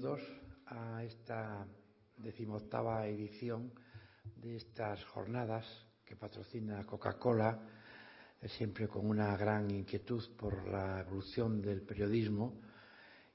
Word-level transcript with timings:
bienvenidos 0.00 0.40
a 0.66 1.04
esta 1.04 1.66
decimoctava 2.16 3.06
edición 3.06 3.70
de 4.36 4.56
estas 4.56 5.04
jornadas 5.04 5.66
que 6.06 6.16
patrocina 6.16 6.86
Coca-Cola, 6.86 7.60
siempre 8.46 8.88
con 8.88 9.06
una 9.06 9.36
gran 9.36 9.70
inquietud 9.70 10.24
por 10.38 10.66
la 10.68 11.00
evolución 11.00 11.60
del 11.60 11.82
periodismo 11.82 12.62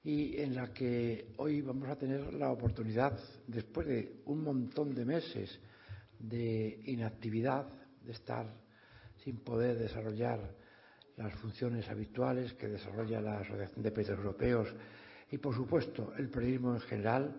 y 0.04 0.42
en 0.42 0.56
la 0.56 0.74
que 0.74 1.36
hoy 1.38 1.62
vamos 1.62 1.88
a 1.88 1.98
tener 1.98 2.34
la 2.34 2.50
oportunidad, 2.50 3.20
después 3.46 3.86
de 3.86 4.22
un 4.26 4.44
montón 4.44 4.96
de 4.96 5.06
meses 5.06 5.60
de 6.18 6.82
inactividad, 6.86 7.68
de 8.02 8.12
estar 8.12 8.52
sin 9.24 9.38
poder 9.38 9.78
desarrollar 9.78 10.40
las 11.16 11.32
funciones 11.36 11.88
habituales 11.90 12.56
que 12.56 12.70
desarrolla 12.70 13.22
la 13.22 13.42
Asociación 13.42 13.84
de 13.84 13.92
Países 13.92 14.18
Europeos 14.18 14.74
y, 15.36 15.38
por 15.38 15.54
supuesto, 15.54 16.14
el 16.18 16.30
periodismo 16.30 16.76
en 16.76 16.80
general, 16.80 17.36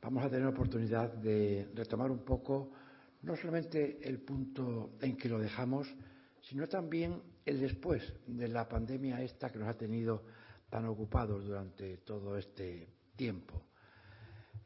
vamos 0.00 0.24
a 0.24 0.30
tener 0.30 0.46
oportunidad 0.46 1.12
de 1.12 1.68
retomar 1.74 2.10
un 2.10 2.24
poco 2.24 2.72
no 3.20 3.36
solamente 3.36 3.98
el 4.08 4.20
punto 4.20 4.92
en 5.02 5.14
que 5.14 5.28
lo 5.28 5.38
dejamos, 5.38 5.94
sino 6.40 6.66
también 6.66 7.20
el 7.44 7.60
después 7.60 8.14
de 8.26 8.48
la 8.48 8.66
pandemia 8.66 9.22
esta 9.22 9.52
que 9.52 9.58
nos 9.58 9.68
ha 9.68 9.76
tenido 9.76 10.24
tan 10.70 10.86
ocupados 10.86 11.44
durante 11.44 11.98
todo 11.98 12.38
este 12.38 12.88
tiempo. 13.14 13.62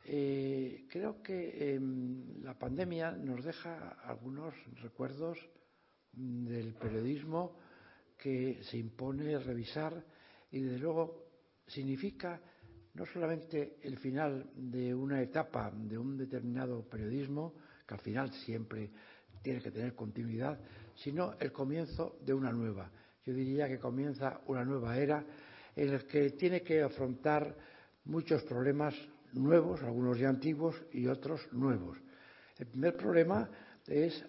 Eh, 0.05 0.87
creo 0.89 1.21
que 1.21 1.75
eh, 1.75 1.81
la 2.43 2.57
pandemia 2.57 3.11
nos 3.11 3.45
deja 3.45 3.97
algunos 4.05 4.55
recuerdos 4.81 5.37
del 6.13 6.75
periodismo 6.75 7.59
que 8.17 8.63
se 8.63 8.79
impone 8.79 9.37
revisar 9.41 10.07
y, 10.53 10.61
desde 10.61 10.79
luego, 10.79 11.23
significa 11.67 12.41
no 12.95 13.07
solamente 13.07 13.79
el 13.83 13.97
final 13.99 14.51
de 14.55 14.95
una 14.95 15.23
etapa 15.23 15.73
de 15.75 15.97
un 15.97 16.17
determinado 16.17 16.83
periodismo, 16.83 17.55
que 17.87 17.95
al 17.95 18.01
final 18.01 18.33
siempre 18.33 18.91
tiene 19.43 19.61
que 19.61 19.71
tener 19.71 19.95
continuidad, 19.95 20.59
sino 20.95 21.35
el 21.41 21.53
comienzo 21.53 22.17
de 22.21 22.35
una 22.35 22.53
nueva. 22.53 22.91
Yo 23.25 23.33
diría 23.33 23.69
que 23.69 23.79
comienza 23.79 24.41
una 24.47 24.65
nueva 24.65 24.97
era 24.97 25.25
en 25.75 25.93
la 25.93 25.99
que 26.01 26.31
tiene 26.31 26.63
que 26.63 26.83
afrontar 26.83 27.57
muchos 28.05 28.43
problemas 28.43 28.95
nuevos, 29.33 29.83
algunos 29.83 30.19
ya 30.19 30.29
antiguos 30.29 30.77
y 30.93 31.07
otros 31.07 31.41
nuevos. 31.53 31.99
El 32.59 32.67
primer 32.67 32.97
problema 32.97 33.49
es 33.87 34.25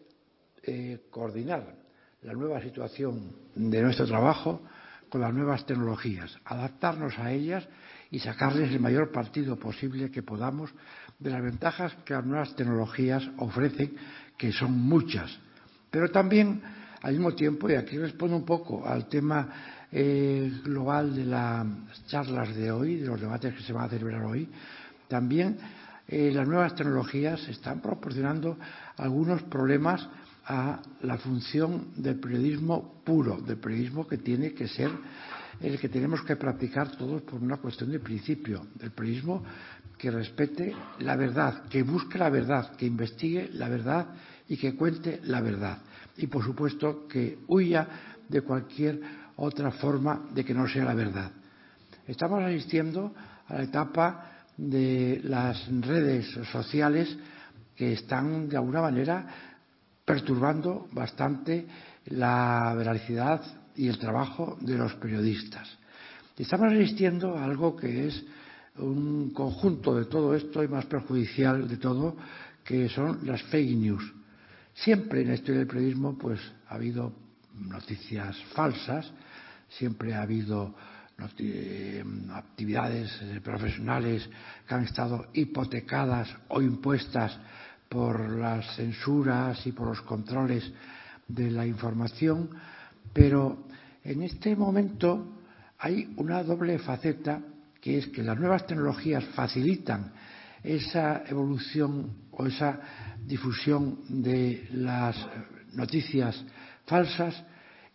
eh, 0.64 1.06
coordinar 1.10 1.76
la 2.22 2.34
nueva 2.34 2.62
situación 2.62 3.36
de 3.54 3.82
nuestro 3.82 4.08
trabajo 4.08 4.62
con 5.10 5.22
las 5.22 5.34
nuevas 5.34 5.66
tecnologías, 5.66 6.40
adaptarnos 6.46 7.20
a 7.20 7.32
ellas 7.32 7.68
y 8.14 8.20
sacarles 8.20 8.72
el 8.72 8.80
mayor 8.80 9.12
partido 9.12 9.58
posible 9.58 10.12
que 10.12 10.22
podamos 10.22 10.70
de 11.18 11.32
las 11.32 11.42
ventajas 11.42 11.96
que 12.06 12.14
las 12.14 12.24
nuevas 12.24 12.56
tecnologías 12.56 13.28
ofrecen, 13.38 13.96
que 14.38 14.52
son 14.52 14.72
muchas. 14.72 15.36
Pero 15.90 16.12
también, 16.12 16.62
al 17.02 17.14
mismo 17.14 17.34
tiempo, 17.34 17.68
y 17.72 17.74
aquí 17.74 17.98
respondo 17.98 18.38
un 18.38 18.46
poco 18.46 18.88
al 18.88 19.10
tema 19.10 19.50
eh, 19.92 20.62
global 20.64 21.16
de 21.16 21.26
las 21.26 21.66
charlas 22.06 22.56
de 22.56 22.72
hoy, 22.72 22.98
de 22.98 23.08
los 23.08 23.20
debates 23.20 23.56
que 23.56 23.64
se 23.64 23.74
van 23.74 23.86
a 23.86 23.90
celebrar 23.90 24.24
hoy, 24.26 24.48
también 25.08 25.58
eh, 26.08 26.32
las 26.32 26.48
nuevas 26.48 26.76
tecnologías 26.76 27.48
están 27.48 27.82
proporcionando 27.82 28.60
algunos 28.96 29.42
problemas 29.42 30.08
a 30.46 30.84
la 31.02 31.18
función 31.18 31.88
del 31.96 32.20
periodismo 32.20 33.02
puro, 33.04 33.42
del 33.42 33.58
periodismo 33.58 34.06
que 34.06 34.20
tiene 34.20 34.54
que 34.54 34.68
ser 34.68 34.92
el 35.64 35.80
que 35.80 35.88
tenemos 35.88 36.22
que 36.24 36.36
practicar 36.36 36.92
todos 36.98 37.22
por 37.22 37.42
una 37.42 37.58
cuestión 37.58 37.90
de 37.92 38.00
principio, 38.00 38.68
del 38.76 38.92
periodismo 38.92 39.44
que 39.98 40.12
respete 40.12 40.76
la 41.00 41.16
verdad, 41.16 41.64
que 41.70 41.84
busque 41.84 42.18
la 42.18 42.30
verdad, 42.30 42.76
que 42.76 42.86
investigue 42.86 43.50
la 43.54 43.70
verdad 43.70 44.08
y 44.50 44.58
que 44.58 44.76
cuente 44.76 45.22
la 45.24 45.40
verdad. 45.40 45.78
Y, 46.18 46.28
por 46.28 46.44
supuesto, 46.44 47.08
que 47.08 47.40
huya 47.48 47.88
de 48.28 48.42
cualquier 48.42 49.00
otra 49.38 49.72
forma 49.72 50.28
de 50.34 50.44
que 50.44 50.54
no 50.54 50.68
sea 50.68 50.84
la 50.84 50.94
verdad. 50.94 51.32
Estamos 52.06 52.44
asistiendo 52.44 53.14
a 53.48 53.54
la 53.56 53.64
etapa 53.64 54.32
de 54.58 55.22
las 55.24 55.66
redes 55.82 56.28
sociales 56.52 57.18
que 57.76 57.94
están, 57.94 58.50
de 58.50 58.58
alguna 58.58 58.82
manera, 58.82 59.26
perturbando 60.04 60.90
bastante 60.92 61.66
la 62.08 62.74
veracidad 62.78 63.42
y 63.76 63.88
el 63.88 63.98
trabajo 63.98 64.58
de 64.62 64.78
los 64.78 64.94
periodistas. 64.96 65.68
Estamos 66.38 66.74
asistiendo 66.74 67.38
a 67.38 67.44
algo 67.44 67.76
que 67.76 68.08
es 68.08 68.24
un 68.78 69.32
conjunto 69.32 69.96
de 69.96 70.06
todo 70.06 70.34
esto 70.36 70.64
y 70.64 70.68
más 70.68 70.86
perjudicial 70.86 71.68
de 71.68 71.78
todo, 71.78 72.16
que 72.64 72.90
son 72.90 73.20
las 73.24 73.42
fake 73.44 73.78
news. 73.78 74.14
Siempre 74.74 75.22
en 75.22 75.28
la 75.28 75.36
historia 75.36 75.60
del 75.60 75.68
periodismo 75.68 76.18
pues 76.18 76.40
ha 76.68 76.76
habido 76.76 77.14
noticias 77.54 78.36
falsas, 78.54 79.12
siempre 79.70 80.16
ha 80.16 80.24
habido 80.24 80.74
actividades 82.34 83.12
profesionales 83.44 84.28
que 84.68 84.74
han 84.74 84.84
estado 84.84 85.28
hipotecadas 85.34 86.36
o 86.50 86.62
impuestas 86.62 87.38
por 87.88 88.32
las 88.32 88.76
censuras 88.76 89.66
y 89.68 89.72
por 89.72 89.90
los 89.90 90.02
controles 90.02 90.72
de 91.28 91.52
la 91.52 91.68
información, 91.68 92.50
pero 93.14 93.66
en 94.04 94.24
este 94.24 94.56
momento 94.56 95.38
hay 95.80 96.14
una 96.18 96.44
doble 96.44 96.80
faceta 96.80 97.42
que 97.80 97.98
es 97.98 98.08
que 98.08 98.24
las 98.24 98.40
nuevas 98.40 98.66
tecnologías 98.66 99.24
facilitan 99.36 100.14
esa 100.64 101.24
evolución 101.28 102.12
o 102.32 102.46
esa 102.46 102.80
difusión 103.26 104.00
de 104.08 104.68
las 104.72 105.16
noticias 105.74 106.44
falsas. 106.86 107.44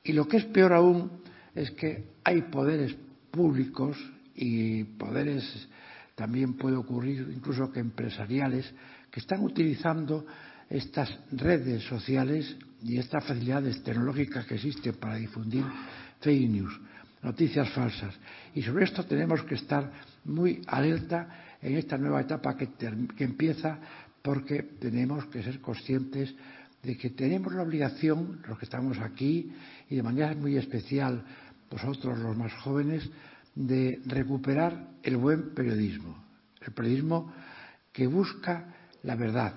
Y 0.05 0.13
lo 0.13 0.29
que 0.29 0.37
es 0.39 0.45
peor 0.45 0.75
aún 0.75 1.11
es 1.55 1.71
que 1.73 2.11
hay 2.23 2.43
poderes 2.43 2.95
públicos 3.31 3.97
y 4.35 4.85
poderes 4.85 5.69
también 6.15 6.55
puede 6.55 6.77
ocurrir 6.77 7.31
incluso 7.35 7.71
que 7.73 7.81
empresariales 7.81 8.73
que 9.11 9.21
están 9.21 9.43
utilizando 9.43 10.27
estas 10.71 11.11
redes 11.33 11.85
sociales 11.85 12.57
y 12.83 12.99
estas 12.99 13.25
facilidades 13.25 13.83
tecnológicas 13.83 14.47
que 14.47 14.55
existen 14.55 14.95
para 14.95 15.17
difundir 15.17 15.65
fake 16.21 16.51
news, 16.51 16.81
noticias 17.23 17.69
falsas. 17.71 18.15
Y 18.55 18.63
sobre 18.63 18.85
esto 18.85 19.05
tenemos 19.05 19.43
que 19.45 19.55
estar 19.55 19.91
muy 20.25 20.63
alerta 20.67 21.57
en 21.61 21.77
esta 21.77 21.99
nueva 21.99 22.21
etapa 22.21 22.57
que, 22.57 22.69
que 23.17 23.25
empieza 23.25 23.79
porque 24.23 24.63
tenemos 24.79 25.27
que 25.27 25.43
ser 25.43 25.61
conscientes 25.61 26.35
de 26.83 26.97
que 26.97 27.11
tenemos 27.11 27.53
la 27.55 27.63
obligación, 27.63 28.41
los 28.47 28.59
que 28.59 28.65
estamos 28.65 28.99
aquí, 28.99 29.51
y 29.91 29.97
de 29.97 30.03
manera 30.03 30.35
muy 30.35 30.57
especial 30.57 31.25
vosotros 31.71 32.19
los 32.19 32.37
más 32.37 32.53
jóvenes, 32.55 33.09
de 33.55 34.01
recuperar 34.07 34.89
el 35.03 35.17
buen 35.17 35.55
periodismo, 35.55 36.25
el 36.61 36.73
periodismo 36.73 37.33
que 37.93 38.07
busca 38.07 38.75
la 39.03 39.17
verdad, 39.17 39.55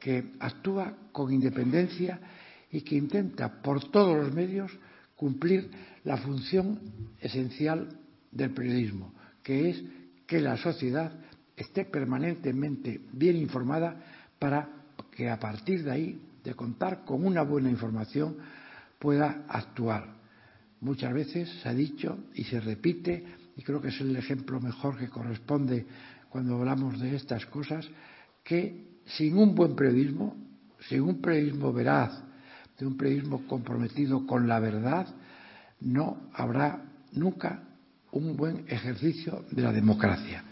que 0.00 0.32
actúa 0.40 0.96
con 1.12 1.32
independencia 1.32 2.18
y 2.72 2.80
que 2.80 2.96
intenta 2.96 3.62
por 3.62 3.90
todos 3.90 4.16
los 4.16 4.34
medios 4.34 4.72
cumplir 5.14 5.70
la 6.04 6.16
función 6.16 6.80
esencial 7.20 7.88
del 8.32 8.50
periodismo, 8.52 9.12
que 9.42 9.70
es 9.70 9.84
que 10.26 10.40
la 10.40 10.56
sociedad 10.56 11.12
esté 11.56 11.84
permanentemente 11.84 13.00
bien 13.12 13.36
informada 13.36 14.02
para 14.38 14.68
que 15.10 15.28
a 15.28 15.38
partir 15.38 15.84
de 15.84 15.90
ahí, 15.90 16.20
de 16.42 16.54
contar 16.54 17.04
con 17.04 17.26
una 17.26 17.42
buena 17.42 17.70
información, 17.70 18.36
pueda 18.98 19.44
actuar. 19.48 20.16
Muchas 20.80 21.12
veces 21.12 21.50
se 21.62 21.68
ha 21.68 21.74
dicho 21.74 22.18
y 22.34 22.44
se 22.44 22.60
repite, 22.60 23.24
y 23.56 23.62
creo 23.62 23.82
que 23.82 23.88
es 23.88 24.00
el 24.00 24.16
ejemplo 24.16 24.60
mejor 24.60 24.96
que 24.96 25.10
corresponde 25.10 25.84
cuando 26.30 26.56
hablamos 26.56 26.98
de 26.98 27.16
estas 27.16 27.44
cosas, 27.46 27.86
que 28.42 28.89
sin 29.16 29.36
un 29.36 29.54
buen 29.54 29.74
periodismo, 29.74 30.36
sin 30.88 31.02
un 31.02 31.20
periodismo 31.20 31.72
veraz, 31.72 32.12
de 32.78 32.86
un 32.86 32.96
periodismo 32.96 33.46
comprometido 33.46 34.26
con 34.26 34.48
la 34.48 34.58
verdad, 34.58 35.06
no 35.80 36.30
habrá 36.34 36.82
nunca 37.12 37.62
un 38.12 38.36
buen 38.36 38.64
ejercicio 38.68 39.44
de 39.50 39.62
la 39.62 39.72
democracia. 39.72 40.42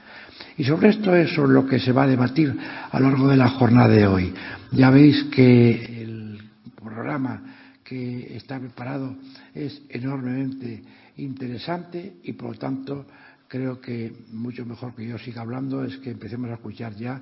Y 0.57 0.65
sobre 0.65 0.91
esto 0.91 1.15
es 1.15 1.35
sobre 1.35 1.53
lo 1.53 1.67
que 1.67 1.81
se 1.81 1.93
va 1.93 2.05
a 2.05 2.09
debatir 2.09 2.57
a 2.91 3.01
lo 3.01 3.11
largo 3.11 3.29
de 3.29 3.37
la 3.37 3.49
jornada 3.49 3.89
de 3.89 4.07
hoy. 4.07 4.33
Ya 4.73 4.91
veis 4.91 5.25
que 5.25 6.03
el 6.03 6.39
programa 6.77 7.43
que 7.83 8.37
está 8.37 8.61
preparado 8.61 9.17
es 9.55 9.83
enormemente 9.89 10.83
interesante 11.17 12.19
y, 12.23 12.35
por 12.35 12.53
lo 12.53 12.59
tanto, 12.59 13.07
creo 13.49 13.81
que 13.81 14.13
mucho 14.33 14.65
mejor 14.67 14.95
que 14.95 15.07
yo 15.07 15.19
siga 15.19 15.43
hablando 15.43 15.83
es 15.83 15.97
que 15.99 16.11
empecemos 16.11 16.51
a 16.51 16.55
escuchar 16.55 16.95
ya 16.95 17.21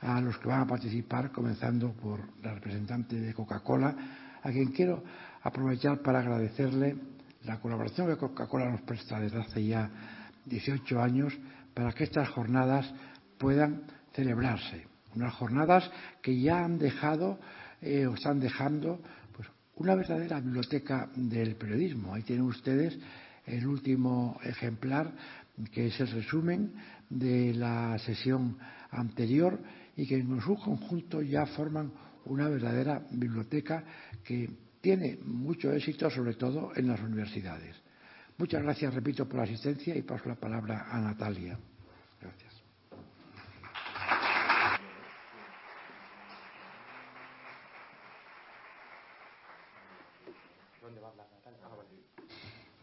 a 0.00 0.20
los 0.20 0.38
que 0.38 0.48
van 0.48 0.60
a 0.62 0.66
participar, 0.66 1.30
comenzando 1.30 1.92
por 1.92 2.20
la 2.42 2.54
representante 2.54 3.20
de 3.20 3.34
Coca-Cola, 3.34 3.94
a 4.42 4.50
quien 4.50 4.72
quiero 4.72 5.02
aprovechar 5.42 6.00
para 6.00 6.20
agradecerle 6.20 6.96
la 7.44 7.60
colaboración 7.60 8.08
que 8.08 8.16
Coca-Cola 8.16 8.70
nos 8.70 8.82
presta 8.82 9.20
desde 9.20 9.40
hace 9.40 9.64
ya 9.64 9.90
18 10.44 11.00
años 11.00 11.36
para 11.74 11.92
que 11.92 12.04
estas 12.04 12.28
jornadas 12.30 12.92
puedan 13.38 13.82
celebrarse. 14.14 14.86
Unas 15.14 15.34
jornadas 15.34 15.90
que 16.22 16.40
ya 16.40 16.64
han 16.64 16.78
dejado 16.78 17.38
eh, 17.80 18.06
o 18.06 18.14
están 18.14 18.40
dejando 18.40 19.00
pues, 19.34 19.48
una 19.76 19.94
verdadera 19.94 20.40
biblioteca 20.40 21.08
del 21.14 21.56
periodismo. 21.56 22.14
Ahí 22.14 22.22
tienen 22.22 22.44
ustedes 22.46 22.98
el 23.46 23.66
último 23.66 24.38
ejemplar, 24.42 25.12
que 25.72 25.86
es 25.86 26.00
el 26.00 26.10
resumen 26.10 26.72
de 27.08 27.54
la 27.54 27.98
sesión 27.98 28.58
anterior 28.90 29.58
y 29.96 30.06
que 30.06 30.16
en 30.16 30.40
su 30.40 30.56
conjunto 30.56 31.22
ya 31.22 31.46
forman 31.46 31.90
una 32.26 32.48
verdadera 32.48 33.02
biblioteca 33.10 33.82
que 34.22 34.48
tiene 34.80 35.18
mucho 35.24 35.72
éxito, 35.72 36.10
sobre 36.10 36.34
todo 36.34 36.72
en 36.76 36.88
las 36.88 37.00
universidades. 37.00 37.74
Muchas 38.38 38.62
gracias, 38.62 38.94
repito, 38.94 39.26
por 39.26 39.38
la 39.38 39.44
asistencia 39.44 39.96
y 39.96 40.02
paso 40.02 40.28
la 40.28 40.34
palabra 40.34 40.88
a 40.90 41.00
Natalia. 41.00 41.58
Gracias. 42.20 42.54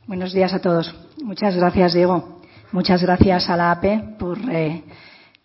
Buenos 0.07 0.33
días 0.33 0.54
a 0.54 0.60
todos. 0.60 0.94
Muchas 1.24 1.56
gracias, 1.56 1.94
Diego. 1.94 2.42
Muchas 2.71 3.01
gracias 3.01 3.50
a 3.50 3.56
la 3.56 3.71
APE 3.71 4.15
por 4.19 4.38
eh, 4.51 4.83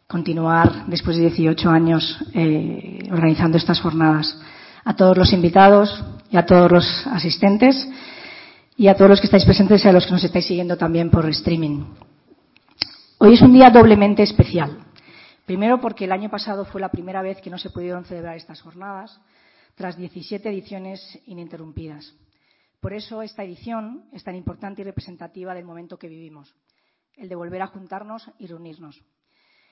continuar 0.09 0.87
después 0.87 1.19
de 1.19 1.25
18 1.25 1.69
años 1.69 2.19
eh, 2.33 3.07
organizando 3.11 3.59
estas 3.59 3.79
jornadas. 3.79 4.41
A 4.83 4.97
todos 4.97 5.19
los 5.19 5.35
invitados 5.35 6.03
y 6.31 6.39
a 6.39 6.47
todos 6.47 6.73
los 6.73 7.07
asistentes 7.09 7.87
y 8.75 8.89
a 8.89 8.95
todos 8.95 9.11
los 9.11 9.21
que 9.21 9.27
estáis 9.27 9.45
presentes 9.45 9.85
y 9.85 9.89
a 9.89 9.93
los 9.93 10.07
que 10.07 10.13
nos 10.13 10.25
estáis 10.25 10.47
siguiendo 10.47 10.79
también 10.79 11.11
por 11.11 11.29
streaming. 11.29 11.85
Hoy 13.19 13.35
es 13.35 13.43
un 13.43 13.53
día 13.53 13.69
doblemente 13.69 14.23
especial. 14.23 14.79
Primero 15.45 15.79
porque 15.79 16.07
el 16.07 16.13
año 16.13 16.31
pasado 16.31 16.65
fue 16.65 16.81
la 16.81 16.91
primera 16.91 17.21
vez 17.21 17.43
que 17.43 17.51
no 17.51 17.59
se 17.59 17.69
pudieron 17.69 18.07
celebrar 18.07 18.37
estas 18.37 18.63
jornadas, 18.63 19.21
tras 19.75 19.99
17 19.99 20.49
ediciones 20.49 21.19
ininterrumpidas. 21.27 22.15
Por 22.81 22.95
eso 22.95 23.21
esta 23.21 23.45
edición 23.45 24.05
es 24.13 24.25
tan 24.25 24.37
importante 24.37 24.81
y 24.81 24.85
representativa 24.85 25.55
del 25.55 25.67
momento 25.67 25.99
que 25.99 26.09
vivimos, 26.09 26.55
el 27.17 27.29
de 27.29 27.35
volver 27.35 27.61
a 27.61 27.67
juntarnos 27.67 28.31
y 28.39 28.47
reunirnos. 28.47 29.03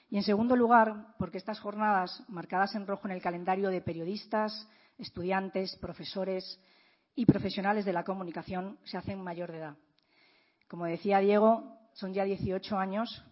Y 0.09 0.17
en 0.17 0.23
segundo 0.23 0.55
lugar, 0.55 1.15
porque 1.19 1.39
estas 1.39 1.61
jornadas, 1.61 2.23
marcadas 2.29 2.75
en 2.75 2.87
rojo 2.87 3.09
en 3.09 3.15
el 3.15 3.23
calendario 3.23 3.71
de 3.71 3.81
periodistas, 3.81 4.69
estudiantes, 4.99 5.77
profesores 5.77 6.61
y 7.15 7.27
profesionales 7.27 7.85
de 7.85 7.93
la 7.93 8.05
comunicación, 8.05 8.79
se 8.85 8.97
hacen 8.97 9.23
mayor 9.23 9.51
de 9.51 9.59
edad. 9.59 9.77
Como 10.69 10.87
decía 10.87 11.19
Diego, 11.19 11.77
son 11.95 12.13
ya 12.13 12.25
18 12.25 12.79
años 12.79 13.25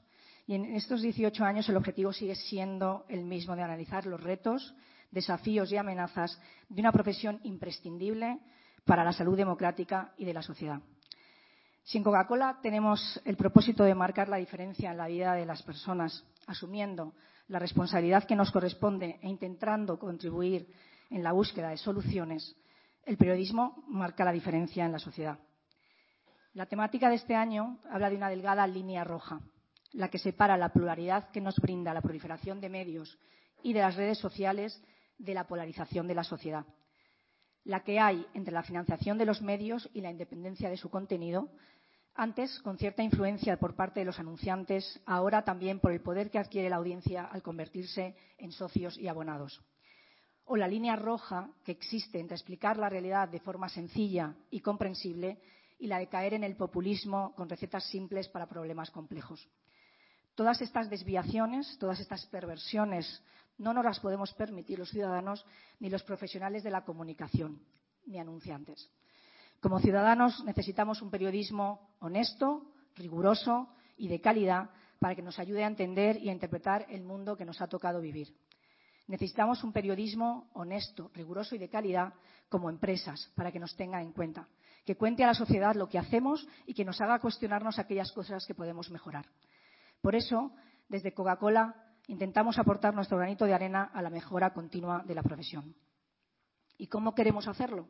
y 0.47 0.55
en 0.55 0.65
estos 0.75 1.03
18 1.03 1.45
años 1.45 1.69
el 1.69 1.77
objetivo 1.77 2.13
sigue 2.13 2.35
siendo 2.35 3.05
el 3.09 3.25
mismo 3.25 3.57
de 3.57 3.63
analizar 3.63 4.07
los 4.07 4.23
retos, 4.23 4.75
desafíos 5.11 5.71
y 5.73 5.77
amenazas 5.77 6.41
de 6.69 6.81
una 6.81 6.93
profesión 6.93 7.41
imprescindible 7.45 8.41
para 8.85 9.05
la 9.05 9.13
salud 9.13 9.37
democrática 9.37 10.13
y 10.19 10.25
de 10.25 10.35
la 10.35 10.43
sociedad. 10.43 10.81
Sin 11.83 12.03
Coca-Cola 12.03 12.59
tenemos 12.63 13.21
el 13.25 13.37
propósito 13.37 13.85
de 13.85 13.95
marcar 13.95 14.29
la 14.29 14.39
diferencia 14.39 14.91
en 14.91 14.97
la 14.97 15.07
vida 15.07 15.35
de 15.35 15.47
las 15.47 15.63
personas, 15.63 16.25
asumiendo 16.47 17.15
la 17.49 17.59
responsabilidad 17.59 18.25
que 18.25 18.37
nos 18.37 18.51
corresponde 18.51 19.19
e 19.23 19.29
intentando 19.29 19.99
contribuir 19.99 20.67
en 21.11 21.23
la 21.23 21.33
búsqueda 21.33 21.71
de 21.71 21.77
soluciones. 21.77 22.57
El 23.05 23.17
periodismo 23.17 23.85
marca 23.89 24.25
la 24.25 24.33
diferencia 24.33 24.85
en 24.85 24.93
la 24.93 24.99
sociedad. 24.99 25.39
La 26.55 26.67
temática 26.67 27.09
de 27.09 27.17
este 27.17 27.35
año 27.35 27.79
habla 27.91 28.11
de 28.11 28.17
una 28.17 28.29
delgada 28.29 28.67
línea 28.67 29.05
roja, 29.05 29.41
la 29.93 30.09
que 30.09 30.19
separa 30.19 30.57
la 30.57 30.73
pluralidad 30.73 31.31
que 31.31 31.41
nos 31.41 31.57
brinda 31.57 31.93
la 31.93 32.03
proliferación 32.03 32.61
de 32.61 32.69
medios 32.69 33.19
y 33.63 33.73
de 33.73 33.81
las 33.81 33.97
redes 33.97 34.19
sociales 34.19 34.83
de 35.19 35.35
la 35.35 35.47
polarización 35.47 36.07
de 36.07 36.15
la 36.15 36.25
sociedad 36.25 36.65
la 37.65 37.83
que 37.83 37.99
hay 37.99 38.27
entre 38.35 38.53
la 38.53 38.63
financiación 38.63 39.19
de 39.19 39.25
los 39.25 39.43
medios 39.43 39.89
y 39.95 40.03
la 40.03 40.11
independencia 40.11 40.69
de 40.69 40.77
su 40.77 40.91
contenido, 40.91 41.49
antes 42.15 42.61
con 42.61 42.79
cierta 42.79 43.03
influencia 43.03 43.59
por 43.59 43.75
parte 43.75 44.01
de 44.01 44.07
los 44.07 44.21
anunciantes, 44.21 45.01
ahora 45.05 45.43
también 45.43 45.81
por 45.81 45.93
el 45.93 46.01
poder 46.01 46.31
que 46.31 46.39
adquiere 46.39 46.71
la 46.71 46.77
audiencia 46.77 47.25
al 47.25 47.43
convertirse 47.43 48.15
en 48.39 48.53
socios 48.53 48.97
y 48.99 49.09
abonados. 49.09 49.61
O 50.45 50.57
la 50.57 50.69
línea 50.69 50.95
roja 50.95 51.51
que 51.65 51.73
existe 51.73 52.21
entre 52.21 52.37
explicar 52.37 52.77
la 52.77 52.89
realidad 52.89 53.29
de 53.29 53.41
forma 53.41 53.69
sencilla 53.69 54.35
y 54.51 54.61
comprensible 54.61 55.41
y 55.79 55.87
la 55.89 55.99
de 55.99 56.09
caer 56.09 56.35
en 56.35 56.45
el 56.45 56.57
populismo 56.57 57.35
con 57.35 57.49
recetas 57.49 57.85
simples 57.85 58.29
para 58.29 58.49
problemas 58.49 58.91
complejos. 58.91 59.49
Todas 60.35 60.61
estas 60.61 60.91
desviaciones, 60.91 61.77
todas 61.79 61.99
estas 62.01 62.27
perversiones 62.27 63.23
no 63.59 63.73
nos 63.73 63.85
las 63.85 64.01
podemos 64.01 64.33
permitir 64.35 64.79
los 64.79 64.91
ciudadanos 64.91 65.45
ni 65.81 65.91
los 65.91 66.03
profesionales 66.03 66.63
de 66.63 66.71
la 66.71 66.85
comunicación, 66.85 67.61
ni 68.07 68.19
anunciantes. 68.19 68.91
Como 69.65 69.81
ciudadanos 69.81 70.45
necesitamos 70.45 71.01
un 71.01 71.11
periodismo 71.11 71.97
honesto, 72.01 72.67
riguroso 72.97 73.71
y 73.97 74.09
de 74.09 74.21
calidad 74.21 74.69
para 74.99 75.15
que 75.15 75.23
nos 75.23 75.39
ayude 75.39 75.65
a 75.65 75.69
entender 75.69 76.19
y 76.19 76.29
a 76.29 76.33
interpretar 76.33 76.85
el 76.91 77.03
mundo 77.03 77.35
que 77.35 77.47
nos 77.47 77.63
ha 77.63 77.67
tocado 77.67 78.03
vivir. 78.03 78.37
Necesitamos 79.07 79.65
un 79.65 79.73
periodismo 79.73 80.51
honesto, 80.53 81.11
riguroso 81.15 81.55
y 81.55 81.59
de 81.59 81.71
calidad 81.71 82.13
como 82.51 82.69
empresas 82.69 83.33
para 83.37 83.51
que 83.51 83.59
nos 83.59 83.75
tenga 83.75 84.03
en 84.03 84.13
cuenta, 84.13 84.47
que 84.85 84.99
cuente 84.99 85.25
a 85.25 85.29
la 85.29 85.35
sociedad 85.35 85.75
lo 85.77 85.89
que 85.89 85.99
hacemos 85.99 86.47
y 86.67 86.75
que 86.75 86.85
nos 86.85 87.01
haga 87.01 87.19
cuestionarnos 87.19 87.79
aquellas 87.79 88.13
cosas 88.13 88.45
que 88.45 88.55
podemos 88.55 88.91
mejorar. 88.91 89.25
Por 90.03 90.15
eso, 90.15 90.53
desde 90.91 91.15
Coca-Cola 91.15 91.75
intentamos 92.07 92.59
aportar 92.59 92.95
nuestro 92.95 93.17
granito 93.17 93.47
de 93.47 93.55
arena 93.55 93.85
a 93.95 94.03
la 94.03 94.11
mejora 94.11 94.53
continua 94.53 95.03
de 95.07 95.15
la 95.15 95.23
profesión. 95.23 95.75
¿Y 96.77 96.89
cómo 96.89 97.15
queremos 97.15 97.49
hacerlo? 97.49 97.89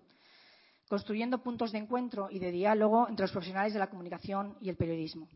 Construyendo 0.88 1.42
puntos 1.42 1.72
de 1.72 1.78
encuentro 1.78 2.28
y 2.30 2.38
de 2.38 2.50
diálogo 2.50 3.08
entre 3.08 3.24
los 3.24 3.32
profesionales 3.32 3.72
de 3.72 3.78
la 3.78 3.88
comunicación 3.88 4.56
y 4.60 4.68
el 4.68 4.76
periodismo. 4.76 5.28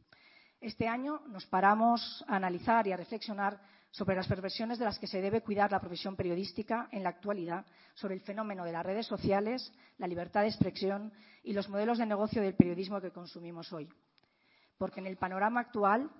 Este 0.60 0.88
año 0.88 1.22
nos 1.28 1.46
paramos 1.46 2.24
a 2.28 2.36
analizar 2.36 2.86
y 2.86 2.92
a 2.92 2.96
reflexionar 2.96 3.60
sobre 3.90 4.16
las 4.16 4.28
perversiones 4.28 4.78
de 4.78 4.84
las 4.84 4.98
que 4.98 5.06
se 5.06 5.22
debe 5.22 5.40
cuidar 5.40 5.70
la 5.70 5.80
profesión 5.80 6.16
periodística 6.16 6.88
en 6.92 7.02
la 7.02 7.08
actualidad, 7.08 7.64
sobre 7.94 8.14
el 8.14 8.20
fenómeno 8.20 8.64
de 8.64 8.72
las 8.72 8.84
redes 8.84 9.06
sociales, 9.06 9.72
la 9.96 10.06
libertad 10.06 10.42
de 10.42 10.48
expresión 10.48 11.12
y 11.42 11.52
los 11.52 11.68
modelos 11.68 11.98
de 11.98 12.06
negocio 12.06 12.42
del 12.42 12.54
periodismo 12.54 13.00
que 13.00 13.10
consumimos 13.10 13.72
hoy. 13.72 13.88
Porque 14.76 15.00
en 15.00 15.06
el 15.06 15.16
panorama 15.16 15.60
actual 15.60 16.10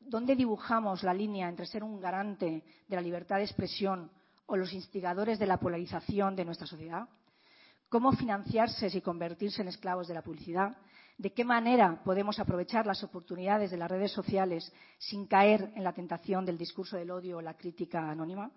¿Dónde 0.00 0.36
dibujamos 0.36 1.02
la 1.02 1.12
línea 1.12 1.48
entre 1.48 1.66
ser 1.66 1.82
un 1.82 2.00
garante 2.00 2.62
de 2.86 2.96
la 2.96 3.02
libertad 3.02 3.38
de 3.38 3.44
expresión 3.44 4.10
o 4.46 4.56
los 4.56 4.72
instigadores 4.72 5.38
de 5.38 5.46
la 5.46 5.58
polarización 5.58 6.36
de 6.36 6.44
nuestra 6.44 6.66
sociedad? 6.66 7.08
¿Cómo 7.88 8.12
financiarse 8.12 8.88
y 8.92 9.00
convertirse 9.00 9.62
en 9.62 9.68
esclavos 9.68 10.08
de 10.08 10.14
la 10.14 10.22
publicidad? 10.22 10.76
¿De 11.18 11.32
qué 11.32 11.44
manera 11.44 12.02
podemos 12.02 12.38
aprovechar 12.40 12.84
las 12.84 13.04
oportunidades 13.04 13.70
de 13.70 13.76
las 13.76 13.90
redes 13.90 14.10
sociales 14.10 14.72
sin 14.98 15.26
caer 15.26 15.72
en 15.76 15.84
la 15.84 15.92
tentación 15.92 16.44
del 16.44 16.58
discurso 16.58 16.96
del 16.96 17.12
odio 17.12 17.38
o 17.38 17.42
la 17.42 17.56
crítica 17.56 18.10
anónima? 18.10 18.50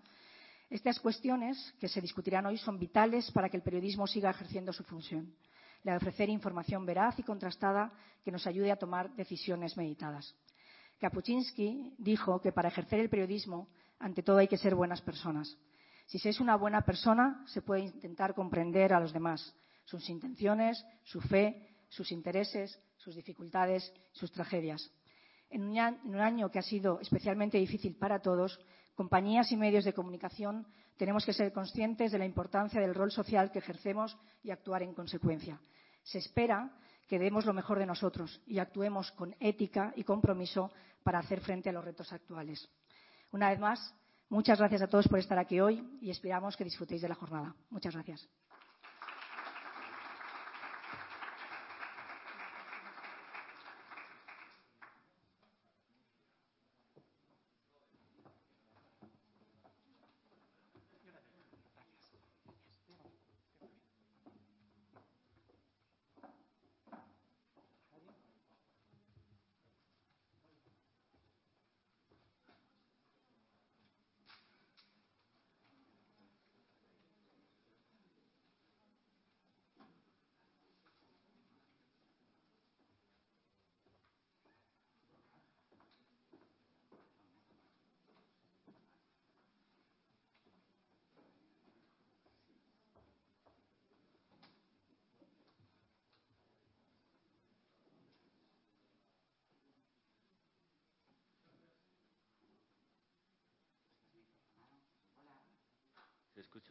Estas 0.67 0.99
cuestiones 0.99 1.75
que 1.79 1.87
se 1.87 2.01
discutirán 2.01 2.47
hoy 2.47 2.57
son 2.57 2.79
vitales 2.79 3.31
para 3.31 3.49
que 3.49 3.57
el 3.57 3.63
periodismo 3.63 4.07
siga 4.07 4.31
ejerciendo 4.31 4.73
su 4.73 4.83
función, 4.83 5.33
la 5.83 5.91
de 5.91 5.97
ofrecer 5.97 6.27
información 6.29 6.85
veraz 6.85 7.17
y 7.19 7.23
contrastada 7.23 7.93
que 8.25 8.31
nos 8.31 8.47
ayude 8.47 8.71
a 8.71 8.77
tomar 8.77 9.15
decisiones 9.15 9.77
meditadas. 9.77 10.35
Kapuczynski 10.99 11.93
dijo 11.99 12.41
que 12.41 12.51
para 12.51 12.69
ejercer 12.69 12.99
el 12.99 13.09
periodismo, 13.09 13.69
ante 13.99 14.23
todo 14.23 14.39
hay 14.39 14.47
que 14.47 14.57
ser 14.57 14.75
buenas 14.75 15.01
personas. 15.01 15.55
Si 16.09 16.17
se 16.17 16.29
es 16.29 16.39
una 16.39 16.55
buena 16.55 16.81
persona, 16.81 17.43
se 17.45 17.61
puede 17.61 17.81
intentar 17.81 18.33
comprender 18.33 18.93
a 18.93 18.99
los 18.99 19.13
demás, 19.13 19.55
sus 19.85 20.09
intenciones, 20.09 20.83
su 21.03 21.21
fe, 21.21 21.69
sus 21.87 22.11
intereses, 22.11 22.81
sus 22.97 23.15
dificultades, 23.15 23.93
sus 24.11 24.31
tragedias. 24.31 24.91
En 25.51 25.69
un, 25.69 26.19
año 26.19 26.49
que 26.49 26.57
ha 26.57 26.63
sido 26.63 26.99
especialmente 26.99 27.59
difícil 27.59 27.95
para 27.95 28.23
todos, 28.23 28.59
compañías 28.95 29.51
y 29.51 29.57
medios 29.57 29.85
de 29.85 29.93
comunicación 29.93 30.65
tenemos 30.97 31.27
que 31.27 31.33
ser 31.33 31.53
conscientes 31.53 32.11
de 32.11 32.17
la 32.17 32.25
importancia 32.25 32.81
del 32.81 32.95
rol 32.95 33.11
social 33.11 33.51
que 33.51 33.59
ejercemos 33.59 34.17
y 34.41 34.49
actuar 34.49 34.81
en 34.81 34.95
consecuencia. 34.95 35.61
Se 36.01 36.17
espera 36.17 36.75
que 37.07 37.19
demos 37.19 37.45
lo 37.45 37.53
mejor 37.53 37.77
de 37.77 37.85
nosotros 37.85 38.41
y 38.47 38.57
actuemos 38.57 39.11
con 39.11 39.35
ética 39.39 39.93
y 39.95 40.03
compromiso 40.03 40.71
para 41.03 41.19
hacer 41.19 41.41
frente 41.41 41.69
a 41.69 41.73
los 41.73 41.85
retos 41.85 42.11
actuales. 42.11 42.67
Una 43.31 43.49
vez 43.49 43.59
más, 43.59 43.95
muchas 44.29 44.59
gracias 44.59 44.81
a 44.81 44.87
todos 44.87 45.07
por 45.07 45.19
estar 45.19 45.37
aquí 45.37 45.59
hoy 45.59 45.83
y 46.01 46.09
esperamos 46.09 46.55
que 46.55 46.63
disfrutéis 46.63 47.01
de 47.01 47.09
la 47.09 47.15
jornada. 47.15 47.55
Muchas 47.69 47.93
gracias. 47.93 48.27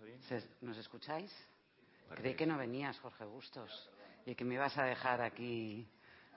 Bien? 0.05 0.21
¿Nos 0.61 0.77
escucháis? 0.77 1.33
Creí 2.17 2.35
que 2.35 2.47
no 2.47 2.59
venías, 2.59 2.99
Jorge 3.01 3.25
Bustos, 3.25 3.91
y 4.27 4.35
que 4.35 4.45
me 4.45 4.55
ibas 4.55 4.77
a 4.77 4.85
dejar 4.85 5.21
aquí. 5.21 5.87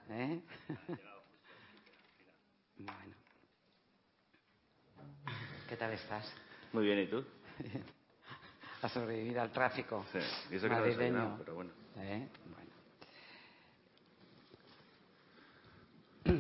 ¿eh? 0.10 0.41
bueno. 2.77 3.15
¿Qué 5.67 5.77
tal 5.77 5.93
estás? 5.93 6.31
Muy 6.74 6.86
bien, 6.86 7.00
¿y 7.00 7.07
tú? 7.07 7.25
a 8.81 8.89
sobrevivir 8.89 9.39
al 9.39 9.51
tráfico 9.51 10.05
sí, 10.12 10.19
y 10.50 10.55
eso 10.55 10.67
madrileño. 10.67 11.38
pero 11.39 11.55
bueno. 11.55 11.71
¿Eh? 11.98 12.29
bueno. 12.45 12.71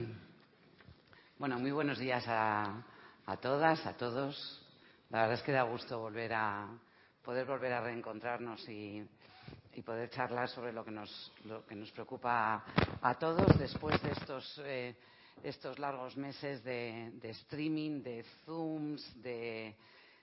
Bueno, 1.37 1.57
muy 1.57 1.71
buenos 1.71 1.97
días 1.97 2.23
a, 2.27 2.83
a 3.25 3.37
todas, 3.37 3.83
a 3.87 3.97
todos. 3.97 4.63
La 5.09 5.21
verdad 5.21 5.39
es 5.39 5.41
que 5.41 5.51
da 5.51 5.63
gusto 5.63 5.97
volver 5.97 6.33
a 6.35 6.69
poder 7.23 7.45
volver 7.45 7.73
a 7.73 7.81
reencontrarnos 7.81 8.67
y, 8.69 9.03
y 9.73 9.81
poder 9.81 10.09
charlar 10.09 10.49
sobre 10.49 10.73
lo 10.73 10.83
que 10.83 10.91
nos, 10.91 11.31
lo 11.45 11.65
que 11.65 11.75
nos 11.75 11.91
preocupa 11.91 12.63
a, 13.01 13.15
todos 13.15 13.57
después 13.57 14.01
de 14.01 14.11
estos, 14.11 14.61
eh, 14.65 14.95
estos 15.43 15.79
largos 15.79 16.17
meses 16.17 16.63
de, 16.63 17.11
de 17.15 17.29
streaming, 17.29 18.01
de 18.01 18.23
Zooms, 18.45 19.21
de 19.21 19.75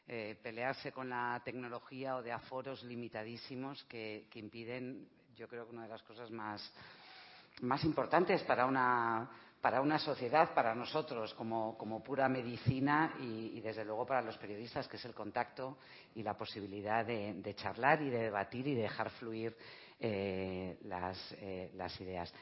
eh, 0.06 0.36
pelearse 0.42 0.92
con 0.92 1.08
la 1.08 1.40
tecnología 1.44 2.16
o 2.16 2.22
de 2.22 2.32
aforos 2.32 2.82
limitadísimos 2.84 3.84
que, 3.84 4.26
que 4.30 4.38
impiden, 4.38 5.08
yo 5.36 5.48
creo 5.48 5.66
que 5.66 5.72
una 5.72 5.84
de 5.84 5.90
las 5.90 6.02
cosas 6.02 6.30
más, 6.30 6.72
más 7.62 7.84
importantes 7.84 8.42
para 8.42 8.66
una 8.66 9.28
para 9.60 9.80
una 9.80 9.98
sociedad, 9.98 10.54
para 10.54 10.74
nosotros 10.74 11.34
como, 11.34 11.76
como 11.76 12.02
pura 12.02 12.28
medicina 12.28 13.14
y, 13.20 13.60
desde 13.60 13.84
luego 13.84 14.06
para 14.06 14.22
los 14.22 14.36
periodistas, 14.38 14.86
que 14.86 14.96
es 14.96 15.04
el 15.04 15.14
contacto 15.14 15.78
y 16.14 16.22
la 16.22 16.34
posibilidad 16.36 17.04
de, 17.04 17.54
charlar 17.56 18.00
y 18.02 18.10
de 18.10 18.24
debatir 18.24 18.66
y 18.68 18.74
de 18.74 18.82
dejar 18.82 19.10
fluir 19.10 19.56
eh, 19.98 20.78
las, 20.84 21.34
eh, 21.40 21.72
las, 21.74 22.00
ideas. 22.00 22.32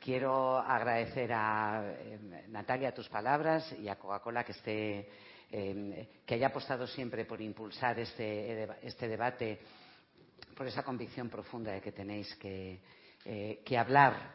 Quiero 0.00 0.58
agradecer 0.58 1.30
a 1.32 1.82
eh, 1.84 2.46
Natalia 2.48 2.94
tus 2.94 3.08
palabras 3.08 3.70
y 3.78 3.88
a 3.88 3.98
Coca-Cola 3.98 4.44
que 4.44 4.52
esté 4.52 5.08
que 5.52 6.34
haya 6.34 6.46
apostado 6.46 6.86
siempre 6.86 7.26
por 7.26 7.38
impulsar 7.38 7.98
este, 7.98 8.66
este 8.86 9.06
debate, 9.06 9.60
por 10.56 10.66
esa 10.66 10.82
convicción 10.82 11.28
profunda 11.28 11.72
de 11.72 11.82
que 11.82 11.92
tenéis 11.92 12.34
que, 12.36 12.80
que 13.62 13.76
hablar 13.76 14.32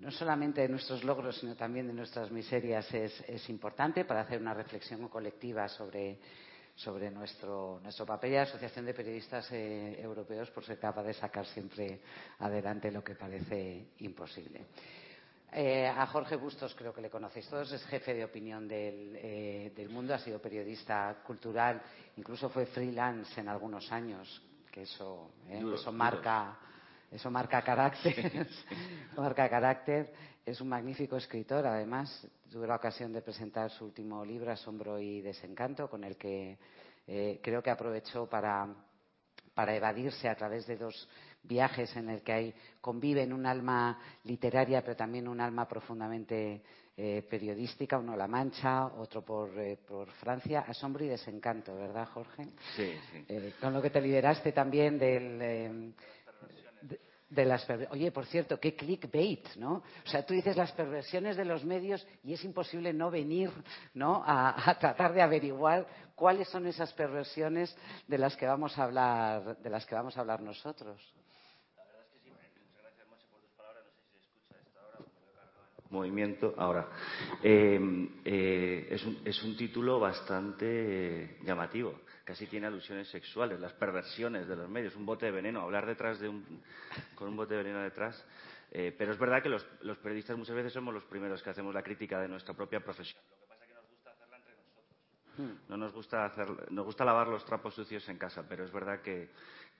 no 0.00 0.10
solamente 0.10 0.62
de 0.62 0.68
nuestros 0.68 1.04
logros, 1.04 1.38
sino 1.38 1.54
también 1.54 1.86
de 1.86 1.92
nuestras 1.92 2.30
miserias 2.30 2.92
es, 2.92 3.20
es 3.28 3.48
importante 3.48 4.04
para 4.04 4.22
hacer 4.22 4.40
una 4.40 4.54
reflexión 4.54 5.06
colectiva 5.08 5.68
sobre, 5.68 6.18
sobre 6.74 7.10
nuestro, 7.10 7.80
nuestro 7.82 8.04
papel 8.04 8.32
y 8.32 8.34
la 8.34 8.42
Asociación 8.42 8.86
de 8.86 8.94
Periodistas 8.94 9.50
eh, 9.52 10.00
Europeos 10.00 10.50
por 10.50 10.64
ser 10.64 10.78
capaz 10.78 11.04
de 11.04 11.14
sacar 11.14 11.46
siempre 11.46 12.00
adelante 12.40 12.90
lo 12.90 13.04
que 13.04 13.14
parece 13.14 13.90
imposible. 13.98 14.66
Eh, 15.52 15.86
a 15.86 16.04
Jorge 16.06 16.34
Bustos 16.34 16.74
creo 16.74 16.92
que 16.92 17.00
le 17.00 17.10
conocéis 17.10 17.48
todos, 17.48 17.70
es 17.70 17.84
jefe 17.86 18.12
de 18.12 18.24
opinión 18.24 18.66
del, 18.66 19.12
eh, 19.14 19.72
del 19.76 19.88
mundo, 19.88 20.12
ha 20.12 20.18
sido 20.18 20.40
periodista 20.40 21.22
cultural, 21.24 21.80
incluso 22.16 22.48
fue 22.48 22.66
freelance 22.66 23.40
en 23.40 23.48
algunos 23.48 23.92
años, 23.92 24.42
que 24.72 24.82
eso, 24.82 25.30
duro, 25.60 25.76
eso 25.76 25.92
marca. 25.92 26.58
Duro 26.58 26.73
eso 27.14 27.30
marca 27.30 27.62
carácter, 27.62 28.48
marca 29.16 29.48
carácter. 29.48 30.12
Es 30.44 30.60
un 30.60 30.68
magnífico 30.68 31.16
escritor, 31.16 31.64
además. 31.64 32.26
Tuve 32.50 32.66
la 32.66 32.74
ocasión 32.74 33.12
de 33.12 33.22
presentar 33.22 33.70
su 33.70 33.84
último 33.84 34.24
libro, 34.24 34.50
Asombro 34.50 34.98
y 34.98 35.20
Desencanto, 35.20 35.88
con 35.88 36.02
el 36.02 36.16
que 36.16 36.58
eh, 37.06 37.38
creo 37.40 37.62
que 37.62 37.70
aprovechó 37.70 38.28
para, 38.28 38.66
para 39.54 39.76
evadirse 39.76 40.28
a 40.28 40.34
través 40.34 40.66
de 40.66 40.76
dos 40.76 41.08
viajes 41.44 41.94
en 41.96 42.10
el 42.10 42.22
que 42.22 42.32
hay, 42.32 42.54
conviven 42.80 43.32
un 43.32 43.46
alma 43.46 43.96
literaria, 44.24 44.82
pero 44.82 44.96
también 44.96 45.28
un 45.28 45.40
alma 45.40 45.68
profundamente 45.68 46.62
eh, 46.96 47.24
periodística, 47.28 47.98
uno 47.98 48.16
La 48.16 48.26
Mancha, 48.26 48.86
otro 48.86 49.22
por, 49.22 49.56
eh, 49.58 49.76
por, 49.86 50.10
Francia, 50.12 50.64
asombro 50.66 51.04
y 51.04 51.08
desencanto, 51.08 51.76
¿verdad, 51.76 52.08
Jorge? 52.12 52.44
Sí, 52.74 52.92
sí. 53.12 53.24
Eh, 53.28 53.54
con 53.60 53.72
lo 53.72 53.80
que 53.80 53.90
te 53.90 54.00
liberaste 54.00 54.52
también 54.52 54.98
del 54.98 55.94
de, 57.28 57.44
las 57.44 57.66
Oye, 57.90 58.12
por 58.12 58.26
cierto, 58.26 58.58
qué 58.58 58.74
clickbait, 58.74 59.56
¿no? 59.56 59.82
O 60.04 60.08
sea, 60.08 60.24
tú 60.24 60.34
dices 60.34 60.56
las 60.56 60.72
perversiones 60.72 61.36
de 61.36 61.44
los 61.44 61.64
medios 61.64 62.06
y 62.22 62.32
es 62.34 62.44
imposible 62.44 62.92
no 62.92 63.10
venir, 63.10 63.50
¿no? 63.94 64.22
A, 64.26 64.76
tratar 64.78 65.12
de 65.12 65.22
averiguar 65.22 65.86
cuáles 66.14 66.48
son 66.48 66.66
esas 66.66 66.92
perversiones 66.92 67.76
de 68.06 68.18
las 68.18 68.36
que 68.36 68.46
vamos 68.46 68.78
a 68.78 68.84
hablar, 68.84 69.56
de 69.58 69.70
las 69.70 69.86
que 69.86 69.94
vamos 69.94 70.16
a 70.16 70.20
hablar 70.20 70.42
nosotros. 70.42 71.00
La 71.76 71.84
verdad 71.84 72.02
es 72.02 72.08
que 72.12 72.18
sí, 72.18 72.30
muchas 72.30 72.82
gracias, 72.82 73.06
por 73.08 73.40
tus 73.40 73.50
palabras. 73.56 73.84
No 73.84 73.92
sé 73.92 74.18
si 74.18 74.18
escucha 74.18 74.54
cargado 74.72 75.04
el 75.84 75.90
movimiento. 75.90 76.54
Ahora, 76.56 76.88
eh, 77.42 77.80
eh, 78.24 78.88
es, 78.90 79.04
un, 79.04 79.22
es 79.24 79.42
un 79.42 79.56
título 79.56 79.98
bastante 79.98 81.38
llamativo 81.42 82.03
casi 82.24 82.46
tiene 82.46 82.66
alusiones 82.66 83.08
sexuales, 83.08 83.60
las 83.60 83.72
perversiones 83.74 84.48
de 84.48 84.56
los 84.56 84.68
medios, 84.68 84.96
un 84.96 85.06
bote 85.06 85.26
de 85.26 85.32
veneno, 85.32 85.60
hablar 85.60 85.86
detrás 85.86 86.18
de 86.18 86.28
un, 86.28 86.62
con 87.14 87.28
un 87.28 87.36
bote 87.36 87.54
de 87.54 87.62
veneno 87.62 87.82
detrás. 87.82 88.24
Eh, 88.72 88.94
pero 88.96 89.12
es 89.12 89.18
verdad 89.18 89.42
que 89.42 89.48
los, 89.48 89.64
los, 89.82 89.98
periodistas 89.98 90.36
muchas 90.36 90.56
veces 90.56 90.72
somos 90.72 90.92
los 90.92 91.04
primeros 91.04 91.42
que 91.42 91.50
hacemos 91.50 91.72
la 91.72 91.82
crítica 91.82 92.20
de 92.20 92.26
nuestra 92.26 92.54
propia 92.54 92.80
profesión. 92.80 93.22
Lo 93.30 93.40
que 93.40 93.46
pasa 93.46 93.62
es 93.62 93.68
que 93.68 93.74
nos 93.74 93.88
gusta 93.88 94.10
hacerla 94.10 94.36
entre 94.38 94.52
nosotros. 94.56 94.94
Hmm. 95.36 95.70
No 95.70 95.76
nos 95.76 95.92
gusta, 95.92 96.24
hacer, 96.24 96.72
nos 96.72 96.84
gusta 96.84 97.04
lavar 97.04 97.28
los 97.28 97.44
trapos 97.44 97.74
sucios 97.74 98.08
en 98.08 98.18
casa, 98.18 98.44
pero 98.48 98.64
es 98.64 98.72
verdad 98.72 99.00
que, 99.00 99.30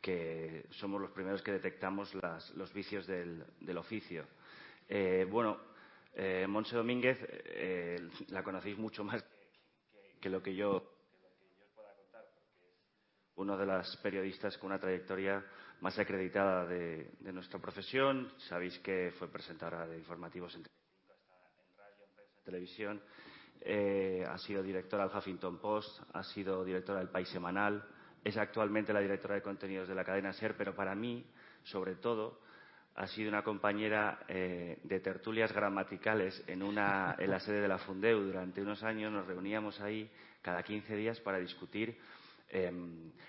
que 0.01 0.67
somos 0.71 1.01
los 1.01 1.11
primeros 1.11 1.43
que 1.43 1.51
detectamos 1.51 2.15
las, 2.15 2.51
los 2.55 2.73
vicios 2.73 3.07
del, 3.07 3.45
del 3.59 3.79
oficio. 3.79 4.27
Eh, 4.89 5.27
bueno, 5.29 5.59
eh, 6.15 6.47
Monse 6.47 6.77
Domínguez 6.77 7.19
eh, 7.21 8.09
la 8.29 8.45
conocéis 8.45 8.79
mucho 8.79 9.03
más 9.03 9.23
que, 9.23 9.29
que, 9.91 10.21
que 10.21 10.29
lo 10.29 10.41
que 10.41 10.55
yo 10.55 10.94
uno 13.37 13.57
de 13.57 13.67
las 13.67 13.97
periodistas 13.99 14.57
con 14.59 14.71
una 14.71 14.79
trayectoria 14.79 15.45
más 15.81 15.99
acreditada 15.99 16.67
de, 16.67 17.11
nuestra 17.33 17.59
profesión. 17.59 18.33
Sabéis 18.49 18.79
que 18.79 19.13
fue 19.19 19.29
presentadora 19.29 19.87
de 19.87 19.99
informativos 19.99 20.55
en, 20.55 20.65
radio, 20.65 20.73
televisión. 22.45 23.03
Eh, 23.61 24.25
ha 24.29 24.39
sido 24.39 24.63
directora 24.63 25.07
del 25.07 25.17
Huffington 25.17 25.59
Post, 25.59 26.01
ha 26.13 26.23
sido 26.23 26.65
directora 26.65 26.99
del 26.99 27.09
País 27.09 27.29
Semanal, 27.29 27.85
es 28.23 28.37
actualmente 28.37 28.93
la 28.93 29.01
directora 29.01 29.35
de 29.35 29.43
contenidos 29.43 29.89
de 29.89 29.95
la 29.95 30.05
cadena 30.05 30.33
SER, 30.33 30.57
pero 30.57 30.75
para 30.75 30.95
mí, 30.95 31.27
sobre 31.65 31.97
todo, 31.97 32.41
ha 32.95 33.07
sido 33.09 33.29
una 33.29 33.43
compañera 33.43 34.21
eh, 34.29 34.79
de 34.85 35.01
tertulias 35.01 35.53
gramaticales 35.53 36.43
en, 36.47 36.63
una, 36.63 37.17
en 37.19 37.31
la 37.31 37.41
sede 37.41 37.61
de 37.61 37.69
la 37.69 37.79
Fundeu. 37.79 38.21
Durante 38.21 38.63
unos 38.63 38.83
años 38.83 39.13
nos 39.13 39.27
reuníamos 39.27 39.81
ahí 39.81 40.11
cada 40.41 40.63
15 40.63 40.95
días 40.95 41.21
para 41.21 41.39
discutir 41.39 41.99
eh, 42.49 42.71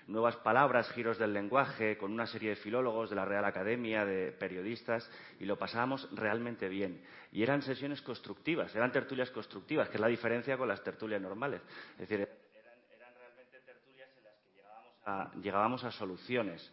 nuevas 0.06 0.36
palabras, 0.36 0.90
giros 0.90 1.18
del 1.18 1.32
lenguaje, 1.32 1.96
con 1.98 2.12
una 2.12 2.26
serie 2.26 2.50
de 2.50 2.56
filólogos 2.56 3.10
de 3.10 3.16
la 3.16 3.24
Real 3.24 3.44
Academia, 3.44 4.04
de 4.04 4.32
periodistas, 4.32 5.10
y 5.40 5.44
lo 5.44 5.58
pasábamos 5.58 6.08
realmente 6.12 6.68
bien. 6.68 7.02
Y 7.32 7.42
eran 7.42 7.62
sesiones 7.62 8.02
constructivas, 8.02 8.74
eran 8.74 8.92
tertulias 8.92 9.30
constructivas, 9.30 9.88
que 9.88 9.96
es 9.96 10.00
la 10.00 10.06
diferencia 10.06 10.56
con 10.56 10.68
las 10.68 10.82
tertulias 10.82 11.20
normales. 11.20 11.60
Es 11.92 12.08
decir, 12.08 12.20
eran, 12.20 12.78
eran 12.94 13.14
realmente 13.14 13.60
tertulias 13.60 14.08
en 14.16 14.24
las 14.24 14.34
que 14.36 14.50
llegábamos 14.54 14.94
a, 15.04 15.32
llegábamos 15.40 15.84
a 15.84 15.90
soluciones. 15.90 16.72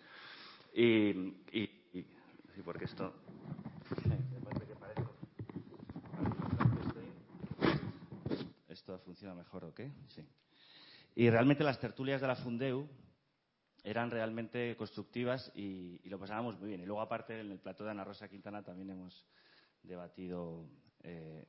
Y, 0.73 1.09
y, 1.51 1.83
y 2.55 2.61
porque 2.63 2.85
esto. 2.85 3.13
¿Esto 8.67 8.99
funciona 8.99 9.33
mejor 9.33 9.63
o 9.65 9.73
qué? 9.73 9.91
Sí. 10.07 10.27
Y 11.15 11.29
realmente 11.29 11.63
las 11.63 11.79
tertulias 11.79 12.21
de 12.21 12.27
la 12.27 12.35
Fundeu 12.35 12.87
eran 13.83 14.09
realmente 14.09 14.75
constructivas 14.77 15.51
y, 15.55 15.99
y, 16.03 16.09
lo 16.09 16.17
pasábamos 16.17 16.59
muy 16.59 16.69
bien. 16.69 16.81
Y 16.81 16.85
luego, 16.85 17.01
aparte, 17.01 17.39
en 17.39 17.51
el 17.51 17.59
plató 17.59 17.83
de 17.83 17.91
Ana 17.91 18.03
Rosa 18.03 18.29
Quintana 18.29 18.63
también 18.63 18.89
hemos 18.91 19.25
debatido 19.83 20.65
eh, 21.03 21.45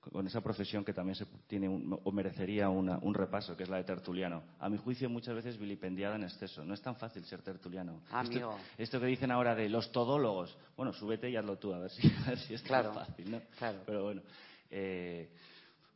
con 0.00 0.26
esa 0.26 0.40
profesión 0.40 0.84
que 0.84 0.92
también 0.92 1.16
se 1.16 1.26
tiene 1.46 1.68
un, 1.68 1.98
o 2.02 2.12
merecería 2.12 2.68
una, 2.68 2.98
un 2.98 3.12
repaso, 3.12 3.56
que 3.56 3.64
es 3.64 3.68
la 3.68 3.78
de 3.78 3.84
tertuliano. 3.84 4.42
A 4.60 4.68
mi 4.68 4.78
juicio, 4.78 5.10
muchas 5.10 5.34
veces 5.34 5.58
vilipendiada 5.58 6.16
en 6.16 6.22
exceso. 6.22 6.64
No 6.64 6.74
es 6.74 6.80
tan 6.80 6.96
fácil 6.96 7.24
ser 7.24 7.42
tertuliano. 7.42 8.02
Amigo. 8.10 8.52
Esto, 8.52 8.82
esto 8.82 9.00
que 9.00 9.06
dicen 9.06 9.30
ahora 9.30 9.54
de 9.54 9.68
los 9.68 9.90
todólogos, 9.92 10.56
bueno, 10.76 10.92
súbete 10.92 11.28
y 11.28 11.36
hazlo 11.36 11.58
tú, 11.58 11.74
a 11.74 11.80
ver 11.80 11.90
si, 11.90 12.08
a 12.26 12.30
ver 12.30 12.38
si 12.38 12.54
es 12.54 12.62
claro, 12.62 12.92
tan 12.92 13.06
fácil, 13.06 13.30
¿no? 13.30 13.42
Claro. 13.58 13.82
Pero 13.84 14.04
bueno. 14.04 14.22
Eh, 14.70 15.30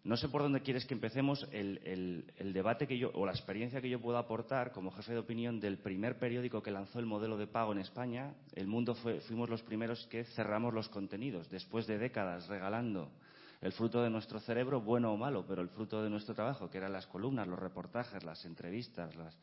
no 0.04 0.16
sé 0.16 0.28
por 0.28 0.42
dónde 0.42 0.62
quieres 0.62 0.84
que 0.84 0.94
empecemos 0.94 1.46
el, 1.52 1.80
el, 1.84 2.32
el, 2.36 2.52
debate 2.52 2.88
que 2.88 2.98
yo, 2.98 3.12
o 3.14 3.24
la 3.24 3.30
experiencia 3.30 3.80
que 3.80 3.88
yo 3.88 4.00
puedo 4.00 4.18
aportar 4.18 4.72
como 4.72 4.90
jefe 4.90 5.12
de 5.12 5.20
opinión 5.20 5.60
del 5.60 5.78
primer 5.78 6.18
periódico 6.18 6.60
que 6.60 6.72
lanzó 6.72 6.98
el 6.98 7.06
modelo 7.06 7.36
de 7.36 7.46
pago 7.46 7.72
en 7.72 7.78
España. 7.78 8.34
El 8.54 8.66
Mundo 8.66 8.96
fue, 8.96 9.20
fuimos 9.20 9.48
los 9.48 9.62
primeros 9.62 10.04
que 10.08 10.24
cerramos 10.24 10.74
los 10.74 10.88
contenidos, 10.88 11.48
después 11.50 11.86
de 11.86 11.98
décadas 11.98 12.48
regalando 12.48 13.12
el 13.60 13.70
fruto 13.70 14.02
de 14.02 14.10
nuestro 14.10 14.40
cerebro, 14.40 14.80
bueno 14.80 15.12
o 15.12 15.16
malo, 15.16 15.44
pero 15.46 15.62
el 15.62 15.68
fruto 15.68 16.02
de 16.02 16.10
nuestro 16.10 16.34
trabajo, 16.34 16.68
que 16.68 16.78
eran 16.78 16.92
las 16.92 17.06
columnas, 17.06 17.46
los 17.46 17.60
reportajes, 17.60 18.24
las 18.24 18.44
entrevistas, 18.44 19.14
las, 19.14 19.38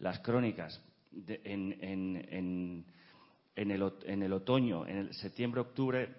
las 0.00 0.18
crónicas 0.18 0.82
en, 1.44 2.26
el, 2.32 2.84
en 4.04 4.22
el 4.22 4.32
otoño, 4.32 4.84
en 4.84 4.96
el 4.96 5.14
septiembre-octubre 5.14 6.12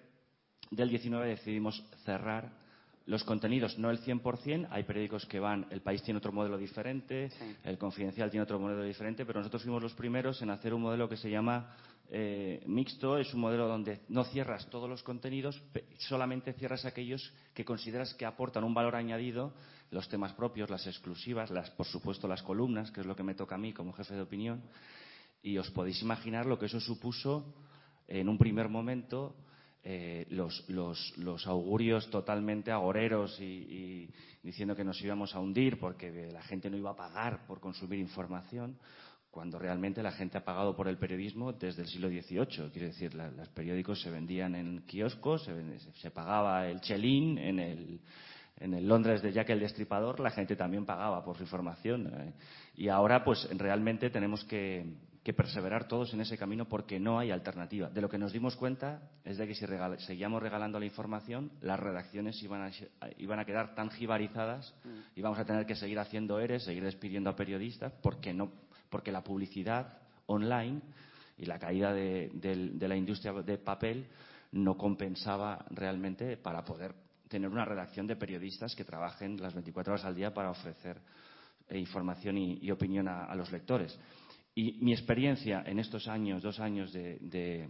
del 0.71 0.89
19 0.89 1.27
decidimos 1.27 1.83
cerrar 2.05 2.65
los 3.07 3.23
contenidos, 3.23 3.79
no 3.79 3.89
el 3.89 4.01
100%, 4.01 4.67
hay 4.69 4.83
periódicos 4.83 5.25
que 5.25 5.39
van, 5.39 5.65
El 5.69 5.81
País 5.81 6.03
tiene 6.03 6.17
otro 6.17 6.33
modelo 6.33 6.57
diferente, 6.57 7.31
El 7.63 7.77
Confidencial 7.77 8.29
tiene 8.29 8.43
otro 8.43 8.59
modelo 8.59 8.83
diferente, 8.83 9.25
pero 9.25 9.39
nosotros 9.39 9.63
fuimos 9.63 9.81
los 9.81 9.93
primeros 9.93 10.41
en 10.41 10.49
hacer 10.49 10.73
un 10.73 10.81
modelo 10.81 11.07
que 11.07 11.15
se 11.15 11.29
llama 11.29 11.73
eh, 12.09 12.61
mixto, 12.67 13.17
es 13.17 13.33
un 13.33 13.39
modelo 13.39 13.65
donde 13.65 14.01
no 14.09 14.25
cierras 14.25 14.69
todos 14.69 14.89
los 14.89 15.03
contenidos, 15.03 15.61
solamente 15.99 16.51
cierras 16.51 16.83
aquellos 16.83 17.33
que 17.53 17.63
consideras 17.63 18.13
que 18.13 18.25
aportan 18.25 18.65
un 18.65 18.73
valor 18.73 18.95
añadido, 18.97 19.53
los 19.89 20.09
temas 20.09 20.33
propios, 20.33 20.69
las 20.69 20.85
exclusivas, 20.85 21.49
las, 21.49 21.69
por 21.71 21.85
supuesto 21.85 22.27
las 22.27 22.43
columnas, 22.43 22.91
que 22.91 22.99
es 22.99 23.05
lo 23.05 23.15
que 23.15 23.23
me 23.23 23.35
toca 23.35 23.55
a 23.55 23.57
mí 23.57 23.71
como 23.71 23.93
jefe 23.93 24.15
de 24.15 24.21
opinión, 24.21 24.61
y 25.41 25.57
os 25.57 25.71
podéis 25.71 26.01
imaginar 26.01 26.45
lo 26.45 26.59
que 26.59 26.65
eso 26.65 26.81
supuso 26.81 27.55
en 28.05 28.27
un 28.27 28.37
primer 28.37 28.67
momento 28.67 29.33
eh, 29.83 30.25
los, 30.29 31.47
augurios 31.47 32.09
totalmente 32.09 32.71
agoreros 32.71 33.39
y, 33.39 34.09
diciendo 34.43 34.75
que 34.75 34.83
nos 34.83 35.01
íbamos 35.01 35.35
a 35.35 35.39
hundir 35.39 35.79
porque 35.79 36.29
la 36.31 36.41
gente 36.43 36.69
no 36.69 36.77
iba 36.77 36.91
a 36.91 36.95
pagar 36.95 37.45
por 37.47 37.59
consumir 37.59 37.99
información, 37.99 38.77
cuando 39.31 39.59
realmente 39.59 40.01
la 40.01 40.11
gente 40.11 40.37
ha 40.37 40.43
pagado 40.43 40.75
por 40.75 40.87
el 40.87 40.97
periodismo 40.97 41.53
desde 41.53 41.83
el 41.83 41.87
siglo 41.87 42.09
XVIII. 42.09 42.71
Quiero 42.71 42.87
decir, 42.87 43.13
los 43.13 43.49
periódicos 43.49 44.01
se 44.01 44.09
vendían 44.09 44.55
en 44.55 44.81
kioscos, 44.87 45.47
se, 46.01 46.11
pagaba 46.11 46.67
el 46.67 46.81
chelín 46.81 47.37
en 47.37 47.59
el, 47.59 47.99
en 48.59 48.73
el 48.73 48.87
Londres 48.87 49.21
de 49.21 49.31
Jack 49.31 49.49
el 49.51 49.59
Destripador, 49.59 50.19
la 50.19 50.31
gente 50.31 50.55
también 50.55 50.85
pagaba 50.85 51.23
por 51.23 51.37
su 51.37 51.43
información. 51.43 52.07
Eh. 52.07 52.33
y 52.77 52.87
ahora, 52.89 53.23
pues 53.23 53.47
realmente 53.57 54.09
tenemos 54.09 54.43
que, 54.45 54.85
que 55.27 55.33
perseverar 55.33 55.89
todos 55.89 56.13
en 56.13 56.21
ese 56.21 56.37
camino 56.37 56.69
porque 56.69 57.01
no 57.01 57.19
hay 57.19 57.31
alternativa. 57.31 57.89
De 57.89 57.99
lo 57.99 58.07
que 58.07 58.17
nos 58.17 58.31
dimos 58.31 58.55
cuenta 58.55 59.09
es 59.25 59.37
de 59.37 59.45
que 59.45 59.55
si 59.55 59.65
seguíamos 60.05 60.41
regalando 60.41 60.79
la 60.79 60.85
información, 60.85 61.51
las 61.59 61.77
redacciones 61.77 62.41
iban 62.41 62.61
a, 62.61 63.45
quedar 63.45 63.75
tan 63.75 63.89
jibarizadas 63.89 64.73
y 65.17 65.21
vamos 65.21 65.37
a 65.37 65.43
tener 65.43 65.65
que 65.65 65.75
seguir 65.75 65.99
haciendo 65.99 66.39
ERES, 66.39 66.63
seguir 66.63 66.85
despidiendo 66.85 67.29
a 67.29 67.35
periodistas, 67.35 67.91
porque, 68.01 68.33
no, 68.33 68.53
porque 68.89 69.11
la 69.11 69.21
publicidad 69.21 69.97
online 70.27 70.79
y 71.37 71.43
la 71.43 71.59
caída 71.59 71.91
de, 71.91 72.31
de 72.33 72.87
la 72.87 72.95
industria 72.95 73.33
de 73.33 73.57
papel 73.57 74.07
no 74.53 74.77
compensaba 74.77 75.65
realmente 75.71 76.37
para 76.37 76.63
poder 76.63 76.95
tener 77.27 77.49
una 77.49 77.65
redacción 77.65 78.07
de 78.07 78.15
periodistas 78.15 78.77
que 78.77 78.85
trabajen 78.85 79.41
las 79.41 79.53
24 79.53 79.91
horas 79.91 80.05
al 80.05 80.15
día 80.15 80.33
para 80.33 80.51
ofrecer 80.51 81.01
eh, 81.67 81.77
información 81.77 82.37
y, 82.37 82.71
opinión 82.71 83.09
a 83.09 83.35
los 83.35 83.51
lectores. 83.51 83.99
Y 84.57 84.75
mi 84.81 84.91
experiencia 84.91 85.61
en 85.67 85.77
estos 85.77 86.07
años, 86.07 86.41
dos 86.41 86.59
años 86.59 86.91
de, 86.91 87.69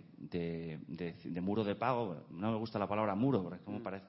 muro 1.42 1.66
de 1.66 1.76
pago, 1.76 2.24
no 2.30 2.50
me 2.54 2.58
gusta 2.58 2.80
la 2.80 2.88
palabra 2.88 3.14
muro, 3.14 3.44
porque 3.44 3.62
como 3.66 3.80
mm. 3.80 3.84
parece, 3.84 4.06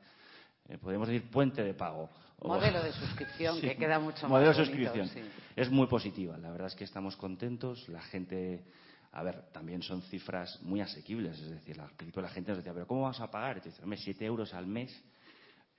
eh, 0.68 0.78
podemos 0.78 1.08
decir 1.08 1.28
puente 1.28 1.64
de 1.64 1.74
pago. 1.74 2.08
Modelo 2.40 2.80
de 2.80 2.92
suscripción, 3.04 3.60
que 3.60 3.76
queda 3.76 3.98
mucho 3.98 4.22
más 4.22 4.30
Modelo 4.30 4.50
de 4.50 4.64
suscripción. 4.64 5.10
Es 5.56 5.68
muy 5.72 5.88
positiva. 5.88 6.38
La 6.38 6.52
verdad 6.52 6.68
es 6.68 6.76
que 6.76 6.84
estamos 6.84 7.16
contentos. 7.16 7.88
La 7.88 8.00
gente, 8.00 8.62
a 9.10 9.24
ver, 9.24 9.50
también 9.50 9.82
son 9.82 10.00
cifras 10.02 10.62
muy 10.62 10.80
asequibles. 10.80 11.36
Es 11.40 11.50
decir, 11.50 11.80
al 11.80 11.90
principio 11.96 12.22
la 12.22 12.28
gente 12.28 12.52
nos 12.52 12.58
decía, 12.58 12.72
pero 12.74 12.86
¿cómo 12.86 13.02
vamos 13.02 13.18
a 13.18 13.28
pagar? 13.28 13.56
Y 13.56 13.60
te 13.62 13.70
dice, 13.70 13.82
hombre, 13.82 13.98
siete 13.98 14.24
euros 14.24 14.54
al 14.54 14.68
mes 14.68 14.96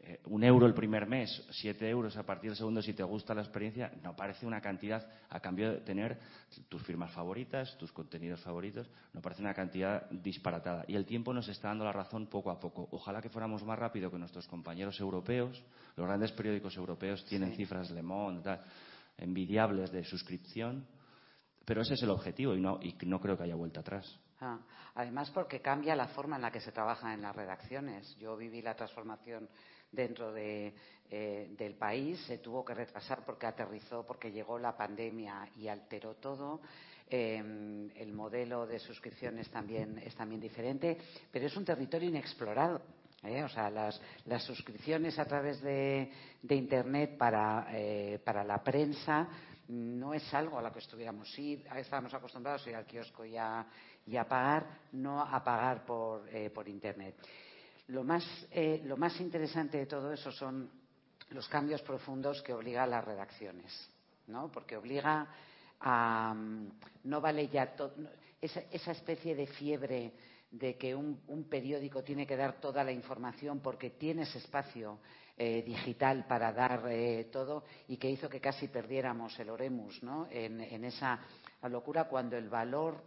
eh, 0.02 0.22
un 0.26 0.44
euro 0.44 0.66
el 0.66 0.74
primer 0.74 1.08
mes, 1.08 1.46
siete 1.52 1.90
euros 1.90 2.16
a 2.16 2.24
partir 2.24 2.50
del 2.50 2.58
segundo 2.58 2.82
si 2.82 2.94
te 2.94 3.04
gusta 3.04 3.34
la 3.34 3.42
experiencia, 3.42 3.92
no 4.02 4.16
parece 4.16 4.46
una 4.46 4.62
cantidad 4.62 5.06
a 5.30 5.40
cambio 5.42 5.72
de 5.72 5.82
tener 5.82 6.18
tus 6.70 6.82
firmas 6.84 7.12
favoritas, 7.12 7.78
tus 7.78 7.92
contenidos 7.92 8.40
favoritos, 8.42 8.90
no 9.14 9.22
parece 9.22 9.42
una 9.42 9.54
cantidad 9.54 10.10
disparatada. 10.10 10.86
Y 10.88 10.96
el 10.96 11.06
tiempo 11.06 11.34
nos 11.34 11.50
está 11.50 11.68
dando 11.68 11.84
la 11.84 11.92
razón 11.92 12.28
poco 12.28 12.50
a 12.50 12.60
poco. 12.60 12.88
Ojalá 12.92 13.22
que 13.22 13.30
fuéramos 13.30 13.64
más 13.66 13.78
rápido 13.78 14.10
que 14.10 14.18
nuestros 14.18 14.48
compañeros 14.48 14.98
europeos. 15.02 15.62
Los 15.98 16.08
grandes 16.08 16.32
periódicos 16.32 16.78
europeos 16.78 17.26
tienen 17.26 17.54
cifras 17.56 17.92
Le 17.92 18.02
Monde, 18.02 18.58
envidiables 19.18 19.92
de 19.92 20.06
suscripción, 20.06 20.88
pero 21.66 21.82
ese 21.82 21.96
es 21.96 22.04
el 22.04 22.10
objetivo 22.10 22.56
y 22.56 22.62
no, 22.62 22.80
y 22.82 22.96
no 23.06 23.20
creo 23.20 23.38
que 23.38 23.44
haya 23.44 23.56
vuelta 23.56 23.82
atrás. 23.82 24.20
Ah, 24.42 24.60
además, 24.96 25.30
porque 25.32 25.62
cambia 25.62 25.96
la 25.96 26.08
forma 26.08 26.38
en 26.38 26.44
la 26.44 26.52
que 26.52 26.62
se 26.62 26.72
trabaja 26.72 27.14
en 27.14 27.22
las 27.22 27.36
redacciones. 27.36 28.16
Yo 28.18 28.38
viví 28.38 28.62
la 28.62 28.74
transformación 28.74 29.50
dentro 29.92 30.32
de, 30.32 30.74
eh, 31.12 31.56
del 31.58 31.74
país. 31.74 32.20
Se 32.28 32.38
tuvo 32.38 32.64
que 32.64 32.76
retrasar 32.76 33.26
porque 33.26 33.48
aterrizó, 33.48 34.06
porque 34.06 34.32
llegó 34.32 34.60
la 34.60 34.78
pandemia 34.78 35.50
y 35.58 35.68
alteró 35.68 36.14
todo. 36.18 36.62
Em, 37.10 37.90
el 37.96 38.14
modelo 38.14 38.68
de 38.68 38.78
suscripciones 38.78 39.50
también 39.50 39.98
es 39.98 40.14
también 40.16 40.40
diferente, 40.40 41.00
pero 41.32 41.48
es 41.48 41.58
un 41.58 41.66
territorio 41.66 42.10
inexplorado. 42.10 42.84
¿eh? 43.24 43.42
O 43.42 43.50
sea, 43.50 43.72
las, 43.72 44.00
las, 44.26 44.44
suscripciones 44.44 45.18
a 45.18 45.26
través 45.26 45.60
de, 45.62 46.12
Internet 46.48 47.18
para, 47.18 47.70
eh, 47.72 48.20
para, 48.24 48.44
la 48.44 48.64
prensa 48.64 49.28
no 49.70 50.14
es 50.14 50.32
algo 50.36 50.60
a 50.60 50.62
lo 50.62 50.72
que 50.72 50.78
estuviéramos. 50.78 51.32
Sí, 51.34 51.64
estábamos 51.76 52.14
acostumbrados 52.14 52.68
a 52.68 52.70
ir 52.70 52.76
al 52.76 52.86
kiosco 52.86 53.26
y 53.26 53.36
a, 53.36 53.66
y 54.06 54.16
a 54.16 54.28
pagar, 54.28 54.82
no 54.92 55.22
a 55.22 55.44
pagar 55.44 55.84
por, 55.84 56.30
por 56.54 56.68
Internet. 56.70 57.16
Lo 57.90 58.04
más, 58.04 58.24
eh, 58.52 58.82
lo 58.86 58.98
más 58.98 59.20
interesante 59.20 59.80
de 59.80 59.86
todo 59.88 60.14
eso 60.14 60.32
son 60.32 60.70
los 61.32 61.48
cambios 61.48 61.82
profundos 61.82 62.42
que 62.44 62.54
obliga 62.54 62.84
a 62.84 62.88
las 62.88 63.04
redacciones, 63.04 63.90
¿no? 64.28 64.52
Porque 64.52 64.78
obliga 64.78 65.28
a 65.80 66.36
no 67.04 67.22
vale 67.22 67.48
ya 67.48 67.74
esa, 68.40 68.62
esa, 68.72 68.92
especie 68.92 69.36
de 69.36 69.48
fiebre 69.48 70.14
de 70.52 70.78
que 70.78 70.94
un, 70.94 71.48
periódico 71.50 72.04
tiene 72.04 72.28
que 72.28 72.36
dar 72.36 72.60
toda 72.60 72.84
la 72.84 72.92
información 72.92 73.60
porque 73.60 73.92
tienes 73.92 74.36
espacio 74.36 75.00
eh, 75.38 75.64
digital 75.64 76.26
para 76.28 76.52
dar 76.52 76.84
eh, 76.90 77.30
todo 77.32 77.64
y 77.88 77.98
que 77.98 78.12
hizo 78.12 78.30
que 78.30 78.42
casi 78.42 78.68
perdiéramos 78.68 79.40
el 79.40 79.50
oremus 79.50 80.04
¿no? 80.04 80.28
en 80.30 80.84
esa 80.84 81.20
locura 81.64 82.04
cuando 82.06 82.36
el 82.38 82.50
valor 82.50 83.02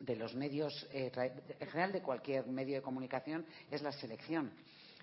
de 0.00 0.16
los 0.16 0.34
medios, 0.34 0.86
eh, 0.92 1.10
en 1.58 1.68
general 1.68 1.92
de 1.92 2.02
cualquier 2.02 2.46
medio 2.46 2.76
de 2.76 2.82
comunicación, 2.82 3.44
es 3.70 3.82
la 3.82 3.92
selección. 3.92 4.52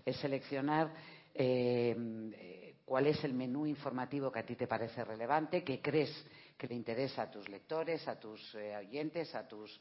Es 0.06 0.18
seleccionar 0.18 0.94
eh, 1.34 2.76
cuál 2.86 3.08
es 3.08 3.24
el 3.24 3.34
menú 3.34 3.66
informativo 3.66 4.32
que 4.32 4.40
a 4.40 4.46
ti 4.46 4.56
te 4.56 4.68
parece 4.68 5.04
relevante, 5.04 5.64
que 5.64 5.82
crees 5.82 6.12
que 6.58 6.68
le 6.68 6.76
interesa 6.76 7.24
a 7.24 7.32
tus 7.32 7.50
lectores, 7.50 8.08
a 8.08 8.20
tus 8.20 8.56
eh, 8.56 8.76
oyentes, 8.78 9.34
a 9.36 9.48
tus, 9.48 9.80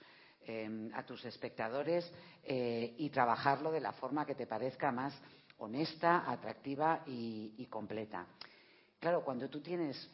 a 0.93 1.03
tus 1.07 1.25
espectadores 1.25 2.13
y 2.47 3.09
trabajarlo 3.09 3.73
de 3.73 3.81
la 3.81 3.93
forma 3.93 4.27
que 4.27 4.35
te 4.35 4.47
parezca 4.47 4.93
más 4.93 5.19
honesta, 5.57 6.31
atractiva 6.31 7.03
y, 7.07 7.67
completa. 7.71 8.27
Claro, 9.01 9.25
cuando 9.25 9.49
tú 9.49 9.63
tienes 9.63 10.11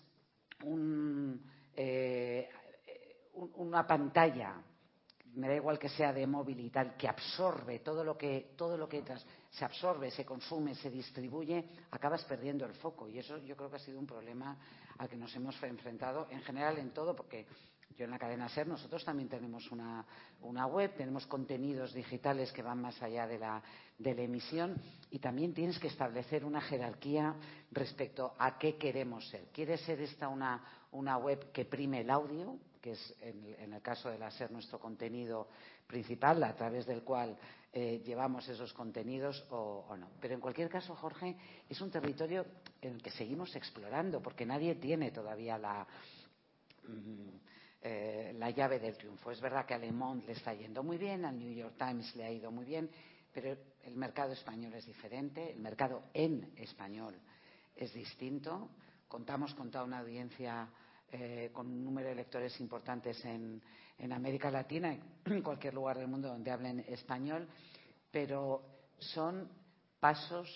un, 0.63 1.43
una 3.57 3.85
pantalla 3.89 4.63
me 5.35 5.49
da 5.49 5.55
igual 5.55 5.79
que 5.79 5.89
sea 5.89 6.13
de 6.13 6.27
móvil 6.27 6.61
y 6.61 6.71
tal, 6.71 6.97
que 6.97 7.09
absorbe 7.09 7.81
todo 7.81 8.03
lo 8.05 8.17
que, 8.17 8.53
todo 8.57 8.77
lo 8.77 8.89
que 8.89 9.03
se 9.51 9.65
absorbe, 9.65 10.11
se 10.11 10.25
consume, 10.25 10.75
se 10.75 10.91
distribuye, 10.91 11.65
acabas 11.91 12.25
perdiendo 12.25 12.65
el 12.65 12.75
foco. 12.75 13.09
Y 13.09 13.19
eso 13.19 13.39
yo 13.39 13.57
creo 13.57 13.71
que 13.71 13.77
ha 13.77 13.81
sido 13.81 13.99
un 13.99 14.07
problema 14.07 14.59
al 14.99 15.09
que 15.09 15.17
nos 15.17 15.35
hemos 15.37 15.61
enfrentado 15.63 16.27
en 16.31 16.43
general 16.43 16.79
en 16.79 16.91
todo, 16.91 17.15
porque 17.15 17.47
yo 17.97 18.05
en 18.05 18.11
la 18.11 18.19
cadena 18.19 18.49
SER 18.49 18.67
nosotros 18.67 19.05
también 19.05 19.29
tenemos 19.29 19.71
una, 19.71 20.05
web, 20.67 20.95
tenemos 20.97 21.27
contenidos 21.27 21.93
digitales 21.93 22.53
que 22.53 22.63
van 22.63 22.81
más 22.81 23.01
allá 23.03 23.27
de 23.27 23.39
la, 23.39 23.63
de 23.99 24.15
la 24.15 24.23
emisión 24.23 24.81
y 25.11 25.19
también 25.19 25.53
tienes 25.53 25.79
que 25.79 25.89
establecer 25.89 26.45
una 26.45 26.61
jerarquía 26.61 27.35
respecto 27.71 28.35
a 28.39 28.59
qué 28.59 28.77
queremos 28.77 29.29
ser. 29.29 29.49
¿Quiere 29.53 29.77
ser 29.77 30.01
esta 30.01 30.29
una 30.29 31.17
web 31.19 31.53
que 31.53 31.65
prime 31.65 32.01
el 32.01 32.11
audio? 32.11 32.59
Que 32.81 32.93
es 32.93 33.15
en, 33.21 33.73
el 33.73 33.83
caso 33.83 34.11
de 34.11 34.19
la 34.19 34.31
SER 34.31 34.51
nuestro 34.51 34.79
contenido 34.79 35.49
principal, 35.87 36.43
a 36.43 36.55
través 36.55 36.87
del 36.87 37.03
cual 37.03 37.37
eh, 37.73 38.03
llevamos 38.05 38.49
esos 38.49 38.73
contenidos 38.73 39.45
o, 39.51 39.95
no. 39.97 40.11
Pero 40.21 40.35
en 40.35 40.41
cualquier 40.41 40.69
caso, 40.69 40.95
Jorge, 40.95 41.37
es 41.69 41.81
un 41.81 41.91
territorio 41.91 42.47
en 42.81 42.95
el 42.95 43.03
que 43.03 43.11
seguimos 43.11 43.55
explorando, 43.55 44.23
porque 44.23 44.47
nadie 44.47 44.77
tiene 44.77 45.11
todavía 45.11 45.59
la, 45.59 45.87
mm, 46.89 47.29
eh, 47.83 48.35
la 48.37 48.51
llave 48.51 48.79
del 48.79 48.97
triunfo. 48.97 49.31
Es 49.31 49.41
verdad 49.41 49.67
que 49.67 49.75
a 49.75 49.79
Le 49.79 49.93
Monde 49.93 50.27
le 50.27 50.33
está 50.33 50.55
yendo 50.55 50.83
muy 50.83 50.99
bien, 50.99 51.25
al 51.25 51.39
New 51.39 51.53
York 51.53 51.75
Times 51.79 52.15
le 52.17 52.25
ha 52.25 52.31
ido 52.31 52.51
muy 52.51 52.65
bien, 52.65 52.91
pero 53.33 53.57
el 53.85 53.97
mercado 53.97 54.33
español 54.33 54.75
es 54.75 54.87
diferente, 54.87 55.53
el 55.53 55.61
mercado 55.61 56.05
en 56.15 56.53
español 56.57 57.15
es 57.77 57.93
distinto. 57.93 58.71
Contamos 59.09 59.55
con 59.55 59.71
toda 59.71 59.85
una 59.85 60.01
audiencia 60.01 60.69
eh, 61.13 61.51
con 61.53 61.67
un 61.67 61.85
número 61.85 62.09
de 62.09 62.15
lectores 62.15 62.61
importantes 62.61 63.25
en, 63.25 63.61
América 64.13 64.51
Latina, 64.51 64.97
en 65.25 65.43
cualquier 65.43 65.75
lugar 65.75 65.99
del 65.99 66.09
mundo 66.09 66.29
donde 66.29 66.51
hablen 66.51 66.81
español, 66.89 67.47
pero 68.11 68.63
son 68.99 69.49
pasos, 69.99 70.49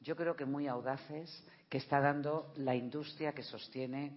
yo 0.00 0.14
creo 0.16 0.36
que 0.36 0.44
muy 0.44 0.66
audaces, 0.66 1.46
que 1.68 1.78
está 1.78 2.00
dando 2.00 2.52
la 2.56 2.74
industria 2.74 3.32
que 3.32 3.42
sostiene 3.42 4.16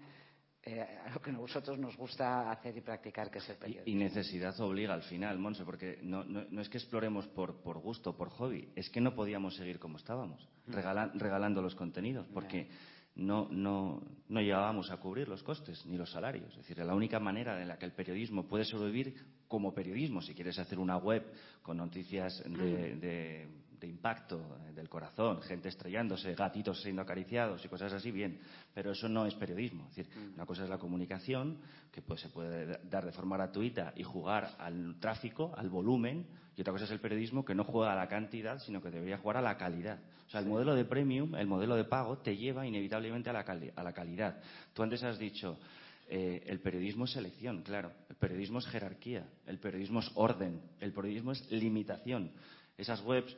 eh, 0.64 0.82
a 1.06 1.12
lo 1.12 1.22
que 1.22 1.30
a 1.30 1.34
nosotros 1.34 1.78
nos 1.78 1.96
gusta 1.96 2.52
hacer 2.52 2.76
y 2.76 2.82
practicar, 2.82 3.30
que 3.30 3.38
es 3.38 3.50
el 3.50 3.58
periodismo. 3.58 3.94
Y, 3.94 3.96
necesidad 3.96 4.60
obliga 4.60 4.96
al 4.96 5.04
final, 5.04 5.38
Monse, 5.38 5.64
porque 5.64 6.00
no, 6.02 6.26
es 6.60 6.68
que 6.68 6.80
exploremos 6.80 7.28
por, 7.28 7.62
por, 7.62 7.78
gusto, 7.78 8.18
por 8.18 8.30
hobby, 8.32 8.72
es 8.76 8.90
que 8.90 9.00
no 9.00 9.14
podíamos 9.14 9.56
seguir 9.56 9.78
como 9.78 9.98
estábamos, 9.98 10.50
mm. 10.66 10.74
regalando 11.20 11.62
los 11.62 11.76
contenidos, 11.76 12.28
porque 12.34 12.68
no, 13.16 13.48
no, 13.50 14.02
no 14.28 14.42
llegábamos 14.42 14.92
a 14.92 14.98
cubrir 14.98 15.28
los 15.28 15.44
costes 15.44 15.86
ni 15.86 15.98
los 15.98 16.12
salarios. 16.12 16.50
Es 16.52 16.58
decir, 16.58 16.78
la 16.80 16.96
única 16.96 17.20
manera 17.20 17.62
en 17.62 17.68
la 17.68 17.78
que 17.78 17.86
el 17.86 17.94
periodismo 17.94 18.48
puede 18.48 18.66
sobrevivir 18.66 19.16
como 19.48 19.74
periodismo, 19.74 20.22
si 20.22 20.34
quieres 20.34 20.60
hacer 20.60 20.80
una 20.80 20.98
web 20.98 21.24
con 21.62 21.78
noticias 21.78 22.44
de 22.46 22.96
de 22.96 23.48
impacto 23.88 24.60
eh, 24.68 24.74
del 24.74 24.90
corazón, 24.90 25.42
gente 25.42 25.70
estrellándose, 25.70 26.34
gatitos 26.36 26.82
siendo 26.82 27.02
acariciados 27.02 27.64
y 27.64 27.68
cosas 27.68 27.94
así, 27.94 28.12
bien, 28.12 28.40
pero 28.74 28.92
eso 28.92 29.08
no 29.10 29.26
es 29.26 29.34
periodismo. 29.36 29.88
Es 29.90 29.96
decir, 29.96 30.12
mm. 30.16 30.34
una 30.36 30.46
cosa 30.46 30.64
es 30.64 30.70
la 30.70 30.78
comunicación, 30.78 31.60
que 31.92 32.02
pues, 32.02 32.22
se 32.22 32.30
puede 32.30 32.80
dar 32.90 33.06
de 33.06 33.12
forma 33.12 33.38
gratuita 33.38 33.94
y 33.96 34.04
jugar 34.04 34.56
al 34.60 35.00
tráfico, 35.00 35.54
al 35.56 35.70
volumen, 35.70 36.26
y 36.58 36.62
otra 36.62 36.72
cosa 36.72 36.86
es 36.86 36.92
el 36.92 37.00
periodismo 37.00 37.44
que 37.44 37.54
no 37.54 37.64
juega 37.66 37.94
a 37.94 37.96
la 37.96 38.08
cantidad, 38.08 38.60
sino 38.60 38.82
que 38.82 38.90
debería 38.90 39.18
jugar 39.18 39.38
a 39.38 39.42
la 39.42 39.58
calidad. 39.58 40.00
O 40.28 40.30
sea, 40.30 40.40
el 40.40 40.48
modelo 40.48 40.74
de 40.74 40.86
premium, 40.86 41.36
el 41.36 41.48
modelo 41.48 41.76
de 41.76 41.84
pago, 41.84 42.18
te 42.20 42.38
lleva 42.38 42.66
inevitablemente 42.66 43.30
a 43.30 43.34
la, 43.34 43.46
a 43.76 43.84
la 43.84 43.94
calidad. 43.94 44.42
Tú 44.74 44.82
antes 44.82 45.04
has 45.04 45.20
dicho, 45.20 45.60
eh, 46.08 46.44
el 46.46 46.60
periodismo 46.60 47.06
es 47.06 47.12
selección, 47.12 47.64
claro. 47.64 47.92
El 48.10 48.16
periodismo 48.16 48.60
es 48.60 48.68
jerarquía. 48.68 49.28
El 49.48 49.60
periodismo 49.60 50.00
es 50.00 50.12
orden. 50.16 50.62
El 50.80 50.94
periodismo 50.94 51.32
es 51.32 51.52
limitación. 51.52 52.32
Esas 52.78 53.02
webs 53.02 53.36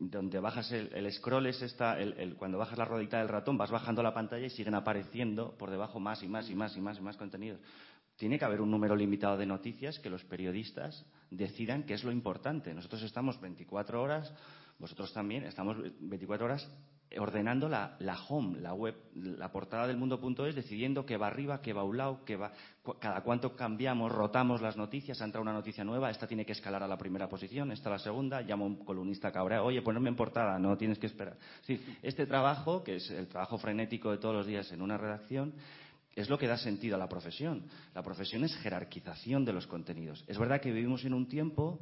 donde 0.00 0.40
bajas 0.40 0.72
el, 0.72 1.12
scroll 1.12 1.46
es 1.46 1.60
esta, 1.60 2.00
el, 2.00 2.34
cuando 2.36 2.56
bajas 2.56 2.78
la 2.78 2.86
rodita 2.86 3.18
del 3.18 3.28
ratón 3.28 3.58
vas 3.58 3.70
bajando 3.70 4.02
la 4.02 4.14
pantalla 4.14 4.46
y 4.46 4.50
siguen 4.50 4.74
apareciendo 4.74 5.56
por 5.58 5.70
debajo 5.70 6.00
más 6.00 6.22
y 6.22 6.28
más 6.28 6.48
y 6.48 6.54
más 6.54 6.76
y 6.76 6.80
más 6.80 6.98
y 6.98 7.02
más 7.02 7.16
contenidos. 7.18 7.60
Tiene 8.16 8.38
que 8.38 8.44
haber 8.44 8.62
un 8.62 8.70
número 8.70 8.96
limitado 8.96 9.36
de 9.36 9.46
noticias 9.46 9.98
que 9.98 10.10
los 10.10 10.24
periodistas 10.24 11.06
decidan 11.30 11.84
qué 11.84 11.94
es 11.94 12.04
lo 12.04 12.12
importante. 12.12 12.72
Nosotros 12.74 13.02
estamos 13.02 13.40
24 13.40 14.02
horas, 14.02 14.32
vosotros 14.78 15.12
también, 15.12 15.44
estamos 15.44 15.76
24 16.00 16.46
horas 16.46 16.70
ordenando 17.18 17.68
la, 17.68 17.96
home, 18.28 18.60
la 18.60 18.72
web, 18.72 18.94
la 19.14 19.50
portada 19.50 19.86
del 19.86 19.96
mundo.es, 19.96 20.54
decidiendo 20.54 21.04
qué 21.04 21.16
va 21.16 21.26
arriba, 21.26 21.60
qué 21.60 21.72
va 21.72 21.80
a 21.80 21.84
un 21.84 21.96
lado, 21.96 22.24
qué 22.24 22.36
va, 22.36 22.52
cada 23.00 23.22
cuánto 23.22 23.56
cambiamos, 23.56 24.12
rotamos 24.12 24.62
las 24.62 24.76
noticias, 24.76 25.20
ha 25.20 25.24
entrado 25.24 25.42
una 25.42 25.52
noticia 25.52 25.82
nueva, 25.82 26.10
esta 26.10 26.28
tiene 26.28 26.46
que 26.46 26.52
escalar 26.52 26.82
a 26.82 26.88
la 26.88 26.96
primera 26.96 27.28
posición, 27.28 27.72
esta 27.72 27.88
a 27.88 27.92
la 27.92 27.98
segunda, 27.98 28.42
llamo 28.42 28.64
a 28.64 28.68
un 28.68 28.84
columnista 28.84 29.32
cabrea, 29.32 29.62
oye, 29.62 29.82
ponerme 29.82 30.08
en 30.10 30.16
portada, 30.16 30.58
no 30.58 30.76
tienes 30.76 30.98
que 30.98 31.06
esperar. 31.06 31.36
este 32.02 32.26
trabajo, 32.26 32.84
que 32.84 32.96
es 32.96 33.10
el 33.10 33.26
trabajo 33.26 33.58
frenético 33.58 34.12
de 34.12 34.18
todos 34.18 34.34
los 34.34 34.46
días 34.46 34.70
en 34.70 34.80
una 34.80 34.96
redacción, 34.96 35.54
es 36.14 36.28
lo 36.28 36.38
que 36.38 36.46
da 36.46 36.58
sentido 36.58 36.96
a 36.96 36.98
la 36.98 37.08
profesión. 37.08 37.64
La 37.94 38.02
profesión 38.02 38.44
es 38.44 38.54
jerarquización 38.58 39.44
de 39.44 39.52
los 39.52 39.66
contenidos. 39.66 40.24
Es 40.26 40.38
verdad 40.38 40.60
que 40.60 40.72
vivimos 40.72 41.04
en 41.04 41.14
un 41.14 41.28
tiempo 41.28 41.80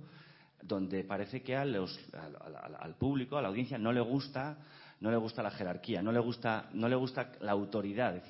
donde 0.63 1.05
parece 1.05 1.43
que 1.43 1.57
al, 1.57 1.75
al 1.75 2.95
público, 2.97 3.37
a 3.37 3.43
la 3.43 3.49
audiencia, 3.49 3.79
no 3.79 3.93
le 3.93 4.01
gusta 4.01 4.59
no 5.01 5.11
le 5.11 5.17
gusta 5.17 5.43
la 5.43 5.51
jerarquía, 5.51 6.03
no 6.03 6.13
le 6.13 6.21
gusta, 6.21 6.69
no 6.73 6.89
le 6.89 6.97
gusta 6.97 7.33
la 7.41 7.53
autoridad. 7.53 8.23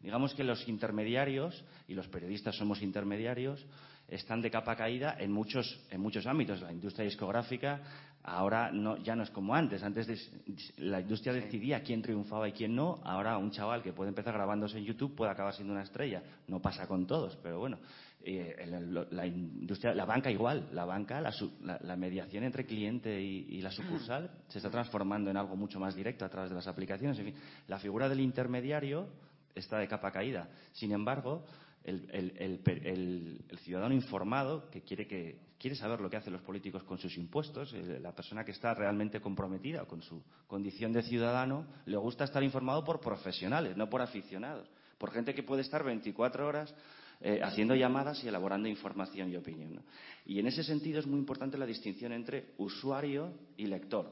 digamos 0.00 0.34
que 0.34 0.44
los 0.44 0.66
intermediarios, 0.68 1.64
y 1.88 1.94
los 1.94 2.08
periodistas 2.08 2.56
somos 2.56 2.82
intermediarios, 2.82 3.64
están 4.08 4.42
de 4.42 4.50
capa 4.50 4.76
caída 4.76 5.16
en 5.18 5.32
muchos, 5.32 5.80
en 5.90 6.00
muchos 6.00 6.26
ámbitos. 6.26 6.60
La 6.60 6.72
industria 6.72 7.04
discográfica 7.04 7.80
ahora 8.22 8.70
no, 8.70 8.96
ya 8.98 9.16
no 9.16 9.22
es 9.22 9.30
como 9.30 9.54
antes. 9.54 9.82
Antes 9.82 10.30
la 10.76 11.00
industria 11.00 11.32
decidía 11.32 11.82
quién 11.82 12.02
triunfaba 12.02 12.48
y 12.48 12.52
quién 12.52 12.74
no. 12.74 13.00
Ahora 13.04 13.38
un 13.38 13.50
chaval 13.50 13.82
que 13.82 13.92
puede 13.92 14.10
empezar 14.10 14.34
grabándose 14.34 14.78
en 14.78 14.84
YouTube 14.84 15.14
puede 15.14 15.30
acabar 15.30 15.54
siendo 15.54 15.72
una 15.72 15.82
estrella. 15.82 16.22
No 16.48 16.60
pasa 16.60 16.86
con 16.86 17.06
todos, 17.06 17.36
pero 17.42 17.58
bueno. 17.58 17.78
Eh, 18.26 18.66
la, 19.10 19.26
industria, 19.26 19.94
la 19.94 20.06
banca 20.06 20.30
igual, 20.30 20.70
la 20.72 20.86
banca, 20.86 21.20
la, 21.20 21.96
mediación 21.96 22.44
entre 22.44 22.64
cliente 22.64 23.20
y, 23.20 23.60
la 23.60 23.70
sucursal 23.70 24.30
se 24.48 24.58
está 24.58 24.70
transformando 24.70 25.30
en 25.30 25.36
algo 25.36 25.56
mucho 25.56 25.78
más 25.78 25.94
directo 25.94 26.24
a 26.24 26.30
través 26.30 26.48
de 26.48 26.56
las 26.56 26.66
aplicaciones. 26.66 27.18
En 27.18 27.26
fin, 27.26 27.34
la 27.68 27.78
figura 27.78 28.08
del 28.08 28.20
intermediario 28.20 29.08
está 29.54 29.76
de 29.76 29.88
capa 29.88 30.10
caída. 30.10 30.48
Sin 30.72 30.92
embargo, 30.92 31.44
el, 31.84 33.42
ciudadano 33.62 33.94
informado 33.94 34.70
que 34.70 34.80
quiere, 34.80 35.06
que 35.06 35.38
quiere 35.58 35.76
saber 35.76 36.00
lo 36.00 36.08
que 36.08 36.16
hacen 36.16 36.32
los 36.32 36.42
políticos 36.42 36.82
con 36.84 36.96
sus 36.96 37.18
impuestos, 37.18 37.74
la 37.74 38.14
persona 38.14 38.42
que 38.42 38.52
está 38.52 38.72
realmente 38.72 39.20
comprometida 39.20 39.84
con 39.84 40.00
su 40.00 40.22
condición 40.46 40.92
de 40.92 41.02
ciudadano, 41.02 41.66
le 41.84 41.98
gusta 41.98 42.24
estar 42.24 42.42
informado 42.42 42.84
por 42.84 43.00
profesionales, 43.00 43.76
no 43.76 43.90
por 43.90 44.00
aficionados, 44.00 44.66
por 44.96 45.10
gente 45.10 45.34
que 45.34 45.42
puede 45.42 45.60
estar 45.60 45.84
24 45.84 46.46
horas 46.46 46.74
eh, 47.20 47.40
haciendo 47.42 47.74
llamadas 47.74 48.22
y 48.22 48.28
elaborando 48.28 48.68
información 48.68 49.32
y 49.32 49.36
opinión. 49.36 49.82
Y 50.26 50.38
en 50.38 50.46
ese 50.46 50.62
sentido 50.62 51.00
es 51.00 51.06
muy 51.06 51.18
importante 51.18 51.58
la 51.58 51.66
distinción 51.66 52.12
entre 52.12 52.52
usuario 52.58 53.32
y 53.56 53.66
lector, 53.66 54.10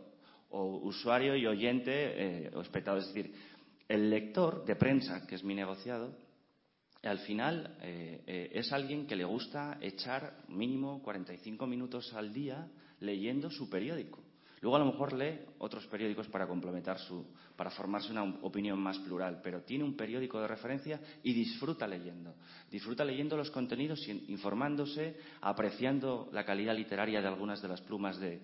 o 0.51 0.79
usuario 0.79 1.37
y 1.37 1.47
oyente 1.47 1.93
eh, 1.93 2.51
o 2.55 2.61
espectador. 2.61 3.01
Es 3.01 3.13
decir, 3.13 3.33
el 3.89 4.11
lector 4.11 4.65
de 4.65 4.77
prensa, 4.77 5.27
que 5.27 5.35
es 5.35 5.45
mi 5.45 5.55
negociado, 5.55 6.17
al 7.03 7.19
final 7.21 7.77
eh, 7.83 8.51
es 8.53 8.73
alguien 8.73 9.07
que 9.07 9.17
le 9.17 9.25
gusta 9.25 9.79
echar 9.81 10.45
mínimo 10.49 11.03
45 11.03 11.67
minutos 11.67 12.13
al 12.15 12.33
día 12.33 12.69
leyendo 13.01 13.51
su 13.51 13.69
periódico. 13.69 14.21
Luego 14.63 14.77
a 14.77 14.79
lo 14.79 14.87
mejor 14.87 15.13
lee 15.13 15.41
otros 15.59 15.85
periódicos 15.89 16.29
para 16.29 16.47
complementar 16.47 16.97
su, 17.01 17.27
para 17.57 17.69
formarse 17.69 18.13
una 18.13 18.23
opinión 18.23 18.79
más 18.79 18.97
plural, 19.01 19.41
pero 19.43 19.63
tiene 19.63 19.83
un 19.83 19.97
periódico 19.97 20.41
de 20.41 20.47
referencia 20.47 21.01
y 21.25 21.33
disfruta 21.33 21.85
leyendo. 21.85 22.37
Disfruta 22.71 23.05
leyendo 23.05 23.37
los 23.37 23.51
contenidos, 23.51 24.07
informándose, 24.07 25.17
apreciando 25.41 26.31
la 26.33 26.45
calidad 26.45 26.77
literaria 26.77 27.21
de 27.21 27.27
algunas 27.27 27.61
de 27.61 27.69
las 27.69 27.81
plumas 27.81 28.21
de, 28.21 28.41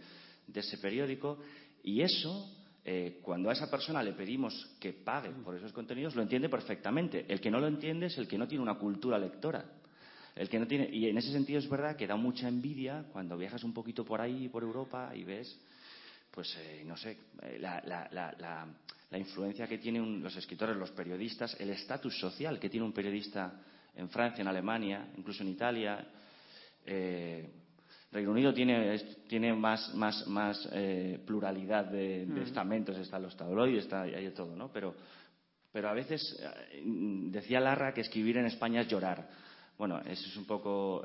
ese 0.52 0.78
periódico. 0.78 1.38
Y 1.84 2.02
eso, 2.02 2.52
eh, 2.84 3.20
cuando 3.22 3.48
a 3.48 3.52
esa 3.52 3.70
persona 3.70 4.02
le 4.02 4.12
pedimos 4.12 4.76
que 4.80 4.92
pague 4.92 5.30
por 5.30 5.54
esos 5.54 5.72
contenidos, 5.72 6.16
lo 6.16 6.22
entiende 6.22 6.48
perfectamente. 6.48 7.26
El 7.28 7.40
que 7.40 7.50
no 7.50 7.60
lo 7.60 7.68
entiende 7.68 8.06
es 8.06 8.18
el 8.18 8.26
que 8.26 8.38
no 8.38 8.48
tiene 8.48 8.64
una 8.64 8.74
cultura 8.74 9.20
lectora. 9.20 9.64
El 10.34 10.48
que 10.48 10.58
no 10.58 10.66
tiene, 10.66 10.88
y 10.92 11.08
en 11.08 11.16
ese 11.16 11.30
sentido 11.30 11.60
es 11.60 11.68
verdad 11.68 11.94
que 11.94 12.08
da 12.08 12.16
mucha 12.16 12.48
envidia 12.48 13.04
cuando 13.12 13.36
viajas 13.36 13.62
un 13.62 13.72
poquito 13.72 14.04
por 14.04 14.20
ahí, 14.20 14.48
por 14.48 14.64
Europa, 14.64 15.12
y 15.14 15.22
ves 15.22 15.60
pues 16.30 16.56
eh, 16.56 16.82
no 16.84 16.96
sé, 16.96 17.16
eh, 17.42 17.58
la, 17.58 18.66
influencia 19.12 19.66
que 19.66 19.78
tienen 19.78 20.22
los 20.22 20.36
escritores, 20.36 20.76
los 20.76 20.90
periodistas, 20.90 21.58
el 21.60 21.70
estatus 21.70 22.18
social 22.18 22.58
que 22.58 22.68
tiene 22.68 22.86
un 22.86 22.92
periodista 22.92 23.52
en 23.94 24.08
Francia, 24.08 24.42
en 24.42 24.48
Alemania, 24.48 25.08
incluso 25.16 25.42
en 25.42 25.48
Italia. 25.48 26.06
Eh, 26.84 27.50
Reino 28.12 28.30
Unido 28.30 28.54
tiene, 28.54 28.98
tiene 29.28 29.52
más, 29.52 29.94
más, 29.94 30.26
más 30.28 30.68
eh, 30.72 31.20
pluralidad 31.26 31.86
de, 31.86 32.24
mm. 32.26 32.38
estamentos, 32.38 32.96
están 32.96 33.22
los 33.22 33.36
tabloides, 33.36 33.84
está, 33.84 34.02
hay 34.02 34.24
de 34.24 34.30
todo, 34.30 34.54
¿no? 34.56 34.70
Pero, 34.72 34.94
pero 35.72 35.88
a 35.88 35.92
veces, 35.92 36.40
decía 36.82 37.60
Larra 37.60 37.92
que 37.92 38.00
escribir 38.02 38.38
en 38.38 38.46
España 38.46 38.82
es 38.82 38.88
llorar. 38.88 39.28
Bueno, 39.76 40.00
eso 40.00 40.26
es 40.26 40.36
un 40.36 40.44
poco 40.44 41.02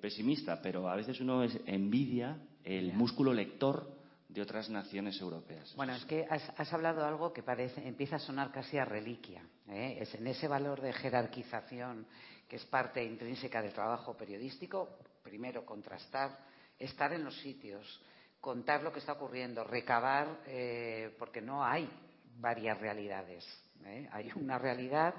pesimista, 0.00 0.60
pero 0.60 0.88
a 0.88 0.96
veces 0.96 1.20
uno 1.20 1.46
envidia 1.66 2.36
el 2.64 2.92
músculo 2.92 3.32
lector 3.32 3.97
de 4.28 4.42
otras 4.42 4.68
naciones 4.68 5.18
europeas. 5.20 5.74
Bueno, 5.74 5.94
es 5.94 6.04
que 6.04 6.26
has, 6.28 6.72
hablado 6.72 7.04
algo 7.04 7.32
que 7.32 7.42
parece, 7.42 7.86
empieza 7.86 8.16
a 8.16 8.18
sonar 8.18 8.52
casi 8.52 8.76
a 8.76 8.84
reliquia. 8.84 9.42
¿eh? 9.68 9.96
Es 10.00 10.14
en 10.14 10.26
ese 10.26 10.46
valor 10.46 10.80
de 10.80 10.92
jerarquización 10.92 12.06
que 12.46 12.56
es 12.56 12.64
parte 12.66 13.02
intrínseca 13.02 13.62
del 13.62 13.72
trabajo 13.72 14.16
periodístico, 14.16 14.98
primero 15.22 15.64
contrastar, 15.64 16.38
estar 16.78 17.12
en 17.12 17.24
los 17.24 17.38
sitios, 17.40 18.02
contar 18.40 18.82
lo 18.82 18.92
que 18.92 19.00
está 19.00 19.12
ocurriendo, 19.12 19.64
recabar, 19.64 20.40
eh, 20.46 21.14
porque 21.18 21.40
no 21.40 21.64
hay 21.64 21.88
varias 22.36 22.78
realidades. 22.78 23.46
¿eh? 23.84 24.08
Hay 24.12 24.30
una 24.36 24.58
realidad 24.58 25.14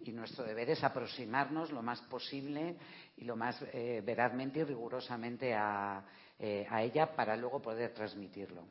y 0.00 0.12
nuestro 0.12 0.44
deber 0.44 0.70
es 0.70 0.84
aproximarnos 0.84 1.70
lo 1.72 1.82
más 1.82 2.00
posible 2.02 2.76
y 3.16 3.24
lo 3.24 3.36
más 3.36 3.60
verazmente 4.02 4.60
y 4.60 4.64
rigurosamente 4.64 5.54
a 5.54 6.02
eh, 6.42 6.66
a 6.70 6.82
ella 6.82 7.14
para 7.14 7.36
luego 7.36 7.60
poder 7.60 7.92
transmitirlo. 7.92 8.64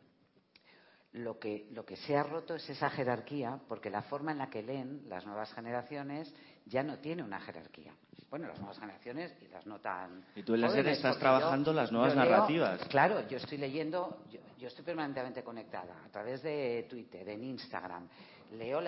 Lo 1.11 1.37
que, 1.39 1.67
lo 1.71 1.85
que 1.85 1.95
se 1.97 2.17
ha 2.17 2.23
roto 2.23 2.55
es 2.55 2.67
esa 2.67 2.89
jerarquía, 2.89 3.59
porque 3.67 3.91
la 3.91 4.01
forma 4.01 4.31
en 4.31 4.39
la 4.39 4.49
que 4.49 4.63
leen 4.63 5.03
las 5.07 5.25
nuevas 5.25 5.53
generaciones 5.53 6.33
ya 6.65 6.81
no 6.81 6.97
tiene 6.97 7.21
una 7.21 7.39
jerarquía. 7.39 7.93
Bueno, 8.29 8.47
las 8.47 8.59
nuevas 8.59 8.79
generaciones 8.79 9.35
y 9.41 9.47
las 9.49 9.67
no 9.67 9.79
tan. 9.79 10.25
Y 10.35 10.41
tú 10.41 10.55
en 10.55 10.61
la 10.61 10.69
serie 10.69 10.93
estás 10.93 11.17
trabajando 11.19 11.71
las 11.71 11.91
nuevas 11.91 12.15
narrativas. 12.15 12.87
claro, 12.87 13.27
yo 13.27 13.37
estoy 13.37 13.57
leyendo, 13.59 14.23
yo, 14.57 14.67
estoy 14.67 14.83
permanentemente 14.83 15.43
conectada 15.43 16.03
a 16.05 16.09
través 16.09 16.41
de 16.41 16.87
Twitter, 16.89 17.27
en 17.29 17.43
Instagram. 17.43 18.07
Leo, 18.53 18.81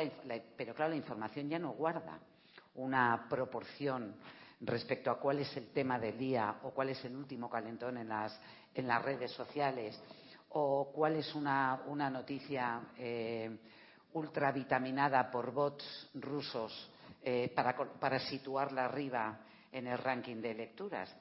pero 0.57 0.73
claro, 0.73 0.89
la 0.89 0.97
información 0.97 1.49
ya 1.49 1.59
no 1.59 1.73
guarda 1.73 2.19
una 2.75 3.27
proporción 3.29 4.15
respecto 4.61 5.09
a 5.09 5.19
cuál 5.19 5.39
es 5.39 5.55
el 5.57 5.69
tema 5.69 5.99
del 5.99 6.17
día 6.17 6.55
o 6.63 6.71
cuál 6.71 6.89
es 6.89 7.03
el 7.05 7.15
último 7.15 7.49
calentón 7.49 7.97
en 7.97 8.09
las, 8.09 8.39
en 8.73 8.87
las 8.87 9.03
redes 9.03 9.31
sociales 9.31 10.01
o 10.49 10.91
cuál 10.93 11.15
es 11.15 11.33
una, 11.33 11.77
noticia 12.09 12.81
eh, 12.97 13.57
ultravitaminada 14.13 15.31
por 15.31 15.51
bots 15.51 16.09
rusos 16.15 16.89
eh, 17.23 17.51
para, 17.55 17.75
para 17.99 18.19
situarla 18.19 18.85
arriba 18.85 19.39
en 19.71 19.87
el 19.87 19.97
ranking 19.97 20.41
de 20.41 20.53
lecturas. 20.53 21.15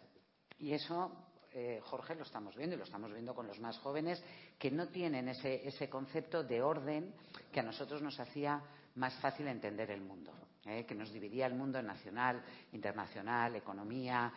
Y 0.59 0.73
eso 0.73 1.31
eh, 1.53 1.81
Jorge, 1.83 2.15
lo 2.15 2.23
estamos 2.23 2.55
viendo 2.55 2.77
y 2.77 2.79
lo 2.79 2.85
estamos 2.85 3.13
viendo 3.13 3.35
con 3.35 3.47
los 3.49 3.59
más 3.59 3.77
jóvenes 3.79 4.23
que 4.57 4.71
no 4.71 4.87
tienen 4.89 5.29
ese, 5.29 5.67
ese 5.67 5.89
concepto 5.91 6.45
de 6.45 6.63
orden 6.63 7.13
que 7.51 7.59
a 7.59 7.65
nosotros 7.65 8.01
nos 8.03 8.21
hacía 8.21 8.63
más 8.95 9.15
fácil 9.21 9.49
entender 9.49 9.91
el 9.91 10.01
mundo, 10.01 10.33
¿eh? 10.65 10.85
que 10.87 10.95
nos 10.95 11.13
dividía 11.13 11.47
el 11.47 11.55
mundo 11.55 11.81
en 11.81 11.87
nacional, 11.87 12.41
internacional, 12.73 13.57
economía. 13.57 14.33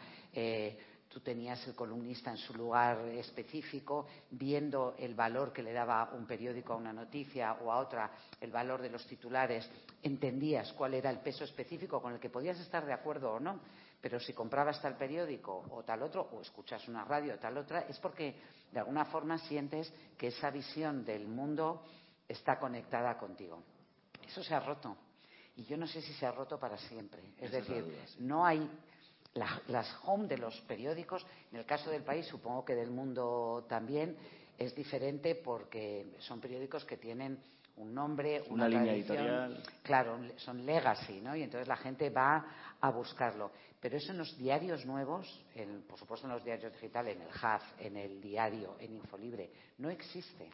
Tú 1.13 1.19
tenías 1.19 1.67
el 1.67 1.75
columnista 1.75 2.31
en 2.31 2.37
su 2.37 2.55
lugar 2.55 2.97
específico, 3.09 4.07
viendo 4.31 4.95
el 4.97 5.13
valor 5.13 5.53
que 5.53 5.61
le 5.61 5.71
daba 5.71 6.11
un 6.13 6.25
periódico 6.25 6.73
a 6.73 6.77
una 6.77 6.91
noticia 6.91 7.53
o 7.53 7.71
a 7.71 7.77
otra, 7.77 8.09
el 8.41 8.49
valor 8.49 8.81
de 8.81 8.89
los 8.89 9.05
titulares, 9.05 9.69
entendías 10.01 10.73
cuál 10.73 10.95
era 10.95 11.11
el 11.11 11.19
peso 11.19 11.43
específico 11.43 12.01
con 12.01 12.13
el 12.13 12.19
que 12.19 12.31
podías 12.31 12.59
estar 12.59 12.83
de 12.83 12.93
acuerdo 12.93 13.33
o 13.33 13.39
no 13.39 13.59
pero 14.03 14.19
si 14.19 14.33
comprabas 14.33 14.81
tal 14.81 14.97
periódico 14.97 15.63
o 15.71 15.81
tal 15.83 16.03
otro, 16.03 16.27
o 16.33 16.41
escuchas 16.41 16.85
una 16.89 17.05
radio 17.05 17.35
o 17.35 17.37
tal 17.37 17.57
otra, 17.57 17.85
es 17.87 17.97
porque 17.99 18.35
de 18.69 18.79
alguna 18.79 19.05
forma 19.05 19.37
sientes 19.37 19.93
que 20.17 20.27
esa 20.27 20.51
visión 20.51 21.05
del 21.05 21.25
mundo 21.25 21.85
está 22.27 22.59
conectada 22.59 23.17
contigo. 23.17 23.63
Eso 24.27 24.43
se 24.43 24.53
ha 24.53 24.59
roto. 24.59 24.97
Y 25.55 25.63
yo 25.63 25.77
no 25.77 25.87
sé 25.87 26.01
si 26.01 26.11
se 26.15 26.25
ha 26.25 26.33
roto 26.33 26.59
para 26.59 26.77
siempre. 26.77 27.21
Es 27.39 27.49
decir, 27.49 27.97
no 28.19 28.45
hay 28.45 28.69
las 29.33 29.97
home 30.05 30.27
de 30.27 30.37
los 30.37 30.59
periódicos, 30.61 31.25
en 31.51 31.59
el 31.59 31.65
caso 31.65 31.89
del 31.89 32.03
país, 32.03 32.25
supongo 32.27 32.63
que 32.63 32.75
del 32.75 32.91
mundo 32.91 33.65
también, 33.67 34.15
es 34.57 34.75
diferente 34.75 35.35
porque 35.35 36.15
son 36.19 36.39
periódicos 36.39 36.85
que 36.85 36.97
tienen 36.97 37.39
un 37.77 37.93
nombre, 37.93 38.43
una, 38.49 38.67
línea 38.67 38.93
editorial. 38.93 39.63
Claro, 39.81 40.19
son 40.37 40.65
legacy, 40.65 41.21
¿no? 41.21 41.35
Y 41.35 41.43
entonces 41.43 41.67
la 41.67 41.77
gente 41.77 42.09
va 42.09 42.45
a 42.79 42.89
buscarlo. 42.91 43.51
Pero 43.79 43.97
eso 43.97 44.11
en 44.11 44.19
los 44.19 44.37
diarios 44.37 44.85
nuevos, 44.85 45.43
por 45.87 45.97
supuesto 45.97 46.27
en 46.27 46.33
los 46.33 46.43
diarios 46.43 46.71
digitales, 46.73 47.15
en 47.15 47.23
el 47.23 47.29
HAF, 47.41 47.63
en 47.79 47.97
el 47.97 48.21
diario, 48.21 48.75
en 48.79 48.95
Infolibre, 48.95 49.49
no 49.79 49.89
existe. 49.89 50.49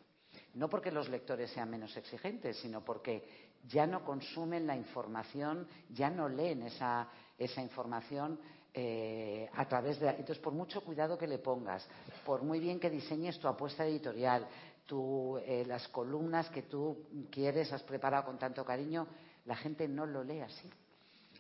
No 0.54 0.70
porque 0.70 0.92
los 0.92 1.10
lectores 1.10 1.52
sean 1.52 1.70
menos 1.70 1.96
exigentes, 1.98 2.58
sino 2.58 2.84
porque 2.84 3.50
ya 3.68 3.86
no 3.86 4.04
consumen 4.04 4.66
la 4.66 4.76
información, 4.76 5.68
ya 5.90 6.10
no 6.10 6.30
leen 6.30 6.64
esa, 6.64 7.10
esa 7.38 7.62
información 7.62 8.40
eh, 8.74 9.50
a 9.54 9.68
través 9.68 10.00
de. 10.00 10.10
Entonces, 10.10 10.40
por 10.40 10.54
mucho 10.54 10.82
cuidado 10.82 11.18
que 11.18 11.28
le 11.28 11.40
pongas, 11.40 11.88
por 12.26 12.44
muy 12.44 12.60
bien 12.60 12.80
que 12.80 12.90
diseñes 12.90 13.40
tu 13.40 13.48
apuesta 13.48 13.86
editorial, 13.86 14.48
eh, 14.92 15.64
las 15.68 15.88
columnas 15.90 16.50
que 16.50 16.64
tú 16.64 17.06
quieres, 17.30 17.72
has 17.72 17.84
preparado 17.84 18.26
con 18.26 18.40
tanto 18.40 18.66
cariño, 18.66 19.08
la 19.46 19.56
gente 19.56 19.88
no 19.88 20.06
lo 20.06 20.24
lee 20.24 20.42
así. 20.42 20.70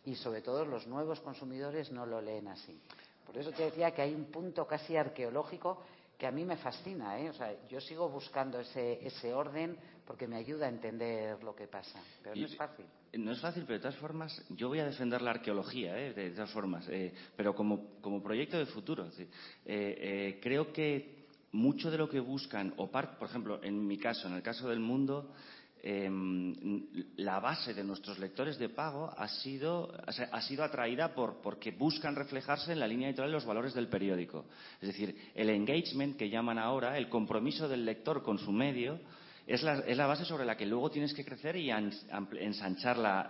Y 0.05 0.15
sobre 0.15 0.41
todo 0.41 0.65
los 0.65 0.85
nuevos 0.85 1.19
consumidores 1.19 1.91
no 1.91 2.05
lo 2.05 2.21
leen 2.21 2.47
así. 2.47 2.79
Por 3.25 3.37
eso 3.37 3.51
te 3.51 3.63
decía 3.63 3.91
que 3.91 4.03
hay 4.03 4.13
un 4.13 4.25
punto 4.25 4.67
casi 4.67 4.95
arqueológico 4.95 5.81
que 6.17 6.27
a 6.27 6.31
mí 6.31 6.45
me 6.45 6.57
fascina. 6.57 7.19
¿eh? 7.19 7.29
O 7.29 7.33
sea, 7.33 7.67
yo 7.67 7.81
sigo 7.81 8.09
buscando 8.09 8.59
ese, 8.59 9.05
ese 9.05 9.33
orden 9.33 9.77
porque 10.09 10.27
me 10.27 10.37
ayuda 10.37 10.65
a 10.65 10.69
entender 10.69 11.43
lo 11.43 11.55
que 11.55 11.67
pasa. 11.67 12.01
Pero 12.23 12.35
no 12.35 12.47
es 12.47 12.55
fácil. 12.55 12.83
No 13.13 13.31
es 13.31 13.39
fácil, 13.39 13.61
pero 13.67 13.75
de 13.75 13.83
todas 13.83 13.97
formas, 13.97 14.43
yo 14.49 14.67
voy 14.67 14.79
a 14.79 14.85
defender 14.85 15.21
la 15.21 15.29
arqueología, 15.29 15.95
¿eh? 15.99 16.13
de 16.13 16.31
todas 16.31 16.49
formas, 16.49 16.89
eh, 16.89 17.13
pero 17.37 17.53
como, 17.53 18.01
como 18.01 18.19
proyecto 18.19 18.57
de 18.57 18.65
futuro. 18.65 19.07
creo 19.63 20.73
que 20.73 21.27
mucho 21.51 21.91
de 21.91 21.99
lo 21.99 22.09
que 22.09 22.19
buscan, 22.19 22.73
o 22.77 22.89
por 22.89 23.29
ejemplo, 23.29 23.59
en 23.61 23.85
mi 23.85 23.99
caso, 23.99 24.27
en 24.27 24.33
el 24.33 24.41
caso 24.41 24.67
del 24.67 24.79
mundo, 24.79 25.31
em, 25.83 26.87
la 27.17 27.39
base 27.39 27.75
de 27.75 27.83
nuestros 27.83 28.17
lectores 28.17 28.57
de 28.57 28.69
pago 28.69 29.13
ha 29.15 29.27
sido, 29.27 29.93
ha 30.07 30.41
sido 30.41 30.63
atraída 30.63 31.13
por, 31.13 31.39
porque 31.39 31.69
buscan 31.69 32.15
reflejarse 32.15 32.71
en 32.71 32.79
la 32.79 32.87
línea 32.87 33.09
editorial 33.09 33.33
los 33.33 33.45
valores 33.45 33.75
del 33.75 33.89
periódico. 33.89 34.45
Es 34.81 34.87
decir, 34.87 35.15
el 35.35 35.51
engagement 35.51 36.17
que 36.17 36.31
llaman 36.31 36.57
ahora, 36.57 36.97
el 36.97 37.09
compromiso 37.09 37.69
del 37.69 37.85
lector 37.85 38.23
con 38.23 38.39
su 38.39 38.51
medio, 38.51 38.99
es 39.49 39.63
la, 39.63 39.79
es 39.79 39.97
la 39.97 40.05
base 40.05 40.25
sobre 40.25 40.45
la 40.45 40.55
que 40.55 40.67
luego 40.67 40.91
tienes 40.91 41.11
que 41.11 41.25
crecer 41.25 41.55
y 41.55 41.71
ensanchar 41.71 43.27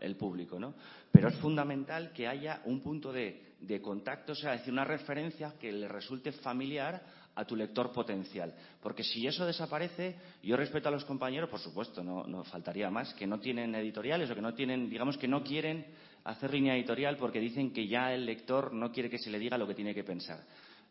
el 0.00 0.16
público. 0.16 0.56
¿no? 0.56 0.74
Pero 1.10 1.28
es 1.28 1.34
fundamental 1.36 2.12
que 2.12 2.28
haya 2.28 2.62
un 2.66 2.80
punto 2.80 3.12
de, 3.12 3.54
de 3.60 3.82
contacto, 3.82 4.32
o 4.32 4.36
sea, 4.36 4.52
decir, 4.52 4.72
una 4.72 4.84
referencia 4.84 5.54
que 5.58 5.72
le 5.72 5.88
resulte 5.88 6.30
familiar 6.30 7.02
a 7.34 7.44
tu 7.44 7.56
lector 7.56 7.90
potencial. 7.90 8.54
Porque 8.80 9.02
si 9.02 9.26
eso 9.26 9.44
desaparece, 9.44 10.14
yo 10.44 10.56
respeto 10.56 10.88
a 10.88 10.92
los 10.92 11.04
compañeros, 11.04 11.50
por 11.50 11.58
supuesto, 11.58 12.04
no, 12.04 12.22
no 12.24 12.44
faltaría 12.44 12.88
más, 12.88 13.12
que 13.14 13.26
no 13.26 13.40
tienen 13.40 13.74
editoriales 13.74 14.30
o 14.30 14.36
que 14.36 14.42
no 14.42 14.54
tienen, 14.54 14.88
digamos 14.88 15.18
que 15.18 15.26
no 15.26 15.42
quieren 15.42 15.86
hacer 16.22 16.52
línea 16.52 16.76
editorial 16.76 17.16
porque 17.16 17.40
dicen 17.40 17.72
que 17.72 17.88
ya 17.88 18.14
el 18.14 18.26
lector 18.26 18.72
no 18.72 18.92
quiere 18.92 19.10
que 19.10 19.18
se 19.18 19.30
le 19.30 19.40
diga 19.40 19.58
lo 19.58 19.66
que 19.66 19.74
tiene 19.74 19.92
que 19.92 20.04
pensar. 20.04 20.44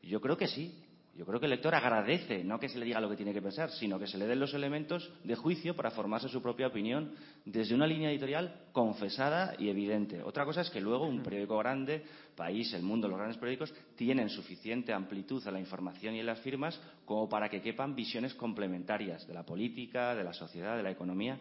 Yo 0.04 0.20
creo 0.20 0.36
que 0.36 0.48
sí, 0.48 0.84
yo 1.22 1.28
creo 1.28 1.40
que 1.40 1.46
el 1.46 1.52
lector 1.52 1.76
agradece 1.76 2.44
no 2.44 2.60
que 2.60 2.68
se 2.68 2.80
le 2.80 2.86
diga 2.86 3.00
lo 3.00 3.08
que 3.08 3.16
tiene 3.16 3.32
que 3.32 3.44
pensar, 3.44 3.70
sino 3.70 4.00
que 4.00 4.08
se 4.08 4.18
le 4.18 4.26
den 4.26 4.40
los 4.40 4.56
elementos 4.56 5.08
de 5.24 5.36
juicio 5.36 5.76
para 5.76 5.92
formarse 5.92 6.28
su 6.28 6.42
propia 6.42 6.66
opinión 6.66 7.14
desde 7.46 7.76
una 7.76 7.86
línea 7.86 8.10
editorial 8.10 8.70
confesada 8.72 9.54
y 9.60 9.70
evidente. 9.70 10.24
Otra 10.24 10.46
cosa 10.46 10.62
es 10.62 10.72
que 10.72 10.82
luego 10.82 11.06
un 11.06 11.22
periódico 11.22 11.60
grande, 11.60 12.04
país, 12.36 12.74
el 12.74 12.82
mundo, 12.82 13.08
los 13.08 13.20
grandes 13.20 13.38
periódicos, 13.38 13.72
tienen 13.96 14.30
suficiente 14.30 14.94
amplitud 14.94 15.48
a 15.48 15.52
la 15.52 15.60
información 15.60 16.16
y 16.16 16.22
en 16.22 16.26
las 16.26 16.40
firmas 16.40 16.82
como 17.06 17.30
para 17.30 17.50
que 17.50 17.62
quepan 17.62 17.94
visiones 17.94 18.34
complementarias 18.34 19.28
de 19.28 19.36
la 19.36 19.46
política, 19.46 20.16
de 20.16 20.24
la 20.24 20.34
sociedad, 20.34 20.76
de 20.76 20.82
la 20.82 20.90
economía. 20.90 21.38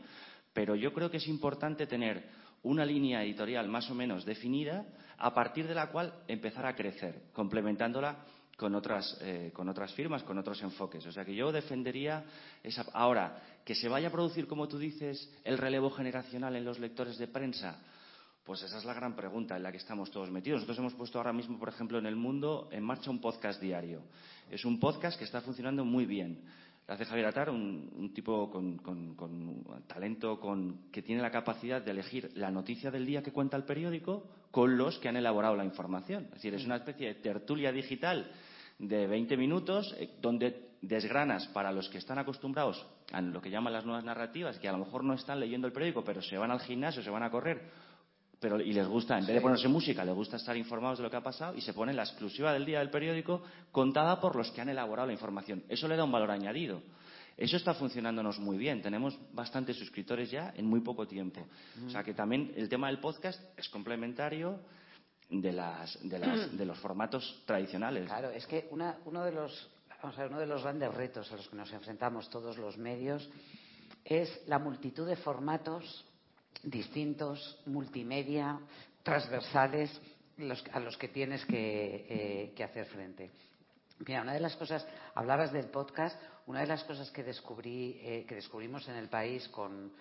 Pero 0.53 0.75
yo 0.75 0.93
creo 0.93 1.11
que 1.11 1.16
es 1.16 1.27
importante 1.27 1.87
tener 1.87 2.29
una 2.64 2.85
línea 2.85 3.25
editorial 3.25 3.66
más 3.66 3.90
o 3.90 3.95
menos 3.95 4.27
definida 4.27 4.85
a 5.16 5.33
partir 5.33 5.66
de 5.66 5.75
la 5.75 5.90
cual 5.90 6.12
empezar 6.29 6.66
a 6.66 6.77
crecer, 6.77 7.23
complementándola 7.33 8.27
con 8.61 8.75
otras, 8.75 9.16
eh, 9.23 9.51
con 9.55 9.70
otras 9.70 9.90
firmas, 9.94 10.23
con 10.23 10.37
otros 10.37 10.61
enfoques. 10.62 11.07
O 11.07 11.11
sea 11.11 11.25
que 11.25 11.35
yo 11.35 11.51
defendería 11.51 12.27
esa. 12.62 12.85
Ahora, 12.92 13.40
que 13.64 13.75
se 13.75 13.88
vaya 13.88 14.09
a 14.09 14.12
producir, 14.12 14.46
como 14.46 14.68
tú 14.68 14.79
dices, 14.79 15.33
el 15.44 15.57
relevo 15.57 15.88
generacional 15.88 16.55
en 16.55 16.66
los 16.66 16.79
lectores 16.79 17.16
de 17.16 17.27
prensa. 17.27 17.81
Pues 18.44 18.62
esa 18.62 18.77
es 18.77 18.85
la 18.85 18.92
gran 18.92 19.16
pregunta 19.16 19.57
en 19.57 19.62
la 19.62 19.73
que 19.73 19.79
estamos 19.79 20.11
todos 20.11 20.31
metidos. 20.31 20.61
Nosotros 20.61 20.79
hemos 20.79 20.94
puesto 20.94 21.16
ahora 21.16 21.33
mismo, 21.33 21.59
por 21.59 21.70
ejemplo, 21.70 21.99
en 21.99 22.05
el 22.05 22.16
mundo 22.16 22.68
en 22.70 22.85
marcha 22.85 23.11
un 23.11 23.18
podcast 23.18 23.62
diario. 23.62 24.03
Es 24.51 24.66
un 24.66 24.79
podcast 24.79 25.18
que 25.18 25.25
está 25.25 25.40
funcionando 25.40 25.83
muy 25.87 26.05
bien. 26.05 26.42
Lo 26.87 26.92
hace 26.92 27.07
Javier 27.07 27.29
Atar, 27.29 27.49
un, 27.49 28.12
tipo 28.12 28.51
con, 28.51 28.79
talento, 29.87 30.38
con, 30.38 30.90
que 30.92 31.01
tiene 31.01 31.23
la 31.23 31.31
capacidad 31.31 31.81
de 31.81 31.92
elegir 31.92 32.31
la 32.35 32.51
noticia 32.51 32.90
del 32.90 33.07
día 33.07 33.23
que 33.23 33.33
cuenta 33.33 33.57
el 33.57 33.64
periódico 33.64 34.27
con 34.51 34.77
los 34.77 34.99
que 34.99 35.09
han 35.09 35.16
elaborado 35.16 35.57
la 35.57 35.64
información. 35.64 36.25
Es 36.25 36.35
decir, 36.35 36.53
es 36.53 36.66
una 36.66 36.77
especie 36.77 37.07
de 37.07 37.14
tertulia 37.14 37.73
digital 37.73 38.31
de 38.81 39.07
20 39.07 39.37
minutos 39.37 39.95
eh, 39.99 40.11
donde 40.21 40.71
desgranas 40.81 41.47
para 41.49 41.71
los 41.71 41.88
que 41.90 41.99
están 41.99 42.19
acostumbrados 42.19 42.85
a 43.12 43.21
lo 43.21 43.43
que 43.43 43.51
llaman 43.51 43.73
las 43.73 43.85
nuevas 43.85 44.05
narrativas, 44.05 44.59
que 44.59 44.69
a 44.69 44.73
lo 44.73 44.79
mejor 44.79 45.05
no 45.05 45.12
están 45.14 45.38
leyendo 45.38 45.66
el 45.66 45.73
periódico, 45.73 46.03
pero 46.03 46.23
se 46.23 46.38
van 46.38 46.51
al 46.51 46.61
gimnasio, 46.61 47.03
se 47.03 47.11
van 47.11 47.23
a 47.23 47.31
correr, 47.31 47.69
pero, 48.40 48.59
y 48.59 48.73
les 48.73 48.88
gusta, 48.88 49.19
en 49.19 49.27
vez 49.27 49.35
de 49.35 49.43
ponerse 49.43 49.69
música, 49.69 50.03
les 50.03 50.14
gusta 50.14 50.37
estar 50.37 50.57
informados 50.57 50.99
de 50.99 51.05
lo 51.05 51.11
que 51.11 51.16
ha 51.16 51.23
pasado 51.23 51.55
y 51.55 51.61
se 51.61 51.75
pone 51.75 51.93
la 51.93 52.05
exclusiva 52.05 52.55
del 52.55 52.64
día 52.64 52.79
del 52.79 52.88
periódico 52.88 53.43
contada 53.71 54.19
por 54.19 54.35
los 54.35 54.51
que 54.51 54.62
han 54.62 54.71
elaborado 54.71 55.09
la 55.09 55.12
información. 55.12 55.62
Eso 55.69 55.87
le 55.87 55.97
da 55.97 56.05
un 56.05 56.12
valor 56.12 56.31
añadido. 56.31 56.81
Eso 57.37 57.59
está 57.59 57.75
funcionándonos 57.75 58.38
muy 58.38 58.57
bien. 58.57 58.81
Tenemos 58.81 59.19
bastantes 59.33 59.77
suscriptores 59.77 60.31
ya 60.31 60.55
en 60.57 60.64
muy 60.66 60.81
poco 60.81 61.07
tiempo. 61.07 61.47
O 61.87 61.90
sea 61.90 62.03
que 62.03 62.14
también 62.14 62.53
el 62.57 62.69
tema 62.69 62.87
del 62.87 62.99
podcast 62.99 63.43
es 63.59 63.69
complementario 63.69 64.61
de, 65.31 65.53
las, 65.53 65.99
de, 66.09 66.19
las, 66.19 66.57
de 66.57 66.64
los 66.64 66.79
formatos 66.79 67.43
tradicionales. 67.47 68.07
Claro, 68.07 68.31
es 68.31 68.47
que 68.47 68.69
una, 68.71 68.99
uno, 69.05 69.25
de 69.25 69.33
los, 69.33 69.71
vamos 70.03 70.19
a 70.19 70.23
ver, 70.23 70.31
uno 70.31 70.40
de 70.40 70.47
los 70.47 70.62
grandes 70.62 70.93
retos 70.93 71.31
a 71.33 71.37
los 71.37 71.49
que 71.49 71.57
nos 71.57 71.73
enfrentamos 71.73 72.29
todos 72.29 72.59
los 72.59 72.77
medios 72.77 73.29
es 74.05 74.40
la 74.47 74.59
multitud 74.59 75.07
de 75.07 75.16
formatos 75.16 76.05
distintos, 76.62 77.59
multimedia, 77.66 78.61
transversales, 79.03 79.90
los, 80.37 80.62
a 80.73 80.81
los 80.81 80.97
que 80.97 81.09
tienes 81.09 81.45
que, 81.47 82.07
eh, 82.09 82.53
que, 82.55 82.64
hacer 82.64 82.87
frente. 82.87 83.31
Mira, 84.07 84.23
una 84.23 84.35
de 84.35 84.40
las 84.40 84.57
cosas, 84.57 84.87
hablabas 85.14 85.53
del 85.53 85.66
podcast, 85.66 86.21
una 86.47 86.61
de 86.61 86.66
las 86.66 86.85
cosas 86.85 87.11
que 87.11 87.23
descubrí, 87.23 87.99
eh, 88.03 88.25
que 88.27 88.35
descubrimos 88.35 88.87
en 88.88 88.97
el 88.97 89.09
país 89.09 89.49
con, 89.49 89.93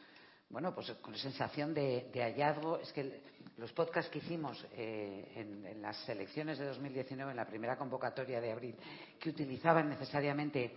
bueno, 0.49 0.73
pues 0.73 0.91
con 1.01 1.15
sensación 1.15 1.73
de, 1.73 2.09
de 2.13 2.21
hallazgo, 2.21 2.79
es 2.79 2.91
que 2.93 3.21
los 3.59 3.73
podcasts 3.73 4.09
que 4.09 4.19
hicimos 4.19 4.65
eh, 4.71 5.33
en, 5.35 5.81
las 5.81 6.07
elecciones 6.07 6.57
de 6.57 6.65
2019, 6.65 7.31
en 7.31 7.37
la 7.37 7.45
primera 7.45 7.77
convocatoria 7.77 8.39
de 8.39 8.51
abril, 8.51 8.75
que 9.19 9.29
utilizaban 9.29 9.89
necesariamente 9.89 10.75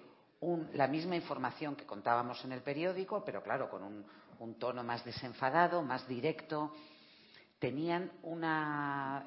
la 0.75 0.89
misma 0.89 1.15
información 1.15 1.77
que 1.77 1.87
contábamos 1.87 2.45
en 2.45 2.53
el 2.53 2.63
periódico, 2.63 3.25
pero 3.25 3.43
claro, 3.43 3.71
con 3.71 3.83
un, 3.85 4.55
tono 4.59 4.83
más 4.83 5.05
desenfadado, 5.05 5.83
más 5.83 6.09
directo, 6.09 6.75
tenían 7.61 8.11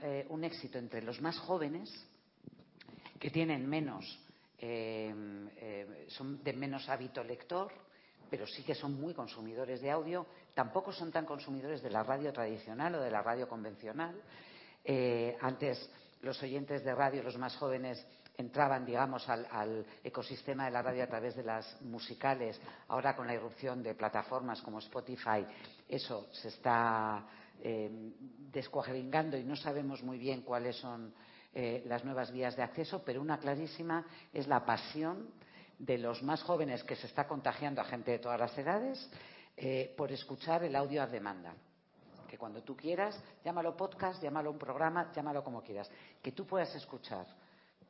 eh, 0.02 0.26
un 0.28 0.44
éxito 0.44 0.78
entre 0.78 1.02
los 1.02 1.22
más 1.22 1.40
jóvenes, 1.40 1.90
que 3.18 3.32
tienen 3.32 3.66
menos, 3.68 4.20
eh, 4.60 6.06
son 6.10 6.44
de 6.44 6.52
menos 6.52 6.90
hábito 6.90 7.24
lector, 7.24 7.72
pero 8.30 8.48
sí 8.48 8.64
que 8.64 8.76
son 8.76 9.00
muy 9.00 9.14
consumidores 9.14 9.82
de 9.82 9.92
audio, 9.92 10.26
tampoco 10.54 10.92
son 10.92 11.12
tan 11.12 11.26
consumidores 11.26 11.82
de 11.82 11.90
la 11.90 12.04
radio 12.04 12.32
tradicional 12.34 12.96
o 12.96 13.02
de 13.02 13.12
la 13.12 13.22
radio 13.22 13.48
convencional. 13.48 14.16
Eh, 14.84 15.38
antes 15.42 15.90
los 16.22 16.42
oyentes 16.42 16.84
de 16.84 16.96
radio, 16.96 17.24
los 17.24 17.38
más 17.38 17.56
jóvenes, 17.58 18.06
entraban, 18.38 18.86
digamos, 18.86 19.28
al, 19.30 19.86
ecosistema 20.04 20.66
de 20.66 20.72
la 20.72 20.82
radio 20.82 21.04
a 21.04 21.08
través 21.08 21.36
de 21.36 21.44
las 21.44 21.82
musicales. 21.82 22.60
Ahora, 22.88 23.16
con 23.16 23.28
la 23.28 23.34
irrupción 23.34 23.82
de 23.82 23.96
plataformas 23.96 24.62
como 24.62 24.80
Spotify, 24.80 25.46
eso 25.88 26.28
se 26.34 26.50
está 26.50 27.26
eh, 27.62 27.90
descuajeringando 28.52 29.38
y 29.38 29.44
no 29.44 29.56
sabemos 29.56 30.04
muy 30.04 30.18
bien 30.18 30.42
cuáles 30.42 30.76
son 30.76 31.14
eh, 31.54 31.84
las 31.88 32.04
nuevas 32.04 32.32
vías 32.32 32.56
de 32.56 32.64
acceso, 32.64 33.02
pero 33.06 33.22
una 33.22 33.40
clarísima 33.40 34.06
es 34.34 34.48
la 34.48 34.66
pasión 34.66 35.30
de 35.80 35.98
los 35.98 36.24
más 36.24 36.42
jóvenes 36.44 36.84
que 36.84 36.96
se 36.96 37.08
está 37.08 37.28
contagiando 37.28 37.82
a 37.82 37.86
gente 37.86 38.12
de 38.12 38.20
todas 38.20 38.40
las 38.40 38.58
edades 38.58 39.10
eh, 39.58 39.94
por 39.98 40.12
escuchar 40.12 40.64
el 40.64 40.76
audio 40.76 41.02
a 41.02 41.08
demanda. 41.08 41.54
Que 42.28 42.38
cuando 42.38 42.64
tú 42.64 42.76
quieras, 42.76 43.22
llámalo 43.44 43.78
podcast, 43.78 44.22
llámalo 44.22 44.52
un 44.52 44.58
programa, 44.58 45.12
llámalo 45.14 45.44
como 45.44 45.62
quieras. 45.62 45.90
Que 46.22 46.32
tú 46.32 46.46
puedas 46.46 46.74
escuchar 46.76 47.26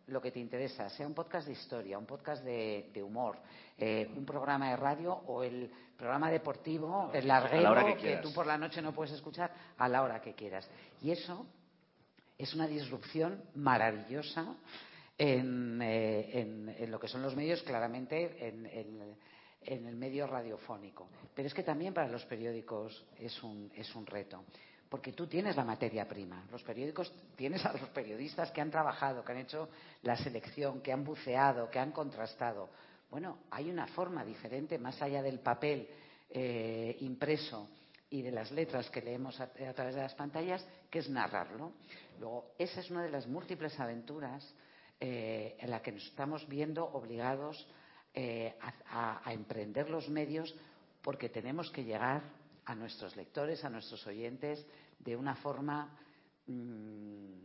lo 0.07 0.21
que 0.21 0.31
te 0.31 0.39
interesa, 0.39 0.89
sea 0.89 1.07
un 1.07 1.15
podcast 1.15 1.47
de 1.47 1.53
historia, 1.53 1.97
un 1.97 2.05
podcast 2.05 2.43
de, 2.43 3.01
humor, 3.03 3.37
eh, 3.77 4.07
un 4.15 4.25
programa 4.25 4.69
de 4.69 4.75
radio 4.75 5.13
o 5.13 5.43
el 5.43 5.71
programa 5.97 6.29
deportivo, 6.29 7.09
el 7.13 7.27
larguero 7.27 7.97
que, 7.97 8.17
tú 8.17 8.31
por 8.33 8.45
la 8.45 8.57
noche 8.57 8.81
no 8.81 8.93
puedes 8.93 9.13
escuchar 9.13 9.51
a 9.77 9.89
la 9.89 10.03
hora 10.03 10.21
que 10.21 10.33
quieras. 10.33 10.69
Y 11.01 11.11
eso 11.11 11.45
es 12.37 12.53
una 12.53 12.67
disrupción 12.67 13.41
maravillosa 13.55 14.55
en, 15.17 15.81
eh, 15.81 16.85
lo 16.87 16.99
que 16.99 17.07
son 17.07 17.21
los 17.21 17.35
medios, 17.35 17.63
claramente 17.63 18.47
en, 18.47 18.65
en, 18.65 19.87
el 19.87 19.95
medio 19.95 20.27
radiofónico. 20.27 21.07
Pero 21.33 21.47
es 21.47 21.53
que 21.53 21.63
también 21.63 21.93
para 21.93 22.07
los 22.07 22.25
periódicos 22.25 23.05
es 23.17 23.41
un, 23.41 23.71
es 23.75 23.95
un 23.95 24.05
reto 24.05 24.43
porque 24.89 25.11
tú 25.11 25.27
tienes 25.27 25.55
la 25.55 25.65
materia 25.65 26.07
prima. 26.07 26.45
Los 26.51 26.63
periódicos, 26.63 27.11
tienes 27.35 27.65
a 27.65 27.73
los 27.73 27.89
periodistas 27.89 28.51
que 28.51 28.61
han 28.61 28.71
trabajado, 28.71 29.25
que 29.25 29.31
han 29.33 29.39
hecho 29.39 29.67
la 30.03 30.15
selección, 30.15 30.81
que 30.81 30.93
han 30.93 31.03
buceado, 31.03 31.69
que 31.69 31.79
han 31.79 31.91
contrastado. 31.91 32.69
Bueno, 33.09 33.39
hay 33.51 33.69
una 33.69 33.87
forma 33.87 34.23
diferente, 34.23 34.77
más 34.77 35.01
allá 35.01 35.21
del 35.21 35.39
papel 35.39 35.87
eh, 36.29 36.95
impreso 37.01 37.67
y 38.09 38.21
de 38.21 38.31
las 38.31 38.51
letras 38.51 38.89
que 38.89 39.01
leemos 39.01 39.39
a, 39.41 39.47
través 39.47 39.95
de 39.95 40.01
las 40.01 40.15
pantallas, 40.15 40.65
que 40.89 40.99
es 40.99 41.09
narrarlo. 41.09 41.73
Luego, 42.19 42.53
esa 42.57 42.79
es 42.79 42.89
una 42.89 43.03
de 43.03 43.11
las 43.11 43.27
múltiples 43.27 43.77
aventuras 43.79 44.53
eh, 45.07 45.55
en 45.59 45.69
la 45.69 45.83
que 45.83 45.91
nos 45.91 46.03
estamos 46.03 46.47
viendo 46.47 46.83
obligados 46.83 47.67
eh, 48.11 48.55
a 48.89 49.31
emprender 49.31 49.87
los 49.87 50.09
medios 50.09 50.55
porque 51.03 51.29
tenemos 51.29 51.69
que 51.69 51.83
llegar 51.83 52.23
a 52.65 52.73
nuestros 52.73 53.15
lectores, 53.15 53.63
a 53.63 53.69
nuestros 53.69 54.07
oyentes, 54.07 54.65
de 54.97 55.15
una 55.15 55.35
forma 55.35 55.95
mm, 56.47 57.35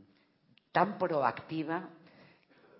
tan 0.73 0.97
proactiva 0.97 1.87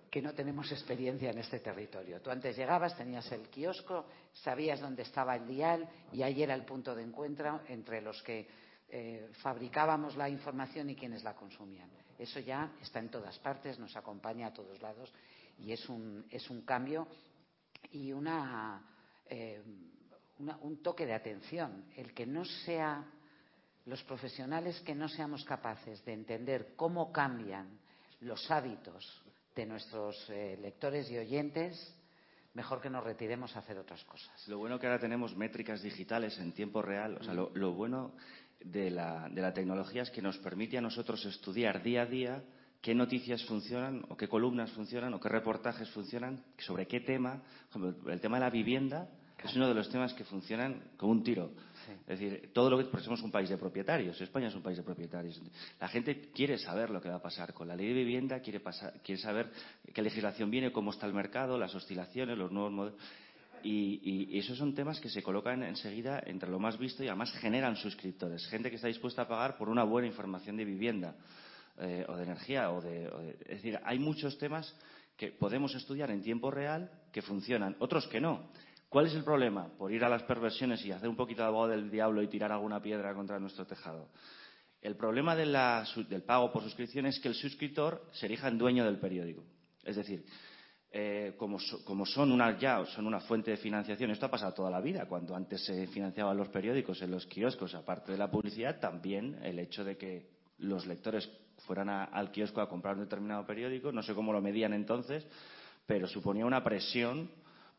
que 0.09 0.19
no 0.19 0.33
tenemos 0.33 0.71
experiencia 0.71 1.29
en 1.29 1.37
este 1.37 1.59
territorio. 1.59 2.19
Tú 2.19 2.31
antes 2.31 2.57
llegabas, 2.57 2.97
tenías 2.97 3.31
el 3.31 3.49
kiosco, 3.49 4.07
sabías 4.33 4.79
dónde 4.79 5.03
estaba 5.03 5.35
el 5.35 5.45
dial 5.45 5.87
y 6.11 6.23
ahí 6.23 6.41
era 6.41 6.55
el 6.55 6.65
punto 6.65 6.95
de 6.95 7.03
encuentro 7.03 7.61
entre 7.67 8.01
los 8.01 8.23
que 8.23 8.47
eh, 8.89 9.29
fabricábamos 9.43 10.17
la 10.17 10.27
información 10.27 10.89
y 10.89 10.95
quienes 10.95 11.23
la 11.23 11.35
consumían. 11.35 11.91
Eso 12.21 12.39
ya 12.39 12.71
está 12.81 12.99
en 12.99 13.09
todas 13.09 13.37
partes, 13.39 13.79
nos 13.79 13.95
acompaña 13.95 14.47
a 14.47 14.53
todos 14.53 14.79
lados 14.81 15.11
y 15.57 15.71
es 15.71 15.89
un, 15.89 16.25
es 16.29 16.49
un 16.49 16.61
cambio 16.61 17.07
y 17.91 18.11
una, 18.11 18.81
eh, 19.25 19.63
un 20.37 20.83
toque 20.83 21.05
de 21.05 21.13
atención. 21.13 21.85
El 21.95 22.13
que 22.13 22.27
no 22.27 22.45
sea 22.45 23.03
los 23.85 24.03
profesionales 24.03 24.79
que 24.81 24.93
no 24.93 25.09
seamos 25.09 25.43
capaces 25.45 26.03
de 26.05 26.13
entender 26.13 26.75
cómo 26.75 27.11
cambian 27.11 27.79
los 28.19 28.49
hábitos 28.51 29.23
de 29.55 29.65
nuestros 29.65 30.29
eh, 30.29 30.57
lectores 30.61 31.09
y 31.09 31.17
oyentes, 31.17 31.95
mejor 32.53 32.81
que 32.81 32.89
nos 32.89 33.03
retiremos 33.03 33.55
a 33.55 33.59
hacer 33.59 33.77
otras 33.77 34.03
cosas. 34.05 34.47
Lo 34.47 34.59
bueno 34.59 34.79
que 34.79 34.85
ahora 34.85 34.99
tenemos 34.99 35.35
métricas 35.35 35.81
digitales 35.81 36.37
en 36.37 36.51
tiempo 36.53 36.81
real. 36.81 37.17
O 37.19 37.23
sea, 37.23 37.33
lo, 37.33 37.73
bueno 37.73 38.13
de 38.63 38.89
la, 38.89 39.29
de 39.29 39.41
la 39.41 39.53
tecnología 39.53 40.03
es 40.03 40.11
que 40.11 40.21
nos 40.21 40.37
permite 40.37 40.77
a 40.77 40.81
nosotros 40.81 41.23
estudiar 41.25 41.81
día 41.83 42.03
a 42.03 42.05
día 42.05 42.43
qué 42.81 42.95
noticias 42.95 43.43
funcionan 43.45 44.03
o 44.09 44.17
qué 44.17 44.27
columnas 44.27 44.71
funcionan 44.71 45.13
o 45.13 45.19
qué 45.19 45.29
reportajes 45.29 45.89
funcionan, 45.89 46.43
sobre 46.57 46.87
qué 46.87 47.01
tema. 47.01 47.41
Por 47.71 47.81
ejemplo, 47.83 48.11
el 48.11 48.19
tema 48.19 48.37
de 48.37 48.41
la 48.41 48.49
vivienda 48.49 49.07
es 49.43 49.55
uno 49.55 49.67
de 49.67 49.73
los 49.73 49.89
temas 49.89 50.13
que 50.13 50.23
funcionan 50.23 50.81
como 50.97 51.11
un 51.11 51.23
tiro. 51.23 51.51
Es 52.07 52.19
decir, 52.19 52.51
todo 52.53 52.69
lo 52.69 52.77
que 52.77 52.85
porque 52.85 53.03
somos 53.03 53.21
un 53.21 53.31
país 53.31 53.49
de 53.49 53.57
propietarios, 53.57 54.19
España 54.21 54.47
es 54.47 54.55
un 54.55 54.61
país 54.61 54.77
de 54.77 54.83
propietarios. 54.83 55.41
La 55.79 55.87
gente 55.87 56.29
quiere 56.33 56.57
saber 56.57 56.89
lo 56.89 57.01
que 57.01 57.09
va 57.09 57.15
a 57.15 57.21
pasar 57.21 57.53
con 57.53 57.67
la 57.67 57.75
ley 57.75 57.87
de 57.87 57.93
vivienda, 57.93 58.39
quiere, 58.39 58.59
pasar, 58.59 59.01
quiere 59.03 59.21
saber 59.21 59.51
qué 59.93 60.01
legislación 60.01 60.51
viene, 60.51 60.71
cómo 60.71 60.91
está 60.91 61.07
el 61.07 61.13
mercado, 61.13 61.57
las 61.57 61.73
oscilaciones, 61.73 62.37
los 62.37 62.51
nuevos 62.51 62.71
modelos. 62.71 62.99
Y, 63.63 64.29
y, 64.31 64.39
esos 64.39 64.57
son 64.57 64.73
temas 64.73 64.99
que 64.99 65.09
se 65.09 65.23
colocan 65.23 65.63
enseguida 65.63 66.21
entre 66.25 66.49
lo 66.49 66.59
más 66.59 66.77
visto 66.77 67.03
y 67.03 67.07
además 67.07 67.31
generan 67.33 67.75
suscriptores. 67.75 68.45
Gente 68.47 68.69
que 68.69 68.75
está 68.75 68.87
dispuesta 68.87 69.23
a 69.23 69.27
pagar 69.27 69.57
por 69.57 69.69
una 69.69 69.83
buena 69.83 70.07
información 70.07 70.57
de 70.57 70.65
vivienda 70.65 71.15
eh, 71.77 72.05
o 72.07 72.15
de 72.15 72.23
energía. 72.23 72.71
O 72.71 72.81
de, 72.81 73.05
es 73.41 73.57
decir, 73.57 73.79
hay 73.83 73.97
muchos 73.97 74.37
temas 74.37 74.75
que 75.15 75.31
podemos 75.31 75.73
estudiar 75.75 76.11
en 76.11 76.21
tiempo 76.21 76.51
real 76.51 76.91
que 77.11 77.21
funcionan, 77.21 77.75
otros 77.79 78.07
que 78.07 78.19
no. 78.19 78.49
¿Cuál 78.89 79.07
es 79.07 79.13
el 79.13 79.23
problema? 79.23 79.69
Por 79.77 79.91
ir 79.91 80.03
a 80.03 80.09
las 80.09 80.23
perversiones 80.23 80.85
y 80.85 80.91
hacer 80.91 81.07
un 81.07 81.15
poquito 81.15 81.41
de 81.41 81.47
abogado 81.47 81.71
del 81.71 81.89
diablo 81.89 82.21
y 82.21 82.27
tirar 82.27 82.51
alguna 82.51 82.81
piedra 82.81 83.13
contra 83.13 83.39
nuestro 83.39 83.65
tejado. 83.65 84.09
El 84.81 84.95
problema 84.95 85.35
del 85.35 85.53
pago 86.25 86.51
por 86.51 86.63
suscripción 86.63 87.05
es 87.05 87.19
que 87.19 87.29
el 87.29 87.35
suscriptor 87.35 88.05
se 88.11 88.25
erija 88.25 88.47
en 88.47 88.57
dueño 88.57 88.83
del 88.83 88.99
periódico. 88.99 89.45
Es 89.83 89.95
decir, 89.95 90.25
como, 91.37 91.57
son 92.05 92.31
una, 92.31 92.57
ya 92.57 92.85
son 92.85 93.07
una 93.07 93.21
fuente 93.21 93.51
de 93.51 93.57
financiación, 93.57 94.11
esto 94.11 94.25
ha 94.25 94.31
pasado 94.31 94.53
toda 94.53 94.69
la 94.69 94.81
vida, 94.81 95.05
cuando 95.05 95.35
antes 95.35 95.63
se 95.63 95.87
financiaban 95.87 96.35
los 96.35 96.49
periódicos 96.49 97.01
en 97.01 97.11
los 97.11 97.25
kioscos, 97.27 97.73
aparte 97.75 98.11
de 98.11 98.17
la 98.17 98.29
publicidad, 98.29 98.79
también 98.79 99.39
el 99.41 99.59
hecho 99.59 99.85
de 99.85 99.95
que 99.97 100.27
los 100.57 100.85
lectores 100.85 101.29
fueran 101.65 101.89
al 101.89 102.31
kiosco 102.31 102.59
a 102.59 102.67
comprar 102.67 102.95
un 102.95 103.03
determinado 103.03 103.45
periódico, 103.45 103.91
no 103.91 104.03
sé 104.03 104.13
cómo 104.13 104.33
lo 104.33 104.41
medían 104.41 104.73
entonces, 104.73 105.25
pero 105.85 106.07
suponía 106.07 106.45
una 106.45 106.63
presión 106.63 107.29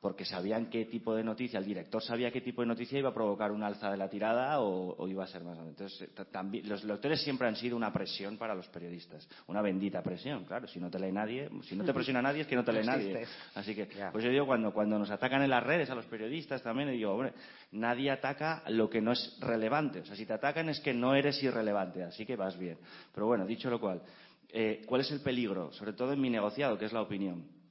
porque 0.03 0.25
sabían 0.25 0.67
qué 0.67 0.87
tipo 0.87 1.15
de 1.15 1.23
noticia, 1.23 1.61
el 1.61 1.65
director 1.65 2.03
sabía 2.03 2.33
qué 2.33 2.41
tipo 2.41 2.61
de 2.61 2.67
noticia 2.67 2.99
iba 2.99 3.11
a 3.11 3.15
provocar 3.15 3.53
un 3.53 3.63
alza 3.63 3.89
de 3.89 3.97
la 3.97 4.11
tirada 4.11 4.61
o, 4.61 5.07
iba 5.07 5.23
a 5.23 5.29
ser 5.29 5.45
más. 5.45 5.57
Entonces, 5.59 6.03
eh, 6.03 6.25
también, 6.29 6.69
los 6.69 6.83
lectores 6.83 7.23
siempre 7.23 7.47
han 7.47 7.55
sido 7.55 7.77
una 7.77 7.93
presión 7.93 8.37
para 8.37 8.53
los 8.53 8.67
periodistas, 8.67 9.29
una 9.47 9.63
bendita 9.63 10.03
presión, 10.03 10.45
claro. 10.45 10.67
Si 10.67 10.81
no 10.81 10.91
te 10.91 10.99
lee 10.99 11.13
nadie, 11.13 11.49
si 11.63 11.77
no 11.77 11.85
te 11.85 11.95
presiona 11.95 12.21
nadie 12.21 12.41
es 12.41 12.49
que 12.49 12.57
no 12.57 12.65
te 12.65 12.73
lee 12.73 12.83
nadie. 12.85 13.25
Así 13.55 13.77
que, 13.77 13.89
pues 14.11 14.25
yo 14.25 14.31
digo, 14.31 14.45
cuando, 14.45 14.73
cuando 14.73 14.99
nos 14.99 15.09
atacan 15.09 15.41
en 15.43 15.51
las 15.51 15.63
redes 15.63 15.89
a 15.89 15.95
los 15.95 16.07
periodistas 16.07 16.65
también, 16.65 16.91
digo, 16.91 17.13
hombre, 17.13 17.33
nadie 17.71 18.11
ataca 18.11 18.65
lo 18.71 18.91
que 18.91 19.01
no 19.01 19.13
es 19.13 19.39
relevante. 19.39 20.01
O 20.01 20.05
sea, 20.05 20.17
si 20.17 20.27
te 20.27 20.33
atacan 20.33 20.69
es 20.69 20.81
que 20.81 20.93
no 20.93 21.15
eres 21.15 21.41
irrelevante, 21.45 22.03
así 22.03 22.27
que 22.27 22.35
vas 22.35 22.59
bien. 22.59 22.77
Pero 23.15 23.29
bueno, 23.29 23.47
dicho 23.47 23.71
lo 23.71 23.79
cual, 23.79 24.03
eh, 24.49 24.83
¿cuál 24.85 25.03
es 25.03 25.13
el 25.13 25.21
peligro? 25.21 25.71
Sobre 25.71 25.93
todo 25.93 26.13
en 26.13 26.21
mi 26.21 26.29
negociado, 26.29 26.77
que 26.77 26.87
es 26.87 26.93
la 26.93 27.03
opinión 27.03 27.62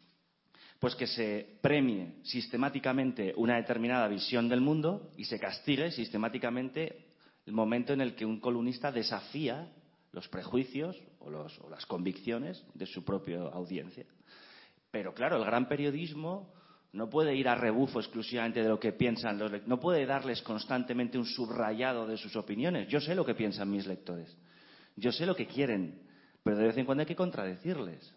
pues 0.82 0.96
que 0.96 1.06
se 1.06 1.60
premie 1.62 2.16
sistemáticamente 2.24 3.36
una 3.38 3.58
determinada 3.58 4.08
visión 4.08 4.50
del 4.50 4.62
mundo 4.62 5.12
y 5.16 5.26
se 5.26 5.40
castigue 5.40 5.92
sistemáticamente 5.92 7.06
el 7.46 7.54
momento 7.54 7.94
en 7.94 8.02
el 8.02 8.16
que 8.16 8.26
un 8.26 8.40
columnista 8.40 8.92
desafía 8.92 9.72
los 10.12 10.28
prejuicios 10.28 11.00
o, 11.20 11.30
las 11.30 11.86
convicciones 11.86 12.66
de 12.74 12.88
su 12.88 13.06
propia 13.06 13.42
audiencia. 13.42 14.08
Pero 14.90 15.14
claro, 15.14 15.38
el 15.38 15.46
gran 15.46 15.68
periodismo 15.68 16.52
no 16.94 17.12
puede 17.12 17.36
ir 17.36 17.48
a 17.48 17.54
rebufo 17.54 18.00
exclusivamente 18.00 18.64
de 18.64 18.70
lo 18.70 18.80
que 18.80 18.92
piensan 18.92 19.38
los 19.38 19.52
lectores, 19.52 19.70
no 19.70 19.80
puede 19.80 20.08
darles 20.08 20.42
constantemente 20.42 21.20
un 21.20 21.28
subrayado 21.28 22.08
de 22.08 22.18
sus 22.18 22.36
opiniones. 22.36 22.88
Yo 22.88 23.00
sé 23.00 23.14
lo 23.14 23.24
que 23.24 23.36
piensan 23.36 23.70
mis 23.70 23.86
lectores, 23.86 24.36
yo 24.96 25.12
sé 25.12 25.28
lo 25.28 25.36
que 25.36 25.46
quieren, 25.46 26.02
pero 26.42 26.58
de 26.58 26.66
vez 26.66 26.78
en 26.78 26.86
cuando 26.86 27.04
hay 27.04 27.08
que 27.08 27.16
contradecirles. 27.16 28.16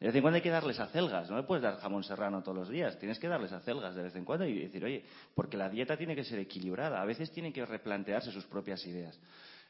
De 0.00 0.06
vez 0.06 0.14
en 0.14 0.22
cuando 0.22 0.36
hay 0.36 0.42
que 0.42 0.50
darles 0.50 0.78
acelgas, 0.78 1.28
no 1.28 1.36
le 1.36 1.42
puedes 1.42 1.62
dar 1.62 1.76
jamón 1.78 2.04
serrano 2.04 2.40
todos 2.40 2.56
los 2.56 2.68
días, 2.68 2.96
tienes 3.00 3.18
que 3.18 3.26
darles 3.26 3.50
acelgas 3.52 3.96
de 3.96 4.04
vez 4.04 4.14
en 4.14 4.24
cuando 4.24 4.46
y 4.46 4.60
decir, 4.60 4.84
oye, 4.84 5.04
porque 5.34 5.56
la 5.56 5.68
dieta 5.68 5.96
tiene 5.96 6.14
que 6.14 6.22
ser 6.22 6.38
equilibrada, 6.38 7.02
a 7.02 7.04
veces 7.04 7.32
tienen 7.32 7.52
que 7.52 7.66
replantearse 7.66 8.30
sus 8.30 8.44
propias 8.46 8.84
ideas. 8.86 9.18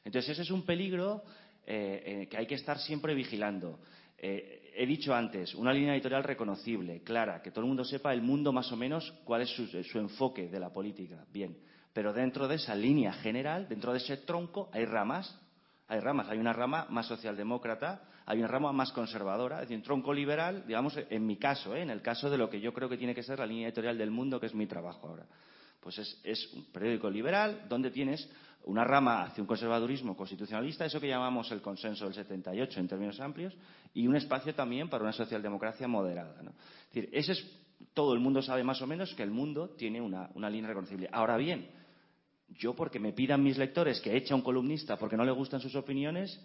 Entonces 0.04 0.32
ese 0.32 0.42
es 0.42 0.50
un 0.50 0.66
peligro 0.66 1.22
eh, 1.66 2.02
eh, 2.04 2.28
que 2.28 2.36
hay 2.36 2.46
que 2.46 2.56
estar 2.56 2.78
siempre 2.78 3.14
vigilando. 3.14 3.80
Eh, 4.18 4.72
he 4.74 4.84
dicho 4.84 5.14
antes, 5.14 5.54
una 5.54 5.72
línea 5.72 5.94
editorial 5.94 6.24
reconocible, 6.24 7.02
clara, 7.02 7.40
que 7.40 7.50
todo 7.50 7.62
el 7.62 7.68
mundo 7.68 7.84
sepa 7.84 8.12
el 8.12 8.20
mundo 8.20 8.52
más 8.52 8.70
o 8.70 8.76
menos 8.76 9.10
cuál 9.24 9.42
es 9.42 9.48
su, 9.50 9.66
su 9.66 9.98
enfoque 9.98 10.48
de 10.48 10.60
la 10.60 10.70
política. 10.70 11.24
Bien, 11.32 11.56
pero 11.94 12.12
dentro 12.12 12.46
de 12.46 12.56
esa 12.56 12.74
línea 12.74 13.14
general, 13.14 13.66
dentro 13.66 13.92
de 13.92 13.98
ese 13.98 14.18
tronco, 14.18 14.68
hay 14.72 14.84
ramas 14.84 15.40
hay 15.88 16.00
ramas, 16.00 16.28
hay 16.28 16.38
una 16.38 16.52
rama 16.52 16.86
más 16.90 17.06
socialdemócrata, 17.06 18.02
hay 18.30 18.40
una 18.40 18.48
rama 18.48 18.72
más 18.72 18.92
conservadora, 18.92 19.56
es 19.56 19.62
decir, 19.62 19.78
un 19.78 19.82
tronco 19.82 20.12
liberal, 20.12 20.62
digamos, 20.66 20.94
en 21.08 21.26
mi 21.26 21.38
caso, 21.38 21.74
¿eh? 21.74 21.80
en 21.80 21.88
el 21.88 22.02
caso 22.02 22.28
de 22.28 22.36
lo 22.36 22.50
que 22.50 22.60
yo 22.60 22.74
creo 22.74 22.86
que 22.86 22.98
tiene 22.98 23.14
que 23.14 23.22
ser 23.22 23.38
la 23.38 23.46
línea 23.46 23.68
editorial 23.68 23.96
del 23.96 24.10
mundo, 24.10 24.38
que 24.38 24.44
es 24.44 24.54
mi 24.54 24.66
trabajo 24.66 25.08
ahora. 25.08 25.24
Pues 25.80 25.98
es, 26.22 26.52
un 26.52 26.64
periódico 26.66 27.08
liberal 27.08 27.64
donde 27.70 27.90
tienes 27.90 28.28
una 28.64 28.84
rama 28.84 29.22
hacia 29.22 29.40
un 29.40 29.46
conservadurismo 29.46 30.14
constitucionalista, 30.14 30.84
eso 30.84 31.00
que 31.00 31.08
llamamos 31.08 31.50
el 31.52 31.62
consenso 31.62 32.04
del 32.04 32.12
78 32.12 32.80
en 32.80 32.88
términos 32.88 33.18
amplios, 33.18 33.56
y 33.94 34.06
un 34.06 34.14
espacio 34.14 34.54
también 34.54 34.90
para 34.90 35.04
una 35.04 35.14
socialdemocracia 35.14 35.88
moderada. 35.88 36.42
¿no? 36.42 36.50
Es 36.50 36.94
decir, 36.94 37.08
ese 37.14 37.32
es, 37.32 37.50
todo 37.94 38.12
el 38.12 38.20
mundo 38.20 38.42
sabe 38.42 38.62
más 38.62 38.82
o 38.82 38.86
menos 38.86 39.14
que 39.14 39.22
el 39.22 39.30
mundo 39.30 39.70
tiene 39.70 40.02
una, 40.02 40.28
una 40.34 40.50
línea 40.50 40.68
reconocible. 40.68 41.08
Ahora 41.12 41.38
bien, 41.38 41.70
yo 42.50 42.74
porque 42.76 43.00
me 43.00 43.14
pidan 43.14 43.42
mis 43.42 43.56
lectores 43.56 44.02
que 44.02 44.14
eche 44.14 44.34
a 44.34 44.36
un 44.36 44.42
columnista 44.42 44.98
porque 44.98 45.16
no 45.16 45.24
le 45.24 45.32
gustan 45.32 45.60
sus 45.60 45.74
opiniones, 45.76 46.38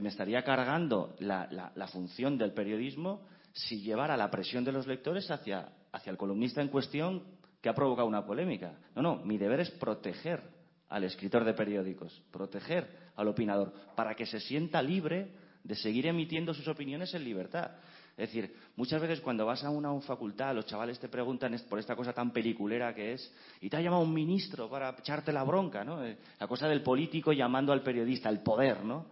me 0.00 0.08
estaría 0.08 0.42
cargando 0.42 1.14
la, 1.20 1.46
la, 1.50 1.72
la 1.74 1.86
función 1.88 2.36
del 2.36 2.52
periodismo 2.52 3.22
si 3.52 3.80
llevara 3.80 4.16
la 4.16 4.30
presión 4.30 4.64
de 4.64 4.72
los 4.72 4.86
lectores 4.86 5.30
hacia, 5.30 5.68
hacia 5.92 6.10
el 6.10 6.16
columnista 6.16 6.60
en 6.60 6.68
cuestión 6.68 7.22
que 7.62 7.68
ha 7.68 7.74
provocado 7.74 8.08
una 8.08 8.26
polémica. 8.26 8.76
No, 8.96 9.02
no, 9.02 9.16
mi 9.24 9.38
deber 9.38 9.60
es 9.60 9.70
proteger 9.70 10.42
al 10.88 11.04
escritor 11.04 11.44
de 11.44 11.54
periódicos, 11.54 12.22
proteger 12.30 12.88
al 13.16 13.28
opinador, 13.28 13.72
para 13.94 14.14
que 14.14 14.26
se 14.26 14.40
sienta 14.40 14.82
libre 14.82 15.32
de 15.62 15.74
seguir 15.76 16.06
emitiendo 16.06 16.52
sus 16.52 16.68
opiniones 16.68 17.14
en 17.14 17.24
libertad. 17.24 17.70
Es 18.16 18.28
decir, 18.28 18.54
muchas 18.76 19.00
veces 19.00 19.20
cuando 19.20 19.46
vas 19.46 19.64
a 19.64 19.70
una 19.70 19.98
facultad, 20.00 20.54
los 20.54 20.66
chavales 20.66 21.00
te 21.00 21.08
preguntan 21.08 21.56
por 21.68 21.78
esta 21.78 21.96
cosa 21.96 22.12
tan 22.12 22.32
peliculera 22.32 22.94
que 22.94 23.14
es, 23.14 23.34
y 23.60 23.68
te 23.68 23.76
ha 23.76 23.80
llamado 23.80 24.02
un 24.02 24.12
ministro 24.12 24.68
para 24.68 24.90
echarte 24.90 25.32
la 25.32 25.42
bronca, 25.42 25.84
¿no? 25.84 26.04
Eh, 26.04 26.18
la 26.38 26.46
cosa 26.46 26.68
del 26.68 26.82
político 26.82 27.32
llamando 27.32 27.72
al 27.72 27.82
periodista, 27.82 28.28
el 28.28 28.40
poder, 28.40 28.84
¿no? 28.84 29.06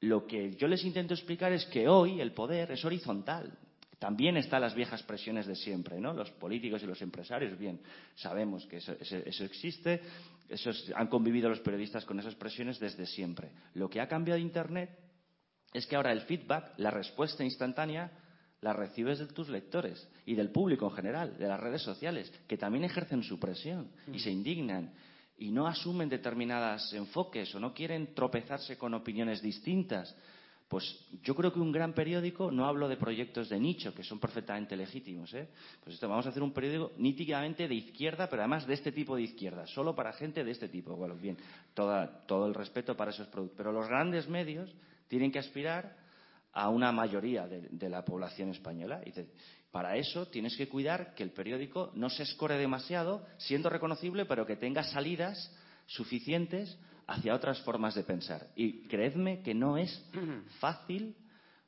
Lo 0.00 0.26
que 0.26 0.54
yo 0.56 0.68
les 0.68 0.84
intento 0.84 1.14
explicar 1.14 1.52
es 1.52 1.64
que 1.66 1.88
hoy 1.88 2.20
el 2.20 2.32
poder 2.32 2.70
es 2.70 2.84
horizontal. 2.84 3.58
También 3.98 4.36
están 4.36 4.60
las 4.60 4.74
viejas 4.74 5.02
presiones 5.02 5.46
de 5.46 5.56
siempre, 5.56 5.98
¿no? 5.98 6.12
Los 6.12 6.30
políticos 6.32 6.82
y 6.82 6.86
los 6.86 7.00
empresarios, 7.00 7.58
bien, 7.58 7.80
sabemos 8.14 8.66
que 8.66 8.76
eso, 8.76 8.92
eso, 9.00 9.16
eso 9.16 9.44
existe, 9.44 10.02
esos, 10.50 10.92
han 10.94 11.06
convivido 11.06 11.48
los 11.48 11.60
periodistas 11.60 12.04
con 12.04 12.18
esas 12.18 12.34
presiones 12.34 12.78
desde 12.78 13.06
siempre. 13.06 13.50
Lo 13.72 13.88
que 13.88 14.00
ha 14.00 14.08
cambiado 14.08 14.38
Internet 14.38 14.90
es 15.72 15.86
que 15.86 15.96
ahora 15.96 16.12
el 16.12 16.22
feedback, 16.22 16.74
la 16.76 16.90
respuesta 16.90 17.42
instantánea, 17.42 18.12
la 18.60 18.72
recibes 18.72 19.18
de 19.18 19.26
tus 19.26 19.48
lectores 19.48 20.08
y 20.24 20.34
del 20.34 20.50
público 20.50 20.88
en 20.88 20.96
general, 20.96 21.38
de 21.38 21.48
las 21.48 21.60
redes 21.60 21.82
sociales, 21.82 22.32
que 22.46 22.58
también 22.58 22.84
ejercen 22.84 23.22
su 23.22 23.38
presión 23.38 23.90
y 24.12 24.18
se 24.18 24.30
indignan 24.30 24.92
y 25.38 25.50
no 25.50 25.66
asumen 25.66 26.08
determinados 26.08 26.92
enfoques 26.92 27.54
o 27.54 27.60
no 27.60 27.74
quieren 27.74 28.14
tropezarse 28.14 28.78
con 28.78 28.94
opiniones 28.94 29.42
distintas. 29.42 30.14
Pues 30.68 31.06
yo 31.22 31.34
creo 31.36 31.52
que 31.52 31.60
un 31.60 31.70
gran 31.70 31.92
periódico, 31.92 32.50
no 32.50 32.66
hablo 32.66 32.88
de 32.88 32.96
proyectos 32.96 33.48
de 33.48 33.60
nicho, 33.60 33.94
que 33.94 34.02
son 34.02 34.18
perfectamente 34.18 34.76
legítimos, 34.76 35.32
¿eh? 35.32 35.48
pues 35.84 35.94
esto, 35.94 36.08
vamos 36.08 36.26
a 36.26 36.30
hacer 36.30 36.42
un 36.42 36.52
periódico 36.52 36.92
nítidamente 36.96 37.68
de 37.68 37.74
izquierda, 37.76 38.28
pero 38.28 38.42
además 38.42 38.66
de 38.66 38.74
este 38.74 38.90
tipo 38.90 39.14
de 39.14 39.22
izquierda, 39.22 39.64
solo 39.68 39.94
para 39.94 40.12
gente 40.12 40.42
de 40.42 40.50
este 40.50 40.68
tipo. 40.68 40.96
Bueno, 40.96 41.14
bien, 41.14 41.36
toda, 41.72 42.26
todo 42.26 42.48
el 42.48 42.54
respeto 42.54 42.96
para 42.96 43.12
esos 43.12 43.28
productos. 43.28 43.56
Pero 43.56 43.70
los 43.70 43.86
grandes 43.86 44.28
medios 44.28 44.74
tienen 45.06 45.30
que 45.30 45.38
aspirar 45.38 45.96
a 46.52 46.68
una 46.70 46.90
mayoría 46.90 47.46
de, 47.46 47.88
la 47.88 48.04
población 48.04 48.48
española. 48.48 49.02
Para 49.76 49.98
eso 49.98 50.24
tienes 50.24 50.56
que 50.56 50.70
cuidar 50.70 51.14
que 51.14 51.22
el 51.22 51.32
periódico 51.32 51.92
no 51.94 52.08
se 52.08 52.22
escore 52.22 52.56
demasiado, 52.56 53.26
siendo 53.36 53.68
reconocible, 53.68 54.24
pero 54.24 54.46
que 54.46 54.56
tenga 54.56 54.82
salidas 54.82 55.54
suficientes 55.84 56.78
hacia 57.06 57.34
otras 57.34 57.60
formas 57.60 57.94
de 57.94 58.02
pensar. 58.02 58.46
Y 58.56 58.88
creedme 58.88 59.42
que 59.42 59.52
no 59.52 59.76
es 59.76 60.02
fácil, 60.60 61.14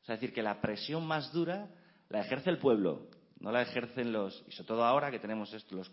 o 0.01 0.07
sea, 0.07 0.15
decir, 0.15 0.33
que 0.33 0.43
la 0.43 0.59
presión 0.59 1.07
más 1.07 1.31
dura 1.35 1.69
la 2.09 2.23
ejerce 2.23 2.49
el 2.49 2.57
pueblo, 2.57 3.11
no 3.41 3.53
la 3.53 3.61
ejercen 3.61 4.11
los, 4.11 4.43
y 4.49 4.53
sobre 4.53 4.69
todo 4.69 4.87
ahora 4.87 5.11
que 5.11 5.19
tenemos 5.19 5.53
esto, 5.53 5.77
los, 5.77 5.93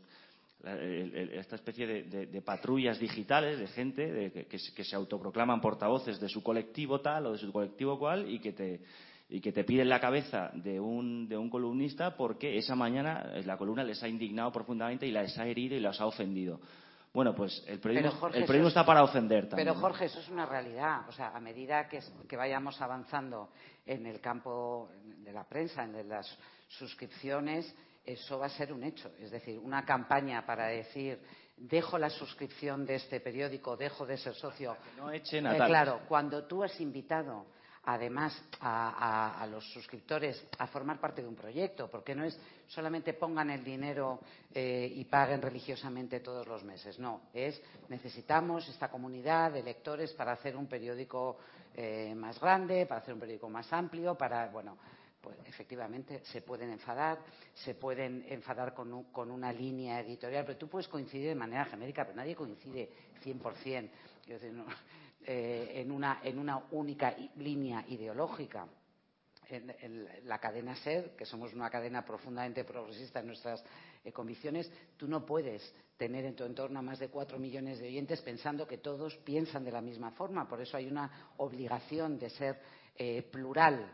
esta 0.64 1.58
especie 1.58 1.86
de, 1.86 2.04
de, 2.04 2.26
de, 2.28 2.42
patrullas 2.42 2.98
digitales 2.98 3.60
de 3.60 3.68
gente 3.68 4.10
de, 4.10 4.32
que, 4.32 4.46
que, 4.46 4.58
que, 4.74 4.84
se 4.86 4.96
autoproclaman 4.96 5.60
portavoces 5.60 6.18
de 6.22 6.30
su 6.30 6.42
colectivo 6.42 7.02
tal 7.02 7.26
o 7.26 7.34
de 7.34 7.40
su 7.40 7.52
colectivo 7.52 8.00
cual 8.00 8.32
y 8.32 8.40
que 8.40 8.54
te 8.54 8.80
y 9.28 9.42
que 9.42 9.52
te 9.52 9.64
piden 9.64 9.90
la 9.90 10.00
cabeza 10.00 10.52
de 10.54 10.80
un, 10.80 11.28
de 11.28 11.38
un 11.38 11.50
columnista 11.50 12.16
porque 12.16 12.58
esa 12.58 12.76
mañana 12.76 13.34
la 13.44 13.58
columna 13.58 13.84
les 13.84 14.02
ha 14.04 14.08
indignado 14.08 14.52
profundamente 14.52 15.08
y 15.08 15.12
les 15.12 15.38
ha 15.38 15.46
herido 15.48 15.76
y 15.76 15.80
las 15.80 16.00
ha 16.00 16.06
ofendido. 16.06 16.60
Bueno, 17.14 17.34
pues 17.34 17.64
el 17.68 17.80
periodismo, 17.80 18.20
Jorge, 18.20 18.40
el 18.40 18.44
periodismo 18.44 18.68
está 18.68 18.86
para 18.86 19.02
ofender 19.02 19.48
también. 19.48 19.70
Pero 19.70 19.80
Jorge, 19.80 20.06
eso 20.06 20.20
es 20.20 20.30
una 20.30 20.46
realidad. 20.46 21.08
O 21.08 21.14
sea, 21.14 21.30
a 21.30 21.40
medida 21.40 21.88
que, 21.88 22.00
que 22.28 22.36
vayamos 22.36 22.80
avanzando 22.82 23.50
en 23.86 24.06
el 24.06 24.20
campo 24.20 24.90
de 25.24 25.32
la 25.32 25.46
prensa, 25.46 25.84
en 25.84 25.94
de 25.94 26.04
las 26.04 26.38
suscripciones, 26.68 27.74
eso 28.06 28.38
va 28.38 28.48
a 28.48 28.50
ser 28.50 28.74
un 28.74 28.84
hecho. 28.84 29.12
Es 29.18 29.32
decir, 29.32 29.58
una 29.58 29.86
campaña 29.86 30.46
para 30.46 30.68
decir 30.68 31.20
dejo 31.58 31.98
la 31.98 32.10
suscripción 32.10 32.86
de 32.86 32.96
este 32.96 33.22
periódico, 33.22 33.78
dejo 33.78 34.06
de 34.06 34.18
ser 34.18 34.36
socio. 34.36 34.76
Que 34.84 35.02
no 35.02 35.10
echen 35.10 35.48
a 35.48 35.56
eh, 35.56 35.58
claro, 35.66 36.02
cuando 36.08 36.46
tú 36.46 36.64
has 36.64 36.80
invitado 36.82 37.46
además 37.86 38.40
a, 38.60 39.42
a, 39.42 39.48
los 39.48 39.64
suscriptores 39.72 40.44
a 40.58 40.68
formar 40.68 41.00
parte 41.00 41.22
de 41.22 41.28
un 41.28 41.36
proyecto, 41.36 41.90
porque 41.90 42.16
no 42.16 42.26
es 42.26 42.38
solamente 42.68 43.14
pongan 43.14 43.52
el 43.52 43.64
dinero 43.64 44.20
eh, 44.54 44.92
y 44.96 45.06
paguen 45.06 45.42
religiosamente 45.42 46.20
todos 46.20 46.48
los 46.48 46.64
meses, 46.64 46.98
no, 47.00 47.22
es 47.34 47.62
necesitamos 47.90 48.68
esta 48.68 48.90
comunidad 48.90 49.52
de 49.52 49.62
lectores 49.62 50.14
para 50.14 50.32
hacer 50.32 50.56
un 50.58 50.68
periódico 50.68 51.38
eh, 51.76 52.16
más 52.16 52.40
grande, 52.40 52.86
para 52.88 53.02
hacer 53.02 53.14
un 53.14 53.20
periódico 53.20 53.50
más 53.50 53.72
amplio, 53.72 54.16
para, 54.16 54.48
bueno, 54.48 54.78
pues 55.22 55.38
efectivamente 55.46 56.22
se 56.26 56.42
pueden 56.42 56.72
enfadar, 56.72 57.20
se 57.54 57.76
pueden 57.76 58.26
enfadar 58.30 58.74
con, 58.74 58.94
un, 58.94 59.04
con 59.06 59.30
una 59.30 59.52
línea 59.52 60.00
editorial, 60.00 60.46
pero 60.46 60.58
tú 60.58 60.68
puedes 60.68 60.88
coincidir 60.88 61.30
de 61.30 61.36
manera 61.36 61.66
genérica, 61.66 62.04
pero 62.04 62.16
nadie 62.16 62.36
coincide 62.36 62.90
100%. 63.24 63.90
Quiero 64.24 64.40
eh, 65.28 65.82
en, 65.82 65.92
una, 65.92 66.20
en 66.24 66.38
una 66.38 66.66
única 66.72 67.16
línea 67.38 67.84
ideológica. 67.88 68.68
En, 69.48 70.08
la 70.24 70.40
cadena 70.40 70.76
SER, 70.76 71.16
que 71.16 71.26
somos 71.26 71.54
una 71.54 71.70
cadena 71.70 72.04
profundamente 72.04 72.64
progresista 72.64 73.20
en 73.20 73.28
nuestras 73.28 73.64
eh, 74.04 74.12
convicciones, 74.12 74.72
tú 74.98 75.08
no 75.08 75.26
puedes 75.26 75.74
tener 75.98 76.26
en 76.26 76.36
tu 76.36 76.44
entorno 76.44 76.80
a 76.80 76.82
más 76.82 77.00
de 77.00 77.10
cuatro 77.10 77.40
millones 77.40 77.80
de 77.80 77.88
oyentes 77.88 78.22
pensando 78.22 78.68
que 78.68 78.78
todos 78.78 79.16
piensan 79.18 79.64
de 79.64 79.72
la 79.72 79.82
misma 79.82 80.12
forma. 80.12 80.48
Por 80.48 80.62
eso 80.62 80.78
hay 80.78 80.88
una 80.88 81.32
obligación 81.38 82.20
de 82.20 82.30
ser 82.30 82.60
eh, 82.96 83.22
plural, 83.24 83.92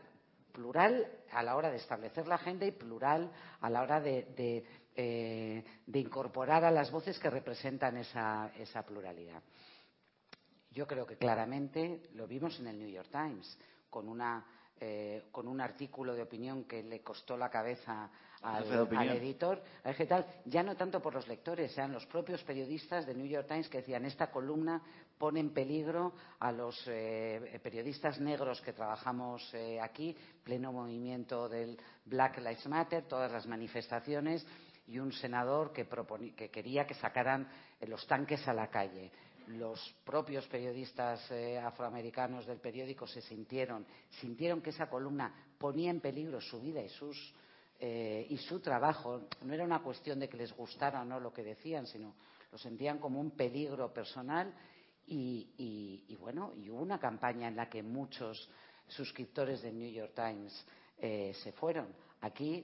plural 0.51 1.05
a 1.31 1.43
la 1.43 1.55
hora 1.55 1.69
de 1.69 1.77
establecer 1.77 2.27
la 2.27 2.35
agenda 2.35 2.65
y 2.65 2.71
plural 2.71 3.31
a 3.59 3.69
la 3.69 3.81
hora 3.81 3.99
de, 3.99 4.23
de, 4.35 4.65
eh, 4.95 5.63
incorporar 5.93 6.65
a 6.65 6.71
las 6.71 6.91
voces 6.91 7.17
que 7.19 7.29
representan 7.29 7.97
esa, 7.97 8.51
esa 8.57 8.83
pluralidad. 8.85 9.41
Yo 10.71 10.87
creo 10.87 11.05
que 11.05 11.17
claramente 11.17 12.01
lo 12.13 12.27
vimos 12.27 12.59
en 12.59 12.67
el 12.67 12.79
New 12.79 12.89
York 12.89 13.09
Times, 13.11 13.57
con, 13.89 14.07
una, 14.07 14.45
eh, 14.79 15.25
con 15.31 15.47
un 15.47 15.59
artículo 15.59 16.15
de 16.15 16.21
opinión 16.21 16.63
que 16.63 16.81
le 16.81 17.01
costó 17.01 17.35
la 17.35 17.49
cabeza 17.49 18.09
al, 18.41 18.63
al 18.97 19.09
editor, 19.09 19.61
al 19.83 19.91
vegetal, 19.91 20.25
ya 20.45 20.63
no 20.63 20.75
tanto 20.75 21.01
por 21.01 21.13
los 21.13 21.27
lectores, 21.27 21.73
sean 21.73 21.91
los 21.91 22.05
propios 22.05 22.41
periodistas 22.43 23.05
del 23.05 23.17
New 23.17 23.27
York 23.27 23.47
Times 23.47 23.67
que 23.67 23.79
decían 23.79 24.05
esta 24.05 24.31
columna 24.31 24.81
pone 25.17 25.41
en 25.41 25.53
peligro 25.53 26.13
a 26.39 26.51
los 26.51 26.81
eh, 26.87 27.59
periodistas 27.61 28.19
negros 28.19 28.61
que 28.61 28.73
trabajamos 28.73 29.53
eh, 29.53 29.79
aquí, 29.79 30.15
pleno 30.43 30.71
movimiento 30.71 31.49
del 31.49 31.77
Black 32.05 32.37
Lives 32.37 32.65
Matter, 32.65 33.03
todas 33.03 33.31
las 33.31 33.45
manifestaciones 33.45 34.47
y 34.87 34.97
un 34.99 35.11
senador 35.11 35.71
que, 35.73 35.85
que 36.35 36.49
quería 36.49 36.87
que 36.87 36.95
sacaran 36.95 37.47
los 37.81 38.07
tanques 38.07 38.47
a 38.47 38.53
la 38.53 38.69
calle 38.69 39.11
los 39.47 39.95
propios 40.03 40.47
periodistas 40.47 41.29
eh, 41.31 41.57
afroamericanos 41.57 42.45
del 42.45 42.59
periódico 42.59 43.07
se 43.07 43.21
sintieron, 43.21 43.85
sintieron 44.19 44.61
que 44.61 44.69
esa 44.71 44.89
columna 44.89 45.33
ponía 45.57 45.91
en 45.91 45.99
peligro 45.99 46.41
su 46.41 46.59
vida 46.59 46.81
y, 46.81 46.89
sus, 46.89 47.33
eh, 47.79 48.25
y 48.29 48.37
su 48.37 48.59
trabajo. 48.59 49.27
No 49.41 49.53
era 49.53 49.63
una 49.63 49.81
cuestión 49.81 50.19
de 50.19 50.29
que 50.29 50.37
les 50.37 50.53
gustara 50.53 51.01
o 51.01 51.05
no 51.05 51.19
lo 51.19 51.33
que 51.33 51.43
decían, 51.43 51.85
sino 51.85 52.15
lo 52.51 52.57
sentían 52.57 52.99
como 52.99 53.19
un 53.19 53.31
peligro 53.31 53.93
personal 53.93 54.53
y, 55.07 56.15
bueno, 56.19 56.53
y 56.55 56.69
hubo 56.69 56.81
una 56.81 56.99
campaña 56.99 57.47
en 57.47 57.55
la 57.55 57.69
que 57.69 57.83
muchos 57.83 58.49
suscriptores 58.87 59.61
del 59.61 59.77
New 59.77 59.91
York 59.91 60.13
Times 60.15 60.65
eh, 60.97 61.33
se 61.43 61.51
fueron. 61.51 61.87
Aquí 62.21 62.63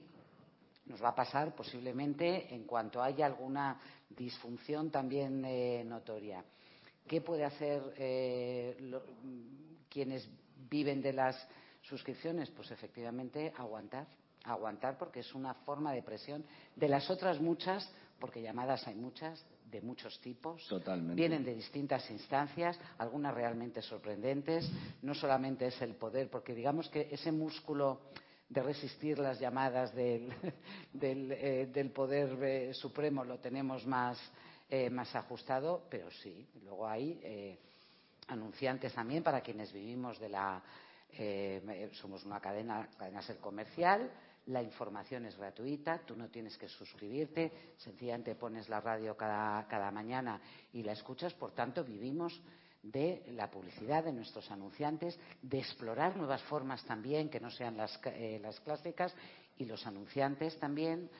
nos 0.86 1.02
va 1.02 1.10
a 1.10 1.14
pasar 1.14 1.54
posiblemente 1.54 2.54
en 2.54 2.64
cuanto 2.64 3.02
haya 3.02 3.26
alguna 3.26 3.78
disfunción 4.08 4.90
también 4.90 5.44
eh, 5.44 5.84
notoria. 5.84 6.42
¿Qué 7.08 7.22
puede 7.22 7.44
hacer 7.44 7.82
eh, 7.96 8.76
lo, 8.80 9.02
quienes 9.88 10.28
viven 10.70 11.00
de 11.00 11.14
las 11.14 11.48
suscripciones? 11.80 12.50
Pues 12.50 12.70
efectivamente 12.70 13.52
aguantar, 13.56 14.06
aguantar 14.44 14.98
porque 14.98 15.20
es 15.20 15.34
una 15.34 15.54
forma 15.54 15.92
de 15.92 16.02
presión 16.02 16.44
de 16.76 16.88
las 16.88 17.10
otras 17.10 17.40
muchas, 17.40 17.90
porque 18.20 18.42
llamadas 18.42 18.86
hay 18.86 18.94
muchas, 18.94 19.44
de 19.70 19.80
muchos 19.80 20.20
tipos. 20.20 20.66
Totalmente. 20.68 21.14
Vienen 21.14 21.44
de 21.44 21.54
distintas 21.54 22.10
instancias, 22.10 22.78
algunas 22.98 23.34
realmente 23.34 23.80
sorprendentes. 23.80 24.70
No 25.02 25.14
solamente 25.14 25.66
es 25.66 25.80
el 25.80 25.94
poder, 25.94 26.28
porque 26.30 26.54
digamos 26.54 26.88
que 26.90 27.08
ese 27.10 27.32
músculo 27.32 28.00
de 28.48 28.62
resistir 28.62 29.18
las 29.18 29.38
llamadas 29.40 29.94
del, 29.94 30.32
del, 30.92 31.32
eh, 31.32 31.70
del 31.72 31.90
poder 31.90 32.42
eh, 32.42 32.74
supremo 32.74 33.24
lo 33.24 33.38
tenemos 33.38 33.86
más 33.86 34.18
eh, 34.70 34.90
más 34.90 35.14
ajustado, 35.16 35.86
pero 35.88 36.10
sí. 36.10 36.46
Luego 36.62 36.86
hay 36.86 37.18
eh, 37.22 37.58
anunciantes 38.26 38.92
también 38.92 39.22
para 39.22 39.40
quienes 39.40 39.72
vivimos 39.72 40.18
de 40.18 40.28
la. 40.28 40.62
Eh, 41.10 41.88
somos 41.94 42.22
una 42.24 42.38
cadena, 42.38 42.86
cadena 42.98 43.22
ser 43.22 43.38
comercial. 43.38 44.10
La 44.44 44.62
información 44.62 45.24
es 45.24 45.38
gratuita, 45.38 46.02
tú 46.04 46.14
no 46.16 46.28
tienes 46.28 46.58
que 46.58 46.68
suscribirte, 46.68 47.74
sencillamente 47.78 48.34
pones 48.34 48.68
la 48.68 48.80
radio 48.80 49.16
cada, 49.16 49.66
cada 49.68 49.90
mañana 49.90 50.38
y 50.74 50.82
la 50.82 50.92
escuchas. 50.92 51.32
Por 51.32 51.52
tanto, 51.52 51.82
vivimos 51.82 52.38
de 52.82 53.24
la 53.32 53.50
publicidad 53.50 54.04
de 54.04 54.12
nuestros 54.12 54.50
anunciantes, 54.50 55.18
de 55.40 55.58
explorar 55.60 56.14
nuevas 56.16 56.42
formas 56.42 56.84
también 56.84 57.30
que 57.30 57.40
no 57.40 57.50
sean 57.50 57.76
las, 57.76 57.98
las 58.40 58.60
clásicas 58.60 59.14
y 59.56 59.64
los 59.64 59.86
anunciantes 59.86 60.58
también 60.58 61.10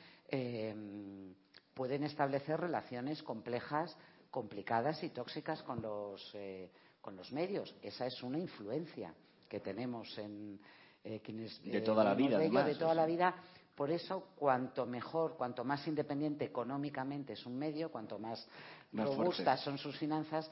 pueden 1.79 2.03
establecer 2.03 2.59
relaciones 2.59 3.23
complejas, 3.23 3.95
complicadas 4.29 5.01
y 5.01 5.11
tóxicas 5.11 5.63
con 5.63 5.81
los, 5.81 6.29
eh, 6.33 6.69
con 6.99 7.15
los 7.15 7.31
medios. 7.31 7.73
Esa 7.81 8.05
es 8.05 8.21
una 8.21 8.37
influencia 8.37 9.13
que 9.47 9.61
tenemos 9.61 10.17
en 10.17 10.59
eh, 11.05 11.21
quienes 11.23 11.63
de 11.63 11.79
toda 11.79 12.03
la 12.03 12.15
vida, 12.15 12.37
de, 12.37 12.47
ello, 12.47 12.59
además, 12.59 12.65
de 12.65 12.75
toda 12.75 12.93
la 12.93 13.05
vida. 13.05 13.33
Por 13.75 13.91
eso, 13.91 14.27
cuanto 14.35 14.85
mejor, 14.85 15.37
cuanto 15.37 15.63
más 15.63 15.87
independiente 15.87 16.43
económicamente 16.43 17.31
es 17.31 17.45
un 17.45 17.57
medio, 17.57 17.89
cuanto 17.89 18.19
más, 18.19 18.45
más 18.91 19.05
robustas 19.05 19.63
fuerte. 19.63 19.63
son 19.63 19.77
sus 19.77 19.97
finanzas, 19.97 20.51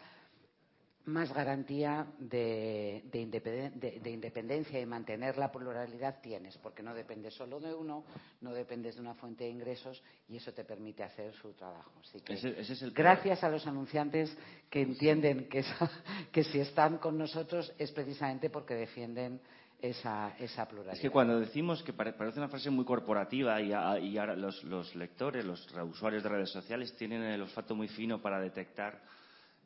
más 1.07 1.33
garantía 1.33 2.05
de, 2.19 3.03
de, 3.11 3.19
independen 3.19 3.79
de, 3.79 3.99
de, 3.99 4.09
independencia 4.11 4.79
y 4.79 4.85
mantener 4.85 5.37
la 5.37 5.51
pluralidad 5.51 6.19
tienes, 6.21 6.57
porque 6.57 6.83
no 6.83 6.93
dependes 6.93 7.33
solo 7.33 7.59
de 7.59 7.73
uno, 7.73 8.03
no 8.41 8.53
dependes 8.53 8.95
de 8.95 9.01
una 9.01 9.13
fuente 9.15 9.45
de 9.45 9.49
ingresos 9.49 10.03
y 10.27 10.35
eso 10.35 10.53
te 10.53 10.65
permite 10.65 11.03
hacer 11.03 11.33
su 11.33 11.53
trabajo. 11.53 11.93
Así 12.01 12.19
que 12.19 12.33
ese, 12.33 12.59
ese 12.59 12.73
es 12.73 12.81
el 12.81 12.91
gracias 12.91 13.43
a 13.43 13.49
los 13.49 13.65
anunciantes 13.65 14.37
que 14.69 14.81
entienden 14.81 15.47
que, 15.47 15.59
esa, 15.59 15.89
que 16.31 16.43
si 16.43 16.59
están 16.59 16.97
con 16.97 17.17
nosotros 17.17 17.73
es 17.77 17.91
precisamente 17.91 18.49
porque 18.49 18.75
defienden 18.75 19.39
esa, 19.81 20.35
esa, 20.39 20.67
pluralidad. 20.67 20.95
Es 20.95 21.01
que 21.01 21.09
cuando 21.09 21.39
decimos 21.39 21.83
que 21.83 21.93
parece 21.93 22.39
una 22.39 22.49
frase 22.49 22.69
muy 22.69 22.83
corporativa 22.83 23.61
y, 23.61 23.71
a, 23.71 23.99
y 23.99 24.17
ahora 24.17 24.35
los, 24.35 24.63
los, 24.63 24.95
lectores, 24.95 25.45
los 25.45 25.67
usuarios 25.89 26.23
de 26.23 26.29
redes 26.29 26.49
sociales 26.49 26.95
tienen 26.97 27.23
el 27.23 27.41
olfato 27.41 27.75
muy 27.75 27.87
fino 27.87 28.21
para 28.21 28.39
detectar 28.39 28.99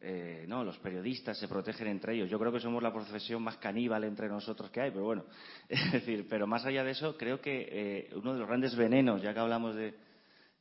eh, 0.03 0.45
no, 0.47 0.63
los 0.63 0.79
periodistas 0.79 1.37
se 1.37 1.47
protegen 1.47 1.87
entre 1.87 2.15
ellos. 2.15 2.29
Yo 2.29 2.39
creo 2.39 2.51
que 2.51 2.59
somos 2.59 2.81
la 2.81 2.91
profesión 2.91 3.43
más 3.43 3.57
caníbal 3.57 4.03
entre 4.03 4.27
nosotros 4.27 4.71
que 4.71 4.81
hay, 4.81 4.89
pero 4.89 5.05
bueno, 5.05 5.25
es 5.69 5.91
decir, 5.91 6.27
pero 6.27 6.47
más 6.47 6.65
allá 6.65 6.83
de 6.83 6.91
eso, 6.91 7.15
creo 7.17 7.39
que 7.39 7.67
eh, 7.71 8.09
uno 8.15 8.33
de 8.33 8.39
los 8.39 8.47
grandes 8.47 8.75
venenos, 8.75 9.21
ya 9.21 9.31
que 9.31 9.39
hablamos 9.39 9.75
de, 9.75 9.93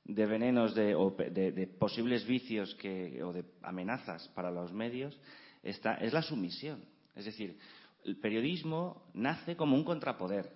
de 0.04 0.26
venenos 0.26 0.74
de, 0.74 0.94
o 0.94 1.10
de, 1.10 1.52
de, 1.52 1.66
posibles 1.66 2.26
vicios 2.26 2.74
que, 2.74 3.22
o 3.22 3.32
de 3.32 3.44
amenazas 3.62 4.28
para 4.34 4.50
los 4.50 4.72
medios, 4.72 5.18
está, 5.62 5.94
es 5.94 6.12
la 6.12 6.22
sumisión. 6.22 6.84
Es 7.16 7.24
decir, 7.24 7.58
el 8.04 8.18
periodismo 8.18 9.04
nace 9.14 9.56
como 9.56 9.74
un 9.74 9.84
contrapoder. 9.84 10.52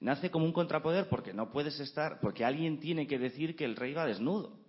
Nace 0.00 0.30
como 0.30 0.46
un 0.46 0.52
contrapoder 0.52 1.08
porque 1.08 1.32
no 1.32 1.50
puedes 1.52 1.78
estar, 1.78 2.18
porque 2.20 2.44
alguien 2.44 2.80
tiene 2.80 3.06
que 3.06 3.18
decir 3.18 3.54
que 3.54 3.66
el 3.66 3.76
rey 3.76 3.92
va 3.92 4.06
desnudo 4.06 4.59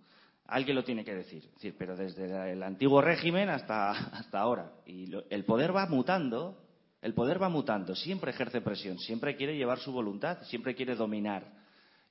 alguien 0.52 0.76
lo 0.76 0.84
tiene 0.84 1.04
que 1.04 1.16
decir. 1.16 1.43
Es 1.45 1.54
decir 1.56 1.76
pero 1.78 1.95
desde 1.95 2.52
el 2.52 2.62
antiguo 2.62 3.02
régimen 3.02 3.49
hasta, 3.49 3.91
hasta 3.91 4.39
ahora. 4.39 4.72
Y 4.86 5.08
lo, 5.08 5.24
el 5.30 5.45
poder 5.45 5.76
va 5.76 5.88
mutando, 5.88 6.62
el 7.02 7.14
poder 7.14 7.41
va 7.41 7.49
mutando, 7.49 7.95
siempre 7.95 8.32
ejerce 8.32 8.62
presión, 8.62 8.99
siempre 8.99 9.36
quiere 9.36 9.58
llevar 9.58 9.80
su 9.80 9.91
voluntad, 9.91 10.43
siempre 10.43 10.76
quiere 10.76 10.95
dominar. 10.95 11.60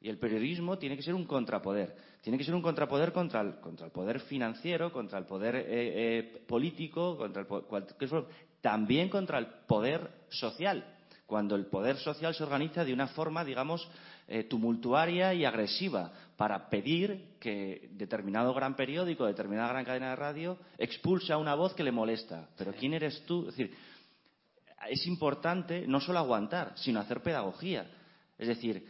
Y 0.01 0.09
el 0.09 0.19
periodismo 0.19 0.79
tiene 0.79 0.97
que 0.97 1.03
ser 1.03 1.15
un 1.15 1.27
contrapoder. 1.27 1.95
Tiene 2.23 2.39
que 2.39 2.45
ser 2.45 2.55
un 2.55 2.63
contrapoder 2.63 3.13
contra 3.13 3.43
el, 3.43 3.61
contra 3.61 3.87
el 3.87 3.93
poder 3.93 4.21
financiero, 4.21 4.93
contra 4.93 5.19
el 5.19 5.27
poder 5.27 5.57
eh, 5.57 5.65
eh, 5.69 6.45
político, 6.49 7.19
contra 7.19 7.43
el, 7.43 7.47
cualquier, 7.47 8.25
también 8.63 9.11
contra 9.11 9.39
el 9.39 9.47
poder 9.67 10.11
social. 10.31 10.97
Cuando 11.27 11.55
el 11.55 11.67
poder 11.67 11.97
social 11.97 12.35
se 12.35 12.43
organiza 12.43 12.85
de 12.85 12.95
una 12.95 13.09
forma, 13.09 13.45
digamos, 13.45 13.87
eh, 14.33 14.45
tumultuaria 14.45 15.35
y 15.35 15.45
agresiva 15.45 16.13
para 16.37 16.71
pedir 16.71 17.35
que 17.41 17.89
determinado 17.95 18.55
gran 18.55 18.77
periódico, 18.77 19.27
determinada 19.27 19.71
gran 19.71 19.85
cadena 19.85 20.11
de 20.11 20.17
radio 20.17 20.57
expulse 20.79 21.33
a 21.33 21.37
una 21.37 21.57
voz 21.57 21.75
que 21.75 21.83
le 21.83 21.91
molesta. 21.91 22.49
Pero 22.57 22.73
¿quién 22.73 22.95
eres 22.95 23.27
tú? 23.27 23.49
Es 23.49 23.57
decir, 23.57 23.77
es 24.89 25.05
importante 25.09 25.85
no 25.89 26.01
solo 26.01 26.21
aguantar, 26.21 26.75
sino 26.77 27.01
hacer 27.01 27.23
pedagogía. 27.23 27.91
Es 28.39 28.47
decir, 28.47 28.87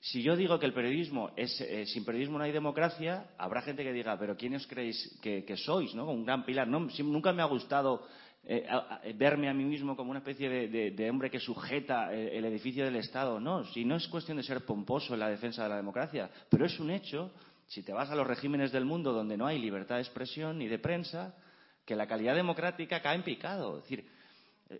si 0.00 0.22
yo 0.22 0.34
digo 0.34 0.58
que 0.58 0.64
el 0.64 0.72
periodismo 0.72 1.30
es 1.36 1.60
eh, 1.60 1.84
sin 1.84 2.06
periodismo 2.06 2.38
no 2.38 2.44
hay 2.44 2.52
democracia, 2.52 3.26
habrá 3.36 3.60
gente 3.60 3.84
que 3.84 3.92
diga, 3.92 4.18
pero 4.18 4.34
¿quién 4.34 4.54
os 4.54 4.66
creéis 4.66 5.18
que, 5.20 5.44
que 5.44 5.58
sois? 5.58 5.94
¿no? 5.94 6.10
Un 6.10 6.24
gran 6.24 6.46
pilar. 6.46 6.66
No, 6.66 6.88
nunca 7.04 7.34
me 7.34 7.42
ha 7.42 7.46
gustado 7.46 8.06
eh, 8.44 8.66
a, 8.68 8.76
a, 8.76 9.00
verme 9.14 9.48
a 9.48 9.54
mí 9.54 9.64
mismo 9.64 9.96
como 9.96 10.10
una 10.10 10.20
especie 10.20 10.48
de, 10.48 10.68
de, 10.68 10.90
de 10.92 11.10
hombre 11.10 11.30
que 11.30 11.40
sujeta 11.40 12.12
el, 12.12 12.28
el, 12.28 12.44
edificio 12.46 12.84
del 12.84 12.96
Estado. 12.96 13.38
No, 13.38 13.64
si 13.64 13.84
no 13.84 13.96
es 13.96 14.08
cuestión 14.08 14.36
de 14.38 14.42
ser 14.42 14.64
pomposo 14.64 15.14
en 15.14 15.20
la 15.20 15.28
defensa 15.28 15.62
de 15.62 15.68
la 15.68 15.76
democracia, 15.76 16.30
pero 16.48 16.66
es 16.66 16.78
un 16.80 16.90
hecho, 16.90 17.32
si 17.66 17.82
te 17.82 17.92
vas 17.92 18.10
a 18.10 18.14
los 18.14 18.26
regímenes 18.26 18.72
del 18.72 18.84
mundo 18.84 19.12
donde 19.12 19.36
no 19.36 19.46
hay 19.46 19.58
libertad 19.58 19.96
de 19.96 20.02
expresión 20.02 20.58
ni 20.58 20.68
de 20.68 20.78
prensa, 20.78 21.34
que 21.84 21.96
la 21.96 22.06
calidad 22.06 22.34
democrática 22.34 23.02
cae 23.02 23.16
en 23.16 23.22
picado. 23.22 23.78
Es 23.78 23.84
decir, 23.84 24.06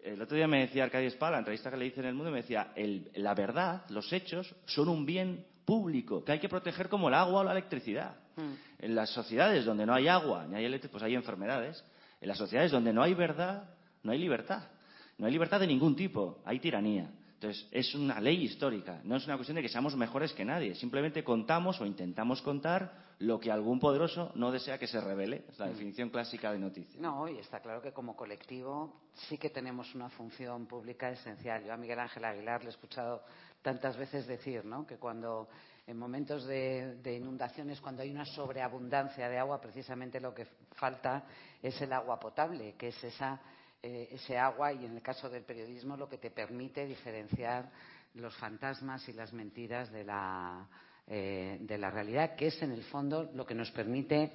el 0.05 0.23
otro 0.23 0.37
día 0.37 0.47
me 0.47 0.61
decía 0.61 0.85
Arcadio 0.85 1.09
Espada, 1.09 1.33
en 1.33 1.35
la 1.35 1.39
entrevista 1.41 1.71
que 1.71 1.77
le 1.77 1.87
hice 1.87 2.01
en 2.01 2.07
El 2.07 2.15
Mundo, 2.15 2.31
me 2.31 2.43
decía, 2.43 2.73
el, 2.77 3.11
la 3.17 3.35
verdad, 3.35 3.83
los 3.91 4.13
hechos, 4.13 4.55
son 4.67 4.89
un 4.89 5.05
bien 5.05 5.45
público 5.65 6.25
que 6.25 6.33
hay 6.33 6.39
que 6.39 6.49
proteger 6.49 6.89
como 6.89 7.09
el 7.09 7.15
agua 7.15 7.41
o 7.41 7.45
la 7.45 7.53
electricidad. 7.53 8.17
Mm. 8.37 8.85
En 8.85 8.95
las 8.95 9.11
sociedades 9.11 9.65
donde 9.65 9.85
no 9.85 9.95
hay 9.95 10.09
agua 10.09 10.47
ni 10.47 10.57
hay 10.57 10.65
electricidad, 10.65 10.93
pues 10.93 11.03
hay 11.03 11.15
enfermedades. 11.15 11.85
En 12.21 12.29
las 12.29 12.39
sociedades 12.39 12.71
donde 12.71 12.93
no 12.93 13.03
hay 13.03 13.15
verdad, 13.15 13.71
no 14.03 14.13
hay 14.13 14.19
libertad. 14.19 14.65
No 15.19 15.27
hay 15.27 15.33
libertad 15.33 15.61
de 15.61 15.67
ningún 15.67 15.97
tipo, 15.97 16.39
hay 16.45 16.59
tiranía. 16.61 17.11
Entonces, 17.35 17.67
es 17.71 17.95
una 17.95 18.21
ley 18.21 18.43
histórica, 18.45 19.01
no 19.05 19.17
es 19.17 19.25
una 19.25 19.37
cuestión 19.37 19.57
de 19.57 19.63
que 19.63 19.69
seamos 19.71 19.97
mejores 19.97 20.33
que 20.35 20.45
nadie. 20.45 20.75
Simplemente 20.75 21.25
contamos 21.25 21.81
o 21.81 21.87
intentamos 21.87 22.43
contar 22.43 23.11
lo 23.19 23.41
que 23.41 23.51
algún 23.51 23.81
poderoso 23.81 24.33
no 24.35 24.51
desea 24.51 24.79
que 24.79 24.87
se 24.87 25.01
revele. 25.01 25.45
Es 25.49 25.59
la 25.59 25.69
definición 25.69 26.11
clásica 26.11 26.53
de 26.53 26.59
noticia. 26.59 27.01
No, 27.01 27.29
y 27.29 27.39
está 27.39 27.61
claro 27.61 27.81
que 27.81 27.93
como 27.93 28.17
colectivo 28.17 28.95
sí 29.15 29.39
que 29.39 29.51
tenemos 29.51 29.95
una 29.95 30.09
función 30.11 30.67
pública 30.67 31.11
esencial. 31.11 31.65
Yo 31.65 31.73
a 31.73 31.77
Miguel 31.79 31.99
Ángel 31.99 32.25
Aguilar 32.25 32.61
le 32.63 32.69
he 32.69 32.71
escuchado 32.71 33.23
tantas 33.63 33.97
veces 33.97 34.27
decir 34.27 34.65
¿no? 34.65 34.87
que 34.87 34.97
cuando 34.97 35.49
en 35.91 35.99
momentos 35.99 36.47
de, 36.47 36.97
de, 37.03 37.17
inundaciones, 37.17 37.81
cuando 37.81 38.03
hay 38.03 38.11
una 38.11 38.25
sobreabundancia 38.25 39.29
de 39.29 39.39
agua, 39.39 39.61
precisamente 39.61 40.21
lo 40.21 40.33
que 40.33 40.47
falta 40.77 41.25
es 41.61 41.81
el 41.83 41.93
agua 41.93 42.19
potable, 42.19 42.75
que 42.79 42.89
es 42.89 43.05
esa, 43.05 43.41
eh, 43.83 44.09
ese 44.13 44.39
agua 44.39 44.73
y 44.73 44.85
en 44.85 44.97
el 44.97 45.03
caso 45.03 45.29
del 45.29 45.43
periodismo 45.43 45.97
lo 45.97 46.09
que 46.09 46.19
te 46.19 46.31
permite 46.31 46.87
diferenciar 46.87 47.71
los 48.15 48.37
fantasmas 48.37 49.09
y 49.09 49.13
las 49.13 49.33
mentiras 49.33 49.91
de 49.91 50.05
la, 50.05 50.67
eh, 51.07 51.59
de 51.61 51.79
la 51.79 51.91
realidad, 51.91 52.37
que 52.37 52.47
es 52.47 52.63
en 52.63 52.71
el 52.71 52.85
fondo 52.85 53.31
lo 53.35 53.45
que 53.45 53.55
nos 53.55 53.71
permite, 53.73 54.33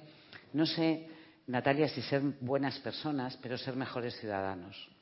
no 0.52 0.66
sé, 0.66 1.08
Natalia, 1.46 1.88
si 1.88 2.02
ser 2.02 2.20
buenas 2.40 2.78
personas, 2.80 3.38
pero 3.38 3.56
ser 3.56 3.76
mejores 3.76 4.18
ciudadanos 4.20 4.95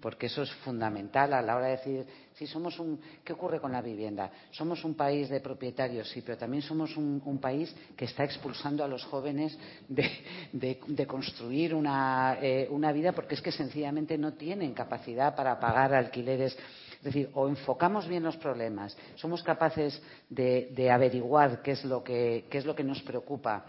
porque 0.00 0.26
eso 0.26 0.42
es 0.42 0.50
fundamental 0.64 1.34
a 1.34 1.42
la 1.42 1.56
hora 1.56 1.66
de 1.66 1.76
decir 1.76 2.06
si 2.34 2.46
somos 2.46 2.78
un 2.78 2.98
qué 3.22 3.34
ocurre 3.34 3.60
con 3.60 3.70
la 3.70 3.82
vivienda 3.82 4.30
somos 4.50 4.82
un 4.82 4.94
país 4.94 5.28
de 5.28 5.40
propietarios 5.40 6.08
sí 6.08 6.22
pero 6.22 6.38
también 6.38 6.62
somos 6.62 6.96
un, 6.96 7.38
país 7.38 7.74
que 7.94 8.06
está 8.06 8.24
expulsando 8.24 8.82
a 8.82 8.88
los 8.88 9.04
jóvenes 9.04 9.58
de, 9.88 10.10
de, 10.52 11.06
construir 11.06 11.74
una, 11.74 12.38
eh, 12.40 12.66
una 12.70 12.92
vida 12.92 13.12
porque 13.12 13.34
es 13.34 13.42
que 13.42 13.52
sencillamente 13.52 14.16
no 14.16 14.32
tienen 14.34 14.72
capacidad 14.72 15.34
para 15.36 15.58
pagar 15.60 15.94
alquileres. 15.94 16.56
Es 16.98 17.04
decir, 17.04 17.30
o 17.34 17.48
enfocamos 17.48 18.08
bien 18.08 18.24
los 18.24 18.36
problemas, 18.36 18.96
somos 19.14 19.42
capaces 19.44 20.02
de, 20.28 20.70
de 20.74 20.90
averiguar 20.90 21.62
qué 21.62 21.72
es, 21.72 21.84
lo 21.84 22.02
que, 22.02 22.46
qué 22.50 22.58
es 22.58 22.66
lo 22.66 22.74
que 22.74 22.82
nos 22.82 23.00
preocupa 23.02 23.66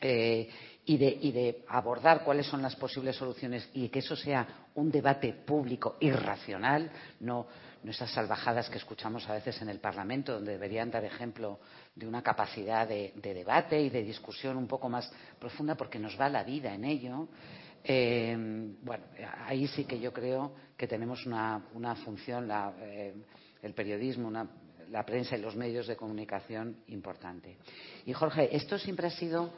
eh, 0.00 0.48
y 0.84 0.96
de, 0.96 1.18
y 1.20 1.32
de, 1.32 1.64
abordar 1.68 2.24
cuáles 2.24 2.46
son 2.46 2.62
las 2.62 2.76
posibles 2.76 3.16
soluciones 3.16 3.68
y 3.74 3.88
que 3.88 3.98
eso 4.00 4.16
sea 4.16 4.67
un 4.78 4.90
debate 4.90 5.32
público 5.32 5.96
y 6.00 6.10
racional, 6.10 6.90
no, 7.20 7.46
esas 7.84 8.10
salvajadas 8.10 8.68
que 8.68 8.78
escuchamos 8.78 9.28
a 9.28 9.34
veces 9.34 9.60
en 9.62 9.68
el 9.68 9.80
Parlamento, 9.80 10.34
donde 10.34 10.52
deberían 10.52 10.90
dar 10.90 11.04
ejemplo 11.04 11.58
de 11.94 12.06
una 12.06 12.22
capacidad 12.22 12.86
de, 12.86 13.12
de 13.16 13.34
debate 13.34 13.80
y 13.80 13.90
de 13.90 14.02
discusión 14.02 14.56
un 14.56 14.66
poco 14.66 14.88
más 14.88 15.10
profunda, 15.38 15.74
porque 15.74 15.98
nos 15.98 16.18
va 16.20 16.28
la 16.28 16.44
vida 16.44 16.74
en 16.74 16.84
ello. 16.84 17.28
Eh, 17.82 18.36
bueno, 18.82 19.04
ahí 19.46 19.66
sí 19.68 19.84
que 19.84 19.98
yo 19.98 20.12
creo 20.12 20.54
que 20.76 20.86
tenemos 20.86 21.24
una, 21.26 21.66
una 21.74 21.94
función, 21.96 22.46
la, 22.46 22.74
eh, 22.80 23.14
el 23.62 23.74
periodismo, 23.74 24.28
una, 24.28 24.48
la 24.90 25.04
prensa 25.04 25.36
y 25.36 25.40
los 25.40 25.56
medios 25.56 25.86
de 25.86 25.96
comunicación 25.96 26.82
importante. 26.88 27.56
Y 28.06 28.12
Jorge, 28.12 28.54
esto 28.54 28.78
siempre 28.78 29.06
ha 29.06 29.10
sido 29.10 29.52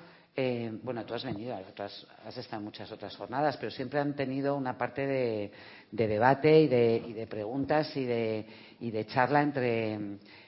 bueno, 0.82 1.04
tú 1.04 1.14
has 1.14 1.24
venido, 1.24 1.54
has, 1.54 2.36
estado 2.36 2.58
en 2.58 2.64
muchas 2.64 2.90
otras 2.92 3.16
jornadas, 3.16 3.56
pero 3.56 3.70
siempre 3.70 4.00
han 4.00 4.14
tenido 4.14 4.56
una 4.56 4.76
parte 4.76 5.06
de, 5.06 5.50
de 5.90 6.08
debate 6.08 6.60
y 6.60 6.68
de, 6.68 7.02
y 7.08 7.12
de, 7.12 7.26
preguntas 7.26 7.96
y 7.96 8.04
de, 8.04 8.46
y 8.80 8.90
de 8.90 9.06
charla 9.06 9.42
entre, 9.42 9.98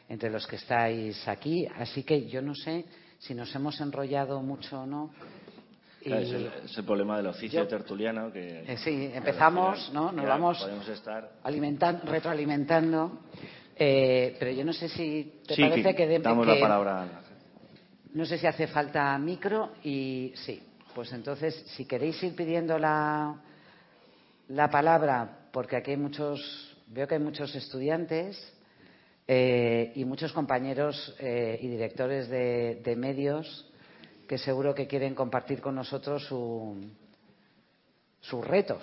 entre 0.09 0.30
los 0.30 0.47
que 0.47 0.57
estáis 0.57 1.26
aquí. 1.26 1.66
Así 1.78 2.03
que 2.03 2.28
yo 2.28 2.43
no 2.43 2.55
sé 2.55 2.84
si 3.18 3.34
nos 3.34 3.55
hemos 3.55 3.80
enrollado 3.80 4.43
mucho 4.43 4.82
o 4.82 4.86
no. 4.86 5.11
es, 6.01 6.30
el, 6.76 6.84
problema 6.84 7.16
del 7.16 7.28
oficio 7.28 7.66
tertuliano 7.66 8.32
que... 8.32 8.64
Eh, 8.66 8.76
sí, 8.78 9.11
empezamos, 9.14 9.90
¿no? 9.93 10.12
Nos 10.12 10.26
vamos 10.26 10.68
estar... 10.88 11.32
alimentando, 11.45 12.05
retroalimentando, 12.05 13.20
eh, 13.76 14.36
pero 14.38 14.51
yo 14.51 14.64
no 14.64 14.72
sé 14.72 14.88
si 14.88 15.40
te 15.47 15.57
parece 15.57 15.95
que... 15.95 16.18
damos 16.18 16.47
la 16.47 16.61
palabra 16.61 17.22
No 18.15 18.27
sé 18.27 18.39
si 18.39 18.47
hace 18.47 18.67
falta 18.67 19.17
micro 19.19 19.73
y 19.83 20.33
sí, 20.37 20.63
pues 20.95 21.13
entonces, 21.13 21.55
si 21.77 21.87
queréis 21.87 22.23
ir 22.23 22.37
pidiendo 22.37 22.79
la, 22.79 23.35
la 24.49 24.71
palabra, 24.71 25.49
porque 25.51 25.77
aquí 25.77 25.93
hay 25.93 25.97
muchos, 25.97 26.77
veo 26.89 27.09
que 27.09 27.15
hay 27.15 27.21
muchos 27.21 27.55
estudiantes 27.55 28.39
eh, 29.27 29.93
y 29.95 30.05
muchos 30.05 30.33
compañeros 30.33 31.15
y 31.21 31.69
directores 31.69 32.29
de 32.29 32.95
medios 32.97 33.67
que 34.29 34.39
seguro 34.39 34.75
que 34.75 34.87
quieren 34.87 35.15
compartir 35.15 35.61
con 35.61 35.75
nosotros 35.75 36.27
sus 38.21 38.47
retos. 38.47 38.83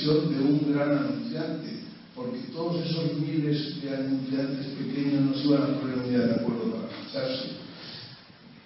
De 0.00 0.42
un 0.42 0.72
gran 0.72 0.96
anunciante, 0.96 1.84
porque 2.14 2.38
todos 2.52 2.84
esos 2.86 3.20
miles 3.20 3.82
de 3.82 3.94
anunciantes 3.94 4.66
pequeños 4.78 5.22
no 5.22 5.34
se 5.34 5.44
iban 5.46 5.62
a 5.62 5.80
poner 5.80 5.98
un 5.98 6.08
día 6.08 6.18
de 6.20 6.34
acuerdo 6.34 6.72
para 6.72 6.88
marcharse. 6.88 7.50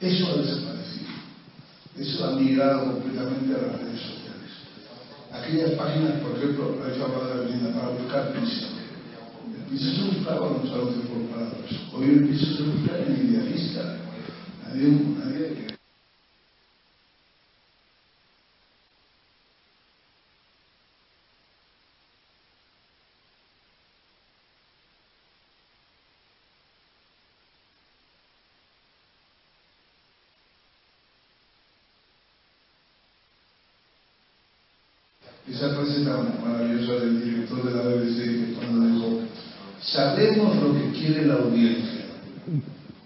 Eso 0.00 0.26
ha 0.28 0.36
desaparecido. 0.36 1.10
Eso 1.98 2.24
ha 2.24 2.36
migrado 2.38 2.92
completamente 2.92 3.54
a 3.54 3.66
las 3.66 3.80
redes 3.80 4.00
sociales. 4.00 4.50
Aquellas 5.32 5.70
páginas, 5.72 6.20
por 6.22 6.36
ejemplo, 6.36 6.78
habéis 6.82 7.02
hablado 7.02 7.28
de 7.28 7.34
la 7.34 7.40
vivienda 7.42 7.80
para 7.80 7.88
buscar 7.98 8.32
piso. 8.32 8.66
El 9.54 9.70
piso 9.70 9.90
se 9.90 10.18
buscaba 10.18 10.46
en 10.46 10.52
los 10.54 10.72
anuncios 10.72 11.06
por 11.06 11.22
palabras. 11.30 11.70
Hoy 11.92 12.04
el 12.04 12.28
piso 12.28 12.56
se 12.56 12.62
busca 12.62 12.98
en 12.98 13.28
idealista. 13.28 13.96
Nadie, 14.68 14.88
nadie 15.18 15.74
esa 35.50 35.74
frase 35.74 36.04
tan 36.04 36.40
maravillosa 36.42 37.04
del 37.04 37.22
director 37.22 37.64
de 37.64 37.74
la 37.74 37.82
BBC 37.82 38.54
cuando 38.56 38.86
dijo, 38.86 39.20
sabemos 39.82 40.56
lo 40.56 40.72
que 40.74 40.98
quiere 40.98 41.26
la 41.26 41.34
audiencia, 41.34 42.06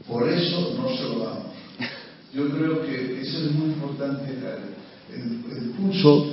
por 0.07 0.29
eso 0.29 0.77
no 0.77 0.89
se 0.97 1.03
lo 1.03 1.19
damos. 1.19 1.49
Yo 2.33 2.49
creo 2.51 2.83
que 2.83 3.21
eso 3.21 3.39
es 3.45 3.53
muy 3.53 3.71
importante, 3.71 4.33
el, 5.15 5.71
pulso 5.71 6.33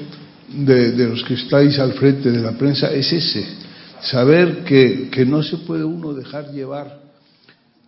de, 0.49 1.07
los 1.07 1.23
que 1.23 1.35
estáis 1.35 1.79
al 1.79 1.93
frente 1.93 2.29
de 2.29 2.41
la 2.41 2.51
prensa 2.51 2.91
es 2.91 3.11
ese, 3.11 3.45
saber 4.01 4.63
que, 4.63 5.25
no 5.25 5.41
se 5.41 5.57
puede 5.57 5.83
uno 5.83 6.13
dejar 6.13 6.51
llevar 6.51 7.01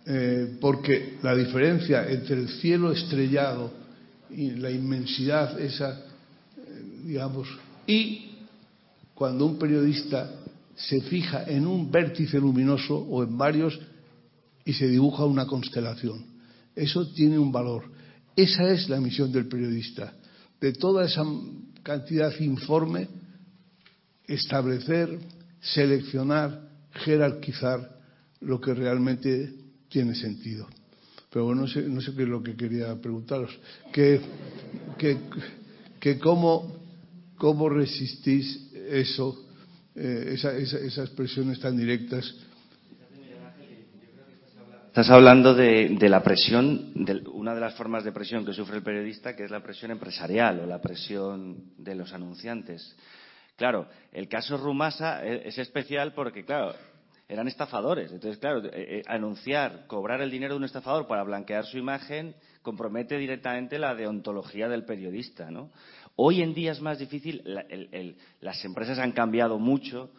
eh, 0.06 0.56
porque 0.60 1.18
la 1.22 1.36
diferencia 1.36 2.08
entre 2.08 2.36
el 2.36 2.48
cielo 2.48 2.90
estrellado 2.90 3.70
y 4.30 4.52
la 4.52 4.70
inmensidad 4.70 5.60
esa, 5.60 5.90
eh, 5.90 6.82
digamos, 7.04 7.46
y 7.88 8.26
cuando 9.14 9.46
un 9.46 9.58
periodista 9.58 10.30
se 10.76 11.00
fija 11.00 11.44
en 11.44 11.66
un 11.66 11.90
vértice 11.90 12.38
luminoso 12.38 12.96
o 12.96 13.24
en 13.24 13.36
varios 13.36 13.80
y 14.64 14.74
se 14.74 14.86
dibuja 14.86 15.24
una 15.24 15.46
constelación. 15.46 16.24
Eso 16.76 17.08
tiene 17.08 17.38
un 17.38 17.50
valor. 17.50 17.90
Esa 18.36 18.70
es 18.70 18.88
la 18.90 19.00
misión 19.00 19.32
del 19.32 19.48
periodista. 19.48 20.12
De 20.60 20.74
toda 20.74 21.06
esa 21.06 21.24
cantidad 21.82 22.38
informe, 22.38 23.08
establecer, 24.26 25.18
seleccionar, 25.60 26.68
jerarquizar 26.92 27.98
lo 28.40 28.60
que 28.60 28.74
realmente 28.74 29.54
tiene 29.88 30.14
sentido. 30.14 30.68
Pero 31.30 31.46
bueno, 31.46 31.62
no 31.62 31.68
sé, 31.68 31.82
no 31.82 32.02
sé 32.02 32.14
qué 32.14 32.24
es 32.24 32.28
lo 32.28 32.42
que 32.42 32.54
quería 32.54 32.94
preguntaros. 33.00 33.58
Que, 33.92 34.20
que, 34.98 35.18
que 35.98 36.18
cómo 36.18 36.77
¿Cómo 37.38 37.68
resistís 37.68 38.72
eso, 38.74 39.46
eh, 39.94 40.34
esas 40.34 40.98
expresiones 40.98 41.60
tan 41.60 41.76
directas? 41.76 42.34
Estás 44.88 45.10
hablando 45.10 45.54
de, 45.54 45.96
la 46.08 46.24
presión, 46.24 46.92
de 46.94 47.22
una 47.32 47.54
de 47.54 47.60
las 47.60 47.74
formas 47.74 48.02
de 48.02 48.10
presión 48.10 48.44
que 48.44 48.52
sufre 48.52 48.78
el 48.78 48.82
periodista, 48.82 49.36
que 49.36 49.44
es 49.44 49.50
la 49.52 49.62
presión 49.62 49.92
empresarial 49.92 50.58
o 50.58 50.66
la 50.66 50.80
presión 50.80 51.74
de 51.76 51.94
los 51.94 52.12
anunciantes. 52.12 52.96
Claro, 53.54 53.86
el 54.12 54.28
caso 54.28 54.56
Rumasa 54.56 55.24
es 55.24 55.56
especial 55.58 56.14
porque, 56.14 56.44
claro, 56.44 56.74
eran 57.28 57.46
estafadores. 57.46 58.10
Entonces, 58.10 58.38
claro, 58.38 58.64
eh, 58.64 58.70
eh, 58.74 59.02
anunciar, 59.06 59.86
cobrar 59.86 60.22
el 60.22 60.30
dinero 60.30 60.54
de 60.54 60.58
un 60.58 60.64
estafador 60.64 61.06
para 61.06 61.22
blanquear 61.22 61.64
su 61.66 61.78
imagen 61.78 62.34
compromete 62.62 63.16
directamente 63.18 63.78
la 63.78 63.94
deontología 63.94 64.68
del 64.68 64.84
periodista, 64.84 65.50
¿no? 65.50 65.70
Hoy 66.20 66.42
en 66.42 66.52
día 66.52 66.72
es 66.72 66.80
más 66.80 66.98
difícil, 66.98 67.44
las 68.40 68.64
empresas 68.64 68.98
han 68.98 69.12
cambiado 69.12 69.60
mucho. 69.60 70.10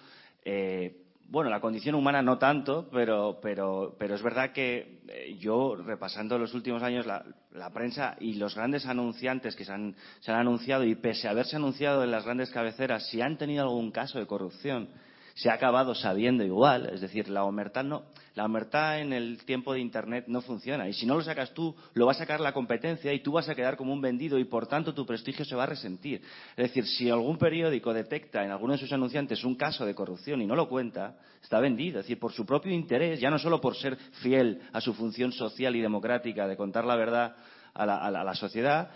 Eh, 0.45 1.04
bueno, 1.28 1.50
la 1.50 1.60
condición 1.60 1.93
humana 1.93 2.22
no 2.22 2.38
tanto, 2.38 2.88
pero, 2.89 3.39
pero, 3.41 3.97
pero 4.00 4.16
es 4.16 4.24
verdad 4.24 4.54
que 4.54 5.02
eh, 5.10 5.36
yo, 5.38 5.76
repasando 5.76 6.39
los 6.39 6.54
últimos 6.54 6.84
años, 6.84 7.06
la, 7.06 7.70
prensa 7.74 8.16
y 8.18 8.36
los 8.36 8.56
grandes 8.56 8.86
anunciantes 8.86 9.58
que 9.58 9.66
se 9.66 9.74
han, 9.74 9.93
se 10.22 10.32
han 10.32 10.38
anunciado, 10.39 10.86
y 10.86 10.95
pese 10.95 11.28
a 11.28 11.32
haberse 11.32 11.58
anunciado 11.58 12.02
en 12.06 12.12
las 12.12 12.24
grandes 12.24 12.50
cabeceras, 12.50 13.10
si 13.10 13.20
han 13.20 13.38
tenido 13.38 13.64
algún 13.64 13.91
caso 13.91 14.20
de 14.20 14.26
corrupción, 14.26 14.88
se 15.36 15.50
ha 15.50 15.56
acabado 15.56 15.95
sabiendo 15.95 16.45
igual. 16.45 16.89
Es 16.93 17.02
decir, 17.02 17.28
la 17.28 17.43
omertad, 17.43 17.84
no, 17.84 18.04
la 18.40 18.46
omertad 18.46 19.02
en 19.02 19.12
el 19.12 19.44
tiempo 19.44 19.74
de 19.74 19.82
Internet 19.82 20.24
no 20.28 20.40
funciona. 20.40 20.88
Y 20.88 20.94
si 20.94 21.06
no 21.06 21.16
lo 21.16 21.22
sacas 21.22 21.54
tú, 21.54 21.76
lo 21.94 22.06
va 22.06 22.14
a 22.14 22.16
sacar 22.16 22.40
la 22.40 22.54
competencia 22.54 23.12
y 23.12 23.20
tú 23.20 23.34
vas 23.34 23.50
a 23.50 23.54
quedar 23.54 23.76
como 23.76 23.92
un 23.92 24.00
vendido 24.00 24.40
y, 24.40 24.46
por 24.46 24.66
tanto, 24.66 24.94
tu 24.94 25.06
prestigio 25.06 25.44
se 25.44 25.58
va 25.58 25.64
a 25.64 25.66
resentir. 25.66 26.22
Es 26.56 26.70
decir, 26.70 26.88
si 26.88 27.10
algún 27.10 27.38
periódico 27.38 27.94
detecta 27.94 28.46
en 28.46 28.52
alguno 28.52 28.74
de 28.74 28.80
sus 28.80 28.94
anunciantes 28.94 29.44
un 29.44 29.56
caso 29.56 29.86
de 29.86 29.94
corrupción 29.94 30.42
y 30.42 30.48
no 30.48 30.56
lo 30.56 30.70
cuenta, 30.70 31.18
está 31.44 31.60
vendido. 31.60 32.00
Es 32.00 32.06
decir, 32.06 32.18
por 32.18 32.32
su 32.32 32.46
propio 32.46 32.72
interés, 32.72 33.20
ya 33.20 33.30
no 33.30 33.40
solo 33.40 33.60
por 33.60 33.76
ser 33.76 33.98
fiel 34.22 34.62
a 34.72 34.80
su 34.80 34.94
función 34.94 35.34
social 35.34 35.76
y 35.76 35.82
democrática 35.82 36.48
de 36.48 36.56
contar 36.56 36.86
la 36.86 36.96
verdad 36.96 37.36
a 37.74 37.86
la, 37.86 37.98
a 37.98 38.24
la 38.24 38.36
sociedad, 38.36 38.90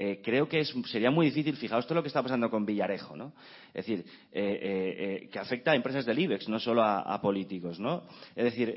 eh, 0.00 0.20
creo 0.22 0.48
que 0.48 0.64
sería 0.64 1.10
muy 1.10 1.26
difícil, 1.26 1.56
fijaos 1.56 1.84
todo 1.84 1.96
lo 1.96 2.02
que 2.02 2.06
está 2.06 2.22
pasando 2.22 2.48
con 2.48 2.64
Villarejo, 2.64 3.16
¿no? 3.16 3.32
Es 3.74 3.84
decir, 3.84 4.04
eh, 4.30 5.22
eh, 5.22 5.28
que 5.28 5.40
afecta 5.40 5.72
a 5.72 5.74
empresas 5.74 6.06
del 6.06 6.20
IBEX, 6.20 6.48
no 6.48 6.60
solo 6.60 6.84
a, 6.84 7.20
políticos, 7.20 7.80
¿no? 7.80 8.04
Es 8.36 8.44
decir, 8.44 8.76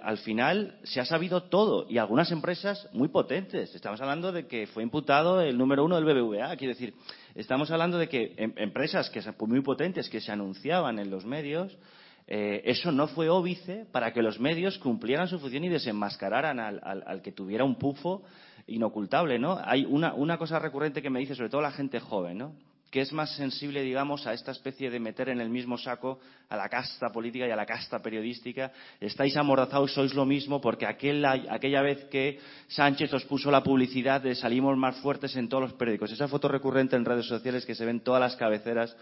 al 0.00 0.18
final 0.18 0.78
se 0.84 1.00
ha 1.00 1.04
sabido 1.04 1.42
todo 1.44 1.90
y 1.90 1.98
algunas 1.98 2.30
empresas 2.30 2.88
muy 2.92 3.08
potentes. 3.08 3.74
Estamos 3.74 4.00
hablando 4.00 4.30
de 4.30 4.46
que 4.46 4.68
fue 4.68 4.84
imputado 4.84 5.40
el 5.40 5.58
número 5.58 5.84
uno 5.84 5.96
del 5.96 6.04
BBVA, 6.04 6.56
quiero 6.56 6.74
decir, 6.74 6.94
estamos 7.34 7.72
hablando 7.72 7.98
de 7.98 8.08
que 8.08 8.32
em, 8.36 8.52
empresas 8.56 9.10
que 9.10 9.20
muy 9.48 9.62
potentes 9.62 10.08
que 10.08 10.20
se 10.20 10.30
anunciaban 10.30 11.00
en 11.00 11.10
los 11.10 11.26
medios 11.26 11.76
eso 12.24 12.92
no 12.92 13.08
fue 13.08 13.28
óbice 13.28 13.84
para 13.90 14.12
que 14.12 14.22
los 14.22 14.38
medios 14.38 14.78
cumplieran 14.78 15.26
su 15.26 15.40
función 15.40 15.64
y 15.64 15.68
desenmascararan 15.68 16.60
al 16.60 17.20
que 17.20 17.32
tuviera 17.32 17.64
un 17.64 17.74
pufo 17.74 18.22
inocultable, 18.66 19.38
¿no? 19.38 19.58
Hay 19.64 19.84
una, 19.84 20.14
una 20.14 20.38
cosa 20.38 20.58
recurrente 20.58 21.02
que 21.02 21.10
me 21.10 21.20
dice, 21.20 21.34
sobre 21.34 21.50
todo 21.50 21.60
la 21.60 21.72
gente 21.72 22.00
joven, 22.00 22.38
¿no? 22.38 22.54
que 22.92 23.00
es 23.00 23.10
más 23.10 23.34
sensible, 23.36 23.80
digamos, 23.80 24.26
a 24.26 24.34
esta 24.34 24.52
especie 24.52 24.90
de 24.90 25.00
meter 25.00 25.30
en 25.30 25.40
el 25.40 25.48
mismo 25.48 25.78
saco 25.78 26.20
a 26.50 26.56
la 26.58 26.68
casta 26.68 27.08
política 27.08 27.48
y 27.48 27.50
a 27.50 27.56
la 27.56 27.64
casta 27.64 28.02
periodística. 28.02 28.70
Estáis 29.00 29.34
amordazados, 29.38 29.94
sois 29.94 30.12
lo 30.12 30.26
mismo, 30.26 30.60
porque 30.60 30.84
aquella 30.84 31.80
vez 31.80 32.04
que 32.10 32.38
Sánchez 32.68 33.10
os 33.14 33.24
puso 33.24 33.50
la 33.50 33.62
publicidad 33.62 34.20
de 34.20 34.34
salimos 34.34 34.76
más 34.76 34.96
fuertes 35.00 35.34
en 35.36 35.48
todos 35.48 35.62
los 35.62 35.72
periódicos. 35.72 36.12
Esa 36.12 36.28
foto 36.28 36.48
recurrente 36.48 36.94
en 36.94 37.06
redes 37.06 37.24
sociales 37.24 37.64
que 37.64 37.74
se 37.74 37.86
ven 37.86 38.00
todas 38.00 38.20
las 38.20 38.36
cabeceras 38.36 38.94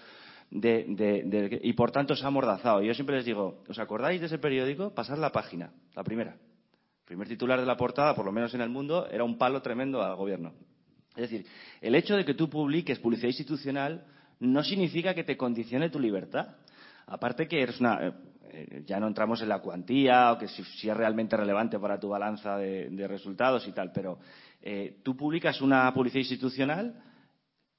de, 0.53 1.59
y 1.61 1.73
por 1.73 1.91
tanto 1.91 2.15
se 2.15 2.23
ha 2.25 2.29
amordazado. 2.29 2.83
Yo 2.83 2.95
siempre 2.95 3.17
les 3.17 3.25
digo, 3.25 3.65
¿os 3.69 3.79
acordáis 3.81 4.21
de 4.21 4.29
ese 4.29 4.39
periódico? 4.39 4.95
Pasad 4.95 5.19
la 5.19 5.33
página, 5.33 5.73
la 5.97 6.05
primera 6.05 6.37
primer 7.11 7.27
titular 7.27 7.59
de 7.59 7.67
la 7.67 7.77
portada, 7.77 8.15
por 8.15 8.25
lo 8.25 8.31
menos 8.31 8.55
en 8.55 8.61
el 8.61 8.69
mundo, 8.69 9.09
era 9.11 9.25
un 9.25 9.37
palo 9.37 9.61
tremendo 9.61 10.01
al 10.01 10.15
gobierno. 10.15 10.53
Es 11.17 11.29
decir, 11.29 11.45
el 11.81 11.97
hecho 11.97 12.15
de 12.15 12.25
que 12.25 12.35
tú 12.35 12.49
publiques 12.49 13.01
publicidad 13.01 13.31
institucional 13.31 14.07
no 14.39 14.63
significa 14.63 15.13
que 15.13 15.25
te 15.25 15.37
condicione 15.37 15.91
tu 15.91 15.99
libertad. 15.99 16.55
Aparte 17.07 17.49
que 17.49 17.63
eres 17.63 17.81
una... 17.81 18.15
Eh, 18.53 18.85
ya 18.87 19.01
no 19.01 19.09
entramos 19.09 19.43
en 19.43 19.49
la 19.49 19.59
cuantía 19.59 20.33
o 20.33 20.39
que 20.39 20.47
si, 20.47 20.89
es 20.89 20.97
realmente 20.97 21.37
relevante 21.37 21.81
para 21.81 21.99
tu 21.99 22.09
balanza 22.11 22.57
de, 22.57 23.07
resultados 23.09 23.67
y 23.67 23.73
tal, 23.73 23.91
pero 23.93 24.21
eh, 24.63 24.99
tú 25.03 25.17
publicas 25.17 25.61
una 25.61 25.93
publicidad 25.93 26.21
institucional 26.21 26.95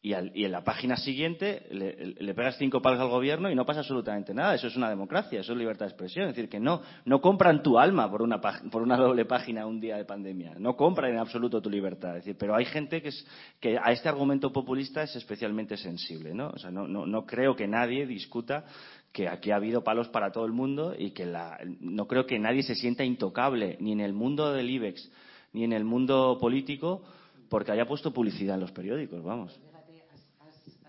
y, 0.04 0.14
en 0.14 0.52
la 0.52 0.64
página 0.64 0.98
siguiente 0.98 1.68
le, 1.70 2.34
pegas 2.34 2.58
cinco 2.58 2.82
palos 2.82 3.00
al 3.00 3.10
gobierno 3.10 3.52
y 3.52 3.56
no 3.56 3.68
pasa 3.68 3.82
absolutamente 3.82 4.34
nada. 4.34 4.56
Eso 4.56 4.66
es 4.66 4.76
una 4.76 4.90
democracia, 4.90 5.40
eso 5.40 5.52
es 5.52 5.58
libertad 5.60 5.86
de 5.86 5.92
expresión. 5.92 6.28
Es 6.28 6.36
decir, 6.36 6.50
que 6.50 6.60
no, 6.60 6.82
no 7.06 7.22
compran 7.22 7.62
tu 7.62 7.78
alma 7.78 8.10
por 8.10 8.24
una, 8.24 8.42
por 8.42 8.82
una 8.82 8.98
doble 8.98 9.26
página 9.26 9.68
un 9.68 9.80
día 9.80 9.98
de 9.98 10.06
pandemia. 10.06 10.56
No 10.58 10.76
compran 10.76 11.12
en 11.12 11.20
absoluto 11.20 11.62
tu 11.62 11.70
libertad. 11.70 12.18
Es 12.18 12.26
decir, 12.26 12.36
pero 12.40 12.56
hay 12.56 12.66
gente 12.66 13.00
que, 13.04 13.10
es, 13.10 13.28
que 13.60 13.78
a 13.78 13.92
este 13.92 14.10
argumento 14.10 14.52
populista 14.52 15.04
es 15.04 15.16
especialmente 15.16 15.78
sensible. 15.78 16.34
¿no? 16.34 16.50
O 16.50 16.58
sea, 16.58 16.72
no, 16.72 16.88
no, 16.88 17.06
no 17.06 17.28
creo 17.28 17.56
que 17.56 17.68
nadie 17.68 18.08
discuta 18.08 18.66
que 19.12 19.30
aquí 19.30 19.52
ha 19.52 19.58
habido 19.58 19.84
palos 19.84 20.08
para 20.08 20.32
todo 20.32 20.46
el 20.46 20.52
mundo 20.52 20.96
y 20.98 21.12
que 21.12 21.28
la, 21.28 21.60
no 21.80 22.08
creo 22.08 22.26
que 22.26 22.40
nadie 22.40 22.64
se 22.64 22.74
sienta 22.74 23.04
intocable, 23.04 23.78
ni 23.80 23.92
en 23.92 24.00
el 24.00 24.14
mundo 24.14 24.52
del 24.52 24.68
IBEX, 24.68 25.12
ni 25.54 25.64
en 25.64 25.74
el 25.74 25.84
mundo 25.84 26.40
político, 26.42 27.04
porque 27.50 27.72
haya 27.72 27.86
puesto 27.86 28.12
publicidad 28.12 28.56
en 28.56 28.62
los 28.62 28.72
periódicos. 28.72 29.22
Vamos 29.22 29.60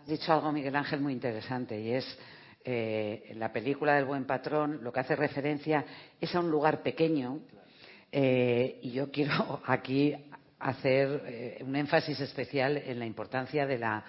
dicho 0.07 0.33
algo, 0.33 0.53
Miguel 0.53 0.75
Ángel, 0.77 1.01
muy 1.01 1.13
interesante 1.13 1.81
y 1.81 1.93
es 1.93 2.19
eh, 2.65 3.33
la 3.37 3.53
película 3.53 3.95
del 3.95 4.05
buen 4.05 4.25
patrón 4.25 4.81
lo 4.83 4.93
que 4.93 5.01
hace 5.01 5.17
referencia 5.17 5.85
es 6.21 6.35
a 6.35 6.41
un 6.41 6.51
lugar 6.51 6.83
pequeño 6.83 7.41
eh, 8.11 8.79
y 8.83 8.93
yo 8.93 9.11
quiero 9.11 9.61
aquí 9.67 10.15
hacer 10.59 11.23
eh, 11.27 11.59
un 11.65 11.75
énfasis 11.75 12.21
especial 12.21 12.77
en 12.77 12.99
la 12.99 13.07
importancia 13.07 13.67
de, 13.67 13.79
la, 13.79 14.05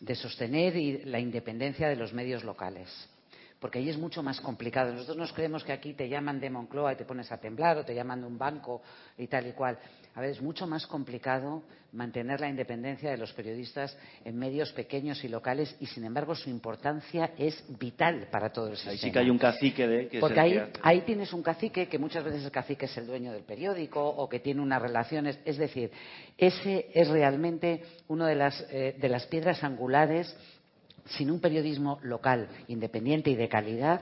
de 0.00 0.14
sostener 0.14 0.76
y 0.76 1.04
la 1.04 1.18
independencia 1.18 1.88
de 1.88 1.96
los 1.96 2.12
medios 2.12 2.44
locales 2.44 2.88
porque 3.60 3.78
ahí 3.78 3.88
es 3.88 3.98
mucho 3.98 4.22
más 4.22 4.40
complicado. 4.40 4.92
Nosotros 4.92 5.16
nos 5.16 5.32
creemos 5.32 5.64
que 5.64 5.72
aquí 5.72 5.94
te 5.94 6.08
llaman 6.08 6.40
de 6.40 6.50
Moncloa 6.50 6.92
y 6.92 6.96
te 6.96 7.04
pones 7.04 7.30
a 7.32 7.38
temblar 7.38 7.78
o 7.78 7.84
te 7.84 7.94
llaman 7.94 8.20
de 8.20 8.26
un 8.26 8.38
banco 8.38 8.82
y 9.16 9.26
tal 9.26 9.46
y 9.46 9.52
cual. 9.52 9.78
A 10.18 10.20
ver, 10.20 10.30
es 10.30 10.42
mucho 10.42 10.66
más 10.66 10.84
complicado 10.84 11.62
mantener 11.92 12.40
la 12.40 12.48
independencia 12.48 13.08
de 13.08 13.16
los 13.16 13.32
periodistas 13.34 13.96
en 14.24 14.36
medios 14.36 14.72
pequeños 14.72 15.22
y 15.22 15.28
locales 15.28 15.76
y, 15.78 15.86
sin 15.86 16.02
embargo, 16.02 16.34
su 16.34 16.50
importancia 16.50 17.30
es 17.38 17.64
vital 17.78 18.26
para 18.28 18.50
todo 18.50 18.66
el 18.66 18.74
sistema. 18.74 18.92
Ahí 18.94 18.98
sí 18.98 19.12
que 19.12 19.18
hay 19.20 19.30
un 19.30 19.38
cacique 19.38 19.86
de... 19.86 20.08
Que 20.08 20.18
Porque 20.18 20.40
ahí, 20.40 20.60
ahí 20.82 21.02
tienes 21.02 21.32
un 21.32 21.40
cacique 21.40 21.86
que 21.86 21.98
muchas 22.00 22.24
veces 22.24 22.44
el 22.44 22.50
cacique 22.50 22.86
es 22.86 22.98
el 22.98 23.06
dueño 23.06 23.32
del 23.32 23.44
periódico 23.44 24.04
o 24.04 24.28
que 24.28 24.40
tiene 24.40 24.60
unas 24.60 24.82
relaciones. 24.82 25.38
Es 25.44 25.56
decir, 25.56 25.92
ese 26.36 26.88
es 26.92 27.06
realmente 27.06 27.84
una 28.08 28.26
de 28.26 28.34
las, 28.34 28.66
eh, 28.72 28.96
de 28.98 29.08
las 29.08 29.24
piedras 29.26 29.62
angulares 29.62 30.36
sin 31.10 31.30
un 31.30 31.40
periodismo 31.40 32.00
local, 32.02 32.48
independiente 32.66 33.30
y 33.30 33.36
de 33.36 33.48
calidad, 33.48 34.00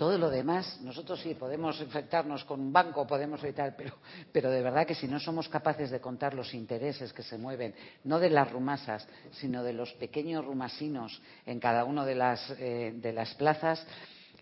todo 0.00 0.16
lo 0.16 0.30
demás, 0.30 0.80
nosotros 0.80 1.20
sí 1.20 1.34
podemos 1.34 1.78
enfrentarnos 1.78 2.46
con 2.46 2.58
un 2.58 2.72
banco, 2.72 3.06
podemos 3.06 3.44
evitar, 3.44 3.74
pero, 3.76 3.98
pero 4.32 4.50
de 4.50 4.62
verdad 4.62 4.86
que 4.86 4.94
si 4.94 5.06
no 5.06 5.20
somos 5.20 5.46
capaces 5.50 5.90
de 5.90 6.00
contar 6.00 6.32
los 6.32 6.54
intereses 6.54 7.12
que 7.12 7.22
se 7.22 7.36
mueven, 7.36 7.74
no 8.04 8.18
de 8.18 8.30
las 8.30 8.50
rumasas, 8.50 9.06
sino 9.32 9.62
de 9.62 9.74
los 9.74 9.92
pequeños 9.92 10.42
rumasinos 10.42 11.20
en 11.44 11.60
cada 11.60 11.84
una 11.84 12.06
de 12.06 12.14
las, 12.14 12.50
eh, 12.58 12.94
de 12.96 13.12
las 13.12 13.34
plazas, 13.34 13.86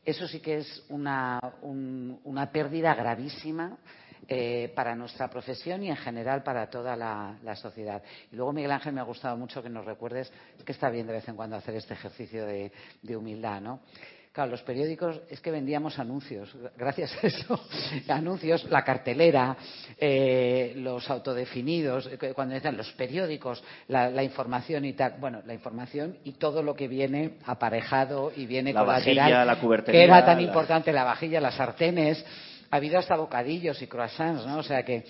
eso 0.05 0.29
sí 0.29 0.39
que 0.39 0.59
es 0.59 0.85
una, 0.91 1.41
una 1.61 2.53
pérdida 2.53 2.95
gravísima 2.95 3.79
eh, 4.29 4.73
para 4.77 4.95
nuestra 4.95 5.29
profesión 5.29 5.83
y 5.83 5.91
en 5.91 5.97
general 5.97 6.45
para 6.45 6.71
toda 6.71 6.95
la, 6.95 7.57
sociedad. 7.57 8.01
Y 8.31 8.37
luego, 8.37 8.53
Miguel 8.53 8.71
Ángel, 8.71 8.93
me 8.93 9.01
ha 9.01 9.05
gustado 9.05 9.37
mucho 9.37 9.61
que 9.61 9.71
nos 9.71 9.85
recuerdes 9.85 10.33
que 10.65 10.71
está 10.71 10.89
bien 10.89 11.09
de 11.09 11.15
vez 11.15 11.29
en 11.29 11.35
cuando 11.35 11.57
hacer 11.57 11.75
este 11.75 11.95
ejercicio 11.95 12.47
de, 12.47 12.71
de 13.03 13.17
humildad, 13.17 13.61
¿no? 13.61 13.81
Claro, 14.39 14.53
los 14.53 14.63
periódicos 14.63 15.21
es 15.29 15.41
que 15.41 15.51
vendíamos 15.51 15.99
anuncios, 15.99 16.49
gracias 16.77 17.13
a 17.21 17.27
eso, 17.27 17.61
anuncios, 18.09 18.63
la 18.71 18.85
cartelera, 18.85 19.57
eh, 19.99 20.75
los 20.77 21.11
autodefinidos, 21.11 22.07
eh, 22.07 22.33
cuando 22.35 22.55
decían 22.55 22.77
los 22.77 22.89
periódicos, 22.93 23.65
la, 23.89 24.23
información 24.23 24.85
y 24.85 24.93
tal. 24.93 25.15
Bueno, 25.19 25.43
la 25.45 25.55
información 25.55 26.19
y 26.23 26.35
todo 26.35 26.63
lo 26.63 26.77
que 26.77 26.87
viene 26.87 27.39
aparejado 27.47 28.31
y 28.33 28.47
viene 28.47 28.73
la 28.73 28.85
Vajilla, 28.85 29.45
la 29.45 29.59
que 29.85 30.05
era 30.05 30.25
tan 30.25 30.41
importante, 30.41 30.93
la 30.93 31.03
vajilla, 31.03 31.41
las 31.41 31.57
sartenes, 31.57 32.25
ha 32.71 32.77
habido 32.77 32.97
hasta 32.97 33.17
bocadillos 33.17 33.83
y 33.83 33.89
croissants, 33.89 34.47
¿no? 34.47 34.59
O 34.59 34.63
sea 34.63 34.85
que 34.85 35.05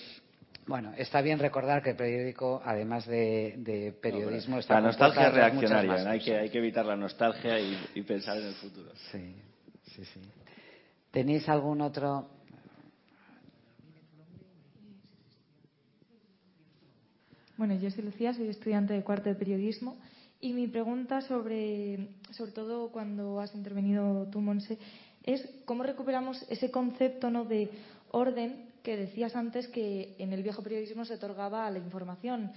bueno, 0.69 0.93
está 0.99 1.23
bien 1.23 1.39
recordar 1.39 1.83
que 1.83 1.91
el 1.91 1.97
periódico, 1.97 2.61
además 2.63 3.07
de, 3.07 3.97
periodismo, 4.03 4.59
está 4.59 4.75
La 4.75 4.89
nostalgia 4.89 5.31
reaccionaria, 5.31 6.11
hay, 6.11 6.21
que, 6.21 6.37
hay 6.37 6.51
que 6.51 6.59
evitar 6.59 6.85
la 6.85 6.95
nostalgia 6.95 7.59
y, 7.59 8.03
pensar 8.03 8.37
en 8.37 8.49
el 8.49 8.55
futuro. 8.55 8.91
Sí, 9.11 9.35
sí, 9.95 10.05
sí. 10.05 10.21
¿Tenéis 11.11 11.49
algún 11.49 11.81
otro...? 11.81 12.29
Bueno, 17.57 17.75
yo 17.75 17.91
soy 17.91 18.05
Lucía, 18.05 18.35
soy 18.35 18.49
estudiante 18.49 18.93
de 18.93 19.03
cuarto 19.03 19.31
de 19.31 19.35
periodismo 19.35 19.97
y 20.41 20.53
mi 20.53 20.69
pregunta 20.69 21.23
sobre, 21.23 22.11
sobre 22.31 22.53
todo 22.53 22.93
cuando 22.93 23.41
has 23.41 23.53
intervenido 23.55 24.29
tú, 24.31 24.41
Monse, 24.41 24.79
es 25.25 25.49
cómo 25.65 25.83
recuperamos 25.83 26.45
ese 26.51 26.71
concepto 26.71 27.31
¿no? 27.31 27.47
de 27.47 27.71
orden 28.13 28.68
que 28.89 28.97
decías 28.97 29.37
antes 29.37 29.69
que 29.69 30.17
en 30.19 30.33
el 30.33 30.43
viejo 30.43 30.63
periodismo 30.63 31.05
se 31.05 31.13
otorgaba 31.13 31.71
la 31.71 31.77
información. 31.77 32.51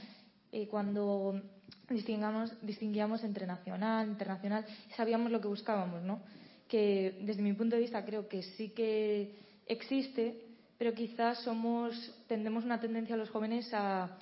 Eh, 0.49 0.65
cuando 0.69 1.41
distinguíamos 1.89 3.21
entre 3.25 3.45
nacional, 3.45 4.07
internacional, 4.07 4.65
sabíamos 4.95 5.29
lo 5.29 5.41
que 5.41 5.49
buscábamos, 5.49 6.01
¿no? 6.03 6.21
que 6.69 7.19
desde 7.23 7.41
mi 7.41 7.51
punto 7.51 7.75
de 7.75 7.81
vista 7.81 8.05
creo 8.05 8.29
que 8.29 8.43
sí 8.43 8.69
que 8.69 9.35
existe, 9.67 10.41
pero 10.77 10.93
quizás 10.93 11.39
somos, 11.39 11.91
tendemos 12.29 12.63
una 12.63 12.79
tendencia 12.79 13.15
a 13.15 13.17
los 13.17 13.29
jóvenes 13.29 13.69
a 13.73 14.17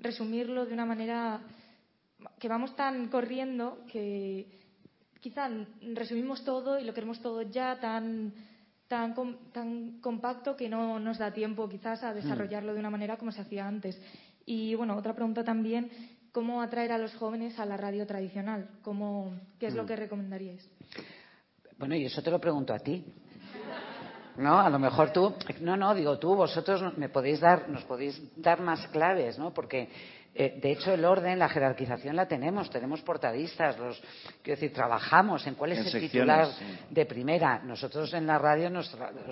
resumirlo 0.00 0.66
de 0.66 0.74
una 0.74 0.84
manera 0.84 1.40
que 2.38 2.48
vamos 2.48 2.76
tan 2.76 3.08
corriendo 3.08 3.86
que 3.90 4.48
quizá 5.18 5.48
resumimos 5.94 6.44
todo 6.44 6.78
y 6.78 6.84
lo 6.84 6.92
queremos 6.92 7.22
todo 7.22 7.40
ya 7.40 7.80
tan 7.80 8.34
tan, 8.94 9.14
tan 9.50 9.98
compacto 10.00 10.54
que 10.54 10.68
no 10.68 11.00
nos 11.00 11.18
da 11.18 11.32
tiempo 11.34 11.68
quizás 11.68 12.04
a 12.04 12.14
desarrollarlo 12.14 12.74
de 12.74 12.78
una 12.78 12.90
manera 12.90 13.16
como 13.16 13.32
se 13.32 13.40
hacía 13.40 13.66
antes. 13.66 14.00
Y 14.46 14.76
bueno, 14.76 14.96
otra 14.96 15.14
pregunta 15.14 15.42
también, 15.42 15.90
¿cómo 16.30 16.62
atraer 16.62 16.92
a 16.92 16.98
los 16.98 17.12
jóvenes 17.16 17.58
a 17.58 17.66
la 17.66 17.76
radio 17.76 18.06
tradicional? 18.06 18.68
¿Cómo, 18.82 19.34
¿Qué 19.58 19.66
es 19.66 19.74
lo 19.74 19.82
mm. 19.82 19.86
que 19.86 19.96
recomendaríais? 19.96 20.70
Bueno, 21.76 21.96
y 21.96 22.04
eso 22.04 22.22
te 22.22 22.30
lo 22.30 22.38
pregunto 22.38 22.72
a 22.72 22.78
ti. 22.78 23.04
¿no? 24.36 24.60
A 24.60 24.70
lo 24.70 24.78
mejor 24.78 25.12
tú, 25.12 25.34
no, 25.60 25.76
no, 25.76 25.92
digo 25.92 26.18
tú, 26.20 26.36
vosotros 26.36 26.96
me 26.96 27.08
podéis 27.08 27.40
dar, 27.40 27.68
nos 27.68 27.82
podéis 27.84 28.20
dar 28.36 28.60
más 28.60 28.86
claves, 28.88 29.38
¿no? 29.38 29.52
Porque 29.52 29.88
de 30.34 30.72
hecho, 30.72 30.92
el 30.92 31.04
orden, 31.04 31.38
la 31.38 31.48
jerarquización 31.48 32.16
la 32.16 32.26
tenemos. 32.26 32.68
Tenemos 32.68 33.00
portadistas, 33.02 33.78
los, 33.78 34.02
quiero 34.42 34.60
decir, 34.60 34.72
trabajamos 34.72 35.46
en 35.46 35.54
cuál 35.54 35.72
es 35.72 35.94
el 35.94 36.00
titular 36.00 36.48
de 36.90 37.06
primera. 37.06 37.60
Nosotros 37.62 38.12
en 38.14 38.26
la 38.26 38.38
radio 38.38 38.68
nos, 38.68 38.90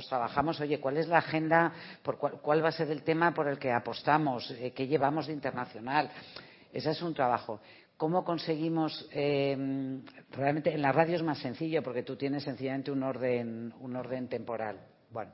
trabajamos, 0.08 0.60
oye, 0.60 0.78
cuál 0.78 0.98
es 0.98 1.08
la 1.08 1.18
agenda, 1.18 1.72
por 2.02 2.18
cuál, 2.18 2.64
va 2.64 2.68
a 2.68 2.72
ser 2.72 2.90
el 2.90 3.02
tema 3.02 3.34
por 3.34 3.48
el 3.48 3.58
que 3.58 3.72
apostamos, 3.72 4.48
eh, 4.52 4.72
qué 4.72 4.86
llevamos 4.86 5.26
de 5.26 5.32
internacional. 5.32 6.08
Ese 6.72 6.90
es 6.90 7.02
un 7.02 7.14
trabajo. 7.14 7.60
¿Cómo 7.96 8.24
conseguimos? 8.24 9.08
Eh, 9.12 9.56
realmente 10.30 10.72
en 10.72 10.82
la 10.82 10.92
radio 10.92 11.16
es 11.16 11.22
más 11.22 11.38
sencillo 11.38 11.82
porque 11.82 12.02
tú 12.04 12.16
tienes 12.16 12.44
sencillamente 12.44 12.90
un 12.92 13.02
orden, 13.02 13.74
un 13.80 13.96
orden 13.96 14.28
temporal. 14.28 14.78
Bueno. 15.10 15.32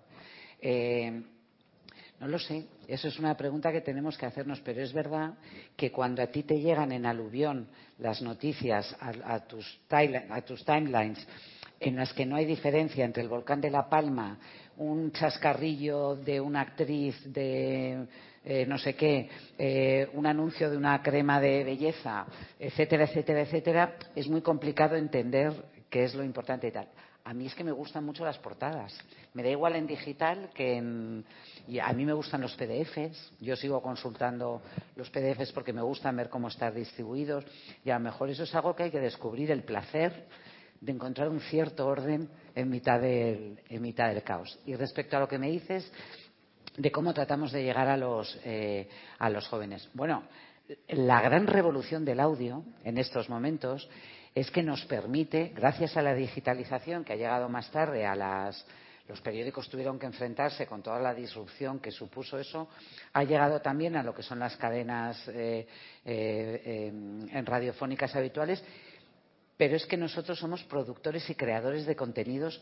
No 2.21 2.27
lo 2.27 2.39
sé, 2.39 2.67
eso 2.89 3.07
es 3.07 3.19
una 3.21 3.37
pregunta 3.37 3.71
que 3.71 3.81
tenemos 3.81 4.19
que 4.19 4.27
hacernos, 4.27 4.61
pero 4.61 4.83
es 4.83 4.93
verdad 4.93 5.35
que 5.77 5.93
cuando 5.93 6.21
a 6.21 6.27
ti 6.27 6.43
te 6.43 6.59
llegan 6.59 6.91
en 6.91 7.07
aluvión 7.07 7.69
las 7.99 8.21
noticias 8.23 8.97
a, 9.01 9.39
tus, 9.41 9.81
timelines 10.67 11.25
en 11.79 11.95
las 11.95 12.13
que 12.13 12.27
no 12.27 12.35
hay 12.35 12.45
diferencia 12.45 13.05
entre 13.05 13.23
el 13.23 13.29
volcán 13.29 13.61
de 13.61 13.71
La 13.71 13.89
Palma, 13.89 14.37
un 14.79 15.13
chascarrillo 15.13 16.17
de 16.17 16.41
una 16.41 16.63
actriz 16.63 17.15
de 17.33 18.09
eh, 18.45 18.67
no 18.67 18.79
sé 18.79 18.95
qué, 18.95 19.29
eh, 19.57 20.09
un 20.15 20.27
anuncio 20.27 20.71
de 20.71 20.77
una 20.77 21.01
crema 21.03 21.41
de 21.41 21.65
belleza, 21.65 22.27
etcétera, 22.59 23.05
etcétera, 23.05 23.43
etcétera, 23.43 23.97
es 24.17 24.27
muy 24.27 24.41
complicado 24.41 24.97
entender 24.97 25.53
qué 25.91 26.05
es 26.05 26.15
lo 26.15 26.25
importante 26.25 26.69
y 26.69 26.73
tal. 26.73 26.89
A 27.29 27.35
mí 27.35 27.45
es 27.45 27.55
que 27.55 27.63
me 27.63 27.73
gustan 27.73 28.07
mucho 28.07 28.25
las 28.25 28.39
portadas. 28.39 28.99
Me 29.35 29.43
da 29.43 29.51
igual 29.51 29.77
en 29.77 29.87
digital 29.87 30.49
que 30.55 30.79
en... 30.79 31.27
Y 31.67 31.79
a 31.79 31.93
mí 31.93 32.07
me 32.07 32.15
gustan 32.15 32.41
los 32.41 32.57
PDFs. 32.57 33.35
Yo 33.39 33.55
sigo 33.55 33.83
consultando 33.83 34.63
los 34.97 35.11
PDFs 35.11 35.53
porque 35.53 35.75
me 35.75 35.83
gustan 35.83 36.17
ver 36.17 36.31
cómo 36.31 36.49
están 36.49 36.75
distribuidos. 36.75 37.45
Y 37.85 37.91
a 37.91 37.99
lo 37.99 38.05
mejor 38.05 38.31
eso 38.31 38.45
es 38.45 38.55
algo 38.55 38.75
que 38.75 38.85
hay 38.85 38.91
que 38.91 38.99
descubrir, 38.99 39.51
el 39.51 39.63
placer 39.63 40.27
de 40.81 40.91
encontrar 40.91 41.29
un 41.29 41.41
cierto 41.41 41.87
orden 41.87 42.31
en 42.55 42.71
mitad 42.71 42.99
del, 42.99 43.61
en 43.69 43.83
mitad 43.83 44.09
del 44.09 44.23
caos. 44.23 44.59
Y 44.65 44.75
respecto 44.75 45.19
a 45.19 45.21
lo 45.21 45.29
que 45.29 45.37
me 45.37 45.51
dices 45.51 45.93
de 46.79 46.91
cómo 46.91 47.13
tratamos 47.13 47.53
de 47.53 47.63
llegar 47.63 47.89
a 47.89 47.99
los, 47.99 48.41
eh, 48.43 48.89
a 49.19 49.29
los 49.29 49.47
jóvenes. 49.49 49.87
Bueno, 49.93 50.23
la 50.89 51.21
gran 51.21 51.47
revolución 51.47 52.07
del 52.07 52.21
audio 52.21 52.65
en 52.85 52.97
estos 52.97 53.29
momentos 53.29 53.87
es 54.41 54.51
que 54.51 54.63
nos 54.63 54.85
permite, 54.85 55.53
gracias 55.55 55.97
a 55.97 56.03
la 56.03 56.15
digitalización 56.15 57.05
que 57.05 57.13
ha 57.13 57.17
llegado 57.17 57.49
más 57.49 57.71
tarde 57.71 58.07
a 58.07 58.15
las 58.15 58.65
los 59.09 59.23
periódicos 59.23 59.71
tuvieron 59.71 59.99
que 59.99 60.05
enfrentarse 60.05 60.67
con 60.67 60.83
toda 60.83 61.01
la 61.01 61.15
disrupción 61.15 61.81
que 61.81 61.91
supuso 61.91 62.39
eso, 62.39 62.69
ha 63.15 63.25
llegado 63.25 63.63
también 63.63 63.97
a 63.97 64.03
lo 64.03 64.15
que 64.15 64.23
son 64.23 64.39
las 64.39 64.55
cadenas 64.59 65.27
eh, 65.29 65.67
eh, 66.05 66.93
en 66.93 67.47
radiofónicas 67.47 68.15
habituales, 68.15 68.63
pero 69.57 69.77
es 69.77 69.87
que 69.87 69.97
nosotros 69.97 70.39
somos 70.39 70.63
productores 70.65 71.29
y 71.31 71.35
creadores 71.35 71.87
de 71.87 71.97
contenidos 71.97 72.61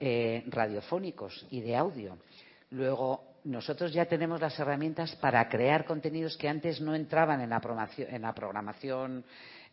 eh, 0.00 0.42
radiofónicos 0.48 1.46
y 1.52 1.60
de 1.60 1.76
audio. 1.76 2.18
Luego, 2.70 3.36
nosotros 3.44 3.92
ya 3.92 4.06
tenemos 4.06 4.40
las 4.40 4.58
herramientas 4.58 5.14
para 5.14 5.48
crear 5.48 5.84
contenidos 5.84 6.36
que 6.36 6.48
antes 6.48 6.80
no 6.80 6.96
entraban 6.96 7.40
en 7.40 8.22
la 8.22 8.34
programación 8.34 9.24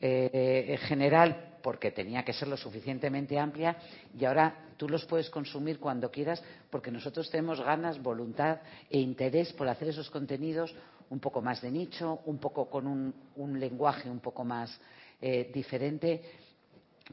eh, 0.05 0.77
general 0.81 1.59
porque 1.61 1.91
tenía 1.91 2.25
que 2.25 2.33
ser 2.33 2.49
lo 2.49 2.57
suficientemente 2.57 3.39
amplia 3.39 3.77
y 4.19 4.25
ahora 4.25 4.53
tú 4.75 4.89
los 4.89 5.05
puedes 5.05 5.29
consumir 5.29 5.79
cuando 5.79 6.11
quieras 6.11 6.43
porque 6.69 6.91
nosotros 6.91 7.29
tenemos 7.31 7.61
ganas, 7.61 8.03
voluntad 8.03 8.59
e 8.89 8.99
interés 8.99 9.53
por 9.53 9.69
hacer 9.69 9.87
esos 9.87 10.09
contenidos 10.09 10.75
un 11.09 11.21
poco 11.21 11.41
más 11.41 11.61
de 11.61 11.71
nicho, 11.71 12.19
un 12.25 12.37
poco 12.37 12.69
con 12.69 12.85
un, 12.85 13.59
lenguaje 13.59 14.09
un 14.09 14.19
poco 14.19 14.43
más 14.43 14.77
eh, 15.21 15.49
diferente 15.53 16.21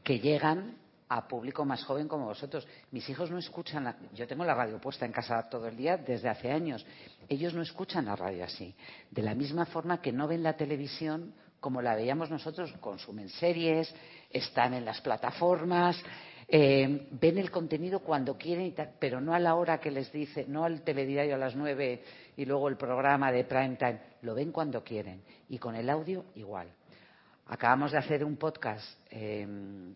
que 0.03 0.19
llegan 0.19 0.75
a 1.07 1.27
público 1.27 1.63
más 1.63 1.85
joven 1.85 2.09
como 2.09 2.25
vosotros. 2.25 2.67
Mis 2.91 3.07
hijos 3.09 3.31
no 3.31 3.37
escuchan, 3.37 3.85
la, 3.85 3.95
yo 4.13 4.27
tengo 4.27 4.43
la 4.43 4.53
radio 4.53 4.81
puesta 4.81 5.05
en 5.05 5.13
casa 5.13 5.47
todo 5.49 5.67
el 5.67 5.77
día 5.77 5.95
desde 5.95 6.27
hace 6.27 6.51
años. 6.51 6.85
Ellos 7.29 7.53
no 7.53 7.61
escuchan 7.61 8.05
la 8.05 8.17
radio 8.17 8.43
así. 8.43 8.75
De 9.09 9.21
la 9.21 9.33
misma 9.33 9.65
forma 9.65 10.01
que 10.01 10.11
no 10.11 10.27
ven 10.27 10.43
la 10.43 10.57
televisión 10.57 11.33
como 11.61 11.81
la 11.81 11.95
veíamos 11.95 12.31
nosotros, 12.31 12.73
consumen 12.81 13.29
series, 13.29 13.93
están 14.31 14.73
en 14.73 14.83
las 14.83 14.99
plataformas, 14.99 15.95
eh, 16.47 17.07
ven 17.11 17.37
el 17.37 17.51
contenido 17.51 17.99
cuando 17.99 18.35
quieren, 18.35 18.75
pero 18.99 19.21
no 19.21 19.33
a 19.33 19.39
la 19.39 19.53
hora 19.53 19.79
que 19.79 19.91
les 19.91 20.11
dice, 20.11 20.45
no 20.47 20.65
al 20.65 20.81
telediario 20.81 21.35
a 21.35 21.37
las 21.37 21.55
nueve 21.55 22.03
y 22.35 22.45
luego 22.45 22.67
el 22.67 22.77
programa 22.77 23.31
de 23.31 23.45
prime 23.45 23.75
time, 23.77 23.99
lo 24.23 24.33
ven 24.33 24.51
cuando 24.51 24.83
quieren. 24.83 25.21
Y 25.49 25.59
con 25.59 25.75
el 25.75 25.89
audio 25.89 26.25
igual. 26.35 26.67
Acabamos 27.45 27.91
de 27.91 27.99
hacer 27.99 28.25
un 28.25 28.37
podcast 28.37 28.97
em, 29.11 29.93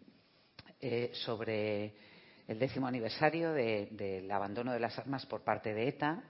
eh, 0.79 1.09
sobre 1.13 1.95
el 2.47 2.59
décimo 2.59 2.85
aniversario 2.85 3.53
del 3.53 4.29
abandono 4.29 4.71
de 4.71 4.79
las 4.79 4.97
armas 4.99 5.25
por 5.25 5.43
parte 5.43 5.73
de 5.73 5.87
ETA. 5.87 6.23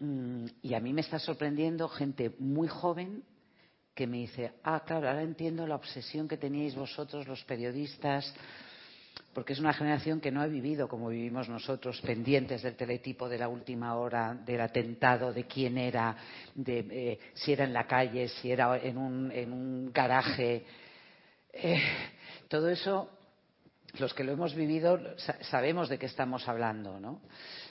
Mm, 0.00 0.46
y 0.62 0.74
a 0.74 0.80
mí 0.80 0.92
me 0.92 1.02
está 1.02 1.20
sorprendiendo 1.20 1.88
gente 1.88 2.34
muy 2.40 2.66
joven 2.66 3.22
que 3.96 4.06
me 4.06 4.18
dice, 4.18 4.52
ah, 4.62 4.84
claro, 4.86 5.08
ahora 5.08 5.22
entiendo 5.22 5.66
la 5.66 5.74
obsesión 5.74 6.28
que 6.28 6.36
teníais 6.36 6.76
vosotros, 6.76 7.26
los 7.26 7.42
periodistas, 7.44 8.30
porque 9.32 9.54
es 9.54 9.58
una 9.58 9.72
generación 9.72 10.20
que 10.20 10.30
no 10.30 10.42
ha 10.42 10.46
vivido 10.46 10.86
como 10.86 11.08
vivimos 11.08 11.48
nosotros, 11.48 12.02
pendientes 12.02 12.62
del 12.62 12.76
teletipo 12.76 13.26
de 13.26 13.38
la 13.38 13.48
última 13.48 13.96
hora, 13.96 14.34
del 14.34 14.60
atentado, 14.60 15.32
de 15.32 15.46
quién 15.46 15.78
era, 15.78 16.14
de 16.54 16.78
eh, 16.90 17.18
si 17.32 17.54
era 17.54 17.64
en 17.64 17.72
la 17.72 17.86
calle, 17.86 18.28
si 18.28 18.52
era 18.52 18.76
en 18.76 18.98
un, 18.98 19.32
en 19.32 19.50
un 19.50 19.90
garaje. 19.90 20.66
Eh, 21.50 21.80
todo 22.48 22.68
eso, 22.68 23.08
los 23.98 24.12
que 24.12 24.24
lo 24.24 24.32
hemos 24.32 24.54
vivido, 24.54 25.00
sabemos 25.40 25.88
de 25.88 25.98
qué 25.98 26.04
estamos 26.04 26.46
hablando, 26.48 27.00
¿no? 27.00 27.22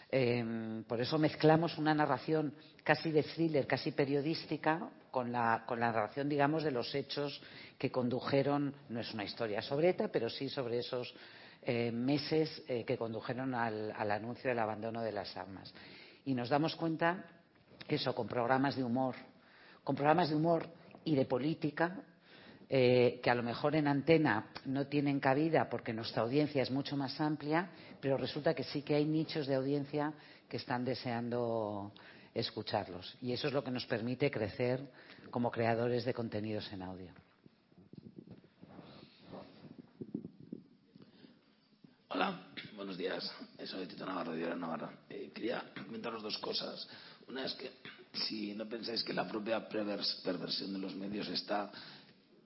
Em, 0.10 0.84
por 0.86 1.02
eso 1.02 1.20
mezclamos 1.20 1.78
una 1.78 1.94
narración 1.94 2.54
casi 2.84 3.12
de 3.12 3.24
thriller, 3.24 3.68
casi 3.68 3.92
periodística, 3.92 4.90
con 5.16 5.32
la, 5.32 5.64
narración, 5.78 6.28
digamos, 6.28 6.62
de 6.66 6.72
los 6.72 6.94
hechos 6.94 7.42
que 7.78 7.90
condujeron, 7.90 8.76
no 8.90 9.00
es 9.00 9.14
una 9.14 9.24
historia 9.24 9.62
sobre 9.62 9.92
ETA, 9.92 10.10
pero 10.10 10.30
sí 10.30 10.50
sobre 10.50 10.80
esos 10.80 11.16
eh, 11.64 11.90
meses 11.90 12.62
eh, 12.68 12.84
que 12.84 12.98
condujeron 12.98 13.56
al, 13.56 13.94
al, 13.96 14.12
anuncio 14.12 14.50
del 14.50 14.60
abandono 14.60 15.02
de 15.02 15.14
las 15.14 15.38
armas. 15.38 15.74
Y 16.26 16.34
nos 16.34 16.50
damos 16.50 16.76
cuenta, 16.76 17.24
eso, 17.88 18.14
con 18.14 18.28
programas 18.28 18.76
de 18.76 18.84
humor, 18.84 19.16
con 19.86 19.96
programas 19.96 20.32
de 20.32 20.36
humor 20.36 20.68
y 21.06 21.16
de 21.16 21.24
política, 21.24 21.96
eh, 22.68 23.22
que 23.24 23.30
a 23.30 23.36
lo 23.36 23.44
mejor 23.44 23.74
en 23.78 23.88
antena 23.88 24.48
no 24.66 24.88
tienen 24.88 25.22
cabida 25.22 25.70
porque 25.70 25.94
nuestra 25.94 26.24
audiencia 26.24 26.62
es 26.62 26.72
mucho 26.72 26.98
más 26.98 27.22
amplia, 27.22 27.70
pero 28.02 28.18
resulta 28.18 28.54
que 28.54 28.64
sí 28.64 28.82
que 28.82 28.96
hay 28.96 29.06
nichos 29.06 29.48
de 29.48 29.56
audiencia 29.56 30.12
que 30.50 30.58
están 30.58 30.84
deseando 30.84 31.94
escucharlos. 32.36 33.16
Y 33.22 33.32
eso 33.32 33.48
es 33.48 33.54
lo 33.54 33.64
que 33.64 33.72
nos 33.72 33.86
permite 33.86 34.30
crecer 34.30 34.82
como 35.32 35.50
creadores 35.50 36.04
de 36.04 36.14
contenidos 36.14 36.72
en 36.74 36.84
audio. 36.84 37.12
Hola, 42.10 42.48
buenos 42.76 42.98
días. 42.98 43.32
Soy 43.64 43.88
Tito 43.88 44.06
Navarro, 44.06 44.34
de 44.34 44.56
Navarra. 44.56 44.92
Eh, 45.10 45.32
quería 45.34 45.64
comentaros 45.86 46.22
dos 46.22 46.38
cosas. 46.38 46.88
Una 47.28 47.46
es 47.46 47.54
que 47.54 47.72
si 48.14 48.54
no 48.54 48.68
pensáis 48.68 49.04
que 49.04 49.14
la 49.14 49.28
propia 49.28 49.68
perversión 49.68 50.74
de 50.74 50.80
los 50.80 50.94
medios 50.94 51.28
está 51.30 51.72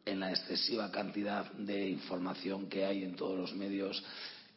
en 0.06 0.20
la 0.20 0.32
excesiva 0.32 0.92
cantidad 0.92 1.52
de 1.54 1.90
información 1.90 2.70
que 2.70 2.86
hay 2.86 3.04
en 3.04 3.16
todos 3.16 3.38
los 3.38 3.54
medios, 3.54 4.04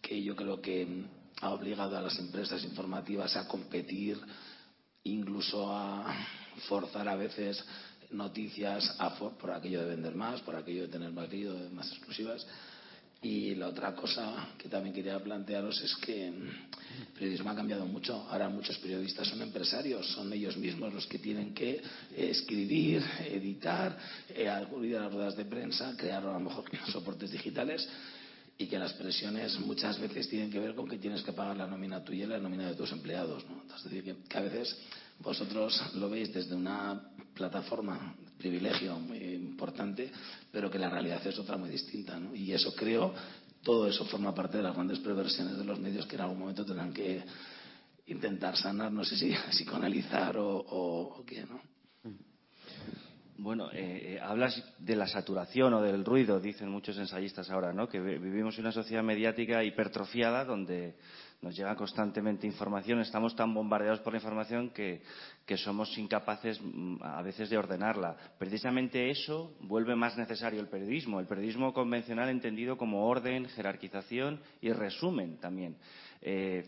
que 0.00 0.22
yo 0.22 0.36
creo 0.36 0.60
que 0.60 1.04
ha 1.40 1.50
obligado 1.50 1.96
a 1.96 2.02
las 2.02 2.18
empresas 2.18 2.62
informativas 2.64 3.36
a 3.36 3.48
competir, 3.48 4.18
incluso 5.04 5.70
a 5.70 6.14
forzar 6.68 7.08
a 7.08 7.16
veces 7.16 7.64
noticias 8.10 8.96
por 9.40 9.50
aquello 9.50 9.80
de 9.80 9.86
vender 9.86 10.14
más, 10.14 10.40
por 10.42 10.54
aquello 10.54 10.82
de 10.82 10.88
tener 10.88 11.10
más 11.10 11.30
lío, 11.30 11.54
más 11.72 11.88
exclusivas. 11.88 12.46
Y 13.22 13.54
la 13.54 13.68
otra 13.68 13.94
cosa 13.94 14.48
que 14.58 14.68
también 14.68 14.92
quería 14.92 15.22
plantearos 15.22 15.80
es 15.80 15.94
que 15.96 16.26
el 16.26 16.50
periodismo 17.14 17.50
ha 17.50 17.54
cambiado 17.54 17.86
mucho. 17.86 18.26
Ahora 18.28 18.48
muchos 18.48 18.76
periodistas 18.78 19.28
son 19.28 19.40
empresarios, 19.42 20.08
son 20.08 20.32
ellos 20.32 20.56
mismos 20.56 20.92
los 20.92 21.06
que 21.06 21.20
tienen 21.20 21.54
que 21.54 21.80
escribir, 22.16 23.00
editar, 23.24 23.96
eh, 24.28 24.48
acudir 24.48 24.96
a 24.96 25.02
las 25.02 25.12
ruedas 25.12 25.36
de 25.36 25.44
prensa, 25.44 25.94
crear 25.96 26.26
a 26.26 26.32
lo 26.32 26.40
mejor 26.40 26.64
soportes 26.92 27.30
digitales 27.30 27.88
y 28.62 28.66
que 28.68 28.78
las 28.78 28.92
presiones 28.92 29.58
muchas 29.58 29.98
veces 29.98 30.28
tienen 30.28 30.50
que 30.50 30.60
ver 30.60 30.76
con 30.76 30.88
que 30.88 30.96
tienes 30.96 31.22
que 31.22 31.32
pagar 31.32 31.56
la 31.56 31.66
nómina 31.66 32.04
tuya 32.04 32.24
y 32.24 32.28
la 32.28 32.38
nómina 32.38 32.68
de 32.68 32.76
tus 32.76 32.92
empleados. 32.92 33.44
¿no? 33.48 33.62
Es 33.74 33.82
decir, 33.82 34.16
que 34.28 34.38
a 34.38 34.40
veces 34.40 34.76
vosotros 35.18 35.82
lo 35.94 36.08
veis 36.08 36.32
desde 36.32 36.54
una 36.54 37.10
plataforma, 37.34 38.14
privilegio 38.38 38.98
muy 39.00 39.18
importante, 39.18 40.12
pero 40.52 40.70
que 40.70 40.78
la 40.78 40.88
realidad 40.88 41.26
es 41.26 41.36
otra 41.40 41.56
muy 41.56 41.70
distinta. 41.70 42.20
¿no? 42.20 42.34
Y 42.36 42.52
eso 42.52 42.72
creo, 42.74 43.12
todo 43.64 43.88
eso 43.88 44.04
forma 44.04 44.32
parte 44.32 44.58
de 44.58 44.62
las 44.62 44.74
grandes 44.74 45.00
perversiones 45.00 45.58
de 45.58 45.64
los 45.64 45.80
medios 45.80 46.06
que 46.06 46.14
en 46.14 46.22
algún 46.22 46.38
momento 46.38 46.64
tendrán 46.64 46.92
que 46.92 47.20
intentar 48.06 48.56
sanar, 48.56 48.92
no 48.92 49.04
sé 49.04 49.16
si 49.16 49.34
psicoanalizar 49.50 50.36
o, 50.36 50.56
o, 50.56 51.18
o 51.18 51.24
qué, 51.24 51.44
¿no? 51.46 51.71
Bueno, 53.42 53.70
eh, 53.72 54.20
hablas 54.22 54.62
de 54.78 54.94
la 54.94 55.08
saturación 55.08 55.74
o 55.74 55.82
del 55.82 56.04
ruido, 56.04 56.38
dicen 56.38 56.68
muchos 56.68 56.96
ensayistas 56.96 57.50
ahora, 57.50 57.72
¿no? 57.72 57.88
Que 57.88 57.98
vivimos 57.98 58.56
en 58.56 58.66
una 58.66 58.70
sociedad 58.70 59.02
mediática 59.02 59.64
hipertrofiada 59.64 60.44
donde 60.44 60.94
nos 61.40 61.56
llega 61.56 61.74
constantemente 61.74 62.46
información, 62.46 63.00
estamos 63.00 63.34
tan 63.34 63.52
bombardeados 63.52 63.98
por 63.98 64.12
la 64.12 64.20
información 64.20 64.70
que, 64.70 65.02
que 65.44 65.56
somos 65.56 65.98
incapaces 65.98 66.60
mm, 66.62 67.02
a 67.02 67.20
veces 67.22 67.50
de 67.50 67.58
ordenarla. 67.58 68.16
Precisamente 68.38 69.10
eso 69.10 69.56
vuelve 69.62 69.96
más 69.96 70.16
necesario 70.16 70.60
el 70.60 70.68
periodismo, 70.68 71.18
el 71.18 71.26
periodismo 71.26 71.72
convencional 71.72 72.28
entendido 72.28 72.76
como 72.76 73.08
orden, 73.08 73.46
jerarquización 73.46 74.40
y 74.60 74.70
resumen 74.70 75.38
también. 75.40 75.76
Eh, 76.20 76.64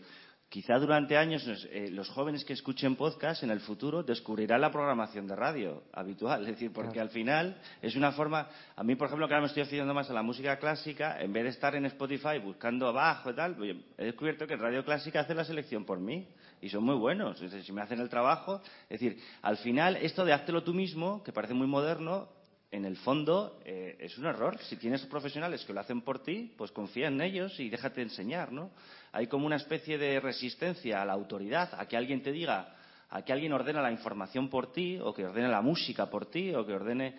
Quizá 0.49 0.77
durante 0.77 1.17
años 1.17 1.43
eh, 1.71 1.89
los 1.91 2.07
jóvenes 2.09 2.45
que 2.45 2.53
escuchen 2.53 2.95
podcast 2.95 3.43
en 3.43 3.49
el 3.49 3.59
futuro 3.59 4.03
descubrirán 4.03 4.61
la 4.61 4.71
programación 4.71 5.27
de 5.27 5.35
radio 5.35 5.83
habitual. 5.91 6.41
Es 6.41 6.47
decir, 6.47 6.71
porque 6.71 6.99
al 6.99 7.09
final 7.09 7.59
es 7.81 7.95
una 7.95 8.11
forma. 8.11 8.47
A 8.75 8.83
mí, 8.83 8.95
por 8.95 9.07
ejemplo, 9.07 9.27
que 9.27 9.33
ahora 9.33 9.41
me 9.41 9.47
estoy 9.47 9.63
aficionando 9.63 9.93
más 9.93 10.09
a 10.09 10.13
la 10.13 10.21
música 10.21 10.57
clásica, 10.57 11.19
en 11.19 11.33
vez 11.33 11.43
de 11.43 11.49
estar 11.49 11.75
en 11.75 11.85
Spotify 11.87 12.39
buscando 12.41 12.87
abajo 12.87 13.31
y 13.31 13.35
tal, 13.35 13.55
pues, 13.55 13.75
he 13.97 14.05
descubierto 14.05 14.47
que 14.47 14.53
en 14.53 14.59
Radio 14.59 14.85
Clásica 14.85 15.21
hace 15.21 15.33
la 15.33 15.43
selección 15.43 15.83
por 15.83 15.99
mí 15.99 16.27
y 16.61 16.69
son 16.69 16.83
muy 16.83 16.95
buenos. 16.95 17.35
Es 17.41 17.51
decir, 17.51 17.65
si 17.65 17.73
me 17.73 17.81
hacen 17.81 17.99
el 17.99 18.07
trabajo. 18.07 18.61
Es 18.89 18.99
decir, 18.99 19.21
al 19.41 19.57
final, 19.57 19.97
esto 19.97 20.23
de 20.23 20.33
háztelo 20.33 20.63
tú 20.63 20.73
mismo, 20.73 21.21
que 21.23 21.33
parece 21.33 21.53
muy 21.53 21.67
moderno, 21.67 22.29
en 22.71 22.85
el 22.85 22.97
fondo 22.97 23.59
eh, 23.65 23.95
es 23.99 24.17
un 24.17 24.25
error. 24.25 24.57
Si 24.59 24.77
tienes 24.77 25.05
profesionales 25.05 25.63
que 25.65 25.73
lo 25.73 25.79
hacen 25.79 26.01
por 26.01 26.23
ti, 26.23 26.53
pues 26.57 26.71
confía 26.71 27.07
en 27.07 27.21
ellos 27.21 27.59
y 27.59 27.69
déjate 27.69 28.01
enseñar, 28.01 28.51
¿no? 28.51 28.71
Hay 29.11 29.27
como 29.27 29.45
una 29.45 29.55
especie 29.55 29.97
de 29.97 30.19
resistencia 30.19 31.01
a 31.01 31.05
la 31.05 31.13
autoridad, 31.13 31.69
a 31.79 31.87
que 31.87 31.95
alguien 31.97 32.21
te 32.21 32.31
diga, 32.31 32.75
a 33.09 33.21
que 33.23 33.31
alguien 33.31 33.53
ordene 33.53 33.81
la 33.81 33.91
información 33.91 34.49
por 34.49 34.73
ti, 34.73 34.99
o 34.99 35.13
que 35.13 35.25
ordene 35.25 35.47
la 35.47 35.61
música 35.61 36.09
por 36.09 36.25
ti, 36.25 36.53
o 36.53 36.65
que 36.65 36.73
ordene 36.73 37.15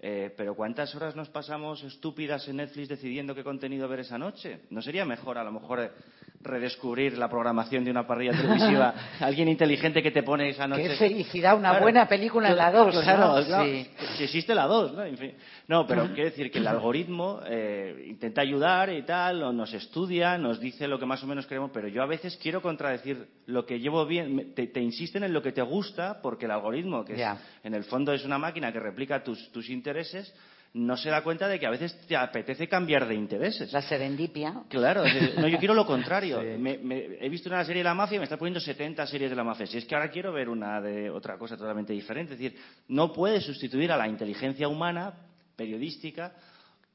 eh, 0.00 0.32
pero 0.36 0.54
¿cuántas 0.54 0.94
horas 0.94 1.16
nos 1.16 1.28
pasamos 1.28 1.82
estúpidas 1.82 2.46
en 2.46 2.56
Netflix 2.56 2.88
decidiendo 2.88 3.34
qué 3.34 3.42
contenido 3.42 3.88
ver 3.88 4.00
esa 4.00 4.16
noche? 4.16 4.60
¿No 4.70 4.80
sería 4.80 5.04
mejor, 5.04 5.38
a 5.38 5.44
lo 5.44 5.50
mejor, 5.50 5.92
redescubrir 6.40 7.18
la 7.18 7.28
programación 7.28 7.84
de 7.84 7.90
una 7.90 8.06
parrilla 8.06 8.32
televisiva? 8.32 8.94
Alguien 9.20 9.48
inteligente 9.48 10.02
que 10.02 10.10
te 10.10 10.22
pone 10.22 10.50
esa 10.50 10.66
noche. 10.66 10.88
Qué 10.88 10.96
felicidad, 10.96 11.56
una 11.56 11.70
claro, 11.70 11.84
buena 11.84 12.08
película 12.08 12.50
en 12.50 12.56
la 12.56 12.70
2. 12.70 13.02
Claro, 13.02 13.40
¿no? 13.40 13.46
claro 13.46 13.64
sí. 13.64 13.90
si 14.16 14.24
existe 14.24 14.54
la 14.54 14.66
2, 14.66 14.94
¿no? 14.94 15.04
En 15.04 15.16
fin. 15.16 15.34
No, 15.66 15.86
pero 15.86 16.06
quiere 16.06 16.30
decir 16.30 16.50
que 16.50 16.58
el 16.58 16.66
algoritmo 16.66 17.40
eh, 17.46 18.04
intenta 18.08 18.40
ayudar 18.40 18.90
y 18.92 19.02
tal, 19.02 19.42
o 19.42 19.52
nos 19.52 19.72
estudia, 19.74 20.38
nos 20.38 20.60
dice 20.60 20.88
lo 20.88 20.98
que 20.98 21.06
más 21.06 21.22
o 21.22 21.26
menos 21.26 21.46
queremos, 21.46 21.70
pero 21.72 21.88
yo 21.88 22.02
a 22.02 22.06
veces 22.06 22.38
quiero 22.40 22.62
contradecir 22.62 23.28
lo 23.46 23.66
que 23.66 23.80
llevo 23.80 24.06
bien. 24.06 24.54
Te, 24.54 24.66
te 24.68 24.80
insisten 24.80 25.24
en 25.24 25.32
lo 25.32 25.42
que 25.42 25.52
te 25.52 25.62
gusta, 25.62 26.20
porque 26.22 26.46
el 26.46 26.52
algoritmo, 26.52 27.04
que 27.04 27.14
es, 27.14 27.28
en 27.62 27.74
el 27.74 27.84
fondo 27.84 28.12
es 28.12 28.24
una 28.24 28.38
máquina 28.38 28.72
que 28.72 28.80
replica 28.80 29.22
tus, 29.22 29.68
intereses, 29.68 30.34
no 30.74 30.96
se 30.96 31.10
da 31.10 31.22
cuenta 31.22 31.48
de 31.48 31.58
que 31.58 31.66
a 31.66 31.70
veces 31.70 31.98
te 32.06 32.16
apetece 32.16 32.68
cambiar 32.68 33.06
de 33.08 33.14
intereses. 33.14 33.72
La 33.72 33.82
serendipia. 33.82 34.62
Claro, 34.68 35.02
no, 35.38 35.48
yo 35.48 35.58
quiero 35.58 35.74
lo 35.74 35.86
contrario. 35.86 36.40
Sí. 36.40 36.58
Me, 36.58 36.78
me, 36.78 37.16
he 37.20 37.28
visto 37.28 37.48
una 37.48 37.64
serie 37.64 37.80
de 37.80 37.88
la 37.88 37.94
mafia 37.94 38.16
y 38.16 38.18
me 38.18 38.24
está 38.24 38.36
poniendo 38.36 38.60
70 38.60 39.06
series 39.06 39.30
de 39.30 39.36
la 39.36 39.44
mafia. 39.44 39.66
Si 39.66 39.78
es 39.78 39.84
que 39.84 39.94
ahora 39.94 40.10
quiero 40.10 40.32
ver 40.32 40.48
una 40.48 40.80
de 40.80 41.10
otra 41.10 41.38
cosa 41.38 41.56
totalmente 41.56 41.92
diferente. 41.92 42.34
Es 42.34 42.38
decir, 42.38 42.58
no 42.88 43.12
puede 43.12 43.40
sustituir 43.40 43.90
a 43.92 43.96
la 43.96 44.08
inteligencia 44.08 44.68
humana 44.68 45.14
periodística 45.56 46.32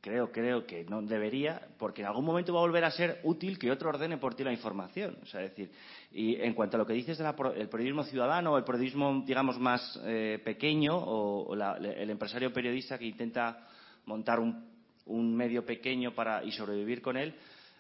creo, 0.04 0.34
creo 0.34 0.66
que 0.68 0.84
no 0.84 1.02
debería, 1.02 1.62
porque 1.78 2.02
en 2.02 2.08
algún 2.10 2.26
momento 2.26 2.54
va 2.54 2.60
a 2.60 2.64
volver 2.64 2.84
a 2.84 2.92
ser 2.92 3.22
útil 3.24 3.58
que 3.58 3.72
otro 3.72 3.88
ordene 3.88 4.18
por 4.18 4.36
ti 4.36 4.44
la 4.44 4.52
información. 4.52 5.18
O 5.24 5.26
sea, 5.26 5.40
decir, 5.40 5.72
y 6.12 6.36
en 6.42 6.54
cuanto 6.54 6.76
a 6.76 6.80
lo 6.80 6.86
que 6.86 6.92
dices 6.92 7.18
del 7.18 7.28
de 7.28 7.68
periodismo 7.68 8.04
ciudadano 8.04 8.52
o 8.52 8.58
el 8.58 8.66
periodismo, 8.66 9.24
digamos, 9.26 9.58
más 9.58 9.98
eh, 10.04 10.42
pequeño 10.44 10.98
o, 10.98 11.56
la, 11.56 11.78
el 11.78 12.10
empresario 12.10 12.52
periodista 12.52 12.98
que 12.98 13.06
intenta 13.06 13.66
montar 14.06 14.42
un, 14.42 15.36
medio 15.36 15.66
pequeño 15.66 16.14
para, 16.14 16.44
y 16.44 16.52
sobrevivir 16.52 17.02
con 17.02 17.16
él, 17.16 17.34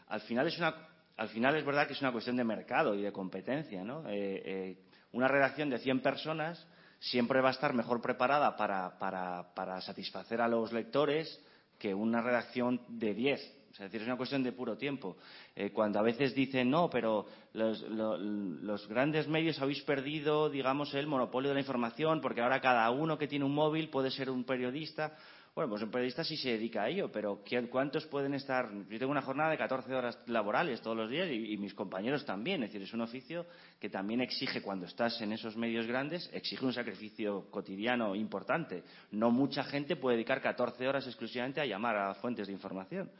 al 0.07 0.21
final 0.21 0.47
es 0.47 0.57
una, 0.57 0.75
al 1.17 1.27
final 1.27 1.57
es 1.57 1.65
verdad 1.65 1.87
que 1.87 1.93
es 1.93 2.01
una 2.01 2.13
cuestión 2.13 2.37
de 2.37 2.45
mercado 2.45 2.95
y 2.95 3.01
de 3.01 3.11
competencia, 3.11 3.83
¿no? 3.83 4.07
Eh, 4.07 4.41
eh, 4.45 4.77
una 5.11 5.27
redacción 5.27 5.69
de 5.69 5.77
100 5.77 5.99
personas 5.99 6.65
siempre 6.99 7.41
va 7.41 7.49
a 7.49 7.51
estar 7.51 7.73
mejor 7.73 8.01
preparada 8.01 8.55
para, 8.55 8.97
para, 8.97 9.53
para 9.53 9.81
satisfacer 9.81 10.39
a 10.39 10.47
los 10.47 10.71
lectores, 10.71 11.43
que 11.83 11.93
una 11.93 12.21
redacción 12.21 12.79
de 12.87 13.13
10. 13.13 13.41
Es 13.73 13.77
decir, 13.77 13.99
es 13.99 14.07
una 14.07 14.15
cuestión 14.15 14.41
de 14.41 14.53
puro 14.53 14.77
tiempo. 14.77 15.17
Eh, 15.53 15.71
cuando 15.71 15.99
a 15.99 16.01
veces 16.01 16.33
dicen, 16.33 16.69
no, 16.69 16.89
pero 16.89 17.25
los, 17.51 17.81
lo, 17.89 18.15
los, 18.17 18.87
grandes 18.87 19.27
medios 19.27 19.61
habéis 19.61 19.81
perdido, 19.81 20.49
digamos, 20.49 20.93
el 20.93 21.07
monopolio 21.07 21.49
de 21.49 21.55
la 21.55 21.59
información, 21.59 22.21
porque 22.21 22.39
ahora 22.39 22.61
cada 22.61 22.89
uno 22.89 23.17
que 23.17 23.27
tiene 23.27 23.43
un 23.43 23.53
móvil 23.53 23.89
puede 23.89 24.11
ser 24.11 24.29
un 24.29 24.45
periodista. 24.45 25.17
Bueno, 25.55 25.69
pues 25.69 25.83
un 25.83 25.91
periodista 25.91 26.23
sí 26.23 26.35
se 26.35 26.49
dedica 26.49 26.81
a 26.81 26.89
ello, 26.89 27.11
pero 27.11 27.43
¿cuántos 27.69 28.07
pueden 28.07 28.33
estar? 28.33 28.71
Yo 28.89 28.97
tengo 28.97 29.11
una 29.11 29.21
jornada 29.21 29.51
de 29.51 29.57
14 29.59 29.93
horas 29.93 30.17
laborales 30.25 30.81
todos 30.81 30.97
los 30.97 31.11
días 31.11 31.29
y, 31.31 31.55
mis 31.57 31.75
compañeros 31.75 32.25
también. 32.25 32.63
Es 32.63 32.71
decir, 32.71 32.81
es 32.81 32.93
un 32.93 33.01
oficio 33.01 33.45
que 33.79 33.87
también 33.87 34.21
exige, 34.21 34.63
cuando 34.63 34.87
estás 34.87 35.21
en 35.21 35.31
esos 35.31 35.55
medios 35.55 35.85
grandes, 35.85 36.27
exige 36.33 36.65
un 36.65 36.73
sacrificio 36.73 37.51
cotidiano 37.51 38.15
importante. 38.15 38.83
No 39.11 39.29
mucha 39.29 39.63
gente 39.63 39.95
puede 39.95 40.15
dedicar 40.15 40.41
14 40.41 40.87
horas 40.87 41.05
exclusivamente 41.05 41.61
a 41.61 41.67
llamar 41.67 41.97
a 41.97 42.15
fuentes 42.15 42.47
de 42.47 42.53
información. 42.53 43.11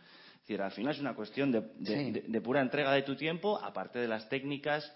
Decir, 0.44 0.62
al 0.62 0.72
final 0.72 0.94
es 0.94 1.00
una 1.00 1.16
cuestión 1.16 1.54
de, 1.54 1.62
de, 1.62 1.98
sí. 1.98 2.12
de, 2.12 2.22
de, 2.28 2.42
pura 2.42 2.60
entrega 2.60 2.92
de 2.92 3.04
tu 3.04 3.16
tiempo, 3.16 3.58
aparte 3.64 4.00
de 4.00 4.10
las 4.10 4.28
técnicas 4.28 4.92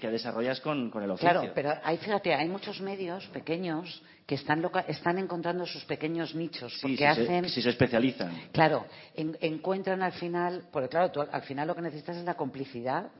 que 0.00 0.10
desarrollas 0.10 0.58
con, 0.60 0.90
con 0.90 1.02
el 1.02 1.10
oficio. 1.10 1.30
Claro, 1.30 1.52
pero 1.54 1.74
hay, 1.84 1.98
fíjate, 1.98 2.32
hay 2.32 2.48
muchos 2.48 2.80
medios 2.80 3.26
pequeños 3.26 4.02
que 4.24 4.36
están, 4.36 4.62
loca 4.62 4.86
están 4.88 5.18
encontrando 5.18 5.66
sus 5.66 5.84
pequeños 5.84 6.34
nichos. 6.34 6.78
Porque 6.80 6.96
sí, 6.96 7.02
si 7.02 7.04
hacen. 7.04 7.44
Se, 7.44 7.50
si 7.50 7.62
se 7.62 7.68
especializan. 7.68 8.48
Claro, 8.52 8.86
en, 9.14 9.36
encuentran 9.42 10.02
al 10.02 10.12
final, 10.12 10.64
porque 10.72 10.88
claro, 10.88 11.10
tú 11.10 11.20
al 11.20 11.42
final 11.42 11.68
lo 11.68 11.74
que 11.74 11.82
necesitas 11.82 12.16
es 12.16 12.24
la 12.24 12.34
complicidad 12.34 13.10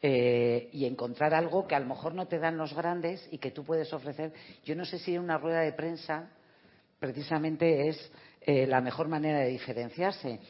eh, 0.00 0.70
y 0.72 0.86
encontrar 0.86 1.34
algo 1.34 1.66
que 1.66 1.74
a 1.74 1.80
lo 1.80 1.86
mejor 1.86 2.14
no 2.14 2.28
te 2.28 2.38
dan 2.38 2.56
los 2.56 2.72
grandes 2.72 3.28
y 3.30 3.36
que 3.36 3.50
tú 3.50 3.62
puedes 3.62 3.92
ofrecer. 3.92 4.32
Yo 4.64 4.74
no 4.74 4.86
sé 4.86 4.98
si 4.98 5.14
en 5.14 5.20
una 5.20 5.36
rueda 5.36 5.60
de 5.60 5.74
prensa 5.74 6.30
precisamente 6.98 7.88
es 7.88 8.10
eh, 8.40 8.66
la 8.66 8.80
mejor 8.80 9.08
manera 9.08 9.40
de 9.40 9.48
diferenciarse 9.48 10.40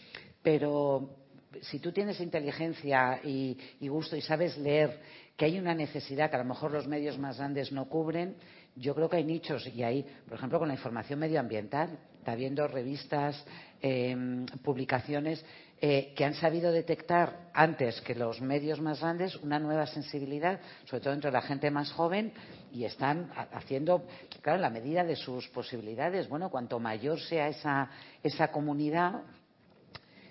pero 0.42 1.16
si 1.62 1.78
tú 1.78 1.92
tienes 1.92 2.20
inteligencia 2.20 3.20
y, 3.24 3.56
gusto 3.88 4.16
y 4.16 4.20
sabes 4.20 4.56
leer 4.58 5.00
que 5.36 5.46
hay 5.46 5.58
una 5.58 5.74
necesidad 5.74 6.30
que 6.30 6.36
a 6.36 6.40
lo 6.40 6.44
mejor 6.44 6.70
los 6.70 6.86
medios 6.86 7.18
más 7.18 7.38
grandes 7.38 7.72
no 7.72 7.88
cubren, 7.88 8.36
yo 8.76 8.94
creo 8.94 9.08
que 9.08 9.16
hay 9.16 9.24
nichos 9.24 9.66
y 9.66 9.82
hay, 9.82 10.06
por 10.28 10.38
ejemplo, 10.38 10.58
con 10.58 10.68
la 10.68 10.74
información 10.74 11.18
medioambiental, 11.18 11.98
está 12.18 12.32
habiendo 12.32 12.66
revistas, 12.68 13.44
eh, 13.80 14.14
publicaciones 14.62 15.44
que 15.80 16.24
han 16.26 16.34
sabido 16.34 16.72
detectar 16.72 17.48
antes 17.54 18.02
que 18.02 18.14
los 18.14 18.42
medios 18.42 18.82
más 18.82 19.00
grandes 19.00 19.34
una 19.36 19.58
nueva 19.58 19.86
sensibilidad, 19.86 20.60
sobre 20.84 21.02
todo 21.02 21.14
entre 21.14 21.32
la 21.32 21.40
gente 21.40 21.70
más 21.70 21.90
joven, 21.92 22.34
y 22.70 22.84
están 22.84 23.32
haciendo, 23.52 24.04
claro, 24.42 24.56
en 24.56 24.62
la 24.62 24.68
medida 24.68 25.04
de 25.04 25.16
sus 25.16 25.48
posibilidades. 25.48 26.28
Bueno, 26.28 26.50
cuanto 26.50 26.78
mayor 26.78 27.18
sea 27.18 27.48
esa, 27.48 27.88
esa 28.22 28.48
comunidad, 28.52 29.22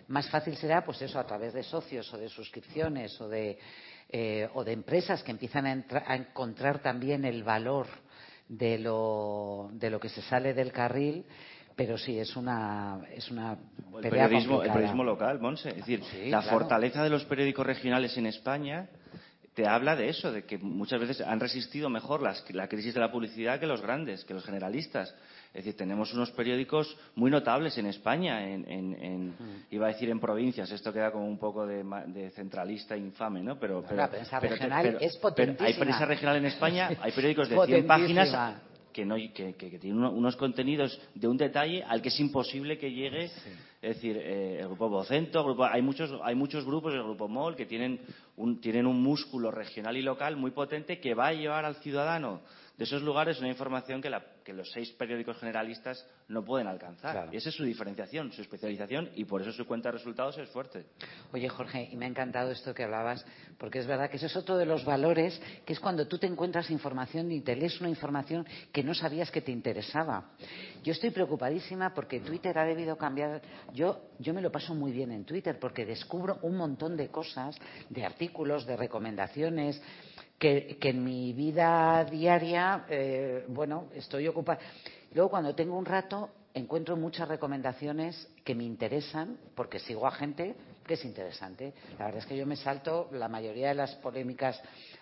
más 0.09 0.29
fácil 0.29 0.55
será, 0.57 0.83
pues 0.83 1.01
eso, 1.01 1.19
a 1.19 1.25
través 1.25 1.53
de 1.53 1.63
socios 1.63 2.11
o 2.13 2.17
de 2.17 2.29
suscripciones 2.29 3.19
o 3.21 3.29
de, 3.29 3.57
eh, 4.09 4.49
o 4.53 4.63
de 4.63 4.73
empresas 4.73 5.23
que 5.23 5.31
empiezan 5.31 5.67
a, 5.67 5.85
a, 6.05 6.15
encontrar 6.15 6.79
también 6.81 7.25
el 7.25 7.43
valor 7.43 7.87
de 8.47 8.79
lo, 8.79 9.69
de 9.73 9.89
lo 9.89 9.99
que 9.99 10.09
se 10.09 10.21
sale 10.23 10.53
del 10.53 10.71
carril. 10.71 11.25
Pero 11.75 11.97
sí, 11.97 12.19
es 12.19 12.35
una, 12.35 12.99
es 13.13 13.31
una 13.31 13.57
el 14.03 14.09
periodismo, 14.09 14.63
el 14.63 14.71
periodismo 14.71 15.03
local, 15.03 15.39
Monse. 15.39 15.69
Es 15.69 15.77
decir, 15.77 16.03
sí, 16.03 16.29
la 16.29 16.41
claro. 16.41 16.57
fortaleza 16.57 17.03
de 17.03 17.09
los 17.09 17.23
periódicos 17.25 17.65
regionales 17.65 18.17
en 18.17 18.25
España 18.25 18.89
te 19.53 19.67
habla 19.67 19.95
de 19.95 20.09
eso, 20.09 20.31
de 20.31 20.45
que 20.45 20.57
muchas 20.57 20.99
veces 20.99 21.21
han 21.21 21.39
resistido 21.39 21.89
mejor 21.89 22.21
las, 22.21 22.43
la 22.53 22.67
crisis 22.67 22.93
de 22.93 22.99
la 22.99 23.11
publicidad 23.11 23.59
que 23.59 23.67
los 23.67 23.81
grandes, 23.81 24.25
que 24.25 24.33
los 24.33 24.45
generalistas. 24.45 25.13
Es 25.49 25.65
decir, 25.65 25.75
tenemos 25.75 26.13
unos 26.13 26.29
periódicos 26.31 26.95
muy 27.15 27.31
notables 27.31 27.75
en 27.79 27.87
España, 27.87 28.47
en, 28.47 28.69
en, 28.69 29.03
en 29.03 29.27
mm. 29.29 29.65
iba 29.71 29.87
a 29.87 29.89
decir 29.89 30.09
en 30.09 30.19
provincias, 30.19 30.71
esto 30.71 30.93
queda 30.93 31.11
como 31.11 31.27
un 31.27 31.39
poco 31.39 31.65
de, 31.65 31.83
de 32.07 32.29
centralista 32.31 32.95
infame, 32.95 33.41
¿no? 33.41 33.59
Pero, 33.59 33.81
pero, 33.81 33.95
la 33.95 34.09
prensa 34.11 34.39
pero, 34.39 34.53
regional 34.53 34.83
pero, 34.83 34.99
es 34.99 35.17
potentísima. 35.17 35.67
hay 35.67 35.73
prensa 35.73 36.05
regional 36.05 36.37
en 36.37 36.45
España, 36.45 36.89
hay 37.01 37.11
periódicos 37.11 37.49
de 37.49 37.65
100 37.65 37.87
páginas 37.87 38.61
que, 38.93 39.05
no, 39.05 39.15
que, 39.15 39.55
que, 39.55 39.71
que 39.71 39.79
tienen 39.79 40.03
unos 40.03 40.35
contenidos 40.35 41.01
de 41.15 41.27
un 41.27 41.37
detalle 41.37 41.83
al 41.83 42.01
que 42.01 42.09
es 42.09 42.19
imposible 42.19 42.77
que 42.77 42.91
llegue. 42.91 43.29
Sí. 43.29 43.49
Es 43.81 43.95
decir, 43.95 44.17
eh, 44.17 44.59
el 44.59 44.67
grupo 44.67 44.89
Vocento, 44.89 45.41
grupo, 45.43 45.63
hay, 45.63 45.81
muchos, 45.81 46.11
hay 46.23 46.35
muchos 46.35 46.65
grupos 46.65 46.91
del 46.91 47.03
grupo 47.03 47.29
MOL 47.29 47.55
que 47.55 47.65
tienen 47.65 48.01
un, 48.35 48.59
tienen 48.59 48.85
un 48.85 49.01
músculo 49.01 49.51
regional 49.51 49.95
y 49.95 50.01
local 50.01 50.35
muy 50.35 50.51
potente 50.51 50.99
que 50.99 51.13
va 51.13 51.27
a 51.27 51.33
llevar 51.33 51.63
al 51.63 51.75
ciudadano 51.75 52.41
de 52.79 52.85
esos 52.85 53.01
lugares 53.01 53.37
una 53.39 53.49
información 53.49 54.01
que, 54.01 54.09
la, 54.09 54.23
que 54.41 54.53
los 54.53 54.71
seis 54.71 54.89
periódicos 54.91 55.37
generalistas 55.37 56.07
no 56.29 56.45
pueden 56.45 56.65
alcanzar. 56.65 57.11
Claro. 57.11 57.33
Y 57.33 57.35
esa 57.35 57.49
es 57.49 57.55
su 57.55 57.65
diferenciación, 57.65 58.31
su 58.31 58.41
especialización, 58.41 59.09
y 59.15 59.25
por 59.25 59.41
eso 59.41 59.51
su 59.51 59.67
cuenta 59.67 59.89
de 59.89 59.97
resultados 59.97 60.37
es 60.37 60.47
fuerte. 60.47 60.85
Oye, 61.33 61.49
Jorge, 61.49 61.89
y 61.91 61.97
me 61.97 62.05
ha 62.05 62.07
encantado 62.07 62.51
esto 62.51 62.73
que 62.73 62.85
hablabas, 62.85 63.25
porque 63.57 63.79
es 63.79 63.85
verdad 63.85 64.09
que 64.09 64.15
ese 64.15 64.27
es 64.27 64.35
otro 64.37 64.55
de 64.55 64.65
los 64.65 64.85
valores, 64.85 65.41
que 65.65 65.73
es 65.73 65.79
cuando 65.81 66.07
tú 66.07 66.17
te 66.17 66.27
encuentras 66.27 66.71
información 66.71 67.29
y 67.33 67.41
te 67.41 67.53
lees 67.53 67.81
una 67.81 67.89
información 67.89 68.47
que 68.71 68.81
no 68.81 68.93
sabías 68.93 69.29
que 69.29 69.41
te 69.41 69.51
interesaba. 69.51 70.31
Yo 70.81 70.93
estoy 70.93 71.09
preocupadísima 71.09 71.93
porque 71.93 72.21
Twitter 72.21 72.57
ha 72.57 72.63
debido 72.63 72.97
cambiar. 72.97 73.41
Yo, 73.73 74.03
yo 74.19 74.33
me 74.33 74.41
lo 74.41 74.53
paso 74.53 74.73
muy 74.73 74.93
bien 74.93 75.11
en 75.11 75.25
Twitter 75.25 75.59
porque 75.59 75.85
descubro 75.85 76.39
un 76.43 76.55
montón 76.55 76.95
de 76.95 77.09
cosas, 77.09 77.57
de 77.89 78.05
artículos, 78.05 78.65
de 78.65 78.77
recomendaciones 78.77 79.81
que, 80.39 80.77
que 80.79 80.89
en 80.89 81.03
mi 81.03 81.33
vida 81.33 82.05
diaria, 82.05 82.85
eh, 82.89 83.45
bueno, 83.49 83.89
estoy 83.93 84.27
ocupada. 84.27 84.59
Luego, 85.13 85.29
cuando 85.29 85.53
tengo 85.53 85.77
un 85.77 85.85
rato, 85.85 86.29
encuentro 86.53 86.95
muchas 86.95 87.27
recomendaciones 87.27 88.29
que 88.43 88.55
me 88.55 88.63
interesan, 88.63 89.37
porque 89.53 89.79
sigo 89.79 90.07
a 90.07 90.11
gente 90.11 90.55
que 90.87 90.93
es 90.95 91.05
interesante. 91.05 91.73
La 91.99 92.05
verdad 92.05 92.21
es 92.21 92.25
que 92.25 92.37
yo 92.37 92.45
me 92.45 92.55
salto 92.55 93.09
la 93.11 93.27
mayoría 93.27 93.67
de 93.67 93.75
las 93.75 93.93
polémicas 93.95 94.59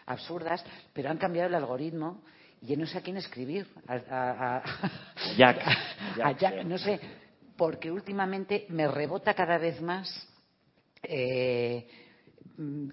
absurdas, 0.08 0.64
pero 0.92 1.10
han 1.10 1.18
cambiado 1.18 1.48
el 1.48 1.56
algoritmo 1.56 2.22
y 2.62 2.76
no 2.76 2.88
sé 2.88 2.98
a 2.98 3.02
quién 3.02 3.18
escribir. 3.18 3.68
A, 3.88 3.94
a, 3.94 4.58
a, 4.58 4.64
Jack. 5.38 5.60
a 6.24 6.32
Jack, 6.32 6.56
no 6.66 6.78
sé, 6.78 7.00
porque 7.56 7.92
últimamente 7.92 8.66
me 8.70 8.88
rebota 8.88 9.34
cada 9.34 9.58
vez 9.58 9.80
más. 9.82 10.28
Eh, 11.04 11.88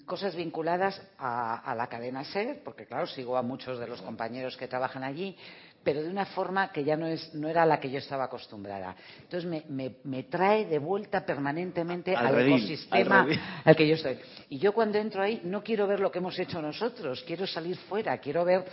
cosas 0.05 0.37
vinculadas 0.37 1.01
a, 1.19 1.57
a, 1.71 1.75
la 1.75 1.87
cadena 1.87 2.25
SER, 2.25 2.63
porque 2.63 2.87
claro, 2.87 3.07
sigo 3.07 3.37
a 3.37 3.43
muchos 3.43 3.79
de 3.79 3.87
los 3.87 4.03
compañeros 4.03 4.57
que 4.57 4.69
trabajan 4.69 5.05
allí, 5.05 5.37
pero 5.83 6.03
de 6.03 6.09
una 6.09 6.25
forma 6.27 6.73
que 6.73 6.83
ya 6.83 6.97
no, 6.97 7.07
es, 7.07 7.35
no 7.35 7.49
era 7.49 7.65
la 7.65 7.79
que 7.79 7.91
yo 7.91 7.99
estaba 7.99 8.25
acostumbrada. 8.25 8.97
Entonces 9.23 9.49
me, 9.49 9.63
me, 9.69 9.97
me 10.05 10.25
trae 10.25 10.65
de 10.65 10.79
vuelta 10.79 11.25
permanentemente 11.25 12.15
al, 12.15 12.27
al 12.27 12.35
redil, 12.35 12.55
ecosistema 12.55 13.23
al, 13.23 13.41
al, 13.65 13.77
que 13.77 13.87
yo 13.87 13.95
estoy. 13.95 14.19
Y 14.49 14.59
yo 14.59 14.73
cuando 14.73 14.99
entro 14.99 15.23
ahí 15.23 15.41
no 15.45 15.63
quiero 15.63 15.87
ver 15.87 16.01
lo 16.01 16.11
que 16.11 16.19
hemos 16.19 16.39
hecho 16.39 16.61
nosotros, 16.61 17.23
quiero 17.27 17.47
salir 17.47 17.77
fuera, 17.77 18.19
quiero 18.19 18.45
ver 18.45 18.65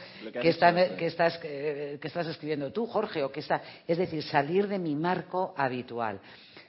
qué 0.42 0.50
está, 0.50 0.74
que 0.96 1.06
estás, 1.06 1.38
que, 1.38 2.00
que 2.02 2.08
estás 2.08 2.28
escribiendo 2.28 2.72
tú, 2.72 2.86
Jorge, 2.86 3.24
o 3.24 3.32
que 3.32 3.42
está, 3.42 3.62
es 3.88 3.98
decir, 3.98 4.24
salir 4.24 4.68
de 4.68 4.80
mi 4.80 4.96
marco 4.96 5.54
habitual. 5.58 6.20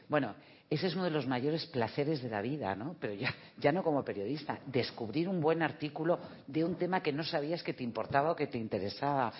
Bueno, 0.08 0.34
ese 0.72 0.86
es 0.86 0.94
uno 0.94 1.04
de 1.04 1.10
los 1.10 1.26
mayores 1.26 1.66
placeres 1.66 2.22
de 2.22 2.30
la 2.30 2.40
vida, 2.40 2.74
¿no? 2.74 2.96
Pero 2.98 3.12
ya, 3.12 3.34
ya 3.58 3.72
no 3.72 3.82
como 3.82 4.02
periodista, 4.02 4.58
descubrir 4.64 5.28
un 5.28 5.38
buen 5.38 5.62
artículo 5.62 6.18
de 6.46 6.64
un 6.64 6.76
tema 6.76 7.02
que 7.02 7.12
no 7.12 7.24
sabías 7.24 7.62
que 7.62 7.74
te 7.74 7.84
importaba 7.84 8.30
o 8.30 8.36
que 8.36 8.46
te 8.46 8.56
interesaba. 8.56 9.30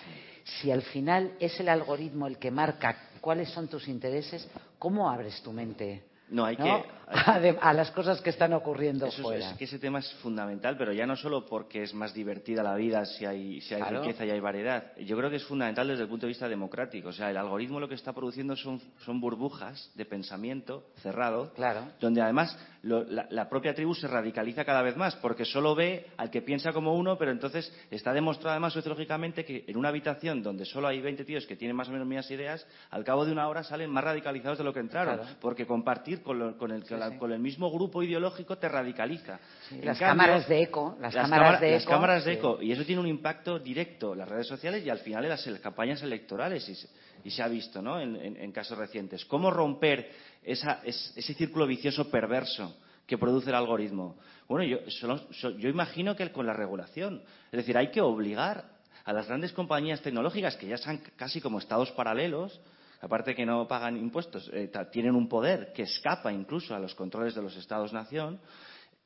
Si 0.43 0.69
al 0.69 0.83
final 0.83 1.35
es 1.39 1.59
el 1.59 1.69
algoritmo 1.69 2.27
el 2.27 2.37
que 2.37 2.51
marca 2.51 3.09
cuáles 3.19 3.49
son 3.49 3.67
tus 3.67 3.87
intereses, 3.87 4.47
¿cómo 4.77 5.09
abres 5.09 5.41
tu 5.41 5.51
mente? 5.51 6.03
No, 6.29 6.45
hay 6.45 6.57
¿no? 6.57 6.63
que. 6.63 6.89
A, 7.07 7.35
a, 7.61 7.73
las 7.73 7.91
cosas 7.91 8.21
que 8.21 8.29
están 8.29 8.53
ocurriendo 8.53 9.05
Eso 9.05 9.21
fuera. 9.21 9.51
Es 9.51 9.57
que 9.57 9.65
ese 9.65 9.77
tema 9.77 9.99
es 9.99 10.11
fundamental, 10.15 10.75
pero 10.77 10.93
ya 10.93 11.05
no 11.05 11.15
solo 11.15 11.45
porque 11.45 11.83
es 11.83 11.93
más 11.93 12.13
divertida 12.13 12.63
la 12.63 12.75
vida 12.75 13.05
si 13.05 13.25
hay, 13.25 13.61
si 13.61 13.73
hay 13.73 13.81
claro. 13.81 14.01
riqueza 14.01 14.25
y 14.25 14.31
hay 14.31 14.39
variedad. 14.39 14.95
Yo 14.97 15.17
creo 15.17 15.29
que 15.29 15.35
es 15.35 15.43
fundamental 15.43 15.87
desde 15.87 16.03
el 16.03 16.09
punto 16.09 16.25
de 16.25 16.29
vista 16.29 16.47
democrático. 16.47 17.09
O 17.09 17.13
sea, 17.13 17.29
el 17.29 17.37
algoritmo 17.37 17.79
lo 17.79 17.87
que 17.87 17.95
está 17.95 18.13
produciendo 18.13 18.55
son, 18.55 18.81
son 19.05 19.19
burbujas 19.19 19.91
de 19.95 20.05
pensamiento 20.05 20.85
cerrado, 21.01 21.51
claro. 21.53 21.87
donde 21.99 22.21
además 22.21 22.57
lo, 22.81 23.03
la, 23.03 23.27
la, 23.29 23.47
propia 23.47 23.73
tribu 23.73 23.93
se 23.93 24.07
radicaliza 24.07 24.65
cada 24.65 24.81
vez 24.81 24.97
más, 24.97 25.15
porque 25.17 25.45
solo 25.45 25.75
ve 25.75 26.07
al 26.17 26.29
que 26.29 26.41
piensa 26.41 26.73
como 26.73 26.95
uno, 26.95 27.17
pero 27.17 27.31
entonces 27.31 27.71
está 27.91 28.13
demostrado 28.13 28.51
además 28.51 28.73
sociológicamente 28.73 29.45
que 29.45 29.65
en 29.67 29.77
una 29.77 29.89
habitación 29.89 30.41
donde 30.41 30.65
solo 30.65 30.87
hay 30.87 30.99
20 30.99 31.23
tíos 31.25 31.45
que 31.45 31.55
tienen 31.55 31.75
más 31.75 31.89
o 31.89 31.91
menos 31.91 32.07
mismas 32.07 32.29
ideas, 32.31 32.65
al 32.89 33.03
cabo 33.03 33.25
de 33.25 33.31
una 33.31 33.47
hora 33.47 33.63
salen 33.63 33.89
más 33.89 34.03
radicalizados 34.03 34.57
de 34.57 34.63
lo 34.63 34.73
que 34.73 34.79
entraron, 34.79 35.17
claro. 35.17 35.35
porque 35.39 35.65
compartir 35.65 36.22
con, 36.23 36.39
lo, 36.39 36.57
con 36.57 36.71
el 36.71 36.83
sí, 36.85 36.95
sí. 36.95 37.17
con 37.17 37.31
el 37.31 37.39
mismo 37.39 37.71
grupo 37.71 38.01
ideológico 38.01 38.57
te 38.57 38.67
radicaliza. 38.69 39.39
Sí, 39.69 39.75
las 39.83 39.99
cambio, 39.99 40.23
cámaras 40.25 40.47
de 40.47 40.61
eco, 40.61 40.97
las, 40.99 41.13
las 41.13 41.29
cámaras 41.29 41.61
de 41.61 41.71
las 41.71 41.83
eco. 41.83 41.91
cámaras 41.91 42.25
de 42.25 42.33
eco. 42.33 42.61
Y 42.61 42.71
eso 42.71 42.85
tiene 42.85 43.01
un 43.01 43.07
impacto 43.07 43.59
directo 43.59 44.13
en 44.13 44.19
las 44.19 44.29
redes 44.29 44.47
sociales 44.47 44.85
y 44.85 44.89
al 44.89 44.99
final 44.99 45.25
en 45.25 45.29
las 45.29 45.43
campañas 45.61 46.01
electorales. 46.01 46.67
Y 46.67 46.75
se, 46.75 46.87
y 47.23 47.31
se 47.31 47.41
ha 47.41 47.47
visto 47.47 47.81
¿no? 47.81 47.99
en, 47.99 48.15
en, 48.15 48.37
en, 48.37 48.51
casos 48.51 48.77
recientes. 48.77 49.25
¿Cómo 49.25 49.51
romper 49.51 50.09
esa, 50.43 50.81
es, 50.83 51.13
ese 51.15 51.33
círculo 51.33 51.67
vicioso 51.67 52.09
perverso 52.09 52.75
que 53.05 53.17
produce 53.17 53.49
el 53.49 53.55
algoritmo? 53.55 54.17
Bueno, 54.47 54.65
yo, 54.65 54.89
solo, 54.89 55.29
yo 55.31 55.69
imagino 55.69 56.15
que 56.15 56.31
con 56.31 56.45
la 56.45 56.53
regulación. 56.53 57.21
Es 57.51 57.57
decir, 57.57 57.77
hay 57.77 57.91
que 57.91 58.01
obligar 58.01 58.65
a 59.05 59.13
las 59.13 59.27
grandes 59.27 59.51
compañías 59.51 60.01
tecnológicas, 60.01 60.55
que 60.55 60.67
ya 60.67 60.77
son 60.77 61.01
casi 61.15 61.41
como 61.41 61.59
estados 61.59 61.91
paralelos, 61.91 62.59
aparte 63.03 63.35
que 63.35 63.45
no 63.45 63.67
pagan 63.67 63.97
impuestos, 63.97 64.49
eh, 64.53 64.71
tienen 64.89 65.13
un 65.13 65.27
poder 65.27 65.73
que 65.73 65.83
escapa 65.83 66.31
incluso 66.31 66.73
a 66.73 66.79
los 66.79 66.95
controles 66.95 67.35
de 67.35 67.41
los 67.41 67.53
Estados-nación, 67.57 68.39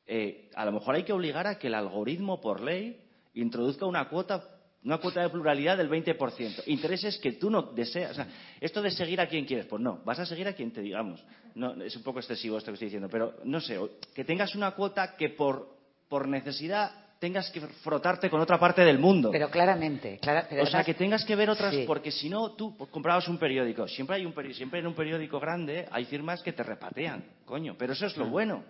eh, 0.06 0.48
a 0.54 0.64
lo 0.64 0.70
mejor 0.70 0.94
hay 0.94 1.02
que 1.02 1.12
obligar 1.12 1.48
a 1.48 1.58
que 1.58 1.66
el 1.66 1.74
algoritmo 1.74 2.40
por 2.40 2.60
ley 2.60 3.00
introduzca 3.34 3.86
una 3.86 4.08
cuota 4.08 4.54
una 4.84 4.98
cuota 4.98 5.20
de 5.20 5.28
pluralidad 5.28 5.76
del 5.76 5.90
20%. 5.90 6.62
Intereses 6.66 7.18
que 7.18 7.32
tú 7.32 7.50
no 7.50 7.62
deseas. 7.62 8.16
Esto 8.60 8.80
de 8.80 8.92
seguir 8.92 9.20
a 9.20 9.26
quien 9.26 9.44
quieres, 9.44 9.66
pues 9.66 9.82
no, 9.82 10.00
vas 10.04 10.20
a 10.20 10.24
seguir 10.24 10.46
a 10.46 10.52
quien 10.52 10.70
te 10.70 10.80
digamos. 10.80 11.22
No, 11.56 11.74
es 11.82 11.96
un 11.96 12.04
poco 12.04 12.20
excesivo 12.20 12.56
esto 12.56 12.70
que 12.70 12.74
estoy 12.74 12.86
diciendo, 12.86 13.08
pero 13.10 13.34
no 13.42 13.60
sé, 13.60 13.76
que 14.14 14.24
tengas 14.24 14.54
una 14.54 14.70
cuota 14.70 15.16
que 15.16 15.30
por 15.30 16.28
necesidad 16.28 17.07
tengas 17.18 17.50
que 17.50 17.60
frotarte 17.60 18.30
con 18.30 18.40
otra 18.40 18.58
parte 18.58 18.84
del 18.84 18.98
mundo. 18.98 19.30
Pero 19.30 19.50
claramente. 19.50 20.18
Clara, 20.20 20.46
pero 20.48 20.62
o 20.62 20.66
sea, 20.66 20.84
que 20.84 20.94
tengas 20.94 21.24
que 21.24 21.36
ver 21.36 21.50
otras, 21.50 21.74
sí. 21.74 21.84
porque 21.86 22.10
si 22.10 22.28
no, 22.28 22.52
tú 22.52 22.76
comprabas 22.90 23.28
un 23.28 23.38
periódico. 23.38 23.88
Siempre 23.88 24.16
hay 24.16 24.26
un 24.26 24.32
periódico, 24.32 24.58
siempre 24.58 24.80
en 24.80 24.86
un 24.86 24.94
periódico 24.94 25.40
grande 25.40 25.86
hay 25.90 26.04
firmas 26.04 26.42
que 26.42 26.52
te 26.52 26.62
repatean, 26.62 27.24
coño. 27.44 27.74
Pero 27.78 27.92
eso 27.92 28.06
es 28.06 28.16
lo 28.16 28.26
mm. 28.26 28.30
bueno. 28.30 28.64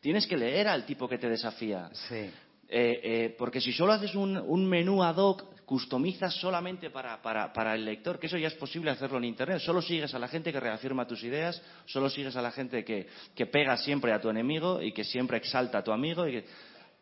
Tienes 0.00 0.26
que 0.26 0.36
leer 0.36 0.68
al 0.68 0.84
tipo 0.84 1.08
que 1.08 1.18
te 1.18 1.28
desafía. 1.28 1.90
Sí. 1.92 2.30
Eh, 2.74 3.00
eh, 3.02 3.34
porque 3.38 3.60
si 3.60 3.72
solo 3.72 3.92
haces 3.92 4.14
un, 4.14 4.36
un 4.36 4.66
menú 4.66 5.02
ad 5.02 5.16
hoc, 5.16 5.44
customizas 5.66 6.34
solamente 6.34 6.90
para, 6.90 7.20
para, 7.20 7.52
para, 7.52 7.74
el 7.74 7.84
lector, 7.84 8.18
que 8.18 8.26
eso 8.26 8.38
ya 8.38 8.48
es 8.48 8.54
posible 8.54 8.90
hacerlo 8.90 9.18
en 9.18 9.24
Internet. 9.24 9.60
Solo 9.60 9.82
sigues 9.82 10.14
a 10.14 10.18
la 10.18 10.26
gente 10.26 10.52
que 10.52 10.58
reafirma 10.58 11.06
tus 11.06 11.22
ideas, 11.22 11.62
solo 11.86 12.08
sigues 12.08 12.34
a 12.34 12.42
la 12.42 12.50
gente 12.50 12.84
que, 12.84 13.06
que 13.34 13.46
pega 13.46 13.76
siempre 13.76 14.12
a 14.12 14.20
tu 14.20 14.30
enemigo 14.30 14.82
y 14.82 14.92
que 14.92 15.04
siempre 15.04 15.36
exalta 15.36 15.78
a 15.78 15.84
tu 15.84 15.92
amigo. 15.92 16.26
Y 16.26 16.32
que, 16.32 16.44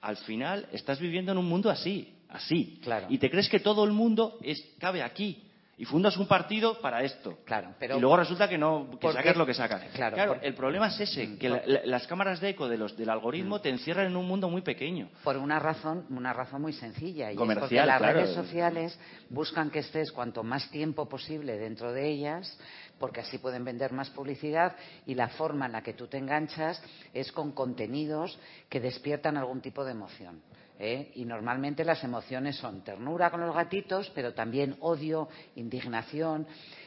al 0.01 0.17
final 0.19 0.67
estás 0.73 0.99
viviendo 1.01 1.33
en 1.33 1.39
un 1.39 1.49
mundo 1.49 1.71
así, 1.71 2.15
así. 2.29 2.79
Claro. 2.83 3.07
Y 3.11 3.19
te 3.19 3.31
crees 3.31 3.49
que 3.49 3.61
todo 3.61 3.85
el 3.85 3.93
mundo 3.93 4.39
es, 4.43 4.63
cabe 4.79 5.03
aquí. 5.03 5.43
Y 5.81 5.87
fundas 5.87 6.15
un 6.19 6.27
partido 6.27 6.79
para 6.83 7.03
esto. 7.03 7.39
Claro, 7.47 7.75
pero 7.79 7.97
y 7.97 8.01
luego 8.03 8.15
resulta 8.19 8.47
que 8.47 8.59
no, 8.59 8.91
que 8.91 8.99
porque, 8.99 9.17
sacas 9.17 9.37
lo 9.39 9.47
que 9.47 9.55
sacas. 9.55 9.83
Claro, 9.95 10.37
el 10.43 10.53
problema 10.53 10.89
es 10.89 11.01
ese, 11.01 11.39
que 11.39 11.49
la, 11.49 11.63
la, 11.65 11.81
las 11.87 12.07
cámaras 12.07 12.39
de 12.39 12.51
eco 12.51 12.69
de 12.69 12.77
los, 12.77 12.95
del 12.99 13.09
algoritmo 13.09 13.57
mm. 13.57 13.63
te 13.63 13.71
encierran 13.71 14.09
en 14.09 14.15
un 14.15 14.27
mundo 14.27 14.51
muy 14.51 14.61
pequeño. 14.61 15.09
Por 15.25 15.39
una 15.39 15.59
razón, 15.59 16.05
una 16.11 16.35
razón 16.35 16.61
muy 16.61 16.75
sencilla. 16.75 17.33
Y 17.33 17.35
Comercial, 17.35 17.65
es 17.65 17.71
porque 17.71 17.87
las 17.87 17.99
claro. 17.99 18.21
redes 18.21 18.35
sociales 18.35 18.99
buscan 19.31 19.71
que 19.71 19.79
estés 19.79 20.13
cuanto 20.13 20.43
más 20.43 20.71
tiempo 20.71 21.09
posible 21.09 21.57
dentro 21.57 21.95
de 21.95 22.11
ellas, 22.11 22.59
porque 22.99 23.21
así 23.21 23.39
pueden 23.39 23.65
vender 23.65 23.91
más 23.95 24.11
publicidad 24.11 24.77
y 25.07 25.15
la 25.15 25.29
forma 25.29 25.65
en 25.65 25.73
la 25.73 25.83
que 25.83 25.95
tú 25.95 26.09
te 26.09 26.19
enganchas 26.19 26.83
es 27.15 27.33
con 27.33 27.53
contenidos 27.53 28.39
que 28.69 28.81
despiertan 28.81 29.39
algún 29.39 29.63
tipo 29.63 29.83
de 29.83 29.93
emoción. 29.93 30.43
¿Eh? 30.83 31.13
Y 31.17 31.27
normalmente 31.27 31.85
las 31.85 32.03
emociones 32.05 32.57
son 32.57 32.83
ternura 32.83 33.31
con 33.31 33.43
los 33.43 33.55
gatitos, 33.55 34.11
pero 34.15 34.33
también 34.33 34.79
odio, 34.81 35.29
indignación. 35.57 36.47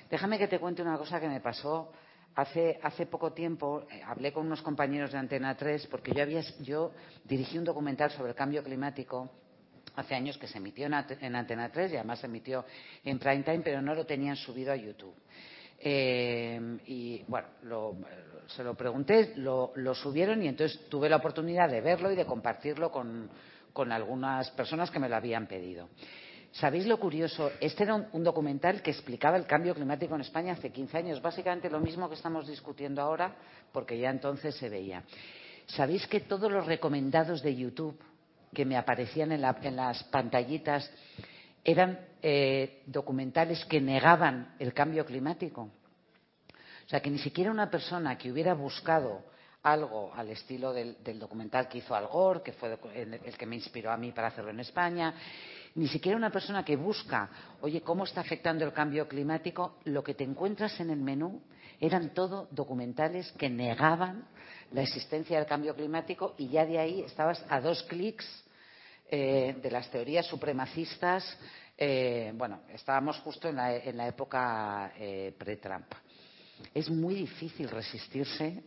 Déjame 0.10 0.40
que 0.40 0.48
te 0.48 0.57
cuente 0.57 0.82
una 0.82 0.98
cosa 0.98 1.20
que 1.20 1.28
me 1.28 1.40
pasó 1.40 1.91
hace, 2.34 2.80
hace 2.82 3.06
poco 3.06 3.34
tiempo. 3.34 3.86
Eh, 3.91 4.02
hablé 4.03 4.34
con 4.34 4.48
unos 4.48 4.64
compañeros 4.64 5.11
de 5.11 5.20
Antena 5.20 5.56
3 5.56 5.86
porque 5.91 6.11
yo, 6.11 6.24
había, 6.24 6.41
yo 6.61 6.91
dirigí 7.24 7.60
un 7.60 7.65
documental 7.65 8.10
sobre 8.10 8.32
el 8.32 8.36
cambio 8.36 8.64
climático 8.64 9.30
hace 9.95 10.15
años 10.15 10.40
que 10.40 10.48
se 10.48 10.57
emitió 10.57 10.88
en, 10.88 10.95
en 11.22 11.36
Antena 11.36 11.72
3 11.72 11.91
y 11.91 11.95
además 11.98 12.18
se 12.18 12.26
emitió 12.26 12.65
en 13.03 13.20
prime 13.20 13.44
time, 13.44 13.61
pero 13.64 13.80
no 13.80 13.94
lo 13.94 14.07
tenían 14.07 14.36
subido 14.38 14.72
a 14.72 14.76
YouTube. 14.76 15.14
Eh, 15.80 16.80
y 16.88 17.24
bueno, 17.28 17.48
lo, 17.61 17.98
se 18.48 18.64
lo 18.64 18.74
pregunté, 18.74 19.34
lo, 19.36 19.72
lo 19.76 19.94
subieron 19.94 20.41
y 20.41 20.48
entonces 20.48 20.90
tuve 20.90 21.10
la 21.10 21.18
oportunidad 21.18 21.70
de 21.70 21.82
verlo 21.82 22.11
y 22.11 22.15
de 22.15 22.26
compartirlo 22.26 22.91
con 22.91 23.30
con 23.73 23.91
algunas 23.91 24.49
personas 24.51 24.89
que 24.91 24.99
me 24.99 25.09
lo 25.09 25.15
habían 25.15 25.47
pedido. 25.47 25.89
¿Sabéis 26.53 26.85
lo 26.85 26.99
curioso? 26.99 27.51
Este 27.59 27.81
era 27.81 27.95
un, 27.95 28.23
documental 28.23 28.83
que 28.83 28.91
explicaba 28.91 29.37
el 29.37 29.47
cambio 29.47 29.73
climático 29.73 30.13
en 30.13 30.21
España 30.21 30.53
hace 30.53 30.71
15 30.71 30.97
años, 30.97 31.21
básicamente 31.21 31.67
lo 31.67 31.79
mismo 31.79 32.07
que 32.07 32.13
estamos 32.13 32.47
discutiendo 32.47 33.01
ahora, 33.01 33.35
porque 33.71 33.97
ya 33.97 34.11
entonces 34.11 34.55
se 34.55 34.69
veía. 34.69 35.03
¿Sabéis 35.65 36.05
que 36.05 36.19
todos 36.19 36.51
los 36.51 36.67
recomendados 36.67 37.41
de 37.41 37.55
YouTube 37.55 37.99
que 38.53 38.65
me 38.65 38.77
aparecían 38.77 39.31
en, 39.31 39.41
las 39.41 40.03
pantallitas 40.11 40.91
eran 41.63 41.99
eh, 42.21 42.83
documentales 42.85 43.65
que 43.65 43.81
negaban 43.81 44.53
el 44.59 44.75
cambio 44.75 45.07
climático? 45.07 45.61
O 45.63 46.89
sea, 46.89 47.01
que 47.01 47.09
ni 47.09 47.17
siquiera 47.17 47.49
una 47.49 47.71
persona 47.71 48.15
que 48.15 48.31
hubiera 48.31 48.53
buscado 48.53 49.23
algo 49.64 50.14
al 50.14 50.30
estilo 50.30 50.73
del, 50.73 50.98
documental 51.18 51.68
que 51.68 51.80
hizo 51.80 51.95
Al 51.95 52.07
Gore, 52.07 52.41
que 52.41 52.52
fue 52.53 52.77
el 52.95 53.38
que 53.38 53.45
me 53.45 53.56
inspiró 53.56 53.91
a 53.91 53.98
mí 53.98 54.11
para 54.11 54.27
hacerlo 54.27 54.52
en 54.52 54.60
España, 54.60 55.15
ni 55.76 55.88
siquiera 55.88 56.18
una 56.18 56.30
persona 56.30 56.64
que 56.64 56.76
busca, 56.76 57.30
oye, 57.61 57.81
¿cómo 57.81 58.03
está 58.03 58.22
afectando 58.22 58.64
el 58.65 58.73
cambio 58.73 59.07
climático? 59.07 59.80
Lo 59.85 60.03
que 60.03 60.14
te 60.14 60.23
encuentras 60.23 60.80
en 60.80 60.91
el 60.91 60.99
menú 60.99 61.41
eran 61.80 62.14
todo 62.14 62.48
documentales 62.52 63.31
que 63.34 63.49
negaban 63.49 64.27
la 64.72 64.84
existencia 64.84 65.38
del 65.38 65.48
cambio 65.48 65.76
climático 65.76 66.35
y 66.38 66.49
ya 66.49 66.65
de 66.65 66.80
ahí 66.80 67.02
estabas 67.02 67.44
a 67.49 67.60
dos 67.60 67.84
clics 67.84 68.26
eh, 69.10 69.56
de 69.61 69.72
las 69.72 69.90
teorías 69.90 70.26
supremacistas. 70.27 71.38
Eh, 71.77 72.31
bueno, 72.35 72.61
estábamos 72.73 73.18
justo 73.19 73.49
en 73.49 73.56
la, 73.56 74.07
época 74.07 74.94
eh, 74.98 75.34
pre-Trump. 75.38 75.88
Es 76.73 76.90
muy 76.90 77.15
difícil 77.15 77.69
resistirse 77.69 78.64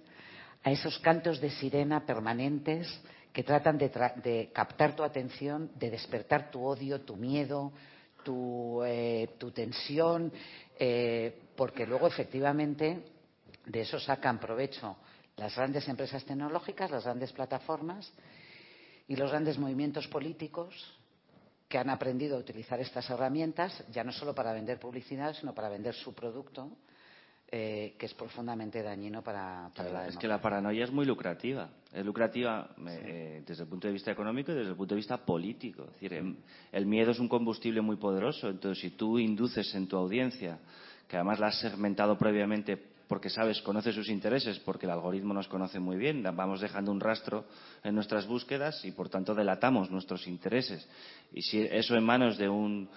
a 0.67 0.73
esos 0.73 0.99
cantos 0.99 1.41
de 1.41 1.49
sirena 1.49 2.05
permanentes 2.05 2.89
que 3.33 3.45
tratan 3.45 3.79
de, 3.79 4.51
captar 4.53 4.97
tu 4.97 5.05
atención, 5.05 5.71
de 5.77 5.91
despertar 5.91 6.51
tu 6.51 6.61
odio, 6.65 7.03
tu 7.03 7.15
miedo, 7.15 7.71
tu, 8.25 8.83
eh, 8.83 9.29
tensión, 9.55 10.33
eh, 10.77 11.39
porque 11.55 11.87
luego 11.87 12.09
efectivamente 12.09 13.01
de 13.65 13.81
eso 13.81 14.01
sacan 14.01 14.41
provecho 14.41 14.97
las 15.37 15.55
grandes 15.55 15.87
empresas 15.87 16.25
tecnológicas, 16.25 16.91
las 16.91 17.05
grandes 17.05 17.31
plataformas 17.33 18.13
y 19.07 19.15
los 19.15 19.31
grandes 19.31 19.59
movimientos 19.59 20.09
políticos 20.09 20.75
que 21.69 21.79
han 21.79 21.91
aprendido 21.91 22.37
a 22.37 22.41
utilizar 22.41 22.81
estas 22.81 23.09
herramientas 23.09 23.85
ya 23.93 24.03
no 24.03 24.11
solo 24.11 24.35
para 24.35 24.53
vender 24.53 24.81
publicidad, 24.81 25.33
sino 25.33 25.55
para 25.55 25.69
vender 25.69 25.95
su 25.95 26.13
producto 26.13 26.73
eh, 27.49 27.95
que 27.97 28.07
es 28.07 28.15
profundamente 28.15 28.83
dañino 28.83 29.23
para, 29.23 29.71
para 29.77 29.91
la 29.91 30.09
Es 30.09 30.17
que 30.17 30.27
la 30.27 30.41
paranoia 30.41 30.85
es 30.85 30.91
muy 30.91 31.07
lucrativa. 31.07 31.71
Es 31.93 32.05
lucrativa 32.05 32.71
eh, 32.89 33.43
desde 33.47 33.63
el 33.63 33.69
punto 33.69 33.87
de 33.87 33.93
vista 33.93 34.11
económico 34.11 34.51
y 34.51 34.57
desde 34.57 34.71
el 34.71 34.77
punto 34.77 34.95
de 34.95 35.01
vista 35.01 35.19
político. 35.19 35.85
Es 35.85 35.93
decir, 35.93 36.15
em, 36.15 36.37
el 36.73 36.87
miedo 36.87 37.13
es 37.13 37.21
un 37.21 37.29
combustible 37.29 37.81
muy 37.81 37.97
poderoso. 37.97 38.49
Entonces, 38.49 38.83
si 38.83 38.97
tú 38.97 39.19
induces 39.19 39.73
en 39.77 39.87
tu 39.87 39.97
audiencia, 39.97 40.59
que 41.07 41.17
además 41.17 41.39
la 41.39 41.47
has 41.47 41.61
segmentado 41.61 42.19
previamente 42.19 42.77
porque 43.07 43.31
sabes, 43.31 43.63
conoce 43.63 43.93
sus 43.93 44.09
intereses, 44.09 44.59
porque 44.59 44.87
el 44.87 44.93
algoritmo 44.93 45.33
nos 45.33 45.47
conoce 45.47 45.79
muy 45.79 45.97
bien, 45.97 46.25
vamos 46.25 46.61
dejando 46.61 46.91
un 46.91 46.99
rastro 46.99 47.45
en 47.85 47.95
nuestras 47.95 48.27
búsquedas 48.27 48.85
y, 48.85 48.91
por 48.91 49.09
tanto, 49.09 49.35
delatamos 49.35 49.91
nuestros 49.91 50.27
intereses. 50.27 50.89
Y 51.33 51.43
si 51.43 51.61
eso 51.61 51.95
en 51.95 52.03
manos 52.03 52.37
de 52.37 52.49
un 52.49 52.89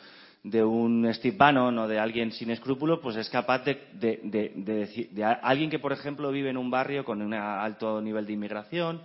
de 0.44 0.64
un 0.64 1.12
Steve 1.14 1.36
Bannon 1.38 1.78
o 1.80 1.88
de 1.88 2.00
alguien 2.00 2.32
sin 2.32 2.50
escrúpulos, 2.50 3.00
pues 3.02 3.18
es 3.18 3.30
capaz 3.30 3.64
de, 3.66 3.78
de, 3.94 4.52
decir, 4.56 5.10
de 5.12 5.24
alguien 5.24 5.70
que, 5.70 5.80
por 5.80 5.92
ejemplo, 5.92 6.32
vive 6.32 6.50
en 6.50 6.58
un 6.58 6.72
barrio 6.72 7.04
con 7.04 7.22
un 7.22 7.34
alto 7.34 8.02
nivel 8.02 8.26
de 8.26 8.34
inmigración, 8.34 9.02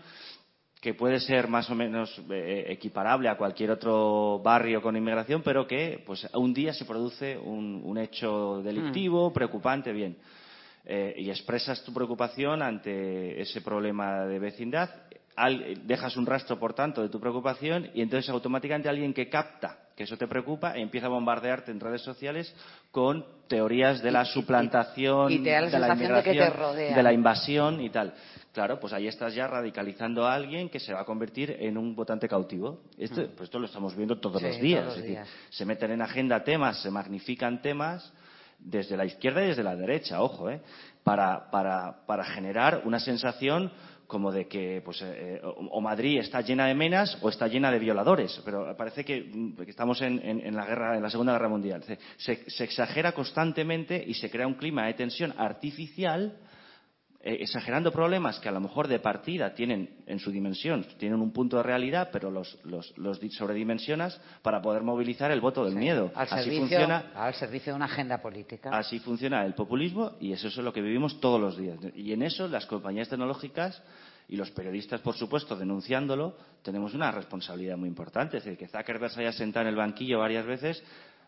que 0.81 0.95
puede 0.95 1.19
ser 1.19 1.49
más 1.49 1.69
o 1.71 1.75
menos 1.75 2.21
eh, 2.31 2.67
equiparable 2.69 3.29
a 3.29 3.37
cualquier 3.37 3.71
otro 3.71 4.41
barrio 4.45 4.83
con 4.83 4.97
inmigración, 4.97 5.43
pero 5.43 5.67
que 5.67 6.03
pues 6.05 6.29
un 6.35 6.53
día 6.53 6.73
se 6.75 6.85
produce 6.85 7.39
un, 7.39 7.97
hecho 7.99 8.61
delictivo, 8.63 9.31
mm. 9.31 9.33
preocupante, 9.33 9.93
bien. 9.93 10.17
Eh, 10.85 11.15
y 11.17 11.31
expresas 11.31 11.83
tu 11.83 11.95
preocupación 11.95 12.61
ante 12.61 13.41
ese 13.41 13.63
problema 13.63 14.27
de 14.27 14.39
vecindad, 14.39 14.91
dejas 15.85 16.17
un 16.17 16.27
rastro, 16.27 16.59
por 16.59 16.75
tanto, 16.75 17.03
de 17.03 17.09
tu 17.09 17.21
preocupación 17.21 17.91
y 17.95 18.03
entonces 18.03 18.31
automáticamente 18.31 18.89
alguien 18.89 19.13
que 19.13 19.29
capta 19.29 19.79
que 19.97 20.05
eso 20.05 20.17
te 20.17 20.27
preocupa, 20.27 20.77
empieza 20.77 21.07
a 21.07 21.11
bombardearte 21.11 21.71
en 21.71 21.79
redes 21.79 22.03
sociales 22.03 22.53
con 22.91 23.25
teorías 23.47 24.03
de 24.03 24.11
la 24.11 24.25
suplantación, 24.25 25.29
de 25.43 25.79
la 25.79 25.95
inmigración, 25.95 26.77
de, 26.77 27.03
la 27.03 27.13
invasión 27.13 27.81
y 27.81 27.91
tal. 27.91 28.13
Claro, 28.53 28.81
pues 28.81 28.93
ahí 28.93 29.07
estás 29.07 29.35
ya 29.35 29.47
radicalizando 29.47 30.27
a 30.27 30.35
alguien 30.35 30.69
que 30.69 30.81
se 30.81 30.93
va 30.93 31.03
a 31.03 31.05
convertir 31.05 31.57
en 31.61 31.79
un 31.79 31.95
votante 31.95 32.29
cautivo. 32.29 32.81
Esto, 32.99 33.23
mm. 33.23 33.27
pues 33.37 33.43
esto 33.43 33.59
lo 33.59 33.67
estamos 33.67 33.95
viendo 33.95 34.19
todos 34.19 34.43
los 34.43 34.61
días. 34.61 34.99
se 35.51 35.65
meten 35.65 35.93
en 35.93 36.03
agenda 36.03 36.43
temas, 36.43 36.83
se 36.83 36.91
magnifican 36.91 37.63
temas 37.63 38.13
desde 38.59 38.97
la 38.97 39.05
izquierda 39.05 39.45
y 39.45 39.49
desde 39.49 39.63
la 39.63 39.77
derecha, 39.77 40.23
ojo, 40.23 40.51
¿eh? 40.51 40.61
para, 41.05 41.51
para, 41.51 42.07
para 42.07 42.25
generar 42.25 42.83
una 42.85 42.99
sensación 42.99 43.71
como 44.07 44.31
de 44.33 44.47
que 44.47 44.83
pues, 44.85 45.03
eh, 45.03 45.41
o 45.43 45.81
Madrid 45.81 46.19
está 46.19 46.41
llena 46.41 46.67
de 46.67 46.75
menas 46.75 47.19
o 47.23 47.29
está 47.29 47.49
llena 47.49 47.71
de 47.71 47.79
violadores. 47.79 48.41
Pero 48.45 48.77
parece 48.77 49.05
que, 49.05 49.23
mm, 49.23 49.63
estamos 49.67 50.01
en, 50.03 50.55
la 50.55 50.67
guerra, 50.67 50.97
en 50.97 51.03
la 51.03 51.11
Segunda 51.11 51.33
Guerra 51.33 51.49
Mundial. 51.49 51.85
Se, 52.17 52.65
exagera 52.65 53.13
constantemente 53.13 54.03
y 54.07 54.15
se 54.15 54.31
crea 54.31 54.47
un 54.47 54.55
clima 54.55 54.87
de 54.87 54.95
tensión 54.95 55.35
artificial 55.37 56.37
eh, 56.37 56.54
exagerando 57.27 57.91
problemas 57.91 58.39
que 58.39 58.51
a 58.51 58.53
lo 58.53 58.61
mejor 58.61 58.87
de 58.87 58.99
partida 58.99 59.55
tienen 59.55 59.89
en 60.07 60.19
su 60.19 60.31
dimensión, 60.31 60.87
tienen 60.99 61.21
un 61.21 61.33
punto 61.33 61.57
de 61.57 61.63
realidad, 61.63 62.11
pero 62.13 62.31
los, 62.31 62.59
los, 62.65 62.93
sobredimensionas 63.31 64.21
para 64.43 64.61
poder 64.61 64.83
movilizar 64.83 65.31
el 65.31 65.41
voto 65.41 65.65
del 65.65 65.75
miedo. 65.75 66.13
Al 66.15 66.25
así 66.25 66.35
servicio, 66.35 66.61
funciona, 66.61 67.13
al 67.15 67.35
servicio 67.35 67.73
de 67.73 67.77
una 67.77 67.87
agenda 67.87 68.21
política. 68.21 68.69
Así 68.71 68.99
funciona 68.99 69.45
el 69.47 69.55
populismo 69.55 70.13
y 70.21 70.33
eso 70.33 70.49
es 70.49 70.57
lo 70.59 70.73
que 70.73 70.83
vivimos 70.83 71.19
todos 71.19 71.41
los 71.41 71.57
días. 71.57 71.79
Y 71.95 72.13
en 72.13 72.23
eso 72.23 72.47
las 72.47 72.67
compañías 72.67 73.09
tecnológicas 73.09 73.83
y 74.29 74.37
los 74.37 74.51
periodistas, 74.51 75.01
por 75.01 75.15
supuesto, 75.15 75.57
denunciándolo, 75.57 76.37
tenemos 76.63 76.93
una 76.93 77.11
responsabilidad 77.11 77.79
muy 77.79 77.89
importante. 77.89 78.37
Es 78.37 78.45
decir, 78.45 78.59
que 78.59 78.69
Zuckerberg 78.69 79.11
se 79.11 79.21
haya 79.21 79.33
sentado 79.33 79.63
en 79.63 79.69
el 79.69 79.77
banquillo 79.77 80.19
varias 80.19 80.45
veces 80.45 80.83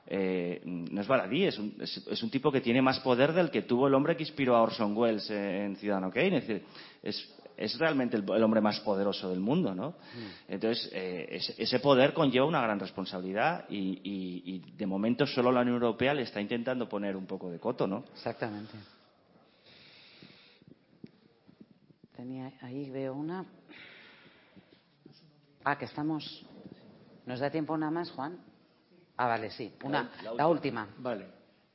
eh, 0.09 0.61
no 0.65 1.01
es 1.01 1.09
baladí, 1.09 1.45
es 1.45 1.59
un, 1.59 1.77
es, 1.81 2.23
un, 2.23 2.31
tipo 2.31 2.53
que 2.53 2.61
tiene 2.61 2.81
más 2.81 3.01
poder 3.01 3.33
del 3.33 3.51
que 3.51 3.63
tuvo 3.63 3.89
el 3.89 3.95
hombre 3.95 4.17
que 4.17 4.23
inspiró 4.23 4.55
a 4.55 4.63
Orson 4.63 4.97
Welles 4.97 5.29
en 5.31 5.75
Ciudadano 5.77 6.13
Kane. 6.13 6.39
Es 6.39 6.47
decir, 6.47 6.65
es, 7.03 7.79
realmente 7.79 8.17
el, 8.17 8.43
hombre 8.43 8.61
más 8.61 8.79
poderoso 8.81 9.29
del 9.31 9.41
mundo, 9.41 9.75
¿no? 9.75 9.91
Mm. 9.91 10.53
Entonces, 10.53 10.91
eh, 10.93 11.41
ese, 11.59 11.81
poder 11.81 12.13
conlleva 12.13 12.47
una 12.47 12.61
gran 12.61 12.79
responsabilidad 12.79 13.65
y, 13.69 14.61
de 14.77 14.87
momento 14.87 15.27
solo 15.27 15.51
la 15.51 15.63
Unión 15.63 15.77
Europea 15.77 16.15
le 16.15 16.23
está 16.23 16.41
intentando 16.41 16.89
poner 16.89 17.17
un 17.17 17.27
poco 17.27 17.51
de 17.51 17.59
coto, 17.59 17.89
¿no? 17.89 18.05
Exactamente. 18.13 18.77
Tenía, 22.15 22.53
ahí 22.63 22.91
veo 22.91 23.15
una. 23.15 23.45
Ah, 25.65 25.77
que 25.77 25.87
estamos. 25.87 26.47
¿Nos 27.27 27.41
da 27.41 27.51
tiempo 27.51 27.75
una 27.75 27.91
más, 27.91 28.13
Juan? 28.13 28.39
Ah, 29.17 29.29
vale, 29.29 29.51
sí. 29.51 29.73
Una, 29.83 30.11
la, 30.37 30.47
última. 30.47 30.89
Vale. 30.99 31.27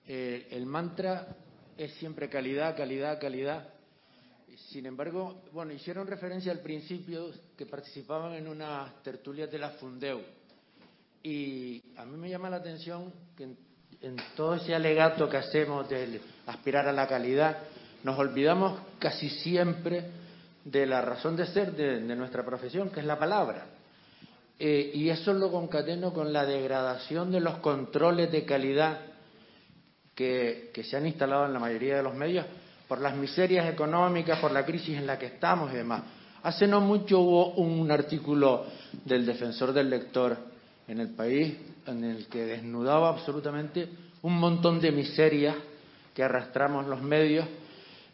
Eh, 0.07 0.47
el 0.51 0.65
mantra 0.65 1.27
es 1.77 1.93
siempre 1.95 2.29
calidad, 2.29 2.75
calidad, 2.77 3.19
calidad. 3.19 3.69
Sin 4.69 4.85
embargo, 4.85 5.43
bueno, 5.51 5.73
hicieron 5.73 6.07
referencia 6.07 6.51
al 6.51 6.59
principio 6.59 7.31
que 7.57 7.65
participaban 7.65 8.33
en 8.33 8.47
una 8.47 8.93
tertulia 9.03 9.47
de 9.47 9.57
la 9.57 9.71
Fundeu. 9.71 10.21
Y 11.23 11.81
a 11.97 12.05
mí 12.05 12.17
me 12.17 12.29
llama 12.29 12.49
la 12.49 12.57
atención 12.57 13.11
que 13.35 13.43
en, 14.01 14.17
todo 14.35 14.55
ese 14.55 14.75
alegato 14.75 15.29
que 15.29 15.37
hacemos 15.37 15.87
de 15.89 16.19
aspirar 16.47 16.87
a 16.87 16.91
la 16.91 17.07
calidad, 17.07 17.57
nos 18.03 18.17
olvidamos 18.17 18.79
casi 18.99 19.29
siempre 19.29 20.09
de 20.65 20.85
la 20.85 21.01
razón 21.01 21.35
de 21.35 21.45
ser 21.47 21.73
de 21.73 22.15
nuestra 22.15 22.43
profesión, 22.43 22.89
que 22.89 22.99
es 22.99 23.05
la 23.05 23.17
palabra. 23.17 23.80
Eh, 24.63 24.91
y 24.93 25.09
eso 25.09 25.33
lo 25.33 25.51
concateno 25.51 26.13
con 26.13 26.31
la 26.31 26.45
degradación 26.45 27.31
de 27.31 27.39
los 27.39 27.55
controles 27.57 28.31
de 28.31 28.45
calidad 28.45 28.99
que, 30.13 30.69
se 30.83 30.95
han 30.95 31.07
instalado 31.07 31.47
en 31.47 31.53
la 31.53 31.57
mayoría 31.57 31.97
de 31.97 32.03
los 32.03 32.13
medios 32.13 32.45
por 32.87 33.01
las 33.01 33.15
miserias 33.15 33.67
económicas, 33.67 34.37
por 34.37 34.51
la 34.51 34.63
crisis 34.63 34.99
en 34.99 35.07
la 35.07 35.17
que 35.17 35.25
estamos 35.25 35.73
y 35.73 35.77
demás. 35.77 36.03
Hace 36.43 36.67
no 36.67 36.79
mucho 36.79 37.21
hubo 37.21 37.53
un 37.53 37.89
artículo 37.89 38.67
del 39.03 39.25
defensor 39.25 39.73
del 39.73 39.89
lector 39.89 40.37
en 40.87 40.99
el 40.99 41.09
país 41.09 41.55
en 41.87 42.03
el 42.03 42.27
que 42.27 42.45
desnudaba 42.45 43.09
absolutamente 43.09 43.89
un 44.21 44.37
montón 44.37 44.79
de 44.79 44.91
miserias 44.91 45.55
que 46.13 46.21
arrastramos 46.21 46.85
los 46.85 47.01
medios, 47.01 47.47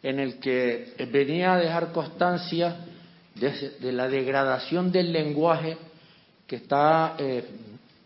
en 0.02 0.18
el 0.18 0.38
que 0.38 0.94
venía 1.12 1.52
a 1.52 1.58
dejar 1.58 1.92
constancia 1.92 2.74
de 3.34 3.92
la 3.92 4.08
degradación 4.08 4.90
del 4.90 5.12
lenguaje 5.12 5.76
que 6.48 6.56
está 6.56 7.14
eh, 7.18 7.44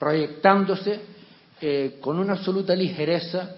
proyectándose 0.00 1.00
eh, 1.60 1.98
con 2.00 2.18
una 2.18 2.32
absoluta 2.32 2.74
ligereza 2.74 3.54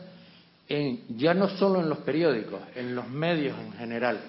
en, 0.69 1.17
ya 1.17 1.33
no 1.33 1.49
solo 1.49 1.81
en 1.81 1.89
los 1.89 1.99
periódicos, 1.99 2.61
en 2.77 2.95
los 2.95 3.09
medios 3.09 3.59
en 3.59 3.73
general. 3.73 4.21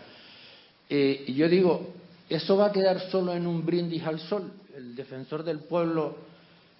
Eh, 0.89 1.25
y 1.27 1.33
yo 1.33 1.49
digo, 1.49 1.93
eso 2.29 2.55
va 2.55 2.67
a 2.67 2.71
quedar 2.71 3.01
solo 3.11 3.33
en 3.33 3.45
un 3.45 3.65
brindis 3.65 4.03
al 4.03 4.19
sol. 4.19 4.49
el 4.75 4.95
defensor 4.95 5.43
del 5.43 5.59
pueblo, 5.59 6.17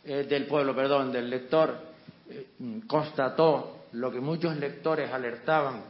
del 0.06 0.46
pueblo, 0.46 0.76
perdón, 0.76 1.12
del 1.12 1.30
lector, 1.30 1.78
constató 2.86 3.86
lo 3.94 4.12
que 4.12 4.20
muchos 4.20 4.56
lectores 4.58 5.12
alertaban 5.12 5.82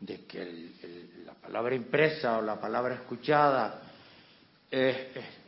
de 0.00 0.24
que 0.24 0.70
la 1.24 1.34
palabra 1.34 1.74
impresa 1.74 2.38
o 2.38 2.42
la 2.42 2.60
palabra 2.60 2.94
escuchada 2.94 3.80
es, 4.70 4.96
es 5.14 5.43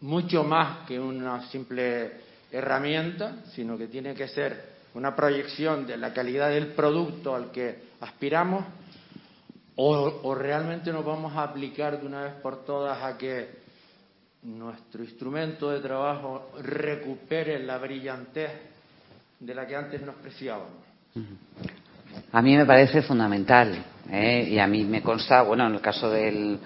mucho 0.00 0.44
más 0.44 0.86
que 0.86 0.98
una 0.98 1.46
simple 1.48 2.12
herramienta, 2.50 3.44
sino 3.54 3.76
que 3.76 3.88
tiene 3.88 4.14
que 4.14 4.28
ser 4.28 4.74
una 4.94 5.14
proyección 5.14 5.86
de 5.86 5.96
la 5.96 6.12
calidad 6.12 6.50
del 6.50 6.68
producto 6.68 7.34
al 7.34 7.50
que 7.50 7.84
aspiramos, 8.00 8.64
o, 9.76 10.34
realmente 10.36 10.92
nos 10.92 11.04
vamos 11.04 11.34
a 11.34 11.42
aplicar 11.42 12.00
de 12.00 12.06
una 12.06 12.22
vez 12.22 12.34
por 12.34 12.64
todas 12.64 13.02
a 13.02 13.18
que 13.18 13.64
nuestro 14.42 15.02
instrumento 15.02 15.70
de 15.70 15.80
trabajo 15.80 16.52
recupere 16.62 17.58
la 17.58 17.78
brillantez 17.78 18.52
de 19.40 19.54
la 19.54 19.66
que 19.66 19.74
antes 19.74 20.00
nos 20.02 20.14
preciábamos. 20.16 20.84
A 22.30 22.40
mí 22.40 22.56
me 22.56 22.64
parece 22.64 23.02
fundamental. 23.02 23.84
Y 24.10 24.58
a 24.58 24.66
mí 24.66 24.84
me 24.84 25.02
consta, 25.02 25.42
bueno, 25.42 25.66
en 25.66 25.74
el 25.74 25.80
caso 25.80 26.10
del, 26.10 26.58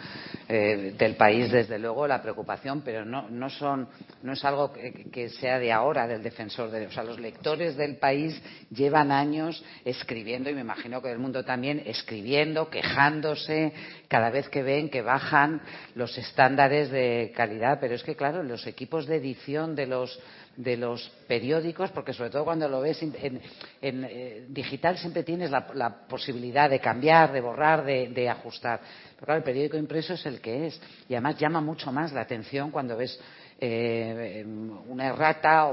eh, 0.50 0.94
del 0.96 1.14
país, 1.14 1.52
desde 1.52 1.78
luego, 1.78 2.06
la 2.06 2.22
preocupación, 2.22 2.80
pero 2.80 3.04
no, 3.04 3.28
no, 3.28 3.50
son, 3.50 3.86
no 4.22 4.32
es 4.32 4.42
algo 4.46 4.72
que, 4.72 5.28
sea 5.28 5.58
de 5.58 5.70
ahora, 5.70 6.06
del 6.06 6.22
defensor. 6.22 6.70
De, 6.70 6.86
o 6.86 6.90
sea, 6.90 7.04
los 7.04 7.20
lectores 7.20 7.76
del 7.76 7.98
país 7.98 8.40
llevan 8.70 9.12
años 9.12 9.62
escribiendo, 9.84 10.48
y 10.48 10.54
me 10.54 10.62
imagino 10.62 11.02
que 11.02 11.10
del 11.10 11.18
mundo 11.18 11.44
también, 11.44 11.82
escribiendo, 11.84 12.70
quejándose, 12.70 13.74
cada 14.08 14.30
vez 14.30 14.48
que 14.48 14.62
ven 14.62 14.88
que 14.88 15.02
bajan 15.02 15.60
los 15.94 16.16
estándares 16.16 16.90
de 16.90 17.30
calidad. 17.36 17.78
Pero 17.78 17.94
es 17.94 18.02
que, 18.02 18.16
claro, 18.16 18.42
los 18.42 18.66
equipos 18.66 19.06
de 19.06 19.16
edición 19.16 19.74
de 19.74 19.86
los 19.86 20.18
de 20.58 20.76
los 20.76 21.08
periódicos, 21.28 21.92
porque 21.92 22.12
sobre 22.12 22.30
todo 22.30 22.44
cuando 22.44 22.68
lo 22.68 22.80
ves 22.80 23.00
en, 23.00 23.40
eh, 23.80 24.44
digital 24.48 24.98
siempre 24.98 25.22
tienes 25.22 25.52
la, 25.52 26.06
posibilidad 26.08 26.68
de 26.68 26.80
cambiar, 26.80 27.32
de 27.32 27.40
borrar, 27.40 27.84
de, 27.84 28.28
ajustar. 28.28 28.80
Pero 29.14 29.24
claro, 29.24 29.38
el 29.38 29.44
periódico 29.44 29.76
impreso 29.76 30.14
es 30.14 30.26
el 30.26 30.40
que 30.40 30.66
es 30.66 30.80
y 31.08 31.14
además 31.14 31.38
llama 31.38 31.60
mucho 31.60 31.92
más 31.92 32.12
la 32.12 32.22
atención 32.22 32.72
cuando 32.72 32.96
ves 32.96 33.20
eh, 33.60 34.44
una 34.88 35.06
errata 35.06 35.68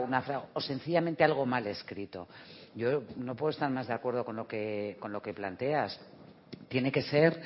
o 0.53 0.62
sencillamente 0.62 1.24
algo 1.24 1.48
mal 1.48 1.66
escrito. 1.66 2.28
Yo 2.76 3.02
no 3.18 3.36
puedo 3.36 3.49
estar 3.49 3.72
más 3.72 3.88
de 3.88 3.94
acuerdo 3.95 4.24
con 4.24 4.36
lo 4.36 4.48
que, 4.48 4.98
con 4.99 5.12
lo 5.12 5.20
que 5.20 5.34
planteas. 5.34 5.99
Tiene 6.68 6.91
que 6.91 7.02
ser, 7.02 7.41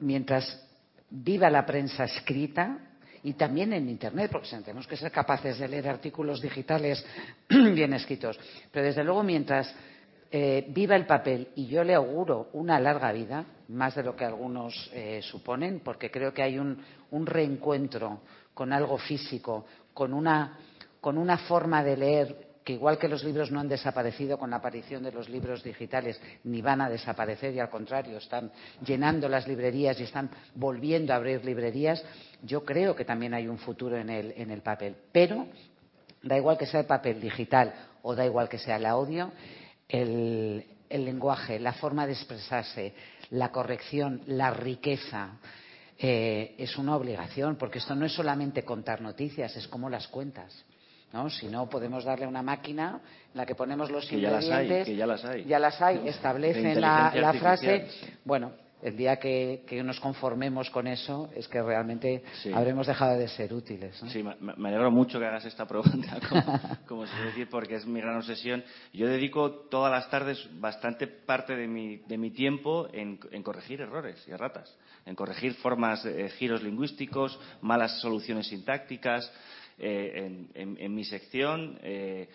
mientras 0.00 0.66
viva 1.10 1.50
la 1.50 1.66
prensa 1.66 2.04
escrita, 2.04 2.78
y 3.24 3.32
también 3.32 3.72
en 3.72 3.88
Internet, 3.88 4.30
porque 4.30 4.48
tenemos 4.48 4.86
que 4.86 4.98
ser 4.98 5.10
capaces 5.10 5.58
de 5.58 5.66
leer 5.66 5.88
artículos 5.88 6.42
digitales 6.42 7.04
bien 7.48 7.94
escritos. 7.94 8.38
Pero 8.70 8.84
desde 8.84 9.02
luego, 9.02 9.22
mientras 9.22 9.74
eh, 10.30 10.66
viva 10.68 10.94
el 10.94 11.06
papel, 11.06 11.48
y 11.56 11.66
yo 11.66 11.82
le 11.82 11.94
auguro 11.94 12.50
una 12.52 12.78
larga 12.78 13.12
vida, 13.12 13.46
más 13.68 13.94
de 13.94 14.02
lo 14.02 14.14
que 14.14 14.26
algunos 14.26 14.90
eh, 14.92 15.20
suponen, 15.22 15.80
porque 15.80 16.10
creo 16.10 16.34
que 16.34 16.42
hay 16.42 16.58
un, 16.58 16.84
reencuentro 17.10 18.20
con 18.52 18.72
algo 18.74 18.98
físico, 18.98 19.64
con 19.94 20.12
una, 20.12 20.58
con 21.00 21.16
una 21.16 21.38
forma 21.38 21.82
de 21.82 21.96
leer 21.96 22.43
que 22.64 22.72
igual 22.72 22.98
que 22.98 23.08
los 23.08 23.22
libros 23.22 23.50
no 23.50 23.60
han 23.60 23.68
desaparecido 23.68 24.38
con 24.38 24.50
la 24.50 24.56
aparición 24.56 25.02
de 25.02 25.12
los 25.12 25.28
libros 25.28 25.62
digitales, 25.62 26.20
ni 26.44 26.62
van 26.62 26.80
a 26.80 26.88
desaparecer 26.88 27.54
y 27.54 27.60
al 27.60 27.68
contrario, 27.68 28.16
están 28.16 28.50
llenando 28.84 29.28
las 29.28 29.46
librerías 29.46 30.00
y 30.00 30.04
están 30.04 30.30
volviendo 30.54 31.12
a 31.12 31.16
abrir 31.16 31.44
librerías, 31.44 32.02
yo 32.42 32.64
creo 32.64 32.96
que 32.96 33.04
también 33.04 33.34
hay 33.34 33.46
un 33.46 33.58
futuro 33.58 33.98
en 33.98 34.08
el, 34.08 34.62
papel. 34.62 34.96
Pero 35.12 35.46
da 36.22 36.38
igual 36.38 36.56
que 36.56 36.66
sea 36.66 36.80
el 36.80 36.86
papel 36.86 37.20
digital 37.20 37.74
o 38.02 38.14
da 38.14 38.24
igual 38.24 38.48
que 38.48 38.58
sea 38.58 38.76
el 38.76 38.86
audio, 38.86 39.30
el, 39.86 40.64
el 40.88 41.04
lenguaje, 41.04 41.60
la 41.60 41.74
forma 41.74 42.06
de 42.06 42.14
expresarse, 42.14 42.94
la 43.30 43.52
corrección, 43.52 44.22
la 44.26 44.50
riqueza, 44.50 45.38
eh, 45.98 46.54
es 46.58 46.76
una 46.76 46.96
obligación, 46.96 47.56
porque 47.56 47.78
esto 47.78 47.94
no 47.94 48.06
es 48.06 48.12
solamente 48.12 48.64
contar 48.64 49.00
noticias, 49.00 49.54
es 49.56 49.68
como 49.68 49.90
las 49.90 50.08
cuentas. 50.08 50.64
¿No? 51.14 51.30
Si 51.30 51.46
no, 51.46 51.68
podemos 51.68 52.04
darle 52.04 52.26
una 52.26 52.42
máquina 52.42 53.00
en 53.32 53.38
la 53.38 53.46
que 53.46 53.54
ponemos 53.54 53.88
los 53.88 54.04
que 54.04 54.16
ingredientes. 54.16 54.48
Ya 54.48 54.56
las 54.56 54.74
hay, 54.74 54.84
que 54.84 54.96
ya 54.96 55.06
las 55.06 55.24
hay. 55.24 55.44
Ya 55.44 55.58
las 55.60 55.80
hay, 55.80 56.08
establecen 56.08 56.80
la, 56.80 57.12
la 57.14 57.32
frase. 57.34 57.86
Bueno, 58.24 58.50
el 58.82 58.96
día 58.96 59.16
que, 59.16 59.62
que, 59.64 59.80
nos 59.84 60.00
conformemos 60.00 60.68
con 60.70 60.88
eso 60.88 61.30
es 61.36 61.46
que 61.46 61.62
realmente 61.62 62.24
sí. 62.42 62.52
habremos 62.52 62.88
dejado 62.88 63.16
de 63.16 63.28
ser 63.28 63.54
útiles. 63.54 64.02
¿no? 64.02 64.10
Sí, 64.10 64.24
me, 64.24 64.34
me, 64.56 64.68
alegro 64.68 64.90
mucho 64.90 65.20
que 65.20 65.24
hagas 65.24 65.44
esta 65.44 65.66
pregunta, 65.66 66.18
como, 66.28 66.60
como 66.86 67.06
se 67.06 67.16
decir, 67.26 67.48
porque 67.48 67.76
es 67.76 67.86
mi 67.86 68.00
gran 68.00 68.16
obsesión. 68.16 68.64
Yo 68.92 69.06
dedico 69.06 69.52
todas 69.70 69.92
las 69.92 70.10
tardes 70.10 70.48
bastante 70.58 71.06
parte 71.06 71.54
de 71.54 71.68
mi, 71.68 71.98
de 71.98 72.18
mi 72.18 72.32
tiempo 72.32 72.88
en, 72.92 73.20
en, 73.30 73.42
corregir 73.44 73.80
errores 73.80 74.22
y 74.26 74.32
erratas, 74.32 74.76
en 75.06 75.14
corregir 75.14 75.54
formas, 75.54 76.04
eh, 76.04 76.28
giros 76.30 76.62
lingüísticos, 76.62 77.38
malas 77.62 78.00
soluciones 78.00 78.48
sintácticas. 78.48 79.32
Eh, 79.78 80.12
en, 80.14 80.50
en, 80.54 80.76
en, 80.80 80.94
mi 80.94 81.04
sección 81.04 81.78
eh, 81.82 82.28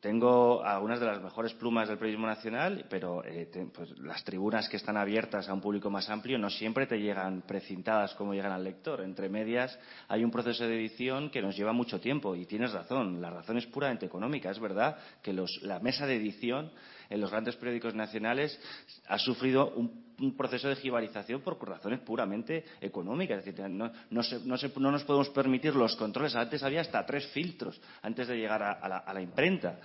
tengo 0.00 0.62
algunas 0.62 1.00
de 1.00 1.06
las 1.06 1.22
mejores 1.22 1.54
plumas 1.54 1.88
del 1.88 1.98
periodismo 1.98 2.26
nacional, 2.26 2.84
pero 2.88 3.24
eh, 3.24 3.50
pues, 3.74 3.98
las 3.98 4.22
tribunas 4.22 4.68
que 4.68 4.76
están 4.76 4.96
abiertas 4.96 5.48
a 5.48 5.54
un 5.54 5.60
público 5.60 5.90
más 5.90 6.08
amplio 6.10 6.38
no 6.38 6.48
siempre 6.48 6.86
te 6.86 7.00
llegan 7.00 7.42
precintadas 7.42 8.14
como 8.14 8.34
llegan 8.34 8.52
al 8.52 8.62
lector. 8.62 9.00
Entre 9.00 9.28
medias 9.28 9.76
hay 10.06 10.22
un 10.22 10.30
proceso 10.30 10.64
de 10.64 10.76
edición 10.76 11.30
que 11.30 11.42
nos 11.42 11.56
lleva 11.56 11.72
mucho 11.72 11.98
tiempo 11.98 12.36
y 12.36 12.46
tienes 12.46 12.72
razón, 12.72 13.20
la 13.20 13.30
razón 13.30 13.56
es 13.56 13.66
puramente 13.66 14.06
económica. 14.06 14.50
Es 14.50 14.60
verdad 14.60 14.96
que 15.22 15.32
los, 15.32 15.60
la 15.62 15.80
mesa 15.80 16.06
de 16.06 16.16
edición 16.16 16.70
en 17.08 17.20
los 17.20 17.30
grandes 17.30 17.56
periódicos 17.56 17.94
nacionales 17.94 18.60
ha 19.08 19.18
sufrido 19.18 19.70
un 19.74 20.05
un 20.20 20.36
proceso 20.36 20.68
de 20.68 20.76
jibarización 20.76 21.40
por 21.40 21.56
razones 21.68 22.00
puramente 22.00 22.64
económicas. 22.80 23.40
Es 23.40 23.44
decir, 23.46 23.68
no, 23.68 23.90
no, 24.10 24.22
se, 24.22 24.40
no, 24.40 24.56
se, 24.56 24.72
no 24.76 24.90
nos 24.90 25.04
podemos 25.04 25.28
permitir 25.30 25.74
los 25.74 25.96
controles. 25.96 26.34
Antes 26.34 26.62
había 26.62 26.80
hasta 26.80 27.04
tres 27.04 27.26
filtros 27.28 27.80
antes 28.02 28.28
de 28.28 28.36
llegar 28.36 28.62
a, 28.62 29.12
la 29.12 29.20
imprenta. 29.20 29.78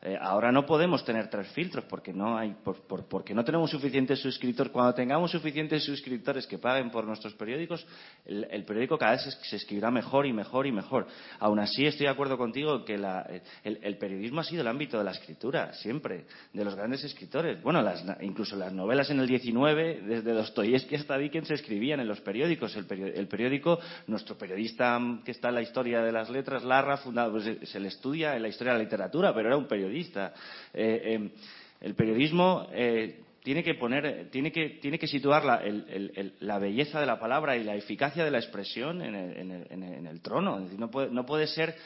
Eh, 0.00 0.16
ahora 0.20 0.52
no 0.52 0.64
podemos 0.64 1.04
tener 1.04 1.28
tres 1.28 1.48
filtros 1.48 1.84
porque 1.86 2.12
no 2.12 2.38
hay 2.38 2.54
por, 2.62 2.80
por, 2.86 3.08
porque 3.08 3.34
no 3.34 3.44
tenemos 3.44 3.70
suficientes 3.70 4.20
suscriptores. 4.20 4.72
Cuando 4.72 4.94
tengamos 4.94 5.32
suficientes 5.32 5.82
suscriptores 5.84 6.46
que 6.46 6.58
paguen 6.58 6.90
por 6.90 7.04
nuestros 7.04 7.34
periódicos, 7.34 7.84
el, 8.24 8.46
el 8.48 8.64
periódico 8.64 8.96
cada 8.96 9.12
vez 9.12 9.22
se, 9.22 9.30
se, 9.32 9.56
escribirá 9.56 9.90
mejor 9.90 10.24
y 10.26 10.32
mejor 10.32 10.68
y 10.68 10.72
mejor. 10.72 11.08
Aún 11.40 11.58
así, 11.58 11.84
estoy 11.84 12.06
de 12.06 12.12
acuerdo 12.12 12.38
contigo 12.38 12.84
que 12.84 12.96
la, 12.96 13.28
el, 13.64 13.80
el, 13.82 13.98
periodismo 13.98 14.40
ha 14.40 14.44
sido 14.44 14.62
el 14.62 14.68
ámbito 14.68 14.98
de 14.98 15.04
la 15.04 15.10
escritura 15.10 15.72
siempre, 15.74 16.26
de 16.52 16.64
los 16.64 16.76
grandes 16.76 17.02
escritores. 17.02 17.60
Bueno, 17.60 17.82
las, 17.82 18.04
incluso 18.20 18.54
las 18.54 18.72
novelas 18.72 19.10
en 19.10 19.18
el 19.18 19.26
19, 19.26 20.02
desde 20.02 20.32
Dostoyevsky 20.32 20.94
hasta 20.94 21.18
Dickens, 21.18 21.48
se 21.48 21.54
escribían 21.54 21.98
en 21.98 22.06
los 22.06 22.20
periódicos. 22.20 22.76
El, 22.76 22.86
periódico, 22.86 23.18
el 23.18 23.26
periódico, 23.26 23.80
nuestro 24.06 24.38
periodista 24.38 25.00
que 25.24 25.32
está 25.32 25.48
en 25.48 25.56
la 25.56 25.62
historia 25.62 26.02
de 26.02 26.12
las 26.12 26.30
letras, 26.30 26.62
Larra, 26.62 26.98
fundado, 26.98 27.32
pues, 27.32 27.68
se 27.68 27.80
le 27.80 27.88
estudia 27.88 28.36
en 28.36 28.42
la 28.42 28.48
historia 28.48 28.74
de 28.74 28.78
la 28.78 28.84
literatura, 28.84 29.34
pero 29.34 29.48
era 29.48 29.56
un 29.56 29.66
periodista 29.66 29.87
periodista. 29.88 30.32
Eh, 30.74 31.02
eh, 31.04 31.30
el 31.80 31.94
periodismo 31.94 32.66
eh, 32.72 33.22
tiene 33.42 33.62
que 33.62 33.74
poner, 33.74 34.28
tiene 34.30 34.52
que, 34.52 34.78
tiene 34.80 34.98
que 34.98 35.06
situar 35.06 35.44
la, 35.44 35.56
el, 35.56 36.34
la, 36.40 36.58
belleza 36.58 37.00
de 37.00 37.06
la 37.06 37.18
palabra 37.18 37.56
y 37.56 37.64
la 37.64 37.74
eficacia 37.74 38.24
de 38.24 38.30
la 38.30 38.38
expresión 38.38 39.00
en 39.00 39.14
el, 39.14 39.36
en 39.70 39.82
el, 39.82 40.06
en 40.06 40.20
trono. 40.20 40.58
Es 40.58 40.64
decir, 40.64 40.78
no, 40.78 40.90
puede, 40.90 41.10
no 41.10 41.24
puede 41.24 41.46
ser. 41.46 41.76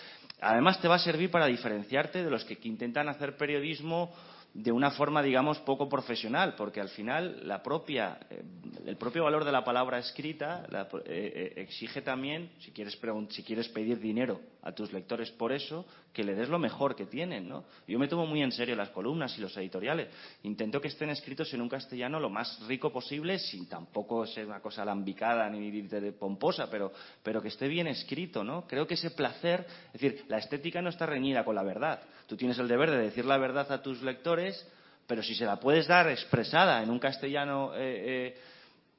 Además, 0.41 0.81
te 0.81 0.89
va 0.89 0.97
a 0.97 0.99
servir 0.99 1.31
para 1.31 1.47
diferenciarte 1.47 2.25
de 2.25 2.31
los 2.31 2.45
que 2.45 2.59
intentan 2.65 3.09
hacer 3.09 3.37
periodismo 3.37 4.13
de 4.55 4.73
una 4.73 4.91
forma, 4.91 5.23
digamos, 5.23 5.59
poco 5.61 5.89
profesional, 5.89 6.55
porque 6.57 6.81
al 6.81 6.89
final 6.89 7.47
la 7.47 7.63
propia, 7.63 8.19
eh, 8.29 8.43
el 8.87 8.97
propio 8.97 9.25
valor 9.25 9.45
de 9.45 9.53
la 9.53 9.63
palabra 9.63 9.99
escrita 9.99 10.67
la, 10.71 10.89
exige 11.07 12.03
también, 12.03 12.51
si 12.59 12.73
quieres, 12.73 12.99
si 13.31 13.43
quieres 13.45 13.69
pedir 13.69 14.01
dinero 14.01 14.41
a 14.63 14.73
tus 14.73 14.93
lectores 14.93 15.31
por 15.33 15.53
eso, 15.53 15.85
que 16.13 16.23
le 16.23 16.35
des 16.35 16.49
lo 16.49 16.59
mejor 16.59 16.95
que 16.95 17.07
tienen, 17.07 17.49
¿no? 17.49 17.65
Yo 17.87 17.99
me 17.99 18.09
tomo 18.09 18.27
muy 18.27 18.43
en 18.43 18.53
serio 18.53 18.77
las 18.77 18.91
columnas 18.91 19.37
y 19.37 19.41
los 19.41 19.57
editoriales. 19.57 20.09
Intento 20.45 20.81
que 20.81 20.89
estén 20.89 21.11
escritos 21.11 21.53
en 21.53 21.61
un 21.61 21.69
castellano 21.69 22.21
lo 22.21 22.31
más 22.31 22.61
rico 22.67 22.93
posible, 22.93 23.39
sin 23.39 23.69
tampoco 23.69 24.27
ser 24.27 24.47
una 24.47 24.61
cosa 24.61 24.83
alambicada 24.83 25.51
ni 25.51 25.83
pomposa, 26.13 26.71
pero, 26.71 26.93
pero 27.23 27.43
que 27.43 27.49
esté 27.49 27.67
bien 27.67 27.89
escrito, 27.89 28.45
¿no? 28.45 28.67
Creo 28.67 28.87
que 28.87 28.95
ese 28.95 29.11
placer, 29.11 29.67
es 29.93 30.01
decir, 30.01 30.25
la 30.29 30.39
estética 30.39 30.81
no 30.81 30.91
está 30.91 31.07
reñida 31.07 31.45
con 31.45 31.55
la 31.55 31.63
verdad. 31.63 32.01
Tú 32.27 32.37
tienes 32.37 32.59
el 32.59 32.69
deber 32.69 32.91
de 32.91 32.99
decir 32.99 33.25
la 33.25 33.39
verdad 33.39 33.71
a 33.73 33.83
tus 33.83 34.01
lectores, 34.03 34.67
pero 35.07 35.23
si 35.23 35.35
se 35.35 35.45
la 35.45 35.59
puedes 35.59 35.89
dar 35.89 36.09
expresada 36.09 36.83
en 36.83 36.91
un 36.91 36.99
castellano 36.99 37.75
eh, 37.75 38.35
eh, 38.35 38.37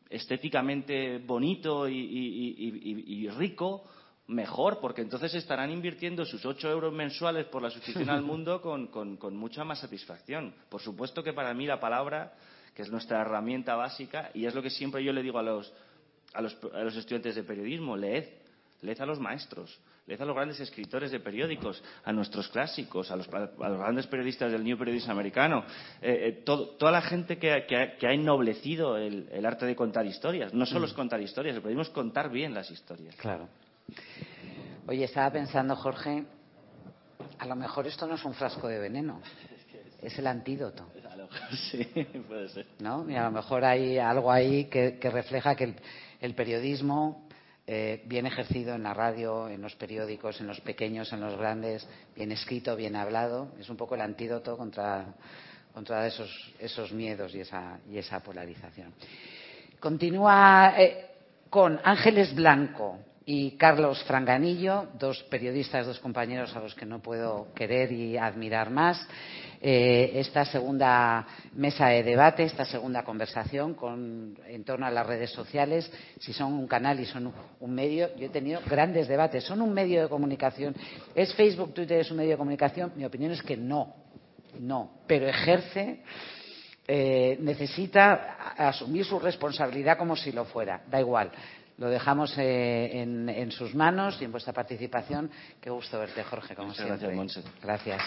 estéticamente 0.09 1.17
bonito 1.19 1.87
y, 1.87 3.27
rico, 3.37 3.83
mejor, 4.33 4.79
porque 4.79 5.01
entonces 5.01 5.33
estarán 5.35 5.71
invirtiendo 5.71 6.25
sus 6.25 6.45
8 6.45 6.69
euros 6.69 6.93
mensuales 6.93 7.45
por 7.45 7.61
la 7.61 7.69
suscripción 7.69 8.09
al 8.09 8.21
mundo 8.23 8.61
con, 8.61 8.87
con, 8.87 9.17
con, 9.17 9.35
mucha 9.35 9.63
más 9.63 9.79
satisfacción. 9.79 10.53
Por 10.69 10.81
supuesto 10.81 11.23
que 11.23 11.33
para 11.33 11.53
mí 11.53 11.65
la 11.65 11.79
palabra, 11.79 12.33
que 12.75 12.81
es 12.81 12.91
nuestra 12.91 13.21
herramienta 13.21 13.75
básica, 13.75 14.31
y 14.33 14.45
es 14.45 14.55
lo 14.55 14.61
que 14.61 14.69
siempre 14.69 15.03
yo 15.03 15.13
le 15.13 15.23
digo 15.23 15.39
a 15.39 15.43
los, 15.43 15.73
a 16.33 16.41
los, 16.41 16.57
a 16.73 16.79
los 16.79 16.95
estudiantes 16.95 17.35
de 17.35 17.43
periodismo, 17.43 17.95
leed, 17.95 18.25
leed 18.83 18.99
a 18.99 19.05
los 19.05 19.19
maestros. 19.19 19.79
le 20.05 20.13
dice 20.13 20.23
a 20.23 20.25
los 20.25 20.35
grandes 20.35 20.59
escritores 20.59 21.11
de 21.11 21.19
periódicos, 21.19 21.81
a 22.03 22.11
nuestros 22.11 22.49
clásicos, 22.49 23.09
a 23.11 23.15
los, 23.15 23.27
grandes 23.29 24.07
periodistas 24.07 24.51
del 24.51 24.63
New 24.63 24.77
Periodism 24.77 25.11
americano, 25.11 25.63
eh, 26.01 26.27
eh, 26.27 26.43
toda 26.43 26.91
la 26.91 27.01
gente 27.01 27.37
que, 27.37 27.51
ha 27.51 28.13
ennoblecido 28.13 28.97
el, 28.97 29.45
arte 29.45 29.65
de 29.65 29.75
contar 29.75 30.05
historias. 30.05 30.53
No 30.53 30.65
solo 30.65 30.85
es 30.85 30.93
mm. 30.93 30.95
contar 30.95 31.21
historias, 31.21 31.57
el 31.57 31.79
es 31.79 31.89
contar 31.89 32.29
bien 32.29 32.53
las 32.53 32.69
historias. 32.69 33.15
Claro. 33.15 33.47
Oye, 34.87 35.05
estaba 35.05 35.31
pensando, 35.31 35.75
Jorge, 35.75 36.25
a 37.39 37.45
lo 37.45 37.55
mejor 37.55 37.87
esto 37.87 38.05
no 38.05 38.15
es 38.15 38.25
un 38.25 38.33
frasco 38.33 38.67
de 38.67 38.79
veneno, 38.79 39.21
es 40.01 40.17
el 40.19 40.27
antídoto. 40.27 40.87
Sí, 41.71 41.83
puede 42.27 42.49
ser. 42.49 42.65
¿No? 42.79 43.09
Y 43.09 43.15
a 43.15 43.23
lo 43.23 43.31
mejor 43.31 43.65
hay 43.65 43.97
algo 43.97 44.31
ahí 44.31 44.65
que, 44.65 44.97
refleja 45.01 45.55
que 45.55 45.75
el, 46.19 46.35
periodismo, 46.35 47.27
eh, 47.65 48.03
bien 48.05 48.25
ejercido 48.25 48.75
en 48.75 48.83
la 48.83 48.93
radio, 48.93 49.49
en 49.49 49.61
los 49.61 49.75
periódicos, 49.75 50.39
en 50.41 50.47
los 50.47 50.61
pequeños, 50.61 51.11
en 51.11 51.21
los 51.21 51.35
grandes, 51.37 51.87
bien 52.15 52.31
escrito, 52.31 52.75
bien 52.75 52.95
hablado, 52.95 53.53
es 53.59 53.69
un 53.69 53.77
poco 53.77 53.95
el 53.95 54.01
antídoto 54.01 54.55
contra, 54.57 55.05
contra 55.73 56.05
esos, 56.05 56.53
esos 56.59 56.91
miedos 56.91 57.33
y 57.33 57.39
esa, 57.39 57.79
y 57.89 57.97
esa 57.97 58.19
polarización. 58.19 58.93
Continúa 59.79 60.75
eh, 60.77 61.07
con 61.49 61.79
Ángeles 61.83 62.33
Blanco, 62.35 62.99
y 63.25 63.51
Carlos 63.51 64.03
Franganillo, 64.03 64.87
dos 64.99 65.23
periodistas, 65.23 65.85
dos 65.85 65.99
compañeros 65.99 66.55
a 66.55 66.59
los 66.59 66.75
que 66.75 66.85
no 66.85 67.01
puedo 67.01 67.53
querer 67.53 67.91
y 67.91 68.17
admirar 68.17 68.69
más. 68.69 69.07
Eh, 69.61 70.19
esta 70.19 70.43
segunda 70.43 71.25
mesa 71.53 71.87
de 71.87 72.03
debate, 72.03 72.43
esta 72.43 72.65
segunda 72.65 73.03
conversación 73.03 73.77
en 74.45 74.63
torno 74.65 74.85
a 74.85 74.91
las 74.91 75.07
redes 75.07 75.31
sociales, 75.31 75.89
si 76.19 76.33
son 76.33 76.51
un 76.51 76.67
canal 76.67 76.99
y 76.99 77.05
son 77.05 77.33
un 77.61 77.73
medio. 77.73 78.13
Yo 78.17 78.25
he 78.25 78.29
tenido 78.29 78.59
grandes 78.65 79.07
debates. 79.07 79.45
¿Son 79.45 79.61
un 79.61 79.73
medio 79.73 80.01
de 80.01 80.09
comunicación? 80.09 80.75
¿Es 81.15 81.33
Facebook, 81.33 81.73
Twitter, 81.73 82.01
es 82.01 82.11
un 82.11 82.17
medio 82.17 82.31
de 82.31 82.37
comunicación? 82.37 82.91
Mi 82.97 83.05
opinión 83.05 83.31
es 83.31 83.41
que 83.41 83.55
no, 83.55 83.95
no, 84.59 84.91
pero 85.07 85.27
ejerce. 85.27 86.03
Eh, 86.85 87.37
necesita 87.39 88.53
asumir 88.57 89.05
su 89.05 89.17
responsabilidad 89.17 89.97
como 89.97 90.17
si 90.17 90.33
lo 90.33 90.43
fuera. 90.43 90.81
Da 90.91 90.99
igual 90.99 91.31
lo 91.77 91.89
dejamos 91.89 92.33
eh, 92.37 93.01
en, 93.01 93.51
sus 93.51 93.73
manos 93.75 94.17
y 94.21 94.25
en 94.25 94.31
vuestra 94.31 94.53
participación. 94.53 95.29
Qué 95.61 95.69
gusto 95.69 95.99
verte, 95.99 96.23
Jorge, 96.23 96.55
como 96.55 96.73
siempre. 96.73 96.97
Gracias, 96.97 97.43
Gracias. 97.61 98.01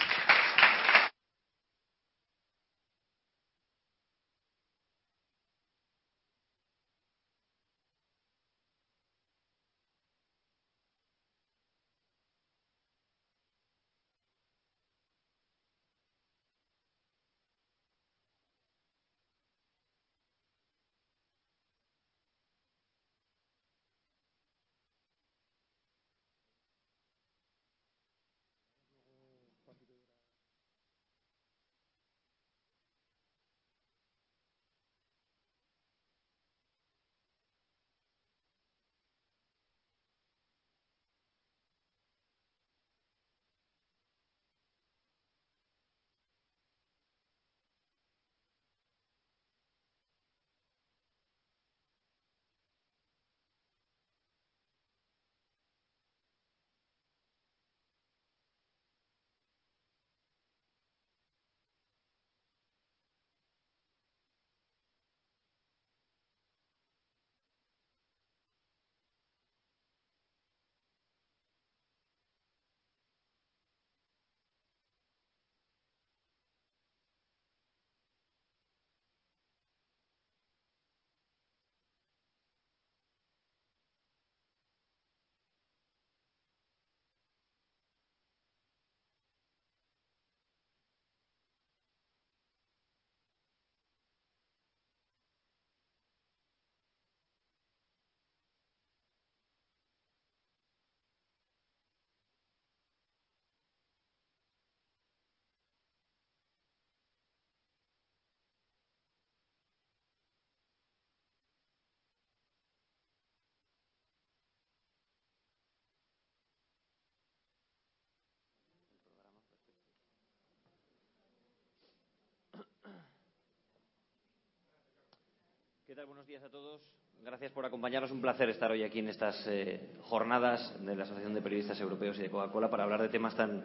Buenos 126.05 126.27
días 126.27 126.43
a 126.43 126.49
todos. 126.49 126.87
Gracias 127.23 127.51
por 127.51 127.65
acompañarnos. 127.65 128.11
Un 128.11 128.21
placer 128.21 128.47
estar 128.51 128.71
hoy 128.71 128.83
aquí 128.83 128.99
en 128.99 129.07
estas 129.07 129.47
eh, 129.47 129.81
jornadas 130.03 130.75
de 130.85 130.95
la 130.95 131.03
Asociación 131.03 131.33
de 131.33 131.41
Periodistas 131.41 131.81
Europeos 131.81 132.19
y 132.19 132.21
de 132.21 132.29
Coca-Cola 132.29 132.69
para 132.69 132.83
hablar 132.83 133.01
de 133.01 133.09
temas 133.09 133.35
tan, 133.35 133.63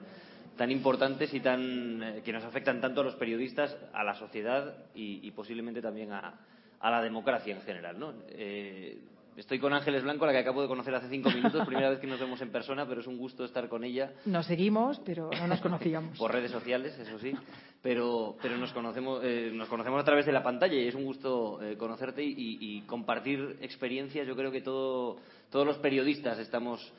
tan 0.56 0.70
importantes 0.70 1.34
y 1.34 1.40
tan, 1.40 2.02
eh, 2.02 2.22
que 2.24 2.32
nos 2.32 2.42
afectan 2.44 2.80
tanto 2.80 3.02
a 3.02 3.04
los 3.04 3.16
periodistas, 3.16 3.76
a 3.92 4.02
la 4.02 4.14
sociedad 4.14 4.86
y, 4.94 5.30
posiblemente 5.32 5.82
también 5.82 6.10
a, 6.12 6.40
la 6.82 7.02
democracia 7.02 7.54
en 7.54 7.60
general. 7.60 8.00
¿no? 8.00 8.14
Eh, 8.28 8.98
Estoy 9.36 9.58
con 9.58 9.72
Ángeles 9.72 10.02
Blanco, 10.02 10.26
la 10.26 10.32
que 10.32 10.38
acabo 10.38 10.60
de 10.60 10.68
conocer 10.68 10.94
hace 10.94 11.08
cinco 11.08 11.30
minutos, 11.30 11.66
primera 11.66 11.88
vez 11.88 11.98
que 11.98 12.06
nos 12.06 12.20
vemos 12.20 12.40
en 12.42 12.52
persona, 12.52 12.86
pero 12.86 13.00
es 13.00 13.06
un 13.06 13.16
gusto 13.16 13.44
estar 13.44 13.66
con 13.68 13.82
ella. 13.82 14.12
Nos 14.26 14.44
seguimos, 14.46 15.00
pero 15.06 15.30
no 15.30 15.46
nos 15.46 15.60
conocíamos. 15.60 16.18
Por 16.18 16.32
redes 16.32 16.50
sociales, 16.50 16.98
eso 16.98 17.18
sí, 17.18 17.32
pero, 17.80 18.36
pero 18.42 18.58
nos, 18.58 18.72
conocemos, 18.72 19.22
eh, 19.24 19.50
nos 19.54 19.68
conocemos 19.68 20.02
a 20.02 20.04
través 20.04 20.26
de 20.26 20.32
la 20.32 20.42
pantalla 20.42 20.74
y 20.74 20.86
es 20.86 20.94
un 20.94 21.04
gusto 21.04 21.62
eh, 21.62 21.76
conocerte 21.78 22.22
y, 22.22 22.82
compartir 22.82 23.56
experiencias. 23.62 24.26
Yo 24.26 24.36
creo 24.36 24.52
que 24.52 24.60
todo, 24.60 25.16
todos 25.50 25.66
los 25.66 25.78
periodistas 25.78 26.38
estamos 26.38 26.92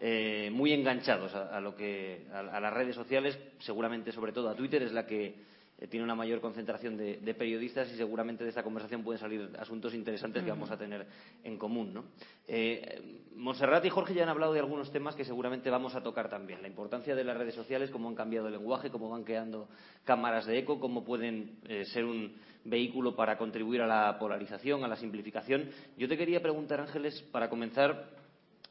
eh, 0.00 0.50
muy 0.52 0.72
enganchados 0.72 1.34
a, 1.36 1.60
lo 1.60 1.76
que, 1.76 2.26
a 2.32 2.60
las 2.60 2.72
redes 2.72 2.96
sociales, 2.96 3.38
seguramente 3.60 4.10
sobre 4.10 4.32
todo 4.32 4.48
a 4.48 4.56
Twitter, 4.56 4.82
es 4.82 4.92
la 4.92 5.06
que 5.06 5.34
tiene 5.90 6.04
una 6.04 6.14
mayor 6.14 6.40
concentración 6.40 6.96
de, 6.96 7.34
periodistas 7.34 7.92
y 7.92 7.96
seguramente 7.96 8.44
de 8.44 8.50
esta 8.50 8.62
conversación 8.62 9.02
pueden 9.02 9.20
salir 9.20 9.50
asuntos 9.58 9.92
interesantes 9.92 10.42
que 10.42 10.50
vamos 10.50 10.70
a 10.70 10.78
tener 10.78 11.06
en 11.44 11.58
común. 11.58 11.92
¿no? 11.92 12.04
Eh, 12.48 13.22
Monserrat 13.34 13.84
y 13.84 13.90
Jorge 13.90 14.14
ya 14.14 14.22
han 14.22 14.30
hablado 14.30 14.54
de 14.54 14.60
algunos 14.60 14.90
temas 14.90 15.14
que 15.14 15.24
seguramente 15.24 15.68
vamos 15.68 15.94
a 15.94 16.02
tocar 16.02 16.30
también. 16.30 16.62
La 16.62 16.68
importancia 16.68 17.14
de 17.14 17.24
las 17.24 17.36
redes 17.36 17.54
sociales, 17.54 17.90
cómo 17.90 18.08
han 18.08 18.14
cambiado 18.14 18.46
el 18.46 18.54
lenguaje, 18.54 18.90
cómo 18.90 19.10
van 19.10 19.24
creando 19.24 19.68
cámaras 20.04 20.46
de 20.46 20.58
eco, 20.58 20.80
cómo 20.80 21.04
pueden 21.04 21.58
eh, 21.68 21.84
ser 21.84 22.06
un 22.06 22.34
vehículo 22.64 23.14
para 23.14 23.36
contribuir 23.36 23.82
a 23.82 23.86
la 23.86 24.18
polarización, 24.18 24.82
a 24.82 24.88
la 24.88 24.96
simplificación. 24.96 25.68
Yo 25.98 26.08
te 26.08 26.16
quería 26.16 26.40
preguntar, 26.40 26.80
Ángeles, 26.80 27.22
para 27.30 27.50
comenzar, 27.50 28.08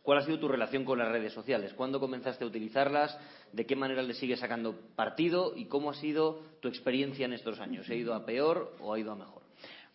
¿Cuál 0.05 0.19
ha 0.19 0.21
sido 0.21 0.37
tu 0.37 0.47
relación 0.47 0.85
con 0.85 0.99
las 0.99 1.11
redes 1.11 1.33
sociales? 1.33 1.73
¿Cuándo 1.73 1.99
comenzaste 1.99 2.43
a 2.43 2.47
utilizarlas? 2.47 3.17
¿De 3.51 3.65
qué 3.65 3.75
manera 3.75 4.03
le 4.03 4.13
sigues 4.13 4.39
sacando 4.39 4.79
partido? 4.95 5.53
¿Y 5.55 5.65
cómo 5.65 5.89
ha 5.89 5.95
sido 5.95 6.43
tu 6.61 6.67
experiencia 6.67 7.25
en 7.25 7.33
estos 7.33 7.59
años? 7.59 7.89
¿Ha 7.89 7.95
ido 7.95 8.13
a 8.13 8.23
peor 8.23 8.75
o 8.81 8.93
ha 8.93 8.99
ido 8.99 9.11
a 9.11 9.15
mejor? 9.15 9.41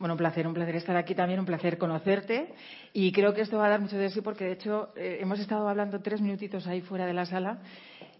Bueno, 0.01 0.15
un 0.15 0.19
placer, 0.19 0.49
un 0.49 0.55
placer 0.55 0.75
estar 0.75 0.97
aquí 0.97 1.15
también, 1.15 1.39
un 1.39 1.47
placer 1.47 1.79
conocerte. 1.79 2.53
Y 2.93 3.13
creo 3.13 3.33
que 3.33 3.43
esto 3.43 3.59
va 3.59 3.67
a 3.67 3.71
dar 3.71 3.81
mucho 3.81 3.97
de 3.97 4.11
sí 4.11 4.21
porque, 4.21 4.47
de 4.47 4.53
hecho, 4.53 4.89
eh, 4.97 5.19
hemos 5.21 5.39
estado 5.39 5.69
hablando 5.69 6.01
tres 6.01 6.21
minutitos 6.21 6.67
ahí 6.67 6.81
fuera 6.81 7.07
de 7.07 7.13
la 7.15 7.25
sala 7.25 7.59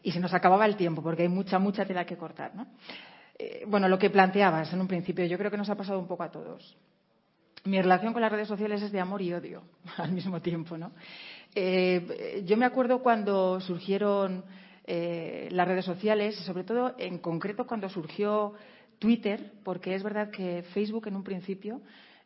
y 0.01 0.13
se 0.13 0.21
nos 0.21 0.33
acababa 0.33 0.67
el 0.67 0.77
tiempo 0.77 1.03
porque 1.03 1.23
hay 1.23 1.29
mucha, 1.29 1.59
mucha 1.59 1.85
tela 1.85 2.07
que 2.07 2.17
cortar. 2.17 2.55
¿no? 2.55 2.69
Eh, 3.37 3.65
bueno, 3.67 3.89
lo 3.89 3.99
que 3.99 4.11
planteabas 4.11 4.73
en 4.73 4.81
un 4.81 4.87
principio, 4.87 5.25
yo 5.25 5.37
creo 5.37 5.51
que 5.51 5.57
nos 5.57 5.71
ha 5.71 5.75
pasado 5.75 5.99
un 5.99 6.07
poco 6.07 6.23
a 6.23 6.31
todos. 6.31 6.77
Mi 7.65 7.81
relación 7.83 8.13
con 8.13 8.23
las 8.23 8.33
redes 8.33 8.49
sociales 8.49 8.81
es 8.81 8.93
de 8.93 9.01
amor 9.01 9.21
y 9.21 9.35
odio 9.35 9.63
al 9.97 10.13
mismo 10.13 10.41
tiempo, 10.41 10.79
¿no? 10.79 10.93
Eh, 11.55 12.43
yo 12.47 12.57
me 12.57 12.67
acuerdo 12.67 13.03
cuando 13.03 13.61
surgieron 13.61 14.45
eh, 14.85 15.49
las 15.51 15.69
redes 15.69 15.85
sociales, 15.85 16.37
sobre 16.37 16.65
todo 16.65 16.95
en 16.99 17.19
concreto 17.19 17.67
cuando 17.67 17.89
surgió 17.89 18.55
Twitter, 18.99 19.53
porque 19.65 19.95
es 19.95 20.03
verdad 20.03 20.31
que 20.31 20.63
Facebook 20.75 21.09
en 21.09 21.17
un 21.17 21.25
principio, 21.25 21.81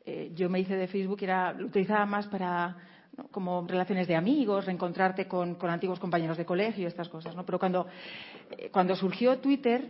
eh, 0.04 0.32
yo 0.34 0.50
me 0.50 0.60
hice 0.60 0.76
de 0.76 0.88
Facebook 0.88 1.22
era, 1.22 1.52
lo 1.52 1.66
utilizaba 1.66 2.04
más 2.04 2.26
para 2.26 2.76
como 3.30 3.66
relaciones 3.66 4.08
de 4.08 4.16
amigos, 4.16 4.66
reencontrarte 4.66 5.28
con, 5.28 5.54
con, 5.54 5.70
antiguos 5.70 6.00
compañeros 6.00 6.36
de 6.36 6.44
colegio, 6.44 6.88
estas 6.88 7.08
cosas, 7.08 7.36
¿no? 7.36 7.46
Pero 7.46 7.58
cuando, 7.58 7.86
eh, 8.50 8.70
cuando 8.72 8.96
surgió 8.96 9.38
Twitter, 9.38 9.88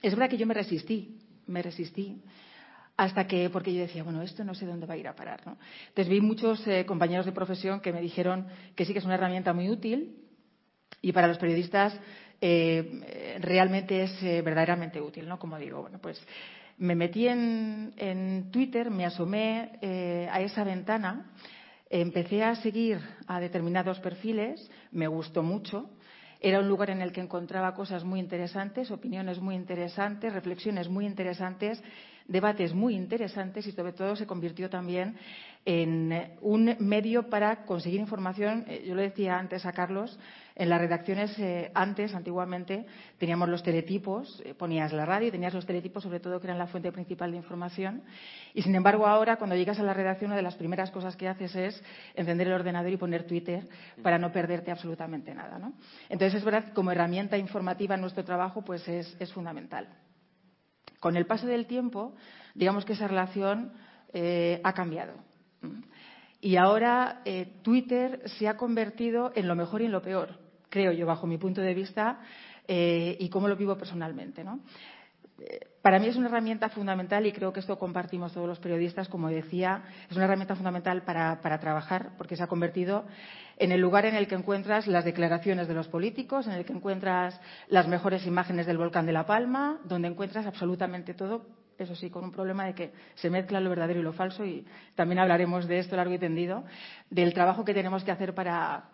es 0.00 0.14
verdad 0.14 0.30
que 0.30 0.38
yo 0.38 0.46
me 0.46 0.54
resistí, 0.54 1.18
me 1.46 1.62
resistí 1.62 2.22
hasta 2.96 3.26
que, 3.26 3.50
porque 3.50 3.72
yo 3.74 3.80
decía, 3.80 4.02
bueno, 4.02 4.22
esto 4.22 4.44
no 4.44 4.54
sé 4.54 4.66
dónde 4.66 4.86
va 4.86 4.94
a 4.94 4.98
ir 4.98 5.08
a 5.08 5.16
parar. 5.16 5.46
¿no? 5.46 5.58
Entonces 5.88 6.08
vi 6.08 6.20
muchos 6.20 6.66
eh, 6.66 6.84
compañeros 6.86 7.26
de 7.26 7.32
profesión 7.32 7.80
que 7.80 7.92
me 7.92 8.00
dijeron 8.00 8.46
que 8.76 8.84
sí 8.84 8.92
que 8.92 8.98
es 8.98 9.04
una 9.04 9.14
herramienta 9.14 9.52
muy 9.52 9.70
útil 9.70 10.16
y 11.00 11.12
para 11.12 11.26
los 11.26 11.38
periodistas 11.38 11.98
eh, 12.44 13.38
realmente 13.40 14.02
es 14.02 14.22
eh, 14.22 14.42
verdaderamente 14.42 15.00
útil, 15.00 15.28
¿no? 15.28 15.38
Como 15.38 15.56
digo, 15.58 15.80
bueno, 15.82 16.00
pues 16.00 16.20
me 16.78 16.96
metí 16.96 17.28
en, 17.28 17.94
en 17.96 18.50
Twitter, 18.50 18.90
me 18.90 19.06
asomé 19.06 19.78
eh, 19.80 20.28
a 20.28 20.40
esa 20.40 20.64
ventana, 20.64 21.30
empecé 21.88 22.42
a 22.42 22.56
seguir 22.56 22.98
a 23.28 23.38
determinados 23.38 24.00
perfiles, 24.00 24.68
me 24.90 25.06
gustó 25.06 25.44
mucho. 25.44 25.90
Era 26.40 26.58
un 26.58 26.66
lugar 26.66 26.90
en 26.90 27.00
el 27.00 27.12
que 27.12 27.20
encontraba 27.20 27.74
cosas 27.74 28.02
muy 28.02 28.18
interesantes, 28.18 28.90
opiniones 28.90 29.38
muy 29.38 29.54
interesantes, 29.54 30.32
reflexiones 30.32 30.88
muy 30.88 31.06
interesantes 31.06 31.80
debates 32.28 32.74
muy 32.74 32.94
interesantes 32.94 33.66
y 33.66 33.72
sobre 33.72 33.92
todo 33.92 34.16
se 34.16 34.26
convirtió 34.26 34.70
también 34.70 35.16
en 35.64 36.12
eh, 36.12 36.36
un 36.40 36.76
medio 36.80 37.28
para 37.28 37.64
conseguir 37.64 38.00
información. 38.00 38.64
Eh, 38.68 38.84
yo 38.86 38.94
lo 38.94 39.02
decía 39.02 39.38
antes 39.38 39.64
a 39.64 39.72
Carlos, 39.72 40.18
en 40.54 40.68
las 40.68 40.80
redacciones 40.80 41.38
eh, 41.38 41.70
antes, 41.74 42.14
antiguamente, 42.14 42.84
teníamos 43.18 43.48
los 43.48 43.62
teletipos, 43.62 44.42
ponías 44.58 44.92
la 44.92 45.06
radio 45.06 45.28
y 45.28 45.30
tenías 45.30 45.54
los 45.54 45.64
teletipos, 45.64 46.02
sobre 46.02 46.20
todo, 46.20 46.40
que 46.40 46.46
eran 46.46 46.58
la 46.58 46.66
fuente 46.66 46.92
principal 46.92 47.30
de 47.30 47.38
información. 47.38 48.02
Y 48.54 48.62
sin 48.62 48.74
embargo, 48.74 49.06
ahora, 49.06 49.36
cuando 49.36 49.56
llegas 49.56 49.78
a 49.78 49.82
la 49.82 49.94
redacción, 49.94 50.30
una 50.30 50.36
de 50.36 50.42
las 50.42 50.56
primeras 50.56 50.90
cosas 50.90 51.16
que 51.16 51.28
haces 51.28 51.54
es 51.56 51.82
encender 52.14 52.48
el 52.48 52.54
ordenador 52.54 52.92
y 52.92 52.96
poner 52.96 53.24
Twitter 53.24 53.66
para 54.02 54.18
no 54.18 54.30
perderte 54.30 54.70
absolutamente 54.70 55.34
nada. 55.34 55.58
Entonces, 56.08 56.38
es 56.38 56.44
verdad 56.44 56.66
que 56.66 56.72
como 56.72 56.90
herramienta 56.90 57.38
informativa 57.38 57.94
en 57.94 58.02
nuestro 58.02 58.24
trabajo, 58.24 58.62
pues 58.62 58.86
es, 58.88 59.16
es 59.18 59.32
fundamental. 59.32 59.88
Con 61.02 61.16
el 61.16 61.26
paso 61.26 61.48
del 61.48 61.66
tiempo, 61.66 62.14
digamos 62.54 62.84
que 62.84 62.92
esa 62.92 63.08
relación 63.08 63.72
eh, 64.12 64.60
ha 64.62 64.72
cambiado. 64.72 65.14
Y 66.40 66.54
ahora 66.54 67.22
eh, 67.24 67.54
Twitter 67.62 68.22
se 68.38 68.46
ha 68.46 68.56
convertido 68.56 69.32
en 69.34 69.48
lo 69.48 69.56
mejor 69.56 69.82
y 69.82 69.86
en 69.86 69.90
lo 69.90 70.00
peor, 70.00 70.38
creo 70.68 70.92
yo, 70.92 71.04
bajo 71.04 71.26
mi 71.26 71.38
punto 71.38 71.60
de 71.60 71.74
vista 71.74 72.20
eh, 72.68 73.16
y 73.18 73.28
cómo 73.30 73.48
lo 73.48 73.56
vivo 73.56 73.76
personalmente. 73.76 74.44
para 75.82 75.98
mí 75.98 76.06
es 76.06 76.14
una 76.14 76.28
herramienta 76.28 76.68
fundamental 76.68 77.26
y 77.26 77.32
creo 77.32 77.52
que 77.52 77.58
esto 77.58 77.80
compartimos 77.80 78.32
todos 78.32 78.46
los 78.46 78.60
periodistas, 78.60 79.08
como 79.08 79.28
decía, 79.28 79.82
es 80.08 80.14
una 80.14 80.26
herramienta 80.26 80.54
fundamental 80.54 81.02
para, 81.02 81.40
para, 81.40 81.58
trabajar 81.58 82.12
porque 82.16 82.36
se 82.36 82.44
ha 82.44 82.46
convertido 82.46 83.06
en 83.62 83.70
el 83.70 83.80
lugar 83.80 84.06
en 84.06 84.16
el 84.16 84.26
que 84.26 84.34
encuentras 84.34 84.88
las 84.88 85.04
declaraciones 85.04 85.68
de 85.68 85.74
los 85.74 85.86
políticos, 85.86 86.48
en 86.48 86.54
el 86.54 86.64
que 86.64 86.72
encuentras 86.72 87.40
las 87.68 87.86
mejores 87.86 88.26
imágenes 88.26 88.66
del 88.66 88.76
volcán 88.76 89.06
de 89.06 89.12
La 89.12 89.24
Palma, 89.24 89.78
donde 89.84 90.08
encuentras 90.08 90.46
absolutamente 90.46 91.14
todo 91.14 91.46
eso 91.78 91.94
sí, 91.94 92.10
con 92.10 92.24
un 92.24 92.32
problema 92.32 92.66
de 92.66 92.74
que 92.74 92.92
se 93.14 93.30
mezcla 93.30 93.60
lo 93.60 93.70
verdadero 93.70 94.00
y 94.00 94.02
lo 94.02 94.12
falso, 94.12 94.44
y 94.44 94.66
también 94.96 95.20
hablaremos 95.20 95.68
de 95.68 95.78
esto 95.78 95.94
largo 95.94 96.12
y 96.12 96.18
tendido, 96.18 96.64
del 97.08 97.32
trabajo 97.34 97.64
que 97.64 97.72
tenemos 97.72 98.02
que 98.02 98.10
hacer 98.10 98.34
para, 98.34 98.90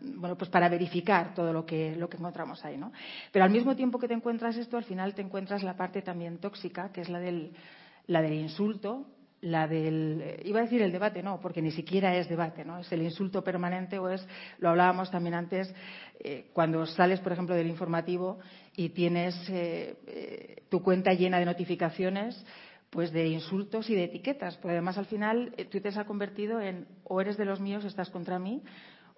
bueno, 0.00 0.36
pues 0.36 0.48
para 0.48 0.70
verificar 0.70 1.34
todo 1.34 1.52
lo 1.52 1.66
que, 1.66 1.94
lo 1.96 2.08
que 2.08 2.16
encontramos 2.16 2.64
ahí. 2.64 2.78
¿no? 2.78 2.92
Pero 3.32 3.44
al 3.44 3.50
mismo 3.50 3.76
tiempo 3.76 3.98
que 3.98 4.08
te 4.08 4.14
encuentras 4.14 4.56
esto, 4.56 4.78
al 4.78 4.84
final 4.84 5.14
te 5.14 5.20
encuentras 5.20 5.62
la 5.62 5.76
parte 5.76 6.00
también 6.00 6.38
tóxica, 6.38 6.90
que 6.90 7.02
es 7.02 7.10
la 7.10 7.18
del, 7.18 7.52
la 8.06 8.22
del 8.22 8.32
insulto, 8.32 9.06
la 9.42 9.66
del 9.66 10.40
iba 10.44 10.60
a 10.60 10.62
decir 10.64 10.82
el 10.82 10.92
debate 10.92 11.22
no 11.22 11.40
porque 11.40 11.62
ni 11.62 11.70
siquiera 11.70 12.14
es 12.16 12.28
debate 12.28 12.64
no 12.64 12.78
es 12.78 12.92
el 12.92 13.02
insulto 13.02 13.42
permanente 13.42 13.98
o 13.98 14.08
es 14.10 14.26
lo 14.58 14.68
hablábamos 14.68 15.10
también 15.10 15.34
antes 15.34 15.74
eh, 16.18 16.50
cuando 16.52 16.84
sales 16.84 17.20
por 17.20 17.32
ejemplo 17.32 17.54
del 17.54 17.68
informativo 17.68 18.38
y 18.76 18.90
tienes 18.90 19.34
eh, 19.48 19.96
eh, 20.06 20.62
tu 20.68 20.82
cuenta 20.82 21.12
llena 21.12 21.38
de 21.38 21.46
notificaciones 21.46 22.44
pues 22.90 23.12
de 23.12 23.28
insultos 23.28 23.88
y 23.88 23.94
de 23.94 24.04
etiquetas 24.04 24.56
porque 24.58 24.72
además 24.72 24.98
al 24.98 25.06
final 25.06 25.54
eh, 25.56 25.64
Twitter 25.64 25.92
se 25.92 26.00
ha 26.00 26.04
convertido 26.04 26.60
en 26.60 26.86
o 27.04 27.20
eres 27.20 27.38
de 27.38 27.46
los 27.46 27.60
míos 27.60 27.84
estás 27.84 28.10
contra 28.10 28.38
mí 28.38 28.62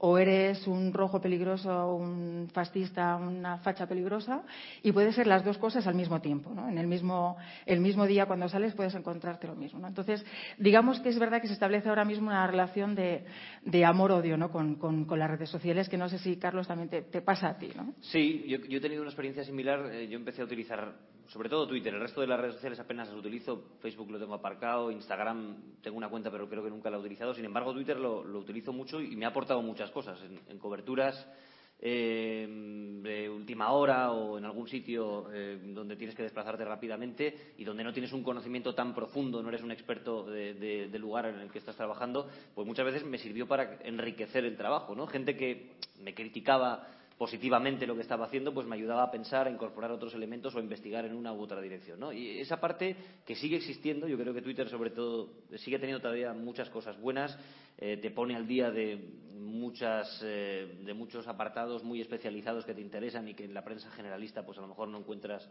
o 0.05 0.19
eres 0.19 0.66
un 0.66 0.93
rojo 0.93 1.20
peligroso, 1.20 1.95
un 1.95 2.49
fascista, 2.53 3.15
una 3.15 3.59
facha 3.59 3.87
peligrosa, 3.87 4.43
y 4.83 4.91
puede 4.91 5.12
ser 5.12 5.29
las 5.29 5.45
dos 5.45 5.59
cosas 5.59 5.87
al 5.87 5.95
mismo 5.95 6.20
tiempo. 6.20 6.51
¿no? 6.53 6.69
En 6.69 6.77
el 6.77 6.89
mismo, 6.89 7.37
el 7.66 7.79
mismo 7.79 8.05
día 8.05 8.27
cuando 8.27 8.49
sales 8.49 8.74
puedes 8.74 8.97
encontrarte 8.97 9.47
lo 9.47 9.55
mismo. 9.55 9.79
¿no? 9.79 9.87
Entonces, 9.87 10.27
digamos 10.59 10.99
que 10.99 11.11
es 11.11 11.20
verdad 11.20 11.41
que 11.41 11.47
se 11.47 11.53
establece 11.53 11.89
ahora 11.89 12.05
mismo 12.05 12.27
una 12.27 12.45
relación 12.49 12.97
de, 12.97 13.24
de 13.65 13.85
amor-odio 13.85 14.37
¿no? 14.37 14.51
con, 14.51 14.74
con, 14.74 15.07
las 15.20 15.31
redes 15.31 15.51
sociales, 15.51 15.89
que 15.89 15.97
no 15.97 16.09
sé 16.09 16.19
si, 16.19 16.37
Carlos, 16.37 16.66
también 16.66 16.89
te, 16.89 17.03
te 17.03 17.23
pasa 17.23 17.51
a 17.51 17.57
ti. 17.57 17.69
¿no? 17.77 17.95
Sí, 18.01 18.45
yo, 18.49 18.59
yo, 18.59 18.79
he 18.79 18.81
tenido 18.81 19.03
una 19.03 19.11
experiencia 19.11 19.45
similar. 19.45 19.89
Eh, 19.93 20.09
yo 20.09 20.19
empecé 20.19 20.43
a 20.43 20.47
utilizar 20.47 20.95
sobre 21.32 21.48
todo 21.48 21.66
Twitter. 21.66 21.94
El 21.94 22.00
resto 22.00 22.20
de 22.20 22.26
las 22.26 22.38
redes 22.38 22.56
sociales 22.56 22.78
apenas 22.78 23.09
las 23.09 23.16
utilizo. 23.16 23.76
Facebook 23.80 24.10
lo 24.10 24.18
tengo 24.18 24.34
aparcado, 24.34 24.90
Instagram 24.90 25.80
tengo 25.80 25.96
una 25.96 26.10
cuenta, 26.10 26.30
pero 26.30 26.46
creo 26.46 26.62
que 26.62 26.68
nunca 26.68 26.90
la 26.90 26.98
he 26.98 27.00
utilizado. 27.00 27.32
Sin 27.32 27.46
embargo, 27.46 27.72
Twitter 27.72 27.98
lo, 27.98 28.20
utilizo 28.38 28.72
mucho 28.72 29.00
y 29.00 29.16
me 29.16 29.24
ha 29.24 29.28
aportado 29.28 29.62
muchas 29.62 29.90
cosas 29.90 30.20
en, 30.22 30.38
en 30.46 30.59
coberturas 30.59 31.26
eh, 31.80 32.46
de 33.02 33.30
última 33.30 33.72
hora 33.72 34.12
o 34.12 34.36
en 34.36 34.44
algún 34.44 34.68
sitio 34.68 35.32
eh, 35.32 35.59
donde 35.64 35.96
tienes 35.96 36.14
que 36.14 36.22
desplazarte 36.22 36.66
rápidamente 36.66 37.54
y 37.56 37.64
donde 37.64 37.82
no 37.82 37.94
tienes 37.94 38.12
un 38.12 38.22
conocimiento 38.22 38.74
tan 38.74 38.94
profundo, 38.94 39.42
no 39.42 39.48
eres 39.48 39.62
un 39.62 39.72
experto 39.72 40.24
de, 40.24 40.52
de, 40.54 40.88
del 40.88 41.00
lugar 41.00 41.26
en 41.26 41.40
el 41.40 41.50
que 41.50 41.59
estás 41.59 41.76
trabajando, 41.76 42.28
pues 42.54 42.66
muchas 42.68 42.84
veces 42.84 43.04
me 43.04 43.16
sirvió 43.16 43.48
para 43.48 43.78
enriquecer 43.84 44.44
el 44.44 44.56
trabajo, 44.56 44.94
¿no? 44.94 45.06
Gente 45.06 45.34
que 45.34 45.72
me 46.02 46.14
criticaba 46.14 46.86
positivamente 47.23 47.86
lo 47.86 47.94
que 47.94 48.01
estaba 48.01 48.27
haciendo, 48.27 48.53
pues 48.53 48.66
me 48.66 48.74
ayudaba 48.74 49.05
a 49.05 49.11
pensar, 49.12 49.47
a 49.47 49.51
incorporar 49.51 49.93
otros 49.93 50.12
elementos 50.12 50.57
o 50.57 50.59
a 50.59 50.61
investigar 50.61 51.05
en 51.05 51.15
una 51.15 51.32
u 51.32 51.40
otra 51.40 51.61
dirección. 51.61 52.01
¿no? 52.01 52.12
Y 52.12 52.40
esa 52.40 52.59
parte 52.59 52.97
que 53.24 53.36
sigue 53.36 53.59
existiendo, 53.59 54.09
yo 54.09 54.19
creo 54.19 54.35
que 54.35 54.43
Twitter 54.43 54.69
sobre 54.69 54.90
todo 54.90 55.31
sigue 55.55 55.78
teniendo 55.78 56.03
todavía 56.03 56.32
muchas 56.32 56.69
cosas 56.69 57.01
buenas, 57.01 57.39
eh, 57.78 57.97
te 57.99 58.11
pone 58.11 58.35
al 58.35 58.49
día 58.49 58.73
de, 58.73 58.97
muchas, 59.39 60.20
eh, 60.24 60.81
de 60.85 60.94
muchos 60.94 61.28
apartados 61.28 61.85
muy 61.85 62.01
especializados 62.01 62.65
que 62.65 62.74
te 62.74 62.81
interesan 62.81 63.28
y 63.28 63.35
que 63.35 63.44
en 63.44 63.55
la 63.55 63.62
prensa 63.62 63.89
generalista 63.93 64.44
pues 64.44 64.59
a 64.59 64.62
lo 64.62 64.66
mejor 64.66 64.89
no 64.89 64.99
encuentras 64.99 65.49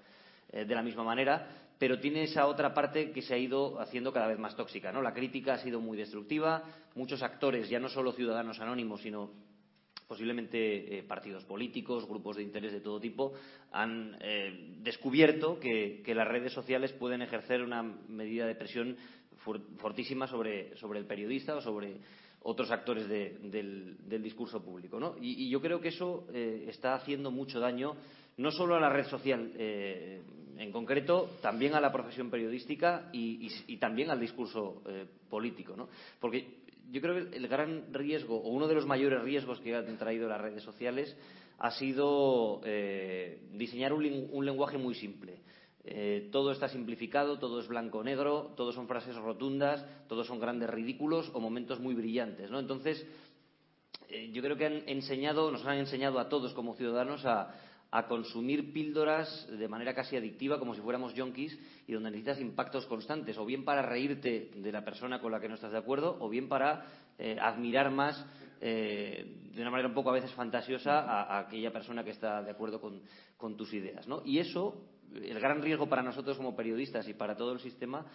eh, 0.49 0.65
de 0.65 0.76
la 0.76 0.84
misma 0.84 1.06
manera, 1.06 1.69
pero 1.80 2.02
tiene 2.02 2.23
esa 2.23 2.48
otra 2.48 2.73
parte 2.73 3.11
que 3.11 3.22
se 3.22 3.34
ha 3.34 3.38
ido 3.38 3.80
haciendo 3.80 4.11
cada 4.11 4.27
vez 4.27 4.39
más 4.39 4.57
tóxica. 4.57 4.91
¿no? 4.91 5.02
La 5.02 5.14
crítica 5.14 5.53
ha 5.53 5.60
sido 5.60 5.80
muy 5.80 5.98
destructiva, 5.98 6.64
muchos 6.95 7.23
actores, 7.23 7.69
ya 7.69 7.80
no 7.80 7.88
solo 7.88 8.11
ciudadanos 8.11 8.60
anónimos, 8.60 8.99
sino 9.03 9.31
posiblemente 10.11 10.97
eh, 10.97 11.03
partidos 11.03 11.45
políticos, 11.45 12.05
grupos 12.05 12.35
de 12.35 12.43
interés 12.43 12.73
de 12.73 12.81
todo 12.81 12.99
tipo, 12.99 13.31
han 13.71 14.17
eh, 14.19 14.75
descubierto 14.83 15.57
que, 15.57 16.03
las 16.13 16.27
redes 16.27 16.51
sociales 16.51 16.91
pueden 16.91 17.21
ejercer 17.21 17.61
una 17.61 17.81
medida 17.81 18.45
de 18.45 18.55
presión 18.55 18.97
fortísima 19.77 20.27
sobre, 20.27 20.75
sobre 20.75 20.99
el 20.99 21.05
periodista 21.05 21.55
o 21.55 21.61
sobre 21.61 21.95
otros 22.43 22.69
actores 22.71 23.07
de, 23.07 23.38
del, 23.43 24.21
discurso 24.21 24.61
público. 24.61 24.99
¿no? 24.99 25.15
Y, 25.21 25.49
yo 25.49 25.61
creo 25.61 25.79
que 25.79 25.88
eso 25.88 26.27
eh, 26.33 26.65
está 26.67 26.93
haciendo 26.93 27.31
mucho 27.31 27.61
daño 27.61 27.95
no 28.35 28.51
solo 28.51 28.75
a 28.75 28.81
la 28.81 28.89
red 28.89 29.05
social 29.05 29.49
en 29.55 30.71
concreto, 30.73 31.38
también 31.41 31.73
a 31.73 31.79
la 31.79 31.93
profesión 31.93 32.29
periodística 32.29 33.09
y, 33.13 33.47
y, 33.67 33.77
también 33.77 34.09
al 34.09 34.19
discurso 34.19 34.81
político. 35.29 35.75
¿no? 35.77 35.88
Porque 36.19 36.61
yo 36.91 37.01
creo 37.01 37.15
que 37.15 37.38
el 37.38 37.47
gran 37.47 37.93
riesgo, 37.93 38.38
o 38.38 38.49
uno 38.49 38.68
de 38.68 38.76
los 38.76 38.85
mayores 38.85 39.22
riesgos 39.22 39.59
que 39.61 39.76
han 39.76 39.97
traído 39.97 40.27
las 40.27 40.41
redes 40.41 40.63
sociales, 40.63 41.15
ha 41.57 41.72
sido 41.72 42.61
eh, 42.65 43.39
diseñar 43.53 43.93
un, 43.93 44.30
un, 44.31 44.45
lenguaje 44.45 44.77
muy 44.77 44.95
simple. 44.95 45.39
Eh, 45.84 46.30
todo 46.31 46.51
está 46.51 46.68
simplificado, 46.68 47.39
todo 47.39 47.59
es 47.59 47.68
blanco-negro, 47.68 48.53
todo 48.57 48.72
son 48.72 48.88
frases 48.88 49.15
rotundas, 49.15 49.85
todos 50.07 50.27
son 50.27 50.39
grandes 50.39 50.69
ridículos 50.69 51.31
o 51.34 51.39
momentos 51.39 51.80
muy 51.80 51.95
brillantes. 51.95 52.51
¿no? 52.51 52.59
Entonces, 52.59 53.05
eh, 54.09 54.30
yo 54.34 54.41
creo 54.41 54.57
que 54.57 54.65
han 54.65 54.84
enseñado, 54.88 55.49
nos 55.49 55.65
han 55.65 55.77
enseñado 55.77 56.19
a 56.19 56.30
todos 56.30 56.53
como 56.53 56.76
ciudadanos 56.76 57.26
a, 57.26 57.55
a 57.91 58.07
consumir 58.07 58.72
píldoras 58.72 59.47
de 59.49 59.68
manera 59.68 59.93
casi 59.93 60.15
adictiva, 60.15 60.57
como 60.57 60.73
si 60.73 60.81
fuéramos 60.81 61.13
yonkis, 61.13 61.59
y 61.88 61.93
donde 61.93 62.09
necesitas 62.09 62.39
impactos 62.39 62.85
constantes, 62.85 63.38
o 63.38 63.45
bien 63.45 63.65
para 63.65 63.81
reírte 63.81 64.49
de 64.55 64.72
la 64.72 64.84
persona 64.85 65.19
con 65.19 65.31
la 65.31 65.41
que 65.41 65.49
no 65.49 65.55
estás 65.55 65.73
de 65.73 65.77
acuerdo, 65.77 66.18
o 66.19 66.30
bien 66.30 66.47
para 66.47 66.85
eh, 67.19 67.38
admirar 67.39 67.91
más, 67.91 68.26
eh, 68.61 69.38
de 69.53 69.61
una 69.61 69.72
manera 69.72 69.89
un 69.89 69.93
poco 69.93 70.09
a 70.09 70.13
veces 70.13 70.31
fantasiosa, 70.31 71.01
a, 71.01 71.39
aquella 71.39 71.72
persona 71.73 72.03
que 72.03 72.11
está 72.11 72.41
de 72.41 72.51
acuerdo 72.51 72.80
con, 72.80 73.01
con 73.35 73.57
tus 73.57 73.73
ideas. 73.73 74.07
¿no? 74.07 74.22
Y 74.26 74.39
eso, 74.39 74.85
el 75.13 75.39
gran 75.39 75.61
riesgo 75.61 75.89
para 75.89 76.01
nosotros 76.01 76.38
como 76.38 76.55
periodistas 76.55 77.07
y 77.09 77.13
para 77.13 77.35
todo 77.35 77.51
el 77.51 77.59
sistema, 77.59 78.05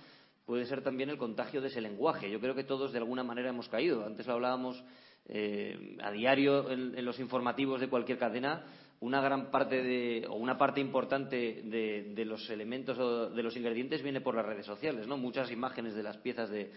puede 0.47 0.65
ser 0.65 0.83
también 0.83 1.11
el 1.11 1.19
contagio 1.19 1.61
de 1.61 1.69
ese 1.69 1.81
lenguaje. 1.81 2.31
Yo 2.31 2.41
creo 2.41 2.55
que 2.55 2.65
todos 2.65 2.93
de 2.93 2.99
alguna 2.99 3.25
manera 3.25 3.51
hemos 3.51 3.69
caído. 3.69 4.07
Antes 4.07 4.27
lo 4.27 4.35
hablábamos 4.35 4.83
eh, 5.29 5.97
a 6.01 6.13
diario 6.13 6.71
en, 6.71 7.05
los 7.05 7.19
informativos 7.19 7.81
de 7.81 7.89
cualquier 7.89 8.17
cadena, 8.17 8.65
una 9.01 9.21
gran 9.21 9.51
parte 9.51 9.83
de, 9.83 10.27
o 10.29 10.35
una 10.35 10.57
parte 10.57 10.81
importante 10.81 11.63
de, 11.65 12.25
los 12.25 12.49
elementos 12.51 12.99
o 12.99 13.31
de 13.31 13.43
los 13.43 13.57
ingredientes 13.57 14.03
viene 14.03 14.21
por 14.21 14.35
las 14.35 14.47
redes 14.47 14.67
sociales, 14.67 15.07
¿no? 15.07 15.17
Muchas 15.17 15.51
imágenes 15.51 15.95
de 15.95 16.03
las 16.03 16.17
piezas 16.17 16.49
de, 16.51 16.71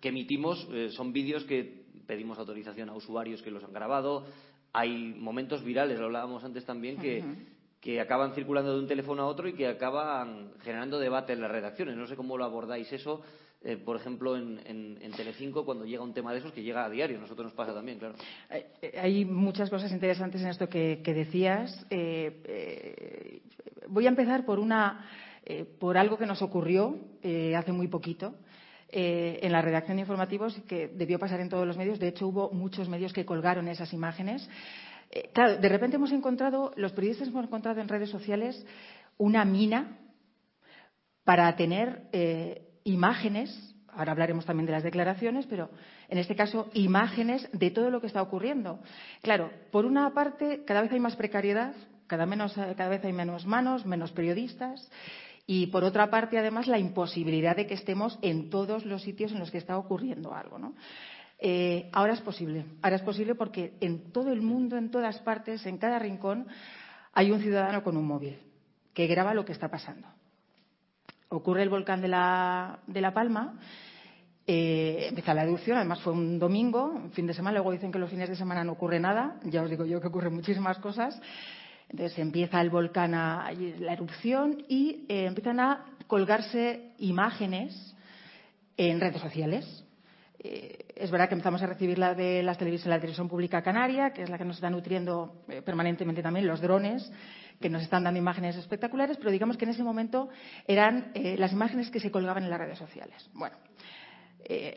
que 0.00 0.08
emitimos 0.08 0.68
eh, 0.72 0.90
son 0.90 1.12
vídeos 1.12 1.44
que 1.44 1.84
pedimos 2.06 2.38
autorización 2.38 2.88
a 2.88 2.94
usuarios 2.94 3.42
que 3.42 3.50
los 3.50 3.62
han 3.64 3.72
grabado. 3.72 4.26
Hay 4.72 5.14
momentos 5.14 5.62
virales, 5.62 5.98
lo 5.98 6.06
hablábamos 6.06 6.42
antes 6.42 6.64
también, 6.64 6.98
que, 6.98 7.22
que 7.80 8.00
acaban 8.00 8.34
circulando 8.34 8.72
de 8.74 8.80
un 8.80 8.88
teléfono 8.88 9.22
a 9.22 9.26
otro 9.26 9.48
y 9.48 9.54
que 9.54 9.68
acaban 9.68 10.52
generando 10.60 10.98
debate 10.98 11.32
en 11.32 11.40
las 11.40 11.50
redacciones. 11.50 11.96
No 11.96 12.06
sé 12.08 12.16
cómo 12.16 12.36
lo 12.36 12.44
abordáis 12.44 12.92
eso, 12.92 13.22
eh, 13.64 13.76
por 13.76 13.96
ejemplo, 13.96 14.36
en, 14.36 14.60
en, 14.66 15.12
Telecinco, 15.12 15.64
cuando 15.64 15.84
llega 15.84 16.02
un 16.02 16.12
tema 16.12 16.32
de 16.32 16.38
esos 16.38 16.52
que 16.52 16.62
llega 16.62 16.84
a 16.84 16.90
diario. 16.90 17.18
Nosotros 17.18 17.46
nos 17.46 17.54
pasa 17.54 17.72
también, 17.72 17.98
claro. 17.98 18.14
Eh, 18.50 18.98
hay 19.00 19.24
muchas 19.24 19.70
cosas 19.70 19.90
interesantes 19.92 20.42
en 20.42 20.48
esto 20.48 20.68
que, 20.68 21.00
decías. 21.04 21.86
Eh, 21.90 23.40
voy 23.88 24.06
a 24.06 24.10
empezar 24.10 24.44
por, 24.44 24.58
una, 24.58 25.06
por 25.78 25.96
algo 25.96 26.18
que 26.18 26.26
nos 26.26 26.42
ocurrió 26.42 26.98
hace 27.56 27.72
muy 27.72 27.88
poquito. 27.88 28.34
en 28.90 29.50
la 29.50 29.62
redacción 29.62 29.96
de 29.96 30.02
informativos 30.02 30.54
que 30.68 30.88
debió 30.88 31.18
pasar 31.18 31.40
en 31.40 31.48
todos 31.48 31.66
los 31.66 31.76
medios. 31.76 31.98
De 31.98 32.08
hecho, 32.08 32.28
hubo 32.28 32.50
muchos 32.52 32.88
medios 32.88 33.12
que 33.12 33.24
colgaron 33.24 33.66
esas 33.68 33.92
imágenes. 33.92 34.48
Eh, 35.14 35.30
claro, 35.32 35.56
de 35.58 35.68
repente 35.68 35.96
hemos 35.96 36.10
encontrado, 36.10 36.72
los 36.76 36.92
periodistas 36.92 37.28
hemos 37.28 37.44
encontrado 37.44 37.80
en 37.80 37.88
redes 37.88 38.10
sociales 38.10 38.66
una 39.16 39.44
mina 39.44 39.98
para 41.22 41.54
tener 41.54 42.08
eh, 42.12 42.63
imágenes, 42.84 43.74
ahora 43.92 44.12
hablaremos 44.12 44.44
también 44.44 44.66
de 44.66 44.72
las 44.72 44.82
declaraciones, 44.82 45.46
pero 45.46 45.70
en 46.08 46.18
este 46.18 46.36
caso 46.36 46.70
imágenes 46.74 47.48
de 47.52 47.70
todo 47.70 47.90
lo 47.90 48.00
que 48.00 48.06
está 48.06 48.22
ocurriendo. 48.22 48.80
Claro, 49.22 49.50
por 49.70 49.86
una 49.86 50.12
parte, 50.12 50.64
cada 50.64 50.82
vez 50.82 50.92
hay 50.92 51.00
más 51.00 51.16
precariedad, 51.16 51.74
cada, 52.06 52.26
cada 52.76 52.88
vez 52.88 53.04
hay 53.04 53.12
menos 53.12 53.46
manos, 53.46 53.86
menos 53.86 54.12
periodistas. 54.12 54.90
Y 55.46 55.66
por 55.66 55.84
otra 55.84 56.08
parte, 56.10 56.38
además, 56.38 56.66
la 56.66 56.78
imposibilidad 56.78 57.56
de 57.56 57.66
que 57.66 57.74
estemos 57.74 58.18
en 58.22 58.48
todos 58.48 58.86
los 58.86 59.02
sitios 59.02 59.32
en 59.32 59.38
los 59.38 59.50
que 59.50 59.58
está 59.58 59.76
ocurriendo 59.76 60.34
algo. 60.34 60.58
Eh, 61.38 61.90
ahora 61.92 62.14
es 62.14 62.20
posible. 62.20 62.64
Ahora 62.80 62.96
es 62.96 63.02
posible 63.02 63.34
porque 63.34 63.76
en 63.80 64.10
todo 64.12 64.32
el 64.32 64.40
mundo, 64.40 64.78
en 64.78 64.90
todas 64.90 65.18
partes, 65.18 65.66
en 65.66 65.76
cada 65.76 65.98
rincón, 65.98 66.46
hay 67.12 67.30
un 67.30 67.40
ciudadano 67.40 67.82
con 67.82 67.96
un 67.96 68.06
móvil 68.06 68.38
que 68.94 69.06
graba 69.06 69.34
lo 69.34 69.44
que 69.44 69.52
está 69.52 69.70
pasando. 69.70 70.08
Ocurre 71.34 71.62
el 71.62 71.68
volcán 71.68 72.00
de 72.00 72.08
La, 72.08 72.78
de 72.86 73.00
la 73.00 73.12
Palma, 73.12 73.58
eh, 74.46 75.06
empieza 75.08 75.34
la 75.34 75.42
erupción, 75.42 75.76
además 75.76 76.00
fue 76.00 76.12
un 76.12 76.38
domingo, 76.38 77.08
fin 77.12 77.26
de 77.26 77.34
semana, 77.34 77.54
luego 77.54 77.72
dicen 77.72 77.90
que 77.90 77.98
los 77.98 78.10
fines 78.10 78.28
de 78.28 78.36
semana 78.36 78.62
no 78.62 78.72
ocurre 78.72 79.00
nada, 79.00 79.40
ya 79.44 79.62
os 79.62 79.70
digo 79.70 79.84
yo 79.84 80.00
que 80.00 80.08
ocurren 80.08 80.34
muchísimas 80.34 80.78
cosas. 80.78 81.20
Entonces 81.88 82.18
empieza 82.18 82.60
el 82.60 82.70
volcán, 82.70 83.14
a, 83.14 83.50
la 83.52 83.92
erupción 83.92 84.64
y 84.68 85.06
eh, 85.08 85.26
empiezan 85.26 85.60
a 85.60 85.84
colgarse 86.06 86.92
imágenes 86.98 87.96
en 88.76 89.00
redes 89.00 89.20
sociales 89.20 89.84
eh, 90.46 90.84
es 90.94 91.10
verdad 91.10 91.26
que 91.26 91.34
empezamos 91.34 91.62
a 91.62 91.66
recibir 91.66 91.98
la 91.98 92.14
de 92.14 92.42
las 92.42 92.58
televisiones, 92.58 92.96
la 92.96 93.00
televisión 93.00 93.30
pública 93.30 93.62
canaria, 93.62 94.12
que 94.12 94.22
es 94.22 94.28
la 94.28 94.36
que 94.36 94.44
nos 94.44 94.56
está 94.56 94.68
nutriendo 94.68 95.42
eh, 95.48 95.62
permanentemente 95.62 96.22
también 96.22 96.46
los 96.46 96.60
drones, 96.60 97.10
que 97.60 97.70
nos 97.70 97.82
están 97.82 98.04
dando 98.04 98.18
imágenes 98.18 98.56
espectaculares, 98.56 99.16
pero 99.16 99.30
digamos 99.30 99.56
que 99.56 99.64
en 99.64 99.70
ese 99.70 99.82
momento 99.82 100.28
eran 100.66 101.12
eh, 101.14 101.36
las 101.38 101.52
imágenes 101.52 101.90
que 101.90 102.00
se 102.00 102.10
colgaban 102.10 102.44
en 102.44 102.50
las 102.50 102.58
redes 102.58 102.78
sociales. 102.78 103.28
Bueno, 103.32 103.56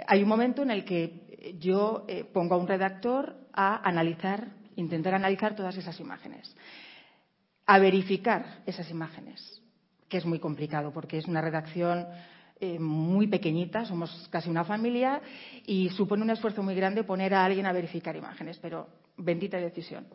hay 0.07 0.23
un 0.23 0.29
momento 0.29 0.61
en 0.63 0.71
el 0.71 0.85
que 0.85 1.55
yo 1.59 2.07
pongo 2.31 2.55
a 2.55 2.57
un 2.57 2.69
redactor 2.69 3.35
a 3.51 3.85
analizar, 3.85 4.47
intentar 4.77 5.13
analizar 5.13 5.57
todas 5.57 5.75
esas 5.75 5.99
imágenes, 5.99 6.55
a 7.65 7.77
verificar 7.77 8.61
esas 8.65 8.89
imágenes, 8.89 9.61
que 10.07 10.17
es 10.17 10.25
muy 10.25 10.39
complicado 10.39 10.93
porque 10.93 11.17
es 11.17 11.27
una 11.27 11.41
redacción 11.41 12.07
eh, 12.59 12.79
muy 12.79 13.27
pequeñita, 13.27 13.85
somos 13.85 14.27
casi 14.31 14.49
una 14.49 14.63
familia 14.63 15.21
y 15.63 15.89
supone 15.89 16.23
un 16.23 16.31
esfuerzo 16.31 16.63
muy 16.63 16.73
grande 16.73 17.03
poner 17.03 17.35
a 17.35 17.45
alguien 17.45 17.67
a 17.67 17.71
verificar 17.71 18.15
imágenes, 18.15 18.57
pero 18.57 18.87
bendita 19.15 19.57
decisión. 19.57 20.07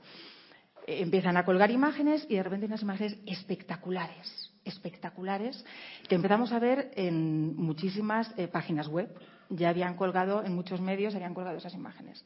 Eh, 0.86 1.02
empiezan 1.02 1.36
a 1.36 1.44
colgar 1.44 1.70
imágenes 1.70 2.26
y 2.28 2.36
de 2.36 2.42
repente 2.42 2.66
unas 2.66 2.82
imágenes 2.82 3.16
espectaculares, 3.26 4.52
espectaculares, 4.64 5.64
que 6.08 6.14
empezamos 6.14 6.52
a 6.52 6.58
ver 6.58 6.90
en 6.94 7.56
muchísimas 7.56 8.32
eh, 8.36 8.48
páginas 8.48 8.88
web. 8.88 9.08
Ya 9.48 9.68
habían 9.68 9.96
colgado, 9.96 10.44
en 10.44 10.54
muchos 10.54 10.80
medios 10.80 11.14
habían 11.14 11.34
colgado 11.34 11.58
esas 11.58 11.74
imágenes. 11.74 12.24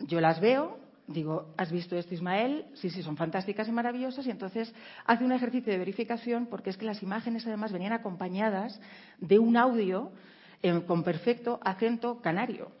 yo 0.00 0.20
las 0.20 0.40
veo, 0.40 0.78
digo, 1.06 1.54
¿has 1.56 1.70
visto 1.70 1.96
esto, 1.96 2.14
Ismael? 2.14 2.66
Sí, 2.74 2.90
sí, 2.90 3.02
son 3.02 3.16
fantásticas 3.16 3.68
y 3.68 3.72
maravillosas. 3.72 4.26
Y 4.26 4.30
entonces 4.30 4.72
hace 5.04 5.24
un 5.24 5.32
ejercicio 5.32 5.72
de 5.72 5.78
verificación 5.78 6.46
porque 6.46 6.70
es 6.70 6.76
que 6.76 6.84
las 6.84 7.02
imágenes 7.02 7.46
además 7.46 7.72
venían 7.72 7.92
acompañadas 7.92 8.80
de 9.18 9.38
un 9.38 9.56
audio 9.56 10.12
eh, 10.62 10.82
con 10.86 11.02
perfecto 11.02 11.60
acento 11.62 12.20
canario. 12.20 12.72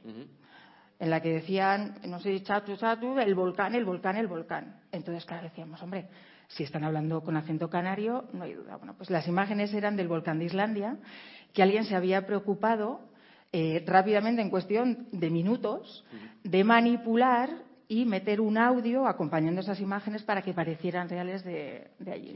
En 0.98 1.10
la 1.10 1.20
que 1.20 1.30
decían, 1.30 1.98
no 2.06 2.20
sé, 2.20 2.42
chatu, 2.42 2.76
chatu, 2.76 3.18
el 3.18 3.34
volcán, 3.34 3.74
el 3.74 3.84
volcán, 3.84 4.16
el 4.16 4.26
volcán. 4.26 4.80
Entonces, 4.92 5.24
claro, 5.26 5.44
decíamos, 5.44 5.82
hombre, 5.82 6.08
si 6.48 6.62
están 6.62 6.84
hablando 6.84 7.22
con 7.22 7.36
acento 7.36 7.68
canario, 7.68 8.24
no 8.32 8.44
hay 8.44 8.54
duda. 8.54 8.76
Bueno, 8.76 8.94
pues 8.96 9.10
las 9.10 9.26
imágenes 9.28 9.74
eran 9.74 9.96
del 9.96 10.08
volcán 10.08 10.38
de 10.38 10.46
Islandia, 10.46 10.96
que 11.52 11.62
alguien 11.62 11.84
se 11.84 11.96
había 11.96 12.26
preocupado 12.26 13.00
eh, 13.52 13.82
rápidamente, 13.86 14.42
en 14.42 14.50
cuestión 14.50 15.08
de 15.12 15.30
minutos, 15.30 16.04
de 16.44 16.64
manipular 16.64 17.50
y 17.88 18.04
meter 18.04 18.40
un 18.40 18.58
audio 18.58 19.06
acompañando 19.06 19.60
esas 19.60 19.80
imágenes 19.80 20.22
para 20.22 20.42
que 20.42 20.52
parecieran 20.52 21.08
reales 21.08 21.44
de, 21.44 21.88
allí. 22.10 22.34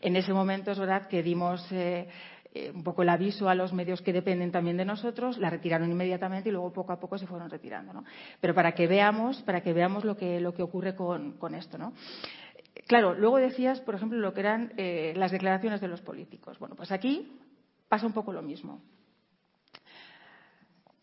En 0.00 0.16
ese 0.16 0.32
momento 0.32 0.72
es 0.72 0.78
verdad 0.78 1.06
que 1.06 1.22
dimos 1.22 1.64
eh, 1.70 2.08
eh, 2.52 2.70
un 2.74 2.82
poco 2.82 3.02
el 3.02 3.08
aviso 3.08 3.48
a 3.48 3.54
los 3.54 3.72
medios 3.72 4.02
que 4.02 4.12
dependen 4.12 4.50
también 4.50 4.76
de 4.76 4.84
nosotros, 4.84 5.38
la 5.38 5.50
retiraron 5.50 5.90
inmediatamente 5.90 6.48
y 6.48 6.52
luego 6.52 6.72
poco 6.72 6.92
a 6.92 7.00
poco 7.00 7.18
se 7.18 7.26
fueron 7.26 7.50
retirando. 7.50 7.92
¿no? 7.92 8.04
Pero 8.40 8.54
para 8.54 8.72
que 8.72 8.86
veamos, 8.86 9.42
para 9.42 9.62
que 9.62 9.72
veamos 9.72 10.04
lo 10.04 10.16
que, 10.16 10.40
lo 10.40 10.54
que 10.54 10.62
ocurre 10.62 10.94
con, 10.94 11.54
esto. 11.54 11.78
¿no? 11.78 11.92
Claro, 12.86 13.14
luego 13.14 13.38
decías, 13.38 13.80
por 13.80 13.94
ejemplo, 13.94 14.18
lo 14.18 14.32
que 14.34 14.40
eran 14.40 14.72
eh, 14.76 15.12
las 15.16 15.30
declaraciones 15.30 15.80
de 15.80 15.88
los 15.88 16.00
políticos. 16.00 16.58
Bueno, 16.58 16.74
pues 16.74 16.92
aquí 16.92 17.38
pasa 17.88 18.06
un 18.06 18.12
poco 18.12 18.32
lo 18.32 18.42
mismo. 18.42 18.80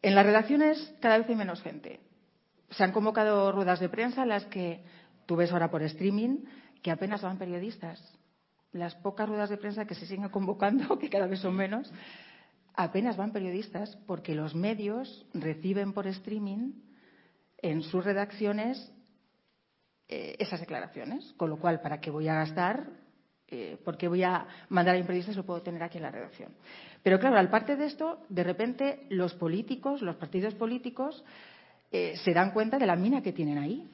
En 0.01 0.15
las 0.15 0.25
redacciones 0.25 0.95
cada 1.01 1.17
vez 1.17 1.27
hay 1.29 1.35
menos 1.35 1.61
gente 1.61 1.99
se 2.69 2.83
han 2.83 2.91
convocado 2.91 3.51
ruedas 3.51 3.79
de 3.79 3.89
prensa 3.89 4.25
las 4.25 4.45
que 4.45 4.83
tú 5.25 5.35
ves 5.35 5.51
ahora 5.51 5.71
por 5.71 5.83
streaming 5.83 6.39
que 6.81 6.91
apenas 6.91 7.21
van 7.21 7.37
periodistas. 7.37 8.01
Las 8.71 8.95
pocas 8.95 9.27
ruedas 9.27 9.49
de 9.49 9.57
prensa 9.57 9.85
que 9.85 9.95
se 9.95 10.05
siguen 10.05 10.29
convocando, 10.29 10.97
que 10.99 11.09
cada 11.09 11.27
vez 11.27 11.39
son 11.39 11.55
menos, 11.55 11.91
apenas 12.73 13.17
van 13.17 13.31
periodistas 13.31 13.97
porque 14.05 14.35
los 14.35 14.55
medios 14.55 15.25
reciben 15.33 15.93
por 15.93 16.07
streaming 16.07 16.73
en 17.57 17.81
sus 17.81 18.05
redacciones 18.05 18.93
eh, 20.07 20.35
esas 20.39 20.59
declaraciones. 20.59 21.33
Con 21.37 21.49
lo 21.49 21.57
cual, 21.57 21.81
¿para 21.81 21.99
qué 21.99 22.11
voy 22.11 22.27
a 22.27 22.35
gastar? 22.35 22.87
Eh, 23.49 23.77
¿Por 23.83 23.97
qué 23.97 24.07
voy 24.07 24.23
a 24.23 24.45
mandar 24.69 24.95
a 24.95 24.99
un 24.99 25.05
periodista 25.05 25.31
si 25.31 25.37
lo 25.37 25.45
puedo 25.45 25.61
tener 25.61 25.81
aquí 25.81 25.97
en 25.97 26.03
la 26.03 26.11
redacción? 26.11 26.51
Pero 27.01 27.19
claro, 27.19 27.37
al 27.37 27.49
parte 27.49 27.75
de 27.75 27.85
esto, 27.85 28.21
de 28.29 28.43
repente 28.43 29.05
los 29.09 29.33
políticos, 29.33 30.01
los 30.01 30.17
partidos 30.17 30.53
políticos, 30.55 31.23
eh, 31.91 32.15
se 32.17 32.33
dan 32.33 32.51
cuenta 32.51 32.77
de 32.77 32.85
la 32.85 32.97
mina 32.97 33.21
que 33.21 33.31
tienen 33.31 33.57
ahí, 33.57 33.89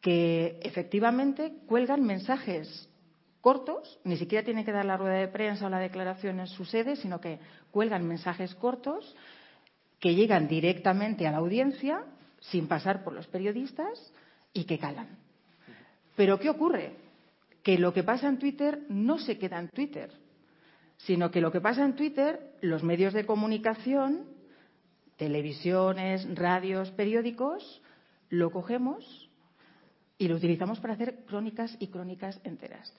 que 0.00 0.60
efectivamente 0.62 1.58
cuelgan 1.66 2.04
mensajes 2.04 2.88
cortos, 3.44 4.00
ni 4.04 4.16
siquiera 4.16 4.42
tienen 4.42 4.64
que 4.64 4.72
dar 4.72 4.86
la 4.86 4.96
rueda 4.96 5.16
de 5.16 5.28
prensa 5.28 5.66
o 5.66 5.68
la 5.68 5.78
declaración 5.78 6.40
en 6.40 6.46
su 6.46 6.64
sede, 6.64 6.96
sino 6.96 7.20
que 7.20 7.38
cuelgan 7.70 8.08
mensajes 8.08 8.54
cortos 8.54 9.14
que 10.00 10.14
llegan 10.14 10.48
directamente 10.48 11.26
a 11.26 11.30
la 11.30 11.36
audiencia 11.36 12.04
sin 12.40 12.68
pasar 12.68 13.04
por 13.04 13.12
los 13.12 13.26
periodistas 13.26 14.14
y 14.54 14.64
que 14.64 14.78
calan. 14.78 15.18
Pero 16.16 16.40
¿qué 16.40 16.48
ocurre? 16.48 16.96
Que 17.62 17.76
lo 17.76 17.92
que 17.92 18.02
pasa 18.02 18.28
en 18.28 18.38
Twitter 18.38 18.80
no 18.88 19.18
se 19.18 19.36
queda 19.36 19.58
en 19.58 19.68
Twitter, 19.68 20.10
sino 20.96 21.30
que 21.30 21.42
lo 21.42 21.52
que 21.52 21.60
pasa 21.60 21.84
en 21.84 21.96
Twitter, 21.96 22.40
los 22.62 22.82
medios 22.82 23.12
de 23.12 23.26
comunicación 23.26 24.24
televisiones, 25.18 26.26
radios, 26.34 26.90
periódicos, 26.92 27.82
lo 28.30 28.50
cogemos 28.50 29.30
y 30.18 30.28
lo 30.28 30.36
utilizamos 30.36 30.80
para 30.80 30.94
hacer 30.94 31.24
crónicas 31.26 31.76
y 31.78 31.88
crónicas 31.88 32.40
enteras. 32.44 32.92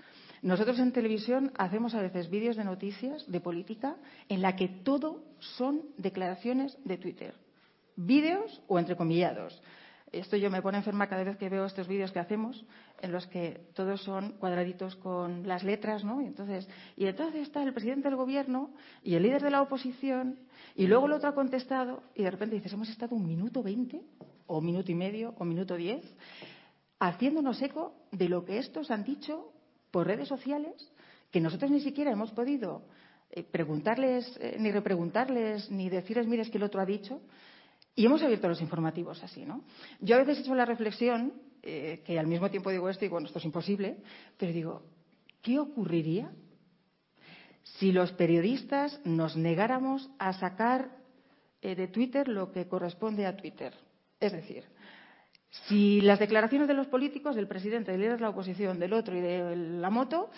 Nosotros 0.45 0.77
en 0.77 0.91
televisión 0.91 1.51
hacemos 1.57 1.95
a 1.95 2.03
veces 2.03 2.29
vídeos 2.29 2.55
de 2.55 2.63
noticias, 2.63 3.25
de 3.25 3.41
política, 3.41 3.95
en 4.29 4.43
la 4.43 4.55
que 4.55 4.67
todo 4.67 5.23
son 5.39 5.81
declaraciones 5.97 6.77
de 6.85 6.99
Twitter. 6.99 7.33
Vídeos 7.95 8.61
o 8.67 8.77
entrecomillados. 8.77 9.59
esto 10.11 10.37
yo 10.37 10.51
me 10.51 10.61
pone 10.61 10.77
enferma 10.77 11.09
cada 11.09 11.23
vez 11.23 11.35
que 11.37 11.49
veo 11.49 11.65
estos 11.65 11.87
vídeos 11.87 12.11
que 12.11 12.19
hacemos, 12.19 12.63
en 13.01 13.11
los 13.11 13.25
que 13.25 13.59
todos 13.73 14.03
son 14.03 14.33
cuadraditos 14.33 14.95
con 14.97 15.47
las 15.47 15.63
letras, 15.63 16.03
¿no? 16.03 16.21
Y 16.21 16.27
entonces, 16.27 16.69
y 16.95 17.07
entonces 17.07 17.41
está 17.41 17.63
el 17.63 17.73
presidente 17.73 18.07
del 18.07 18.15
gobierno 18.15 18.69
y 19.01 19.15
el 19.15 19.23
líder 19.23 19.41
de 19.41 19.49
la 19.49 19.63
oposición, 19.63 20.37
y 20.75 20.85
luego 20.85 21.07
el 21.07 21.13
otro 21.13 21.29
ha 21.29 21.33
contestado, 21.33 22.03
y 22.13 22.21
de 22.21 22.29
repente 22.29 22.53
dices, 22.53 22.71
hemos 22.71 22.89
estado 22.89 23.15
un 23.15 23.25
minuto 23.25 23.63
veinte, 23.63 24.03
o 24.45 24.61
minuto 24.61 24.91
y 24.91 24.95
medio, 24.95 25.33
o 25.39 25.43
minuto 25.43 25.75
diez, 25.75 26.05
haciéndonos 26.99 27.59
eco 27.63 27.95
de 28.11 28.29
lo 28.29 28.45
que 28.45 28.59
estos 28.59 28.91
han 28.91 29.03
dicho 29.03 29.51
por 29.95 30.07
redes 30.07 30.27
sociales, 30.27 30.91
que 31.31 31.39
nosotros 31.39 31.71
ni 31.71 31.79
siquiera 31.79 32.11
hemos 32.11 32.29
podido 32.31 32.83
eh, 33.29 33.43
preguntarles, 33.43 34.29
eh, 34.41 34.57
ni 34.59 34.69
repreguntarles, 34.69 35.71
ni 35.71 35.87
decirles, 35.87 36.27
mire, 36.27 36.41
es 36.41 36.49
que 36.49 36.57
el 36.57 36.63
otro 36.63 36.81
ha 36.81 36.85
dicho. 36.85 37.21
Y 37.95 38.05
hemos 38.05 38.21
abierto 38.21 38.49
los 38.49 38.59
informativos 38.59 39.23
así, 39.23 39.45
¿no? 39.45 39.63
Yo 40.01 40.17
a 40.17 40.19
veces 40.19 40.39
he 40.39 40.41
hecho 40.41 40.53
la 40.53 40.65
reflexión, 40.65 41.31
eh, 41.63 42.03
que 42.05 42.19
al 42.19 42.27
mismo 42.27 42.51
tiempo 42.51 42.71
digo 42.71 42.89
esto 42.89 43.05
y 43.05 43.07
bueno, 43.07 43.27
esto 43.27 43.39
es 43.39 43.45
imposible, 43.45 43.95
pero 44.37 44.51
digo, 44.51 44.83
¿qué 45.41 45.59
ocurriría 45.59 46.29
si 47.63 47.93
los 47.93 48.11
periodistas 48.11 48.99
nos 49.05 49.37
negáramos 49.37 50.09
a 50.19 50.33
sacar 50.33 50.91
de 51.61 51.87
Twitter 51.87 52.27
lo 52.27 52.51
que 52.51 52.67
corresponde 52.67 53.25
a 53.25 53.37
Twitter? 53.37 53.73
Es 54.19 54.33
decir, 54.33 54.65
si 55.67 56.01
las 56.01 56.19
declaraciones 56.19 56.67
de 56.67 56.73
los 56.73 56.87
políticos, 56.87 57.35
del 57.35 57.47
presidente, 57.47 57.91
del 57.91 58.01
líder 58.01 58.15
de 58.15 58.21
la 58.21 58.29
oposición, 58.29 58.79
del 58.79 58.93
otro 58.93 59.15
y 59.17 59.21
de 59.21 59.55
la 59.55 59.89
moto, 59.89 60.29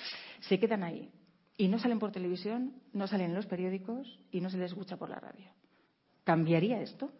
se 0.42 0.60
quedan 0.60 0.84
ahí 0.84 1.10
y 1.58 1.68
no 1.68 1.80
salen 1.80 2.00
por 2.00 2.12
televisión, 2.12 2.74
no 2.94 3.08
salen 3.08 3.32
en 3.32 3.36
los 3.36 3.48
periódicos 3.48 4.20
y 4.32 4.42
no 4.42 4.50
se 4.50 4.58
les 4.58 4.72
escucha 4.72 4.98
por 4.98 5.10
la 5.10 5.20
radio. 5.20 5.50
¿Cambiaría 6.24 6.82
esto? 6.82 7.12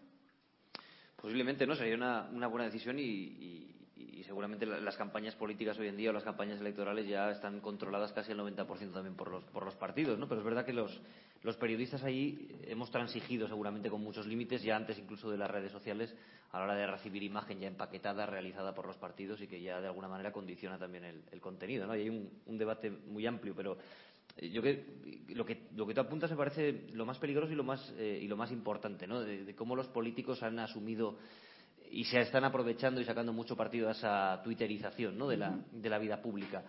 Posiblemente 1.16 1.66
no, 1.66 1.76
sería 1.76 1.96
una, 1.96 2.48
buena 2.48 2.66
decisión 2.66 3.00
y, 3.00 3.74
seguramente 4.26 4.66
las 4.66 4.98
campañas 4.98 5.36
políticas 5.36 5.80
hoy 5.80 5.88
en 5.88 5.96
día 5.96 6.10
o 6.10 6.14
las 6.14 6.24
campañas 6.24 6.60
electorales 6.60 7.08
ya 7.08 7.32
están 7.32 7.62
controladas 7.62 8.12
casi 8.12 8.34
al 8.34 8.40
90% 8.40 8.92
también 8.92 9.16
por 9.16 9.32
los, 9.32 9.44
por 9.46 9.64
los 9.64 9.76
partidos, 9.76 10.20
¿no? 10.20 10.28
Pero 10.28 10.42
es 10.42 10.46
verdad 10.46 10.66
que 10.66 10.74
los, 10.74 11.02
los 11.44 11.56
periodistas 11.58 12.04
ahí 12.04 12.50
hemos 12.64 12.92
transigido 12.92 13.48
seguramente 13.48 13.90
con 13.90 14.04
muchos 14.04 14.26
límites, 14.26 14.64
ya 14.64 14.76
antes 14.76 14.98
incluso 14.98 15.30
de 15.30 15.38
las 15.38 15.50
redes 15.50 15.72
sociales, 15.72 16.14
a 16.52 16.60
la 16.60 16.66
hora 16.66 16.76
de 16.76 16.88
recibir 16.88 17.24
imagen 17.24 17.60
ya 17.60 17.68
empaquetada, 17.68 18.26
realizada 18.26 18.74
por 18.74 18.88
los 18.88 18.98
partidos 18.98 19.42
y 19.42 19.48
que 19.48 19.62
ya 19.62 19.82
de 19.82 19.88
alguna 19.88 20.08
manera 20.08 20.32
condiciona 20.32 20.78
también 20.78 21.04
el, 21.04 21.42
contenido. 21.42 21.86
¿no? 21.86 21.96
Y 21.96 22.02
hay 22.02 22.10
un, 22.10 22.30
un, 22.46 22.58
debate 22.58 22.90
muy 22.90 23.28
amplio, 23.28 23.54
pero 23.56 23.78
yo 24.42 24.62
que 24.62 24.86
lo 25.30 25.46
que 25.46 25.68
lo 25.76 25.86
que 25.86 25.94
tú 25.94 26.02
apuntas 26.02 26.30
me 26.30 26.38
parece 26.38 26.88
lo 26.94 27.06
más 27.06 27.18
peligroso 27.18 27.52
y 27.52 27.56
lo 27.56 27.64
más 27.64 27.94
eh, 27.98 28.20
y 28.22 28.28
lo 28.28 28.38
más 28.38 28.52
importante 28.52 29.08
no 29.08 29.22
de, 29.22 29.56
cómo 29.56 29.76
los 29.76 29.88
políticos 29.88 30.44
han 30.44 30.60
asumido 30.60 31.18
y 31.90 32.04
se 32.04 32.20
están 32.20 32.44
aprovechando 32.44 33.02
y 33.02 33.06
sacando 33.06 33.34
mucho 33.34 33.56
partido 33.56 33.88
a 33.88 33.94
esa 33.94 34.42
twitterización 34.44 35.18
¿no? 35.18 35.28
de 35.28 35.38
la 35.38 35.58
de 35.72 35.90
la 35.90 35.98
vida 35.98 36.22
pública 36.22 36.64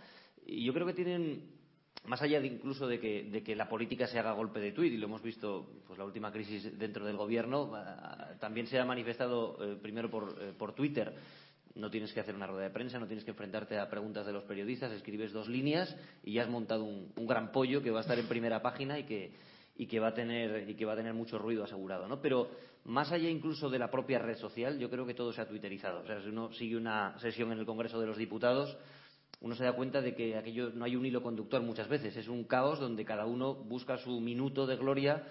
y 0.47 0.65
yo 0.65 0.73
creo 0.73 0.87
que 0.87 0.95
tienen 0.95 1.58
más 2.07 2.23
allá 2.23 2.41
de 2.41 2.47
incluso 2.47 2.87
de 2.87 2.99
que, 2.99 3.25
de 3.25 3.43
que 3.43 3.55
la 3.55 3.69
política 3.69 4.07
se 4.07 4.19
haga 4.19 4.33
golpe 4.33 4.61
de 4.61 4.73
tuit 4.73 4.93
y 4.93 4.97
lo 4.97 5.07
hemos 5.07 5.23
visto 5.23 5.83
pues 5.87 5.99
la 5.99 6.05
última 6.05 6.33
crisis 6.33 6.79
dentro 6.79 7.05
del 7.05 7.17
gobierno 7.17 7.73
también 8.41 8.67
se 8.67 8.79
ha 8.79 8.85
manifestado 8.85 9.59
eh, 9.61 9.77
primero 9.81 10.11
por, 10.11 10.37
eh, 10.41 10.53
por 10.57 10.75
Twitter 10.75 11.15
no 11.79 11.91
tienes 11.91 12.13
que 12.13 12.21
hacer 12.21 12.35
una 12.35 12.47
rueda 12.47 12.65
de 12.65 12.71
prensa, 12.71 12.99
no 12.99 13.07
tienes 13.07 13.25
que 13.25 13.31
enfrentarte 13.31 13.79
a 13.79 13.89
preguntas 13.89 14.27
de 14.27 14.33
los 14.33 14.45
periodistas, 14.45 14.93
escribes 14.93 15.33
dos 15.33 15.49
líneas 15.49 15.95
y 16.25 16.35
ya 16.35 16.43
has 16.43 16.49
montado 16.49 16.85
un, 16.85 17.13
gran 17.27 17.53
pollo 17.53 17.83
que 17.83 17.91
va 17.91 17.99
a 17.99 18.03
estar 18.03 18.19
en 18.19 18.27
primera 18.27 18.61
página 18.61 18.99
y 18.99 19.05
que, 19.05 19.33
y 19.77 19.87
que 19.87 20.01
va 20.01 20.09
a 20.09 20.15
tener 20.15 20.69
y 20.69 20.75
que 20.75 20.85
va 20.85 20.95
a 20.95 20.97
tener 20.97 21.15
mucho 21.15 21.39
ruido 21.39 21.65
asegurado, 21.65 22.09
¿no? 22.09 22.21
Pero 22.21 22.51
más 22.85 23.13
allá 23.13 23.29
incluso 23.29 23.71
de 23.71 23.79
la 23.79 23.91
propia 23.91 24.19
red 24.19 24.37
social, 24.37 24.79
yo 24.79 24.91
creo 24.91 25.07
que 25.07 25.15
todo 25.15 25.33
se 25.33 25.41
ha 25.41 25.47
twitterizado. 25.47 26.01
O 26.01 26.07
sea, 26.07 26.21
si 26.21 26.29
uno 26.29 26.53
sigue 26.53 26.77
una 26.77 27.19
sesión 27.21 27.53
en 27.53 27.59
el 27.59 27.67
Congreso 27.67 28.01
de 28.01 28.07
los 28.07 28.17
Diputados, 28.17 28.77
uno 29.41 29.55
se 29.55 29.65
da 29.65 29.73
cuenta 29.73 30.01
de 30.01 30.15
que 30.15 30.37
aquello 30.37 30.71
no 30.75 30.85
hay 30.85 30.97
un 30.97 31.07
hilo 31.07 31.23
conductor 31.23 31.63
muchas 31.63 31.89
veces, 31.89 32.17
es 32.17 32.29
un 32.29 32.45
caos 32.45 32.81
donde 32.81 33.05
cada 33.05 33.27
uno 33.27 33.55
busca 33.55 33.97
su 33.99 34.21
minuto 34.21 34.67
de 34.67 34.77
gloria 34.77 35.25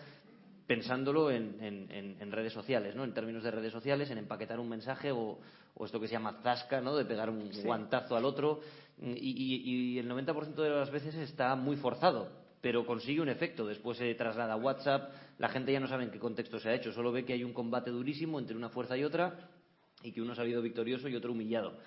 pensándolo 0.67 1.31
en, 1.31 2.31
redes 2.31 2.53
sociales, 2.53 2.95
¿no? 2.95 3.05
En 3.05 3.13
términos 3.13 3.43
de 3.43 3.51
redes 3.51 3.71
sociales, 3.71 4.11
en 4.11 4.17
empaquetar 4.17 4.59
un 4.59 4.67
mensaje 4.67 5.11
o, 5.11 5.39
esto 5.83 5.99
que 5.99 6.07
se 6.07 6.13
llama 6.13 6.39
zasca, 6.43 6.81
¿no? 6.81 6.95
De 6.95 7.05
pegar 7.05 7.29
un 7.29 7.49
guantazo 7.63 8.17
al 8.17 8.25
otro. 8.25 8.59
Y, 9.01 9.97
el 9.97 10.09
90% 10.09 10.55
de 10.55 10.69
las 10.69 10.91
veces 10.91 11.15
está 11.15 11.55
muy 11.55 11.77
forzado, 11.77 12.29
pero 12.61 12.85
consigue 12.85 13.21
un 13.21 13.29
efecto. 13.29 13.65
Después 13.65 13.97
se 13.97 14.13
traslada 14.15 14.53
a 14.53 14.57
WhatsApp, 14.57 15.11
la 15.37 15.47
gente 15.47 15.71
ya 15.71 15.79
no 15.79 15.87
sabe 15.87 16.03
en 16.03 16.11
qué 16.11 16.19
contexto 16.19 16.59
se 16.59 16.69
ha 16.69 16.73
hecho, 16.73 16.91
solo 16.91 17.11
ve 17.11 17.23
que 17.23 17.33
hay 17.33 17.43
un 17.43 17.53
combate 17.53 17.89
durísimo 17.89 18.37
entre 18.37 18.57
una 18.57 18.69
fuerza 18.69 18.97
y 18.97 19.05
otra 19.05 19.49
y 20.03 20.11
que 20.11 20.21
uno 20.21 20.33
ha 20.33 20.35
salido 20.35 20.61
victorioso 20.61 21.07
y 21.07 21.15
otro 21.15 21.31
humillado. 21.31 21.77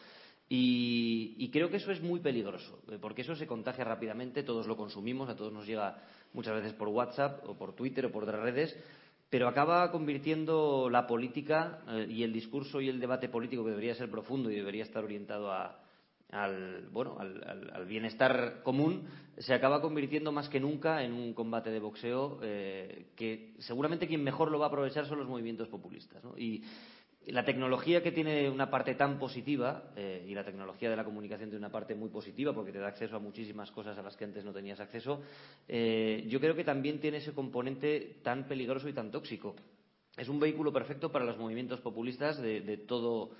Y, 0.52 1.48
creo 1.52 1.70
que 1.70 1.76
eso 1.76 1.92
es 1.92 2.02
muy 2.02 2.18
peligroso, 2.18 2.82
eh, 2.90 2.98
porque 3.00 3.22
eso 3.22 3.36
se 3.36 3.46
contagia 3.46 3.84
rápidamente, 3.84 4.42
todos 4.42 4.66
lo 4.66 4.76
consumimos, 4.76 5.28
a 5.28 5.36
todos 5.36 5.52
nos 5.52 5.64
llega 5.64 6.02
muchas 6.32 6.54
veces 6.54 6.72
por 6.72 6.88
WhatsApp 6.88 7.48
o 7.48 7.56
por 7.56 7.76
Twitter 7.76 8.06
o 8.06 8.10
por 8.10 8.24
otras 8.24 8.42
redes, 8.42 8.76
pero 9.30 9.46
acaba 9.46 9.92
convirtiendo 9.92 10.90
la 10.90 11.06
política 11.06 11.82
eh, 11.88 12.06
y 12.10 12.24
el 12.24 12.32
discurso 12.32 12.80
y 12.80 12.88
el 12.88 12.98
debate 12.98 13.28
político, 13.28 13.62
que 13.62 13.70
debería 13.70 13.94
ser 13.94 14.10
profundo 14.10 14.50
y 14.50 14.56
debería 14.56 14.82
estar 14.82 15.04
orientado 15.04 15.52
al, 15.52 16.88
bueno, 16.90 17.16
al, 17.20 17.86
bienestar 17.86 18.64
común, 18.64 19.04
se 19.38 19.54
acaba 19.54 19.80
convirtiendo 19.80 20.32
más 20.32 20.48
que 20.48 20.58
nunca 20.58 21.04
en 21.04 21.12
un 21.12 21.32
combate 21.32 21.70
de 21.70 21.78
boxeo 21.78 22.40
eh, 22.42 23.06
que 23.14 23.54
seguramente 23.60 24.08
quien 24.08 24.24
mejor 24.24 24.50
lo 24.50 24.58
va 24.58 24.64
a 24.64 24.68
aprovechar 24.68 25.06
son 25.06 25.20
los 25.20 25.28
movimientos 25.28 25.68
populistas. 25.68 26.24
¿no? 26.24 26.34
La 27.26 27.44
tecnología 27.44 28.02
que 28.02 28.12
tiene 28.12 28.48
una 28.48 28.70
parte 28.70 28.94
tan 28.94 29.18
positiva 29.18 29.92
eh, 29.94 30.24
y 30.26 30.34
la 30.34 30.44
tecnología 30.44 30.88
de 30.88 30.96
la 30.96 31.04
comunicación 31.04 31.50
tiene 31.50 31.64
una 31.64 31.72
parte 31.72 31.94
muy 31.94 32.08
positiva 32.08 32.54
porque 32.54 32.72
te 32.72 32.78
da 32.78 32.88
acceso 32.88 33.16
a 33.16 33.20
muchísimas 33.20 33.70
cosas 33.70 33.96
a 33.98 34.02
las 34.02 34.16
que 34.16 34.24
antes 34.24 34.44
no 34.44 34.52
tenías 34.52 34.80
acceso, 34.80 35.20
eh, 35.68 36.24
yo 36.28 36.40
creo 36.40 36.54
que 36.54 36.64
también 36.64 36.98
tiene 36.98 37.18
ese 37.18 37.32
componente 37.32 38.20
tan 38.22 38.48
peligroso 38.48 38.88
y 38.88 38.94
tan 38.94 39.10
tóxico. 39.10 39.54
Es 40.16 40.28
un 40.28 40.40
vehículo 40.40 40.72
perfecto 40.72 41.12
para 41.12 41.24
los 41.24 41.38
movimientos 41.38 41.80
populistas 41.80 42.40
de, 42.40 42.76
todo 42.88 43.30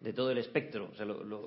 de 0.00 0.12
todo 0.12 0.30
el 0.30 0.38
espectro. 0.38 0.90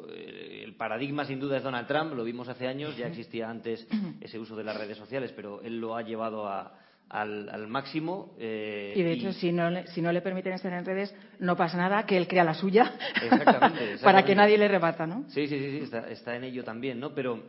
Eh, 0.09 0.61
el 0.63 0.75
paradigma, 0.75 1.25
sin 1.25 1.39
duda, 1.39 1.57
es 1.57 1.63
Donald 1.63 1.87
Trump. 1.87 2.13
Lo 2.13 2.23
vimos 2.23 2.47
hace 2.47 2.65
años. 2.65 2.97
Ya 2.97 3.07
existía 3.09 3.49
antes 3.49 3.87
ese 4.21 4.39
uso 4.39 4.55
de 4.55 4.63
las 4.63 4.77
redes 4.77 4.97
sociales, 4.97 5.31
pero 5.35 5.61
él 5.61 5.79
lo 5.79 5.95
ha 5.95 6.01
llevado 6.01 6.47
a, 6.47 6.78
al, 7.09 7.67
máximo. 7.67 8.35
Eh, 8.39 8.93
y 8.95 9.01
de 9.01 9.11
hecho, 9.13 9.33
Si, 9.33 9.51
no, 9.51 9.69
si 9.87 10.01
no 10.01 10.11
le 10.11 10.21
permiten 10.21 10.53
estar 10.53 10.71
en 10.71 10.85
redes, 10.85 11.13
no 11.39 11.55
pasa 11.55 11.77
nada, 11.77 12.05
que 12.05 12.17
él 12.17 12.27
crea 12.27 12.43
la 12.43 12.53
suya 12.53 12.93
para 14.03 14.23
que 14.23 14.35
nadie 14.35 14.57
le 14.57 14.67
rebata, 14.67 15.07
¿no? 15.07 15.25
Sí, 15.29 15.47
sí, 15.47 15.59
sí, 15.59 15.85
sí 15.85 15.91
está, 16.09 16.35
en 16.35 16.43
ello 16.43 16.63
también, 16.63 16.99
¿no? 16.99 17.13
Pero 17.13 17.43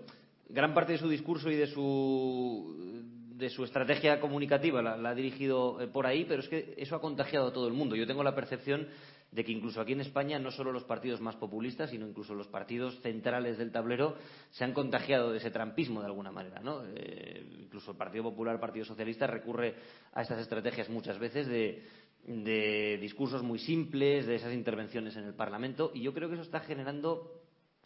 gran 0.49 0.75
parte 0.75 0.93
de 0.93 0.99
su 0.99 1.09
discurso 1.09 1.51
y 1.51 1.57
de 1.57 1.67
su, 1.67 3.05
de 3.37 3.51
su 3.51 3.65
estrategia 3.65 4.21
comunicativa 4.21 4.83
la, 4.83 4.97
la 4.97 5.11
ha 5.11 5.15
dirigido 5.15 5.81
eh, 5.81 5.87
por 5.87 6.07
ahí, 6.07 6.25
pero 6.27 6.41
es 6.41 6.49
que 6.49 6.75
eso 6.79 6.97
ha 6.97 7.01
contagiado 7.01 7.49
a 7.49 7.53
todo 7.53 7.69
el 7.69 7.75
mundo. 7.75 7.97
Yo 7.97 8.07
tengo 8.07 8.25
la 8.25 8.35
percepción 8.35 8.89
de 9.33 9.45
que 9.45 9.53
incluso 9.53 9.81
aquí 9.81 9.93
en 9.93 10.01
España 10.01 10.39
no 10.39 10.51
solo 10.51 10.73
los 10.73 10.85
partidos 10.85 11.21
más 11.21 11.37
populistas, 11.37 11.91
sino 11.91 12.07
incluso 12.07 12.35
los 12.35 12.49
partidos 12.49 13.01
centrales 13.01 13.59
del 13.59 13.71
tablero 13.71 14.17
se 14.51 14.65
han 14.65 14.73
contagiado 14.73 15.31
de 15.31 15.39
ese 15.39 15.51
trampismo 15.51 16.01
de 16.01 16.07
alguna 16.07 16.33
manera. 16.33 16.61
¿no? 16.61 16.83
Eh, 16.85 17.47
incluso 17.61 17.93
el 17.93 17.97
Partido 17.97 18.25
Popular, 18.25 18.55
el 18.55 18.61
Partido 18.61 18.85
Socialista 18.85 19.27
recurre 19.27 19.77
a 20.13 20.23
estas 20.23 20.41
estrategias 20.41 20.89
muchas 20.89 21.19
veces 21.19 21.47
de, 21.47 21.85
de 22.27 22.99
discursos 23.01 23.43
muy 23.43 23.61
simples, 23.61 24.27
de 24.27 24.35
esas 24.35 24.53
intervenciones 24.53 25.17
en 25.17 25.25
el 25.25 25.35
Parlamento, 25.35 25.93
y 25.95 26.03
yo 26.03 26.13
creo 26.13 26.29
que 26.29 26.35
eso 26.35 26.43
está 26.43 26.61
generando 26.61 27.41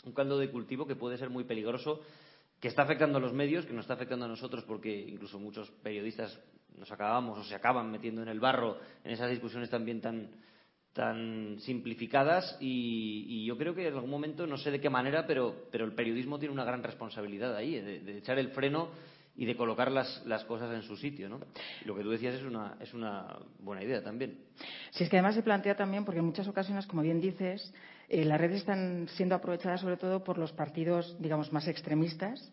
un 0.05 0.13
caldo 0.13 0.39
de 0.39 0.51
cultivo 0.51 0.87
que 0.87 0.97
puede 0.97 1.19
ser 1.19 1.31
muy 1.31 1.45
peligroso 1.45 2.01
que 2.61 2.69
está 2.69 2.83
afectando 2.83 3.19
a 3.19 3.21
los 3.21 3.35
medios, 3.35 3.67
que 3.67 3.75
nos 3.75 3.85
está 3.85 3.95
afectando 3.95 4.25
a 4.25 4.29
nosotros 4.29 4.65
porque 4.65 4.91
incluso 4.91 5.39
muchos 5.39 5.71
periodistas 5.83 6.41
nos 6.79 6.91
acabamos 6.91 7.39
o 7.39 7.45
se 7.45 7.55
acaban 7.55 7.91
metiendo 7.91 8.23
en 8.23 8.29
el 8.29 8.41
barro 8.41 8.79
en 9.05 9.13
esas 9.13 9.31
discusiones 9.31 9.69
también 9.69 10.01
tan, 10.01 10.31
tan 10.95 11.59
simplificadas 11.61 12.57
y, 12.61 13.45
yo 13.45 13.59
creo 13.59 13.75
que 13.75 13.89
en 13.89 13.95
algún 13.95 14.11
momento, 14.11 14.47
no 14.47 14.57
sé 14.57 14.71
de 14.71 14.81
qué 14.81 14.89
manera, 14.89 15.27
pero, 15.27 15.67
pero 15.71 15.85
el 15.85 15.93
periodismo 15.93 16.39
tiene 16.39 16.55
una 16.55 16.65
gran 16.65 16.83
responsabilidad 16.83 17.55
ahí, 17.57 17.81
de, 17.81 18.17
echar 18.17 18.39
el 18.39 18.51
freno 18.51 18.91
y 19.37 19.45
de 19.45 19.57
colocar 19.57 19.91
las, 19.91 20.25
las, 20.25 20.45
cosas 20.45 20.73
en 20.73 20.83
su 20.83 20.97
sitio. 20.97 21.29
¿no? 21.29 21.41
Lo 21.85 21.97
que 21.97 22.03
tú 22.03 22.11
decías 22.11 22.37
es 22.37 22.45
una, 22.45 22.77
es 22.81 22.95
una 22.95 23.39
buena 23.59 23.83
idea 23.83 24.03
también. 24.05 24.39
Sí, 24.93 25.03
es 25.03 25.11
que 25.11 25.17
además 25.17 25.35
se 25.35 25.43
plantea 25.43 25.77
también, 25.77 26.05
porque 26.05 26.21
en 26.21 26.27
muchas 26.27 26.47
ocasiones, 26.47 26.87
como 26.87 27.03
bien 27.03 27.21
dices, 27.21 27.75
eh, 28.09 28.25
las 28.25 28.41
redes 28.41 28.59
están 28.59 29.09
siendo 29.09 29.35
aprovechadas 29.35 29.81
sobre 29.81 29.97
todo 29.97 30.23
por 30.23 30.39
los 30.39 30.53
partidos, 30.53 31.17
digamos, 31.21 31.53
más 31.53 31.67
extremistas. 31.67 32.53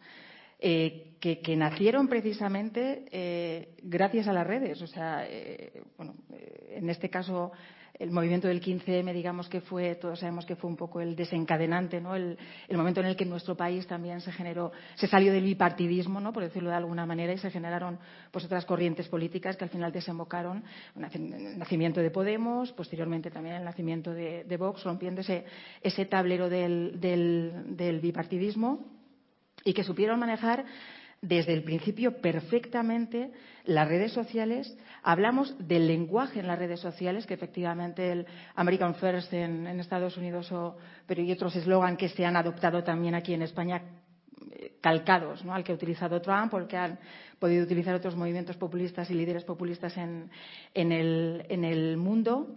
Eh, 0.63 1.13
que, 1.19 1.39
que, 1.39 1.55
nacieron 1.55 2.07
precisamente 2.07 3.05
eh, 3.11 3.76
gracias 3.81 4.27
a 4.27 4.34
las 4.34 4.45
redes. 4.45 4.80
O 4.81 4.88
sea, 4.88 5.27
bueno, 5.97 6.13
en 6.69 6.88
este 6.88 7.09
caso 7.09 7.51
el 8.01 8.09
movimiento 8.09 8.47
del 8.47 8.61
15M, 8.61 9.13
digamos 9.13 9.47
que 9.47 9.61
fue, 9.61 9.93
todos 9.93 10.19
sabemos 10.19 10.43
que 10.45 10.55
fue 10.55 10.67
un 10.69 10.75
poco 10.75 11.01
el 11.01 11.15
desencadenante, 11.15 12.01
¿no? 12.01 12.15
El, 12.15 12.37
momento 12.71 12.99
en 12.99 13.05
el 13.05 13.15
que 13.15 13.25
en 13.25 13.29
nuestro 13.29 13.55
país 13.55 13.85
también 13.85 14.21
se 14.21 14.31
generó, 14.31 14.71
se 14.95 15.05
salió 15.05 15.31
del 15.31 15.43
bipartidismo, 15.43 16.19
¿no? 16.19 16.33
Por 16.33 16.41
decirlo 16.43 16.71
de 16.71 16.77
alguna 16.77 17.05
manera, 17.05 17.31
y 17.31 17.37
se 17.37 17.51
generaron 17.51 17.99
pues 18.31 18.43
otras 18.45 18.65
corrientes 18.65 19.07
políticas 19.07 19.55
que 19.55 19.65
al 19.65 19.69
final 19.69 19.91
desembocaron 19.91 20.63
en 20.95 21.33
el 21.33 21.59
nacimiento 21.59 22.01
de 22.01 22.09
Podemos, 22.09 22.71
posteriormente 22.71 23.29
también 23.29 23.57
el 23.57 23.63
nacimiento 23.63 24.13
de, 24.13 24.57
Vox, 24.57 24.83
rompiendo 24.83 25.21
ese, 25.21 25.45
ese 25.81 26.05
tablero 26.05 26.49
del, 26.49 26.99
del 26.99 27.99
bipartidismo 27.99 28.83
y 29.63 29.73
que 29.73 29.83
supieron 29.83 30.19
manejar 30.19 30.65
desde 31.22 31.53
el 31.53 31.64
principio 31.64 32.19
perfectamente 32.19 33.31
las 33.65 33.88
redes 33.88 34.11
sociales. 34.11 34.76
Hablamos 35.03 35.56
del 35.68 35.88
lenguaje 35.88 36.39
en 36.39 36.48
las 36.48 36.57
redes 36.57 36.80
sociales, 36.80 37.27
que 37.27 37.35
efectivamente 37.35 38.11
el 38.11 38.26
American 38.56 38.95
First 38.95 39.31
en, 39.34 39.68
Estados 39.80 40.18
Unidos 40.18 40.52
o, 40.52 40.77
y 41.10 41.31
otros 41.31 41.56
eslogan 41.56 41.95
que 41.95 42.10
se 42.10 42.26
han 42.26 42.35
adoptado 42.35 42.84
también 42.84 43.15
aquí 43.15 43.34
en 43.34 43.43
España 43.43 43.84
calcados 44.81 45.45
¿no? 45.45 45.53
al 45.53 45.64
que 45.64 45.72
ha 45.72 45.76
utilizado 45.76 46.22
Trump 46.22 46.53
o 46.53 46.57
el 46.57 46.68
que 46.68 46.77
han 46.77 46.98
podido 47.38 47.64
utilizar 47.64 47.93
otros 47.93 48.15
movimientos 48.15 48.57
populistas 48.57 49.10
y 49.11 49.14
líderes 49.14 49.43
populistas 49.43 49.95
en, 49.98 50.30
en, 50.73 50.91
el, 50.91 51.45
en 51.49 51.64
el 51.64 51.98
mundo. 51.98 52.56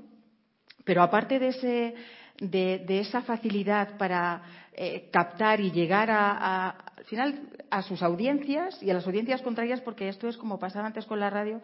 Pero 0.85 1.03
aparte 1.03 1.39
de 1.39 1.49
ese 1.49 1.95
de, 2.41 3.01
esa 3.01 3.23
facilidad 3.23 3.97
para 3.97 4.43
eh, 4.77 5.09
captar 5.11 5.61
y 5.61 5.71
llegar 5.71 6.11
a, 6.11 6.71
al 6.71 7.05
final 7.05 7.49
a 7.71 7.83
sus 7.83 8.03
audiencias 8.03 8.83
y 8.83 8.91
a 8.91 8.95
las 8.95 9.07
audiencias 9.07 9.43
contrarias, 9.43 9.81
porque 9.81 10.09
esto 10.09 10.29
es 10.29 10.37
como 10.37 10.59
pasaba 10.59 10.87
antes 10.87 11.07
con 11.07 11.21
la 11.21 11.31
radio, 11.31 11.61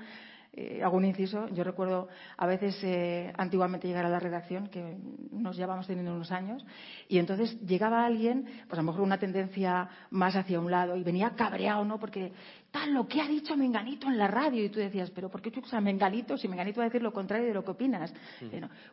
eh, 0.52 0.82
hago 0.82 0.96
un 0.96 1.04
inciso. 1.04 1.48
Yo 1.48 1.62
recuerdo 1.62 2.08
a 2.36 2.46
veces 2.46 2.76
eh, 2.82 3.32
antiguamente 3.36 3.86
llegar 3.86 4.04
a 4.04 4.08
la 4.08 4.18
redacción, 4.18 4.66
que 4.68 4.96
nos 5.30 5.56
llevamos 5.56 5.86
teniendo 5.86 6.12
unos 6.12 6.32
años, 6.32 6.64
y 7.08 7.18
entonces 7.18 7.60
llegaba 7.60 8.04
alguien, 8.04 8.46
pues 8.66 8.78
a 8.78 8.82
lo 8.82 8.90
mejor 8.90 9.02
una 9.02 9.18
tendencia 9.18 9.88
más 10.10 10.34
hacia 10.34 10.58
un 10.58 10.70
lado, 10.70 10.96
y 10.96 11.04
venía 11.04 11.30
cabreado, 11.36 11.84
¿no? 11.84 12.00
Porque 12.00 12.32
tal, 12.70 12.94
lo 12.94 13.06
que 13.06 13.20
ha 13.20 13.26
dicho 13.26 13.56
Menganito 13.56 14.06
en 14.06 14.16
la 14.16 14.28
radio, 14.28 14.64
y 14.64 14.68
tú 14.68 14.78
decías, 14.78 15.10
pero 15.10 15.28
¿por 15.28 15.42
qué 15.42 15.50
tú 15.50 15.60
usas 15.60 15.82
Menganito 15.82 16.36
si 16.36 16.48
Menganito 16.48 16.78
va 16.80 16.84
a 16.84 16.88
decir 16.88 17.02
lo 17.02 17.12
contrario 17.12 17.46
de 17.48 17.54
lo 17.54 17.64
que 17.64 17.72
opinas? 17.72 18.12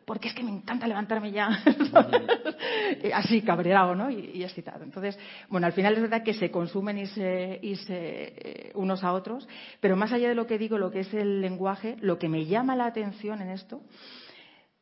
porque 0.04 0.28
es 0.28 0.34
que 0.34 0.42
me 0.42 0.50
encanta 0.50 0.86
levantarme 0.86 1.30
ya, 1.30 1.48
así 3.14 3.42
cabreado, 3.42 3.94
¿no? 3.94 4.10
Y, 4.10 4.42
excitado. 4.42 4.82
Entonces, 4.84 5.18
bueno, 5.48 5.66
al 5.66 5.72
final 5.72 5.94
es 5.94 6.02
verdad 6.02 6.22
que 6.22 6.34
se 6.34 6.50
consumen 6.50 6.98
y 6.98 7.06
se, 7.06 7.58
y 7.62 7.76
se 7.76 7.94
eh, 7.98 8.72
unos 8.74 9.04
a 9.04 9.12
otros, 9.12 9.46
pero 9.80 9.96
más 9.96 10.12
allá 10.12 10.28
de 10.28 10.34
lo 10.34 10.46
que 10.46 10.58
digo, 10.58 10.78
lo 10.78 10.90
que 10.90 11.00
es 11.00 11.14
el 11.14 11.40
lenguaje, 11.40 11.96
lo 12.00 12.18
que 12.18 12.28
me 12.28 12.46
llama 12.46 12.76
la 12.76 12.86
atención 12.86 13.42
en 13.42 13.50
esto 13.50 13.82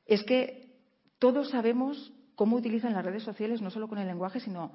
es 0.06 0.22
que 0.22 0.70
todos 1.18 1.50
sabemos 1.50 2.12
cómo 2.34 2.56
utilizan 2.56 2.94
las 2.94 3.04
redes 3.04 3.22
sociales, 3.22 3.60
no 3.60 3.70
solo 3.70 3.88
con 3.88 3.98
el 3.98 4.06
lenguaje, 4.06 4.40
sino 4.40 4.72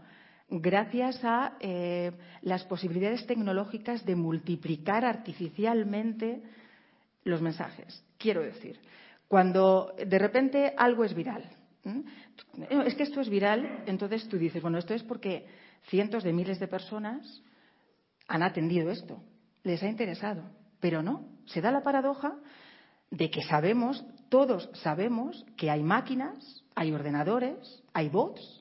gracias 0.51 1.23
a 1.23 1.55
eh, 1.61 2.11
las 2.41 2.65
posibilidades 2.65 3.25
tecnológicas 3.25 4.05
de 4.05 4.15
multiplicar 4.15 5.05
artificialmente 5.05 6.43
los 7.23 7.41
mensajes. 7.41 8.03
Quiero 8.17 8.41
decir, 8.41 8.77
cuando 9.27 9.95
de 9.97 10.19
repente 10.19 10.73
algo 10.77 11.05
es 11.05 11.13
viral, 11.13 11.49
es 12.69 12.95
que 12.95 13.03
esto 13.03 13.21
es 13.21 13.29
viral, 13.29 13.83
entonces 13.87 14.27
tú 14.27 14.37
dices, 14.37 14.61
bueno, 14.61 14.77
esto 14.77 14.93
es 14.93 15.03
porque 15.03 15.47
cientos 15.83 16.23
de 16.23 16.33
miles 16.33 16.59
de 16.59 16.67
personas 16.67 17.41
han 18.27 18.43
atendido 18.43 18.91
esto, 18.91 19.23
les 19.63 19.81
ha 19.83 19.87
interesado, 19.87 20.43
pero 20.79 21.01
no, 21.01 21.29
se 21.45 21.61
da 21.61 21.71
la 21.71 21.81
paradoja 21.81 22.35
de 23.09 23.29
que 23.29 23.41
sabemos, 23.43 24.05
todos 24.29 24.69
sabemos 24.73 25.45
que 25.57 25.69
hay 25.69 25.81
máquinas, 25.81 26.63
hay 26.75 26.91
ordenadores, 26.91 27.83
hay 27.93 28.09
bots, 28.09 28.60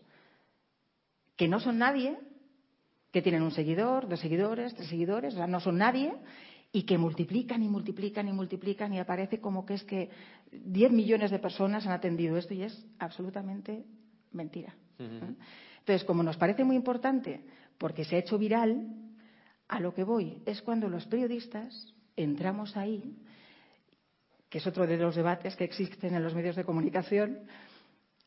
que 1.41 1.49
no 1.49 1.59
son 1.59 1.79
nadie, 1.79 2.19
que 3.11 3.23
tienen 3.23 3.41
un 3.41 3.51
seguidor, 3.51 4.07
dos 4.07 4.21
seguidores, 4.21 4.75
tres 4.75 4.91
seguidores, 4.91 5.33
o 5.33 5.37
sea, 5.39 5.47
no 5.47 5.59
son 5.59 5.79
nadie, 5.79 6.12
y 6.71 6.83
que 6.83 6.99
multiplican 6.99 7.62
y 7.62 7.69
multiplican 7.71 8.29
y 8.29 8.33
multiplican 8.35 8.93
y 8.93 8.99
aparece 8.99 9.41
como 9.41 9.65
que 9.65 9.73
es 9.73 9.85
que 9.85 10.11
10 10.53 10.93
millones 10.93 11.31
de 11.31 11.39
personas 11.39 11.87
han 11.87 11.93
atendido 11.93 12.37
esto 12.37 12.53
y 12.53 12.65
es 12.65 12.87
absolutamente 12.99 13.87
mentira. 14.33 14.75
Entonces, 14.99 16.05
como 16.05 16.23
nos 16.23 16.37
parece 16.37 16.62
muy 16.62 16.77
importante 16.77 17.43
porque 17.79 18.05
se 18.05 18.17
ha 18.17 18.19
hecho 18.19 18.37
viral, 18.37 18.89
a 19.67 19.81
lo 19.81 19.95
que 19.95 20.05
voy 20.05 20.43
es 20.45 20.61
cuando 20.61 20.91
los 20.91 21.07
periodistas 21.07 21.95
entramos 22.17 22.77
ahí, 22.77 23.17
que 24.51 24.59
es 24.59 24.67
otro 24.67 24.87
de 24.87 24.99
los 24.99 25.17
debates 25.17 25.57
que 25.57 25.65
existen 25.65 26.15
en 26.15 26.23
los 26.23 26.35
medios 26.35 26.57
de 26.57 26.67
comunicación, 26.67 27.39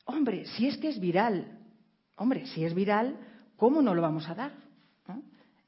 hombre, 0.05 0.47
si 0.47 0.65
es 0.65 0.79
que 0.79 0.89
es 0.89 0.99
viral, 0.99 1.59
hombre, 2.15 2.45
si 2.47 2.65
es 2.65 2.73
viral, 2.73 3.17
¿cómo 3.57 3.81
no 3.81 3.93
lo 3.93 4.01
vamos 4.01 4.29
a 4.29 4.35
dar? 4.35 4.51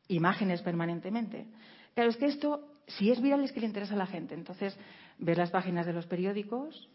Imágenes 0.07 0.61
permanentemente. 0.61 1.47
Claro, 1.95 2.11
es 2.11 2.17
que 2.17 2.27
esto, 2.27 2.73
si 2.87 3.09
es 3.09 3.21
viral, 3.21 3.43
es 3.43 3.51
que 3.51 3.59
le 3.59 3.65
interesa 3.65 3.95
a 3.95 3.97
la 3.97 4.05
gente. 4.05 4.35
Entonces, 4.35 4.77
ver 5.17 5.37
las 5.37 5.49
páginas 5.49 5.85
de 5.85 5.93
los 5.93 6.05
periódicos, 6.05 6.89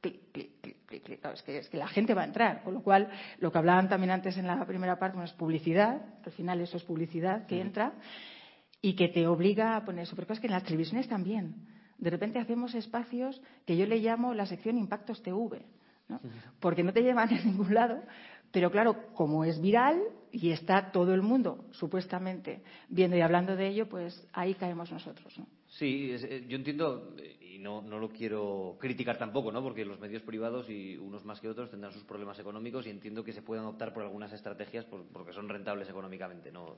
clic, 0.00 0.32
clic, 0.32 0.60
clic, 0.60 1.04
clic, 1.04 1.24
es, 1.32 1.42
que, 1.42 1.58
es 1.58 1.68
que 1.68 1.76
la 1.76 1.86
gente 1.86 2.14
va 2.14 2.22
a 2.22 2.26
entrar. 2.26 2.62
Con 2.64 2.74
lo 2.74 2.82
cual, 2.82 3.08
lo 3.38 3.52
que 3.52 3.58
hablaban 3.58 3.88
también 3.88 4.10
antes 4.10 4.36
en 4.36 4.46
la 4.46 4.64
primera 4.66 4.98
parte, 4.98 5.16
bueno, 5.16 5.30
es 5.30 5.36
publicidad, 5.36 6.02
al 6.24 6.32
final 6.32 6.60
eso 6.60 6.76
es 6.76 6.82
publicidad 6.82 7.46
que 7.46 7.60
entra 7.60 7.92
y 8.80 8.96
que 8.96 9.08
te 9.08 9.26
obliga 9.26 9.76
a 9.76 9.84
poner 9.84 10.02
eso. 10.02 10.16
Pero 10.16 10.32
es 10.32 10.40
que 10.40 10.46
en 10.46 10.52
las 10.52 10.64
televisiones 10.64 11.08
también. 11.08 11.66
De 11.98 12.10
repente 12.10 12.38
hacemos 12.38 12.74
espacios 12.74 13.40
que 13.64 13.76
yo 13.76 13.86
le 13.86 13.98
llamo 13.98 14.34
la 14.34 14.46
sección 14.46 14.76
Impactos 14.76 15.22
TV, 15.22 15.64
¿no? 16.08 16.20
porque 16.60 16.82
no 16.82 16.92
te 16.92 17.02
llevan 17.02 17.32
a 17.32 17.40
ningún 17.44 17.72
lado, 17.72 18.02
pero 18.56 18.70
claro, 18.70 19.12
como 19.12 19.44
es 19.44 19.60
viral 19.60 20.02
y 20.32 20.50
está 20.50 20.90
todo 20.90 21.12
el 21.12 21.20
mundo 21.20 21.66
supuestamente 21.72 22.62
viendo 22.88 23.14
y 23.14 23.20
hablando 23.20 23.54
de 23.54 23.68
ello, 23.68 23.86
pues 23.86 24.26
ahí 24.32 24.54
caemos 24.54 24.90
nosotros. 24.90 25.38
¿no? 25.38 25.46
Sí, 25.68 26.08
eh, 26.10 26.46
yo 26.48 26.56
entiendo, 26.56 27.14
y 27.38 27.58
no, 27.58 27.82
no 27.82 27.98
lo 27.98 28.08
quiero 28.08 28.78
criticar 28.80 29.18
tampoco, 29.18 29.52
¿no? 29.52 29.62
porque 29.62 29.84
los 29.84 30.00
medios 30.00 30.22
privados, 30.22 30.70
y 30.70 30.96
unos 30.96 31.22
más 31.26 31.38
que 31.38 31.50
otros, 31.50 31.70
tendrán 31.70 31.92
sus 31.92 32.04
problemas 32.04 32.38
económicos 32.38 32.86
y 32.86 32.88
entiendo 32.88 33.22
que 33.22 33.34
se 33.34 33.42
puedan 33.42 33.66
optar 33.66 33.92
por 33.92 34.04
algunas 34.04 34.32
estrategias 34.32 34.86
porque 34.86 35.34
son 35.34 35.50
rentables 35.50 35.90
económicamente. 35.90 36.50
No, 36.50 36.76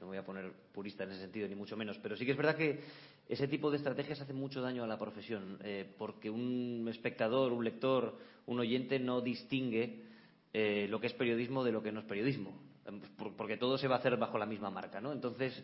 no 0.00 0.06
voy 0.06 0.16
a 0.16 0.24
poner 0.24 0.50
purista 0.72 1.04
en 1.04 1.10
ese 1.10 1.20
sentido, 1.20 1.46
ni 1.48 1.54
mucho 1.54 1.76
menos, 1.76 1.98
pero 1.98 2.16
sí 2.16 2.24
que 2.24 2.30
es 2.30 2.38
verdad 2.38 2.56
que 2.56 2.80
ese 3.28 3.46
tipo 3.46 3.70
de 3.70 3.76
estrategias 3.76 4.22
hace 4.22 4.32
mucho 4.32 4.62
daño 4.62 4.84
a 4.84 4.86
la 4.86 4.98
profesión, 4.98 5.58
eh, 5.64 5.86
porque 5.98 6.30
un 6.30 6.86
espectador, 6.88 7.52
un 7.52 7.62
lector, 7.62 8.16
un 8.46 8.58
oyente 8.58 8.98
no 8.98 9.20
distingue 9.20 10.08
eh, 10.52 10.86
lo 10.88 11.00
que 11.00 11.06
es 11.06 11.12
periodismo 11.12 11.64
de 11.64 11.72
lo 11.72 11.82
que 11.82 11.92
no 11.92 12.00
es 12.00 12.06
periodismo, 12.06 12.52
porque 13.36 13.56
todo 13.56 13.78
se 13.78 13.88
va 13.88 13.96
a 13.96 13.98
hacer 13.98 14.16
bajo 14.16 14.38
la 14.38 14.46
misma 14.46 14.70
marca, 14.70 15.00
¿no? 15.00 15.12
Entonces, 15.12 15.62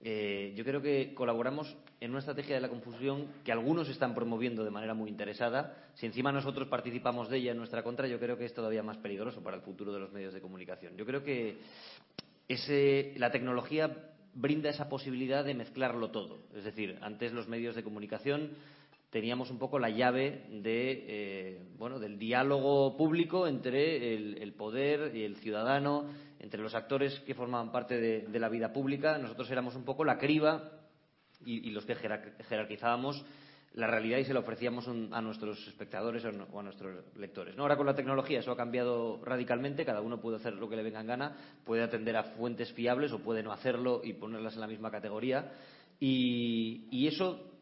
eh, 0.00 0.52
yo 0.54 0.64
creo 0.64 0.80
que 0.80 1.12
colaboramos 1.14 1.76
en 2.00 2.10
una 2.10 2.20
estrategia 2.20 2.54
de 2.54 2.60
la 2.60 2.68
confusión 2.68 3.26
que 3.44 3.52
algunos 3.52 3.88
están 3.88 4.14
promoviendo 4.14 4.64
de 4.64 4.70
manera 4.70 4.94
muy 4.94 5.10
interesada. 5.10 5.88
Si 5.94 6.06
encima 6.06 6.30
nosotros 6.30 6.68
participamos 6.68 7.28
de 7.28 7.38
ella 7.38 7.52
en 7.52 7.58
nuestra 7.58 7.82
contra, 7.82 8.06
yo 8.06 8.20
creo 8.20 8.38
que 8.38 8.44
es 8.44 8.54
todavía 8.54 8.82
más 8.82 8.98
peligroso 8.98 9.42
para 9.42 9.56
el 9.56 9.62
futuro 9.62 9.92
de 9.92 10.00
los 10.00 10.12
medios 10.12 10.34
de 10.34 10.40
comunicación. 10.40 10.96
Yo 10.96 11.04
creo 11.04 11.24
que 11.24 11.58
la 13.16 13.30
tecnología 13.32 14.12
brinda 14.34 14.70
esa 14.70 14.88
posibilidad 14.88 15.44
de 15.44 15.54
mezclarlo 15.54 16.10
todo. 16.10 16.38
Es 16.54 16.64
decir, 16.64 16.98
antes 17.00 17.32
los 17.32 17.48
medios 17.48 17.74
de 17.74 17.82
comunicación 17.82 18.52
teníamos 19.10 19.50
un 19.50 19.58
poco 19.58 19.78
la 19.78 19.90
llave 19.90 20.46
de, 20.50 21.04
eh, 21.08 21.62
bueno, 21.78 21.98
del 21.98 22.18
diálogo 22.18 22.96
público 22.96 23.46
entre 23.46 24.14
el, 24.14 24.52
poder 24.54 25.14
y 25.14 25.24
el 25.24 25.36
ciudadano, 25.36 26.06
entre 26.40 26.60
los 26.60 26.74
actores 26.74 27.20
que 27.20 27.34
formaban 27.34 27.72
parte 27.72 28.00
de, 28.00 28.38
la 28.38 28.48
vida 28.48 28.72
pública. 28.72 29.18
Nosotros 29.18 29.50
éramos 29.50 29.74
un 29.76 29.84
poco 29.84 30.04
la 30.04 30.18
criba 30.18 30.72
y, 31.44 31.70
los 31.70 31.86
que 31.86 31.94
jerarquizábamos 31.94 33.24
la 33.74 33.86
realidad 33.86 34.18
y 34.18 34.24
se 34.24 34.34
la 34.34 34.40
ofrecíamos 34.40 34.88
a 34.88 35.22
nuestros 35.22 35.66
espectadores 35.68 36.24
o 36.24 36.58
a 36.58 36.62
nuestros 36.62 37.04
lectores. 37.16 37.54
¿no? 37.54 37.62
Ahora 37.62 37.76
con 37.76 37.86
la 37.86 37.94
tecnología 37.94 38.40
eso 38.40 38.50
ha 38.50 38.56
cambiado 38.56 39.20
radicalmente, 39.24 39.84
cada 39.84 40.00
uno 40.00 40.20
puede 40.20 40.36
hacer 40.36 40.54
lo 40.54 40.68
que 40.68 40.76
le 40.76 40.82
venga 40.82 41.00
en 41.00 41.06
gana, 41.06 41.36
puede 41.64 41.82
atender 41.82 42.16
a 42.16 42.24
fuentes 42.24 42.72
fiables 42.72 43.12
o 43.12 43.20
puede 43.20 43.42
no 43.42 43.52
hacerlo 43.52 44.00
y 44.02 44.14
ponerlas 44.14 44.54
en 44.54 44.60
la 44.60 44.66
misma 44.66 44.90
categoría. 44.90 45.52
Y, 46.00 47.06
eso, 47.06 47.57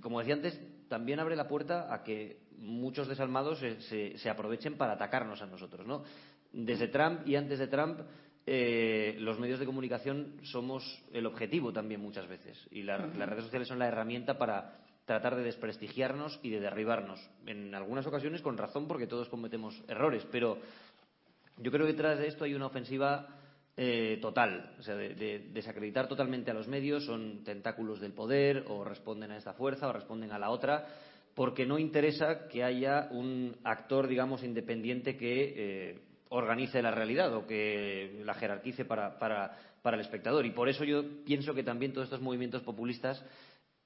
como 0.00 0.20
decía 0.20 0.34
antes, 0.34 0.60
también 0.88 1.20
abre 1.20 1.36
la 1.36 1.48
puerta 1.48 1.92
a 1.92 2.02
que 2.02 2.38
muchos 2.58 3.08
desalmados 3.08 3.58
se, 3.58 4.30
aprovechen 4.30 4.76
para 4.76 4.92
atacarnos 4.92 5.42
a 5.42 5.46
nosotros. 5.46 5.86
¿no? 5.86 6.04
Desde 6.52 6.88
Trump 6.88 7.26
y 7.26 7.36
antes 7.36 7.58
de 7.58 7.66
Trump, 7.66 8.00
eh, 8.46 9.16
los 9.18 9.38
medios 9.38 9.58
de 9.58 9.66
comunicación 9.66 10.36
somos 10.42 11.02
el 11.12 11.26
objetivo 11.26 11.72
también 11.72 12.00
muchas 12.00 12.28
veces 12.28 12.56
y 12.70 12.82
las 12.82 13.00
redes 13.00 13.44
sociales 13.44 13.66
son 13.66 13.80
la 13.80 13.88
herramienta 13.88 14.38
para 14.38 14.78
tratar 15.04 15.36
de 15.36 15.42
desprestigiarnos 15.42 16.38
y 16.42 16.50
de 16.50 16.60
derribarnos. 16.60 17.20
En 17.46 17.74
algunas 17.74 18.06
ocasiones 18.06 18.42
con 18.42 18.56
razón 18.56 18.86
porque 18.86 19.06
todos 19.06 19.28
cometemos 19.28 19.82
errores, 19.88 20.26
pero 20.30 20.58
yo 21.58 21.70
creo 21.70 21.86
que 21.86 21.92
detrás 21.92 22.18
de 22.18 22.28
esto 22.28 22.44
hay 22.44 22.54
una 22.54 22.66
ofensiva 22.66 23.35
eh, 23.76 24.18
total, 24.22 24.74
o 24.78 24.82
sea, 24.82 24.94
de, 24.94 25.50
desacreditar 25.52 26.08
totalmente 26.08 26.50
a 26.50 26.54
los 26.54 26.66
medios, 26.66 27.04
son 27.04 27.44
tentáculos 27.44 28.00
del 28.00 28.12
poder 28.12 28.64
o 28.68 28.84
responden 28.84 29.32
a 29.32 29.36
esta 29.36 29.52
fuerza 29.52 29.88
o 29.88 29.92
responden 29.92 30.32
a 30.32 30.38
la 30.38 30.50
otra. 30.50 30.86
porque 31.34 31.66
no 31.66 31.78
interesa 31.78 32.48
que 32.48 32.64
haya 32.64 33.08
un 33.10 33.54
actor, 33.62 34.08
digamos, 34.08 34.42
independiente 34.42 35.18
que 35.18 35.52
eh, 35.54 35.98
organice 36.30 36.80
la 36.80 36.90
realidad 36.90 37.34
o 37.34 37.46
que 37.46 38.22
la 38.24 38.32
jerarquice 38.32 38.86
para, 38.86 39.18
para, 39.18 39.54
para 39.82 39.96
el 39.96 40.00
espectador. 40.00 40.46
Y 40.46 40.52
por 40.52 40.70
eso 40.70 40.84
yo 40.84 41.04
pienso 41.26 41.52
que 41.52 41.62
también 41.62 41.92
todos 41.92 42.06
estos 42.06 42.22
movimientos 42.22 42.62
populistas 42.62 43.22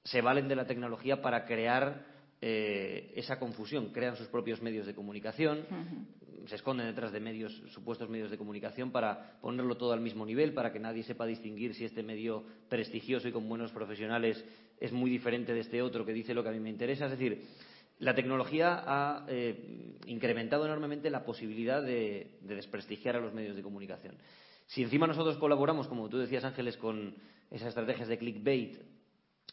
se 0.05 0.21
valen 0.21 0.47
de 0.47 0.55
la 0.55 0.65
tecnología 0.65 1.21
para 1.21 1.45
crear 1.45 2.05
eh, 2.41 3.13
esa 3.15 3.37
confusión. 3.37 3.91
Crean 3.91 4.15
sus 4.15 4.27
propios 4.27 4.61
medios 4.63 4.87
de 4.87 4.95
comunicación, 4.95 5.63
se 6.47 6.55
esconden 6.55 6.87
detrás 6.87 7.11
de 7.11 7.19
medios, 7.19 7.61
supuestos 7.67 8.09
medios 8.09 8.31
de 8.31 8.37
comunicación 8.37 8.91
para 8.91 9.39
ponerlo 9.41 9.75
todo 9.77 9.93
al 9.93 10.01
mismo 10.01 10.25
nivel, 10.25 10.53
para 10.53 10.71
que 10.71 10.79
nadie 10.79 11.03
sepa 11.03 11.25
distinguir 11.25 11.73
si 11.73 11.85
este 11.85 12.03
medio 12.03 12.43
prestigioso 12.69 13.27
y 13.27 13.31
con 13.31 13.47
buenos 13.47 13.71
profesionales 13.71 14.43
es 14.79 14.91
muy 14.91 15.09
diferente 15.09 15.53
de 15.53 15.59
este 15.59 15.81
otro 15.81 16.05
que 16.05 16.13
dice 16.13 16.33
lo 16.33 16.43
que 16.43 16.49
a 16.49 16.51
mí 16.51 16.59
me 16.59 16.69
interesa. 16.69 17.05
Es 17.05 17.11
decir, 17.11 17.43
la 17.99 18.15
tecnología 18.15 18.83
ha 18.85 19.25
eh, 19.27 19.97
incrementado 20.07 20.65
enormemente 20.65 21.09
la 21.09 21.23
posibilidad 21.23 21.81
de, 21.81 22.37
de, 22.41 22.55
desprestigiar 22.55 23.15
a 23.15 23.19
los 23.19 23.33
medios 23.33 23.55
de 23.55 23.61
comunicación. 23.61 24.15
Si 24.65 24.81
encima 24.81 25.05
nosotros 25.05 25.37
colaboramos, 25.37 25.87
como 25.87 26.09
tú 26.09 26.17
decías, 26.17 26.43
Ángeles, 26.43 26.77
con 26.77 27.15
esas 27.51 27.69
estrategias 27.69 28.07
de 28.07 28.17
clickbait 28.17 28.77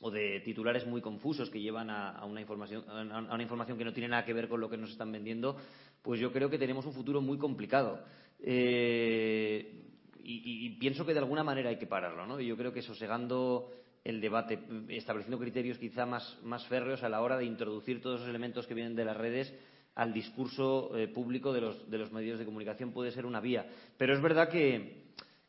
o 0.01 0.11
de 0.11 0.41
titulares 0.41 0.87
muy 0.87 1.01
confusos 1.01 1.51
que 1.51 1.61
llevan 1.61 1.91
a, 1.91 2.25
una 2.25 2.41
información, 2.41 2.85
a, 2.89 3.35
una 3.35 3.43
información 3.43 3.79
que 3.79 3.85
no 3.85 3.93
tiene 3.93 4.09
nada 4.09 4.25
que 4.25 4.33
ver 4.33 4.49
con 4.49 4.61
lo 4.61 4.70
que 4.70 4.77
nos 4.77 4.91
están 4.91 5.11
vendiendo, 5.11 5.57
pues 6.03 6.20
yo 6.20 6.33
creo 6.33 6.49
que 6.49 6.59
tenemos 6.59 6.87
un 6.87 6.93
futuro 6.93 7.20
muy 7.20 7.39
complicado. 7.39 8.05
Eh, 8.41 9.85
y, 10.23 10.66
y, 10.66 10.70
pienso 10.79 11.07
que 11.07 11.15
de 11.15 11.19
alguna 11.20 11.43
manera 11.43 11.70
hay 11.70 11.79
que 11.79 11.87
pararlo, 11.87 12.27
¿no? 12.27 12.39
Y 12.39 12.47
yo 12.47 12.57
creo 12.57 12.73
que 12.73 12.83
sosegando 12.83 13.70
el 14.05 14.20
debate, 14.20 14.59
estableciendo 14.89 15.39
criterios 15.39 15.79
quizá 15.79 16.07
más, 16.07 16.39
más 16.43 16.66
férreos 16.66 17.03
a 17.03 17.09
la 17.09 17.20
hora 17.20 17.37
de 17.37 17.45
introducir 17.45 18.01
todos 18.01 18.20
esos 18.20 18.29
elementos 18.29 18.66
que 18.66 18.75
vienen 18.75 18.95
de 18.95 19.05
las 19.05 19.16
redes 19.16 19.53
al 19.95 20.12
discurso 20.12 20.97
eh, 20.97 21.09
público 21.09 21.53
de 21.53 21.61
los, 21.61 21.91
de 21.91 21.99
los 21.99 22.12
medios 22.12 22.39
de 22.39 22.45
comunicación 22.45 22.93
puede 22.93 23.11
ser 23.11 23.27
una 23.27 23.41
vía. 23.41 23.66
Pero 23.97 24.15
es 24.15 24.23
verdad 24.23 24.49
que, 24.49 25.07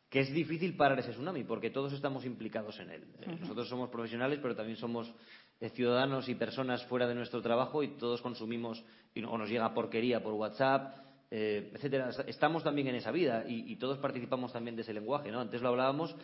que 0.10 0.22
es 0.22 0.34
difícil 0.34 0.76
parar 0.76 1.00
ese 1.00 1.12
tsunami 1.12 1.44
porque 1.44 1.70
todos 1.70 1.94
estamos 1.94 2.26
implicados 2.26 2.80
en 2.80 2.90
él. 2.90 3.04
Uh 3.04 3.22
-huh. 3.22 3.40
Nosotros 3.42 3.70
somos 3.70 3.90
profesionales, 3.90 4.40
pero 4.42 4.56
también 4.56 4.78
somos 4.78 5.14
eh, 5.60 5.70
ciudadanos 5.70 6.28
y 6.30 6.36
personas 6.36 6.84
fuera 6.86 7.08
de 7.08 7.16
nuestro 7.16 7.42
trabajo 7.42 7.84
y 7.84 7.90
todos 7.98 8.22
consumimos 8.22 8.84
y, 9.14 9.24
o 9.24 9.38
nos 9.38 9.50
llega 9.50 9.74
porquería 9.74 10.24
por 10.24 10.34
WhatsApp, 10.34 10.96
eh, 11.30 11.72
etcétera. 11.76 12.10
Estamos 12.26 12.64
también 12.64 12.88
en 12.88 12.96
esa 12.96 13.12
vida 13.12 13.46
y, 13.48 13.72
y, 13.72 13.76
todos 13.76 14.00
participamos 14.00 14.52
también 14.52 14.76
de 14.76 14.82
ese 14.82 14.94
lenguaje. 14.94 15.32
¿no? 15.32 15.42
Antes 15.42 15.62
lo 15.62 15.70
hablábamos, 15.70 16.16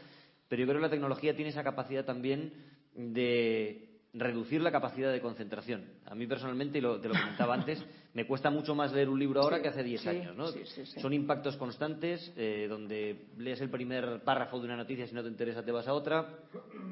pero 0.47 0.61
yo 0.61 0.67
creo 0.67 0.79
que 0.79 0.87
la 0.87 0.89
tecnología 0.89 1.35
tiene 1.35 1.51
esa 1.51 1.63
capacidad 1.63 2.05
también 2.05 2.53
de 2.95 3.99
reducir 4.13 4.61
la 4.61 4.71
capacidad 4.71 5.11
de 5.11 5.21
concentración. 5.21 5.85
A 6.05 6.15
mí 6.15 6.25
personalmente, 6.25 6.79
y 6.79 6.81
lo, 6.81 6.99
te 6.99 7.09
lo 7.09 7.13
comentaba 7.13 7.53
antes, 7.53 7.85
me 8.15 8.25
cuesta 8.25 8.49
mucho 8.49 8.73
más 8.73 8.93
leer 8.93 9.09
un 9.09 9.19
libro 9.19 9.41
ahora 9.41 9.57
sí, 9.57 9.63
que 9.63 9.67
hace 9.67 9.83
10 9.83 10.01
sí, 10.01 10.07
años. 10.07 10.37
¿no? 10.37 10.47
Sí, 10.47 10.85
Son 11.01 11.11
impactos 11.11 11.57
constantes, 11.57 12.31
eh, 12.37 12.65
donde 12.69 13.25
lees 13.37 13.59
el 13.59 13.69
primer 13.69 14.23
párrafo 14.23 14.57
de 14.57 14.65
una 14.65 14.77
noticia, 14.77 15.05
si 15.05 15.13
no 15.13 15.21
te 15.21 15.27
interesa 15.27 15.63
te 15.63 15.71
vas 15.73 15.85
a 15.85 15.93
otra. 15.93 16.25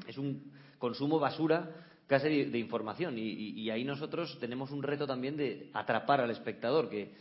Es 0.06 0.18
un 0.18 0.52
consumo 0.78 1.18
basura 1.18 1.86
casi 2.06 2.28
de, 2.28 2.50
de 2.50 2.58
información. 2.58 3.16
Y, 3.16 3.22
y, 3.22 3.60
y, 3.62 3.70
ahí 3.70 3.84
nosotros 3.84 4.36
tenemos 4.38 4.70
un 4.70 4.82
reto 4.82 5.06
también 5.06 5.38
de 5.38 5.70
atrapar 5.72 6.20
al 6.20 6.30
espectador, 6.30 6.90
que 6.90 7.14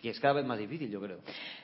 que 0.00 0.10
es 0.10 0.20
cada 0.20 0.34
vez 0.34 0.44
más 0.44 0.58
difícil, 0.58 0.90
yo 0.90 1.00
creo. 1.00 1.18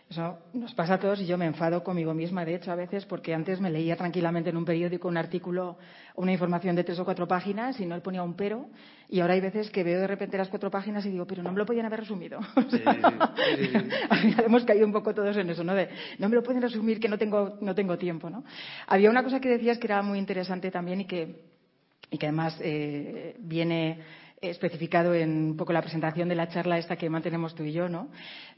Eso 0.09 0.39
nos 0.55 0.75
pasa 0.75 0.95
a 0.95 0.99
todos 0.99 1.21
y 1.21 1.27
yo 1.27 1.39
me 1.39 1.47
enfado 1.47 1.85
conmigo 1.85 2.15
misma, 2.15 2.45
de 2.45 2.57
hecho, 2.57 2.73
a 2.73 2.75
veces, 2.75 3.05
porque 3.07 3.33
antes 3.33 3.61
me 3.61 3.71
leía 3.71 3.97
tranquilamente 3.97 4.51
en 4.51 4.57
un 4.57 4.65
periódico 4.65 5.09
un 5.09 5.17
artículo, 5.17 5.79
una 6.17 6.33
información 6.33 6.75
de 6.75 6.85
tres 6.85 6.99
o 6.99 7.05
cuatro 7.05 7.29
páginas 7.29 7.79
y 7.81 7.87
no 7.87 7.95
le 7.95 8.01
ponía 8.01 8.23
un 8.23 8.35
pero. 8.35 8.67
Y 9.09 9.21
ahora 9.21 9.35
hay 9.35 9.41
veces 9.41 9.71
que 9.71 9.85
veo 9.85 10.01
de 10.01 10.07
repente 10.07 10.39
las 10.39 10.49
cuatro 10.49 10.71
páginas 10.71 11.05
y 11.07 11.11
digo, 11.11 11.27
pero 11.27 11.43
no 11.43 11.53
me 11.53 11.59
lo 11.59 11.67
podían 11.67 11.87
haber 11.87 12.01
resumido. 12.01 12.41
Sí, 12.71 12.79
sí, 12.79 13.67
sí, 13.73 14.35
hemos 14.45 14.65
caído 14.65 14.87
un 14.87 14.93
poco 14.93 15.13
todos 15.13 15.37
en 15.37 15.51
eso, 15.51 15.65
¿no? 15.65 15.75
De, 15.75 15.89
no 16.19 16.29
me 16.29 16.37
lo 16.37 16.43
pueden 16.43 16.63
resumir 16.63 17.01
que 17.01 17.09
no 17.09 17.19
tengo, 17.19 17.59
no 17.61 17.75
tengo 17.75 17.99
tiempo, 17.99 18.31
¿no? 18.31 18.45
Había 18.87 19.11
una 19.11 19.25
cosa 19.25 19.41
que 19.41 19.49
decías 19.49 19.79
que 19.79 19.87
era 19.87 20.03
muy 20.03 20.19
interesante 20.19 20.71
también 20.71 21.01
y 21.01 21.05
que, 21.07 21.41
y 22.11 22.19
que 22.19 22.27
además 22.27 22.57
eh, 22.61 23.35
viene 23.41 23.99
especificado 24.41 25.15
en 25.15 25.51
un 25.51 25.57
poco 25.57 25.73
la 25.73 25.83
presentación 25.83 26.29
de 26.29 26.35
la 26.35 26.49
charla 26.49 26.79
esta 26.79 26.97
que 26.97 27.11
mantenemos 27.11 27.55
tú 27.55 27.63
y 27.63 27.73
yo, 27.73 27.89
¿no? 27.89 28.09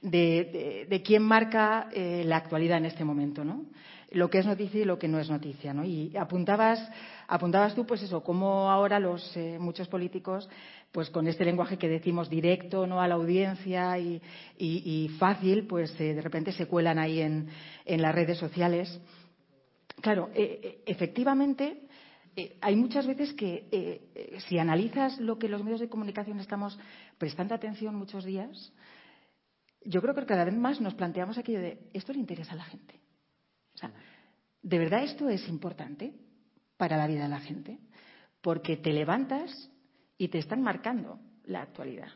De, 0.01 0.87
de, 0.89 1.03
quién 1.03 1.23
marca 1.23 1.89
eh, 1.93 2.23
la 2.25 2.37
actualidad 2.37 2.79
en 2.79 2.87
este 2.87 3.05
momento, 3.05 3.45
¿no? 3.45 3.65
Lo 4.13 4.31
que 4.31 4.39
es 4.39 4.47
noticia 4.47 4.81
y 4.81 4.85
lo 4.85 4.99
que 4.99 5.09
no 5.09 5.19
es 5.19 5.29
noticia, 5.29 5.75
¿no? 5.75 5.85
Y 5.85 6.17
apuntabas, 6.17 6.89
apuntabas 7.27 7.75
tú, 7.75 7.85
pues 7.85 8.03
eso, 8.03 8.23
cómo 8.23 8.71
ahora 8.71 9.01
los 9.01 9.37
eh, 9.37 9.59
muchos 9.59 9.89
políticos, 9.89 10.49
pues 10.93 11.11
con 11.11 11.27
este 11.27 11.45
lenguaje 11.45 11.79
que 11.79 11.89
decimos 11.89 12.29
directo, 12.29 12.87
no 12.87 13.01
a 13.01 13.09
la 13.09 13.15
audiencia 13.15 13.99
y, 13.99 14.21
y, 14.59 14.83
y 14.85 15.09
fácil, 15.19 15.67
pues 15.67 15.99
eh, 15.99 16.15
de 16.15 16.21
repente 16.21 16.53
se 16.53 16.67
cuelan 16.67 16.99
ahí 16.99 17.21
en, 17.21 17.49
en 17.87 18.03
las 18.03 18.15
redes 18.15 18.39
sociales. 18.39 19.01
Claro, 20.01 20.31
eh, 20.35 20.83
efectivamente, 20.87 21.82
eh, 22.35 22.57
hay 22.63 22.77
muchas 22.77 23.07
veces 23.07 23.35
que 23.35 23.69
eh, 23.71 24.11
eh, 24.15 24.39
si 24.49 24.59
analizas 24.59 25.19
lo 25.19 25.39
que 25.39 25.49
los 25.49 25.63
medios 25.63 25.81
de 25.81 25.91
comunicación 25.91 26.41
estamos 26.41 26.79
prestando 27.19 27.55
atención 27.55 27.95
muchos 27.95 28.25
días, 28.25 28.73
yo 29.85 30.01
creo 30.01 30.15
que 30.15 30.25
cada 30.25 30.45
vez 30.45 30.55
más 30.55 30.81
nos 30.81 30.95
planteamos 30.95 31.37
aquello 31.37 31.61
de 31.61 31.91
esto 31.93 32.13
le 32.13 32.21
interesa 32.21 32.55
a 32.55 32.57
la 32.57 32.65
gente. 32.65 33.01
O 33.75 33.79
sea, 33.79 33.93
¿de 34.63 34.79
verdad 34.79 35.03
esto 35.03 35.29
es 35.29 35.47
importante 35.49 36.15
para 36.79 36.97
la 36.97 37.07
vida 37.07 37.25
de 37.25 37.29
la 37.29 37.41
gente? 37.41 37.79
Porque 38.41 38.77
te 38.79 38.93
levantas 38.93 39.71
y 40.17 40.29
te 40.29 40.39
están 40.39 40.63
marcando 40.63 41.21
la 41.45 41.63
actualidad. 41.63 42.09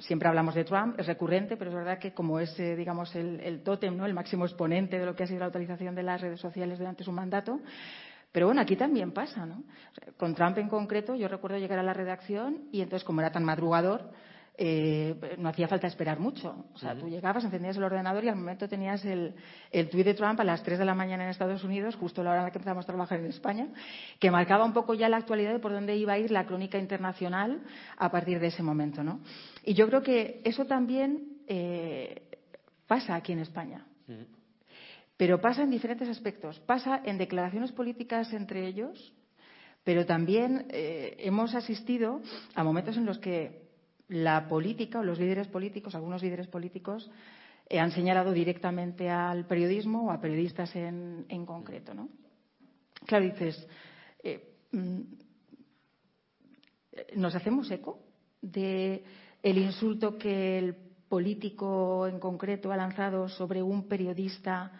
Siempre 0.00 0.28
hablamos 0.28 0.54
de 0.54 0.64
Trump, 0.64 0.98
es 0.98 1.06
recurrente, 1.06 1.56
pero 1.56 1.70
es 1.70 1.76
verdad 1.76 1.98
que 1.98 2.12
como 2.12 2.40
es, 2.40 2.56
digamos, 2.56 3.14
el, 3.14 3.40
el 3.40 3.62
tótem, 3.62 3.96
¿no? 3.96 4.06
el 4.06 4.14
máximo 4.14 4.44
exponente 4.44 4.98
de 4.98 5.06
lo 5.06 5.14
que 5.14 5.22
ha 5.22 5.26
sido 5.26 5.40
la 5.40 5.48
utilización 5.48 5.94
de 5.94 6.02
las 6.02 6.20
redes 6.20 6.40
sociales 6.40 6.78
durante 6.78 7.04
su 7.04 7.12
mandato, 7.12 7.60
pero 8.34 8.46
bueno, 8.46 8.60
aquí 8.60 8.74
también 8.74 9.12
pasa, 9.12 9.46
¿no? 9.46 9.62
Con 10.16 10.34
Trump 10.34 10.58
en 10.58 10.68
concreto, 10.68 11.14
yo 11.14 11.28
recuerdo 11.28 11.56
llegar 11.56 11.78
a 11.78 11.84
la 11.84 11.92
redacción 11.92 12.64
y 12.72 12.80
entonces, 12.80 13.04
como 13.04 13.20
era 13.20 13.30
tan 13.30 13.44
madrugador, 13.44 14.10
eh, 14.58 15.36
no 15.38 15.48
hacía 15.48 15.68
falta 15.68 15.86
esperar 15.86 16.18
mucho. 16.18 16.66
O 16.74 16.78
sea, 16.78 16.94
uh 16.94 16.96
-huh. 16.96 17.00
tú 17.02 17.08
llegabas, 17.08 17.44
encendías 17.44 17.76
el 17.76 17.84
ordenador 17.84 18.24
y 18.24 18.28
al 18.28 18.34
momento 18.34 18.68
tenías 18.68 19.04
el, 19.04 19.36
el 19.70 19.88
tuit 19.88 20.04
de 20.04 20.14
Trump 20.14 20.40
a 20.40 20.44
las 20.44 20.64
3 20.64 20.80
de 20.80 20.84
la 20.84 20.96
mañana 20.96 21.22
en 21.22 21.30
Estados 21.30 21.62
Unidos, 21.62 21.94
justo 21.94 22.22
a 22.22 22.24
la 22.24 22.30
hora 22.30 22.38
en 22.40 22.44
la 22.46 22.50
que 22.50 22.58
empezamos 22.58 22.84
a 22.84 22.88
trabajar 22.88 23.20
en 23.20 23.26
España, 23.26 23.68
que 24.18 24.32
marcaba 24.32 24.64
un 24.64 24.72
poco 24.72 24.94
ya 24.94 25.08
la 25.08 25.18
actualidad 25.18 25.52
de 25.52 25.60
por 25.60 25.70
dónde 25.70 25.94
iba 25.94 26.14
a 26.14 26.18
ir 26.18 26.32
la 26.32 26.44
crónica 26.44 26.76
internacional 26.76 27.62
a 27.96 28.10
partir 28.10 28.40
de 28.40 28.48
ese 28.48 28.64
momento, 28.64 29.04
¿no? 29.04 29.20
Y 29.62 29.74
yo 29.74 29.86
creo 29.86 30.02
que 30.02 30.40
eso 30.42 30.64
también 30.64 31.38
eh, 31.46 32.22
pasa 32.88 33.14
aquí 33.14 33.30
en 33.30 33.38
España. 33.38 33.86
Uh 34.08 34.12
-huh. 34.12 34.26
Pero 35.16 35.40
pasa 35.40 35.62
en 35.62 35.70
diferentes 35.70 36.08
aspectos. 36.08 36.58
Pasa 36.60 37.00
en 37.04 37.18
declaraciones 37.18 37.72
políticas 37.72 38.32
entre 38.32 38.66
ellos, 38.66 39.14
pero 39.84 40.06
también 40.06 40.66
eh, 40.70 41.16
hemos 41.20 41.54
asistido 41.54 42.20
a 42.54 42.64
momentos 42.64 42.96
en 42.96 43.06
los 43.06 43.18
que 43.18 43.64
la 44.08 44.48
política 44.48 44.98
o 44.98 45.04
los 45.04 45.18
líderes 45.18 45.48
políticos, 45.48 45.94
algunos 45.94 46.22
líderes 46.22 46.48
políticos, 46.48 47.10
eh, 47.68 47.78
han 47.78 47.92
señalado 47.92 48.32
directamente 48.32 49.08
al 49.08 49.46
periodismo 49.46 50.06
o 50.06 50.10
a 50.10 50.20
periodistas 50.20 50.74
en, 50.76 51.46
concreto. 51.46 51.92
Claro, 53.06 53.24
dices, 53.24 53.66
eh, 54.22 54.56
mm, 54.72 55.00
¿nos 57.16 57.34
hacemos 57.34 57.70
eco 57.70 58.00
de 58.42 59.04
el 59.42 59.58
insulto 59.58 60.18
que 60.18 60.58
el 60.58 60.74
político 61.08 62.06
en 62.06 62.18
concreto 62.18 62.72
ha 62.72 62.76
lanzado 62.76 63.28
sobre 63.28 63.62
un 63.62 63.86
periodista? 63.88 64.72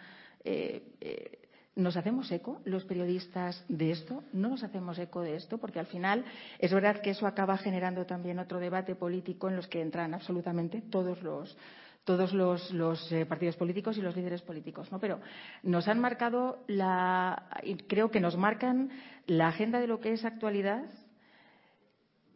Eh, 0.44 0.94
eh, 1.00 1.38
¿Nos 1.76 1.96
hacemos 1.96 2.30
eco 2.30 2.60
los 2.64 2.84
periodistas 2.84 3.64
de 3.68 3.90
esto? 3.90 4.22
¿No 4.32 4.50
nos 4.50 4.62
hacemos 4.62 4.96
eco 4.98 5.22
de 5.22 5.34
esto? 5.34 5.58
Porque 5.58 5.80
al 5.80 5.86
final 5.86 6.24
es 6.60 6.72
verdad 6.72 7.00
que 7.00 7.10
eso 7.10 7.26
acaba 7.26 7.58
generando 7.58 8.06
también 8.06 8.38
otro 8.38 8.60
debate 8.60 8.94
político 8.94 9.48
en 9.48 9.56
los 9.56 9.66
que 9.66 9.80
entran 9.80 10.14
absolutamente 10.14 10.82
todos 10.82 11.20
los 11.22 11.56
todos 12.04 12.34
los, 12.34 13.10
eh, 13.12 13.24
partidos 13.24 13.56
políticos 13.56 13.96
y 13.96 14.02
los 14.02 14.14
líderes 14.14 14.42
políticos, 14.42 14.92
¿no? 14.92 15.00
Pero 15.00 15.20
nos 15.62 15.88
han 15.88 15.98
marcado 15.98 16.62
la, 16.66 17.48
creo 17.88 18.10
que 18.10 18.20
nos 18.20 18.36
marcan 18.36 18.90
la 19.26 19.48
agenda 19.48 19.80
de 19.80 19.86
lo 19.86 20.00
que 20.00 20.12
es 20.12 20.24
actualidad 20.24 20.84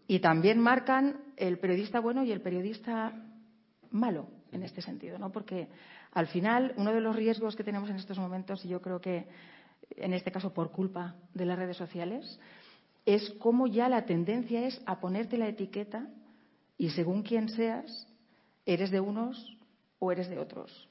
y 0.06 0.20
también 0.20 0.58
marcan 0.58 1.20
el 1.36 1.58
periodista 1.58 2.00
bueno 2.00 2.24
y 2.24 2.32
el 2.32 2.40
periodista 2.40 3.12
malo 3.90 4.26
en 4.52 4.62
este 4.62 4.80
sentido, 4.80 5.18
¿no? 5.18 5.30
Porque 5.30 5.68
al 6.12 6.26
final, 6.26 6.74
uno 6.76 6.92
de 6.92 7.00
los 7.00 7.14
riesgos 7.14 7.56
que 7.56 7.64
tenemos 7.64 7.90
en 7.90 7.96
estos 7.96 8.18
momentos, 8.18 8.64
y 8.64 8.68
yo 8.68 8.80
creo 8.80 9.00
que 9.00 9.26
en 9.96 10.12
este 10.12 10.30
caso 10.30 10.52
por 10.52 10.70
culpa 10.70 11.16
de 11.34 11.46
las 11.46 11.58
redes 11.58 11.76
sociales, 11.76 12.38
es 13.06 13.30
cómo 13.38 13.66
ya 13.66 13.88
la 13.88 14.04
tendencia 14.04 14.66
es 14.66 14.80
a 14.86 15.00
ponerte 15.00 15.38
la 15.38 15.48
etiqueta 15.48 16.08
y 16.76 16.90
según 16.90 17.22
quién 17.22 17.48
seas, 17.48 18.06
eres 18.66 18.90
de 18.90 19.00
unos 19.00 19.56
o 19.98 20.12
eres 20.12 20.28
de 20.28 20.38
otros. 20.38 20.88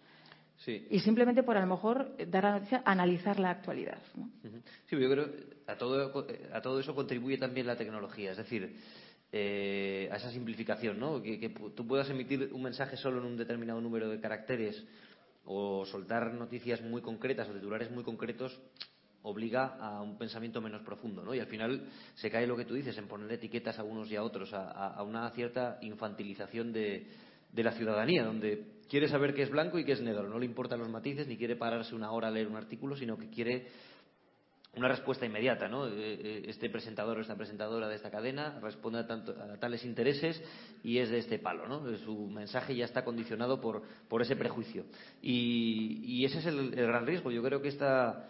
Sí. 0.58 0.88
Y 0.90 1.00
simplemente 1.00 1.44
por 1.44 1.56
a 1.56 1.62
lo 1.62 1.68
mejor 1.68 2.16
dar 2.30 2.44
la 2.44 2.52
noticia, 2.54 2.82
analizar 2.84 3.40
la 3.40 3.52
actualidad. 3.52 4.02
¿no? 4.16 4.30
Sí, 4.88 4.98
yo 5.00 5.10
creo 5.10 5.32
que 5.32 5.58
a 5.68 5.78
todo, 5.78 6.28
a 6.52 6.62
todo 6.62 6.80
eso 6.80 6.96
contribuye 6.96 7.38
también 7.38 7.68
la 7.68 7.78
tecnología. 7.78 8.32
Es 8.32 8.38
decir, 8.38 8.76
eh, 9.32 10.10
a 10.12 10.16
esa 10.16 10.32
simplificación, 10.32 11.00
¿no? 11.00 11.22
Que, 11.22 11.40
que, 11.40 11.50
tú 11.50 11.86
puedas 11.86 12.10
emitir 12.10 12.50
un 12.52 12.64
mensaje 12.64 12.98
solo 12.98 13.20
en 13.20 13.26
un 13.26 13.38
determinado 13.38 13.80
número 13.80 14.10
de 14.10 14.20
caracteres 14.20 14.84
o 15.48 15.86
soltar 15.86 16.34
noticias 16.34 16.82
muy 16.82 17.02
concretas 17.02 17.50
o 17.50 17.54
titulares 17.54 17.90
muy 17.90 18.04
concretos 18.04 18.60
obliga 19.24 19.78
a 19.80 20.02
un 20.02 20.18
pensamiento 20.18 20.62
menos 20.62 20.82
profundo, 20.84 21.24
¿no? 21.24 21.34
Y 21.34 21.40
al 21.40 21.48
final 21.48 21.88
se 22.16 22.30
cae 22.30 22.48
lo 22.48 22.56
que 22.56 22.66
tú 22.66 22.76
dices 22.76 22.98
en 22.98 23.08
poner 23.08 23.32
etiquetas 23.32 23.80
a 23.80 23.84
unos 23.84 24.12
y 24.12 24.16
a 24.16 24.24
otros, 24.24 24.52
a, 24.54 25.02
una 25.04 25.30
cierta 25.32 25.80
infantilización 25.82 26.72
de, 26.72 27.08
de 27.52 27.64
la 27.64 27.72
ciudadanía, 27.72 28.24
donde 28.24 28.78
quiere 28.90 29.08
saber 29.08 29.34
qué 29.34 29.44
es 29.44 29.50
blanco 29.50 29.80
y 29.80 29.86
qué 29.86 29.94
es 29.94 30.02
negro, 30.02 30.30
no 30.30 30.40
le 30.40 30.46
importan 30.46 30.80
los 30.80 30.90
matices 30.90 31.28
ni 31.28 31.38
quiere 31.38 31.56
pararse 31.56 31.96
una 31.96 32.12
hora 32.12 32.28
a 32.28 32.32
leer 32.32 32.48
un 32.48 32.56
artículo, 32.56 32.96
sino 32.96 33.18
que 33.18 33.30
quiere 33.30 33.68
una 34.78 34.88
respuesta 34.88 35.26
inmediata, 35.26 35.68
¿no? 35.68 35.88
Eh, 35.88 35.92
eh, 35.96 36.44
este 36.48 36.70
presentador 36.70 37.18
o 37.18 37.22
esta 37.22 37.36
presentadora 37.36 37.88
de 37.88 37.96
esta 37.96 38.12
cadena 38.12 38.60
responde 38.62 39.00
a, 39.00 39.08
tanto, 39.08 39.32
a 39.32 39.58
tales 39.58 39.84
intereses 39.86 40.42
y 40.84 41.00
es 41.00 41.10
de 41.10 41.20
este 41.20 41.40
palo, 41.40 41.68
¿no? 41.68 41.98
Su 41.98 42.28
mensaje 42.28 42.76
ya 42.76 42.86
está 42.86 43.04
condicionado 43.04 43.60
por, 43.60 43.84
por 44.08 44.22
ese 44.22 44.36
prejuicio. 44.36 44.86
Y, 45.22 46.02
y 46.04 46.26
ese 46.26 46.40
es 46.40 46.46
el, 46.46 46.72
gran 46.72 47.06
riesgo. 47.06 47.32
Yo 47.32 47.42
creo 47.44 47.62
que 47.62 47.70
esta, 47.70 48.30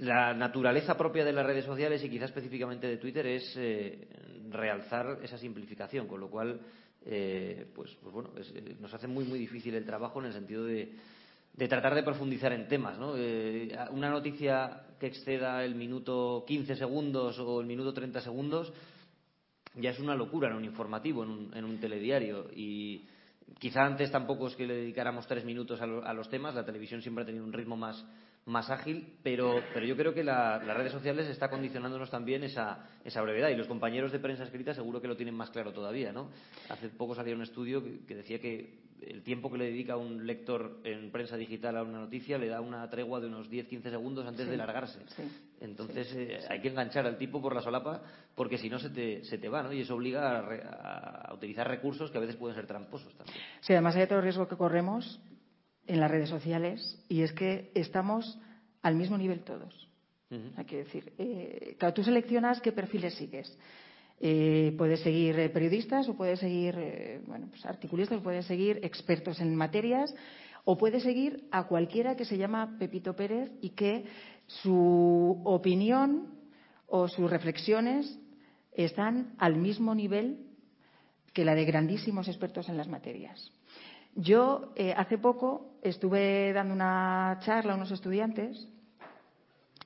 la 0.00 0.34
naturaleza 0.34 0.96
propia 0.96 1.24
de 1.24 1.32
las 1.32 1.46
redes 1.46 1.64
sociales 1.64 2.02
y 2.04 2.10
quizá 2.10 2.26
específicamente 2.26 2.86
de 2.86 2.98
Twitter 2.98 3.26
es 3.26 3.54
eh, 3.56 4.08
realzar 4.50 5.18
esa 5.22 5.38
simplificación, 5.38 6.06
con 6.06 6.20
lo 6.20 6.28
cual, 6.30 6.60
eh, 7.06 7.66
pues, 7.74 7.96
pues, 8.02 8.12
bueno, 8.12 8.30
es, 8.38 8.52
nos 8.80 8.92
hace 8.92 9.06
muy, 9.06 9.24
muy 9.24 9.38
difícil 9.38 9.74
el 9.74 9.84
trabajo 9.84 10.20
en 10.20 10.26
el 10.26 10.32
sentido 10.32 10.64
de 10.64 10.92
de 11.58 11.66
tratar 11.66 11.94
de 11.96 12.04
profundizar 12.04 12.52
en 12.52 12.68
temas. 12.68 12.96
¿no? 12.98 13.16
Eh, 13.16 13.76
una 13.90 14.10
noticia 14.10 14.84
que 14.98 15.08
exceda 15.08 15.64
el 15.64 15.74
minuto 15.74 16.44
15 16.46 16.76
segundos 16.76 17.36
o 17.40 17.60
el 17.60 17.66
minuto 17.66 17.92
30 17.92 18.20
segundos 18.20 18.72
ya 19.74 19.90
es 19.90 19.98
una 19.98 20.14
locura 20.14 20.48
en 20.48 20.54
un 20.54 20.64
informativo, 20.64 21.24
en 21.24 21.30
un, 21.30 21.50
en 21.54 21.64
un 21.64 21.80
telediario. 21.80 22.46
Y 22.54 23.06
quizá 23.58 23.84
antes 23.84 24.10
tampoco 24.10 24.46
es 24.46 24.54
que 24.54 24.68
le 24.68 24.74
dedicáramos 24.74 25.26
tres 25.26 25.44
minutos 25.44 25.80
a, 25.80 25.86
lo, 25.86 26.04
a, 26.04 26.12
los 26.14 26.28
temas, 26.28 26.54
la 26.54 26.64
televisión 26.64 27.02
siempre 27.02 27.22
ha 27.22 27.26
tenido 27.26 27.44
un 27.44 27.52
ritmo 27.52 27.76
más, 27.76 28.04
más 28.46 28.70
ágil, 28.70 29.14
pero, 29.24 29.60
pero 29.74 29.84
yo 29.84 29.96
creo 29.96 30.14
que 30.14 30.22
la, 30.22 30.62
las 30.64 30.76
redes 30.76 30.92
sociales 30.92 31.28
está 31.28 31.50
condicionándonos 31.50 32.08
también 32.08 32.44
esa, 32.44 32.86
esa 33.04 33.20
brevedad 33.22 33.50
y 33.50 33.56
los 33.56 33.66
compañeros 33.66 34.12
de 34.12 34.20
prensa 34.20 34.44
escrita 34.44 34.74
seguro 34.74 35.00
que 35.00 35.08
lo 35.08 35.16
tienen 35.16 35.34
más 35.34 35.50
claro 35.50 35.72
todavía. 35.72 36.12
¿no? 36.12 36.30
Hace 36.68 36.88
poco 36.90 37.16
salió 37.16 37.34
un 37.34 37.42
estudio 37.42 37.82
que, 37.82 38.04
que 38.06 38.14
decía 38.14 38.38
que 38.38 38.87
el 39.02 39.22
tiempo 39.22 39.50
que 39.50 39.58
le 39.58 39.64
dedica 39.66 39.96
un 39.96 40.26
lector 40.26 40.80
en 40.84 41.10
prensa 41.10 41.36
digital 41.36 41.76
a 41.76 41.82
una 41.82 42.00
noticia 42.00 42.38
le 42.38 42.48
da 42.48 42.60
una 42.60 42.88
tregua 42.88 43.20
de 43.20 43.26
unos 43.26 43.50
10-15 43.50 43.90
segundos 43.90 44.26
antes 44.26 44.44
sí, 44.44 44.50
de 44.50 44.56
largarse. 44.56 45.00
Sí, 45.16 45.22
Entonces 45.60 46.08
sí, 46.08 46.18
eh, 46.18 46.40
hay 46.48 46.60
que 46.60 46.68
enganchar 46.68 47.06
al 47.06 47.16
tipo 47.16 47.40
por 47.40 47.54
la 47.54 47.60
solapa 47.60 48.02
porque 48.34 48.58
si 48.58 48.68
no 48.68 48.78
se 48.78 48.90
te, 48.90 49.24
se 49.24 49.38
te 49.38 49.48
va, 49.48 49.62
¿no? 49.62 49.72
Y 49.72 49.80
eso 49.82 49.94
obliga 49.94 50.38
a, 50.38 50.42
re, 50.42 50.62
a, 50.62 51.32
utilizar 51.34 51.68
recursos 51.68 52.10
que 52.10 52.18
a 52.18 52.20
veces 52.20 52.36
pueden 52.36 52.56
ser 52.56 52.66
tramposos 52.66 53.14
también. 53.16 53.38
Sí, 53.60 53.72
además 53.72 53.96
hay 53.96 54.02
otro 54.02 54.20
riesgo 54.20 54.48
que 54.48 54.56
corremos 54.56 55.20
en 55.86 56.00
las 56.00 56.10
redes 56.10 56.28
sociales 56.28 57.04
y 57.08 57.22
es 57.22 57.32
que 57.32 57.70
estamos 57.74 58.38
al 58.82 58.94
mismo 58.94 59.16
nivel 59.16 59.40
todos. 59.44 59.88
Uh 60.30 60.34
-huh. 60.34 60.52
Hay 60.56 60.64
que 60.66 60.76
decir, 60.78 61.12
eh, 61.18 61.76
claro, 61.78 61.94
tú 61.94 62.02
seleccionas 62.02 62.60
qué 62.60 62.72
perfiles 62.72 63.14
sigues. 63.14 63.58
Eh, 64.20 64.74
puedes 64.76 65.00
seguir 65.00 65.38
eh, 65.38 65.48
periodistas 65.48 66.08
o 66.08 66.16
puedes 66.16 66.40
seguir 66.40 66.74
eh, 66.76 67.20
bueno, 67.26 67.46
pues 67.50 67.64
articulistas, 67.64 68.18
o 68.18 68.22
puedes 68.22 68.46
seguir 68.46 68.80
expertos 68.82 69.40
en 69.40 69.54
materias 69.54 70.12
o 70.64 70.76
puedes 70.76 71.02
seguir 71.02 71.48
a 71.50 71.68
cualquiera 71.68 72.16
que 72.16 72.24
se 72.24 72.36
llama 72.36 72.76
Pepito 72.78 73.14
Pérez 73.14 73.50
y 73.62 73.70
que 73.70 74.04
su 74.46 75.40
opinión 75.44 76.34
o 76.86 77.08
sus 77.08 77.30
reflexiones 77.30 78.18
están 78.72 79.34
al 79.38 79.56
mismo 79.56 79.94
nivel 79.94 80.46
que 81.32 81.44
la 81.44 81.54
de 81.54 81.64
grandísimos 81.64 82.28
expertos 82.28 82.68
en 82.68 82.76
las 82.76 82.88
materias. 82.88 83.52
Yo 84.14 84.72
eh, 84.74 84.92
hace 84.96 85.18
poco 85.18 85.78
estuve 85.82 86.52
dando 86.52 86.74
una 86.74 87.38
charla 87.42 87.72
a 87.72 87.76
unos 87.76 87.90
estudiantes 87.90 88.68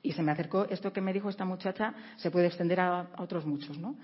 y 0.02 0.12
se 0.12 0.22
me 0.22 0.32
acercó 0.32 0.66
esto 0.68 0.92
que 0.92 1.00
me 1.00 1.12
dijo 1.12 1.28
esta 1.28 1.44
muchacha 1.44 1.94
se 2.16 2.30
puede 2.30 2.46
extender 2.46 2.80
a, 2.80 3.00
a 3.00 3.22
otros 3.22 3.46
muchos, 3.46 3.78
¿no? 3.78 3.96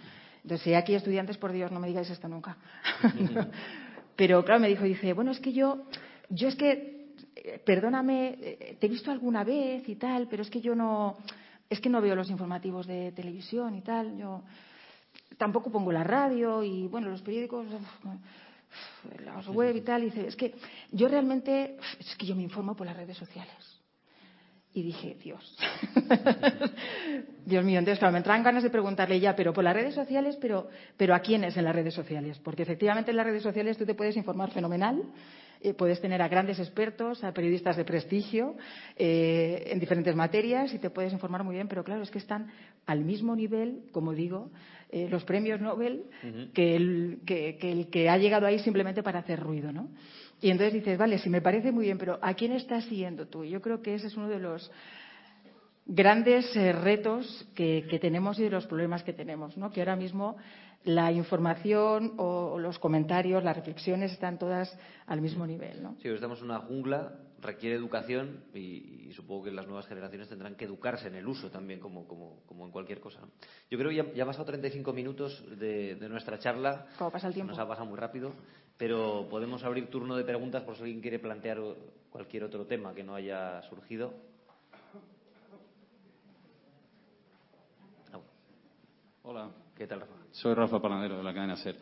Entonces, 0.43 0.65
si 0.65 0.71
hay 0.71 0.77
aquí 0.77 0.95
estudiantes, 0.95 1.37
por 1.37 1.53
Dios, 1.53 1.71
no 1.73 1.81
me 1.81 1.89
digáis 1.89 2.09
esto 2.11 2.29
nunca. 2.29 2.57
Pero 4.17 4.45
claro, 4.45 4.61
me 4.61 4.69
dijo, 4.69 4.85
dice, 4.85 5.13
bueno, 5.13 5.31
es 5.31 5.41
que 5.41 5.53
yo, 5.53 5.85
yo 6.29 6.49
es 6.49 6.57
que, 6.57 7.15
eh, 7.37 7.63
perdóname, 7.65 8.37
eh, 8.41 8.77
te 8.81 8.87
he 8.87 8.89
visto 8.91 9.11
alguna 9.11 9.45
vez 9.45 9.89
y 9.89 9.97
tal, 9.97 10.27
pero 10.27 10.43
es 10.43 10.51
que 10.51 10.61
yo 10.61 10.75
no, 10.75 11.19
es 11.71 11.81
que 11.81 11.89
no 11.89 12.01
veo 12.01 12.17
los 12.17 12.29
informativos 12.29 12.87
de 12.87 13.13
televisión 13.13 13.77
y 13.77 13.83
tal, 13.83 14.17
yo 14.19 14.43
tampoco 15.37 15.71
pongo 15.71 15.93
la 15.93 16.03
radio 16.03 16.65
y, 16.65 16.89
bueno, 16.89 17.09
los 17.11 17.23
periódicos, 17.23 17.67
las 19.25 19.47
web 19.49 19.77
y 19.77 19.83
tal, 19.83 20.03
y 20.03 20.07
dice, 20.07 20.27
es 20.27 20.35
que 20.35 20.55
yo 20.91 21.07
realmente, 21.07 21.77
es 22.01 22.17
que 22.17 22.27
yo 22.27 22.35
me 22.35 22.43
informo 22.43 22.75
por 22.75 22.87
las 22.87 22.97
redes 22.97 23.17
sociales. 23.17 23.78
Y 24.79 24.83
dije, 24.85 25.17
Dios. 25.21 25.57
Dios 27.45 27.65
mío, 27.65 27.81
entonces, 27.81 27.99
claro, 27.99 28.13
me 28.13 28.19
entraban 28.19 28.45
ganas 28.45 28.63
de 28.63 28.71
preguntarle 28.71 29.19
ya, 29.19 29.35
pero 29.35 29.53
por 29.53 29.65
las 29.65 29.75
redes 29.75 29.93
sociales, 29.93 30.39
pero, 30.41 30.69
pero 30.97 31.17
¿a 31.17 31.19
quiénes 31.19 31.57
en 31.57 31.65
las 31.65 31.75
redes 31.75 31.95
sociales? 31.95 32.39
Porque 32.39 32.63
efectivamente 32.63 33.11
en 33.11 33.17
las 33.17 33.27
redes 33.27 33.43
sociales 33.43 33.77
tú 33.77 33.85
te 33.85 33.97
puedes 33.97 34.17
informar 34.17 34.53
fenomenal, 34.53 35.03
eh, 35.61 35.75
puedes 35.75 36.01
tener 36.01 36.23
a 36.23 36.29
grandes 36.29 36.61
expertos, 36.61 37.25
a 37.25 37.33
periodistas 37.33 37.77
de 37.77 37.85
prestigio 37.85 38.55
eh, 38.95 39.65
en 39.67 39.81
diferentes 39.81 40.15
materias 40.15 40.73
y 40.73 40.79
te 40.79 40.91
puedes 40.91 41.13
informar 41.13 41.43
muy 41.43 41.57
bien, 41.57 41.67
pero 41.67 41.83
claro, 41.83 42.03
es 42.03 42.11
que 42.13 42.19
están 42.19 42.47
al 42.87 43.01
mismo 43.01 43.35
nivel, 43.35 43.81
como 43.91 44.13
digo, 44.13 44.53
eh, 44.93 45.09
los 45.11 45.25
premios 45.25 45.61
Nobel 45.61 46.05
uh 46.23 46.27
-huh. 46.27 46.53
que, 46.53 46.77
el, 46.77 47.19
que, 47.27 47.57
que 47.59 47.73
el 47.73 47.89
que 47.89 48.09
ha 48.09 48.17
llegado 48.17 48.47
ahí 48.47 48.61
simplemente 48.61 49.03
para 49.03 49.19
hacer 49.19 49.41
ruido, 49.41 49.73
¿no? 49.73 49.89
Y 50.41 50.51
entonces 50.51 50.75
dices, 50.75 50.99
vale, 50.99 51.19
sí 51.19 51.29
me 51.31 51.41
parece 51.41 51.73
muy 51.73 51.87
bien, 51.87 51.99
pero 51.99 52.19
¿a 52.23 52.35
quién 52.35 52.53
estás 52.53 52.85
siguiendo 52.85 53.27
tú? 53.27 53.45
Yo 53.45 53.61
creo 53.61 53.83
que 53.83 53.95
ese 53.95 54.07
es 54.07 54.17
uno 54.17 54.29
de 54.29 54.39
los 54.39 54.71
grandes 55.87 56.55
eh, 56.55 56.73
retos 56.73 57.47
que, 57.55 57.87
que, 57.89 57.99
tenemos 57.99 58.39
y 58.39 58.45
de 58.45 58.51
los 58.51 58.67
problemas 58.67 59.03
que 59.03 59.13
tenemos, 59.13 59.57
¿no? 59.57 59.73
Que 59.73 59.81
ahora 59.81 59.97
mismo 59.97 60.37
la 60.85 61.11
información 61.11 62.15
o, 62.19 62.53
o 62.53 62.59
los 62.59 62.79
comentarios, 62.79 63.43
las 63.43 63.57
reflexiones 63.57 64.13
están 64.13 64.39
todas 64.39 64.79
al 65.07 65.21
mismo 65.21 65.47
nivel, 65.47 65.83
¿no? 65.83 65.97
Sí, 66.01 66.09
estamos 66.09 66.39
en 66.39 66.45
una 66.45 66.61
jungla, 66.61 67.15
requiere 67.41 67.75
educación 67.75 68.45
y, 68.55 69.09
y, 69.09 69.13
supongo 69.13 69.45
que 69.45 69.51
las 69.51 69.67
nuevas 69.67 69.87
generaciones 69.87 70.29
tendrán 70.29 70.57
que 70.57 70.67
educarse 70.67 71.09
en 71.09 71.15
el 71.15 71.27
uso 71.27 71.51
también, 71.51 71.81
como, 71.81 72.07
como, 72.07 72.43
como 72.47 72.65
en 72.67 72.71
cualquier 72.71 73.01
cosa. 73.01 73.21
¿no? 73.21 73.29
Yo 73.71 73.79
creo 73.79 73.91
que 73.91 73.97
ya, 73.97 74.13
ya 74.13 74.23
han 74.23 74.29
pasado 74.29 74.45
35 74.45 74.93
minutos 74.93 75.45
de, 75.59 75.97
de 75.97 76.09
nuestra 76.09 76.39
charla. 76.39 76.87
¿Cómo 76.99 77.11
pasa 77.11 77.29
el 77.29 77.35
tiempo? 77.35 77.51
Nos 77.51 77.59
ha 77.59 77.67
pasado 77.67 77.87
muy 77.87 77.99
rápido 77.99 78.33
pero 78.79 79.27
podemos 79.29 79.65
abrir 79.65 79.91
turno 79.91 80.17
de 80.17 80.25
preguntas 80.25 80.63
por 80.63 80.77
si 80.77 80.83
alguien 80.83 81.01
quiere 81.03 81.19
plantear 81.19 81.59
cualquier 82.11 82.45
otro 82.45 82.65
tema 82.65 82.95
que 82.95 83.03
no 83.03 83.15
haya 83.15 83.61
surgido. 83.63 84.15
Hola. 89.25 89.51
¿Qué 89.77 89.87
tal, 89.87 90.01
Rafa? 90.01 90.13
Soy 90.31 90.55
Rafa 90.55 90.81
Panadero, 90.81 91.19
de 91.19 91.23
la 91.23 91.35
cadena 91.35 91.55
SER. 91.57 91.77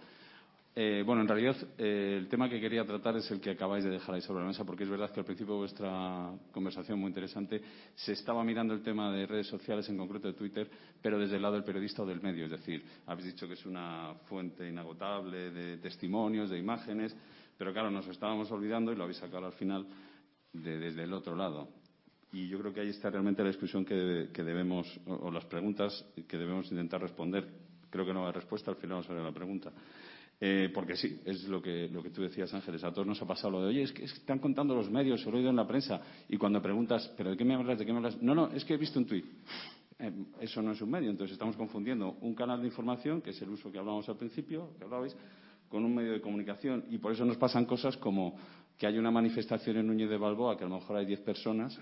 Eh, 0.79 1.03
bueno, 1.07 1.23
en 1.23 1.29
realidad 1.29 1.57
eh, 1.79 2.19
el 2.19 2.29
tema 2.29 2.51
que 2.51 2.61
quería 2.61 2.85
tratar 2.85 3.17
es 3.17 3.31
el 3.31 3.41
que 3.41 3.49
acabáis 3.49 3.83
de 3.83 3.89
dejar 3.89 4.15
ahí 4.15 4.21
sobre 4.21 4.43
la 4.43 4.49
mesa, 4.49 4.63
porque 4.63 4.85
es 4.85 4.91
verdad 4.91 5.11
que 5.11 5.21
al 5.21 5.25
principio 5.25 5.55
de 5.55 5.61
vuestra 5.61 6.31
conversación, 6.53 6.99
muy 6.99 7.09
interesante, 7.09 7.63
se 7.95 8.13
estaba 8.13 8.45
mirando 8.45 8.75
el 8.75 8.83
tema 8.83 9.11
de 9.11 9.25
redes 9.25 9.47
sociales, 9.47 9.89
en 9.89 9.97
concreto 9.97 10.29
de 10.29 10.35
Twitter, 10.35 10.69
pero 11.01 11.19
desde 11.19 11.37
el 11.37 11.43
lado 11.43 11.55
del 11.55 11.65
periodista 11.65 12.03
o 12.03 12.07
del 12.07 12.21
medio. 12.21 12.45
Es 12.45 12.51
decir, 12.51 12.85
habéis 13.07 13.29
dicho 13.29 13.49
que 13.49 13.55
es 13.55 13.65
una 13.65 14.17
fuente 14.27 14.69
inagotable 14.69 15.51
de 15.51 15.79
testimonios, 15.79 16.51
de 16.51 16.59
imágenes, 16.59 17.17
pero 17.57 17.73
claro, 17.73 17.91
nos 17.91 18.07
estábamos 18.09 18.51
olvidando, 18.51 18.93
y 18.93 18.97
lo 18.97 19.05
habéis 19.05 19.17
sacado 19.17 19.47
al 19.47 19.55
final, 19.55 19.87
de, 20.53 20.79
desde 20.79 21.05
el 21.05 21.13
otro 21.15 21.35
lado. 21.35 21.71
Y 22.33 22.49
yo 22.49 22.59
creo 22.59 22.75
que 22.75 22.81
ahí 22.81 22.91
está 22.91 23.09
realmente 23.09 23.43
la 23.43 23.49
discusión 23.49 23.83
que, 23.83 24.29
que 24.31 24.45
debemos, 24.45 24.87
o, 25.07 25.15
o 25.15 25.31
las 25.31 25.47
preguntas 25.47 26.05
que 26.29 26.37
debemos 26.37 26.71
intentar 26.71 27.01
responder. 27.01 27.49
Creo 27.89 28.05
que 28.05 28.13
no 28.13 28.27
hay 28.27 28.33
respuesta, 28.35 28.71
al 28.71 28.77
final 28.77 28.97
vamos 28.97 29.09
a 29.09 29.15
ver 29.15 29.23
la 29.23 29.33
pregunta. 29.33 29.73
Eh, 30.39 30.71
porque 30.75 30.97
sí, 30.97 31.19
es 31.25 31.45
lo 31.45 31.63
que, 31.63 31.89
lo 31.89 32.03
que 32.03 32.11
tú 32.11 32.23
decías, 32.23 32.53
Ángeles. 32.53 32.85
A 32.85 32.93
todos 32.93 33.07
nos 33.07 33.21
ha 33.23 33.27
pasado 33.27 33.53
lo 33.53 33.63
de, 33.63 33.69
oye, 33.69 33.83
es 33.83 33.93
que, 33.93 34.05
es 34.05 34.13
que 34.13 34.19
están 34.21 34.39
contando 34.39 34.75
los 34.75 34.91
medios, 34.91 35.23
se 35.23 35.31
lo 35.31 35.37
he 35.37 35.39
oído 35.39 35.51
en 35.51 35.57
la 35.57 35.67
prensa. 35.67 36.01
Y 36.29 36.37
cuando 36.37 36.61
preguntas, 36.61 37.11
¿pero 37.17 37.31
de 37.31 37.37
qué 37.37 37.45
me 37.45 37.55
hablas? 37.55 37.79
¿De 37.79 37.87
qué 37.87 37.93
me 37.93 37.99
hablas? 37.99 38.21
No, 38.21 38.35
no, 38.35 38.49
es 38.49 38.65
que 38.65 38.75
he 38.75 38.77
visto 38.77 38.99
un 38.99 39.07
tuit. 39.07 39.25
Eh, 39.99 40.13
eso 40.41 40.61
no 40.61 40.73
es 40.73 40.81
un 40.83 40.91
medio. 40.91 41.11
Entonces 41.11 41.33
estamos 41.33 41.57
confundiendo 41.57 42.19
un 42.21 42.35
canal 42.35 42.61
de 42.61 42.67
información, 42.67 43.23
que 43.23 43.31
es 43.31 43.41
el 43.41 43.49
uso 43.49 43.73
que 43.73 43.79
hablábamos 43.79 44.09
al 44.11 44.17
principio, 44.19 44.75
que 44.77 44.85
hablabais, 44.85 45.17
con 45.71 45.85
un 45.85 45.95
medio 45.95 46.13
de 46.13 46.21
comunicación. 46.21 46.85
Y 46.91 46.99
por 46.99 47.13
eso 47.13 47.25
nos 47.25 47.39
pasan 47.39 47.65
cosas 47.65 47.97
como 47.97 48.37
que 48.77 48.87
hay 48.87 48.99
una 48.99 49.11
manifestación 49.11 49.79
en 49.79 49.87
Núñez 49.87 50.11
de 50.11 50.19
Balboa, 50.19 50.59
que 50.59 50.65
a 50.65 50.69
lo 50.69 50.77
mejor 50.77 50.99
hay 50.99 51.07
10 51.07 51.21
personas, 51.21 51.79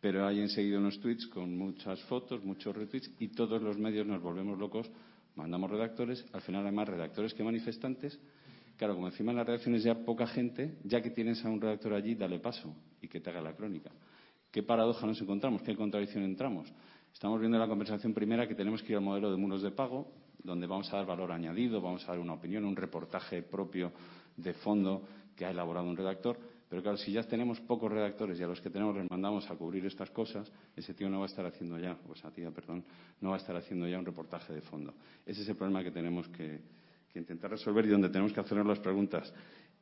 pero 0.00 0.26
hay 0.26 0.40
enseguida 0.40 0.78
unos 0.78 0.98
tweets 0.98 1.26
con 1.26 1.58
muchas 1.58 2.00
fotos, 2.04 2.42
muchos 2.42 2.74
retweets, 2.74 3.10
y 3.18 3.28
todos 3.28 3.60
los 3.60 3.76
medios 3.76 4.06
nos 4.06 4.22
volvemos 4.22 4.58
locos 4.58 4.90
mandamos 5.38 5.70
redactores, 5.70 6.26
al 6.32 6.42
final 6.42 6.66
hay 6.66 6.72
más 6.72 6.88
redactores 6.88 7.32
que 7.32 7.44
manifestantes. 7.44 8.18
Claro, 8.76 8.94
como 8.94 9.06
encima 9.06 9.30
en 9.30 9.38
las 9.38 9.46
redacciones 9.46 9.84
ya 9.84 9.94
poca 9.94 10.26
gente, 10.26 10.76
ya 10.84 11.00
que 11.00 11.10
tienes 11.10 11.44
a 11.44 11.48
un 11.48 11.60
redactor 11.60 11.94
allí, 11.94 12.14
dale 12.16 12.40
paso 12.40 12.74
y 13.00 13.08
que 13.08 13.20
te 13.20 13.30
haga 13.30 13.40
la 13.40 13.54
crónica. 13.54 13.90
¿Qué 14.50 14.62
paradoja 14.62 15.06
nos 15.06 15.20
encontramos? 15.20 15.62
¿Qué 15.62 15.76
contradicción 15.76 16.24
entramos? 16.24 16.72
Estamos 17.12 17.38
viendo 17.38 17.56
en 17.56 17.62
la 17.62 17.68
conversación 17.68 18.12
primera 18.12 18.48
que 18.48 18.54
tenemos 18.54 18.82
que 18.82 18.92
ir 18.92 18.98
al 18.98 19.04
modelo 19.04 19.30
de 19.30 19.36
muros 19.36 19.62
de 19.62 19.70
pago, 19.70 20.12
donde 20.42 20.66
vamos 20.66 20.92
a 20.92 20.96
dar 20.96 21.06
valor 21.06 21.32
añadido, 21.32 21.80
vamos 21.80 22.04
a 22.04 22.12
dar 22.12 22.18
una 22.18 22.34
opinión, 22.34 22.64
un 22.64 22.76
reportaje 22.76 23.42
propio 23.42 23.92
de 24.36 24.54
fondo 24.54 25.06
que 25.36 25.44
ha 25.44 25.50
elaborado 25.50 25.86
un 25.86 25.96
redactor. 25.96 26.38
Pero 26.68 26.82
claro, 26.82 26.98
si 26.98 27.12
ya 27.12 27.22
tenemos 27.22 27.60
pocos 27.60 27.90
redactores 27.90 28.38
y 28.38 28.42
a 28.42 28.46
los 28.46 28.60
que 28.60 28.68
tenemos 28.68 28.94
les 28.94 29.10
mandamos 29.10 29.50
a 29.50 29.56
cubrir 29.56 29.86
estas 29.86 30.10
cosas, 30.10 30.50
ese 30.76 30.92
tío 30.92 31.08
no 31.08 31.20
va 31.20 31.24
a 31.24 31.28
estar 31.28 31.46
haciendo 31.46 31.78
ya, 31.78 31.96
o 32.06 32.12
esa 32.12 32.30
tía, 32.30 32.50
perdón, 32.50 32.84
no 33.20 33.30
va 33.30 33.36
a 33.36 33.38
estar 33.38 33.56
haciendo 33.56 33.88
ya 33.88 33.98
un 33.98 34.04
reportaje 34.04 34.52
de 34.52 34.60
fondo. 34.60 34.92
Ese 35.24 35.42
es 35.42 35.48
el 35.48 35.56
problema 35.56 35.82
que 35.82 35.90
tenemos 35.90 36.28
que, 36.28 36.60
intentar 37.14 37.50
resolver 37.50 37.84
y 37.84 37.88
donde 37.88 38.10
tenemos 38.10 38.32
que 38.32 38.38
hacernos 38.38 38.64
las 38.64 38.78
preguntas. 38.78 39.32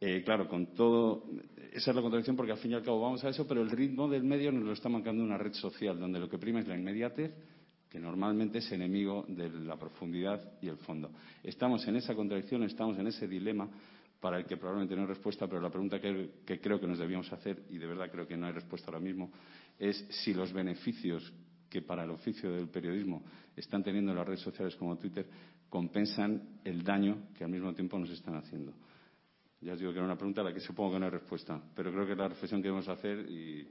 Eh, 0.00 0.22
claro, 0.24 0.48
con 0.48 0.68
todo, 0.68 1.24
esa 1.70 1.90
es 1.90 1.94
la 1.94 2.00
contradicción 2.00 2.34
porque 2.34 2.52
al 2.52 2.58
fin 2.58 2.70
y 2.70 2.74
al 2.74 2.82
cabo 2.82 3.02
vamos 3.02 3.22
a 3.24 3.28
eso, 3.28 3.46
pero 3.46 3.60
el 3.60 3.70
ritmo 3.70 4.08
del 4.08 4.22
medio 4.22 4.50
nos 4.52 4.62
lo 4.62 4.72
está 4.72 4.88
marcando 4.88 5.22
una 5.22 5.36
red 5.36 5.52
social 5.52 6.00
donde 6.00 6.18
lo 6.18 6.30
que 6.30 6.38
prima 6.38 6.60
es 6.60 6.66
la 6.66 6.78
inmediatez, 6.78 7.34
que 7.90 7.98
normalmente 7.98 8.58
es 8.58 8.72
enemigo 8.72 9.26
de 9.28 9.50
la 9.50 9.76
profundidad 9.76 10.40
y 10.62 10.68
el 10.68 10.78
fondo. 10.78 11.10
Estamos 11.42 11.86
en 11.88 11.96
esa 11.96 12.14
contradicción, 12.14 12.62
estamos 12.62 12.98
en 12.98 13.08
ese 13.08 13.28
dilema 13.28 13.68
para 14.26 14.38
el 14.38 14.44
que 14.44 14.56
probablemente 14.56 14.96
no 14.96 15.02
hay 15.02 15.06
respuesta, 15.06 15.46
pero 15.46 15.60
la 15.60 15.70
pregunta 15.70 16.00
que, 16.00 16.40
que 16.44 16.58
creo 16.58 16.80
que 16.80 16.86
nos 16.88 16.98
debíamos 16.98 17.32
hacer, 17.32 17.62
y 17.70 17.78
de 17.78 17.86
verdad 17.86 18.10
creo 18.10 18.26
que 18.26 18.36
no 18.36 18.46
hay 18.46 18.52
respuesta 18.52 18.88
ahora 18.88 18.98
mismo, 18.98 19.30
es 19.78 20.04
si 20.10 20.34
los 20.34 20.52
beneficios 20.52 21.32
que 21.70 21.80
para 21.82 22.02
el 22.02 22.10
oficio 22.10 22.50
del 22.50 22.68
periodismo 22.68 23.22
están 23.54 23.84
teniendo 23.84 24.12
las 24.12 24.26
redes 24.26 24.40
sociales 24.40 24.74
como 24.74 24.96
Twitter 24.98 25.28
compensan 25.68 26.58
el 26.64 26.82
daño 26.82 27.28
que 27.38 27.44
al 27.44 27.50
mismo 27.50 27.72
tiempo 27.72 28.00
nos 28.00 28.10
están 28.10 28.34
haciendo. 28.34 28.72
Ya 29.60 29.74
os 29.74 29.78
digo 29.78 29.92
que 29.92 29.98
era 29.98 30.06
una 30.06 30.16
pregunta 30.16 30.40
a 30.40 30.44
la 30.44 30.52
que 30.52 30.58
supongo 30.58 30.94
que 30.94 30.98
no 30.98 31.04
hay 31.04 31.12
respuesta, 31.12 31.62
pero 31.76 31.92
creo 31.92 32.04
que 32.04 32.12
es 32.12 32.18
la 32.18 32.26
reflexión 32.26 32.60
que 32.60 32.66
debemos 32.66 32.88
hacer 32.88 33.30
y 33.30 33.64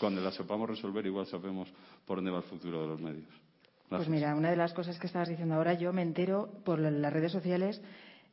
cuando 0.00 0.22
la 0.22 0.32
sepamos 0.32 0.70
resolver 0.70 1.04
igual 1.04 1.26
sabemos 1.26 1.68
por 2.06 2.16
dónde 2.16 2.30
va 2.30 2.38
el 2.38 2.44
futuro 2.44 2.80
de 2.80 2.88
los 2.88 3.00
medios. 3.02 3.28
Gracias. 3.28 3.88
Pues 3.90 4.08
mira, 4.08 4.34
una 4.34 4.48
de 4.48 4.56
las 4.56 4.72
cosas 4.72 4.98
que 4.98 5.06
estabas 5.06 5.28
diciendo 5.28 5.54
ahora, 5.54 5.74
yo 5.74 5.92
me 5.92 6.00
entero 6.00 6.62
por 6.64 6.78
las 6.78 7.12
redes 7.12 7.32
sociales 7.32 7.82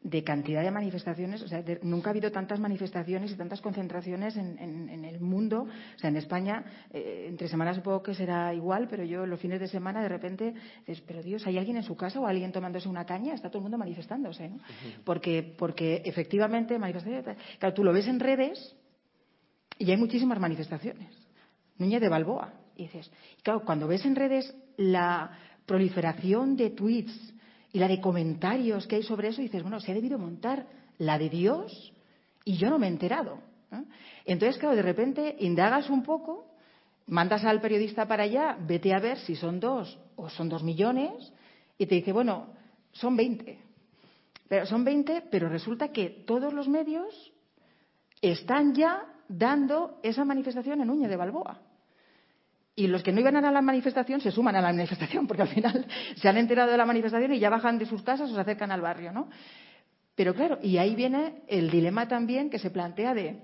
de 0.05 0.23
cantidad 0.23 0.61
de 0.61 0.69
manifestaciones. 0.69 1.41
O 1.41 1.47
sea, 1.47 1.63
de, 1.63 1.79
nunca 1.81 2.09
ha 2.09 2.11
habido 2.11 2.31
tantas 2.31 2.59
manifestaciones 2.59 3.31
y 3.31 3.35
tantas 3.35 3.59
concentraciones 3.59 4.37
en, 4.37 4.57
en, 4.59 4.87
en 4.87 5.03
el 5.03 5.19
mundo. 5.19 5.63
O 5.63 5.99
sea, 5.99 6.11
en 6.11 6.17
España, 6.17 6.63
eh, 6.93 7.25
entre 7.27 7.47
semanas 7.47 7.77
supongo 7.77 8.03
que 8.03 8.13
será 8.13 8.53
igual, 8.53 8.87
pero 8.87 9.03
yo 9.03 9.25
los 9.25 9.39
fines 9.39 9.59
de 9.59 9.67
semana 9.67 10.03
de 10.03 10.09
repente 10.09 10.53
dices, 10.85 11.03
pero 11.07 11.23
Dios, 11.23 11.45
¿hay 11.47 11.57
alguien 11.57 11.77
en 11.77 11.83
su 11.83 11.97
casa 11.97 12.19
o 12.19 12.27
alguien 12.27 12.51
tomándose 12.51 12.87
una 12.87 13.03
caña? 13.03 13.33
Está 13.33 13.49
todo 13.49 13.57
el 13.57 13.63
mundo 13.63 13.79
manifestándose, 13.79 14.47
¿no? 14.47 14.57
Uh 14.57 14.59
-huh. 14.59 15.03
Porque, 15.03 15.55
porque 15.57 16.03
efectivamente, 16.05 16.77
manifestaciones. 16.77 17.37
Claro, 17.57 17.73
tú 17.73 17.83
lo 17.83 17.91
ves 17.91 18.07
en 18.07 18.19
redes 18.19 18.75
y 19.79 19.89
hay 19.89 19.97
muchísimas 19.97 20.39
manifestaciones. 20.39 21.09
Núñez 21.79 21.99
de 21.99 22.09
Balboa. 22.09 22.53
Y 22.77 22.83
dices, 22.83 23.11
claro, 23.41 23.61
cuando 23.65 23.87
ves 23.87 24.05
en 24.05 24.15
redes 24.15 24.55
la 24.77 25.31
proliferación 25.65 26.55
de 26.55 26.69
tweets 26.69 27.33
y 27.75 27.79
la 27.79 27.89
de 27.89 27.99
comentarios 27.99 28.87
que 28.87 28.95
hay 28.95 29.03
sobre 29.03 29.27
eso, 29.27 29.41
dices, 29.41 29.61
bueno, 29.61 29.81
se 29.81 29.91
ha 29.91 29.93
debido 29.93 30.17
montar 30.17 30.65
la 30.97 31.19
de 31.19 31.29
Dios 31.29 31.91
y 32.45 32.55
yo 32.55 32.69
no 32.69 32.79
me 32.79 32.87
he 32.87 32.89
enterado. 32.89 33.39
Entonces, 34.23 34.57
claro, 34.57 34.77
de 34.77 34.81
repente 34.81 35.35
indagas 35.41 35.89
un 35.89 36.01
poco, 36.01 36.47
mandas 37.07 37.43
al 37.43 37.59
periodista 37.59 38.07
para 38.07 38.23
allá, 38.23 38.57
vete 38.65 38.93
a 38.93 39.01
ver 39.01 39.17
si 39.17 39.35
son 39.35 39.59
dos 39.59 39.99
o 40.15 40.29
son 40.29 40.47
dos 40.47 40.63
millones, 40.63 41.33
y 41.77 41.85
te 41.85 41.95
dice, 41.95 42.13
bueno, 42.13 42.47
son 42.93 43.17
20. 43.17 43.59
Pero 44.47 44.65
son 44.67 44.85
20, 44.85 45.23
pero 45.29 45.49
resulta 45.49 45.89
que 45.89 46.23
todos 46.25 46.53
los 46.53 46.69
medios 46.69 47.33
están 48.21 48.73
ya 48.73 49.03
dando 49.27 49.99
esa 50.01 50.23
manifestación 50.23 50.79
en 50.79 50.89
Uña 50.89 51.09
de 51.09 51.17
Balboa. 51.17 51.59
Y 52.75 52.87
los 52.87 53.03
que 53.03 53.13
no 53.13 53.21
iban 53.21 53.37
a 53.37 53.51
la 53.51 53.61
manifestación 53.61 54.19
se 54.19 54.31
suman 54.31 54.55
a 54.55 54.61
la 54.61 54.73
manifestación, 54.73 55.27
porque 55.27 55.43
al 55.43 55.47
final 55.47 55.87
se 56.17 56.27
han 56.27 56.37
enterado 56.37 56.71
de 56.71 56.77
la 56.77 56.85
manifestación 56.85 57.33
y 57.33 57.39
ya 57.39 57.49
bajan 57.49 57.77
de 57.77 57.85
sus 57.85 58.01
casas 58.03 58.29
o 58.29 58.35
se 58.35 58.41
acercan 58.41 58.71
al 58.71 58.81
barrio, 58.81 59.13
¿no? 59.13 59.29
Pero 60.15 60.33
claro, 60.33 60.59
y 60.61 60.77
ahí 60.77 60.95
viene 60.95 61.43
el 61.47 61.69
dilema 61.69 62.07
también 62.07 62.49
que 62.49 62.59
se 62.59 62.69
plantea 62.69 63.13
de, 63.13 63.41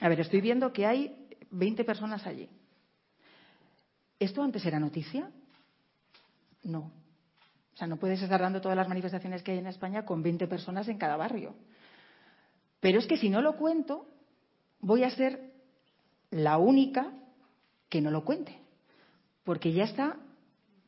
a 0.00 0.08
ver, 0.08 0.20
estoy 0.20 0.40
viendo 0.40 0.72
que 0.72 0.86
hay 0.86 1.28
20 1.50 1.84
personas 1.84 2.26
allí. 2.26 2.48
¿Esto 4.18 4.42
antes 4.42 4.64
era 4.64 4.80
noticia? 4.80 5.30
No. 6.62 6.92
O 7.74 7.76
sea, 7.76 7.86
no 7.86 7.98
puedes 7.98 8.22
estar 8.22 8.40
dando 8.40 8.60
todas 8.60 8.76
las 8.76 8.88
manifestaciones 8.88 9.42
que 9.42 9.52
hay 9.52 9.58
en 9.58 9.66
España 9.66 10.04
con 10.04 10.22
20 10.22 10.46
personas 10.46 10.88
en 10.88 10.98
cada 10.98 11.16
barrio. 11.16 11.54
Pero 12.80 12.98
es 12.98 13.06
que 13.06 13.16
si 13.16 13.28
no 13.28 13.42
lo 13.42 13.56
cuento, 13.56 14.06
voy 14.80 15.04
a 15.04 15.10
ser 15.10 15.52
la 16.30 16.58
única 16.58 17.12
que 17.96 18.02
no 18.02 18.10
lo 18.10 18.26
cuente, 18.26 18.54
porque 19.42 19.72
ya 19.72 19.84
está 19.84 20.16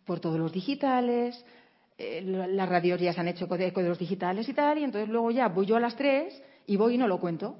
por 0.05 0.20
todos 0.20 0.39
los 0.39 0.52
digitales, 0.52 1.43
eh, 1.97 2.20
las 2.22 2.68
radios 2.68 3.01
ya 3.01 3.14
se 3.14 3.20
han 3.20 3.28
hecho 3.28 3.47
eco 3.47 3.56
de, 3.56 3.89
los 3.89 3.98
digitales 3.98 4.47
y 4.47 4.52
tal, 4.52 4.76
y 4.76 4.85
entonces 4.85 5.09
luego 5.09 5.30
ya 5.30 5.48
voy 5.48 5.64
yo 5.64 5.76
a 5.76 5.80
las 5.80 5.97
tres 5.97 6.39
y 6.66 6.76
voy 6.76 6.97
y 6.97 6.98
no 6.98 7.09
lo 7.09 7.18
cuento. 7.18 7.56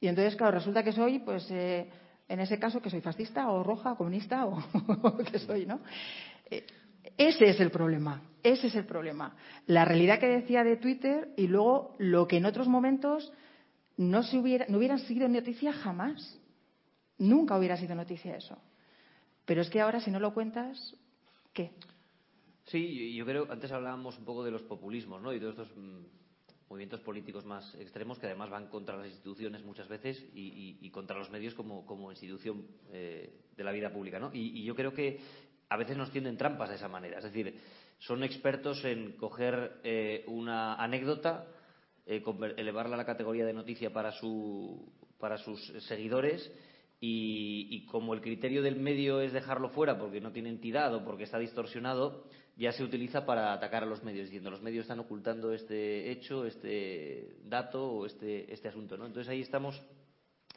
Y 0.00 0.08
entonces, 0.08 0.34
claro, 0.34 0.58
resulta 0.58 0.82
que 0.82 0.90
soy, 0.90 1.20
pues, 1.20 1.48
eh, 1.52 1.88
en 2.28 2.40
ese 2.40 2.58
caso, 2.58 2.82
que 2.82 2.90
soy 2.90 3.00
fascista 3.00 3.48
o 3.48 3.62
roja, 3.62 3.94
comunista 3.94 4.44
o 4.44 4.58
que 5.30 5.38
soy, 5.38 5.66
¿no? 5.66 5.78
Eh, 6.50 6.66
ese 7.16 7.50
es 7.50 7.60
el 7.60 7.70
problema, 7.70 8.22
ese 8.42 8.66
es 8.66 8.74
el 8.74 8.86
problema. 8.86 9.36
La 9.66 9.84
realidad 9.84 10.18
que 10.18 10.26
decía 10.26 10.64
de 10.64 10.78
Twitter 10.78 11.28
y 11.36 11.46
luego 11.46 11.94
lo 11.98 12.26
que 12.26 12.38
en 12.38 12.46
otros 12.46 12.66
momentos 12.66 13.32
no, 13.96 14.24
se 14.24 14.36
hubiera, 14.36 14.66
no 14.68 14.78
hubieran 14.78 14.98
sido 14.98 15.28
noticia 15.28 15.72
jamás. 15.72 16.40
Nunca 17.18 17.58
hubiera 17.58 17.76
sido 17.76 17.94
noticia 17.94 18.36
eso. 18.36 18.58
Pero 19.44 19.60
es 19.60 19.70
que 19.70 19.80
ahora, 19.80 20.00
si 20.00 20.10
no 20.10 20.18
lo 20.18 20.34
cuentas, 20.34 20.96
¿qué? 21.52 21.72
Sí, 22.64 23.14
yo 23.14 23.26
creo, 23.26 23.46
antes 23.50 23.70
hablábamos 23.72 24.18
un 24.18 24.24
poco 24.24 24.42
de 24.42 24.50
los 24.50 24.62
populismos, 24.62 25.20
¿no? 25.20 25.32
Y 25.32 25.38
de 25.38 25.50
estos 25.50 25.68
mmm, 25.76 26.02
movimientos 26.68 27.00
políticos 27.00 27.44
más 27.44 27.74
extremos 27.74 28.18
que 28.18 28.26
además 28.26 28.50
van 28.50 28.68
contra 28.68 28.96
las 28.96 29.06
instituciones 29.06 29.62
muchas 29.64 29.86
veces 29.88 30.24
y, 30.34 30.90
contra 30.90 31.18
los 31.18 31.30
medios 31.30 31.54
como, 31.54 31.84
como 31.84 32.10
institución 32.10 32.66
eh, 32.90 33.42
de 33.54 33.64
la 33.64 33.72
vida 33.72 33.92
pública, 33.92 34.18
¿no? 34.18 34.30
Y, 34.32 34.60
y, 34.60 34.64
yo 34.64 34.74
creo 34.74 34.94
que 34.94 35.20
a 35.68 35.76
veces 35.76 35.96
nos 35.96 36.10
tienden 36.10 36.38
trampas 36.38 36.70
de 36.70 36.76
esa 36.76 36.88
manera. 36.88 37.18
Es 37.18 37.24
decir, 37.24 37.60
son 37.98 38.22
expertos 38.22 38.84
en 38.84 39.12
coger 39.12 39.80
eh, 39.82 40.24
una 40.26 40.74
anécdota, 40.74 41.46
eh, 42.06 42.22
elevarla 42.56 42.94
a 42.94 42.98
la 42.98 43.06
categoría 43.06 43.44
de 43.44 43.52
noticia 43.52 43.92
para, 43.92 44.12
su, 44.12 44.90
para 45.18 45.36
sus 45.38 45.60
seguidores 45.86 46.50
y, 47.06 47.66
y, 47.70 47.84
como 47.84 48.14
el 48.14 48.22
criterio 48.22 48.62
del 48.62 48.76
medio 48.76 49.20
es 49.20 49.34
dejarlo 49.34 49.68
fuera 49.68 49.98
porque 49.98 50.22
no 50.22 50.32
tiene 50.32 50.48
entidad 50.48 50.94
o 50.94 51.04
porque 51.04 51.24
está 51.24 51.38
distorsionado, 51.38 52.24
ya 52.56 52.72
se 52.72 52.82
utiliza 52.82 53.26
para 53.26 53.52
atacar 53.52 53.82
a 53.82 53.86
los 53.86 54.02
medios, 54.02 54.24
diciendo 54.24 54.50
los 54.50 54.62
medios 54.62 54.84
están 54.84 55.00
ocultando 55.00 55.52
este 55.52 56.10
hecho, 56.10 56.46
este 56.46 57.36
dato 57.44 57.86
o 57.92 58.06
este, 58.06 58.50
este 58.50 58.68
asunto. 58.68 58.96
¿no? 58.96 59.04
Entonces 59.04 59.30
ahí 59.30 59.42
estamos 59.42 59.82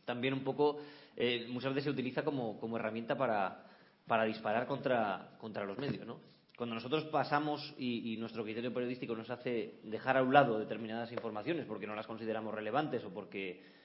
también 0.05 0.33
un 0.33 0.45
poco, 0.45 0.79
eh, 1.17 1.47
muchas 1.49 1.73
veces 1.73 1.83
se 1.83 1.89
utiliza 1.89 2.23
como, 2.23 2.57
herramienta 2.77 3.17
para, 3.17 3.65
para 4.05 4.23
disparar 4.23 4.67
contra, 4.67 5.35
contra 5.39 5.65
los 5.65 5.77
medios. 5.77 6.07
¿no? 6.07 6.21
Cuando 6.55 6.75
nosotros 6.75 7.03
pasamos 7.05 7.75
y, 7.77 8.13
y, 8.13 8.15
nuestro 8.15 8.45
criterio 8.45 8.73
periodístico 8.73 9.17
nos 9.17 9.29
hace 9.29 9.81
dejar 9.83 10.15
a 10.15 10.23
un 10.23 10.33
lado 10.33 10.57
determinadas 10.57 11.11
informaciones 11.11 11.65
porque 11.65 11.87
no 11.87 11.93
las 11.93 12.07
consideramos 12.07 12.55
relevantes 12.55 13.03
o 13.03 13.13
porque 13.13 13.75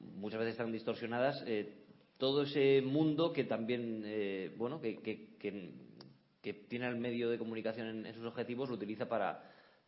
muchas 0.00 0.40
veces 0.40 0.52
están 0.52 0.72
distorsionadas, 0.72 1.42
eh, 1.46 1.79
todo 2.20 2.42
ese 2.42 2.82
mundo 2.82 3.32
que 3.32 3.44
también, 3.44 4.02
eh, 4.04 4.52
bueno, 4.56 4.80
que, 4.80 5.00
que, 5.00 5.30
que, 5.40 6.52
tiene 6.68 6.86
el 6.86 6.96
medio 6.96 7.30
de 7.30 7.38
comunicación 7.38 7.88
en, 7.88 8.06
en, 8.06 8.14
sus 8.14 8.26
objetivos, 8.26 8.68
lo 8.68 8.76
utiliza 8.76 9.08
para, 9.08 9.42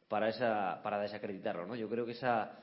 para, 0.09 0.29
esa, 0.31 0.81
para 0.83 0.99
desacreditarlo, 0.99 1.67
¿no? 1.67 1.77
Yo 1.77 1.89
creo 1.89 2.07
que 2.07 2.13
esa, 2.13 2.59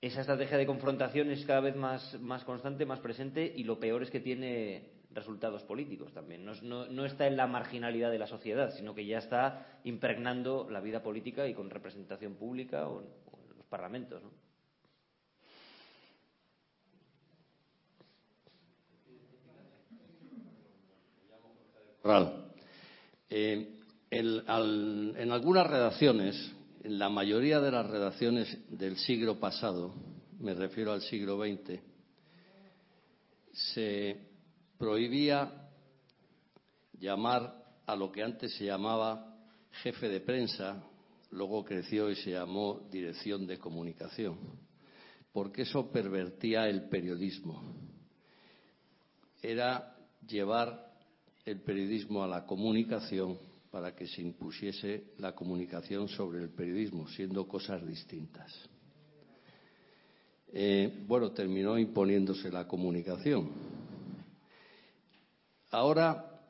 esa 0.00 0.20
estrategia 0.20 0.58
de 0.58 0.66
confrontación 0.66 1.30
es 1.30 1.46
cada 1.46 1.60
vez 1.60 1.76
más, 1.76 2.20
más 2.20 2.44
constante, 2.44 2.84
más 2.84 3.00
presente, 3.00 3.50
y 3.56 3.64
lo 3.64 3.78
peor 3.78 4.02
es 4.02 4.10
que 4.10 4.20
tiene 4.20 4.90
resultados 5.12 5.62
políticos 5.62 6.12
también. 6.12 6.44
No, 6.44 6.52
no, 6.62 6.86
no, 6.86 7.04
está 7.04 7.26
en 7.26 7.36
la 7.36 7.46
marginalidad 7.46 8.10
de 8.10 8.18
la 8.18 8.26
sociedad, 8.26 8.70
sino 8.76 8.94
que 8.94 9.06
ya 9.06 9.18
está 9.18 9.80
impregnando 9.84 10.68
la 10.68 10.80
vida 10.80 11.02
política 11.02 11.46
y 11.46 11.54
con 11.54 11.70
representación 11.70 12.34
pública 12.34 12.88
o, 12.88 12.98
o 12.98 13.50
en 13.50 13.56
los 13.56 13.66
parlamentos, 13.66 14.22
¿no? 14.22 14.49
Eh, 23.28 23.78
en 24.10 25.30
algunas 25.30 25.66
redacciones, 25.66 26.52
en 26.82 26.98
la 26.98 27.08
mayoría 27.08 27.60
de 27.60 27.70
las 27.70 27.86
redacciones 27.86 28.58
del 28.70 28.96
siglo 28.96 29.38
pasado, 29.38 29.94
me 30.38 30.54
refiero 30.54 30.92
al 30.92 31.02
siglo 31.02 31.38
XX, 31.38 31.78
se 33.52 34.16
prohibía 34.78 35.68
llamar 36.98 37.54
a 37.86 37.94
lo 37.94 38.10
que 38.10 38.22
antes 38.22 38.54
se 38.54 38.64
llamaba 38.64 39.36
jefe 39.82 40.08
de 40.08 40.20
prensa, 40.20 40.82
luego 41.30 41.64
creció 41.64 42.10
y 42.10 42.16
se 42.16 42.30
llamó 42.30 42.88
dirección 42.90 43.46
de 43.46 43.58
comunicación, 43.58 44.38
porque 45.32 45.62
eso 45.62 45.90
pervertía 45.90 46.66
el 46.68 46.88
periodismo. 46.88 47.62
Era 49.42 49.96
llevar 50.26 50.89
el 51.50 51.60
periodismo 51.60 52.22
a 52.22 52.28
la 52.28 52.46
comunicación 52.46 53.38
para 53.70 53.94
que 53.94 54.06
se 54.06 54.22
impusiese 54.22 55.12
la 55.18 55.34
comunicación 55.34 56.08
sobre 56.08 56.42
el 56.42 56.50
periodismo, 56.50 57.08
siendo 57.08 57.46
cosas 57.46 57.86
distintas. 57.86 58.52
Eh, 60.52 61.04
bueno, 61.06 61.30
terminó 61.30 61.78
imponiéndose 61.78 62.50
la 62.50 62.66
comunicación. 62.66 63.48
Ahora, 65.70 66.40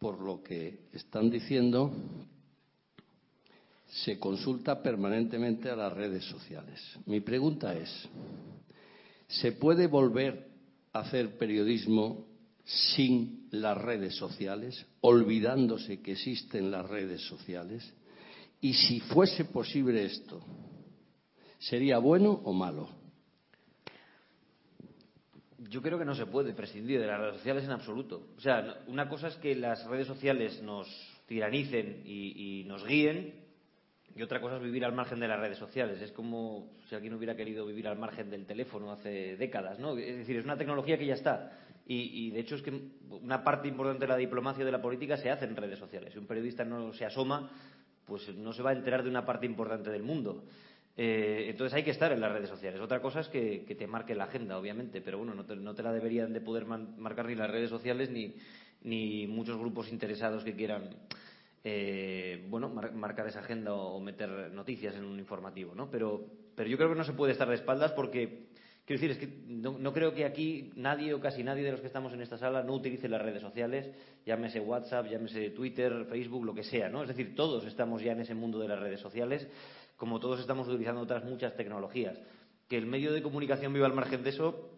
por 0.00 0.20
lo 0.20 0.42
que 0.42 0.88
están 0.92 1.30
diciendo, 1.30 1.92
se 3.86 4.18
consulta 4.18 4.82
permanentemente 4.82 5.70
a 5.70 5.76
las 5.76 5.92
redes 5.92 6.24
sociales. 6.24 6.80
Mi 7.06 7.20
pregunta 7.20 7.74
es, 7.74 8.08
¿se 9.28 9.52
puede 9.52 9.86
volver 9.86 10.48
a 10.92 11.00
hacer 11.00 11.38
periodismo 11.38 12.33
sin 12.64 13.48
las 13.50 13.76
redes 13.76 14.16
sociales, 14.16 14.86
olvidándose 15.00 16.00
que 16.00 16.12
existen 16.12 16.70
las 16.70 16.88
redes 16.88 17.22
sociales? 17.22 17.92
Y 18.60 18.72
si 18.72 19.00
fuese 19.00 19.44
posible 19.44 20.04
esto, 20.04 20.40
¿sería 21.58 21.98
bueno 21.98 22.30
o 22.44 22.52
malo? 22.52 22.88
Yo 25.58 25.82
creo 25.82 25.98
que 25.98 26.04
no 26.04 26.14
se 26.14 26.26
puede 26.26 26.54
prescindir 26.54 27.00
de 27.00 27.06
las 27.06 27.20
redes 27.20 27.36
sociales 27.36 27.64
en 27.64 27.70
absoluto. 27.72 28.28
O 28.36 28.40
sea, 28.40 28.82
una 28.86 29.08
cosa 29.08 29.28
es 29.28 29.36
que 29.36 29.54
las 29.54 29.84
redes 29.86 30.06
sociales 30.06 30.62
nos 30.62 30.88
tiranicen 31.26 32.02
y, 32.04 32.60
y 32.60 32.64
nos 32.64 32.86
guíen 32.86 33.44
y 34.16 34.22
otra 34.22 34.40
cosa 34.40 34.56
es 34.56 34.62
vivir 34.62 34.84
al 34.84 34.92
margen 34.92 35.18
de 35.18 35.26
las 35.26 35.40
redes 35.40 35.58
sociales. 35.58 36.00
Es 36.00 36.12
como 36.12 36.70
si 36.88 36.94
alguien 36.94 37.14
hubiera 37.14 37.34
querido 37.34 37.66
vivir 37.66 37.88
al 37.88 37.98
margen 37.98 38.30
del 38.30 38.46
teléfono 38.46 38.92
hace 38.92 39.36
décadas, 39.36 39.78
¿no? 39.80 39.96
Es 39.98 40.18
decir, 40.18 40.36
es 40.36 40.44
una 40.44 40.56
tecnología 40.56 40.96
que 40.96 41.06
ya 41.06 41.14
está. 41.14 41.63
Y, 41.86 42.30
de 42.30 42.40
hecho 42.40 42.54
es 42.54 42.62
que 42.62 42.72
una 43.10 43.44
parte 43.44 43.68
importante 43.68 44.06
de 44.06 44.08
la 44.08 44.16
diplomacia 44.16 44.62
y 44.62 44.64
de 44.64 44.72
la 44.72 44.80
política 44.80 45.18
se 45.18 45.30
hace 45.30 45.44
en 45.44 45.54
redes 45.54 45.78
sociales. 45.78 46.12
Si 46.12 46.18
un 46.18 46.26
periodista 46.26 46.64
no 46.64 46.94
se 46.94 47.04
asoma, 47.04 47.50
pues 48.06 48.34
no 48.34 48.52
se 48.54 48.62
va 48.62 48.70
a 48.70 48.72
enterar 48.72 49.02
de 49.02 49.10
una 49.10 49.26
parte 49.26 49.44
importante 49.44 49.90
del 49.90 50.02
mundo. 50.02 50.44
Eh, 50.96 51.46
entonces 51.50 51.74
hay 51.74 51.82
que 51.82 51.90
estar 51.90 52.10
en 52.12 52.20
las 52.20 52.32
redes 52.32 52.48
sociales. 52.48 52.80
Otra 52.80 53.02
cosa 53.02 53.20
es 53.20 53.28
que, 53.28 53.66
te 53.78 53.86
marque 53.86 54.14
la 54.14 54.24
agenda, 54.24 54.58
obviamente, 54.58 55.02
pero 55.02 55.18
bueno, 55.18 55.34
no 55.34 55.44
te, 55.44 55.82
la 55.82 55.92
deberían 55.92 56.32
de 56.32 56.40
poder 56.40 56.64
marcar 56.64 57.26
ni 57.26 57.34
las 57.34 57.50
redes 57.50 57.68
sociales 57.68 58.10
ni, 58.10 58.34
ni 58.82 59.26
muchos 59.26 59.58
grupos 59.58 59.92
interesados 59.92 60.42
que 60.42 60.54
quieran 60.54 60.88
eh, 61.66 62.44
bueno, 62.50 62.68
marcar 62.68 63.26
esa 63.26 63.40
agenda 63.40 63.72
o, 63.72 63.98
meter 63.98 64.52
noticias 64.52 64.94
en 64.96 65.04
un 65.04 65.18
informativo, 65.18 65.74
¿no? 65.74 65.90
Pero, 65.90 66.22
pero 66.54 66.68
yo 66.68 66.76
creo 66.76 66.90
que 66.90 66.94
no 66.94 67.04
se 67.04 67.14
puede 67.14 67.32
estar 67.32 67.48
de 67.48 67.54
espaldas 67.54 67.92
porque, 67.92 68.48
quiero 68.84 69.00
decir, 69.00 69.10
es 69.10 69.18
que 69.18 69.44
no, 69.46 69.92
creo 69.92 70.14
que 70.14 70.24
aquí 70.24 70.72
nadie 70.76 71.14
o 71.14 71.20
casi 71.20 71.42
nadie 71.42 71.64
de 71.64 71.72
los 71.72 71.80
que 71.80 71.86
estamos 71.86 72.12
en 72.12 72.20
esta 72.20 72.36
sala 72.36 72.62
no 72.62 72.74
utilice 72.74 73.08
las 73.08 73.22
redes 73.22 73.40
sociales, 73.40 73.90
llámese 74.26 74.60
WhatsApp, 74.60 75.06
llámese 75.06 75.50
Twitter, 75.50 76.06
Facebook, 76.08 76.44
lo 76.44 76.54
que 76.54 76.64
sea, 76.64 76.88
¿no? 76.88 77.02
Es 77.02 77.08
decir, 77.08 77.34
todos 77.34 77.64
estamos 77.64 78.02
ya 78.02 78.12
en 78.12 78.20
ese 78.20 78.34
mundo 78.34 78.58
de 78.58 78.68
las 78.68 78.80
redes 78.80 79.00
sociales, 79.00 79.48
como 79.96 80.20
todos 80.20 80.40
estamos 80.40 80.68
utilizando 80.68 81.00
otras 81.00 81.24
muchas 81.24 81.56
tecnologías. 81.56 82.18
Que 82.68 82.76
el 82.76 82.86
medio 82.86 83.12
de 83.12 83.22
comunicación 83.22 83.72
viva 83.72 83.86
al 83.86 83.94
margen 83.94 84.22
de 84.22 84.30
eso 84.30 84.70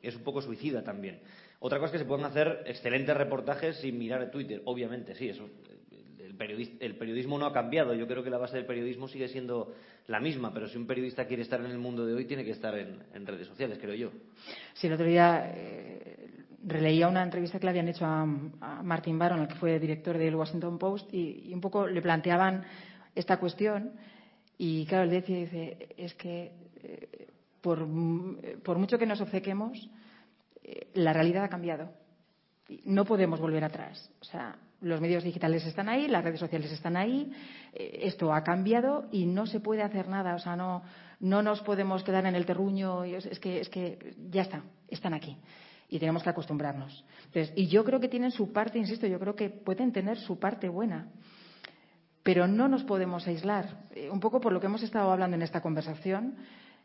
es 0.00 0.16
un 0.16 0.22
poco 0.22 0.40
suicida 0.40 0.82
también. 0.82 1.20
Otra 1.60 1.78
cosa 1.78 1.86
es 1.86 1.92
que 1.92 1.98
se 1.98 2.04
puedan 2.04 2.24
hacer 2.24 2.64
excelentes 2.66 3.16
reportajes 3.16 3.76
sin 3.76 3.98
mirar 3.98 4.30
Twitter, 4.30 4.62
obviamente, 4.64 5.14
sí, 5.14 5.28
eso 5.28 5.48
el, 6.50 6.96
periodismo 6.96 7.38
no 7.38 7.46
ha 7.46 7.52
cambiado. 7.52 7.94
Yo 7.94 8.06
creo 8.06 8.22
que 8.22 8.30
la 8.30 8.38
base 8.38 8.56
del 8.56 8.66
periodismo 8.66 9.08
sigue 9.08 9.28
siendo 9.28 9.74
la 10.06 10.20
misma, 10.20 10.52
pero 10.52 10.68
si 10.68 10.76
un 10.76 10.86
periodista 10.86 11.26
quiere 11.26 11.42
estar 11.42 11.60
en 11.60 11.70
el 11.70 11.78
mundo 11.78 12.04
de 12.04 12.14
hoy, 12.14 12.24
tiene 12.24 12.44
que 12.44 12.50
estar 12.50 12.76
en, 12.76 13.26
redes 13.26 13.46
sociales, 13.46 13.78
creo 13.80 13.94
yo. 13.94 14.10
Sí, 14.74 14.86
el 14.86 14.94
otro 14.94 15.06
día 15.06 15.52
eh, 15.54 16.44
releía 16.64 17.08
una 17.08 17.22
entrevista 17.22 17.58
que 17.58 17.66
le 17.66 17.70
habían 17.70 17.88
hecho 17.88 18.04
a, 18.04 18.24
Martin 18.24 19.18
Baron, 19.18 19.40
el 19.40 19.48
que 19.48 19.54
fue 19.54 19.78
director 19.78 20.18
del 20.18 20.34
Washington 20.34 20.78
Post, 20.78 21.12
y, 21.12 21.52
un 21.52 21.60
poco 21.60 21.86
le 21.86 22.02
planteaban 22.02 22.64
esta 23.14 23.38
cuestión. 23.38 23.92
Y 24.58 24.86
claro, 24.86 25.04
él 25.04 25.10
decía, 25.10 25.36
dice, 25.38 25.88
es 25.96 26.14
que 26.14 26.52
eh, 26.82 27.28
por, 27.60 27.86
por, 28.62 28.78
mucho 28.78 28.98
que 28.98 29.06
nos 29.06 29.20
obcequemos, 29.20 29.88
eh, 30.62 30.88
la 30.94 31.12
realidad 31.12 31.44
ha 31.44 31.48
cambiado. 31.48 31.90
No 32.84 33.04
podemos 33.04 33.40
volver 33.40 33.64
atrás. 33.64 34.10
O 34.20 34.24
sea, 34.24 34.56
los 34.82 35.00
medios 35.00 35.24
digitales 35.24 35.64
están 35.64 35.88
ahí, 35.88 36.08
las 36.08 36.24
redes 36.24 36.40
sociales 36.40 36.70
están 36.72 36.96
ahí, 36.96 37.32
eh, 37.72 38.00
esto 38.02 38.32
ha 38.32 38.42
cambiado 38.42 39.08
y 39.10 39.26
no 39.26 39.46
se 39.46 39.60
puede 39.60 39.82
hacer 39.82 40.08
nada, 40.08 40.34
o 40.34 40.38
sea, 40.38 40.56
no, 40.56 40.82
no 41.20 41.42
nos 41.42 41.60
podemos 41.62 42.02
quedar 42.02 42.26
en 42.26 42.34
el 42.34 42.44
terruño, 42.44 43.04
es, 43.04 43.38
que, 43.38 43.60
es 43.60 43.68
que 43.68 44.14
ya 44.30 44.42
está, 44.42 44.62
están 44.88 45.14
aquí 45.14 45.36
y 45.88 45.98
tenemos 45.98 46.22
que 46.22 46.30
acostumbrarnos. 46.30 47.04
y 47.54 47.66
yo 47.68 47.84
creo 47.84 48.00
que 48.00 48.08
tienen 48.08 48.30
su 48.30 48.52
parte, 48.52 48.78
insisto, 48.78 49.06
yo 49.06 49.18
creo 49.18 49.36
que 49.36 49.50
pueden 49.50 49.92
tener 49.92 50.18
su 50.18 50.38
parte 50.38 50.68
buena, 50.68 51.08
pero 52.22 52.46
no 52.46 52.68
nos 52.68 52.82
podemos 52.84 53.26
aislar, 53.26 53.84
eh, 53.94 54.10
un 54.10 54.20
poco 54.20 54.40
por 54.40 54.52
lo 54.52 54.60
que 54.60 54.66
hemos 54.66 54.82
estado 54.82 55.12
hablando 55.12 55.36
en 55.36 55.42
esta 55.42 55.60
conversación, 55.60 56.36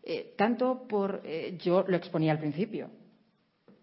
eh, 0.03 0.33
tanto 0.37 0.87
por, 0.87 1.23
yo 1.57 1.83
lo 1.87 1.97
exponía 1.97 2.31
al 2.31 2.39
principio, 2.39 2.89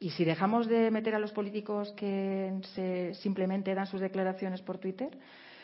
y 0.04 0.10
si 0.10 0.26
dejamos 0.26 0.68
de 0.68 0.90
meter 0.90 1.14
a 1.14 1.18
los 1.18 1.32
políticos 1.32 1.90
que 1.96 2.52
se 2.74 3.14
simplemente 3.14 3.74
dan 3.74 3.86
sus 3.86 4.02
declaraciones 4.02 4.60
por 4.60 4.76
Twitter, 4.76 5.08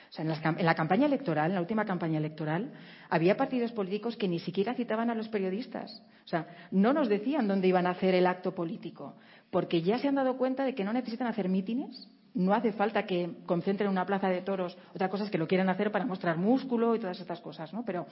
o 0.09 0.13
sea, 0.13 0.25
en, 0.25 0.65
la 0.65 0.75
campaña 0.75 1.05
electoral, 1.05 1.51
en 1.51 1.57
la 1.57 1.61
última 1.61 1.85
campaña 1.85 2.17
electoral, 2.17 2.73
había 3.11 3.37
partidos 3.37 3.71
políticos 3.73 4.17
que 4.17 4.29
ni 4.29 4.39
siquiera 4.39 4.73
citaban 4.73 5.11
a 5.11 5.15
los 5.15 5.29
periodistas. 5.29 6.03
O 6.25 6.29
sea, 6.29 6.47
no 6.71 6.95
nos 6.95 7.11
decían 7.11 7.49
dónde 7.49 7.69
iban 7.69 7.87
a 7.87 7.91
hacer 7.91 8.15
el 8.15 8.27
acto 8.27 8.55
político, 8.55 9.15
porque 9.51 9.83
ya 9.83 9.99
se 9.99 10.09
han 10.09 10.15
dado 10.15 10.39
cuenta 10.39 10.65
de 10.65 10.75
que 10.75 10.85
no 10.85 10.95
necesitan 10.95 11.27
hacer 11.27 11.51
mítines, 11.51 12.09
no 12.35 12.55
hace 12.55 12.73
falta 12.73 13.07
que 13.07 13.31
concentren 13.47 13.91
una 13.91 14.07
plaza 14.07 14.29
de 14.29 14.43
toros. 14.43 14.77
Otra 14.95 15.09
cosa 15.09 15.25
es 15.25 15.31
que 15.31 15.39
lo 15.39 15.49
quieran 15.49 15.69
hacer 15.69 15.91
para 15.91 16.07
mostrar 16.07 16.37
músculo 16.37 16.95
y 16.95 17.01
todas 17.01 17.21
estas 17.21 17.41
cosas, 17.41 17.73
¿no? 17.73 17.85
Pero 17.85 18.07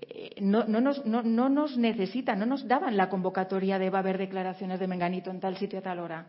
eh, 0.00 0.36
no, 0.40 0.64
nos, 0.66 1.04
no, 1.06 1.22
nos 1.22 1.78
necesitan, 1.78 2.38
no 2.38 2.46
nos 2.46 2.68
daban 2.68 2.96
la 2.96 3.08
convocatoria 3.08 3.78
de 3.78 3.90
va 3.90 3.98
a 3.98 4.00
haber 4.02 4.18
declaraciones 4.18 4.80
de 4.80 4.86
Menganito 4.86 5.30
en 5.30 5.40
tal 5.40 5.56
sitio 5.56 5.78
a 5.78 5.82
tal 5.82 5.98
hora. 5.98 6.26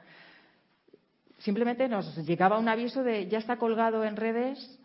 Simplemente 1.40 1.90
nos 1.90 2.16
llegaba 2.26 2.58
un 2.58 2.70
aviso 2.70 3.04
de 3.04 3.28
ya 3.28 3.40
está 3.40 3.58
colgado 3.58 4.06
en 4.06 4.16
redes 4.16 4.80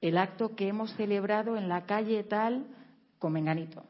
el 0.00 0.18
acto 0.18 0.56
que 0.56 0.68
hemos 0.68 0.92
celebrado 0.96 1.56
en 1.56 1.68
la 1.68 1.86
calle 1.86 2.24
tal 2.24 2.66
con 3.18 3.32
Menganito. 3.32 3.84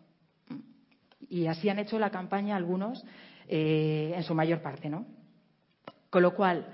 Y 1.29 1.47
así 1.47 1.71
han 1.71 1.79
hecho 1.79 1.99
la 1.99 2.11
campaña 2.11 2.57
algunos, 2.57 3.03
eh, 3.49 4.13
en 4.15 4.23
su 4.23 4.35
mayor 4.35 4.61
parte, 4.61 4.91
¿no? 4.91 5.07
Con 6.11 6.23
lo 6.23 6.35
cual, 6.35 6.67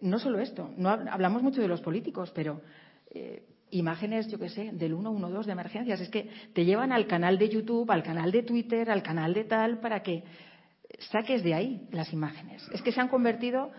no 0.00 0.18
solo 0.18 0.38
esto, 0.38 0.70
no 0.76 0.90
hablamos 0.90 1.42
mucho 1.42 1.60
de 1.60 1.68
los 1.68 1.80
políticos, 1.80 2.32
pero 2.34 2.60
eh, 3.10 3.44
imágenes, 3.70 4.28
yo 4.28 4.38
qué 4.38 4.48
sé, 4.48 4.70
del 4.72 4.92
112 4.92 5.46
de 5.46 5.52
emergencias, 5.52 6.00
es 6.00 6.08
que 6.08 6.28
te 6.52 6.64
llevan 6.64 6.92
al 6.92 7.06
canal 7.06 7.38
de 7.38 7.48
YouTube, 7.48 7.90
al 7.90 8.02
canal 8.02 8.30
de 8.30 8.42
Twitter, 8.42 8.90
al 8.90 9.02
canal 9.02 9.34
de 9.34 9.44
tal, 9.44 9.80
para 9.80 10.02
que 10.02 10.22
saques 11.10 11.42
de 11.42 11.54
ahí 11.54 11.88
las 11.90 12.12
imágenes. 12.12 12.66
Es 12.72 12.82
que 12.82 12.92
se 12.92 13.00
han 13.00 13.08
convertido 13.08 13.70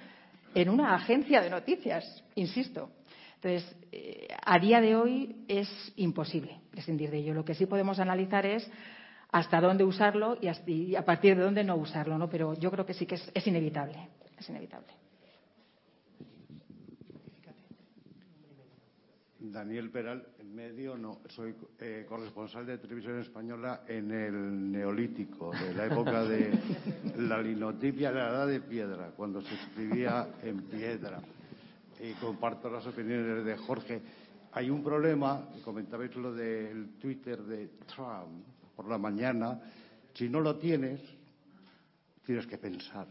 en 0.54 0.70
una 0.70 0.96
agencia 0.96 1.42
de 1.42 1.50
noticias, 1.50 2.24
insisto. 2.36 2.90
Entonces, 3.36 3.76
eh, 3.92 4.28
a 4.46 4.60
día 4.60 4.82
de 4.82 4.96
hoy 4.96 5.46
es 5.48 5.70
imposible 5.96 6.60
prescindir 6.72 7.12
de 7.12 7.20
ello. 7.20 7.34
Lo 7.34 7.46
que 7.46 7.54
sí 7.54 7.66
podemos 7.66 8.00
analizar 8.00 8.46
es 8.46 8.70
hasta 9.32 9.62
dónde 9.62 9.84
usarlo 9.84 10.38
y, 10.42 10.96
a 10.96 11.06
partir 11.06 11.36
de 11.36 11.44
dónde 11.44 11.64
no 11.64 11.76
usarlo, 11.76 12.18
¿no? 12.18 12.30
Pero 12.30 12.54
yo 12.56 12.72
creo 12.72 12.86
que 12.86 12.94
sí 12.94 13.06
que 13.06 13.16
es, 13.16 13.32
es 13.34 13.46
inevitable. 13.46 14.10
Es 14.38 14.50
inevitable. 14.50 14.94
Daniel 19.40 19.92
Peral, 19.92 20.26
en 20.40 20.56
medio 20.56 20.98
no, 20.98 21.20
soy 21.30 21.54
eh, 21.80 22.06
corresponsal 22.08 22.66
de 22.66 22.80
televisión 22.80 23.20
española 23.20 23.84
en 23.88 24.12
el 24.12 24.72
neolítico, 24.72 25.52
de 25.52 25.74
la 25.76 25.86
época 25.86 26.24
de 26.24 26.52
la 27.18 27.42
linotipia 27.42 28.12
la 28.12 28.30
edad 28.30 28.48
de 28.48 28.62
piedra, 28.62 29.12
cuando 29.16 29.42
se 29.42 29.54
escribía 29.54 30.28
en 30.42 30.64
piedra. 30.64 31.22
Y 32.00 32.14
comparto 32.14 32.70
las 32.70 32.86
opiniones 32.88 33.46
de 33.46 33.58
Jorge. 33.58 34.02
Hay 34.54 34.70
un 34.70 34.84
problema, 34.84 35.48
comentabais 35.64 36.16
lo 36.16 36.34
del 36.34 36.98
Twitter 37.00 37.42
de 37.44 37.68
Trump 37.86 38.46
por 38.76 38.88
la 38.88 38.98
mañana. 38.98 39.60
Si 40.14 40.30
no 40.30 40.40
lo 40.40 40.56
tienes, 40.56 41.02
tienes 42.24 42.48
que 42.48 42.58
pensar. 42.58 43.08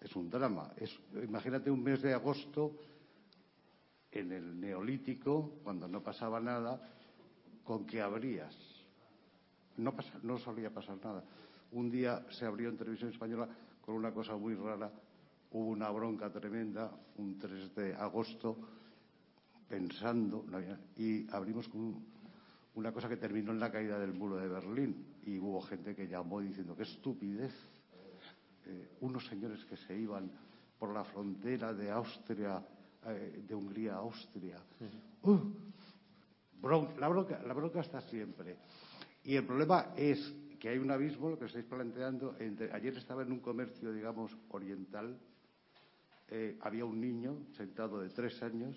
Es 0.00 0.14
un 0.14 0.30
drama. 0.30 0.70
imagínate 1.22 1.70
un 1.70 1.82
mes 1.82 2.02
de 2.02 2.12
agosto 2.12 2.72
en 4.12 4.30
el 4.32 4.60
neolítico, 4.60 5.60
cuando 5.64 5.88
no 5.88 6.02
pasaba 6.02 6.38
nada, 6.38 6.80
con 7.64 7.86
que 7.86 8.00
abrías. 8.00 8.54
No, 9.78 9.94
no 10.22 10.38
solía 10.38 10.72
pasar 10.72 10.98
nada. 11.02 11.24
Un 11.72 11.90
día 11.90 12.26
se 12.30 12.44
abrió 12.44 12.68
en 12.68 12.76
televisión 12.76 13.10
española 13.10 13.48
con 13.80 13.94
una 13.94 14.12
cosa 14.12 14.36
muy 14.36 14.54
rara. 14.54 14.92
Hubo 15.50 15.68
una 15.68 15.90
bronca 15.90 16.30
tremenda, 16.30 16.90
un 17.16 17.38
3 17.38 17.74
de 17.74 17.94
agosto, 17.94 18.56
pensando, 19.68 20.44
y 20.96 21.26
abrimos 21.30 21.68
con 21.68 22.04
una 22.74 22.92
cosa 22.92 23.08
que 23.08 23.16
terminó 23.16 23.52
en 23.52 23.60
la 23.60 23.72
caída 23.72 23.98
del 23.98 24.12
muro 24.12 24.36
de 24.36 24.48
Berlín. 24.48 25.16
Y 25.24 25.38
hubo 25.38 25.62
gente 25.62 25.94
que 25.94 26.06
llamó 26.06 26.40
diciendo, 26.40 26.76
qué 26.76 26.82
estupidez. 26.82 27.54
Eh, 28.66 28.96
unos 29.00 29.26
señores 29.26 29.64
que 29.64 29.76
se 29.76 29.98
iban 29.98 30.30
por 30.78 30.92
la 30.92 31.04
frontera 31.04 31.72
de 31.72 31.90
Austria 31.90 32.62
eh, 33.06 33.44
de 33.46 33.54
Hungría 33.54 33.94
a 33.94 33.98
Austria. 33.98 34.58
Uh, 35.22 35.38
la, 36.98 37.08
bronca, 37.08 37.42
la 37.42 37.54
bronca 37.54 37.80
está 37.80 38.00
siempre. 38.02 38.56
Y 39.24 39.36
el 39.36 39.44
problema 39.44 39.92
es 39.96 40.18
que 40.58 40.68
hay 40.68 40.78
un 40.78 40.90
abismo, 40.90 41.30
lo 41.30 41.38
que 41.38 41.46
estáis 41.46 41.64
planteando. 41.64 42.36
Entre, 42.38 42.72
ayer 42.72 42.96
estaba 42.96 43.22
en 43.22 43.32
un 43.32 43.40
comercio, 43.40 43.92
digamos, 43.92 44.36
oriental. 44.50 45.18
Eh, 46.28 46.56
había 46.60 46.84
un 46.84 47.00
niño 47.00 47.46
sentado 47.56 48.00
de 48.00 48.08
tres 48.10 48.40
años, 48.42 48.76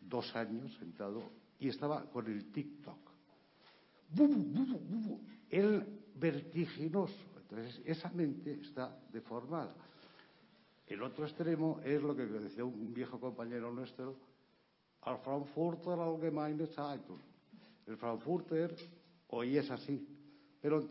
dos 0.00 0.34
años 0.34 0.74
sentado, 0.78 1.22
y 1.58 1.68
estaba 1.68 2.10
con 2.10 2.26
el 2.26 2.50
TikTok. 2.50 2.98
El 5.50 5.86
vertiginoso. 6.16 7.14
Entonces, 7.36 7.82
esa 7.84 8.10
mente 8.10 8.60
está 8.60 8.98
deformada. 9.12 9.74
El 10.86 11.02
otro 11.02 11.24
extremo 11.24 11.80
es 11.82 12.02
lo 12.02 12.14
que 12.14 12.26
decía 12.26 12.64
un 12.64 12.92
viejo 12.92 13.18
compañero 13.18 13.72
nuestro, 13.72 14.16
al 15.02 15.18
Frankfurter 15.18 15.98
Allgemeine 15.98 16.66
Zeitung. 16.66 17.20
El 17.86 17.96
Frankfurter 17.96 18.74
hoy 19.28 19.56
es 19.56 19.70
así, 19.70 20.06
pero 20.60 20.82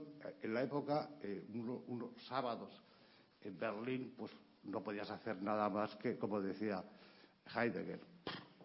en 0.41 0.53
la 0.53 0.63
época, 0.63 1.09
eh, 1.21 1.45
unos 1.87 2.11
sábados 2.27 2.71
en 3.41 3.57
Berlín, 3.57 4.13
pues 4.17 4.31
no 4.63 4.81
podías 4.81 5.09
hacer 5.09 5.41
nada 5.41 5.69
más 5.69 5.95
que, 5.97 6.17
como 6.17 6.41
decía 6.41 6.83
Heidegger, 7.55 7.99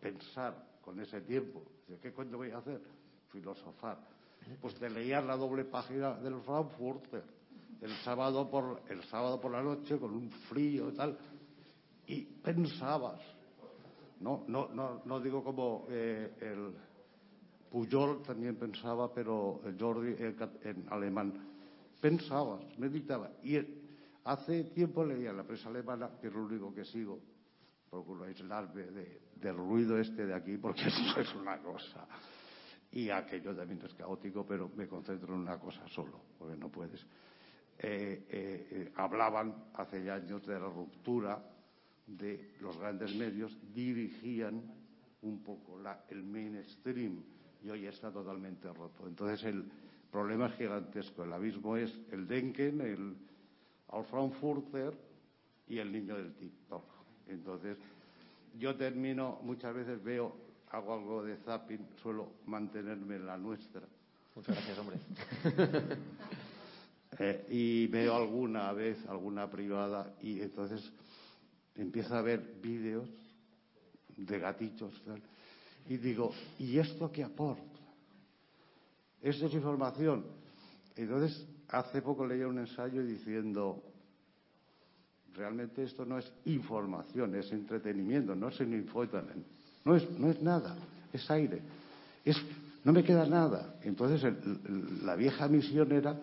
pensar 0.01 0.79
con 0.81 1.01
ese 1.01 1.21
tiempo. 1.23 1.63
¿Qué 2.01 2.13
coño 2.13 2.37
voy 2.37 2.51
a 2.51 2.59
hacer? 2.59 2.81
Filosofar. 3.29 3.99
Pues 4.61 4.75
te 4.77 4.89
leías 4.89 5.25
la 5.25 5.37
doble 5.37 5.65
página 5.65 6.15
del 6.15 6.41
Frankfurter 6.41 7.38
el 7.81 7.93
sábado 8.05 8.51
por, 8.51 8.83
el 8.89 9.03
sábado 9.05 9.41
por 9.41 9.53
la 9.53 9.63
noche 9.63 9.99
con 9.99 10.13
un 10.15 10.31
frío 10.31 10.91
y 10.91 10.95
tal, 10.95 11.19
y 12.07 12.23
pensabas. 12.23 13.21
No, 14.21 14.45
no, 14.49 14.69
no, 14.69 15.03
no 15.05 15.21
digo 15.21 15.45
como 15.45 15.87
eh, 15.91 16.35
el 16.41 16.75
Pujol 17.71 18.23
también 18.23 18.57
pensaba, 18.57 19.13
pero 19.13 19.61
Jordi 19.79 20.17
en, 20.19 20.87
alemán. 20.91 21.33
Pensabas, 22.01 22.63
meditaba. 22.79 23.31
Y 23.43 23.59
hace 24.25 24.65
tiempo 24.65 25.05
leía 25.05 25.31
en 25.31 25.37
la 25.37 25.45
prensa 25.45 25.69
alemana, 25.69 26.11
que 26.21 26.29
es 26.29 26.33
lo 26.33 26.45
único 26.45 26.75
que 26.75 26.85
sigo, 26.85 27.21
procuro 27.91 28.25
aislarme 28.25 28.83
de, 28.85 29.21
del 29.37 29.57
ruido 29.57 29.99
este 29.99 30.27
de 30.27 30.35
aquí, 30.35 30.57
porque 30.57 30.83
eso 30.87 31.21
es 31.21 31.35
una 31.35 31.59
cosa. 31.59 32.07
Y 32.91 33.11
aquello 33.11 33.55
también 33.55 33.81
es 33.85 33.95
caótico, 33.95 34.47
pero 34.47 34.71
me 34.75 34.89
concentro 34.89 35.35
en 35.35 35.41
una 35.41 35.59
cosa 35.59 35.87
solo, 35.89 36.21
porque 36.39 36.57
no 36.57 36.71
puedes. 36.71 37.05
Eh, 37.81 38.27
eh, 38.29 38.93
hablaban 38.97 39.55
hace 39.75 40.03
ya 40.03 40.15
años 40.15 40.45
de 40.47 40.55
la 40.55 40.67
ruptura 40.67 41.41
de 42.07 42.55
los 42.61 42.77
grandes 42.77 43.15
medios, 43.15 43.57
dirigían 43.73 44.63
un 45.23 45.39
poco 45.45 45.79
la, 45.79 46.05
el 46.09 46.25
mainstream 46.25 47.23
y 47.63 47.71
hoy 47.71 47.87
está 47.87 48.11
totalmente 48.11 48.73
roto. 48.73 49.07
Entonces 49.07 49.45
el 49.45 49.65
problema 50.11 50.47
es 50.47 50.55
gigantesco. 50.55 51.23
El 51.25 51.33
abismo 51.33 51.77
es 51.77 51.97
el 52.11 52.27
Denken, 52.27 52.81
el 52.81 53.17
Al 53.91 54.05
Frankfurter 54.05 54.95
y 55.69 55.79
el 55.79 55.93
niño 55.93 56.17
del 56.17 56.33
TikTok. 56.35 56.85
Entonces 57.29 57.77
yo 58.59 58.75
termino, 58.77 59.39
muchas 59.43 59.75
veces 59.75 60.03
veo, 60.03 60.35
hago 60.71 60.95
algo 60.95 61.23
de 61.23 61.37
zapping, 61.37 61.87
suelo 62.03 62.33
mantenerme 62.47 63.17
en 63.17 63.27
la 63.27 63.37
nuestra. 63.37 63.83
Muchas 64.35 64.57
gracias, 64.57 64.79
hombre. 64.79 64.99
Eh, 67.19 67.47
y 67.51 67.87
veo 67.87 68.15
alguna 68.15 68.73
vez, 68.73 68.99
alguna 69.09 69.51
privada, 69.51 70.15
y 70.23 70.41
entonces 70.41 70.93
empiezo 71.75 72.15
a 72.15 72.23
ver 72.23 72.59
vídeos 72.61 73.09
de 74.17 74.39
gatitos 74.39 74.93
y 75.89 75.97
digo, 75.97 76.33
¿y 76.59 76.79
esto 76.79 77.11
qué 77.11 77.25
aporta? 77.25 77.63
Esto 79.23 79.47
es 79.47 79.55
información. 79.55 80.25
Entonces, 80.97 81.47
hace 81.69 82.03
poco 82.03 82.27
leía 82.27 82.47
un 82.47 82.59
ensayo 82.59 83.03
diciendo, 83.03 83.83
realmente 85.35 85.83
esto 85.83 86.05
no 86.05 86.19
es 86.19 86.31
información, 86.45 87.35
es 87.37 87.51
entretenimiento, 87.53 88.35
no 88.35 88.49
es 88.49 88.61
no 88.61 89.97
es, 89.97 90.11
no 90.19 90.31
es 90.31 90.43
nada, 90.43 90.77
es 91.13 91.31
aire, 91.31 91.63
es, 92.25 92.37
no 92.85 92.93
me 92.93 93.03
queda 93.03 93.27
nada. 93.27 93.77
Entonces, 93.83 94.31
la 95.03 95.17
vieja 95.17 95.49
misión 95.49 95.91
era 95.93 96.21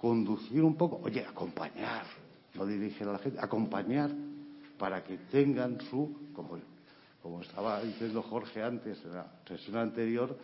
conducir 0.00 0.62
un 0.62 0.76
poco, 0.76 1.00
oye, 1.02 1.24
acompañar, 1.26 2.06
no 2.54 2.64
dirigir 2.64 3.06
a 3.06 3.12
la 3.12 3.18
gente, 3.18 3.38
acompañar 3.38 4.10
para 4.78 5.04
que 5.04 5.18
tengan 5.30 5.78
su, 5.90 6.30
como, 6.32 6.58
como 7.22 7.42
estaba 7.42 7.82
diciendo 7.82 8.22
Jorge 8.22 8.62
antes 8.62 9.04
en 9.04 9.12
la 9.12 9.26
sesión 9.46 9.76
anterior, 9.76 10.34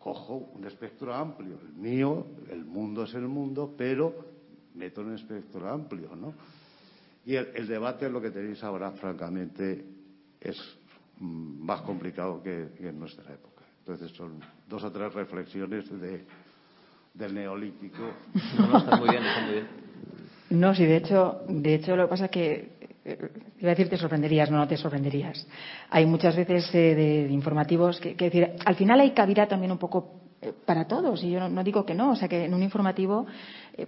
cojo 0.00 0.50
un 0.54 0.64
espectro 0.64 1.14
amplio. 1.14 1.60
El 1.62 1.74
mío, 1.74 2.26
el 2.50 2.64
mundo 2.64 3.04
es 3.04 3.14
el 3.14 3.28
mundo, 3.28 3.72
pero 3.78 4.12
meto 4.74 5.02
un 5.02 5.14
espectro 5.14 5.70
amplio, 5.70 6.16
¿no? 6.16 6.34
Y 7.24 7.36
el, 7.36 7.68
debate, 7.68 8.10
lo 8.10 8.20
que 8.20 8.32
tenéis 8.32 8.64
ahora, 8.64 8.90
francamente, 8.90 9.84
es 10.40 10.58
mm, 11.20 11.64
más 11.64 11.82
complicado 11.82 12.42
que 12.42 12.72
en 12.80 12.98
nuestra 12.98 13.32
época. 13.32 13.62
Entonces 13.78 14.10
son 14.16 14.40
dos 14.68 14.82
o 14.82 14.90
tres 14.90 15.14
reflexiones 15.14 15.88
de 16.00 16.24
del 17.14 17.34
neolítico. 17.34 18.02
No, 18.58 18.78
está 18.78 18.96
muy 18.96 19.08
bien, 19.10 19.24
está 19.24 19.40
muy 19.42 19.52
bien. 19.52 19.66
No, 20.50 20.74
sí, 20.74 20.84
de 20.84 20.96
hecho, 20.96 21.42
de 21.48 21.74
hecho 21.74 21.96
lo 21.96 22.04
que 22.04 22.10
pasa 22.10 22.24
es 22.26 22.30
que 22.30 22.72
eh, 23.04 23.30
iba 23.58 23.70
a 23.70 23.74
decir 23.74 23.88
te 23.88 23.96
sorprenderías, 23.96 24.50
no, 24.50 24.58
no 24.58 24.68
te 24.68 24.76
sorprenderías. 24.76 25.46
Hay 25.90 26.06
muchas 26.06 26.36
veces 26.36 26.68
eh, 26.74 26.94
de, 26.94 27.32
informativos 27.32 28.00
que, 28.00 28.14
que, 28.14 28.26
decir, 28.26 28.52
al 28.64 28.74
final 28.76 29.00
hay 29.00 29.12
cabida 29.12 29.46
también 29.46 29.72
un 29.72 29.78
poco 29.78 30.21
para 30.64 30.86
todos 30.86 31.22
y 31.22 31.30
yo 31.30 31.48
no, 31.48 31.64
digo 31.64 31.84
que 31.86 31.94
no, 31.94 32.10
o 32.10 32.16
sea 32.16 32.28
que 32.28 32.44
en 32.44 32.54
un 32.54 32.62
informativo 32.62 33.26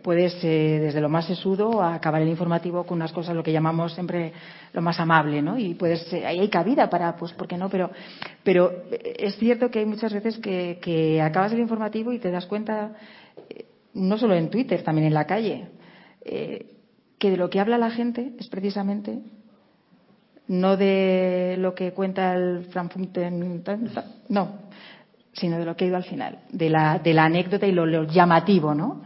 puedes 0.02 0.40
desde 0.40 1.00
lo 1.00 1.08
más 1.08 1.26
sesudo 1.26 1.82
acabar 1.82 2.22
el 2.22 2.28
informativo 2.28 2.84
con 2.84 2.96
unas 2.96 3.12
cosas 3.12 3.34
lo 3.34 3.42
que 3.42 3.52
llamamos 3.52 3.92
siempre 3.94 4.32
lo 4.72 4.80
más 4.80 4.98
amable, 5.00 5.42
¿no? 5.42 5.58
Y 5.58 5.74
puedes 5.74 6.12
ahí 6.12 6.40
hay 6.40 6.48
cabida 6.48 6.88
para, 6.88 7.16
pues, 7.16 7.32
¿por 7.32 7.48
qué 7.48 7.58
no? 7.58 7.68
Pero, 7.68 7.90
pero 8.42 8.72
es 8.90 9.36
cierto 9.36 9.70
que 9.70 9.80
hay 9.80 9.86
muchas 9.86 10.12
veces 10.12 10.38
que, 10.38 11.20
acabas 11.20 11.52
el 11.52 11.60
informativo 11.60 12.12
y 12.12 12.18
te 12.18 12.30
das 12.30 12.46
cuenta 12.46 12.94
no 13.94 14.18
solo 14.18 14.34
en 14.34 14.50
Twitter, 14.50 14.82
también 14.82 15.06
en 15.06 15.14
la 15.14 15.26
calle, 15.26 15.68
eh, 16.24 16.74
que 17.18 17.30
de 17.30 17.36
lo 17.36 17.50
que 17.50 17.60
habla 17.60 17.78
la 17.78 17.90
gente 17.90 18.32
es 18.38 18.48
precisamente 18.48 19.20
no 20.46 20.76
de 20.76 21.56
lo 21.58 21.74
que 21.74 21.92
cuenta 21.92 22.34
el 22.34 22.66
Frankfurter, 22.66 23.32
no, 24.28 24.58
sino 25.34 25.58
de 25.58 25.64
lo 25.64 25.76
que 25.76 25.84
ha 25.84 25.88
ido 25.88 25.96
al 25.96 26.04
final, 26.04 26.38
de 26.50 26.70
la, 26.70 26.98
de 26.98 27.12
la 27.12 27.24
anécdota 27.24 27.66
y 27.66 27.72
lo, 27.72 28.04
llamativo, 28.04 28.74
¿no? 28.74 29.02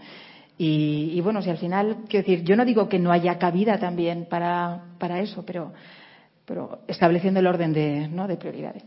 Y, 0.61 1.21
bueno, 1.21 1.41
si 1.41 1.51
al 1.51 1.59
final, 1.59 1.99
quiero 2.09 2.27
decir, 2.27 2.45
yo 2.45 2.57
no 2.57 2.65
digo 2.65 2.89
que 2.89 2.99
no 2.99 3.13
haya 3.13 3.39
cabida 3.39 3.79
también 3.79 4.27
para, 4.29 4.83
eso, 5.21 5.45
pero, 5.47 5.73
pero 6.45 6.81
estableciendo 6.89 7.39
el 7.39 7.47
orden 7.47 7.73
de, 7.73 8.09
¿no? 8.09 8.27
de 8.27 8.37
prioridades. 8.37 8.83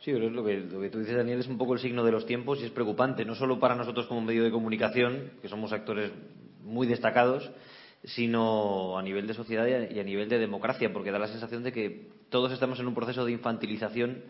Sí, 0.00 0.10
pero 0.10 0.30
lo 0.30 0.42
que, 0.42 0.60
lo 0.60 0.80
que 0.80 0.88
tú 0.88 1.00
dices, 1.00 1.16
Daniel, 1.16 1.40
es 1.40 1.48
un 1.48 1.58
poco 1.58 1.74
el 1.74 1.80
signo 1.80 2.02
de 2.02 2.12
los 2.12 2.24
tiempos 2.24 2.60
y 2.60 2.64
es 2.64 2.70
preocupante, 2.70 3.26
no 3.26 3.34
solo 3.34 3.60
para 3.60 3.74
nosotros 3.74 4.06
como 4.06 4.22
medio 4.22 4.42
de 4.42 4.50
comunicación, 4.50 5.32
que 5.42 5.48
somos 5.48 5.70
actores 5.74 6.10
muy 6.62 6.86
destacados, 6.86 7.50
sino 8.02 8.98
a 8.98 9.02
nivel 9.02 9.26
de 9.26 9.34
sociedad 9.34 9.66
y 9.66 9.98
a 9.98 10.04
nivel 10.04 10.30
de 10.30 10.38
democracia, 10.38 10.92
porque 10.94 11.10
da 11.10 11.18
la 11.18 11.28
sensación 11.28 11.62
de 11.62 11.72
que 11.72 12.08
todos 12.30 12.52
estamos 12.52 12.80
en 12.80 12.86
un 12.86 12.94
proceso 12.94 13.24
de 13.24 13.32
infantilización 13.32 14.22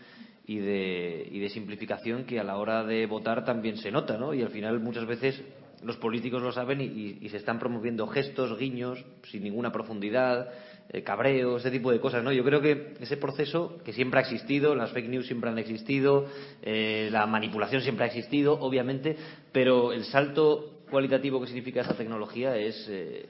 y 0.46 0.58
de, 0.58 1.28
y 1.30 1.38
de 1.38 1.48
simplificación 1.48 2.24
que 2.24 2.38
a 2.38 2.44
la 2.44 2.56
hora 2.56 2.84
de 2.84 3.06
votar 3.06 3.44
también 3.44 3.78
se 3.78 3.90
nota, 3.90 4.18
¿no? 4.18 4.34
Y 4.34 4.42
al 4.42 4.50
final 4.50 4.80
muchas 4.80 5.06
veces 5.06 5.42
los 5.82 5.96
políticos 5.96 6.42
lo 6.42 6.52
saben 6.52 6.80
y, 6.80 7.18
y 7.20 7.28
se 7.28 7.38
están 7.38 7.58
promoviendo 7.58 8.06
gestos, 8.06 8.58
guiños, 8.58 9.04
sin 9.24 9.42
ninguna 9.42 9.72
profundidad, 9.72 10.48
eh, 10.90 11.02
cabreo, 11.02 11.56
ese 11.56 11.70
tipo 11.70 11.90
de 11.90 11.98
cosas, 11.98 12.22
¿no? 12.22 12.30
Yo 12.30 12.44
creo 12.44 12.60
que 12.60 12.94
ese 13.00 13.16
proceso 13.16 13.78
que 13.84 13.94
siempre 13.94 14.20
ha 14.20 14.22
existido, 14.22 14.74
las 14.74 14.92
fake 14.92 15.08
news 15.08 15.26
siempre 15.26 15.48
han 15.48 15.58
existido, 15.58 16.26
eh, 16.62 17.08
la 17.10 17.26
manipulación 17.26 17.80
siempre 17.80 18.04
ha 18.04 18.08
existido, 18.08 18.52
obviamente, 18.60 19.16
pero 19.50 19.92
el 19.92 20.04
salto 20.04 20.82
cualitativo 20.90 21.40
que 21.40 21.46
significa 21.46 21.80
esta 21.80 21.96
tecnología 21.96 22.54
es, 22.58 22.86
eh, 22.90 23.26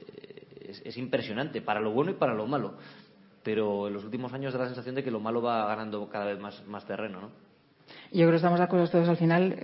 es, 0.83 0.97
impresionante, 0.97 1.61
para 1.61 1.79
lo 1.79 1.91
bueno 1.91 2.11
y 2.11 2.15
para 2.15 2.33
lo 2.33 2.45
malo. 2.45 2.75
Pero 3.45 3.87
en 3.87 3.93
los 3.93 4.03
últimos 4.03 4.33
años 4.33 4.53
da 4.53 4.59
la 4.59 4.65
sensación 4.65 4.95
de 4.95 5.03
que 5.03 5.11
lo 5.11 5.19
malo 5.19 5.39
va 5.39 5.67
ganando 5.67 6.09
cada 6.09 6.25
vez 6.25 6.39
más, 6.39 6.85
terreno, 6.87 7.21
¿no? 7.21 7.29
Yo 8.11 8.21
creo 8.21 8.31
que 8.31 8.37
estamos 8.37 8.57
de 8.57 8.65
acuerdo 8.65 8.87
todos 8.87 9.07
al 9.07 9.17
final. 9.17 9.55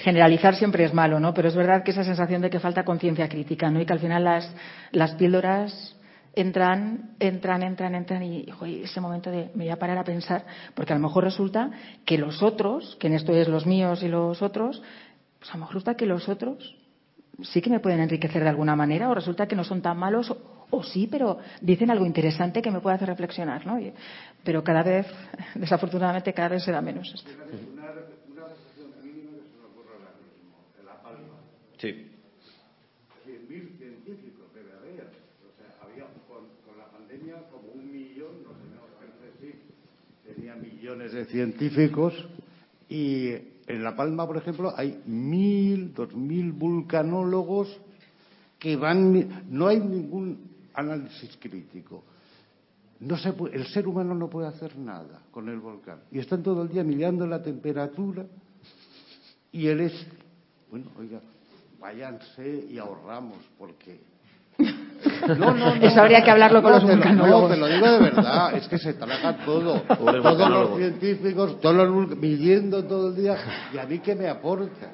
generalizar 0.00 0.56
siempre 0.56 0.84
es 0.84 0.92
malo, 0.92 1.20
¿no? 1.20 1.32
Pero 1.32 1.48
es 1.48 1.54
verdad 1.54 1.84
que 1.84 1.92
esa 1.92 2.02
sensación 2.02 2.42
de 2.42 2.50
que 2.50 2.58
falta 2.58 2.84
conciencia 2.84 3.28
crítica, 3.28 3.70
¿no? 3.70 3.80
Y 3.80 3.86
que 3.86 3.92
al 3.92 4.00
final 4.00 4.24
las, 4.24 4.52
las 4.90 5.14
píldoras 5.14 5.96
entran, 6.34 7.14
entran, 7.20 7.62
entran, 7.62 7.94
entran 7.94 8.24
y 8.24 8.46
ese 8.82 9.00
momento 9.00 9.30
de 9.30 9.52
me 9.54 9.64
voy 9.64 9.70
a 9.70 9.78
parar 9.78 9.98
a 9.98 10.04
pensar, 10.04 10.44
porque 10.74 10.92
a 10.92 10.96
lo 10.96 11.02
mejor 11.02 11.22
resulta 11.22 11.70
que 12.04 12.18
los 12.18 12.42
otros, 12.42 12.96
que 12.96 13.06
en 13.06 13.12
esto 13.12 13.32
es 13.32 13.46
los 13.46 13.66
míos 13.66 14.02
y 14.02 14.08
los 14.08 14.42
otros, 14.42 14.82
pues 15.38 15.48
a 15.50 15.54
lo 15.54 15.60
mejor 15.60 15.74
resulta 15.74 15.96
que 15.96 16.06
los 16.06 16.28
otros 16.28 16.76
sí 17.42 17.60
que 17.60 17.70
me 17.70 17.80
pueden 17.80 18.00
enriquecer 18.00 18.42
de 18.42 18.48
alguna 18.48 18.76
manera 18.76 19.08
o 19.10 19.14
resulta 19.14 19.46
que 19.46 19.56
no 19.56 19.64
son 19.64 19.82
tan 19.82 19.98
malos 19.98 20.34
o, 20.70 20.82
sí, 20.82 21.08
pero 21.10 21.38
dicen 21.60 21.90
algo 21.90 22.04
interesante 22.04 22.60
que 22.60 22.70
me 22.70 22.80
puede 22.80 22.96
hacer 22.96 23.08
reflexionar, 23.08 23.64
¿no? 23.66 23.78
pero 24.42 24.64
cada 24.64 24.82
vez, 24.82 25.06
desafortunadamente, 25.54 26.32
cada 26.32 26.48
vez 26.48 26.64
se 26.64 26.72
da 26.72 26.80
menos 26.80 27.12
esto. 27.14 27.30
Sí. 31.78 32.10
Mil 33.48 33.68
científicos 33.78 34.52
de 34.54 34.62
verdad. 34.62 35.12
O 35.44 35.52
sea, 35.56 35.68
había 35.82 36.04
con, 36.26 36.48
con 36.66 36.78
la 36.78 36.86
pandemia 36.90 37.34
como 37.52 37.68
un 37.68 37.92
millón, 37.92 38.42
no 38.42 38.50
sé, 39.20 39.30
sí, 39.40 39.54
tenía 40.34 40.54
millones 40.54 41.12
de 41.12 41.26
científicos 41.26 42.14
y 42.88 43.53
en 43.66 43.82
La 43.82 43.96
Palma, 43.96 44.26
por 44.26 44.36
ejemplo, 44.36 44.72
hay 44.76 45.02
mil, 45.06 45.94
dos 45.94 46.14
mil 46.14 46.52
vulcanólogos 46.52 47.80
que 48.58 48.76
van. 48.76 49.44
No 49.48 49.68
hay 49.68 49.80
ningún 49.80 50.50
análisis 50.74 51.36
crítico. 51.40 52.04
No 53.00 53.16
se 53.16 53.32
puede, 53.32 53.56
el 53.56 53.66
ser 53.66 53.88
humano 53.88 54.14
no 54.14 54.28
puede 54.28 54.48
hacer 54.48 54.76
nada 54.78 55.22
con 55.30 55.48
el 55.48 55.58
volcán. 55.58 56.00
Y 56.10 56.18
están 56.18 56.42
todo 56.42 56.62
el 56.62 56.68
día 56.68 56.84
mirando 56.84 57.26
la 57.26 57.42
temperatura 57.42 58.24
y 59.52 59.66
el 59.66 59.80
este. 59.80 60.16
Bueno, 60.70 60.86
oiga, 60.98 61.20
váyanse 61.80 62.66
y 62.70 62.78
ahorramos, 62.78 63.38
porque. 63.58 64.13
No, 65.28 65.34
no, 65.34 65.54
no. 65.54 65.74
Eso 65.74 66.00
habría 66.00 66.22
que 66.22 66.30
hablarlo 66.30 66.62
con 66.62 66.72
los 66.72 66.82
vulcanólogos. 66.82 67.50
No, 67.50 67.54
te 67.54 67.60
lo 67.60 67.66
digo 67.68 67.90
de 67.90 67.98
verdad, 67.98 68.54
es 68.56 68.68
que 68.68 68.78
se 68.78 68.94
traga 68.94 69.44
todo. 69.44 69.80
Todos 69.82 70.50
los 70.50 70.76
científicos, 70.78 71.60
todos 71.60 71.88
los 71.88 72.16
midiendo 72.16 72.84
todo 72.84 73.08
el 73.08 73.16
día. 73.16 73.36
¿Y 73.72 73.78
a 73.78 73.86
mí 73.86 73.98
qué 73.98 74.14
me 74.14 74.28
aporta? 74.28 74.92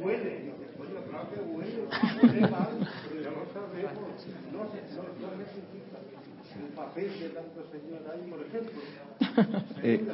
Huele. 0.00 0.52
Coño, 0.76 1.00
claro 1.10 1.28
que 1.32 1.40
huele. 1.40 1.88
Huele 2.22 2.40
mal, 2.48 2.68
pero 3.08 3.22
ya 3.22 3.30
lo 3.30 3.44
sabemos. 3.52 4.26
No, 4.52 4.58
no, 4.58 5.02
no 5.20 5.36
necesita 5.36 5.96
el 6.56 6.74
papel 6.74 7.10
de 7.20 7.28
tanto 7.30 7.60
señor 7.72 8.02
ahí, 8.12 8.22
por 8.30 8.40
ejemplo. 8.46 8.80
Eh, 9.82 10.04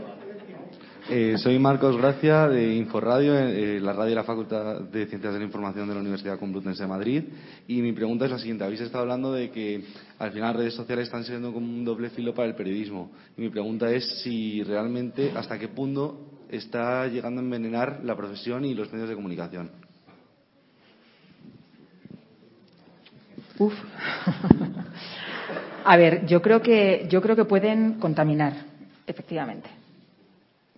eh, 1.11 1.37
soy 1.37 1.59
Marcos 1.59 1.97
Gracia 1.97 2.49
de 2.49 2.75
Inforradio, 2.75 3.37
eh, 3.37 3.81
la 3.81 3.93
radio 3.93 4.11
de 4.11 4.15
la 4.15 4.25
Facultad 4.25 4.83
de 4.83 5.07
Ciencias 5.07 5.33
de 5.33 5.41
la 5.41 5.45
Información 5.45 5.89
de 5.89 5.95
la 5.95 6.01
Universidad 6.01 6.39
Complutense 6.39 6.85
de 6.85 6.89
Madrid. 6.89 7.25
Y 7.67 7.83
mi 7.83 7.93
pregunta 7.93 8.25
es 8.25 8.31
la 8.31 8.39
siguiente. 8.39 8.63
Habéis 8.63 8.83
estado 8.83 9.03
hablando 9.03 9.33
de 9.33 9.51
que 9.51 9.83
al 10.19 10.31
final 10.31 10.51
las 10.51 10.57
redes 10.57 10.75
sociales 10.75 11.07
están 11.07 11.25
siendo 11.25 11.53
como 11.53 11.67
un 11.67 11.85
doble 11.85 12.11
filo 12.11 12.35
para 12.35 12.49
el 12.49 12.55
periodismo. 12.55 13.11
Mi 13.37 13.49
pregunta 13.49 13.91
es 13.91 14.23
si 14.23 14.63
realmente, 14.63 15.33
hasta 15.35 15.59
qué 15.59 15.69
punto 15.69 16.21
está 16.49 17.07
llegando 17.09 17.41
a 17.41 17.45
envenenar 17.45 18.01
la 18.05 18.17
profesión 18.17 18.65
y 18.65 18.75
los 18.75 18.93
medios 18.93 19.09
de 19.09 19.17
comunicación. 19.17 19.71
Uf. 23.59 23.75
a 25.85 25.97
ver, 25.97 26.27
yo 26.27 26.41
creo 26.41 26.63
que 26.63 27.07
yo 27.11 27.21
creo 27.21 27.35
que 27.35 27.45
pueden 27.45 27.95
contaminar, 27.95 28.55
efectivamente 29.07 29.82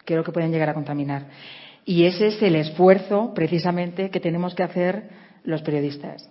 creo 0.05 0.25
que 0.25 0.33
pueden 0.33 0.53
llegar 0.53 0.71
a 0.71 0.75
contaminar. 0.75 1.27
Y 1.85 2.05
ese 2.05 2.29
es 2.29 2.43
el 2.43 2.57
esfuerzo, 2.57 3.33
precisamente, 3.35 4.11
que 4.11 4.21
tenemos 4.21 4.55
que 4.55 4.63
hacer 4.63 5.09
los 5.45 5.63
periodistas. 5.63 6.29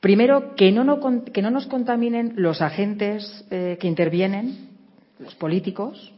Primero, 0.00 0.54
que 0.54 0.72
no, 0.72 0.84
nos 0.84 1.66
contaminen 1.66 2.34
los 2.36 2.62
agentes 2.62 3.44
eh, 3.50 3.76
que 3.80 3.86
intervienen, 3.86 4.68
los 5.18 5.34
políticos, 5.34 6.12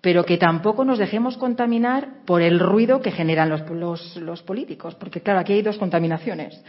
pero 0.00 0.24
que 0.24 0.36
tampoco 0.36 0.84
nos 0.84 0.98
dejemos 0.98 1.38
contaminar 1.38 2.22
por 2.26 2.42
el 2.42 2.60
ruido 2.60 3.00
que 3.00 3.10
generan 3.10 3.48
los, 3.48 4.42
políticos. 4.42 4.94
Porque, 4.96 5.22
claro, 5.22 5.40
aquí 5.40 5.54
hay 5.54 5.62
dos 5.62 5.78
contaminaciones. 5.78 6.62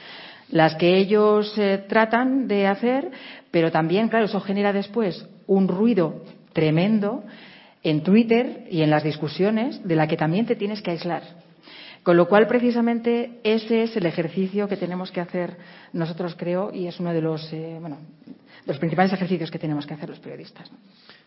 Las 0.50 0.76
que 0.76 0.98
ellos 0.98 1.54
eh, 1.58 1.84
tratan 1.90 2.48
de 2.48 2.68
hacer, 2.68 3.12
pero 3.52 3.72
también, 3.72 4.08
claro, 4.08 4.26
eso 4.26 4.40
genera 4.40 4.72
después 4.72 5.28
un 5.48 5.68
ruido 5.68 6.22
tremendo 6.54 7.26
en 7.86 8.02
Twitter 8.02 8.66
y 8.72 8.82
en 8.82 8.90
las 8.90 9.04
discusiones 9.04 9.88
de 9.88 9.96
la 9.96 10.08
que 10.08 10.18
también 10.18 10.48
te 10.48 10.56
tienes 10.56 10.82
que 10.82 10.90
aislar. 10.90 11.22
Con 12.02 12.18
lo 12.18 12.28
cual, 12.28 12.48
precisamente, 12.48 13.40
ese 13.44 13.84
es 13.84 13.96
el 13.96 14.08
ejercicio 14.08 14.68
que 14.68 14.76
tenemos 14.76 15.12
que 15.12 15.22
hacer 15.22 15.56
nosotros, 15.94 16.36
creo, 16.36 16.72
y 16.74 16.88
es 16.88 17.00
uno 17.00 17.14
de 17.14 17.22
los, 17.22 17.54
eh, 17.54 17.78
bueno, 17.80 18.00
de 18.26 18.34
los 18.66 18.80
principales 18.80 19.14
ejercicios 19.14 19.52
que 19.52 19.60
tenemos 19.60 19.86
que 19.86 19.94
hacer 19.94 20.10
los 20.10 20.20
periodistas. 20.20 20.72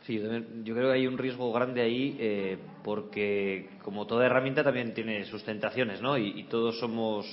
Sí, 0.02 0.20
yo 0.64 0.74
creo 0.74 0.89
que 0.89 0.98
hay 0.98 1.06
un 1.06 1.16
riesgo 1.16 1.52
grande 1.52 1.80
ahí 1.80 2.16
eh, 2.18 2.59
porque, 2.82 3.68
como 3.85 4.09
toda 4.09 4.26
herramienta, 4.26 4.64
también 4.64 4.94
tiene 4.94 5.24
sus 5.26 5.44
tentaciones, 5.44 6.02
¿no? 6.02 6.18
Y, 6.18 6.43
todos 6.44 6.80
somos, 6.80 7.24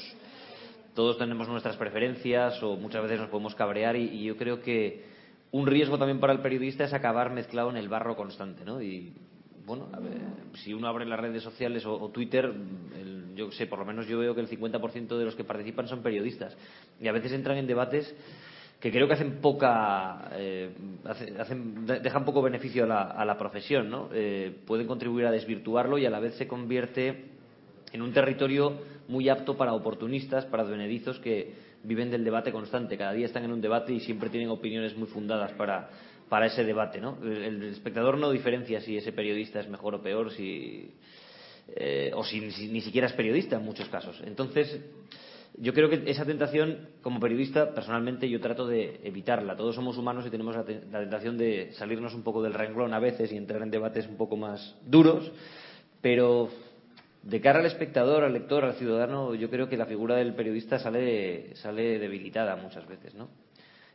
todos 0.93 1.17
tenemos 1.17 1.47
nuestras 1.47 1.77
preferencias 1.77 2.61
o 2.61 2.77
muchas 2.77 3.01
veces 3.01 3.19
nos 3.19 3.29
podemos 3.29 3.55
cabrear 3.55 3.95
y 3.95 4.23
yo 4.23 4.37
creo 4.37 4.61
que 4.61 5.14
un 5.55 5.67
riesgo 5.67 5.97
también 5.97 6.19
para 6.19 6.33
el 6.33 6.41
periodista 6.41 6.83
es 6.83 6.93
acabar 6.93 7.31
mezclado 7.31 7.69
en 7.69 7.77
el 7.77 7.87
barro 7.87 8.17
constante, 8.17 8.65
¿no? 8.65 8.81
Y 8.81 9.13
bueno, 9.65 9.87
si 10.55 10.73
uno 10.73 10.89
abre 10.89 11.05
las 11.05 11.17
redes 11.17 11.43
sociales 11.43 11.85
o, 11.85 12.09
Twitter, 12.09 12.53
yo 13.35 13.49
sé, 13.51 13.65
por 13.65 13.79
lo 13.79 13.85
menos 13.85 14.05
yo 14.05 14.19
veo 14.19 14.35
que 14.35 14.41
el 14.41 14.49
50% 14.49 15.17
de 15.17 15.23
los 15.23 15.33
que 15.33 15.45
participan 15.45 15.87
son 15.87 16.03
periodistas 16.03 16.57
y 16.99 17.07
a 17.07 17.13
veces 17.13 17.31
entran 17.31 17.57
en 17.57 17.67
debates 17.67 18.13
que 18.81 18.91
creo 18.91 19.07
que 19.07 19.13
hacen 19.13 19.39
poca, 19.39 20.29
eh, 20.33 20.75
hacen, 21.39 21.85
dejan 21.85 22.25
poco 22.25 22.41
beneficio 22.41 22.83
a 22.83 23.23
la, 23.23 23.37
profesión, 23.37 23.89
¿no? 23.89 24.09
Eh, 24.13 24.53
pueden 24.67 24.87
contribuir 24.87 25.25
a 25.25 25.31
desvirtuarlo 25.31 25.97
y 25.97 26.05
a 26.05 26.09
la 26.09 26.19
vez 26.19 26.35
se 26.35 26.49
convierte 26.49 27.31
en 27.93 28.01
un 28.01 28.11
territorio 28.11 28.77
muy 29.07 29.29
apto 29.29 29.55
para 29.55 29.73
oportunistas, 29.73 30.45
para 30.47 30.63
advenedizos 30.63 31.17
que 31.19 31.53
viven 31.85 32.11
del 32.11 32.23
debate 32.23 32.51
constante. 32.51 32.97
Cada 32.97 33.13
día 33.13 33.25
están 33.25 33.43
en 33.43 33.51
un 33.51 33.61
debate 33.61 33.93
y 33.93 33.99
siempre 33.99 34.29
tienen 34.29 34.49
opiniones 34.49 34.95
muy 34.97 35.07
fundadas 35.07 35.51
para, 35.53 35.89
para 36.29 36.47
ese 36.47 36.63
debate. 36.63 36.99
¿no? 36.99 37.17
El, 37.23 37.63
espectador 37.63 38.17
no 38.17 38.31
diferencia 38.31 38.81
si 38.81 38.97
ese 38.97 39.13
periodista 39.13 39.59
es 39.59 39.69
mejor 39.69 39.95
o 39.95 40.01
peor, 40.01 40.31
si, 40.31 40.91
eh, 41.75 42.11
o 42.13 42.23
si, 42.23 42.41
ni 42.41 42.81
siquiera 42.81 43.07
es 43.07 43.13
periodista 43.13 43.57
en 43.57 43.63
muchos 43.63 43.87
casos. 43.89 44.21
Entonces, 44.25 44.79
yo 45.57 45.73
creo 45.73 45.89
que 45.89 46.03
esa 46.09 46.25
tentación, 46.25 46.89
como 47.01 47.19
periodista, 47.19 47.73
personalmente 47.73 48.29
yo 48.29 48.41
trato 48.41 48.67
de 48.67 48.99
evitarla. 49.03 49.55
Todos 49.55 49.75
somos 49.75 49.97
humanos 49.97 50.25
y 50.25 50.29
tenemos 50.29 50.55
la, 50.55 50.63
la 50.63 50.99
tentación 50.99 51.37
de 51.37 51.71
salirnos 51.73 52.13
un 52.13 52.23
poco 52.23 52.41
del 52.41 52.53
renglón 52.53 52.93
a 52.93 52.99
veces 52.99 53.31
y 53.31 53.37
entrar 53.37 53.61
en 53.61 53.71
debates 53.71 54.07
un 54.07 54.17
poco 54.17 54.35
más 54.35 54.75
duros, 54.85 55.31
pero 56.01 56.49
de 57.25 57.41
cara 57.41 57.59
al 57.59 57.65
espectador, 57.65 58.23
al 58.23 58.33
lector, 58.33 58.63
al 58.63 58.75
ciudadano, 58.75 59.33
yo 59.33 59.49
creo 59.49 59.67
que 59.67 59.77
la 59.77 59.87
figura 59.87 60.15
del 60.15 60.35
periodista 60.35 60.77
sale, 60.77 61.55
sale 61.55 61.97
debilitada 61.97 62.55
muchas 62.55 62.87
veces, 62.87 63.15
¿no? 63.15 63.29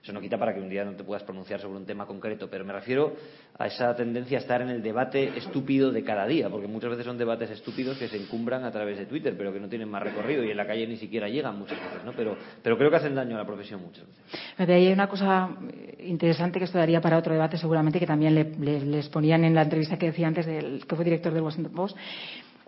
Eso 0.02 0.14
no 0.14 0.20
quita 0.20 0.38
para 0.38 0.54
que 0.54 0.60
un 0.60 0.70
día 0.70 0.82
no 0.82 0.92
te 0.92 1.04
puedas 1.04 1.22
pronunciar 1.24 1.60
sobre 1.60 1.76
un 1.76 1.84
tema 1.84 2.06
concreto, 2.06 2.48
pero 2.50 2.64
me 2.64 2.72
refiero 2.72 3.14
a 3.58 3.66
esa 3.66 3.94
tendencia 3.94 4.38
a 4.38 4.40
estar 4.40 4.62
en 4.62 4.70
el 4.70 4.82
debate 4.82 5.36
estúpido 5.36 5.92
de 5.92 6.02
cada 6.02 6.26
día, 6.26 6.48
porque 6.48 6.66
muchas 6.66 6.90
veces 6.90 7.04
son 7.04 7.18
debates 7.18 7.50
estúpidos 7.50 7.98
que 7.98 8.08
se 8.08 8.16
encumbran 8.16 8.64
a 8.64 8.72
través 8.72 8.96
de 8.96 9.04
Twitter, 9.04 9.34
pero 9.36 9.52
que 9.52 9.60
no 9.60 9.68
tienen 9.68 9.90
más 9.90 10.02
recorrido 10.02 10.42
y 10.42 10.50
en 10.50 10.56
la 10.56 10.66
calle 10.66 10.86
ni 10.86 10.96
siquiera 10.96 11.28
llegan 11.28 11.58
muchas 11.58 11.78
veces, 11.78 12.02
¿no? 12.02 12.12
Pero, 12.14 12.34
pero 12.62 12.78
creo 12.78 12.90
que 12.90 12.96
hacen 12.96 13.14
daño 13.14 13.36
a 13.36 13.40
la 13.40 13.46
profesión 13.46 13.82
muchas 13.82 14.06
veces. 14.06 14.66
De 14.66 14.72
ahí 14.72 14.86
hay 14.86 14.92
una 14.94 15.06
cosa 15.06 15.50
interesante 15.98 16.58
que 16.58 16.64
esto 16.64 16.78
daría 16.78 17.02
para 17.02 17.18
otro 17.18 17.34
debate, 17.34 17.58
seguramente, 17.58 18.00
que 18.00 18.06
también 18.06 18.34
le, 18.34 18.80
les 18.80 19.08
ponían 19.10 19.44
en 19.44 19.54
la 19.54 19.62
entrevista 19.62 19.98
que 19.98 20.06
decía 20.06 20.26
antes, 20.26 20.46
del, 20.46 20.86
que 20.86 20.96
fue 20.96 21.04
director 21.04 21.34
del 21.34 21.42
Washington 21.42 21.74
Post, 21.74 21.96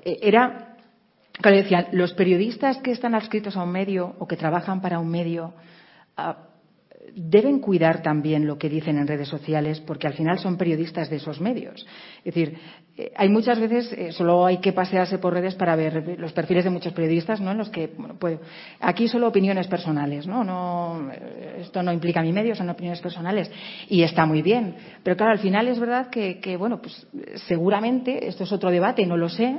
era, 0.04 0.76
claro, 1.40 1.56
decían, 1.56 1.88
los 1.92 2.14
periodistas 2.14 2.78
que 2.78 2.90
están 2.90 3.14
adscritos 3.14 3.56
a 3.56 3.62
un 3.62 3.72
medio 3.72 4.14
o 4.18 4.26
que 4.26 4.36
trabajan 4.36 4.80
para 4.80 4.98
un 4.98 5.10
medio 5.10 5.54
ah, 6.16 6.48
deben 7.14 7.60
cuidar 7.60 8.02
también 8.02 8.46
lo 8.46 8.58
que 8.58 8.68
dicen 8.68 8.98
en 8.98 9.06
redes 9.06 9.28
sociales 9.28 9.80
porque 9.80 10.06
al 10.06 10.14
final 10.14 10.38
son 10.38 10.56
periodistas 10.56 11.10
de 11.10 11.16
esos 11.16 11.40
medios. 11.40 11.86
Es 12.18 12.34
decir, 12.34 12.58
eh, 12.96 13.12
hay 13.16 13.28
muchas 13.28 13.58
veces, 13.58 13.92
eh, 13.92 14.12
solo 14.12 14.46
hay 14.46 14.58
que 14.58 14.72
pasearse 14.72 15.18
por 15.18 15.32
redes 15.32 15.54
para 15.54 15.76
ver 15.76 16.18
los 16.18 16.32
perfiles 16.32 16.64
de 16.64 16.70
muchos 16.70 16.92
periodistas, 16.92 17.40
¿no? 17.40 17.50
En 17.50 17.58
los 17.58 17.70
que, 17.70 17.88
bueno, 17.96 18.16
pues, 18.18 18.38
aquí 18.80 19.08
solo 19.08 19.28
opiniones 19.28 19.66
personales, 19.66 20.26
¿no? 20.26 20.44
no 20.44 21.10
esto 21.58 21.82
no 21.82 21.92
implica 21.92 22.22
mi 22.22 22.32
medio, 22.32 22.54
son 22.54 22.70
opiniones 22.70 23.00
personales. 23.00 23.50
Y 23.88 24.02
está 24.02 24.26
muy 24.26 24.42
bien. 24.42 24.74
Pero 25.02 25.16
claro, 25.16 25.32
al 25.32 25.38
final 25.38 25.68
es 25.68 25.78
verdad 25.78 26.08
que, 26.08 26.56
bueno, 26.56 26.80
pues 26.80 27.06
seguramente, 27.46 28.26
esto 28.26 28.44
es 28.44 28.52
otro 28.52 28.70
debate, 28.70 29.06
no 29.06 29.16
lo 29.16 29.28
sé, 29.28 29.58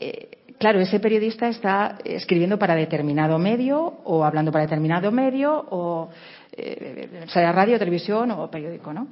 eh, 0.00 0.28
claro, 0.58 0.80
ese 0.80 1.00
periodista 1.00 1.48
está 1.48 1.98
escribiendo 2.04 2.58
para 2.58 2.74
determinado 2.74 3.38
medio 3.38 3.80
o 4.04 4.24
hablando 4.24 4.52
para 4.52 4.64
determinado 4.64 5.10
medio 5.10 5.66
o 5.70 6.10
eh, 6.58 7.24
sea 7.28 7.52
radio, 7.52 7.78
televisión 7.78 8.30
o 8.32 8.50
periódico, 8.50 8.92
¿no? 8.92 9.08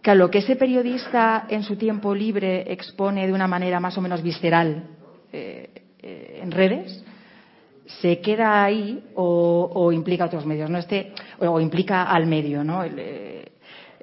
Claro, 0.00 0.20
lo 0.20 0.30
que 0.30 0.38
ese 0.38 0.54
periodista 0.54 1.46
en 1.48 1.64
su 1.64 1.76
tiempo 1.76 2.14
libre 2.14 2.72
expone 2.72 3.26
de 3.26 3.32
una 3.32 3.48
manera 3.48 3.80
más 3.80 3.98
o 3.98 4.00
menos 4.00 4.22
visceral 4.22 4.84
eh, 5.32 5.68
eh, 6.00 6.40
en 6.42 6.52
redes, 6.52 7.04
se 7.86 8.20
queda 8.20 8.62
ahí 8.62 9.02
o, 9.16 9.90
implica 9.92 10.26
otros 10.26 10.46
medios, 10.46 10.70
¿no? 10.70 10.78
Este, 10.78 11.12
o, 11.40 11.60
implica 11.60 12.04
al 12.04 12.26
medio, 12.26 12.62
¿no? 12.62 12.84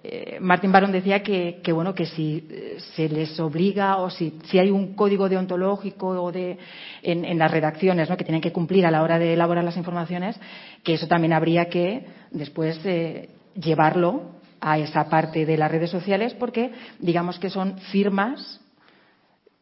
Eh, 0.05 0.37
Martín 0.41 0.73
Barón 0.73 0.91
decía 0.91 1.23
que, 1.23 1.61
bueno 1.71 1.95
que 1.95 2.05
si 2.05 2.45
eh, 2.49 2.77
se 2.93 3.07
les 3.07 3.39
obliga 3.39 3.97
o 3.97 4.09
si, 4.09 4.37
si 4.45 4.59
hay 4.59 4.69
un 4.69 4.95
código 4.95 5.29
deontológico 5.29 6.09
o 6.09 6.31
de 6.31 6.57
en, 7.01 7.23
en 7.23 7.39
las 7.39 7.49
redacciones 7.49 8.09
¿no? 8.09 8.17
que 8.17 8.25
tienen 8.25 8.41
que 8.41 8.51
cumplir 8.51 8.85
a 8.85 8.91
la 8.91 9.01
hora 9.01 9.17
de 9.17 9.33
elaborar 9.33 9.63
las 9.63 9.77
informaciones 9.77 10.37
que 10.83 10.95
eso 10.95 11.07
también 11.07 11.31
habría 11.31 11.69
que 11.69 12.05
después 12.31 12.79
eh, 12.83 13.29
llevarlo 13.55 14.33
a 14.59 14.77
esa 14.77 15.09
parte 15.09 15.45
de 15.45 15.57
las 15.57 15.71
redes 15.71 15.89
sociales 15.89 16.33
porque 16.33 16.73
digamos 16.99 17.39
que 17.39 17.49
son 17.49 17.77
firmas 17.77 18.59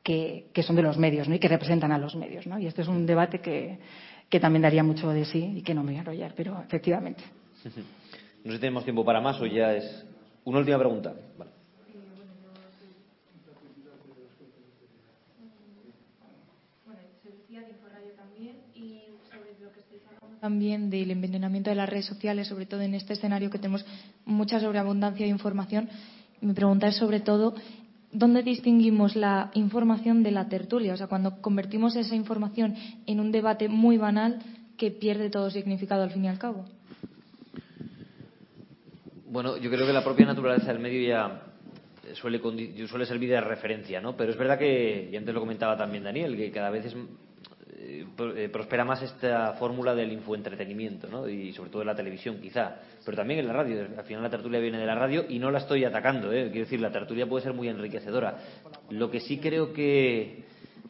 que, 0.02 0.48
que 0.54 0.64
son 0.64 0.76
de 0.76 0.82
los 0.82 0.98
medios 0.98 1.30
¿no? 1.30 1.36
y 1.36 1.40
que 1.40 1.48
representan 1.48 1.92
a 1.92 2.00
los 2.00 2.16
medios. 2.16 2.48
¿no? 2.48 2.58
Y 2.58 2.66
este 2.66 2.82
es 2.82 2.88
un 2.88 3.06
debate 3.06 3.42
que, 3.42 3.78
que 4.28 4.40
también 4.40 4.64
daría 4.64 4.84
mucho 4.84 5.10
de 5.12 5.26
sí 5.26 5.58
y 5.58 5.62
que 5.62 5.76
no 5.76 5.84
me 5.84 5.92
voy 5.92 5.98
a 5.98 6.00
enrollar, 6.00 6.34
pero 6.36 6.60
efectivamente. 6.62 7.24
No 8.44 8.50
sé 8.50 8.58
si 8.58 8.62
tenemos 8.62 8.84
tiempo 8.84 9.06
para 9.06 9.22
más 9.22 9.40
o 9.40 9.46
ya 9.46 9.76
es 9.76 10.04
una 10.46 10.60
última 10.60 10.78
pregunta. 10.78 11.14
Vale. 11.38 11.52
también 20.42 20.90
del 20.90 21.12
envenenamiento 21.12 21.70
de 21.70 21.76
las 21.76 21.88
redes 21.88 22.08
sociales, 22.08 22.48
sobre 22.48 22.66
todo 22.66 22.82
en 22.82 22.96
este 22.96 23.14
escenario 23.14 23.52
que 23.52 23.60
tenemos 23.60 23.86
mucha 24.26 24.60
sobreabundancia 24.60 25.24
de 25.28 25.32
información. 25.32 25.88
Mi 26.42 26.54
pregunta 26.54 26.88
es 26.88 26.96
sobre 26.96 27.20
todo 27.20 27.54
¿dónde 28.12 28.42
distinguimos 28.42 29.16
la 29.16 29.52
información 29.54 30.24
de 30.24 30.32
la 30.32 30.50
tertulia? 30.50 30.96
O 30.96 30.98
sea, 30.98 31.06
cuando 31.06 31.42
convertimos 31.42 31.96
esa 31.96 32.16
información 32.16 32.76
en 33.06 33.20
un 33.20 33.32
debate 33.32 33.70
muy 33.70 33.98
banal 33.98 34.40
que 34.78 34.90
pierde 34.90 35.30
todo 35.30 35.52
significado 35.52 36.02
al 36.02 36.12
fin 36.12 36.26
y 36.26 36.28
al 36.28 36.40
cabo. 36.40 36.66
Bueno, 39.32 39.56
yo 39.56 39.72
creo 39.72 39.88
que 39.88 39.94
la 39.94 40.04
propia 40.04 40.26
naturaleza 40.26 40.74
del 40.74 40.80
medio 40.80 41.08
ya 41.08 41.44
suele, 42.16 42.42
suele 42.86 43.06
servir 43.06 43.30
de 43.30 43.40
referencia, 43.40 44.02
¿no? 44.02 44.14
Pero 44.18 44.34
es 44.34 44.38
verdad 44.38 44.60
que, 44.60 45.08
y 45.10 45.16
antes 45.16 45.34
lo 45.34 45.40
comentaba 45.40 45.78
también 45.78 46.04
Daniel, 46.04 46.36
que 46.36 46.52
cada 46.52 46.70
vez 46.70 46.88
es 46.88 46.96
eh, 47.78 48.50
prospera 48.52 48.84
más 48.84 49.02
esta 49.02 49.54
fórmula 49.54 49.96
del 49.96 50.12
infoentretenimiento, 50.12 51.08
¿no? 51.08 51.30
Y 51.30 51.54
sobre 51.54 51.70
todo 51.70 51.82
en 51.82 51.88
la 51.88 51.96
televisión, 51.96 52.42
quizá, 52.42 52.76
pero 53.06 53.16
también 53.16 53.40
en 53.40 53.48
la 53.48 53.54
radio. 53.54 53.88
Al 53.98 54.04
final 54.04 54.22
la 54.22 54.30
tertulia 54.30 54.60
viene 54.60 54.80
de 54.80 54.86
la 54.86 54.96
radio 54.96 55.24
y 55.30 55.40
no 55.40 55.50
la 55.50 55.60
estoy 55.60 55.86
atacando, 55.86 56.34
¿eh? 56.34 56.50
Quiero 56.52 56.66
decir, 56.66 56.82
la 56.82 56.92
tertulia 56.92 57.26
puede 57.26 57.46
ser 57.46 57.54
muy 57.54 57.70
enriquecedora. 57.70 58.36
Lo 58.90 59.10
que 59.10 59.22
sí 59.22 59.38
creo 59.38 59.72
que, 59.72 60.44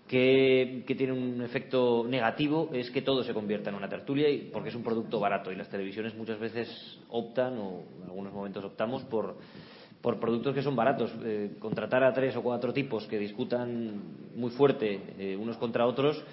que, 0.07 0.83
que, 0.85 0.95
tiene 0.95 1.13
un 1.13 1.41
efecto 1.41 2.05
negativo 2.07 2.69
es 2.73 2.91
que 2.91 3.01
todo 3.01 3.23
se 3.23 3.33
convierta 3.33 3.69
en 3.69 3.75
una 3.75 3.89
tertulia 3.89 4.29
y, 4.29 4.49
porque 4.51 4.69
es 4.69 4.75
un 4.75 4.83
producto 4.83 5.19
barato 5.19 5.51
y 5.51 5.55
las 5.55 5.69
televisiones 5.69 6.15
muchas 6.15 6.39
veces 6.39 6.99
optan, 7.09 7.57
o 7.57 7.83
en 8.03 8.09
algunos 8.09 8.33
momentos 8.33 8.63
optamos, 8.63 9.03
por 9.03 9.37
por 10.01 10.19
productos 10.19 10.55
que 10.55 10.63
son 10.63 10.75
baratos. 10.75 11.13
Eh, 11.23 11.51
contratar 11.59 12.03
a 12.03 12.11
tres 12.11 12.35
o 12.35 12.41
cuatro 12.41 12.73
tipos 12.73 13.05
que 13.05 13.19
discutan 13.19 14.01
muy 14.35 14.49
fuerte 14.49 14.99
eh, 15.19 15.37
unos 15.39 15.57
contra 15.57 15.85
otros 15.85 16.23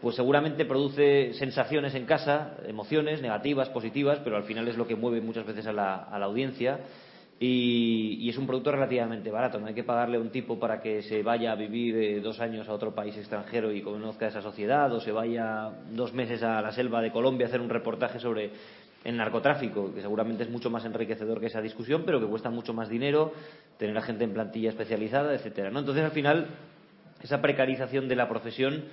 pues 0.00 0.16
seguramente 0.16 0.64
produce 0.64 1.34
sensaciones 1.34 1.94
en 1.94 2.06
casa, 2.06 2.56
emociones 2.66 3.20
negativas, 3.20 3.68
positivas, 3.68 4.18
pero 4.24 4.36
al 4.36 4.44
final 4.44 4.66
es 4.68 4.78
lo 4.78 4.86
que 4.86 4.96
mueve 4.96 5.20
muchas 5.20 5.44
veces 5.44 5.66
a 5.66 5.72
la, 5.72 5.96
a 5.96 6.18
la 6.18 6.26
audiencia. 6.26 6.80
Y, 7.42 8.18
y, 8.20 8.28
es 8.28 8.36
un 8.36 8.46
producto 8.46 8.70
relativamente 8.70 9.30
barato. 9.30 9.58
No 9.58 9.66
hay 9.66 9.72
que 9.72 9.82
pagarle 9.82 10.18
a 10.18 10.20
un 10.20 10.28
tipo 10.28 10.60
para 10.60 10.82
que 10.82 11.00
se 11.00 11.22
vaya 11.22 11.52
a 11.52 11.54
vivir 11.54 11.96
eh, 11.96 12.20
dos 12.20 12.38
años 12.38 12.68
a 12.68 12.74
otro 12.74 12.94
país 12.94 13.16
extranjero 13.16 13.72
y 13.72 13.80
conozca 13.80 14.26
esa 14.26 14.42
sociedad, 14.42 14.92
o 14.92 15.00
se 15.00 15.10
vaya 15.10 15.70
dos 15.90 16.12
meses 16.12 16.42
a 16.42 16.60
la 16.60 16.70
selva 16.70 17.00
de 17.00 17.10
Colombia 17.10 17.46
a 17.46 17.48
hacer 17.48 17.62
un 17.62 17.70
reportaje 17.70 18.20
sobre 18.20 18.50
el 19.04 19.16
narcotráfico, 19.16 19.94
que 19.94 20.02
seguramente 20.02 20.42
es 20.42 20.50
mucho 20.50 20.68
más 20.68 20.84
enriquecedor 20.84 21.40
que 21.40 21.46
esa 21.46 21.62
discusión, 21.62 22.02
pero 22.04 22.20
que 22.20 22.26
cuesta 22.26 22.50
mucho 22.50 22.74
más 22.74 22.90
dinero, 22.90 23.32
tener 23.78 23.96
a 23.96 24.02
gente 24.02 24.24
en 24.24 24.34
plantilla 24.34 24.68
especializada, 24.68 25.34
etcétera. 25.34 25.70
¿no? 25.70 25.80
Entonces, 25.80 26.04
al 26.04 26.10
final, 26.10 26.46
esa 27.22 27.40
precarización 27.40 28.08
de 28.08 28.16
la 28.16 28.28
profesión 28.28 28.84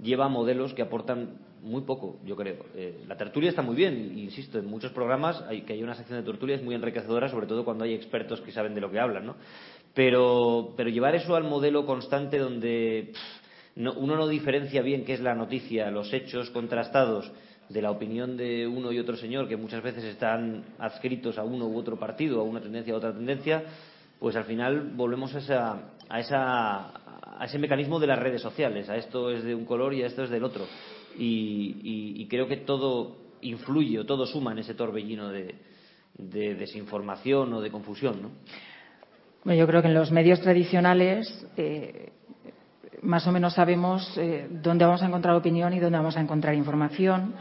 lleva 0.00 0.28
modelos 0.28 0.74
que 0.74 0.82
aportan 0.82 1.38
muy 1.62 1.82
poco, 1.82 2.18
yo 2.24 2.36
creo. 2.36 2.64
Eh, 2.74 3.04
la 3.08 3.16
tertulia 3.16 3.50
está 3.50 3.62
muy 3.62 3.74
bien, 3.74 4.16
insisto, 4.16 4.58
en 4.58 4.66
muchos 4.66 4.92
programas 4.92 5.42
hay, 5.48 5.62
que 5.62 5.72
hay 5.72 5.82
una 5.82 5.94
sección 5.94 6.18
de 6.18 6.24
tertulia 6.24 6.58
muy 6.62 6.74
enriquecedora, 6.74 7.28
sobre 7.28 7.46
todo 7.46 7.64
cuando 7.64 7.84
hay 7.84 7.94
expertos 7.94 8.40
que 8.40 8.52
saben 8.52 8.74
de 8.74 8.80
lo 8.80 8.90
que 8.90 9.00
hablan, 9.00 9.26
¿no? 9.26 9.36
Pero, 9.94 10.74
pero 10.76 10.90
llevar 10.90 11.14
eso 11.14 11.34
al 11.34 11.44
modelo 11.44 11.86
constante 11.86 12.38
donde 12.38 13.12
no, 13.74 13.94
uno 13.94 14.16
no 14.16 14.28
diferencia 14.28 14.82
bien 14.82 15.04
qué 15.04 15.14
es 15.14 15.20
la 15.20 15.34
noticia, 15.34 15.90
los 15.90 16.12
hechos 16.12 16.50
contrastados 16.50 17.32
de 17.68 17.82
la 17.82 17.90
opinión 17.90 18.36
de 18.36 18.66
uno 18.66 18.92
y 18.92 18.98
otro 18.98 19.16
señor, 19.16 19.48
que 19.48 19.56
muchas 19.56 19.82
veces 19.82 20.04
están 20.04 20.64
adscritos 20.78 21.38
a 21.38 21.42
uno 21.42 21.66
u 21.66 21.76
otro 21.76 21.98
partido, 21.98 22.40
a 22.40 22.44
una 22.44 22.60
tendencia 22.60 22.94
u 22.94 22.96
otra 22.96 23.12
tendencia, 23.12 23.64
pues 24.20 24.36
al 24.36 24.44
final 24.44 24.92
volvemos 24.94 25.34
a 25.34 25.38
esa, 25.38 25.78
a 26.08 26.20
esa 26.20 26.92
a 27.38 27.44
ese 27.44 27.58
mecanismo 27.58 27.98
de 28.00 28.06
las 28.06 28.18
redes 28.18 28.42
sociales. 28.42 28.88
A 28.88 28.96
esto 28.96 29.30
es 29.30 29.44
de 29.44 29.54
un 29.54 29.64
color 29.64 29.94
y 29.94 30.02
a 30.02 30.06
esto 30.06 30.24
es 30.24 30.30
del 30.30 30.44
otro. 30.44 30.66
Y, 31.18 32.26
creo 32.28 32.48
que 32.48 32.58
todo 32.58 33.16
influye 33.40 33.98
o 33.98 34.06
todo 34.06 34.26
suma 34.26 34.52
en 34.52 34.58
ese 34.58 34.74
torbellino 34.74 35.28
de, 35.28 35.54
de 36.18 36.54
desinformación 36.54 37.52
o 37.52 37.60
de 37.60 37.70
confusión. 37.70 38.22
¿no? 38.22 38.30
Bueno, 39.44 39.60
yo 39.60 39.66
creo 39.66 39.82
que 39.82 39.88
en 39.88 39.94
los 39.94 40.10
medios 40.10 40.40
tradicionales 40.40 41.46
eh, 41.56 42.10
más 43.02 43.26
o 43.26 43.32
menos 43.32 43.54
sabemos 43.54 44.16
eh, 44.16 44.48
dónde 44.50 44.84
vamos 44.84 45.02
a 45.02 45.06
encontrar 45.06 45.34
opinión 45.36 45.72
y 45.72 45.78
dónde 45.78 45.98
vamos 45.98 46.16
a 46.16 46.20
encontrar 46.20 46.54
información. 46.54 47.34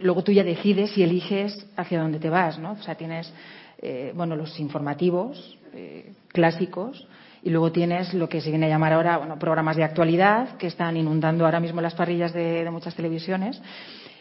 Luego 0.00 0.22
tú 0.22 0.32
ya 0.32 0.44
decides 0.44 0.96
y 0.96 1.02
eliges 1.02 1.66
hacia 1.76 2.00
dónde 2.00 2.18
te 2.18 2.30
vas, 2.30 2.58
¿no? 2.58 2.72
O 2.72 2.82
sea, 2.82 2.94
tienes 2.94 3.32
eh, 3.78 4.12
bueno 4.14 4.36
los 4.36 4.58
informativos 4.58 5.58
eh, 5.72 6.12
clásicos 6.28 7.06
y 7.44 7.50
luego 7.50 7.70
tienes 7.70 8.14
lo 8.14 8.26
que 8.26 8.40
se 8.40 8.48
viene 8.48 8.66
a 8.66 8.70
llamar 8.70 8.94
ahora 8.94 9.18
bueno, 9.18 9.38
programas 9.38 9.76
de 9.76 9.84
actualidad 9.84 10.56
que 10.56 10.66
están 10.66 10.96
inundando 10.96 11.44
ahora 11.44 11.60
mismo 11.60 11.82
las 11.82 11.94
parrillas 11.94 12.32
de, 12.32 12.66
muchas 12.70 12.94
televisiones 12.94 13.60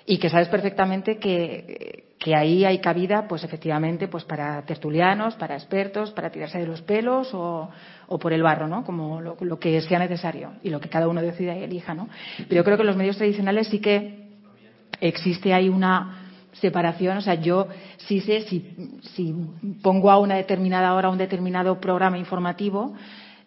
y 0.05 0.17
que 0.17 0.29
sabes 0.29 0.49
perfectamente 0.49 1.17
que, 1.17 2.15
que, 2.19 2.35
ahí 2.35 2.65
hay 2.65 2.79
cabida, 2.79 3.25
pues 3.25 3.45
efectivamente, 3.45 4.09
pues 4.09 4.25
para 4.25 4.61
tertulianos, 4.63 5.35
para 5.35 5.55
expertos, 5.55 6.11
para 6.11 6.29
tirarse 6.29 6.59
de 6.59 6.67
los 6.67 6.81
pelos 6.81 7.33
o, 7.33 7.69
o 8.07 8.19
por 8.19 8.33
el 8.33 8.43
barro, 8.43 8.67
¿no? 8.67 8.83
Como 8.83 9.21
lo, 9.21 9.37
lo, 9.39 9.59
que 9.59 9.79
sea 9.79 9.99
necesario 9.99 10.55
y 10.61 10.69
lo 10.69 10.81
que 10.81 10.89
cada 10.89 11.07
uno 11.07 11.21
decida 11.21 11.55
y 11.57 11.63
elija, 11.63 11.93
¿no? 11.93 12.09
Pero 12.37 12.55
yo 12.55 12.63
creo 12.65 12.75
que 12.75 12.83
en 12.83 12.87
los 12.87 12.97
medios 12.97 13.15
tradicionales 13.15 13.69
sí 13.69 13.79
que 13.79 14.27
existe 14.99 15.53
ahí 15.53 15.69
una 15.69 16.22
separación, 16.53 17.17
o 17.17 17.21
sea, 17.21 17.35
yo 17.35 17.67
sí 17.97 18.19
sé 18.21 18.41
si, 18.41 18.99
si 19.15 19.35
pongo 19.81 20.11
a 20.11 20.19
una 20.19 20.35
determinada 20.35 20.93
hora 20.93 21.09
un 21.09 21.17
determinado 21.17 21.79
programa 21.79 22.17
informativo, 22.17 22.93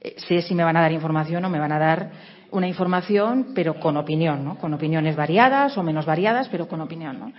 eh, 0.01 0.17
sé 0.29 0.43
si 0.43 0.55
me 0.55 0.65
van 0.65 0.77
a 0.77 0.83
dar 0.83 0.93
información 0.93 1.45
o 1.45 1.51
me 1.51 1.59
van 1.59 1.73
a 1.73 1.79
dar 1.79 2.11
una 2.51 2.69
información, 2.69 3.53
pero 3.55 3.79
con 3.81 3.97
opinión, 3.97 4.45
¿no? 4.45 4.59
Con 4.59 4.73
opiniones 4.75 5.17
variadas 5.17 5.77
o 5.77 5.83
menos 5.83 6.07
variadas, 6.07 6.49
pero 6.49 6.69
con 6.69 6.81
opinión, 6.81 7.19
¿no? 7.19 7.33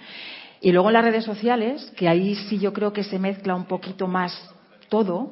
Y 0.61 0.71
luego 0.71 0.89
en 0.89 0.93
las 0.93 1.05
redes 1.05 1.23
sociales, 1.23 1.91
que 1.95 2.09
ahí 2.09 2.35
sí 2.35 2.59
yo 2.59 2.73
creo 2.73 2.91
que 2.91 3.03
se 3.03 3.19
mezcla 3.19 3.55
un 3.55 3.65
poquito 3.65 4.07
más 4.07 4.33
todo, 4.89 5.31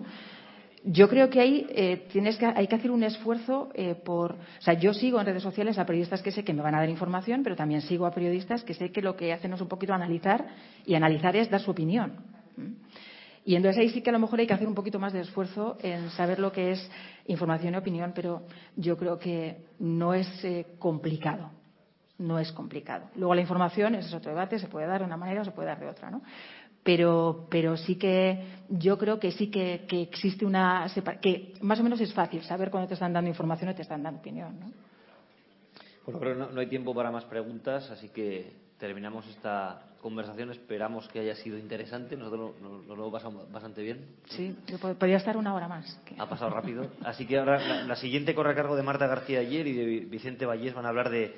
yo 0.86 1.10
creo 1.10 1.30
que 1.30 1.42
ahí 1.42 1.66
eh, 1.70 2.06
tienes 2.12 2.38
que, 2.38 2.46
hay 2.46 2.68
que 2.68 2.76
hacer 2.76 2.92
un 2.92 3.04
esfuerzo 3.04 3.70
eh, 3.74 3.96
por. 3.96 4.34
O 4.34 4.62
sea, 4.62 4.76
yo 4.76 4.94
sigo 4.94 5.20
en 5.20 5.26
redes 5.26 5.42
sociales 5.42 5.80
a 5.80 5.86
periodistas 5.86 6.22
que 6.22 6.32
sé 6.32 6.44
que 6.44 6.54
me 6.54 6.62
van 6.62 6.76
a 6.76 6.80
dar 6.80 6.90
información, 6.90 7.42
pero 7.44 7.56
también 7.56 7.82
sigo 7.82 8.06
a 8.06 8.12
periodistas 8.12 8.64
que 8.64 8.76
sé 8.76 8.92
que 8.92 9.02
lo 9.02 9.16
que 9.16 9.34
hacen 9.34 9.52
es 9.54 9.62
un 9.62 9.68
poquito 9.68 9.94
analizar, 9.94 10.46
y 10.86 10.94
analizar 10.94 11.36
es 11.36 11.50
dar 11.50 11.60
su 11.60 11.72
opinión. 11.72 12.14
Y 13.44 13.56
entonces 13.56 13.80
ahí 13.80 13.90
sí 13.90 14.02
que 14.02 14.10
a 14.10 14.14
lo 14.14 14.20
mejor 14.20 14.40
hay 14.40 14.48
que 14.48 14.54
hacer 14.54 14.68
un 14.68 14.76
poquito 14.76 15.00
más 15.00 15.14
de 15.14 15.22
esfuerzo 15.22 15.78
en 15.82 16.10
saber 16.12 16.40
lo 16.40 16.52
que 16.52 16.72
es 16.72 16.92
información 17.28 17.74
y 17.74 17.78
opinión, 17.78 18.12
pero 18.14 18.44
yo 18.76 18.98
creo 18.98 19.20
que 19.20 19.58
no 19.80 20.14
es 20.14 20.28
eh, 20.44 20.66
complicado. 20.80 21.52
No 22.18 22.40
es 22.40 22.52
complicado. 22.54 23.10
Luego 23.16 23.36
la 23.36 23.42
información, 23.42 23.94
ese 23.96 24.08
es 24.08 24.14
otro 24.14 24.32
debate, 24.32 24.58
se 24.58 24.68
puede 24.68 24.88
dar 24.88 25.02
de 25.02 25.06
una 25.06 25.18
manera 25.18 25.42
o 25.42 25.46
se 25.46 25.52
puede 25.52 25.68
dar 25.68 25.80
de 25.80 25.90
otra, 25.90 26.10
¿no? 26.10 26.22
Pero, 26.86 27.48
pero 27.50 27.76
sí 27.78 27.96
que 27.96 28.46
yo 28.70 28.96
creo 29.00 29.20
que 29.20 29.32
sí 29.32 29.50
que, 29.50 29.86
que 29.88 30.04
existe 30.04 30.46
una 30.46 30.86
que 31.20 31.54
más 31.62 31.80
o 31.80 31.84
menos 31.84 32.00
es 32.00 32.14
fácil 32.14 32.44
saber 32.44 32.70
cuándo 32.70 32.88
te 32.88 32.94
están 32.94 33.12
dando 33.12 33.28
información 33.28 33.72
o 33.72 33.76
te 33.76 33.82
están 33.82 34.04
dando 34.04 34.20
opinión. 34.20 34.60
¿no? 34.60 34.72
Bueno, 36.06 36.20
creo 36.20 36.34
que 36.34 36.40
no, 36.40 36.52
no 36.52 36.62
hay 36.62 36.68
tiempo 36.68 36.94
para 36.94 37.10
más 37.10 37.26
preguntas, 37.26 37.90
así 37.90 38.10
que 38.10 38.54
terminamos 38.78 39.28
esta 39.28 39.82
conversación. 40.00 40.52
Esperamos 40.52 41.08
que 41.08 41.22
haya 41.22 41.34
sido 41.34 41.58
interesante. 41.58 42.16
Nosotros 42.16 42.62
nos, 42.62 42.86
nos 42.86 42.96
lo 42.96 43.08
hemos 43.08 43.12
pasado 43.12 43.48
bastante 43.52 43.82
bien. 43.82 44.06
Sí, 44.26 44.56
yo 44.68 44.78
podría 44.78 45.18
estar 45.18 45.38
una 45.38 45.56
hora 45.56 45.68
más. 45.68 46.00
Que... 46.06 46.14
Ha 46.20 46.30
pasado 46.30 46.52
rápido. 46.52 46.86
Así 47.04 47.26
que 47.26 47.40
ahora 47.40 47.58
la, 47.66 47.84
la, 47.84 47.96
siguiente 47.96 48.36
corre 48.36 48.52
a 48.52 48.56
cargo 48.56 48.76
de 48.76 48.84
Marta 48.84 49.08
García 49.08 49.40
ayer 49.40 49.66
y 49.66 49.74
de 49.74 49.86
Vicente 50.06 50.46
Vallés. 50.46 50.76
Van 50.76 50.86
a 50.86 50.90
hablar 50.90 51.10
de 51.10 51.34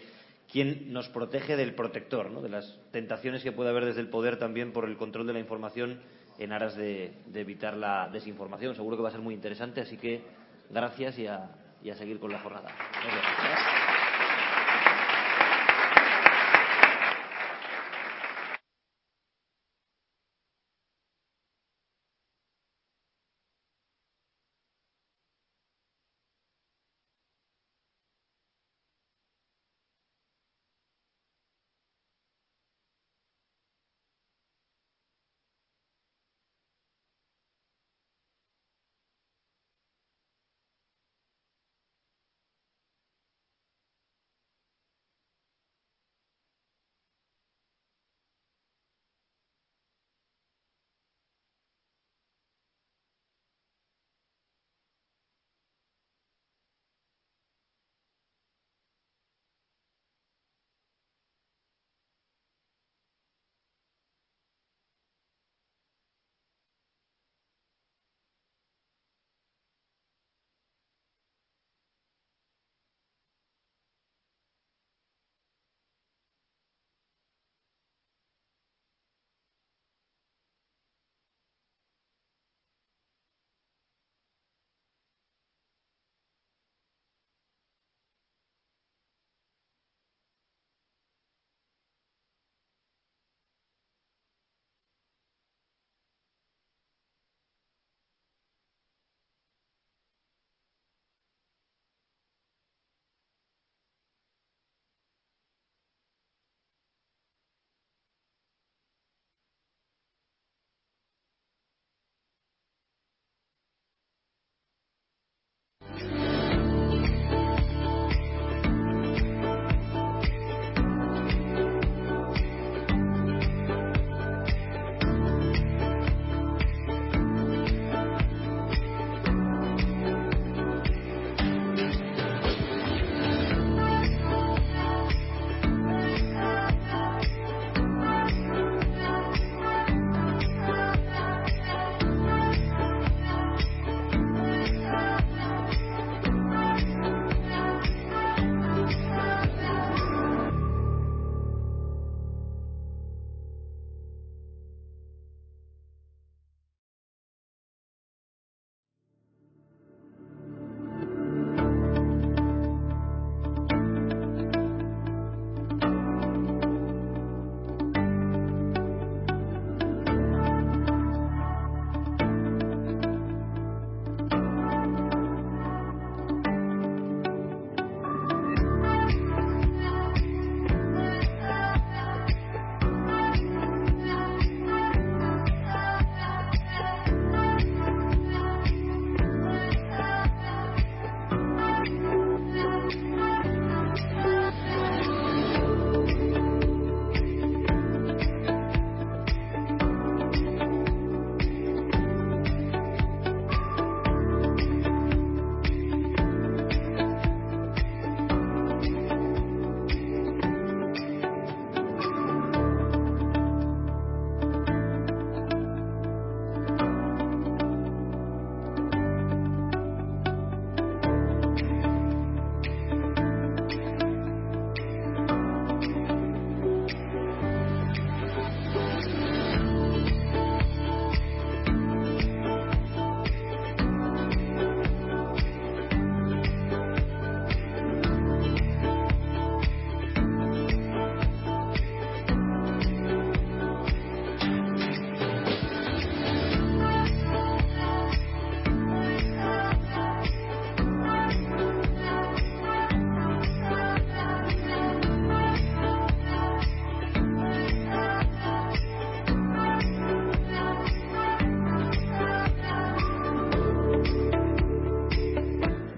quién 0.51 0.93
nos 0.93 1.09
protege 1.09 1.55
del 1.55 1.75
protector, 1.75 2.31
¿no? 2.31 2.41
de 2.41 2.49
las 2.49 2.79
tentaciones 2.91 3.43
que 3.43 3.51
puede 3.51 3.69
haber 3.69 3.85
desde 3.85 4.01
el 4.01 4.09
poder 4.09 4.37
también 4.37 4.71
por 4.71 4.85
el 4.85 4.97
control 4.97 5.27
de 5.27 5.33
la 5.33 5.39
información 5.39 5.99
en 6.39 6.53
aras 6.53 6.75
de, 6.75 7.13
evitar 7.33 7.75
la 7.75 8.09
desinformación. 8.09 8.75
Seguro 8.75 8.97
que 8.97 9.03
va 9.03 9.09
a 9.09 9.11
ser 9.11 9.21
muy 9.21 9.33
interesante, 9.33 9.81
así 9.81 9.97
que 9.97 10.21
gracias 10.69 11.17
y 11.19 11.27
a, 11.27 11.49
y 11.83 11.89
a 11.89 11.95
seguir 11.95 12.19
con 12.19 12.31
la 12.31 12.39
jornada. 12.39 12.69
Gracias. 13.03 13.86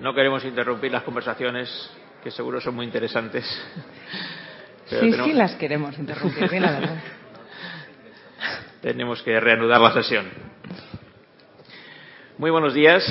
No 0.10 0.16
queremos 0.16 0.44
interrumpir 0.44 0.92
las 0.92 1.04
conversaciones, 1.04 1.70
que 2.24 2.32
seguro 2.32 2.60
son 2.60 2.74
muy 2.74 2.84
interesantes. 2.84 3.46
Pero 4.90 5.02
sí, 5.04 5.12
tenemos... 5.12 5.28
sí 5.28 5.34
las 5.34 5.54
queremos 5.54 6.00
interrumpir, 6.00 6.50
bien, 6.50 6.64
la 6.64 6.72
verdad. 6.72 6.98
tenemos 8.82 9.22
que 9.22 9.40
reanudar 9.40 9.80
la 9.80 9.94
sesión. 9.94 10.28
Muy 12.40 12.50
buenos 12.50 12.74
días. 12.74 13.06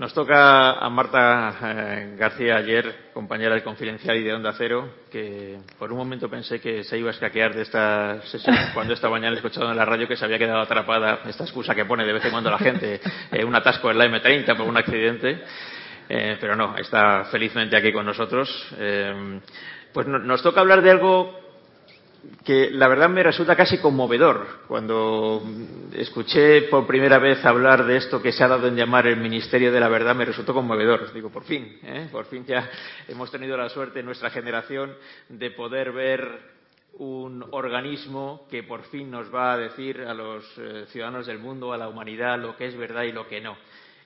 Nos 0.00 0.14
toca 0.14 0.72
a 0.72 0.88
Marta 0.88 1.58
eh, 1.62 2.14
García 2.16 2.56
ayer, 2.56 3.10
compañera 3.12 3.54
de 3.54 3.62
Confidencial 3.62 4.16
y 4.16 4.22
de 4.22 4.32
Onda 4.32 4.54
Cero, 4.56 4.94
que 5.12 5.58
por 5.78 5.92
un 5.92 5.98
momento 5.98 6.26
pensé 6.30 6.58
que 6.58 6.84
se 6.84 6.96
iba 6.96 7.08
a 7.08 7.12
escaquear 7.12 7.54
de 7.54 7.60
esta 7.60 8.22
sesión 8.22 8.56
cuando 8.72 8.94
esta 8.94 9.10
mañana 9.10 9.34
he 9.34 9.36
escuchado 9.36 9.70
en 9.70 9.76
la 9.76 9.84
radio 9.84 10.08
que 10.08 10.16
se 10.16 10.24
había 10.24 10.38
quedado 10.38 10.60
atrapada, 10.60 11.20
esta 11.26 11.44
excusa 11.44 11.74
que 11.74 11.84
pone 11.84 12.06
de 12.06 12.14
vez 12.14 12.24
en 12.24 12.30
cuando 12.30 12.50
la 12.50 12.56
gente, 12.56 12.98
eh, 13.30 13.44
un 13.44 13.54
atasco 13.54 13.90
en 13.90 13.98
la 13.98 14.06
M30 14.06 14.56
por 14.56 14.66
un 14.66 14.78
accidente. 14.78 15.42
Eh, 16.08 16.38
pero 16.40 16.56
no, 16.56 16.78
está 16.78 17.26
felizmente 17.26 17.76
aquí 17.76 17.92
con 17.92 18.06
nosotros. 18.06 18.48
Pues 19.92 20.06
no, 20.06 20.18
nos 20.18 20.42
toca 20.42 20.60
hablar 20.60 20.80
de 20.80 20.92
algo 20.92 21.49
que 22.44 22.70
la 22.70 22.88
verdad 22.88 23.08
me 23.08 23.22
resulta 23.22 23.56
casi 23.56 23.78
conmovedor. 23.78 24.60
Cuando 24.66 25.42
escuché 25.94 26.62
por 26.62 26.86
primera 26.86 27.18
vez 27.18 27.44
hablar 27.44 27.84
de 27.84 27.96
esto 27.96 28.22
que 28.22 28.32
se 28.32 28.42
ha 28.42 28.48
dado 28.48 28.66
en 28.66 28.76
llamar 28.76 29.06
el 29.06 29.16
Ministerio 29.18 29.72
de 29.72 29.80
la 29.80 29.88
Verdad, 29.88 30.14
me 30.14 30.24
resultó 30.24 30.54
conmovedor. 30.54 31.12
Digo, 31.12 31.30
por 31.30 31.44
fin, 31.44 31.78
¿eh? 31.82 32.08
por 32.10 32.26
fin 32.26 32.44
ya 32.46 32.68
hemos 33.08 33.30
tenido 33.30 33.56
la 33.56 33.68
suerte 33.68 34.00
en 34.00 34.06
nuestra 34.06 34.30
generación 34.30 34.94
de 35.28 35.50
poder 35.50 35.92
ver 35.92 36.60
un 36.94 37.44
organismo 37.52 38.46
que 38.50 38.62
por 38.64 38.82
fin 38.84 39.10
nos 39.10 39.32
va 39.32 39.52
a 39.52 39.58
decir 39.58 40.00
a 40.00 40.12
los 40.12 40.44
eh, 40.58 40.86
ciudadanos 40.88 41.26
del 41.26 41.38
mundo, 41.38 41.72
a 41.72 41.78
la 41.78 41.88
humanidad, 41.88 42.38
lo 42.38 42.56
que 42.56 42.66
es 42.66 42.76
verdad 42.76 43.04
y 43.04 43.12
lo 43.12 43.28
que 43.28 43.40
no 43.40 43.56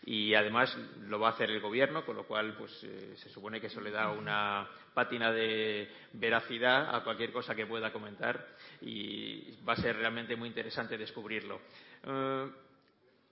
y 0.07 0.34
además 0.34 0.76
lo 1.08 1.18
va 1.18 1.28
a 1.28 1.33
hacer 1.33 1.50
el 1.50 1.60
gobierno, 1.60 2.05
con 2.05 2.16
lo 2.16 2.26
cual 2.26 2.55
pues 2.58 2.84
eh, 2.84 3.15
se 3.16 3.31
supone 3.31 3.60
que 3.60 3.68
eso 3.68 3.81
le 3.81 3.91
da 3.91 4.10
una 4.10 4.68
pátina 4.92 5.33
de 5.33 5.89
veracidad 6.12 6.94
a 6.94 7.02
cualquier 7.02 7.33
cosa 7.33 7.55
que 7.55 7.66
pueda 7.66 7.92
comentar 7.92 8.47
y 8.83 9.57
va 9.66 9.73
a 9.73 9.76
ser 9.76 9.97
realmente 9.97 10.36
muy 10.36 10.49
interesante 10.49 10.99
descubrirlo. 10.99 11.60
Eh, 12.07 12.50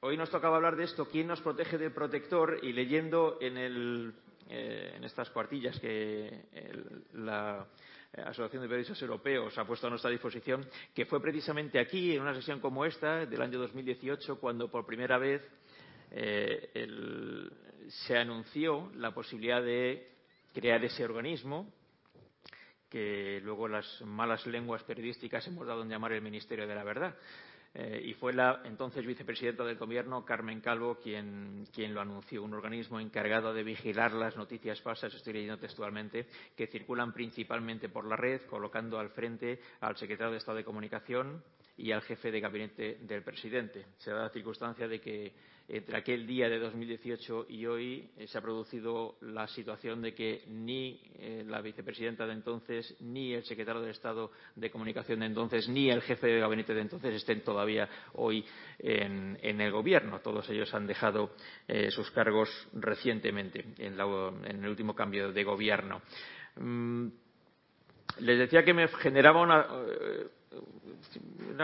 hoy 0.01 0.17
nos 0.17 0.31
tocaba 0.31 0.57
hablar 0.57 0.76
de 0.76 0.84
esto, 0.84 1.07
quién 1.07 1.26
nos 1.26 1.42
protege 1.42 1.76
del 1.76 1.92
protector 1.92 2.59
y 2.62 2.73
leyendo 2.73 3.36
en, 3.42 3.59
el, 3.59 4.15
eh, 4.49 4.94
en 4.97 5.05
estas 5.05 5.28
cuartillas 5.28 5.78
que 5.78 6.47
la 7.12 7.67
Asociación 8.15 8.62
de 8.62 8.68
Periodistas 8.68 9.01
Europeos 9.02 9.57
ha 9.59 9.67
puesto 9.67 9.86
a 9.86 9.91
nuestra 9.91 10.10
disposición, 10.10 10.67
que 10.94 11.07
fue 11.07 11.20
precisamente 11.20 11.78
aquí, 11.78 12.15
en 12.15 12.23
una 12.23 12.34
sesión 12.34 12.60
como 12.60 12.84
esta, 12.84 13.25
del 13.25 13.41
año 13.41 13.59
2018, 13.59 14.39
cuando 14.39 14.70
por 14.70 14.84
primera 14.84 15.17
vez 15.18 15.42
eh, 16.15 17.49
se 17.89 18.16
anunció 18.16 18.91
la 18.97 19.12
posibilidad 19.12 19.62
de 19.62 20.08
crear 20.52 20.84
ese 20.84 21.05
organismo 21.05 21.73
que 22.91 23.41
luego 23.42 23.68
las 23.68 24.02
malas 24.02 24.47
lenguas 24.47 24.82
periodísticas 24.82 25.47
hemos 25.47 25.66
dado 25.66 25.82
en 25.82 25.89
llamar 25.89 26.12
el 26.12 26.20
Ministerio 26.20 26.66
de 26.66 26.74
la 26.74 26.84
Verdad. 26.84 27.16
Eh, 27.74 28.02
y 28.05 28.12
fue 28.12 28.34
la 28.34 28.60
entonces 28.66 29.07
vicepresidenta 29.07 29.65
del 29.65 29.78
Gobierno, 29.78 30.26
Carmen 30.26 30.60
Calvo, 30.60 30.97
quien, 30.97 31.65
quien, 31.73 31.94
lo 31.94 32.02
anunció. 32.02 32.42
Un 32.42 32.52
organismo 32.52 33.00
encargado 33.00 33.55
de 33.55 33.62
vigilar 33.62 34.12
las 34.12 34.36
noticias 34.36 34.82
falsas, 34.82 35.15
estoy 35.15 35.32
leyendo 35.32 35.57
textualmente, 35.57 36.26
que 36.55 36.66
circulan 36.66 37.15
principalmente 37.15 37.89
por 37.89 38.05
la 38.05 38.16
red, 38.16 38.42
colocando 38.42 38.99
al 38.99 39.08
frente 39.08 39.58
al 39.81 39.97
secretario 39.97 40.32
de 40.32 40.39
Estado 40.39 40.58
de 40.58 40.65
Comunicación 40.65 41.42
y 41.78 41.92
al 41.92 42.02
jefe 42.02 42.31
de 42.31 42.41
gabinete 42.41 42.99
del 43.00 43.23
presidente. 43.23 43.86
Se 43.97 44.10
da 44.10 44.24
la 44.24 44.28
circunstancia 44.28 44.86
de 44.86 45.00
que 45.00 45.32
entre 45.73 45.97
aquel 45.97 46.26
día 46.26 46.51
de 46.51 46.59
2018 46.59 47.47
y 47.49 47.65
hoy 47.65 48.10
eh, 48.18 48.26
se 48.26 48.36
ha 48.36 48.42
producido 48.42 49.17
la 49.23 49.49
situación 49.49 50.02
de 50.02 50.15
que 50.15 50.44
ni 50.49 51.01
eh, 51.18 51.44
la 51.47 51.62
vicepresidenta 51.62 52.26
de 52.26 52.34
entonces, 52.34 52.94
ni 53.01 53.33
el 53.33 53.42
secretario 53.44 53.81
de 53.81 53.91
Estado 53.91 54.31
de 54.55 54.70
Comunicación 54.70 55.20
de 55.20 55.26
entonces, 55.26 55.70
ni 55.70 55.91
el 55.91 56.02
jefe 56.02 56.26
de 56.26 56.41
gabinete 56.41 56.75
de 56.75 56.83
entonces 56.83 57.15
estén 57.15 57.41
todavía 57.41 57.89
hoy 58.12 58.44
en, 58.78 59.39
el 59.42 59.73
Gobierno. 59.73 60.20
Todos 60.20 60.49
ellos 60.51 60.73
han 60.75 60.86
dejado 60.86 61.31
eh, 61.67 61.91
sus 61.91 62.10
cargos 62.10 62.51
recientemente 62.75 63.65
en, 63.78 63.99
el 63.99 64.68
último 64.68 64.94
cambio 64.94 65.33
de 65.33 65.42
Gobierno. 65.42 66.02
Mm, 66.57 67.07
les 68.20 68.39
decía 68.39 68.62
que 68.62 68.75
me 68.75 68.89
generaba 68.89 69.41
una 69.41 69.67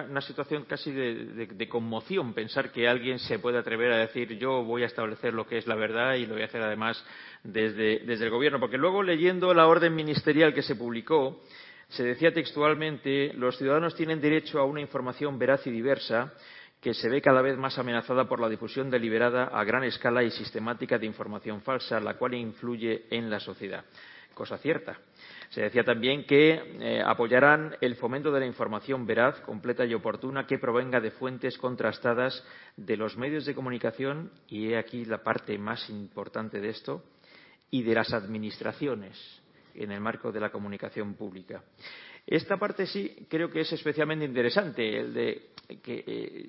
una, 0.09 0.21
situación 0.21 0.65
casi 0.65 0.93
de, 0.93 1.69
conmoción 1.69 2.35
pensar 2.35 2.71
que 2.71 2.89
alguien 2.89 3.19
se 3.19 3.39
puede 3.39 3.59
atrever 3.59 3.93
a 3.93 3.99
decir 3.99 4.37
yo 4.39 4.65
voy 4.65 4.83
a 4.83 4.87
establecer 4.87 5.35
lo 5.35 5.47
que 5.47 5.59
es 5.59 5.67
la 5.67 5.75
verdad 5.75 6.15
y 6.15 6.27
lo 6.27 6.35
voy 6.35 6.43
a 6.43 6.47
hacer 6.47 6.63
además 6.63 7.05
desde 7.43 8.03
el 8.13 8.31
gobierno. 8.31 8.61
Porque 8.61 8.79
luego 8.79 9.03
leyendo 9.03 9.53
la 9.55 9.67
orden 9.67 9.95
ministerial 9.95 10.55
que 10.55 10.63
se 10.63 10.77
publicó 10.77 11.41
se 11.89 12.05
decía 12.05 12.33
textualmente 12.33 13.33
los 13.35 13.57
ciudadanos 13.57 13.95
tienen 13.95 14.21
derecho 14.21 14.59
a 14.59 14.65
una 14.65 14.81
información 14.81 15.39
veraz 15.39 15.67
y 15.67 15.71
diversa 15.71 16.35
que 16.81 16.95
se 16.95 17.09
ve 17.09 17.21
cada 17.21 17.43
vez 17.43 17.57
más 17.57 17.79
amenazada 17.79 18.29
por 18.29 18.41
la 18.41 18.49
difusión 18.49 18.91
deliberada 18.91 19.45
a 19.45 19.65
gran 19.65 19.85
escala 19.85 20.23
y 20.23 20.31
sistemática 20.31 20.99
de 20.99 21.07
información 21.07 21.61
falsa, 21.63 21.99
la 21.99 22.15
cual 22.15 22.35
influye 22.35 23.07
en 23.11 23.31
la 23.31 23.41
sociedad. 23.41 23.85
Cosa 24.35 24.59
cierta. 24.59 24.97
Se 25.51 25.63
decía 25.63 25.83
también 25.83 26.25
que 26.25 26.53
eh, 26.81 27.03
apoyarán 27.05 27.77
el 27.81 27.97
fomento 27.97 28.31
de 28.31 28.41
la 28.41 28.47
información 28.47 29.07
veraz, 29.07 29.41
completa 29.41 29.85
y 29.87 29.95
oportuna 29.95 30.47
que 30.47 30.59
provenga 30.59 31.01
de 31.01 31.11
fuentes 31.11 31.57
contrastadas 31.57 32.45
de 32.77 32.97
los 32.97 33.17
medios 33.17 33.47
de 33.47 33.55
comunicación, 33.55 34.31
y 34.47 34.69
he 34.69 34.79
aquí 34.79 35.05
la 35.07 35.23
parte 35.23 35.57
más 35.57 35.89
importante 35.89 36.61
de 36.61 36.69
esto, 36.69 37.03
y 37.71 37.83
de 37.83 37.95
las 37.95 38.13
administraciones 38.13 39.43
en 39.75 39.93
el 39.93 40.01
marco 40.01 40.33
de 40.33 40.41
la 40.41 40.51
comunicación 40.51 41.15
pública. 41.15 41.63
Esta 42.27 42.59
parte 42.59 42.87
sí 42.87 43.27
creo 43.29 43.51
que 43.51 43.61
es 43.61 43.73
especialmente 43.73 44.25
interesante, 44.25 45.01
el 45.01 45.15
de 45.15 45.51
que 45.83 46.05
eh, 46.07 46.49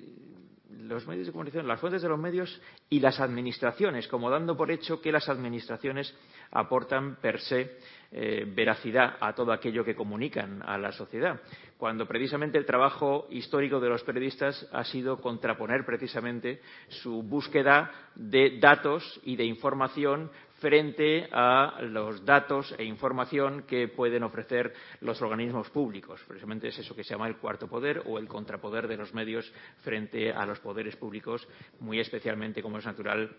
los 0.82 1.06
medios 1.06 1.26
de 1.26 1.32
comunicación, 1.32 1.66
las 1.66 1.80
fuentes 1.80 2.02
de 2.02 2.08
los 2.08 2.18
medios 2.18 2.60
y 2.88 3.00
las 3.00 3.20
administraciones, 3.20 4.06
como 4.08 4.30
dando 4.30 4.56
por 4.56 4.70
hecho 4.70 5.00
que 5.00 5.12
las 5.12 5.28
administraciones 5.28 6.14
aportan 6.52 7.16
per 7.16 7.40
se 7.40 7.78
eh, 8.12 8.44
veracidad 8.44 9.16
a 9.20 9.32
todo 9.34 9.52
aquello 9.52 9.84
que 9.84 9.94
comunican 9.94 10.62
a 10.66 10.76
la 10.76 10.90
sociedad, 10.90 11.40
cuando 11.78 12.06
precisamente 12.06 12.58
el 12.58 12.66
trabajo 12.66 13.28
histórico 13.30 13.78
de 13.78 13.88
los 13.88 14.02
periodistas 14.02 14.68
ha 14.72 14.82
sido 14.84 15.20
contraponer 15.20 15.84
precisamente 15.84 16.60
su 16.88 17.22
búsqueda 17.22 17.90
de 18.16 18.58
datos 18.58 19.20
y 19.24 19.36
de 19.36 19.44
información 19.44 20.30
frente 20.60 21.28
a 21.32 21.80
los 21.82 22.24
datos 22.24 22.74
e 22.76 22.84
información 22.84 23.62
que 23.62 23.88
pueden 23.88 24.22
ofrecer 24.24 24.74
los 25.00 25.22
organismos 25.22 25.70
públicos. 25.70 26.20
Precisamente 26.26 26.68
es 26.68 26.78
eso 26.78 26.94
que 26.94 27.04
se 27.04 27.14
llama 27.14 27.28
el 27.28 27.38
cuarto 27.38 27.66
poder 27.66 28.02
o 28.06 28.18
el 28.18 28.28
contrapoder 28.28 28.86
de 28.86 28.96
los 28.96 29.14
medios 29.14 29.50
frente 29.78 30.32
a 30.32 30.44
los 30.44 30.60
poderes 30.60 30.96
públicos, 30.96 31.46
muy 31.80 31.98
especialmente, 31.98 32.60
como 32.60 32.78
es 32.78 32.84
natural, 32.84 33.34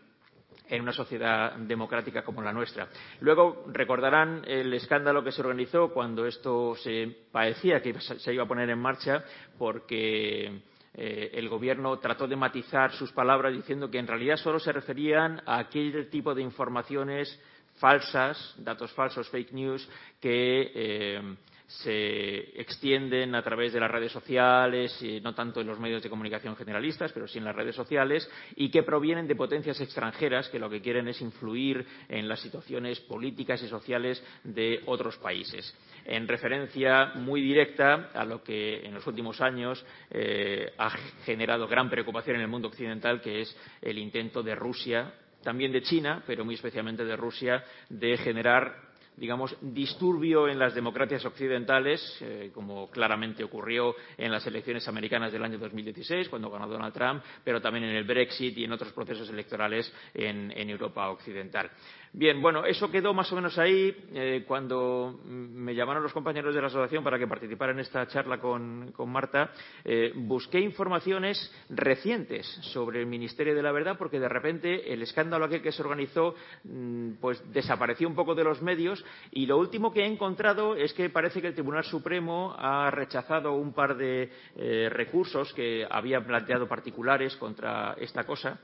en 0.68 0.82
una 0.82 0.94
sociedad 0.94 1.54
democrática 1.58 2.24
como 2.24 2.42
la 2.42 2.54
nuestra. 2.54 2.88
Luego 3.20 3.66
recordarán 3.68 4.44
el 4.48 4.74
escándalo 4.74 5.24
que 5.24 5.32
se 5.32 5.42
organizó 5.42 5.90
cuando 5.94 6.26
esto 6.26 6.76
se 6.76 7.14
parecía 7.32 7.82
que 7.82 8.00
se 8.00 8.34
iba 8.34 8.44
a 8.44 8.48
poner 8.48 8.70
en 8.70 8.80
marcha 8.80 9.24
porque 9.58 10.62
eh, 10.94 11.32
el 11.34 11.50
Gobierno 11.50 12.00
trató 12.00 12.28
de 12.28 12.36
matizar 12.36 12.92
sus 12.94 13.12
palabras 13.12 13.54
diciendo 13.54 13.90
que 13.90 14.00
en 14.00 14.08
realidad 14.08 14.38
solo 14.38 14.60
se 14.60 14.72
referían 14.72 15.42
a 15.46 15.60
aquel 15.60 16.10
tipo 16.10 16.34
de 16.34 16.42
informaciones 16.42 17.40
falsas, 17.76 18.56
datos 18.58 18.92
falsos, 18.92 19.30
fake 19.30 19.54
news, 19.54 19.88
que 20.20 20.72
eh, 20.74 21.36
se 21.80 22.60
extienden 22.60 23.34
a 23.34 23.42
través 23.42 23.74
de 23.74 23.80
las 23.80 23.90
redes 23.90 24.12
sociales, 24.12 25.02
y 25.02 25.22
no 25.22 25.34
tanto 25.34 25.62
en 25.62 25.68
los 25.68 25.80
medios 25.80 26.04
de 26.04 26.10
comunicación 26.10 26.56
generalistas, 26.56 27.12
pero 27.14 27.28
sí 27.28 27.38
en 27.38 27.46
las 27.46 27.56
redes 27.56 27.76
sociales, 27.76 28.30
y 28.56 28.70
que 28.70 28.84
provienen 28.84 29.28
de 29.28 29.36
potencias 29.36 29.80
extranjeras 29.80 30.50
que 30.50 30.60
lo 30.60 30.70
que 30.70 30.82
quieren 30.82 31.08
es 31.08 31.22
influir 31.22 31.86
en 32.10 32.28
las 32.28 32.42
situaciones 32.42 33.00
políticas 33.02 33.62
y 33.64 33.68
sociales 33.68 34.24
de 34.44 34.82
otros 34.86 35.18
países. 35.18 35.74
En 36.06 36.28
referencia 36.28 37.14
muy 37.16 37.42
directa 37.42 38.10
a 38.14 38.26
lo 38.26 38.44
que 38.44 38.86
en 38.86 38.94
los 38.94 39.06
últimos 39.08 39.40
años 39.40 39.84
eh, 40.10 40.74
ha 40.78 40.90
generado 41.26 41.68
gran 41.68 41.90
preocupación 41.90 42.36
en 42.36 42.42
el 42.44 42.48
mundo 42.48 42.68
occidental, 42.68 43.22
que 43.22 43.42
es 43.42 43.58
el 43.82 43.98
intento 43.98 44.44
de 44.44 44.56
Rusia, 44.56 45.14
también 45.44 45.72
de 45.72 45.82
China, 45.82 46.24
pero 46.28 46.46
muy 46.46 46.56
especialmente 46.56 47.04
de 47.04 47.16
Rusia, 47.16 47.64
de 47.90 48.18
generar 48.18 48.91
digamos, 49.22 49.56
disturbio 49.62 50.48
en 50.48 50.58
las 50.58 50.74
democracias 50.74 51.24
occidentales, 51.26 52.02
eh, 52.22 52.50
como 52.56 52.90
claramente 52.90 53.44
ocurrió 53.44 53.94
en 54.18 54.32
las 54.32 54.48
elecciones 54.48 54.88
americanas 54.88 55.32
del 55.32 55.44
año 55.44 55.60
2016, 55.60 56.28
cuando 56.28 56.50
ganó 56.50 56.68
Donald 56.68 56.92
Trump, 56.92 57.24
pero 57.44 57.62
también 57.62 57.86
en 57.86 57.96
el 57.98 58.04
Brexit 58.04 58.58
y 58.58 58.64
en 58.64 58.72
otros 58.72 58.92
procesos 58.94 59.30
electorales 59.30 59.94
en, 60.16 60.52
Europa 60.72 61.10
occidental. 61.10 61.70
Bien, 62.14 62.42
bueno, 62.42 62.66
eso 62.66 62.90
quedó 62.90 63.14
más 63.14 63.32
o 63.32 63.36
menos 63.36 63.58
ahí. 63.58 63.96
Eh, 64.14 64.44
cuando 64.48 65.22
me 65.26 65.76
llamaron 65.76 66.02
los 66.02 66.14
compañeros 66.14 66.56
de 66.56 66.62
la 66.62 66.68
asociación 66.68 67.04
para 67.04 67.20
que 67.20 67.28
participara 67.28 67.74
en 67.74 67.80
esta 67.80 68.08
charla 68.08 68.40
con, 68.40 68.92
con 68.92 69.10
Marta, 69.10 69.52
eh, 69.86 70.14
busqué 70.16 70.60
informaciones 70.60 71.54
recientes 71.70 72.48
sobre 72.74 73.00
el 73.00 73.06
Ministerio 73.06 73.54
de 73.54 73.62
la 73.62 73.72
Verdad, 73.72 73.98
porque 73.98 74.20
de 74.20 74.30
repente 74.30 74.92
el 74.92 75.04
escándalo 75.04 75.46
aquel 75.46 75.62
que 75.62 75.72
se 75.72 75.84
organizó 75.84 76.36
mm, 76.64 77.14
pues 77.22 77.42
desapareció 77.54 78.08
un 78.08 78.16
poco 78.16 78.34
de 78.34 78.44
los 78.44 78.62
medios 78.62 79.04
y 79.32 79.46
lo 79.46 79.58
último 79.58 79.94
que 79.94 80.02
he 80.02 80.06
encontrado 80.06 80.76
es 80.76 80.94
que 80.94 81.10
parece 81.10 81.42
que 81.42 81.48
el 81.48 81.54
Tribunal 81.54 81.86
Supremo 81.86 82.54
ha 82.58 82.92
rechazado 82.92 83.54
un 83.54 83.74
par 83.74 83.96
de 83.96 84.30
eh, 84.58 84.90
recursos 84.92 85.54
que 85.54 85.88
habían 85.90 86.26
planteado 86.26 86.68
particulares 86.68 87.36
contra 87.38 87.96
esta 88.00 88.26
cosa. 88.26 88.60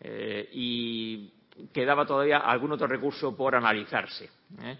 Eh, 0.00 0.48
y 0.52 1.32
quedaba 1.72 2.06
todavía 2.06 2.38
algún 2.38 2.72
otro 2.72 2.86
recurso 2.86 3.36
por 3.36 3.56
analizarse. 3.56 4.30
¿eh? 4.62 4.78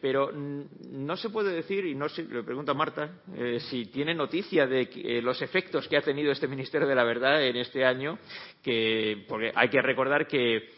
Pero 0.00 0.32
no 0.32 1.16
se 1.16 1.30
puede 1.30 1.52
decir, 1.52 1.86
y 1.86 1.94
no 1.94 2.08
se, 2.08 2.24
le 2.24 2.42
pregunto 2.42 2.72
a 2.72 2.74
Marta, 2.74 3.10
si 3.70 3.86
tiene 3.86 4.12
noticia 4.12 4.66
de 4.66 5.20
los 5.22 5.40
efectos 5.40 5.86
que 5.86 5.96
ha 5.96 6.02
tenido 6.02 6.32
este 6.32 6.48
Ministerio 6.48 6.88
de 6.88 6.96
la 6.96 7.04
Verdad 7.04 7.46
en 7.46 7.54
este 7.56 7.84
año, 7.84 8.18
que, 8.60 9.24
porque 9.28 9.52
hay 9.54 9.68
que 9.68 9.80
recordar 9.80 10.26
que 10.26 10.68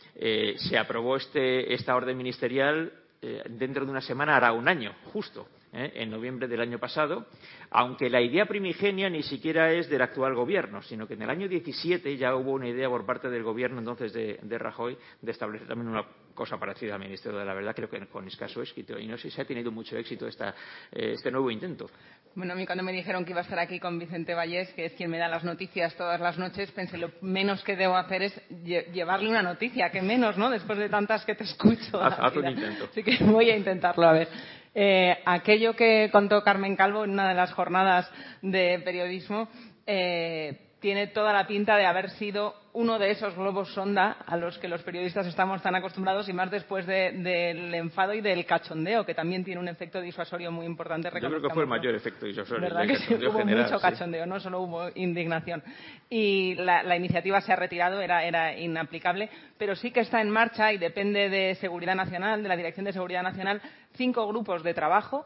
se 0.58 0.76
aprobó 0.76 1.16
este, 1.16 1.72
esta 1.72 1.96
orden 1.96 2.18
ministerial 2.18 2.92
eh, 3.26 3.42
dentro 3.48 3.86
de 3.86 3.90
una 3.90 4.02
semana 4.02 4.36
hará 4.36 4.52
un 4.52 4.68
año, 4.68 4.92
justo. 5.12 5.48
¿Eh? 5.74 5.92
en 5.94 6.10
noviembre 6.10 6.48
del 6.48 6.60
año 6.60 6.78
pasado, 6.78 7.26
aunque 7.70 8.08
la 8.08 8.20
idea 8.20 8.46
primigenia 8.46 9.10
ni 9.10 9.22
siquiera 9.22 9.72
es 9.72 9.88
del 9.88 10.02
actual 10.02 10.34
gobierno, 10.34 10.82
sino 10.82 11.06
que 11.06 11.14
en 11.14 11.22
el 11.22 11.30
año 11.30 11.48
17 11.48 12.16
ya 12.16 12.34
hubo 12.34 12.52
una 12.52 12.68
idea 12.68 12.88
por 12.88 13.04
parte 13.04 13.28
del 13.28 13.42
gobierno 13.42 13.78
entonces 13.78 14.12
de, 14.12 14.38
de 14.42 14.58
Rajoy 14.58 14.96
de 15.20 15.32
establecer 15.32 15.66
también 15.68 15.88
una 15.88 16.04
cosa 16.34 16.58
parecida 16.58 16.94
al 16.94 17.00
Ministerio 17.00 17.38
de 17.38 17.44
la 17.44 17.54
Verdad, 17.54 17.74
creo 17.74 17.88
que 17.88 18.04
con 18.06 18.26
escaso 18.26 18.60
éxito. 18.60 18.98
Y 18.98 19.06
no 19.06 19.16
sé 19.16 19.30
si 19.30 19.40
ha 19.40 19.44
tenido 19.44 19.70
mucho 19.70 19.96
éxito 19.96 20.26
esta, 20.26 20.50
eh, 20.92 21.12
este 21.14 21.30
nuevo 21.30 21.50
intento. 21.50 21.88
Bueno, 22.34 22.52
a 22.52 22.56
mí 22.56 22.66
cuando 22.66 22.82
me 22.82 22.92
dijeron 22.92 23.24
que 23.24 23.30
iba 23.30 23.40
a 23.40 23.44
estar 23.44 23.58
aquí 23.58 23.78
con 23.78 23.98
Vicente 23.98 24.34
Vallés, 24.34 24.72
que 24.74 24.86
es 24.86 24.92
quien 24.94 25.10
me 25.10 25.18
da 25.18 25.28
las 25.28 25.44
noticias 25.44 25.94
todas 25.96 26.20
las 26.20 26.36
noches, 26.36 26.70
pensé 26.72 26.98
lo 26.98 27.12
menos 27.20 27.62
que 27.62 27.76
debo 27.76 27.96
hacer 27.96 28.22
es 28.22 28.40
lle 28.64 28.88
llevarle 28.92 29.30
una 29.30 29.42
noticia, 29.42 29.90
que 29.90 30.02
menos, 30.02 30.36
¿no? 30.36 30.50
Después 30.50 30.78
de 30.78 30.88
tantas 30.88 31.24
que 31.24 31.34
te 31.34 31.44
escucho. 31.44 32.02
Haz, 32.02 32.18
haz 32.18 32.36
un 32.36 32.48
intento. 32.48 32.88
Así 32.90 33.02
que 33.02 33.22
voy 33.24 33.50
a 33.50 33.56
intentarlo, 33.56 34.06
a 34.06 34.12
ver. 34.12 34.28
Eh, 34.74 35.16
aquello 35.24 35.74
que 35.74 36.08
contó 36.10 36.42
Carmen 36.42 36.74
Calvo 36.76 37.04
en 37.04 37.10
una 37.10 37.28
de 37.28 37.34
las 37.34 37.52
jornadas 37.52 38.10
de 38.42 38.80
periodismo 38.84 39.48
eh, 39.86 40.63
tiene 40.84 41.06
toda 41.06 41.32
la 41.32 41.46
pinta 41.46 41.78
de 41.78 41.86
haber 41.86 42.10
sido 42.10 42.56
uno 42.74 42.98
de 42.98 43.10
esos 43.10 43.34
globos 43.34 43.72
sonda 43.72 44.18
a 44.26 44.36
los 44.36 44.58
que 44.58 44.68
los 44.68 44.82
periodistas 44.82 45.26
estamos 45.26 45.62
tan 45.62 45.74
acostumbrados 45.74 46.28
y 46.28 46.34
más 46.34 46.50
después 46.50 46.86
del 46.86 47.24
de, 47.24 47.78
enfado 47.78 48.12
y 48.12 48.20
del 48.20 48.44
cachondeo, 48.44 49.06
que 49.06 49.14
también 49.14 49.42
tiene 49.42 49.62
un 49.62 49.68
efecto 49.68 49.98
disuasorio 50.02 50.52
muy 50.52 50.66
importante. 50.66 51.08
Yo 51.22 51.28
creo 51.30 51.40
que 51.40 51.54
fue 51.54 51.62
el 51.62 51.70
mayor 51.70 51.94
efecto 51.94 52.26
disuasorio. 52.26 52.64
¿Verdad 52.64 52.86
que 52.86 52.96
sí? 52.96 53.14
Hubo 53.14 53.38
general, 53.38 53.62
mucho 53.64 53.78
sí. 53.78 53.82
cachondeo, 53.82 54.26
no 54.26 54.38
solo 54.40 54.60
hubo 54.60 54.90
indignación. 54.94 55.62
Y 56.10 56.54
la, 56.56 56.82
la, 56.82 56.96
iniciativa 56.96 57.40
se 57.40 57.54
ha 57.54 57.56
retirado, 57.56 58.02
era, 58.02 58.22
era 58.22 58.54
inaplicable, 58.54 59.30
pero 59.56 59.76
sí 59.76 59.90
que 59.90 60.00
está 60.00 60.20
en 60.20 60.28
marcha 60.28 60.70
y 60.70 60.76
depende 60.76 61.30
de 61.30 61.54
Seguridad 61.54 61.94
Nacional, 61.94 62.42
de 62.42 62.48
la 62.50 62.56
Dirección 62.56 62.84
de 62.84 62.92
Seguridad 62.92 63.22
Nacional, 63.22 63.62
cinco 63.94 64.28
grupos 64.28 64.62
de 64.62 64.74
trabajo 64.74 65.24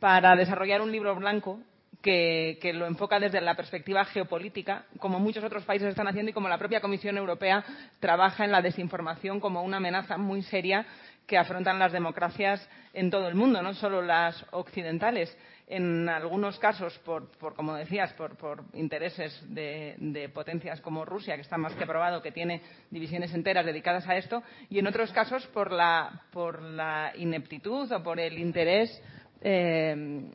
para 0.00 0.34
desarrollar 0.34 0.82
un 0.82 0.90
libro 0.90 1.14
blanco 1.14 1.60
que, 2.06 2.72
lo 2.72 2.86
enfoca 2.86 3.18
desde 3.18 3.40
la 3.40 3.56
perspectiva 3.56 4.04
geopolítica, 4.04 4.84
como 5.00 5.18
muchos 5.18 5.42
otros 5.42 5.64
países 5.64 5.88
están 5.88 6.06
haciendo 6.06 6.30
y 6.30 6.32
como 6.32 6.48
la 6.48 6.58
propia 6.58 6.80
Comisión 6.80 7.16
Europea 7.16 7.64
trabaja 7.98 8.44
en 8.44 8.52
la 8.52 8.62
desinformación 8.62 9.40
como 9.40 9.62
una 9.62 9.78
amenaza 9.78 10.16
muy 10.16 10.42
seria 10.42 10.86
que 11.26 11.36
afrontan 11.36 11.80
las 11.80 11.90
democracias 11.90 12.68
en 12.92 13.10
todo 13.10 13.26
el 13.26 13.34
mundo, 13.34 13.60
no 13.60 13.74
solo 13.74 14.02
las 14.02 14.46
occidentales. 14.52 15.36
En 15.66 16.08
algunos 16.08 16.60
casos, 16.60 16.96
por, 17.00 17.28
por 17.38 17.56
como 17.56 17.74
decías, 17.74 18.12
por, 18.12 18.36
por 18.36 18.62
intereses 18.74 19.42
de, 19.52 19.96
de, 19.98 20.28
potencias 20.28 20.80
como 20.80 21.04
Rusia, 21.04 21.34
que 21.34 21.40
está 21.40 21.58
más 21.58 21.74
que 21.74 21.86
probado 21.86 22.22
que 22.22 22.30
tiene 22.30 22.62
divisiones 22.88 23.34
enteras 23.34 23.66
dedicadas 23.66 24.06
a 24.06 24.16
esto, 24.16 24.44
y 24.70 24.78
en 24.78 24.86
otros 24.86 25.10
casos 25.10 25.44
por 25.48 25.72
la, 25.72 26.22
por 26.30 26.62
la 26.62 27.12
ineptitud 27.16 27.90
o 27.90 28.00
por 28.04 28.20
el 28.20 28.38
interés 28.38 29.02
eh, 29.40 30.30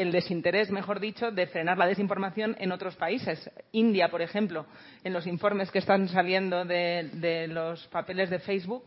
el 0.00 0.12
desinterés, 0.12 0.70
mejor 0.70 0.98
dicho, 0.98 1.30
de 1.30 1.46
frenar 1.46 1.76
la 1.76 1.86
desinformación 1.86 2.56
en 2.58 2.72
otros 2.72 2.96
países. 2.96 3.50
India, 3.72 4.08
por 4.08 4.22
ejemplo, 4.22 4.64
en 5.04 5.12
los 5.12 5.26
informes 5.26 5.70
que 5.70 5.78
están 5.78 6.08
saliendo 6.08 6.64
de, 6.64 7.10
de 7.12 7.48
los 7.48 7.86
papeles 7.88 8.30
de 8.30 8.38
Facebook, 8.38 8.84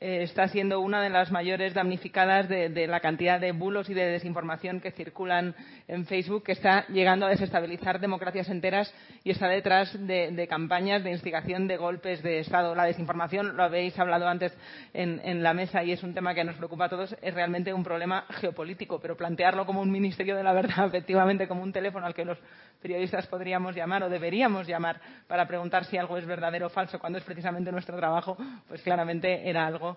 está 0.00 0.46
siendo 0.46 0.80
una 0.80 1.02
de 1.02 1.10
las 1.10 1.32
mayores 1.32 1.74
damnificadas 1.74 2.48
de, 2.48 2.86
la 2.86 3.00
cantidad 3.00 3.40
de 3.40 3.50
bulos 3.52 3.90
y 3.90 3.94
de 3.94 4.04
desinformación 4.04 4.80
que 4.80 4.92
circulan 4.92 5.56
en 5.88 6.06
Facebook, 6.06 6.44
que 6.44 6.52
está 6.52 6.86
llegando 6.86 7.26
a 7.26 7.30
desestabilizar 7.30 7.98
democracias 7.98 8.48
enteras 8.48 8.94
y 9.24 9.30
está 9.30 9.48
detrás 9.48 9.92
de, 10.06 10.30
de 10.30 10.46
campañas 10.46 11.02
de 11.02 11.10
instigación 11.10 11.66
de 11.66 11.76
golpes 11.76 12.22
de 12.22 12.38
Estado. 12.38 12.76
La 12.76 12.84
desinformación, 12.84 13.56
lo 13.56 13.64
habéis 13.64 13.98
hablado 13.98 14.28
antes 14.28 14.56
en, 14.94 15.20
en, 15.24 15.42
la 15.42 15.52
mesa 15.52 15.82
y 15.82 15.90
es 15.90 16.02
un 16.04 16.14
tema 16.14 16.34
que 16.34 16.44
nos 16.44 16.56
preocupa 16.56 16.84
a 16.84 16.88
todos, 16.88 17.16
es 17.20 17.34
realmente 17.34 17.72
un 17.72 17.82
problema 17.82 18.24
geopolítico, 18.28 19.00
pero 19.00 19.16
plantearlo 19.16 19.66
como 19.66 19.80
un 19.80 19.90
ministerio 19.90 20.36
de 20.36 20.44
la 20.44 20.52
verdad, 20.52 20.86
efectivamente, 20.86 21.48
como 21.48 21.62
un 21.62 21.72
teléfono 21.72 22.06
al 22.06 22.14
que 22.14 22.24
los 22.24 22.38
periodistas 22.80 23.26
podríamos 23.26 23.74
llamar 23.74 24.02
o 24.02 24.08
deberíamos 24.08 24.66
llamar 24.66 25.00
para 25.26 25.46
preguntar 25.46 25.84
si 25.84 25.96
algo 25.96 26.16
es 26.16 26.26
verdadero 26.26 26.66
o 26.66 26.70
falso, 26.70 26.98
cuando 26.98 27.18
es 27.18 27.24
precisamente 27.24 27.72
nuestro 27.72 27.96
trabajo, 27.96 28.36
pues 28.68 28.82
claramente 28.82 29.48
era 29.48 29.66
algo 29.66 29.96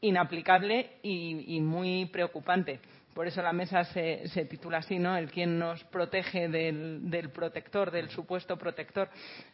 inaplicable 0.00 0.98
y, 1.02 1.56
y 1.56 1.60
muy 1.60 2.06
preocupante. 2.06 2.80
Por 3.16 3.26
eso 3.26 3.40
la 3.40 3.54
mesa 3.54 3.82
se, 3.82 4.28
se, 4.28 4.44
titula 4.44 4.76
así, 4.76 4.98
¿no? 4.98 5.16
El 5.16 5.30
quien 5.30 5.58
nos 5.58 5.82
protege 5.84 6.48
del, 6.48 7.08
del 7.10 7.30
protector, 7.30 7.90
del 7.90 8.10
supuesto 8.10 8.58
protector. 8.58 9.08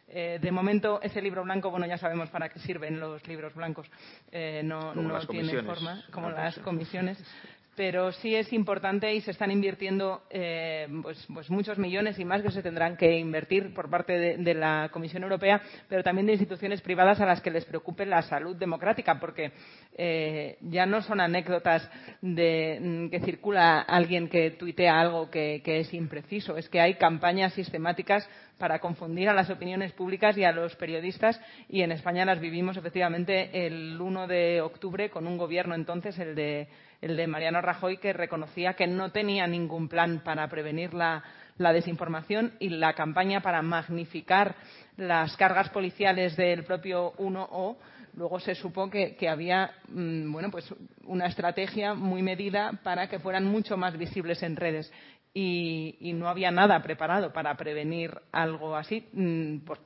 Eh, 0.09 0.37
de 0.41 0.51
momento, 0.51 1.01
ese 1.01 1.21
libro 1.21 1.45
blanco, 1.45 1.71
bueno, 1.71 1.85
ya 1.85 1.97
sabemos 1.97 2.29
para 2.29 2.49
qué 2.49 2.59
sirven 2.59 2.99
los 2.99 3.25
libros 3.25 3.55
blancos. 3.55 3.89
Eh, 4.33 4.61
no 4.65 4.93
no 4.93 5.17
tiene 5.27 5.63
forma, 5.63 6.03
como 6.11 6.29
las 6.29 6.59
comisiones 6.59 7.17
pero 7.75 8.11
sí 8.11 8.35
es 8.35 8.53
importante 8.53 9.13
y 9.13 9.21
se 9.21 9.31
están 9.31 9.51
invirtiendo 9.51 10.23
eh, 10.29 10.87
pues, 11.01 11.25
pues, 11.33 11.49
muchos 11.49 11.77
millones 11.77 12.19
y 12.19 12.25
más 12.25 12.41
que 12.41 12.51
se 12.51 12.61
tendrán 12.61 12.97
que 12.97 13.17
invertir 13.17 13.73
por 13.73 13.89
parte 13.89 14.37
de, 14.37 14.53
la 14.53 14.89
Comisión 14.91 15.23
Europea, 15.23 15.61
pero 15.89 16.03
también 16.03 16.27
de 16.27 16.33
instituciones 16.33 16.81
privadas 16.81 17.19
a 17.19 17.25
las 17.25 17.41
que 17.41 17.49
les 17.49 17.65
preocupe 17.65 18.05
la 18.05 18.21
salud 18.21 18.55
democrática, 18.55 19.19
porque 19.19 19.51
eh, 19.97 20.57
ya 20.61 20.85
no 20.85 21.01
son 21.01 21.19
anécdotas 21.19 21.89
de 22.21 22.79
mm, 22.79 23.09
que 23.09 23.19
circula 23.21 23.81
alguien 23.81 24.29
que 24.29 24.51
tuitea 24.51 24.99
algo 24.99 25.31
que, 25.31 25.61
que 25.63 25.79
es 25.79 25.93
impreciso, 25.93 26.57
es 26.57 26.69
que 26.69 26.79
hay 26.79 26.95
campañas 26.95 27.53
sistemáticas 27.53 28.29
para 28.59 28.79
confundir 28.79 29.27
a 29.29 29.33
las 29.33 29.49
opiniones 29.49 29.91
públicas 29.93 30.37
y 30.37 30.43
a 30.43 30.51
los 30.51 30.75
periodistas 30.75 31.41
y 31.67 31.81
en 31.81 31.91
España 31.91 32.23
las 32.23 32.39
vivimos 32.39 32.77
efectivamente 32.77 33.65
el 33.65 33.99
1 33.99 34.27
de 34.27 34.61
octubre 34.61 35.09
con 35.09 35.27
un 35.27 35.37
gobierno 35.37 35.75
entonces, 35.75 36.17
el 36.19 36.35
de, 36.35 36.67
el 37.03 37.17
de 37.17 37.27
Mariano 37.27 37.61
Rajoy, 37.61 37.97
que 37.97 38.13
reconocía 38.13 38.73
que 38.73 38.87
no 38.87 39.11
tenía 39.11 39.45
ningún 39.45 39.89
plan 39.89 40.21
para 40.23 40.47
prevenir 40.47 40.93
la, 40.93 41.23
desinformación 41.57 42.53
y 42.59 42.69
la 42.69 42.93
campaña 42.93 43.41
para 43.41 43.61
magnificar 43.61 44.55
las 44.97 45.35
cargas 45.35 45.69
policiales 45.69 46.35
del 46.37 46.63
propio 46.63 47.13
1O 47.17 47.75
luego 48.15 48.39
se 48.39 48.55
supo 48.55 48.89
que, 48.89 49.17
había 49.27 49.71
mmm, 49.89 50.31
bueno, 50.31 50.49
pues 50.49 50.73
una 51.05 51.25
estrategia 51.25 51.93
muy 51.93 52.21
medida 52.21 52.79
para 52.83 53.07
que 53.07 53.19
fueran 53.19 53.45
mucho 53.45 53.75
más 53.75 53.97
visibles 53.97 54.41
en 54.43 54.55
redes 54.55 54.91
y, 55.33 55.97
y 55.99 56.13
no 56.13 56.29
había 56.29 56.51
nada 56.51 56.81
preparado 56.81 57.33
para 57.33 57.55
prevenir 57.55 58.11
algo 58.31 58.75
así. 58.75 59.07
Pues 59.65 59.79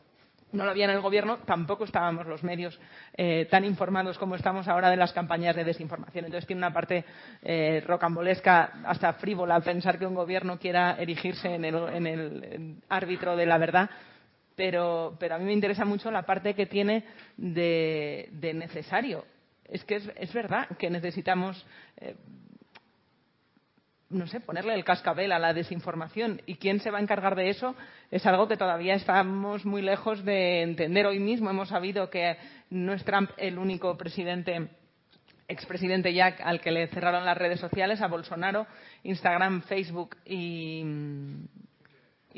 no 0.52 0.64
lo 0.64 0.72
había 0.72 0.86
en 0.86 0.92
el 0.92 1.02
gobierno, 1.02 1.40
tampoco 1.40 1.84
estábamos 1.84 2.26
los 2.26 2.44
medios 2.44 2.80
eh, 3.16 3.48
tan 3.50 3.66
informados 3.66 4.18
como 4.18 4.36
estamos 4.36 4.68
ahora 4.68 4.90
de 4.90 4.96
las 4.96 5.12
campañas 5.12 5.56
de 5.56 5.64
desinformación. 5.64 6.26
Entonces 6.26 6.48
tiene 6.48 6.60
una 6.60 6.74
parte 6.74 7.04
eh, 7.42 7.84
rocambolesca, 7.86 8.82
hasta 8.86 9.14
frívola, 9.14 9.60
pensar 9.60 10.00
que 10.00 10.06
un 10.06 10.16
gobierno 10.16 10.58
quiera 10.58 10.96
erigirse 11.00 11.54
en 11.54 11.66
el, 11.66 12.78
árbitro 12.90 13.36
de 13.36 13.46
la 13.46 13.58
verdad. 13.58 13.90
Pero, 14.56 15.16
pero 15.20 15.36
a 15.36 15.38
mí 15.38 15.46
me 15.46 15.54
interesa 15.54 15.86
mucho 15.86 16.10
la 16.10 16.24
parte 16.24 16.56
que 16.56 16.66
tiene 16.66 17.04
de, 17.36 18.30
de 18.32 18.54
necesario. 18.54 19.26
Es 19.66 19.84
que 19.84 19.98
es, 19.98 20.12
es 20.16 20.34
verdad 20.34 20.68
que 20.80 20.90
necesitamos 20.90 21.64
eh, 21.98 22.16
no 24.10 24.28
sé, 24.28 24.40
ponerle 24.40 24.74
el 24.74 24.86
cascabel 24.86 25.32
a 25.32 25.40
la 25.40 25.54
desinformación. 25.54 26.42
¿Y 26.46 26.56
quién 26.56 26.80
se 26.80 26.92
va 26.92 27.00
a 27.00 27.02
encargar 27.02 27.36
de 27.36 27.50
eso? 27.50 27.76
Es 28.10 28.26
algo 28.26 28.48
que 28.48 28.58
todavía 28.58 28.96
estamos 28.96 29.66
muy 29.66 29.82
lejos 29.82 30.24
de 30.24 30.62
entender. 30.62 31.06
Hoy 31.06 31.20
mismo 31.20 31.50
hemos 31.50 31.70
sabido 31.70 32.10
que 32.10 32.38
no 32.70 32.94
es 32.94 33.04
Trump 33.04 33.32
el 33.38 33.58
único 33.58 33.98
presidente 33.98 34.70
expresidente 35.48 36.14
Jack 36.14 36.42
al 36.42 36.60
que 36.60 36.72
le 36.72 36.88
cerraron 36.88 37.26
las 37.26 37.38
redes 37.38 37.60
sociales, 37.60 38.02
a 38.02 38.08
Bolsonaro, 38.08 38.68
Instagram, 39.04 39.62
Facebook 39.64 40.18
y, 40.26 40.84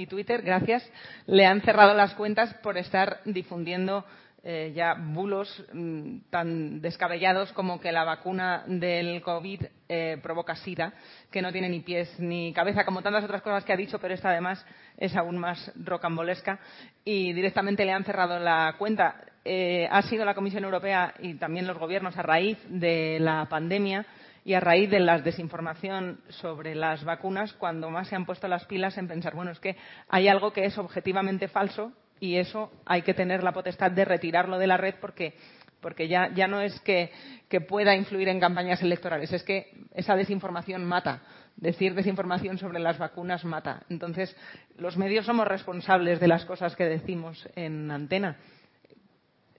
Twitter, 0.07 0.41
gracias, 0.43 0.89
le 1.25 1.45
han 1.45 1.61
cerrado 1.61 1.93
las 1.93 2.13
cuentas 2.13 2.53
por 2.63 2.77
estar 2.77 3.19
difundiendo 3.25 4.05
ya 4.43 4.93
bulos 4.93 5.65
mm, 5.73 6.29
tan 6.29 6.81
descabellados 6.81 7.51
como 7.51 7.79
que 7.79 7.91
la 7.91 8.05
vacuna 8.05 8.63
del 8.67 9.21
COVID 9.21 9.65
eh, 9.89 10.17
provoca 10.21 10.55
sida, 10.55 10.93
que 11.31 11.41
no 11.41 11.51
tiene 11.51 11.67
ni 11.67 11.81
pies 11.81 12.19
ni 12.19 12.53
cabeza, 12.53 12.85
como 12.85 13.01
tantas 13.01 13.23
otras 13.23 13.41
cosas 13.41 13.65
que 13.65 13.73
ha 13.73 13.77
dicho, 13.77 13.99
pero 13.99 14.13
esta 14.13 14.29
además 14.29 14.65
es 14.97 15.15
aún 15.15 15.37
más 15.37 15.71
rocambolesca 15.75 16.59
y 17.03 17.33
directamente 17.33 17.83
le 17.85 17.91
han 17.91 18.05
cerrado 18.05 18.39
la 18.39 18.75
cuenta. 18.77 19.15
Eh, 19.43 19.87
ha 19.89 20.01
sido 20.03 20.25
la 20.25 20.35
Comisión 20.35 20.63
Europea 20.63 21.13
y 21.19 21.33
también 21.35 21.65
los 21.65 21.77
gobiernos 21.77 22.17
a 22.17 22.21
raíz 22.21 22.57
de 22.69 23.17
la 23.19 23.47
pandemia 23.49 24.05
y 24.45 24.53
a 24.53 24.59
raíz 24.59 24.89
de 24.89 24.99
la 24.99 25.19
desinformación 25.19 26.21
sobre 26.29 26.75
las 26.75 27.03
vacunas 27.03 27.53
cuando 27.53 27.89
más 27.89 28.07
se 28.07 28.15
han 28.15 28.25
puesto 28.25 28.47
las 28.47 28.65
pilas 28.65 28.97
en 28.97 29.07
pensar, 29.07 29.35
bueno, 29.35 29.51
es 29.51 29.59
que 29.59 29.75
hay 30.07 30.27
algo 30.27 30.53
que 30.53 30.65
es 30.65 30.77
objetivamente 30.77 31.47
falso 31.47 31.91
y 32.19 32.37
eso 32.37 32.71
hay 32.85 33.01
que 33.01 33.13
tener 33.13 33.43
la 33.43 33.53
potestad 33.53 33.91
de 33.91 34.05
retirarlo 34.05 34.57
de 34.57 34.67
la 34.67 34.77
red 34.77 34.95
porque, 34.99 35.33
porque 35.81 36.07
ya, 36.07 36.31
ya 36.33 36.47
no 36.47 36.61
es 36.61 36.79
que, 36.81 37.11
que 37.47 37.61
pueda 37.61 37.95
influir 37.95 38.27
en 38.29 38.39
campañas 38.39 38.81
electorales, 38.81 39.31
es 39.31 39.43
que 39.43 39.71
esa 39.93 40.15
desinformación 40.15 40.85
mata. 40.85 41.21
Decir 41.55 41.93
desinformación 41.93 42.57
sobre 42.57 42.79
las 42.79 42.97
vacunas 42.97 43.43
mata. 43.43 43.83
Entonces, 43.89 44.33
los 44.77 44.95
medios 44.95 45.25
somos 45.25 45.45
responsables 45.45 46.21
de 46.21 46.27
las 46.29 46.45
cosas 46.45 46.73
que 46.75 46.85
decimos 46.85 47.49
en 47.55 47.91
antena 47.91 48.37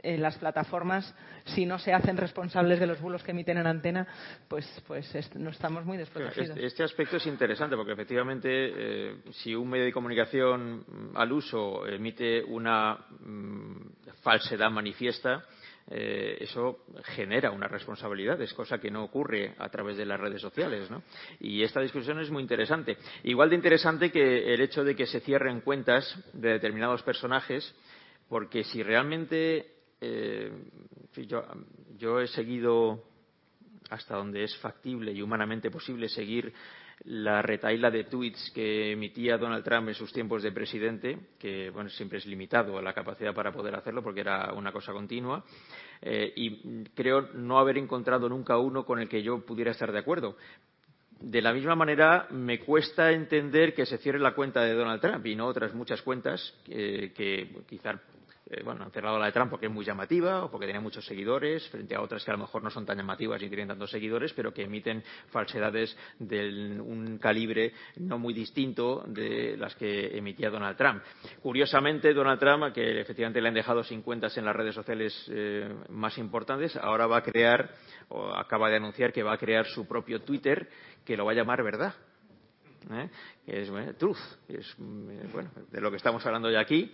las 0.03 0.39
plataformas, 0.39 1.15
si 1.45 1.67
no 1.67 1.79
se 1.79 1.93
hacen 1.93 2.17
responsables 2.17 2.81
de 2.81 2.87
los 2.87 3.01
bulos 3.01 3.23
que 3.23 3.33
emiten 3.33 3.59
en 3.59 3.67
antena, 3.67 4.07
pues, 4.49 4.67
pues 4.87 5.15
no 5.35 5.51
estamos 5.51 5.85
muy 5.85 5.99
desprotegidos. 5.99 6.51
Este, 6.51 6.67
este, 6.67 6.83
aspecto 6.85 7.17
es 7.17 7.27
interesante 7.27 7.77
porque 7.77 7.93
efectivamente 7.93 8.49
eh, 8.51 9.17
si 9.33 9.55
un 9.55 9.69
medio 9.69 9.85
de 9.85 9.93
comunicación 9.93 10.85
mm, 10.87 11.17
al 11.17 11.33
uso 11.33 11.87
emite 11.87 12.43
una 12.43 12.95
mm, 13.21 14.13
falsedad 14.23 14.71
manifiesta, 14.71 15.45
eh, 15.93 16.37
eso 16.41 16.85
genera 17.03 17.51
una 17.51 17.67
responsabilidad, 17.67 18.41
es 18.41 18.55
cosa 18.55 18.79
que 18.79 18.93
no 18.93 19.03
ocurre 19.03 19.55
a 19.59 19.69
través 19.71 19.97
de 19.97 20.07
las 20.07 20.21
redes 20.21 20.41
sociales. 20.41 20.89
¿no? 20.91 21.03
Y 21.41 21.63
esta 21.63 21.81
discusión 21.81 22.21
es 22.21 22.31
muy 22.31 22.43
interesante. 22.43 22.97
Igual 23.25 23.51
de 23.51 23.57
interesante 23.57 24.13
que 24.13 24.55
el 24.55 24.61
hecho 24.61 24.85
de 24.85 24.95
que 24.95 25.07
se 25.07 25.21
cierren 25.21 25.61
cuentas 25.63 26.17
de 26.33 26.51
determinados 26.51 27.03
personajes, 27.03 27.75
porque 28.29 28.63
si 28.63 28.83
realmente 28.83 29.80
eh, 30.01 30.51
yo, 31.99 32.21
he 32.21 32.27
seguido 32.29 33.05
hasta 33.91 34.17
donde 34.17 34.45
es 34.45 34.57
factible 34.59 35.13
y 35.13 35.21
humanamente 35.21 35.71
posible 35.71 36.09
seguir 36.09 36.53
la 37.05 37.41
retaila 37.43 37.91
de 37.91 38.05
tweets 38.05 38.53
que 38.55 38.93
emitía 38.93 39.39
Donald 39.39 39.65
Trump 39.65 39.89
en 39.89 39.95
sus 39.95 40.13
tiempos 40.13 40.43
de 40.43 40.53
presidente, 40.53 41.19
que 41.39 41.71
bueno, 41.71 41.89
siempre 41.89 42.19
es 42.19 42.27
limitado 42.27 42.79
a 42.79 42.83
la 42.83 42.93
capacidad 42.93 43.35
para 43.35 43.53
poder 43.53 43.75
hacerlo 43.75 44.03
porque 44.03 44.21
era 44.21 44.53
una 44.53 44.71
cosa 44.71 44.93
continua, 44.93 45.43
eh, 46.03 46.33
y 46.37 46.85
creo 46.95 47.33
no 47.35 47.59
haber 47.59 47.79
encontrado 47.79 48.29
nunca 48.29 48.59
uno 48.59 48.85
con 48.85 49.01
el 49.01 49.09
que 49.09 49.23
yo 49.23 49.45
pudiera 49.45 49.71
estar 49.71 49.93
de 49.93 49.99
acuerdo. 49.99 50.37
De 51.21 51.43
la 51.43 51.53
misma 51.53 51.75
manera, 51.75 52.29
me 52.31 52.61
cuesta 52.61 53.13
entender 53.13 53.75
que 53.75 53.85
se 53.85 53.99
cierre 53.99 54.19
la 54.19 54.35
cuenta 54.35 54.63
de 54.63 54.73
Donald 54.75 55.01
Trump 55.01 55.27
y 55.27 55.37
no 55.37 55.47
otras 55.47 55.75
muchas 55.75 56.01
cuentas 56.03 56.55
que, 56.65 57.13
que 57.15 57.63
quizá 57.69 57.93
eh, 57.93 57.99
bueno, 58.65 58.85
han 58.85 58.91
cerrado 58.91 59.19
la 59.19 59.27
de 59.27 59.33
Trump 59.33 59.51
porque 59.51 59.67
es 59.67 59.73
muy 59.73 59.85
llamativa 59.85 60.45
o 60.45 60.51
porque 60.51 60.67
tiene 60.67 60.81
muchos 60.81 61.05
seguidores, 61.05 61.69
frente 61.69 61.95
a 61.95 62.01
otras 62.01 62.25
que 62.25 62.31
a 62.31 62.35
lo 62.35 62.41
mejor 62.41 62.63
no 62.63 62.71
son 62.71 62.85
tan 62.85 62.97
llamativas 62.97 63.41
ni 63.41 63.49
tienen 63.49 63.69
tantos 63.69 63.91
seguidores, 63.91 64.33
pero 64.33 64.53
que 64.53 64.63
emiten 64.63 65.03
falsedades 65.31 65.97
de 66.19 66.81
un 66.81 67.19
calibre 67.19 67.73
no 67.97 68.19
muy 68.19 68.35
distinto 68.35 69.05
de 69.07 69.57
las 69.57 69.75
que 69.77 70.17
emitía 70.17 70.51
Donald 70.51 70.77
Trump. 70.77 71.03
Curiosamente, 71.43 72.13
Donald 72.13 72.41
Trump, 72.41 72.73
que 72.75 73.01
efectivamente 73.01 73.41
le 73.41 73.49
han 73.49 73.55
dejado 73.55 73.85
sin 73.85 74.03
cuentas 74.03 74.37
en 74.37 74.45
las 74.45 74.57
redes 74.57 74.75
sociales 74.75 75.31
eh, 75.31 75.73
más 75.89 76.19
importantes, 76.19 76.77
ahora 76.77 77.07
va 77.07 77.19
a 77.19 77.23
crear, 77.23 77.71
o 78.09 78.35
acaba 78.35 78.69
de 78.69 78.77
anunciar 78.77 79.13
que 79.13 79.23
va 79.23 79.35
a 79.35 79.39
crear 79.39 79.67
su 79.67 79.87
propio 79.87 80.23
Twitter, 80.23 80.69
que 81.05 81.17
lo 81.17 81.25
va 81.25 81.33
a 81.33 81.35
llamar 81.35 81.63
verdad. 81.63 81.95
¿eh? 82.91 83.09
es 83.47 83.71
truth, 83.99 84.19
es 84.49 84.75
bueno, 84.79 85.51
de 85.71 85.81
lo 85.81 85.91
que 85.91 85.97
estamos 85.97 86.25
hablando 86.25 86.51
ya 86.51 86.61
aquí. 86.61 86.93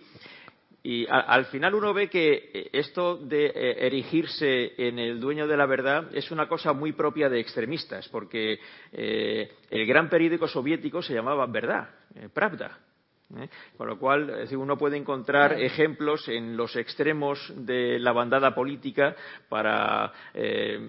Y 0.83 1.05
al 1.09 1.45
final 1.45 1.75
uno 1.75 1.93
ve 1.93 2.07
que 2.07 2.51
eh, 2.53 2.69
esto 2.71 3.17
de 3.17 3.47
eh, 3.47 3.87
erigirse 3.87 4.73
en 4.77 4.99
el 4.99 5.19
dueño 5.19 5.47
de 5.47 5.57
la 5.57 5.65
verdad 5.65 6.15
es 6.15 6.31
una 6.31 6.47
cosa 6.47 6.71
muy 6.71 6.93
propia 6.93 7.29
de 7.29 7.39
extremistas, 7.39 8.07
porque 8.09 8.59
eh, 8.93 9.51
el 9.69 9.85
gran 9.85 10.09
periódico 10.09 10.47
soviético 10.47 11.01
se 11.01 11.13
llamaba 11.13 11.45
Verdad, 11.47 11.89
Pravda. 12.33 12.79
¿Eh? 13.35 13.49
Con 13.77 13.87
lo 13.87 13.99
cual, 13.99 14.47
uno 14.51 14.77
puede 14.77 14.97
encontrar 14.97 15.53
ejemplos 15.53 16.27
en 16.27 16.55
los 16.55 16.75
extremos 16.75 17.53
de 17.55 17.99
la 17.99 18.11
bandada 18.11 18.55
política 18.55 19.15
para 19.49 20.11
eh, 20.33 20.79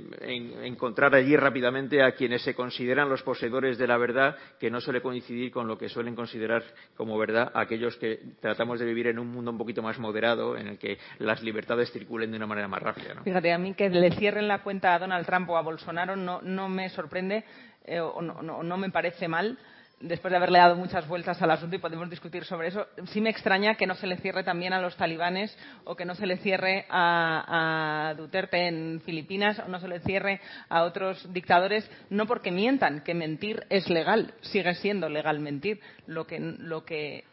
encontrar 0.63 1.15
allí 1.15 1.37
rápidamente 1.37 2.03
a 2.03 2.13
quienes 2.13 2.43
se 2.43 2.55
consideran 2.55 3.09
los 3.09 3.23
poseedores 3.23 3.79
de 3.79 3.87
la 3.87 3.99
verdad, 3.99 4.37
que 4.59 4.71
no 4.71 4.81
suele 4.81 5.01
coincidir 5.01 5.51
con 5.51 5.67
lo 5.67 5.77
que 5.77 5.89
suelen 5.89 6.15
considerar 6.15 6.63
como 6.97 7.19
verdad 7.19 7.51
aquellos 7.55 7.97
que 7.97 8.21
tratamos 8.41 8.79
de 8.79 8.87
vivir 8.87 9.09
en 9.09 9.19
un 9.19 9.29
mundo 9.29 9.51
un 9.51 9.59
poquito 9.59 9.83
más 9.83 9.99
moderado, 9.99 10.57
en 10.57 10.69
el 10.69 10.79
que 10.79 10.99
las 11.19 11.43
libertades 11.43 11.91
circulen 11.93 12.31
de 12.31 12.37
una 12.37 12.47
manera 12.47 12.69
más 12.69 12.83
rápida. 12.83 13.21
Fíjate, 13.23 13.53
a 13.53 13.59
mí 13.59 13.75
que 13.75 13.89
le 13.89 14.11
cierren 14.13 14.49
la 14.49 14.63
cuenta 14.63 14.95
a 14.95 14.99
Donald 14.99 15.27
Trump 15.27 15.51
o 15.51 15.57
a 15.57 15.63
Bolsonaro 15.63 16.17
no, 16.17 16.41
no 16.43 16.69
me 16.69 16.89
sorprende 16.91 17.45
eh, 17.85 18.01
o 18.01 18.23
no 18.23 18.77
me 18.77 18.91
parece 18.91 19.29
mal 19.29 19.59
después 20.01 20.31
de 20.31 20.37
haberle 20.37 20.59
dado 20.59 20.77
muchas 20.77 21.07
vueltas 21.09 21.41
al 21.43 21.51
asunto 21.51 21.77
y 21.77 21.81
podemos 21.81 22.09
discutir 22.09 22.45
sobre 22.45 22.69
eso, 22.69 22.87
sí 23.07 23.21
me 23.21 23.31
extraña 23.31 23.75
que 23.75 23.87
no 23.87 23.95
se 23.95 24.07
le 24.07 24.17
cierre 24.19 24.45
también 24.45 24.73
a 24.73 24.81
los 24.81 24.97
talibanes 24.97 25.57
o 25.85 25.97
que 25.97 26.05
no 26.05 26.15
se 26.15 26.27
le 26.27 26.37
cierre 26.39 26.87
a, 26.89 28.15
Duterte 28.17 28.69
en 28.69 29.01
Filipinas 29.05 29.59
o 29.59 29.69
no 29.69 29.81
se 29.81 29.89
le 29.89 30.01
cierre 30.01 30.41
a 30.69 30.83
otros 30.83 31.33
dictadores, 31.33 31.89
no 32.11 32.27
porque 32.27 32.51
mientan, 32.51 33.03
que 33.03 33.15
mentir 33.15 33.65
es 33.71 33.89
legal, 33.89 34.35
sigue 34.41 34.75
siendo 34.75 35.09
legal 35.09 35.41
mentir. 35.41 35.81
Lo 36.07 36.27
que, 36.27 36.39
lo 36.41 36.85
que 36.85 37.25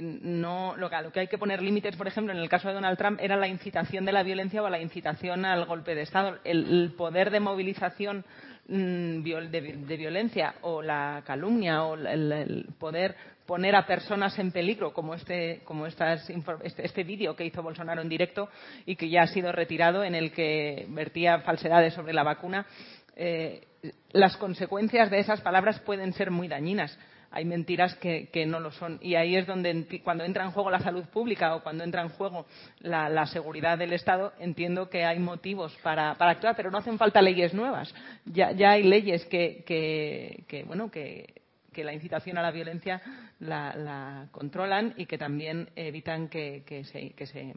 no 0.00 0.74
lo 0.76 0.88
que, 0.88 1.02
lo 1.02 1.12
que 1.12 1.20
hay 1.20 1.28
que 1.28 1.38
poner 1.38 1.62
límites, 1.62 1.96
por 1.96 2.08
ejemplo, 2.08 2.32
en 2.32 2.38
el 2.38 2.48
caso 2.48 2.68
de 2.68 2.74
Donald 2.74 2.98
Trump, 2.98 3.20
era 3.22 3.36
la 3.36 3.48
incitación 3.48 4.04
de 4.04 4.12
la 4.12 4.22
violencia 4.22 4.62
o 4.62 4.68
la 4.68 4.80
incitación 4.80 5.44
al 5.44 5.66
golpe 5.66 5.94
de 5.94 6.02
Estado. 6.02 6.38
el 6.44 6.94
poder 6.96 7.30
de 7.30 7.40
movilización 7.40 8.24
de, 8.66 9.96
violencia 9.96 10.54
o 10.62 10.82
la 10.82 11.22
calumnia 11.26 11.84
o 11.84 11.94
el, 11.94 12.66
poder 12.78 13.14
poner 13.46 13.76
a 13.76 13.86
personas 13.86 14.38
en 14.38 14.52
peligro, 14.52 14.92
como 14.94 15.14
este, 15.14 15.60
como 15.64 15.86
este, 15.86 16.04
este, 16.62 17.04
vídeo 17.04 17.36
que 17.36 17.44
hizo 17.44 17.62
Bolsonaro 17.62 18.00
en 18.00 18.08
directo 18.08 18.48
y 18.86 18.96
que 18.96 19.10
ya 19.10 19.22
ha 19.22 19.26
sido 19.26 19.52
retirado, 19.52 20.02
en 20.02 20.14
el 20.14 20.32
que 20.32 20.86
vertía 20.88 21.40
falsedades 21.40 21.92
sobre 21.92 22.14
la 22.14 22.22
vacuna, 22.22 22.66
eh, 23.16 23.66
las 24.12 24.36
consecuencias 24.38 25.10
de 25.10 25.18
esas 25.18 25.42
palabras 25.42 25.78
pueden 25.80 26.14
ser 26.14 26.30
muy 26.30 26.48
dañinas 26.48 26.98
hay 27.34 27.44
mentiras 27.44 27.96
que, 27.96 28.46
no 28.46 28.60
lo 28.60 28.70
son. 28.70 28.98
Y 29.02 29.16
ahí 29.16 29.34
es 29.34 29.44
donde, 29.44 30.00
cuando 30.04 30.22
entra 30.22 30.44
en 30.44 30.52
juego 30.52 30.70
la 30.70 30.78
salud 30.78 31.04
pública 31.06 31.56
o 31.56 31.64
cuando 31.64 31.82
entra 31.82 32.02
en 32.02 32.10
juego 32.10 32.46
la, 32.78 33.26
seguridad 33.26 33.76
del 33.76 33.92
Estado, 33.92 34.32
entiendo 34.38 34.88
que 34.88 35.04
hay 35.04 35.18
motivos 35.18 35.76
para, 35.82 36.12
actuar, 36.12 36.54
pero 36.54 36.70
no 36.70 36.78
hacen 36.78 36.96
falta 36.96 37.20
leyes 37.20 37.52
nuevas. 37.52 37.92
Ya, 38.24 38.50
hay 38.70 38.84
leyes 38.84 39.26
que, 39.26 40.64
bueno, 40.68 40.92
que, 40.92 41.42
la 41.76 41.92
incitación 41.92 42.38
a 42.38 42.42
la 42.42 42.52
violencia 42.52 43.02
la, 43.40 44.28
controlan 44.30 44.94
y 44.96 45.06
que 45.06 45.18
también 45.18 45.70
evitan 45.74 46.28
que, 46.28 46.62
se, 46.84 47.10
que 47.10 47.26
se 47.26 47.52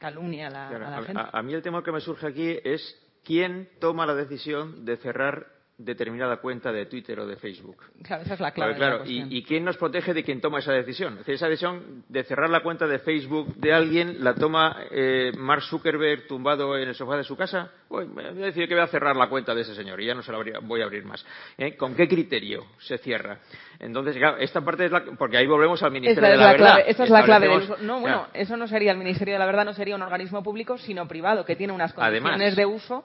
calumnie 0.00 0.46
a 0.46 0.50
la, 0.50 1.02
gente. 1.06 1.22
a 1.32 1.42
mí 1.42 1.54
el 1.54 1.62
tema 1.62 1.84
que 1.84 1.92
me 1.92 2.00
surge 2.00 2.26
aquí 2.26 2.58
es 2.64 3.00
quién 3.22 3.68
toma 3.78 4.04
la 4.04 4.16
decisión 4.16 4.84
de 4.84 4.96
cerrar 4.96 5.53
determinada 5.76 6.36
cuenta 6.36 6.72
de 6.72 6.86
Twitter 6.86 7.18
o 7.18 7.26
de 7.26 7.36
Facebook. 7.36 7.76
Claro, 8.02 8.22
esa 8.22 8.34
es 8.34 8.40
la 8.40 8.52
clave. 8.52 8.76
claro, 8.76 9.02
¿y, 9.04 9.42
quién 9.42 9.64
nos 9.64 9.76
protege 9.76 10.14
de 10.14 10.22
quien 10.22 10.40
toma 10.40 10.60
esa 10.60 10.72
decisión? 10.72 11.18
esa 11.26 11.48
decisión 11.48 12.04
de 12.08 12.22
cerrar 12.24 12.50
la 12.50 12.62
cuenta 12.62 12.86
de 12.86 13.00
Facebook 13.00 13.54
de 13.56 13.72
alguien 13.72 14.22
la 14.22 14.34
toma 14.34 14.76
eh, 14.90 15.32
Mark 15.36 15.62
Zuckerberg 15.62 16.26
tumbado 16.26 16.78
en 16.78 16.88
el 16.88 16.94
sofá 16.94 17.16
de 17.16 17.24
su 17.24 17.36
casa. 17.36 17.72
Voy 17.94 18.24
a 18.24 18.32
decir 18.32 18.68
que 18.68 18.74
voy 18.74 18.82
a 18.82 18.88
cerrar 18.88 19.16
la 19.16 19.28
cuenta 19.28 19.54
de 19.54 19.62
ese 19.62 19.74
señor 19.74 20.00
y 20.00 20.06
ya 20.06 20.14
no 20.14 20.22
se 20.22 20.32
la 20.32 20.38
voy 20.62 20.80
a 20.80 20.84
abrir 20.84 21.04
más. 21.04 21.24
¿Eh? 21.58 21.76
¿Con 21.76 21.94
qué 21.94 22.08
criterio 22.08 22.66
se 22.78 22.98
cierra? 22.98 23.38
Entonces, 23.78 24.16
claro, 24.16 24.38
esta 24.38 24.60
parte 24.60 24.86
es 24.86 24.92
la. 24.92 25.04
Porque 25.18 25.36
ahí 25.36 25.46
volvemos 25.46 25.82
al 25.82 25.90
Ministerio 25.90 26.30
de 26.30 26.36
la, 26.36 26.52
Verdad. 26.52 26.78
esa 26.86 27.04
es 27.04 27.10
la 27.10 27.22
clave. 27.24 27.48
No, 27.80 28.00
bueno, 28.00 28.28
eso 28.32 28.56
no 28.56 28.66
sería 28.66 28.92
el 28.92 28.98
Ministerio 28.98 29.34
de 29.34 29.38
la 29.38 29.46
Verdad, 29.46 29.64
no 29.64 29.74
sería 29.74 29.94
un 29.94 30.02
organismo 30.02 30.42
público, 30.42 30.78
sino 30.78 31.06
privado, 31.06 31.44
que 31.44 31.56
tiene 31.56 31.72
unas 31.72 31.92
condiciones 31.92 32.56
de 32.56 32.66
uso 32.66 33.04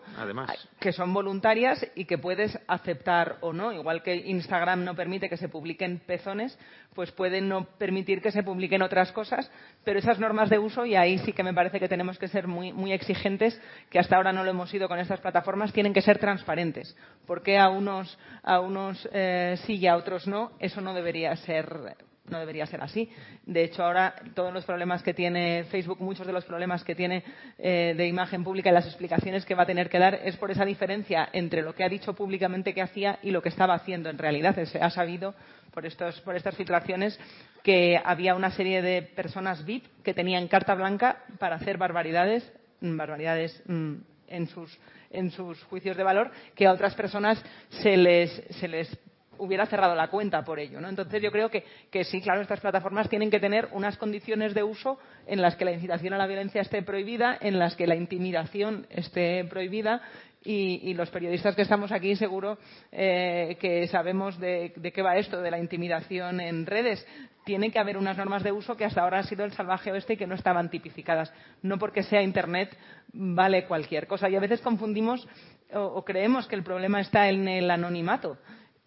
que 0.80 0.92
son 0.92 1.14
voluntarias 1.14 1.86
y 1.96 2.06
que 2.06 2.18
puedes 2.18 2.58
aceptar 2.68 3.38
o 3.42 3.54
no. 3.54 3.72
Igual 3.72 4.04
que 4.04 4.16
Instagram 4.16 4.84
no 4.84 4.96
permite 4.96 5.30
que 5.30 5.38
se 5.38 5.50
publiquen 5.50 6.00
pezones, 6.00 6.58
pues 6.94 7.12
puede 7.12 7.42
no 7.42 7.66
permitir 7.78 8.22
que 8.22 8.32
se 8.32 8.44
publiquen 8.44 8.82
otras 8.82 9.12
cosas, 9.12 9.50
pero 9.84 10.00
esas 10.00 10.20
normas 10.20 10.50
de 10.50 10.60
uso, 10.60 10.86
y 10.86 10.96
ahí 10.96 11.18
sí 11.20 11.34
que 11.34 11.44
me 11.44 11.54
parece 11.54 11.80
que 11.80 11.88
tenemos 11.88 12.18
que 12.18 12.28
ser 12.28 12.48
muy, 12.48 12.74
muy 12.74 12.94
exigentes, 12.94 13.60
que 13.90 14.00
hasta 14.00 14.16
ahora 14.16 14.34
no 14.34 14.44
lo 14.44 14.52
hemos 14.52 14.70
sido 14.70 14.88
con 14.88 15.00
estas 15.00 15.20
plataformas 15.20 15.74
tienen 15.74 15.94
que 15.94 16.02
ser 16.02 16.20
transparentes. 16.20 16.96
¿Por 17.26 17.44
qué 17.44 17.58
a 17.58 17.70
unos, 17.70 18.18
a 18.44 18.60
unos 18.60 19.08
eh, 19.14 19.56
sí 19.66 19.78
y 19.78 19.88
a 19.88 19.96
otros 19.96 20.28
no? 20.28 20.52
Eso 20.60 20.82
no 20.82 20.94
debería 20.94 21.36
ser 21.36 22.09
no 22.30 22.40
debería 22.40 22.66
ser 22.66 22.82
así. 22.82 23.10
De 23.46 23.64
hecho, 23.64 23.84
ahora 23.84 24.16
todos 24.34 24.54
los 24.54 24.66
problemas 24.66 25.04
que 25.04 25.14
tiene 25.14 25.66
Facebook, 25.66 26.00
muchos 26.02 26.26
de 26.26 26.34
los 26.34 26.46
problemas 26.46 26.84
que 26.84 26.96
tiene 26.96 27.24
eh, 27.58 27.94
de 27.96 28.08
imagen 28.08 28.44
pública 28.44 28.70
y 28.70 28.74
las 28.74 28.86
explicaciones 28.86 29.46
que 29.46 29.56
va 29.56 29.64
a 29.64 29.66
tener 29.66 29.90
que 29.90 30.00
dar 30.00 30.16
es 30.24 30.38
por 30.38 30.52
esa 30.52 30.66
diferencia 30.66 31.30
entre 31.34 31.62
lo 31.62 31.74
que 31.74 31.84
ha 31.84 31.90
dicho 31.90 32.14
públicamente 32.14 32.74
que 32.74 32.82
hacía 32.82 33.20
y 33.22 33.32
lo 33.32 33.42
que 33.42 33.50
estaba 33.50 33.74
haciendo 33.74 34.10
en 34.10 34.18
realidad. 34.18 34.58
Se 34.66 34.80
ha 34.80 34.90
sabido 34.90 35.34
por, 35.72 35.86
estos, 35.86 36.20
por 36.22 36.36
estas 36.36 36.56
filtraciones 36.56 37.20
que 37.64 38.00
había 38.04 38.36
una 38.36 38.52
serie 38.52 38.82
de 38.82 39.02
personas 39.02 39.66
VIP 39.66 39.86
que 40.04 40.14
tenían 40.14 40.48
carta 40.48 40.76
blanca 40.76 41.24
para 41.40 41.56
hacer 41.56 41.78
barbaridades, 41.78 42.52
barbaridades 42.82 43.62
mm, 43.66 43.96
en 44.28 44.48
sus, 44.48 44.78
en 45.10 45.32
sus 45.32 45.62
juicios 45.64 45.98
de 45.98 46.04
valor, 46.04 46.32
que 46.56 46.68
a 46.68 46.72
otras 46.72 46.96
personas 46.96 47.44
se 47.70 47.98
les, 47.98 48.32
se 48.60 48.68
les 48.68 48.98
hubiera 49.40 49.66
cerrado 49.66 49.96
la 49.96 50.10
cuenta 50.10 50.44
por 50.44 50.60
ello. 50.60 50.80
¿no? 50.80 50.90
Entonces 50.90 51.22
yo 51.22 51.32
creo 51.32 51.50
que, 51.50 51.64
sí, 52.04 52.22
claro, 52.22 52.42
estas 52.42 52.60
plataformas 52.60 53.10
tienen 53.10 53.32
que 53.32 53.40
tener 53.40 53.70
unas 53.72 53.98
condiciones 53.98 54.54
de 54.54 54.64
uso 54.64 55.00
en 55.26 55.42
las 55.42 55.56
que 55.56 55.66
la 55.66 55.72
incitación 55.72 56.14
a 56.14 56.18
la 56.18 56.28
violencia 56.28 56.62
esté 56.62 56.82
prohibida, 56.84 57.38
en 57.42 57.58
las 57.60 57.76
que 57.76 57.88
la 57.88 57.96
intimidación 57.96 58.86
esté 58.90 59.44
prohibida 59.46 60.02
y, 60.44 60.94
los 60.94 61.10
periodistas 61.10 61.56
que 61.56 61.64
estamos 61.64 61.92
aquí 61.92 62.16
seguro 62.16 62.58
eh, 62.92 63.58
que 63.60 63.88
sabemos 63.88 64.40
de, 64.40 64.74
qué 64.94 65.02
va 65.02 65.18
esto 65.18 65.42
de 65.42 65.52
la 65.52 65.60
intimidación 65.60 66.40
en 66.40 66.66
redes. 66.66 67.06
Tiene 67.46 67.72
que 67.72 67.80
haber 67.80 67.98
unas 67.98 68.18
normas 68.18 68.44
de 68.44 68.52
uso 68.52 68.78
que 68.78 68.86
hasta 68.86 69.02
ahora 69.02 69.18
han 69.18 69.26
sido 69.26 69.44
el 69.44 69.54
salvaje 69.54 69.92
oeste 69.92 70.14
y 70.14 70.18
que 70.18 70.28
no 70.28 70.36
estaban 70.36 70.70
tipificadas. 70.70 71.34
No 71.62 71.78
porque 71.78 72.04
sea 72.04 72.22
Internet 72.22 72.78
vale 73.12 73.66
cualquier 73.66 74.08
cosa. 74.08 74.30
Y 74.30 74.36
a 74.36 74.40
veces 74.40 74.62
confundimos 74.62 75.28
o 75.74 76.04
creemos 76.04 76.48
que 76.48 76.56
el 76.56 76.64
problema 76.64 77.02
está 77.02 77.30
en 77.30 77.48
el 77.48 77.70
anonimato 77.70 78.38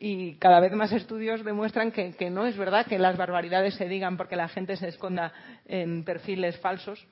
y 0.05 0.35
cada 0.41 0.59
vez 0.59 0.73
más 0.73 0.91
estudios 0.91 1.45
demuestran 1.45 1.93
que, 1.93 2.29
no 2.29 2.45
es 2.45 2.57
verdad 2.57 2.87
que 2.87 2.99
las 2.99 3.17
barbaridades 3.17 3.77
se 3.77 3.87
digan 3.87 4.17
porque 4.17 4.35
la 4.35 4.49
gente 4.49 4.77
se 4.77 4.89
esconda 4.89 5.33
en 5.65 6.03
perfiles 6.03 6.59
falsos. 6.59 7.07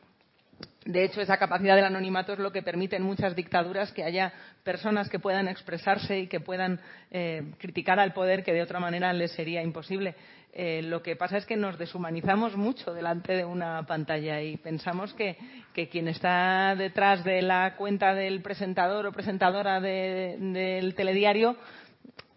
De 0.84 1.04
hecho, 1.04 1.20
esa 1.20 1.36
capacidad 1.36 1.76
del 1.76 1.84
anonimato 1.84 2.32
es 2.32 2.40
lo 2.40 2.50
que 2.50 2.64
permite 2.64 2.96
en 2.96 3.04
muchas 3.04 3.36
dictaduras 3.36 3.92
que 3.92 4.02
haya 4.02 4.32
personas 4.64 5.08
que 5.08 5.20
puedan 5.20 5.46
expresarse 5.46 6.18
y 6.18 6.26
que 6.26 6.40
puedan 6.40 6.80
eh, 7.12 7.52
criticar 7.58 8.00
al 8.00 8.12
poder 8.12 8.42
que 8.42 8.52
de 8.52 8.62
otra 8.62 8.80
manera 8.80 9.12
les 9.12 9.30
sería 9.30 9.62
imposible. 9.62 10.16
Eh, 10.52 10.82
lo 10.82 11.00
que 11.00 11.14
pasa 11.14 11.36
es 11.36 11.46
que 11.46 11.56
nos 11.56 11.78
deshumanizamos 11.78 12.56
mucho 12.56 12.92
delante 12.92 13.34
de 13.34 13.44
una 13.44 13.86
pantalla 13.86 14.42
y 14.42 14.56
pensamos 14.56 15.14
que, 15.14 15.36
que 15.72 15.88
quien 15.88 16.08
está 16.08 16.74
detrás 16.74 17.22
de 17.22 17.40
la 17.40 17.76
cuenta 17.76 18.14
del 18.14 18.42
presentador 18.42 19.06
o 19.06 19.12
presentadora 19.12 19.80
de, 19.80 20.36
del 20.40 20.96
telediario 20.96 21.56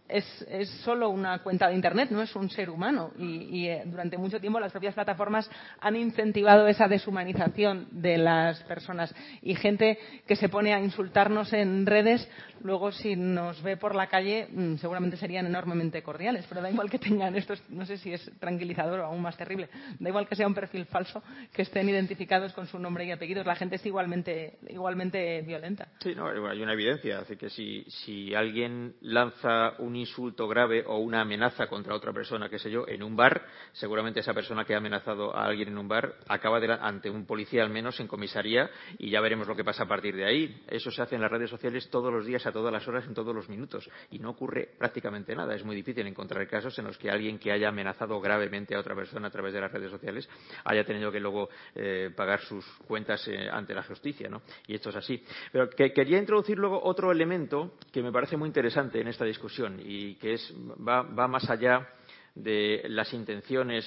es, 0.07 0.69
solo 0.83 1.09
una 1.09 1.39
cuenta 1.39 1.67
de 1.67 1.75
Internet, 1.75 2.09
no 2.11 2.21
es 2.21 2.35
un 2.35 2.49
ser 2.49 2.69
humano. 2.69 3.11
Y, 3.17 3.25
y 3.57 3.67
eh, 3.67 3.83
durante 3.85 4.17
mucho 4.17 4.39
tiempo 4.39 4.59
las 4.59 4.71
propias 4.71 4.93
plataformas 4.93 5.49
han 5.79 5.95
incentivado 5.95 6.67
esa 6.67 6.87
deshumanización 6.87 7.87
de 7.91 8.17
las 8.17 8.61
personas. 8.63 9.13
Y 9.41 9.55
gente 9.55 9.97
que 10.27 10.35
se 10.35 10.49
pone 10.49 10.73
a 10.73 10.79
insultarnos 10.79 11.53
en 11.53 11.85
redes, 11.85 12.29
luego 12.61 12.91
si 12.91 13.15
nos 13.15 13.61
ve 13.63 13.77
por 13.77 13.95
la 13.95 14.07
calle, 14.07 14.47
mmm, 14.51 14.75
seguramente 14.75 15.17
serían 15.17 15.45
enormemente 15.45 16.03
cordiales. 16.03 16.45
Pero 16.47 16.61
da 16.61 16.69
igual 16.69 16.89
que 16.89 16.99
tengan 16.99 17.35
esto, 17.35 17.53
no 17.69 17.85
sé 17.85 17.97
si 17.97 18.13
es 18.13 18.31
tranquilizador 18.39 18.99
o 18.99 19.05
aún 19.05 19.21
más 19.21 19.37
terrible, 19.37 19.69
da 19.99 20.09
igual 20.09 20.27
que 20.27 20.35
sea 20.35 20.47
un 20.47 20.53
perfil 20.53 20.85
falso, 20.85 21.23
que 21.53 21.61
estén 21.61 21.89
identificados 21.89 22.53
con 22.53 22.67
su 22.67 22.77
nombre 22.77 23.05
y 23.05 23.11
apellidos. 23.11 23.45
La 23.45 23.55
gente 23.55 23.75
es 23.75 23.85
igualmente, 23.85 24.57
igualmente 24.69 25.41
violenta. 25.41 25.87
Sí, 25.99 26.13
no, 26.15 26.27
hay 26.27 26.61
una 26.61 26.73
evidencia. 26.73 27.19
Así 27.19 27.35
que 27.35 27.49
si, 27.49 27.83
si 27.87 28.35
alguien 28.35 28.95
lanza 29.01 29.73
un 29.79 29.92
insulto 29.95 30.47
grave 30.47 30.83
o 30.85 30.97
una 30.97 31.21
amenaza 31.21 31.67
contra 31.67 31.95
otra 31.95 32.13
persona, 32.13 32.49
qué 32.49 32.59
sé 32.59 32.69
yo, 32.69 32.87
en 32.87 33.03
un 33.03 33.15
bar, 33.15 33.45
seguramente 33.73 34.19
esa 34.19 34.33
persona 34.33 34.65
que 34.65 34.73
ha 34.73 34.77
amenazado 34.77 35.35
a 35.35 35.45
alguien 35.45 35.69
en 35.69 35.77
un 35.77 35.87
bar 35.87 36.15
acaba 36.27 36.59
de, 36.59 36.71
ante 36.73 37.09
un 37.09 37.25
policía 37.25 37.63
al 37.63 37.69
menos 37.69 37.99
en 37.99 38.07
comisaría 38.07 38.69
y 38.97 39.09
ya 39.09 39.21
veremos 39.21 39.47
lo 39.47 39.55
que 39.55 39.63
pasa 39.63 39.83
a 39.83 39.87
partir 39.87 40.15
de 40.15 40.25
ahí. 40.25 40.63
Eso 40.67 40.91
se 40.91 41.01
hace 41.01 41.15
en 41.15 41.21
las 41.21 41.31
redes 41.31 41.49
sociales 41.49 41.89
todos 41.89 42.11
los 42.11 42.25
días, 42.25 42.45
a 42.45 42.51
todas 42.51 42.71
las 42.71 42.87
horas, 42.87 43.05
en 43.05 43.13
todos 43.13 43.35
los 43.35 43.49
minutos 43.49 43.89
y 44.11 44.19
no 44.19 44.31
ocurre 44.31 44.69
prácticamente 44.77 45.35
nada. 45.35 45.55
Es 45.55 45.63
muy 45.63 45.75
difícil 45.75 46.05
encontrar 46.07 46.47
casos 46.47 46.77
en 46.79 46.85
los 46.85 46.97
que 46.97 47.09
alguien 47.09 47.39
que 47.39 47.51
haya 47.51 47.69
amenazado 47.69 48.19
gravemente 48.19 48.75
a 48.75 48.79
otra 48.79 48.95
persona 48.95 49.27
a 49.27 49.31
través 49.31 49.53
de 49.53 49.61
las 49.61 49.71
redes 49.71 49.91
sociales 49.91 50.29
haya 50.65 50.83
tenido 50.83 51.11
que 51.11 51.19
luego 51.19 51.49
eh, 51.75 52.11
pagar 52.15 52.41
sus 52.41 52.65
cuentas 52.87 53.27
eh, 53.27 53.49
ante 53.49 53.73
la 53.73 53.83
justicia, 53.83 54.29
¿no? 54.29 54.41
Y 54.67 54.75
esto 54.75 54.89
es 54.89 54.95
así. 54.95 55.23
Pero 55.51 55.69
que, 55.69 55.91
quería 55.91 56.17
introducir 56.17 56.57
luego 56.57 56.81
otro 56.83 57.11
elemento 57.11 57.73
que 57.91 58.01
me 58.01 58.11
parece 58.11 58.37
muy 58.37 58.47
interesante 58.47 59.01
en 59.01 59.07
esta 59.07 59.25
discusión 59.25 59.79
y 59.83 60.15
que 60.15 60.33
es, 60.33 60.53
va, 60.87 61.01
va 61.01 61.27
más 61.27 61.49
allá 61.49 61.87
de 62.35 62.83
las 62.87 63.13
intenciones 63.13 63.85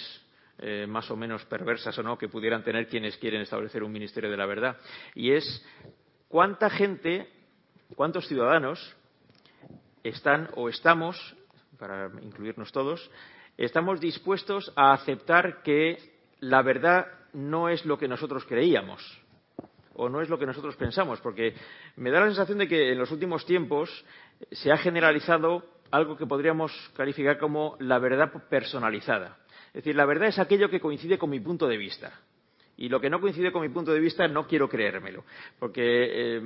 eh, 0.58 0.86
más 0.88 1.10
o 1.10 1.16
menos 1.16 1.44
perversas 1.44 1.98
o 1.98 2.02
no 2.02 2.16
que 2.16 2.28
pudieran 2.28 2.64
tener 2.64 2.88
quienes 2.88 3.18
quieren 3.18 3.42
establecer 3.42 3.82
un 3.82 3.92
ministerio 3.92 4.30
de 4.30 4.36
la 4.36 4.46
verdad. 4.46 4.76
Y 5.14 5.32
es 5.32 5.64
cuánta 6.28 6.70
gente, 6.70 7.28
cuántos 7.94 8.26
ciudadanos 8.26 8.96
están 10.02 10.48
o 10.54 10.68
estamos, 10.68 11.36
para 11.78 12.10
incluirnos 12.22 12.72
todos, 12.72 13.10
estamos 13.58 14.00
dispuestos 14.00 14.72
a 14.76 14.92
aceptar 14.92 15.62
que 15.62 15.98
la 16.40 16.62
verdad 16.62 17.06
no 17.34 17.68
es 17.68 17.84
lo 17.84 17.98
que 17.98 18.08
nosotros 18.08 18.44
creíamos 18.46 19.02
o 19.94 20.08
no 20.08 20.20
es 20.20 20.28
lo 20.28 20.38
que 20.38 20.46
nosotros 20.46 20.76
pensamos, 20.76 21.20
porque 21.20 21.54
me 21.96 22.10
da 22.10 22.20
la 22.20 22.26
sensación 22.26 22.58
de 22.58 22.68
que 22.68 22.92
en 22.92 22.98
los 22.98 23.10
últimos 23.10 23.44
tiempos 23.46 24.04
se 24.52 24.70
ha 24.70 24.76
generalizado 24.76 25.64
algo 25.90 26.16
que 26.16 26.26
podríamos 26.26 26.72
calificar 26.96 27.38
como 27.38 27.76
la 27.80 27.98
verdad 27.98 28.32
personalizada. 28.48 29.38
Es 29.68 29.84
decir, 29.84 29.96
la 29.96 30.06
verdad 30.06 30.28
es 30.28 30.38
aquello 30.38 30.70
que 30.70 30.80
coincide 30.80 31.18
con 31.18 31.30
mi 31.30 31.40
punto 31.40 31.66
de 31.66 31.76
vista. 31.76 32.12
Y 32.76 32.88
lo 32.88 33.00
que 33.00 33.10
no 33.10 33.20
coincide 33.20 33.52
con 33.52 33.62
mi 33.62 33.68
punto 33.68 33.92
de 33.92 34.00
vista 34.00 34.28
no 34.28 34.46
quiero 34.46 34.68
creérmelo. 34.68 35.24
Porque 35.58 35.82
eh, 35.82 36.40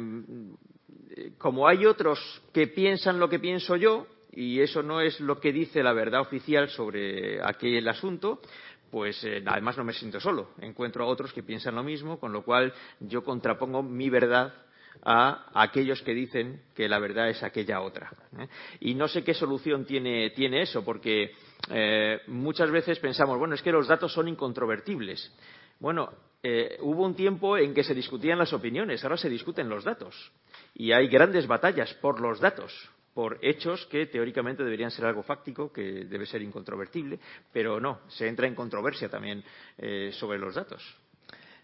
como 1.39 1.67
hay 1.67 1.87
otros 1.87 2.43
que 2.53 2.69
piensan 2.69 3.19
lo 3.19 3.29
que 3.29 3.39
pienso 3.39 3.77
yo, 3.77 4.07
y 4.33 4.61
eso 4.61 4.83
no 4.83 5.01
es 5.01 5.19
lo 5.21 5.41
que 5.41 5.53
dice 5.53 5.83
la 5.83 5.93
verdad 5.93 6.21
oficial 6.21 6.69
sobre 6.69 7.43
aquel 7.43 7.89
asunto, 7.89 8.41
pues 8.91 9.23
eh, 9.25 9.43
además 9.47 9.77
no 9.77 9.85
me 9.85 9.93
siento 9.93 10.21
solo. 10.21 10.51
Encuentro 10.61 11.05
a 11.05 11.09
otros 11.09 11.33
que 11.33 11.43
piensan 11.43 11.75
lo 11.75 11.83
mismo, 11.83 12.19
con 12.19 12.33
lo 12.33 12.43
cual 12.43 12.73
yo 13.01 13.25
contrapongo 13.25 13.83
mi 13.83 14.09
verdad 14.11 14.53
a 15.03 15.51
aquellos 15.55 16.03
que 16.03 16.15
dicen 16.15 16.63
que 16.75 16.89
la 16.89 16.99
verdad 16.99 17.31
es 17.31 17.43
aquella 17.43 17.81
otra. 17.81 18.13
¿eh? 18.39 18.49
Y 18.81 18.95
no 18.95 19.09
sé 19.09 19.25
qué 19.25 19.35
solución 19.35 19.85
tiene, 19.85 20.31
tiene 20.31 20.63
eso, 20.63 20.85
porque 20.85 21.33
eh, 21.71 22.21
muchas 22.27 22.71
veces 22.71 22.99
pensamos, 22.99 23.39
bueno, 23.39 23.55
es 23.55 23.63
que 23.63 23.73
los 23.73 23.89
datos 23.89 24.13
son 24.13 24.29
incontrovertibles. 24.29 25.33
Bueno, 25.79 26.11
eh, 26.43 26.77
hubo 26.81 27.05
un 27.05 27.15
tiempo 27.15 27.57
en 27.57 27.73
que 27.73 27.85
se 27.85 27.95
discutían 27.95 28.39
las 28.39 28.53
opiniones, 28.53 29.03
ahora 29.03 29.17
se 29.17 29.31
discuten 29.31 29.69
los 29.69 29.85
datos. 29.85 30.33
Y 30.75 30.93
hay 30.93 31.09
grandes 31.09 31.47
batallas 31.47 31.93
por 31.95 32.21
los 32.21 32.41
datos, 32.41 32.73
por 33.15 33.39
hechos 33.43 33.87
que 33.87 34.07
teóricamente 34.07 34.63
deberían 34.63 34.91
ser 34.91 35.07
algo 35.07 35.23
fáctico, 35.23 35.73
que 35.73 36.05
debe 36.05 36.27
ser 36.27 36.43
incontrovertible, 36.43 37.19
pero 37.53 37.81
no, 37.81 38.01
se 38.09 38.29
entra 38.29 38.47
en 38.47 38.55
controversia 38.55 39.09
también 39.09 39.43
sobre 40.13 40.39
los 40.39 40.55
datos. 40.55 40.83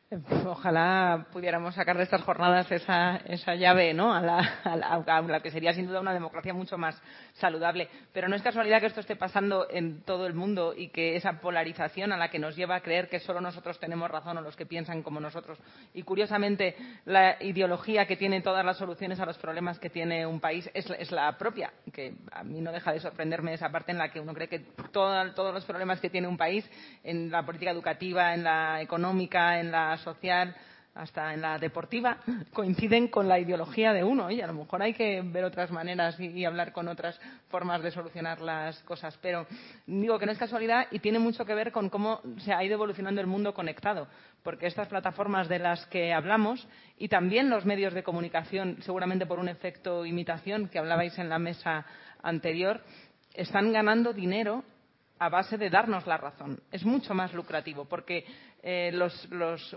Ojalá 0.47 1.27
pudiéramos 1.33 1.75
sacar 1.75 1.97
de 1.97 2.05
estas 2.05 2.23
jornadas 2.23 2.71
esa, 2.71 3.17
esa 3.27 3.57
llave 3.57 3.93
¿no? 3.93 4.15
a, 4.15 4.21
la, 4.21 5.41
que 5.43 5.51
sería 5.51 5.73
sin 5.73 5.87
duda 5.87 6.01
una 6.01 6.15
democracia 6.15 6.55
mucho 6.55 6.79
más 6.79 7.01
saludable. 7.35 7.89
Pero 8.13 8.29
no 8.29 8.37
es 8.37 8.43
casualidad 8.43 8.81
que 8.81 8.87
esto 8.87 9.01
esté 9.01 9.17
pasando 9.17 9.67
en 9.69 10.03
todo 10.03 10.27
el 10.27 10.35
mundo 10.35 10.75
y 10.77 10.89
que 10.89 11.17
esa 11.17 11.41
polarización 11.41 12.13
a 12.13 12.17
la 12.17 12.31
que 12.31 12.39
nos 12.39 12.55
lleva 12.55 12.77
a 12.77 12.83
creer 12.83 13.09
que 13.09 13.19
solo 13.19 13.41
nosotros 13.41 13.81
tenemos 13.81 14.09
razón 14.09 14.39
o 14.39 14.43
los 14.43 14.55
que 14.55 14.65
piensan 14.65 15.03
como 15.03 15.19
nosotros. 15.19 15.59
Y 15.93 16.03
curiosamente, 16.03 16.77
la 17.05 17.43
ideología 17.43 18.07
que 18.07 18.17
tiene 18.17 18.43
todas 18.43 18.65
las 18.65 18.77
soluciones 18.77 19.19
a 19.19 19.27
los 19.27 19.39
problemas 19.39 19.81
que 19.81 19.91
tiene 19.91 20.25
un 20.25 20.39
país 20.39 20.71
es, 20.73 20.89
es 20.91 21.11
la 21.11 21.37
propia, 21.37 21.73
que 21.93 22.15
a 22.31 22.45
mí 22.45 22.61
no 22.61 22.71
deja 22.71 22.93
de 22.93 23.01
sorprenderme 23.01 23.55
esa 23.55 23.71
parte 23.71 23.91
en 23.91 23.99
la 23.99 24.11
que 24.13 24.21
uno 24.21 24.35
cree 24.35 24.49
que 24.49 24.61
todo, 24.93 25.33
todos 25.35 25.53
los 25.53 25.65
problemas 25.65 26.01
que 26.01 26.11
tiene 26.11 26.29
un 26.29 26.37
país 26.37 26.69
en 27.03 27.31
la 27.31 27.45
política 27.45 27.73
educativa, 27.73 28.35
en 28.35 28.45
la 28.45 28.81
económica, 28.81 29.59
en 29.59 29.73
la 29.73 29.96
social, 29.99 30.55
hasta 30.97 31.35
en 31.35 31.43
la 31.43 31.59
deportiva, 31.59 32.19
coinciden 32.53 33.09
con 33.09 33.29
la 33.29 33.39
ideología 33.39 33.93
de 33.93 34.03
uno. 34.03 34.31
Y 34.31 34.41
a 34.41 34.47
lo 34.47 34.55
mejor 34.55 34.83
hay 34.83 34.95
que 34.95 35.23
ver 35.23 35.45
otras 35.45 35.71
maneras 35.71 36.19
y, 36.19 36.29
y, 36.29 36.45
hablar 36.45 36.73
con 36.73 36.89
otras 36.89 37.21
formas 37.49 37.83
de 37.83 37.91
solucionar 37.91 38.41
las 38.41 38.83
cosas. 38.83 39.17
Pero 39.21 39.47
digo 39.87 40.19
que 40.19 40.27
no 40.27 40.33
es 40.33 40.39
casualidad 40.39 40.87
y 40.91 40.99
tiene 40.99 41.19
mucho 41.19 41.45
que 41.45 41.55
ver 41.55 41.71
con 41.71 41.91
cómo 41.91 42.21
se 42.39 42.53
ha 42.53 42.65
ido 42.65 42.75
evolucionando 42.75 43.21
el 43.21 43.27
mundo 43.27 43.55
conectado. 43.55 44.09
Porque 44.43 44.67
estas 44.67 44.89
plataformas 44.89 45.49
de 45.49 45.59
las 45.59 45.85
que 45.87 46.13
hablamos 46.13 46.67
y 46.99 47.09
también 47.09 47.51
los 47.51 47.67
medios 47.67 47.93
de 47.93 48.03
comunicación, 48.03 48.79
seguramente 48.81 49.27
por 49.27 49.39
un 49.39 49.49
efecto 49.49 50.07
imitación 50.07 50.69
que 50.69 50.79
hablabais 50.79 51.19
en 51.19 51.29
la 51.29 51.39
mesa 51.39 51.85
anterior, 52.23 52.81
están 53.35 53.73
ganando 53.73 54.15
dinero 54.15 54.65
a 55.19 55.29
base 55.29 55.57
de 55.57 55.71
darnos 55.71 56.07
la 56.07 56.17
razón. 56.17 56.61
Es 56.71 56.85
mucho 56.85 57.15
más 57.15 57.33
lucrativo 57.33 57.87
porque 57.87 58.25
eh, 58.63 58.91
los, 58.93 59.29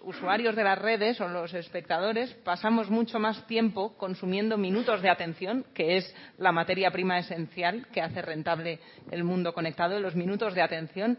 usuarios 0.04 0.56
de 0.56 0.64
las 0.64 0.80
redes 0.80 1.22
o 1.22 1.28
los 1.28 1.54
espectadores 1.54 2.34
pasamos 2.44 2.90
mucho 2.90 3.20
más 3.20 3.46
tiempo 3.48 3.96
consumiendo 3.98 4.58
minutos 4.58 5.02
de 5.02 5.10
atención, 5.10 5.66
que 5.74 5.98
es 5.98 6.16
la 6.38 6.52
materia 6.52 6.92
prima 6.92 7.20
esencial 7.20 7.88
que 7.94 8.02
hace 8.02 8.22
rentable 8.22 8.80
el 9.12 9.24
mundo 9.24 9.54
conectado, 9.54 10.00
los 10.00 10.16
minutos 10.16 10.54
de 10.56 10.62
atención, 10.62 11.18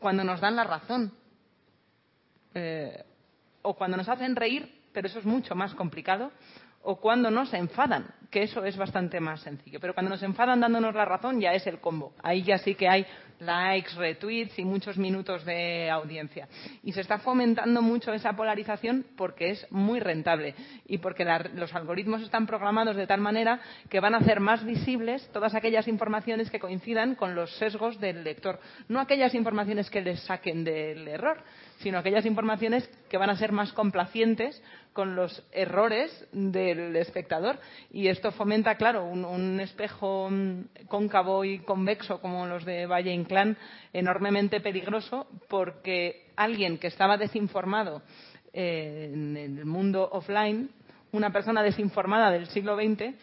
cuando 0.00 0.24
nos 0.24 0.40
dan 0.40 0.56
la 0.56 0.64
razón. 0.64 1.12
Eh, 2.54 3.04
o 3.62 3.74
cuando 3.74 3.96
nos 3.96 4.08
hacen 4.08 4.36
reír, 4.36 4.80
pero 4.92 5.08
eso 5.08 5.18
es 5.18 5.26
mucho 5.26 5.54
más 5.54 5.74
complicado, 5.74 6.32
o 6.82 6.96
cuando 6.96 7.30
nos 7.30 7.52
enfadan, 7.54 8.06
que 8.30 8.42
eso 8.42 8.64
es 8.64 8.76
bastante 8.76 9.20
más 9.20 9.40
sencillo. 9.40 9.80
Pero 9.80 9.94
cuando 9.94 10.10
nos 10.10 10.22
enfadan 10.22 10.60
dándonos 10.60 10.94
la 10.94 11.04
razón 11.04 11.40
ya 11.40 11.52
es 11.52 11.66
el 11.66 11.80
combo. 11.80 12.12
Ahí 12.22 12.42
ya 12.42 12.58
sí 12.58 12.74
que 12.74 12.88
hay 12.88 13.06
likes, 13.40 13.94
retweets 13.96 14.58
y 14.58 14.64
muchos 14.64 14.98
minutos 14.98 15.44
de 15.44 15.90
audiencia. 15.90 16.48
Y 16.82 16.92
se 16.92 17.00
está 17.00 17.18
fomentando 17.18 17.82
mucho 17.82 18.12
esa 18.12 18.34
polarización 18.34 19.06
porque 19.16 19.50
es 19.50 19.66
muy 19.70 20.00
rentable 20.00 20.54
y 20.86 20.98
porque 20.98 21.24
los 21.54 21.74
algoritmos 21.74 22.22
están 22.22 22.46
programados 22.46 22.96
de 22.96 23.06
tal 23.06 23.20
manera 23.20 23.60
que 23.88 24.00
van 24.00 24.14
a 24.14 24.18
hacer 24.18 24.40
más 24.40 24.64
visibles 24.64 25.28
todas 25.32 25.54
aquellas 25.54 25.88
informaciones 25.88 26.50
que 26.50 26.60
coincidan 26.60 27.14
con 27.14 27.34
los 27.34 27.56
sesgos 27.58 28.00
del 28.00 28.24
lector. 28.24 28.60
No 28.88 29.00
aquellas 29.00 29.34
informaciones 29.34 29.90
que 29.90 30.00
les 30.00 30.20
saquen 30.20 30.64
del 30.64 31.06
error, 31.08 31.42
sino 31.78 31.98
aquellas 31.98 32.26
informaciones 32.26 32.88
que 33.08 33.18
van 33.18 33.30
a 33.30 33.36
ser 33.36 33.52
más 33.52 33.72
complacientes 33.72 34.62
con 34.92 35.14
los 35.14 35.44
errores 35.52 36.26
del 36.32 36.96
espectador. 36.96 37.58
Y 37.92 38.08
esto 38.08 38.32
fomenta, 38.32 38.76
claro, 38.76 39.04
un, 39.04 39.60
espejo 39.60 40.28
mm, 40.30 40.86
cóncavo 40.88 41.44
y 41.44 41.60
convexo 41.60 42.20
como 42.20 42.46
los 42.46 42.64
de 42.64 42.86
Valle 42.86 43.12
Inclán, 43.12 43.56
enormemente 43.92 44.60
peligroso, 44.60 45.28
porque 45.48 46.26
alguien 46.36 46.78
que 46.78 46.88
estaba 46.88 47.16
desinformado 47.16 48.02
eh, 48.52 49.10
en 49.12 49.36
el 49.36 49.64
mundo 49.64 50.08
offline, 50.10 50.70
una 51.12 51.30
persona 51.30 51.62
desinformada 51.62 52.30
del 52.30 52.48
siglo 52.48 52.76
XX, 52.76 53.14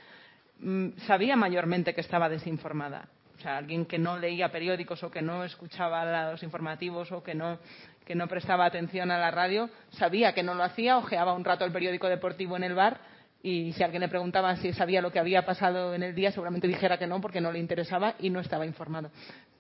mm, 0.60 0.90
sabía 1.08 1.36
mayormente 1.36 1.94
que 1.94 2.02
estaba 2.02 2.30
desinformada. 2.30 3.10
Sea, 3.46 3.58
alguien 3.58 3.86
que 3.86 4.00
no 4.00 4.18
leía 4.18 4.50
periódicos 4.50 5.04
o 5.04 5.12
que 5.12 5.22
no 5.22 5.44
escuchaba 5.44 6.32
los 6.32 6.42
informativos 6.42 7.12
o 7.12 7.22
que 7.22 7.36
no 7.36 7.60
que 8.04 8.16
no 8.16 8.28
prestaba 8.28 8.66
atención 8.66 9.12
a 9.12 9.20
la 9.20 9.30
radio, 9.30 9.70
sabía 9.92 10.34
que 10.34 10.42
no 10.42 10.56
lo 10.56 10.64
hacía, 10.64 10.98
ojeaba 10.98 11.34
un 11.34 11.46
rato 11.46 11.64
el 11.64 11.72
periódico 11.72 12.08
deportivo 12.08 12.58
en 12.58 12.64
el 12.64 12.74
bar 12.74 13.00
y 13.44 13.74
si 13.74 13.84
alguien 13.84 14.02
le 14.02 14.08
preguntaba 14.08 14.56
si 14.56 14.74
sabía 14.74 15.00
lo 15.00 15.12
que 15.12 15.20
había 15.20 15.46
pasado 15.46 15.94
en 15.94 16.02
el 16.02 16.16
día, 16.16 16.32
seguramente 16.32 16.68
dijera 16.68 16.98
que 16.98 17.06
no 17.06 17.22
porque 17.22 17.40
no 17.40 17.52
le 17.52 17.60
interesaba 17.60 18.16
y 18.20 18.32
no 18.32 18.40
estaba 18.40 18.66
informado. 18.66 19.12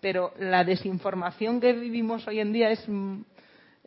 Pero 0.01 0.33
la 0.39 0.63
desinformación 0.63 1.61
que 1.61 1.71
vivimos 1.73 2.27
hoy 2.27 2.39
en 2.39 2.53
día 2.53 2.71
es 2.71 2.87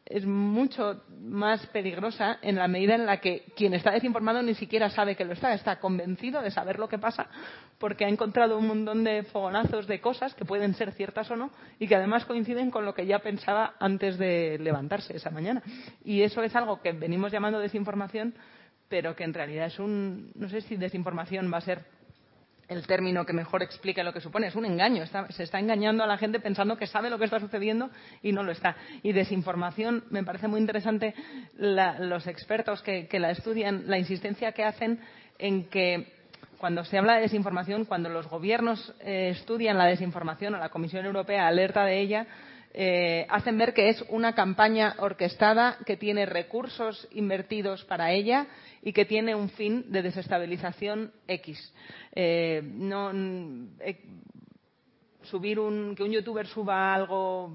es 0.08 0.24
mucho 0.24 1.02
más 1.20 1.66
peligrosa 1.66 2.38
en 2.40 2.56
la 2.56 2.66
medida 2.66 2.94
en 2.94 3.04
la 3.04 3.20
que 3.20 3.44
quien 3.56 3.74
está 3.74 3.90
desinformado 3.90 4.42
ni 4.42 4.54
siquiera 4.54 4.88
sabe 4.88 5.16
que 5.16 5.24
lo 5.24 5.34
está, 5.34 5.52
está 5.52 5.78
convencido 5.78 6.40
de 6.40 6.50
saber 6.50 6.78
lo 6.78 6.88
que 6.88 6.98
pasa 6.98 7.28
porque 7.78 8.04
ha 8.04 8.08
encontrado 8.08 8.58
un 8.58 8.66
montón 8.66 9.04
de 9.04 9.22
fogonazos 9.24 9.86
de 9.86 10.00
cosas 10.00 10.34
que 10.34 10.44
pueden 10.44 10.74
ser 10.74 10.92
ciertas 10.92 11.30
o 11.30 11.36
no 11.36 11.50
y 11.78 11.86
que 11.86 11.96
además 11.96 12.24
coinciden 12.24 12.70
con 12.70 12.84
lo 12.84 12.94
que 12.94 13.06
ya 13.06 13.20
pensaba 13.20 13.74
antes 13.78 14.18
de 14.18 14.58
levantarse 14.60 15.16
esa 15.16 15.30
mañana. 15.30 15.62
Y 16.04 16.22
eso 16.22 16.42
es 16.42 16.56
algo 16.56 16.80
que 16.80 16.92
venimos 16.92 17.30
llamando 17.30 17.58
desinformación, 17.58 18.34
pero 18.88 19.14
que 19.14 19.24
en 19.24 19.34
realidad 19.34 19.66
es 19.66 19.78
un, 19.78 20.32
no 20.34 20.48
sé 20.48 20.62
si 20.62 20.76
desinformación 20.76 21.52
va 21.52 21.58
a 21.58 21.62
ser 21.62 21.97
el 22.68 22.86
término 22.86 23.24
que 23.24 23.32
mejor 23.32 23.62
explique 23.62 24.04
lo 24.04 24.12
que 24.12 24.20
supone. 24.20 24.46
Es 24.46 24.54
un 24.54 24.66
engaño. 24.66 25.04
se 25.30 25.42
está 25.42 25.58
engañando 25.58 26.04
a 26.04 26.06
la 26.06 26.18
gente 26.18 26.38
pensando 26.38 26.76
que 26.76 26.86
sabe 26.86 27.10
lo 27.10 27.18
que 27.18 27.24
está 27.24 27.40
sucediendo 27.40 27.90
y 28.22 28.32
no 28.32 28.42
lo 28.42 28.52
está. 28.52 28.76
Y 29.02 29.12
desinformación, 29.12 30.04
me 30.10 30.22
parece 30.22 30.48
muy 30.48 30.60
interesante 30.60 31.14
los 31.56 32.26
expertos 32.26 32.82
que, 32.82 33.08
la 33.18 33.30
estudian, 33.30 33.84
la 33.86 33.98
insistencia 33.98 34.52
que 34.52 34.64
hacen 34.64 35.00
en 35.38 35.64
que 35.64 36.12
cuando 36.58 36.84
se 36.84 36.98
habla 36.98 37.14
de 37.14 37.22
desinformación, 37.22 37.84
cuando 37.84 38.08
los 38.08 38.28
gobiernos 38.28 38.92
eh, 39.00 39.30
estudian 39.30 39.78
la 39.78 39.86
desinformación 39.86 40.54
o 40.54 40.58
la 40.58 40.70
Comisión 40.70 41.06
Europea 41.06 41.46
alerta 41.46 41.84
de 41.84 42.00
ella, 42.00 42.26
hacen 43.28 43.58
ver 43.58 43.74
que 43.74 43.88
es 43.88 44.04
una 44.08 44.34
campaña 44.34 44.94
orquestada 44.98 45.78
que 45.84 45.96
tiene 45.96 46.26
recursos 46.26 47.08
invertidos 47.10 47.84
para 47.84 48.12
ella 48.12 48.46
y 48.82 48.92
que 48.92 49.04
tiene 49.04 49.34
un 49.34 49.50
fin 49.50 49.90
de 49.90 50.02
desestabilización 50.02 51.12
X. 51.26 51.72
Eh, 52.14 52.62
no, 52.64 53.10
eh, 53.80 54.00
subir 55.22 55.58
un, 55.58 55.94
que 55.94 56.02
un 56.02 56.12
youtuber 56.12 56.46
suba 56.46 56.94
algo 56.94 57.54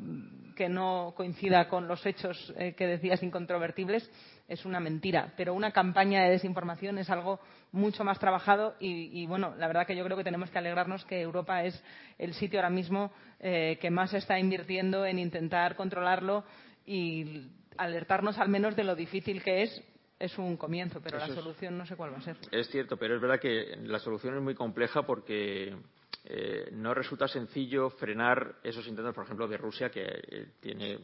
que 0.55 0.69
no 0.69 1.13
coincida 1.15 1.67
con 1.67 1.87
los 1.87 2.05
hechos 2.05 2.53
eh, 2.57 2.73
que 2.73 2.85
decías 2.85 3.23
incontrovertibles 3.23 4.09
es 4.47 4.65
una 4.65 4.79
mentira. 4.79 5.33
Pero 5.37 5.53
una 5.53 5.71
campaña 5.71 6.23
de 6.23 6.31
desinformación 6.31 6.97
es 6.97 7.09
algo 7.09 7.39
mucho 7.71 8.03
más 8.03 8.19
trabajado 8.19 8.75
y, 8.79 9.21
y, 9.21 9.25
bueno, 9.25 9.55
la 9.57 9.67
verdad 9.67 9.87
que 9.87 9.95
yo 9.95 10.03
creo 10.03 10.17
que 10.17 10.23
tenemos 10.23 10.49
que 10.49 10.59
alegrarnos 10.59 11.05
que 11.05 11.21
Europa 11.21 11.63
es 11.63 11.83
el 12.17 12.33
sitio 12.33 12.59
ahora 12.59 12.69
mismo 12.69 13.11
eh, 13.39 13.77
que 13.81 13.89
más 13.89 14.13
está 14.13 14.39
invirtiendo 14.39 15.05
en 15.05 15.19
intentar 15.19 15.75
controlarlo 15.75 16.43
y 16.85 17.49
alertarnos 17.77 18.37
al 18.37 18.49
menos 18.49 18.75
de 18.75 18.83
lo 18.83 18.95
difícil 18.95 19.43
que 19.43 19.63
es 19.63 19.83
es 20.19 20.37
un 20.37 20.55
comienzo, 20.55 21.01
pero 21.01 21.17
la 21.17 21.27
solución 21.27 21.77
no 21.77 21.85
sé 21.85 21.97
cuál 21.97 22.13
va 22.13 22.17
a 22.19 22.21
ser. 22.21 22.37
Es 22.51 22.69
cierto, 22.69 22.95
pero 22.95 23.15
es 23.15 23.21
verdad 23.21 23.41
que 23.41 23.75
la 23.83 23.99
solución 23.99 24.37
es 24.37 24.41
muy 24.41 24.55
compleja 24.55 25.01
porque 25.05 25.75
eh, 26.23 26.69
no 26.71 26.93
resulta 26.93 27.27
sencillo 27.27 27.89
frenar 27.89 28.55
esos 28.63 28.87
intentos, 28.87 29.13
por 29.13 29.25
ejemplo, 29.25 29.47
de 29.49 29.57
Rusia, 29.57 29.89
que 29.89 30.05
eh, 30.05 30.47
tiene, 30.61 30.97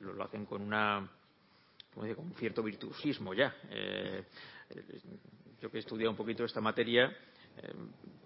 lo, 0.00 0.12
lo, 0.12 0.24
hacen 0.24 0.44
con 0.44 0.60
una 0.60 1.08
con 2.14 2.32
cierto 2.34 2.62
virtuosismo 2.62 3.34
ya. 3.34 3.54
Eh, 3.70 4.24
yo 5.60 5.70
que 5.70 5.78
he 5.78 5.80
estudiado 5.80 6.10
un 6.10 6.16
poquito 6.16 6.44
esta 6.44 6.60
materia, 6.60 7.06
eh, 7.56 7.72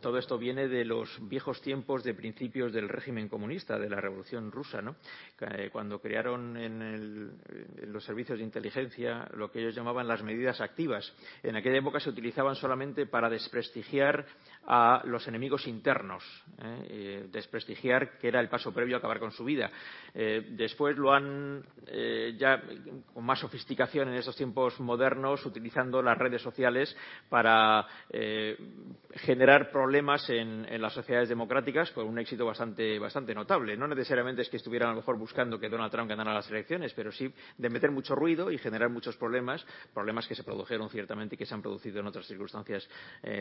todo 0.01 0.19
esto 0.19 0.37
viene 0.37 0.69
de 0.69 0.85
los 0.85 1.09
viejos 1.29 1.63
tiempos 1.63 2.03
de 2.03 2.13
principios 2.13 2.73
del 2.73 2.89
régimen 2.89 3.29
comunista, 3.29 3.79
de 3.79 3.89
la 3.89 4.01
Revolución 4.01 4.51
Rusa, 4.51 4.83
¿no? 4.83 4.97
Eh, 5.41 5.71
cuando 5.73 6.01
crearon 6.01 6.57
en, 6.57 6.83
el, 6.83 7.33
en, 7.81 7.93
los 7.93 8.05
servicios 8.05 8.39
de 8.39 8.45
inteligencia 8.45 9.29
lo 9.35 9.51
que 9.51 9.61
ellos 9.61 9.75
llamaban 9.75 10.09
las 10.09 10.23
medidas 10.23 10.61
activas. 10.61 11.15
En 11.43 11.55
aquella 11.55 11.79
época 11.79 12.01
se 12.01 12.11
utilizaban 12.11 12.57
solamente 12.57 13.07
para 13.07 13.31
desprestigiar 13.31 14.27
a 14.67 15.03
los 15.05 15.27
enemigos 15.27 15.67
internos, 15.67 16.23
¿eh? 16.59 16.87
Eh, 16.89 17.29
desprestigiar 17.31 18.19
que 18.19 18.29
era 18.29 18.41
el 18.41 18.49
paso 18.49 18.73
previo 18.73 18.97
a 18.97 18.99
acabar 18.99 19.19
con 19.19 19.33
su 19.33 19.45
vida. 19.45 19.71
Eh, 20.15 20.51
después 20.51 20.97
lo 20.97 21.13
han 21.13 21.65
ya 22.39 22.63
con 23.13 23.25
más 23.25 23.41
sofisticación 23.41 24.09
en 24.09 24.15
estos 24.15 24.37
tiempos 24.37 24.79
modernos, 24.81 25.45
utilizando 25.45 26.01
las 26.01 26.17
redes 26.17 26.41
sociales 26.41 26.97
para 27.29 27.87
generar 29.15 29.71
problemas 29.71 30.29
en, 30.31 30.65
en, 30.69 30.81
las 30.81 30.95
sociedades 30.95 31.29
democráticas 31.29 31.91
con 31.91 32.07
un 32.07 32.19
éxito 32.19 32.47
bastante, 32.47 32.99
bastante 32.99 33.35
notable. 33.35 33.77
No 33.77 33.87
necesariamente 33.87 34.43
es 34.43 34.49
que 34.49 34.57
estuvieran 34.57 34.89
a 34.89 34.93
lo 34.93 34.99
mejor 34.99 35.19
buscando 35.19 35.59
que 35.59 35.69
Donald 35.69 35.91
Trump 35.91 36.09
ganara 36.09 36.35
las 36.35 36.51
elecciones, 36.51 36.93
pero 36.95 37.13
sí 37.13 37.33
de 37.59 37.69
meter 37.69 37.91
mucho 37.91 38.15
ruido 38.15 38.51
y 38.51 38.59
generar 38.59 38.89
muchos 38.89 39.17
problemas, 39.17 39.65
problemas 39.93 40.27
que 40.27 40.35
se 40.35 40.45
produjeron 40.45 40.89
ciertamente 40.89 41.35
y 41.35 41.39
que 41.39 41.47
se 41.47 41.55
han 41.55 41.63
producido 41.63 42.01
en 42.01 42.07
otras 42.07 42.27
circunstancias 42.27 42.89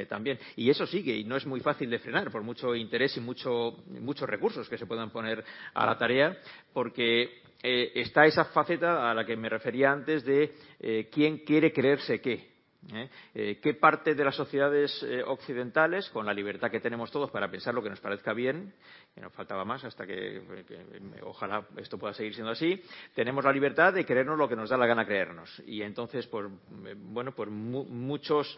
también. 0.10 0.40
Y 0.56 0.70
eso 0.70 0.86
y 1.20 1.24
no 1.24 1.36
es 1.36 1.46
muy 1.46 1.60
fácil 1.60 1.90
de 1.90 2.00
frenar 2.00 2.32
por 2.32 2.44
mucho 2.44 2.76
interés 2.76 3.16
y 3.18 3.20
mucho, 3.20 3.84
muchos 3.88 4.30
recursos 4.30 4.68
que 4.70 4.78
se 4.78 4.86
puedan 4.86 5.12
poner 5.12 5.44
a 5.74 5.86
la 5.86 5.98
tarea, 5.98 6.38
porque 6.74 7.42
eh, 7.64 7.92
está 7.96 8.26
esa 8.26 8.46
faceta 8.46 9.10
a 9.10 9.14
la 9.14 9.26
que 9.26 9.38
me 9.38 9.50
refería 9.50 9.92
antes 9.92 10.24
de 10.26 10.54
eh, 10.80 11.10
quién 11.12 11.40
quiere 11.40 11.72
creerse 11.72 12.20
qué. 12.20 12.50
¿Eh? 13.36 13.60
¿Qué 13.62 13.76
parte 13.76 14.16
de 14.16 14.26
las 14.26 14.36
sociedades 14.36 15.06
occidentales, 15.28 16.10
con 16.10 16.26
la 16.26 16.34
libertad 16.34 16.72
que 16.72 16.80
tenemos 16.80 17.12
todos 17.12 17.30
para 17.30 17.52
pensar 17.52 17.76
lo 17.76 17.84
que 17.84 17.92
nos 17.92 18.00
parezca 18.00 18.34
bien, 18.34 18.74
que 19.14 19.22
nos 19.22 19.32
faltaba 19.34 19.64
más 19.64 19.84
hasta 19.84 20.08
que, 20.08 20.42
ojalá 21.22 21.68
esto 21.78 22.00
pueda 22.00 22.16
seguir 22.16 22.34
siendo 22.34 22.52
así, 22.52 22.82
tenemos 23.14 23.46
la 23.46 23.52
libertad 23.52 23.94
de 23.94 24.04
creernos 24.04 24.36
lo 24.36 24.50
que 24.50 24.56
nos 24.56 24.72
da 24.72 24.78
la 24.78 24.88
gana 24.88 25.06
creernos? 25.06 25.62
Y 25.68 25.84
entonces, 25.84 26.26
pues, 26.26 26.48
bueno, 26.96 27.34
pues 27.36 27.52
mu 27.52 27.86
muchos 27.86 28.58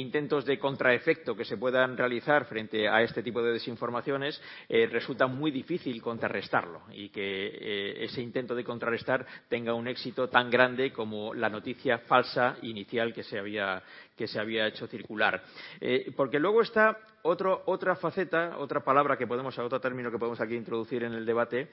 intentos 0.00 0.44
de 0.44 0.58
contraefecto 0.58 1.36
que 1.36 1.44
se 1.44 1.56
puedan 1.56 1.96
realizar 1.96 2.44
frente 2.46 2.88
a 2.88 3.02
este 3.02 3.22
tipo 3.22 3.42
de 3.42 3.52
desinformaciones 3.52 4.40
eh, 4.68 4.86
resulta 4.90 5.26
muy 5.26 5.50
difícil 5.50 6.00
contrarrestarlo 6.02 6.82
y 6.92 7.08
que 7.10 7.46
eh, 7.46 8.04
ese 8.04 8.22
intento 8.22 8.54
de 8.54 8.64
contrarrestar 8.64 9.26
tenga 9.48 9.74
un 9.74 9.88
éxito 9.88 10.28
tan 10.28 10.50
grande 10.50 10.92
como 10.92 11.34
la 11.34 11.48
noticia 11.48 11.98
falsa 11.98 12.56
inicial 12.62 13.12
que 13.12 13.22
se 13.22 13.38
había, 13.38 13.82
que 14.16 14.26
se 14.26 14.40
había 14.40 14.66
hecho 14.66 14.86
circular. 14.86 15.42
Eh, 15.80 16.12
porque 16.16 16.38
luego 16.38 16.62
está 16.62 16.98
otro, 17.22 17.62
otra 17.66 17.96
faceta, 17.96 18.58
otra 18.58 18.80
palabra 18.80 19.16
que 19.16 19.26
podemos, 19.26 19.58
otro 19.58 19.80
término 19.80 20.10
que 20.10 20.18
podemos 20.18 20.40
aquí 20.40 20.54
introducir 20.54 21.04
en 21.04 21.12
el 21.12 21.26
debate, 21.26 21.68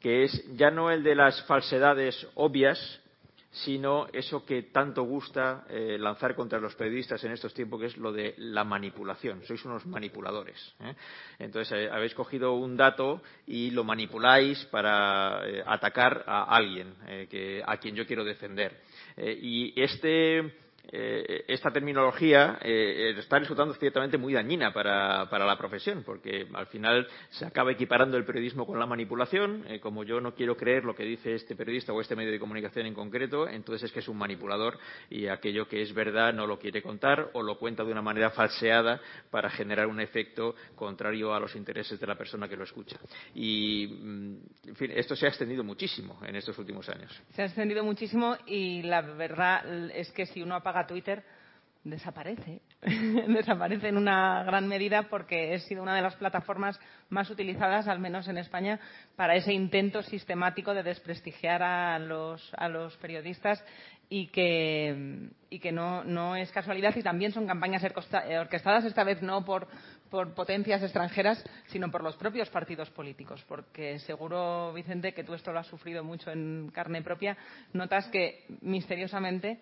que 0.00 0.24
es 0.24 0.56
ya 0.56 0.70
no 0.70 0.90
el 0.90 1.02
de 1.02 1.14
las 1.14 1.42
falsedades 1.46 2.26
obvias, 2.34 3.02
sino 3.64 4.06
eso 4.12 4.44
que 4.44 4.64
tanto 4.64 5.02
gusta 5.04 5.64
eh, 5.70 5.96
lanzar 5.98 6.34
contra 6.34 6.60
los 6.60 6.74
periodistas 6.74 7.22
en 7.24 7.32
estos 7.32 7.54
tiempos, 7.54 7.80
que 7.80 7.86
es 7.86 7.96
lo 7.96 8.12
de 8.12 8.34
la 8.36 8.64
manipulación. 8.64 9.42
Sois 9.44 9.64
unos 9.64 9.86
manipuladores. 9.86 10.74
¿eh? 10.80 10.94
Entonces, 11.38 11.72
eh, 11.72 11.88
habéis 11.90 12.14
cogido 12.14 12.54
un 12.54 12.76
dato 12.76 13.22
y 13.46 13.70
lo 13.70 13.82
manipuláis 13.82 14.62
para 14.66 15.40
eh, 15.48 15.62
atacar 15.66 16.24
a 16.26 16.44
alguien 16.44 16.94
que, 17.30 17.62
a 17.64 17.78
quien 17.78 17.94
yo 17.94 18.06
quiero 18.06 18.24
defender. 18.24 18.82
Y 19.16 19.72
este 19.80 20.65
eh, 20.92 21.44
esta 21.48 21.70
terminología 21.70 22.58
eh, 22.62 23.14
está 23.18 23.38
resultando 23.38 23.74
ciertamente 23.74 24.18
muy 24.18 24.34
dañina 24.34 24.72
para, 24.72 25.28
para, 25.28 25.44
la 25.44 25.58
profesión, 25.58 26.02
porque 26.04 26.46
al 26.54 26.66
final 26.66 27.06
se 27.30 27.44
acaba 27.44 27.72
equiparando 27.72 28.16
el 28.16 28.24
periodismo 28.24 28.66
con 28.66 28.78
la 28.78 28.86
manipulación. 28.86 29.64
Eh, 29.68 29.80
como 29.80 30.04
yo 30.04 30.20
no 30.20 30.34
quiero 30.34 30.56
creer 30.56 30.84
lo 30.84 30.94
que 30.94 31.04
dice 31.04 31.34
este 31.34 31.56
periodista 31.56 31.92
o 31.92 32.00
este 32.00 32.14
medio 32.14 32.30
de 32.30 32.38
comunicación 32.38 32.86
en 32.86 32.94
concreto, 32.94 33.48
entonces 33.48 33.84
es 33.84 33.92
que 33.92 34.00
es 34.00 34.08
un 34.08 34.18
manipulador 34.18 34.78
y 35.10 35.26
aquello 35.26 35.66
que 35.66 35.82
es 35.82 35.92
verdad 35.92 36.32
no 36.32 36.46
lo 36.46 36.58
quiere 36.58 36.82
contar 36.82 37.30
o 37.32 37.42
lo 37.42 37.58
cuenta 37.58 37.84
de 37.84 37.92
una 37.92 38.02
manera 38.02 38.30
falseada 38.30 39.00
para 39.30 39.50
generar 39.50 39.86
un 39.86 40.00
efecto 40.00 40.54
contrario 40.74 41.34
a 41.34 41.40
los 41.40 41.56
intereses 41.56 41.98
de 41.98 42.06
la 42.06 42.14
persona 42.14 42.48
que 42.48 42.56
lo 42.56 42.64
escucha. 42.64 42.98
Y, 43.34 43.86
mm, 43.86 44.36
esto 44.94 45.16
se 45.16 45.26
ha 45.26 45.28
extendido 45.28 45.64
muchísimo 45.64 46.18
en 46.24 46.36
estos 46.36 46.56
últimos 46.58 46.88
años. 46.88 47.10
Se 47.34 47.42
ha 47.42 47.46
extendido 47.46 47.82
muchísimo 47.82 48.36
y 48.46 48.82
la 48.82 49.02
verdad 49.02 49.90
es 49.90 50.10
que 50.12 50.26
si 50.26 50.42
uno 50.42 50.54
apaga 50.54 50.75
a 50.80 50.86
Twitter, 50.86 51.24
desaparece. 51.90 52.60
desaparece 52.82 53.88
en 53.88 53.96
una 53.96 54.42
gran 54.44 54.68
medida 54.68 55.04
porque 55.08 55.54
ha 55.54 55.58
sido 55.60 55.82
una 55.82 55.94
de 55.94 56.02
las 56.02 56.16
plataformas 56.16 56.78
más 57.08 57.30
utilizadas, 57.30 57.88
al 57.88 58.00
menos 58.00 58.28
en 58.28 58.38
España, 58.38 58.80
para 59.14 59.36
ese 59.36 59.52
intento 59.52 60.02
sistemático 60.02 60.74
de 60.74 60.82
desprestigiar 60.82 61.62
a 61.62 61.98
los, 61.98 62.52
periodistas 63.00 63.64
y 64.08 64.28
que, 64.28 65.30
no, 65.72 66.36
es 66.36 66.50
casualidad 66.52 66.94
y 66.96 67.02
también 67.02 67.32
son 67.32 67.46
campañas 67.46 67.84
orquestadas, 67.84 68.84
esta 68.84 69.04
vez 69.04 69.22
no 69.22 69.44
por 69.44 69.68
potencias 70.34 70.82
extranjeras, 70.82 71.42
sino 71.66 71.90
por 71.90 72.02
los 72.02 72.16
propios 72.16 72.48
partidos 72.50 72.90
políticos. 72.90 73.44
Porque 73.48 73.98
seguro, 74.00 74.72
Vicente, 74.72 75.12
que 75.12 75.24
tú 75.24 75.34
esto 75.34 75.52
lo 75.52 75.60
has 75.60 75.66
sufrido 75.66 76.02
mucho 76.02 76.30
en 76.30 76.70
carne 76.72 77.02
propia, 77.02 77.36
notas 77.72 78.08
que 78.08 78.44
misteriosamente 78.60 79.58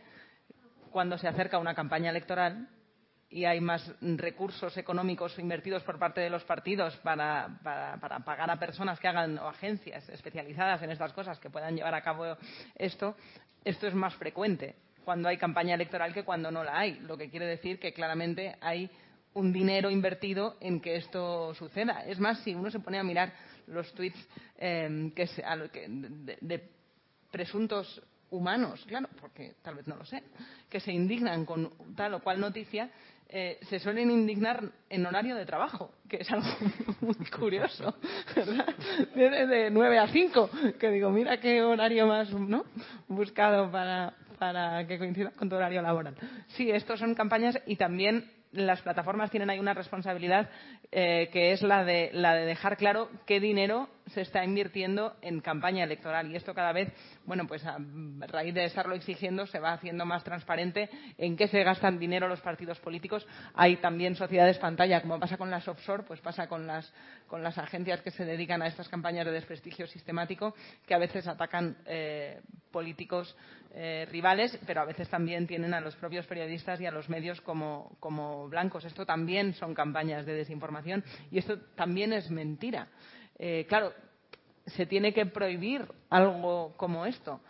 cuando 0.94 1.18
se 1.18 1.26
acerca 1.26 1.58
una 1.58 1.74
campaña 1.74 2.10
electoral 2.10 2.68
y 3.28 3.47
hay 3.47 3.60
más 3.60 3.92
recursos 4.00 4.76
económicos 4.76 5.36
invertidos 5.40 5.82
por 5.82 5.98
parte 5.98 6.20
de 6.20 6.31
los 6.31 6.44
partidos 6.44 6.97
para, 6.98 7.58
para, 7.64 7.97
para, 7.98 8.20
pagar 8.20 8.48
a 8.48 8.60
personas 8.60 9.00
que 9.00 9.08
hagan 9.08 9.36
o 9.39 9.48
agencias 9.48 10.08
especializadas 10.08 10.81
en 10.82 10.92
estas 10.92 11.12
cosas 11.12 11.40
que 11.40 11.50
puedan 11.50 11.74
llevar 11.74 11.97
a 11.97 12.02
cabo 12.02 12.36
esto, 12.76 13.16
esto 13.64 13.89
es 13.89 13.94
más 13.94 14.14
frecuente 14.14 14.76
cuando 15.05 15.28
hay 15.28 15.36
campaña 15.36 15.74
electoral 15.74 16.14
que 16.14 16.23
cuando 16.23 16.52
no 16.52 16.62
la 16.62 16.78
hay. 16.78 17.00
Lo 17.00 17.18
que 17.18 17.28
quiere 17.28 17.47
decir 17.47 17.81
que 17.81 17.92
claramente 17.92 18.55
hay 18.60 18.89
un 19.32 19.52
dinero 19.52 19.90
invertido 19.90 20.56
en 20.60 20.81
que 20.81 20.94
esto 20.94 21.55
suceda. 21.55 22.05
Es 22.06 22.20
más, 22.20 22.39
si 22.44 22.55
uno 22.55 22.70
se 22.70 22.78
pone 22.78 23.00
a 23.00 23.02
mirar 23.02 23.32
los 23.66 23.92
tweets 23.94 24.28
eh, 24.58 25.10
de 26.40 26.70
presuntos 27.32 28.00
humanos, 28.34 28.84
claro, 28.86 29.08
porque 29.20 29.54
tal 29.62 29.76
vez 29.76 29.86
no 29.86 29.96
lo 29.96 30.04
sé, 30.04 30.22
que 30.68 30.80
se 30.80 30.92
indignan 30.92 31.44
con 31.44 31.70
tal 31.94 32.14
o 32.14 32.20
cual 32.20 32.40
noticia, 32.40 32.90
eh, 33.28 33.58
se 33.68 33.78
suelen 33.78 34.10
indignar 34.10 34.62
en 34.90 35.06
horario 35.06 35.34
de 35.34 35.46
trabajo, 35.46 35.92
que 36.08 36.18
es 36.18 36.30
algo 36.30 36.46
muy 37.00 37.14
curioso, 37.36 37.96
¿verdad? 38.36 38.74
De, 39.14 39.46
de 39.46 39.70
9 39.70 39.98
a 39.98 40.08
5, 40.08 40.50
que 40.78 40.90
digo, 40.90 41.10
mira 41.10 41.38
qué 41.40 41.62
horario 41.62 42.06
más 42.06 42.30
¿no? 42.30 42.64
buscado 43.08 43.70
para, 43.70 44.14
para 44.38 44.86
que 44.86 44.98
coincida 44.98 45.30
con 45.30 45.48
tu 45.48 45.56
horario 45.56 45.82
laboral. 45.82 46.14
Sí, 46.48 46.70
estos 46.70 47.00
son 47.00 47.14
campañas 47.14 47.58
y 47.66 47.76
también 47.76 48.30
las 48.52 48.80
plataformas 48.82 49.30
tienen 49.30 49.50
ahí 49.50 49.58
una 49.58 49.74
responsabilidad 49.74 50.48
eh, 50.92 51.28
que 51.32 51.52
es 51.52 51.62
la 51.62 51.84
de, 51.84 52.10
la 52.12 52.34
de 52.34 52.46
dejar 52.46 52.76
claro 52.76 53.08
qué 53.26 53.40
dinero 53.40 53.88
se 54.07 54.20
está 54.20 54.44
invirtiendo 54.44 55.16
en 55.23 55.41
campaña 55.41 55.84
electoral. 55.84 56.31
Y 56.31 56.36
esto 56.36 56.55
cada 56.55 56.73
vez, 56.73 56.92
bueno, 57.24 57.47
pues 57.47 57.65
a 57.65 57.78
raíz 58.20 58.55
de 58.55 58.65
estarlo 58.65 58.94
exigiendo, 58.94 59.47
se 59.47 59.58
va 59.58 59.73
haciendo 59.73 60.05
más 60.05 60.24
transparente 60.24 60.91
en 61.18 61.36
qué 61.36 61.49
se 61.49 61.62
gastan 61.62 61.99
dinero 61.99 62.28
los 62.28 62.41
partidos 62.41 62.78
políticos. 62.81 63.26
Hay 63.55 63.76
también 63.76 64.15
sociedades 64.15 64.58
pantalla, 64.58 65.00
como 65.00 65.18
pasa 65.18 65.36
con 65.36 65.50
las 65.50 65.66
offshore, 65.68 66.05
pues 66.05 66.20
pasa 66.20 66.49
con 66.49 66.66
las, 66.66 66.92
con 67.26 67.42
las 67.42 67.57
agencias 67.58 68.00
que 68.02 68.10
se 68.10 68.24
dedican 68.24 68.62
a 68.62 68.66
estas 68.66 68.89
campañas 68.89 69.26
de 69.26 69.33
desprestigio 69.33 69.86
sistemático, 69.86 70.55
que 70.86 70.94
a 70.94 70.99
veces 70.99 71.26
atacan 71.26 71.76
eh, 71.86 72.41
políticos 72.70 73.36
eh, 73.76 74.07
rivales, 74.10 74.57
pero 74.66 74.83
a 74.83 74.84
veces 74.84 75.08
también 75.08 75.47
tienen 75.47 75.74
a 75.74 75.81
los 75.81 75.97
propios 75.97 76.26
periodistas 76.26 76.81
y 76.81 76.86
a 76.86 76.92
los 76.92 77.08
medios 77.08 77.41
como, 77.41 77.97
como 77.99 78.49
blancos. 78.49 78.84
Esto 78.84 79.05
también 79.05 79.55
son 79.55 79.74
campañas 79.74 80.26
de 80.26 80.34
desinformación 80.34 81.02
y 81.31 81.39
esto 81.39 81.58
también 81.74 82.12
es 82.12 82.31
mentira. 82.31 82.89
Eh, 83.38 83.66
claro, 83.68 83.92
se 84.66 84.86
tiene 84.86 85.12
que 85.12 85.26
prohibir 85.26 85.86
algo 86.10 86.74
como 86.76 87.06
esto, 87.06 87.40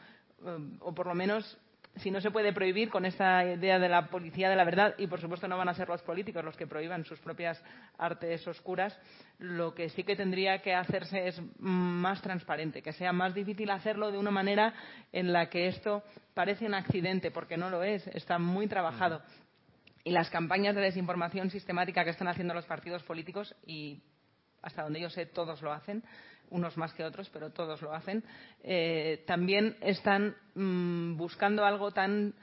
o 0.80 0.94
por 0.94 1.06
lo 1.06 1.14
menos 1.14 1.58
si 1.96 2.10
no 2.10 2.20
se 2.20 2.30
puede 2.30 2.52
prohibir 2.52 2.90
con 2.90 3.04
esta 3.04 3.44
idea 3.44 3.78
de 3.78 3.88
la 3.88 4.08
policía 4.08 4.50
de 4.50 4.56
la 4.56 4.64
verdad, 4.64 4.94
y 4.98 5.06
por 5.06 5.20
supuesto 5.20 5.46
no 5.46 5.56
van 5.56 5.68
a 5.68 5.74
ser 5.74 5.88
los 5.88 6.02
políticos 6.02 6.44
los 6.44 6.56
que 6.56 6.66
prohíban 6.66 7.04
sus 7.04 7.20
propias 7.20 7.62
artes 7.98 8.46
oscuras, 8.48 8.98
lo 9.38 9.74
que 9.74 9.88
sí 9.90 10.02
que 10.02 10.16
tendría 10.16 10.60
que 10.60 10.74
hacerse 10.74 11.28
es 11.28 11.40
más 11.58 12.20
transparente, 12.20 12.82
que 12.82 12.92
sea 12.92 13.12
más 13.12 13.32
difícil 13.32 13.70
hacerlo 13.70 14.10
de 14.10 14.18
una 14.18 14.32
manera 14.32 14.74
en 15.12 15.32
la 15.32 15.48
que 15.48 15.68
esto 15.68 16.02
parece 16.34 16.66
un 16.66 16.74
accidente, 16.74 17.30
porque 17.30 17.56
no 17.56 17.70
lo 17.70 17.84
es, 17.84 18.06
está 18.08 18.38
muy 18.38 18.66
trabajado. 18.66 19.22
Y 20.02 20.10
las 20.10 20.28
campañas 20.30 20.74
de 20.74 20.82
desinformación 20.82 21.50
sistemática 21.50 22.04
que 22.04 22.10
están 22.10 22.28
haciendo 22.28 22.54
los 22.54 22.66
partidos 22.66 23.04
políticos, 23.04 23.54
y 23.64 24.02
hasta 24.64 24.82
donde 24.82 25.00
yo 25.00 25.10
sé 25.10 25.26
todos 25.26 25.62
lo 25.62 25.72
hacen, 25.72 26.02
unos 26.50 26.76
más 26.76 26.92
que 26.94 27.04
otros, 27.04 27.28
pero 27.30 27.50
todos 27.50 27.82
lo 27.82 27.92
hacen, 27.92 28.24
eh, 28.62 29.22
también 29.26 29.76
están 29.80 30.36
mmm, 30.54 31.16
buscando 31.16 31.64
algo 31.64 31.90
tan 31.92 32.34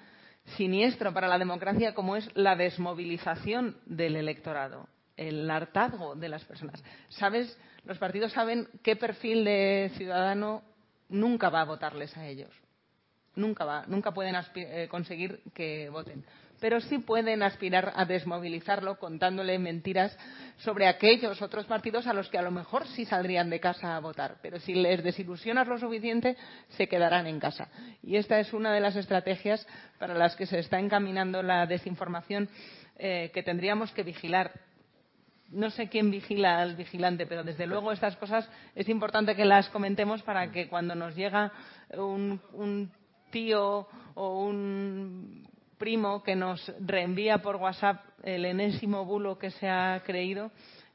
siniestro 0.58 1.14
para 1.14 1.28
la 1.28 1.38
democracia 1.38 1.94
como 1.94 2.16
es 2.16 2.30
la 2.36 2.56
desmovilización 2.56 3.78
del 3.86 4.16
electorado, 4.16 4.88
el 5.18 5.50
hartazgo 5.50 6.16
de 6.16 6.30
las 6.30 6.44
personas. 6.46 6.84
¿Sabes? 7.10 7.58
Los 7.86 7.98
partidos 7.98 8.32
saben 8.32 8.68
qué 8.84 8.96
perfil 8.96 9.44
de 9.46 9.92
ciudadano 9.96 10.64
nunca 11.10 11.50
va 11.50 11.62
a 11.62 11.66
votarles 11.66 12.16
a 12.18 12.28
ellos. 12.28 12.52
Nunca 13.36 13.64
va, 13.64 13.86
nunca 13.88 14.12
pueden 14.12 14.36
eh, 14.56 14.88
conseguir 14.90 15.42
que 15.54 15.90
voten 15.90 16.26
pero 16.62 16.80
sí 16.80 17.00
pueden 17.00 17.42
aspirar 17.42 17.92
a 17.96 18.06
desmovilizarlo 18.06 19.00
contándole 19.00 19.58
mentiras 19.58 20.16
sobre 20.58 20.88
aquellos 20.88 21.42
otros 21.42 21.66
partidos 21.66 22.06
a 22.06 22.14
los 22.14 22.30
que 22.30 22.38
a 22.38 22.44
lo 22.44 22.52
mejor 22.52 22.88
sí 22.90 23.04
saldrían 23.04 23.50
de 23.50 23.60
casa 23.60 23.96
a 23.96 24.00
votar. 24.00 24.36
Pero 24.44 24.60
si 24.60 24.76
les 24.76 25.04
desilusionas 25.04 25.68
lo 25.68 25.80
suficiente, 25.80 26.38
se 26.70 26.88
quedarán 26.88 27.26
en 27.26 27.40
casa. 27.40 27.68
Y 28.04 28.16
esta 28.16 28.40
es 28.40 28.54
una 28.54 28.72
de 28.72 28.80
las 28.80 28.96
estrategias 28.96 29.68
para 29.98 30.14
las 30.14 30.36
que 30.36 30.46
se 30.46 30.60
está 30.60 30.80
encaminando 30.80 31.42
la 31.42 31.66
desinformación 31.66 32.48
eh, 33.00 33.32
que 33.34 33.42
tendríamos 33.42 33.92
que 33.92 34.04
vigilar 34.04 34.52
no 35.50 35.70
sé 35.70 35.90
quién 35.90 36.12
vigila 36.12 36.62
al 36.62 36.78
vigilante, 36.78 37.26
pero 37.26 37.44
desde 37.44 37.68
luego 37.68 37.92
estas 37.92 38.16
cosas 38.16 38.50
es 38.74 38.88
importante 38.88 39.36
que 39.36 39.44
las 39.44 39.68
comentemos 39.68 40.24
para 40.24 40.50
que 40.50 40.70
cuando 40.70 40.96
nos 40.96 41.14
llega 41.14 41.52
un, 41.90 42.40
un 42.54 42.90
tío 43.32 43.86
o 44.16 44.46
un 44.46 45.51
primo 45.82 46.22
que 46.22 46.36
nos 46.36 46.72
reenvía 46.80 47.40
por 47.40 47.56
WhatsApp 47.56 48.06
el 48.22 48.46
enésimo 48.46 49.04
bulo 49.04 49.40
que 49.40 49.50
se 49.50 49.68
ha 49.68 50.04
creído, 50.06 50.52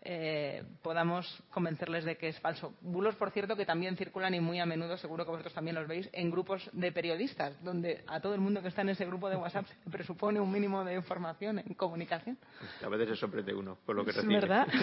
eh, 0.08 0.62
podamos 0.82 1.42
convencerles 1.50 2.04
de 2.04 2.16
que 2.16 2.28
es 2.28 2.38
falso. 2.38 2.72
Bulos, 2.80 3.16
por 3.16 3.32
cierto, 3.32 3.56
que 3.56 3.66
también 3.66 3.96
circulan 3.96 4.34
y 4.34 4.40
muy 4.40 4.60
a 4.60 4.66
menudo, 4.66 4.96
seguro 4.96 5.24
que 5.24 5.32
vosotros 5.32 5.52
también 5.52 5.74
los 5.74 5.88
veis, 5.88 6.08
en 6.12 6.30
grupos 6.30 6.70
de 6.72 6.92
periodistas, 6.92 7.60
donde 7.64 8.04
a 8.06 8.20
todo 8.20 8.32
el 8.34 8.40
mundo 8.40 8.62
que 8.62 8.68
está 8.68 8.82
en 8.82 8.90
ese 8.90 9.04
grupo 9.04 9.28
de 9.28 9.34
WhatsApp 9.34 9.66
se 9.66 9.90
presupone 9.90 10.38
un 10.38 10.52
mínimo 10.52 10.84
de 10.84 10.94
información 10.94 11.58
en 11.58 11.74
comunicación. 11.74 12.38
A 12.84 12.88
veces 12.88 13.08
se 13.08 13.16
sorprende 13.16 13.52
uno 13.52 13.78
por 13.84 13.96
lo 13.96 14.04
que 14.04 14.10
es 14.10 14.16
recibe. 14.16 14.34
verdad. 14.40 14.66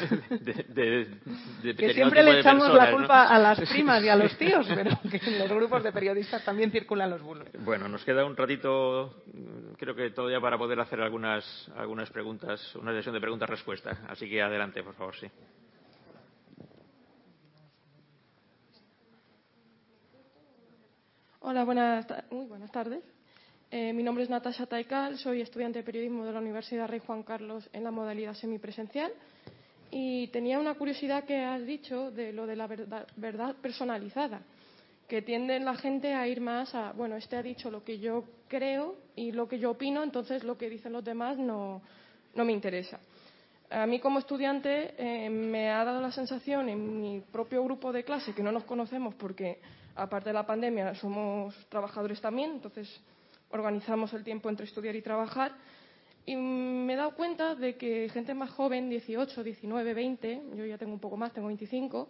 De, 0.43 0.53
de, 0.67 1.07
de 1.63 1.75
que 1.75 1.93
siempre 1.93 2.21
le 2.23 2.39
echamos 2.39 2.65
personas, 2.67 2.89
la 2.89 2.95
culpa 2.95 3.23
¿no? 3.25 3.29
a 3.29 3.39
las 3.39 3.59
primas 3.69 4.03
y 4.03 4.09
a 4.09 4.15
los 4.17 4.37
tíos, 4.37 4.67
pero 4.67 4.91
que 5.09 5.17
en 5.25 5.39
los 5.39 5.49
grupos 5.49 5.83
de 5.83 5.91
periodistas 5.93 6.43
también 6.43 6.69
circulan 6.71 7.09
los 7.09 7.21
bulos. 7.21 7.47
Bueno, 7.59 7.87
nos 7.87 8.03
queda 8.03 8.25
un 8.25 8.35
ratito, 8.35 9.23
mm, 9.33 9.73
creo 9.77 9.95
que 9.95 10.09
todavía 10.09 10.41
para 10.41 10.57
poder 10.57 10.79
hacer 10.81 10.99
algunas, 10.99 11.71
algunas 11.77 12.09
preguntas, 12.09 12.75
una 12.75 12.91
sesión 12.91 13.13
de 13.15 13.21
preguntas-respuestas. 13.21 13.97
Así 14.09 14.29
que 14.29 14.41
adelante, 14.41 14.83
por 14.83 14.95
favor, 14.95 15.12
Hola, 21.41 21.65
buenas, 21.65 22.07
muy 22.31 22.45
buenas 22.45 22.71
tardes. 22.71 23.03
Eh, 23.69 23.91
mi 23.93 24.01
nombre 24.01 24.23
es 24.23 24.29
Natasha 24.29 24.65
Taikal, 24.65 25.17
soy 25.17 25.41
estudiante 25.41 25.79
de 25.79 25.83
periodismo 25.83 26.25
de 26.25 26.31
la 26.31 26.39
Universidad 26.39 26.87
Rey 26.87 27.01
Juan 27.05 27.23
Carlos 27.23 27.69
en 27.73 27.83
la 27.83 27.91
modalidad 27.91 28.33
semipresencial. 28.33 29.11
Y 29.91 30.27
tenía 30.27 30.59
una 30.59 30.73
curiosidad 30.75 31.25
que 31.25 31.43
has 31.43 31.65
dicho 31.65 32.11
de 32.11 32.33
lo 32.33 32.47
de 32.47 32.55
la 32.55 32.67
verdad, 32.67 33.55
personalizada. 33.61 34.41
que 35.07 35.21
tienden 35.21 35.65
la 35.65 35.75
gente 35.75 36.13
a 36.13 36.27
ir 36.27 36.39
más 36.41 36.73
a, 36.73 36.93
bueno, 36.93 37.17
este 37.17 37.35
ha 37.35 37.43
dicho 37.43 37.69
lo 37.69 37.83
que 37.83 37.99
yo 37.99 38.23
creo 38.47 38.95
y 39.15 39.31
lo 39.31 39.47
que 39.47 39.59
yo 39.59 39.71
opino, 39.71 40.01
entonces 40.01 40.43
lo 40.43 40.57
que 40.57 40.69
dicen 40.69 40.93
los 40.93 41.03
demás 41.03 41.37
no 41.37 41.81
me 42.33 42.51
interesa. 42.51 42.99
A 43.69 43.87
mí 43.87 43.99
como 43.99 44.19
estudiante 44.19 44.93
eh, 44.97 45.29
me 45.29 45.69
ha 45.71 45.83
dado 45.83 45.99
la 45.99 46.11
sensación 46.11 46.69
en 46.69 47.01
mi 47.01 47.21
propio 47.21 47.63
grupo 47.63 47.91
de 47.91 48.03
clase 48.03 48.33
que 48.33 48.43
no 48.43 48.51
nos 48.51 48.65
conocemos 48.65 49.15
porque 49.15 49.59
aparte 49.95 50.29
de 50.29 50.33
la 50.33 50.45
pandemia 50.45 50.93
somos 50.95 51.55
trabajadores 51.69 52.21
también, 52.21 52.51
entonces 52.51 53.01
organizamos 53.49 54.13
el 54.13 54.23
tiempo 54.23 54.49
entre 54.49 54.65
estudiar 54.65 54.95
y 54.95 55.01
trabajar. 55.01 55.53
Y 56.25 56.35
me 56.35 56.93
he 56.93 56.95
dado 56.95 57.15
cuenta 57.15 57.55
de 57.55 57.75
que 57.75 58.09
gente 58.09 58.33
más 58.33 58.51
joven, 58.51 58.89
18, 58.89 59.43
19, 59.43 59.93
20, 59.93 60.41
yo 60.55 60.65
ya 60.65 60.77
tengo 60.77 60.93
un 60.93 60.99
poco 60.99 61.17
más, 61.17 61.33
tengo 61.33 61.47
25, 61.47 62.07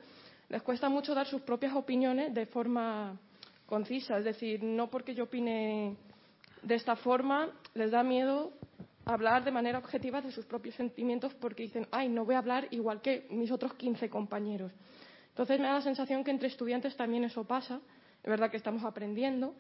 les 0.50 0.62
cuesta 0.62 0.88
mucho 0.88 1.16
dar 1.16 1.26
sus 1.26 1.42
propias 1.42 1.76
opiniones 1.76 2.34
de 2.34 2.46
forma 2.46 3.18
concisa. 3.66 4.18
Es 4.20 4.26
decir, 4.26 4.62
no 4.64 4.90
porque 4.90 5.16
yo 5.16 5.24
opine 5.24 5.98
de 6.62 6.76
esta 6.76 6.96
forma, 6.96 7.50
les 7.74 7.92
da 7.92 8.04
miedo 8.04 8.54
hablar 9.06 9.44
de 9.44 9.52
manera 9.52 9.80
objetiva 9.80 10.22
de 10.22 10.32
sus 10.32 10.46
propios 10.46 10.76
sentimientos 10.76 11.34
porque 11.36 11.64
dicen, 11.64 11.88
ay, 11.92 12.10
no 12.10 12.26
voy 12.26 12.36
a 12.36 12.40
hablar 12.40 12.68
igual 12.72 13.02
que 13.02 13.28
mis 13.30 13.52
otros 13.52 13.74
15 13.74 14.10
compañeros. 14.10 14.72
Entonces 15.30 15.60
me 15.60 15.68
da 15.68 15.74
la 15.74 15.82
sensación 15.82 16.24
que 16.24 16.32
entre 16.32 16.48
estudiantes 16.48 16.96
también 16.96 17.24
eso 17.24 17.44
pasa. 17.44 17.82
Es 18.24 18.30
verdad 18.30 18.52
que 18.52 18.58
estamos 18.58 18.84
aprendiendo. 18.84 19.56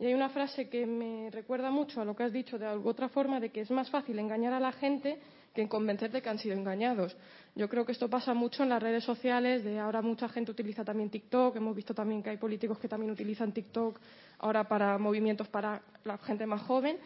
Y 0.00 0.06
hay 0.06 0.14
una 0.14 0.28
frase 0.28 0.68
que 0.68 0.86
me 0.86 1.28
recuerda 1.30 1.70
mucho 1.70 2.00
a 2.00 2.04
lo 2.04 2.14
que 2.14 2.22
has 2.22 2.32
dicho 2.32 2.56
de 2.56 2.66
otra 2.66 3.08
forma, 3.08 3.40
de 3.40 3.50
que 3.50 3.60
es 3.62 3.70
más 3.70 3.90
fácil 3.90 4.18
engañar 4.18 4.52
a 4.52 4.60
la 4.60 4.70
gente 4.72 5.18
que 5.52 5.68
convencer 5.68 6.12
de 6.12 6.22
que 6.22 6.28
han 6.28 6.38
sido 6.38 6.54
engañados. 6.54 7.16
Yo 7.56 7.68
creo 7.68 7.84
que 7.84 7.90
esto 7.90 8.08
pasa 8.08 8.32
mucho 8.32 8.62
en 8.62 8.68
las 8.68 8.80
redes 8.80 9.02
sociales, 9.02 9.64
de 9.64 9.80
ahora 9.80 10.00
mucha 10.00 10.28
gente 10.28 10.52
utiliza 10.52 10.84
también 10.84 11.10
TikTok, 11.10 11.56
hemos 11.56 11.74
visto 11.74 11.94
también 11.94 12.22
que 12.22 12.30
hay 12.30 12.36
políticos 12.36 12.78
que 12.78 12.86
también 12.86 13.10
utilizan 13.10 13.50
TikTok 13.50 13.98
ahora 14.38 14.68
para 14.68 14.98
movimientos 14.98 15.48
para 15.48 15.82
la 16.04 16.16
gente 16.18 16.46
más 16.46 16.62
joven. 16.62 16.98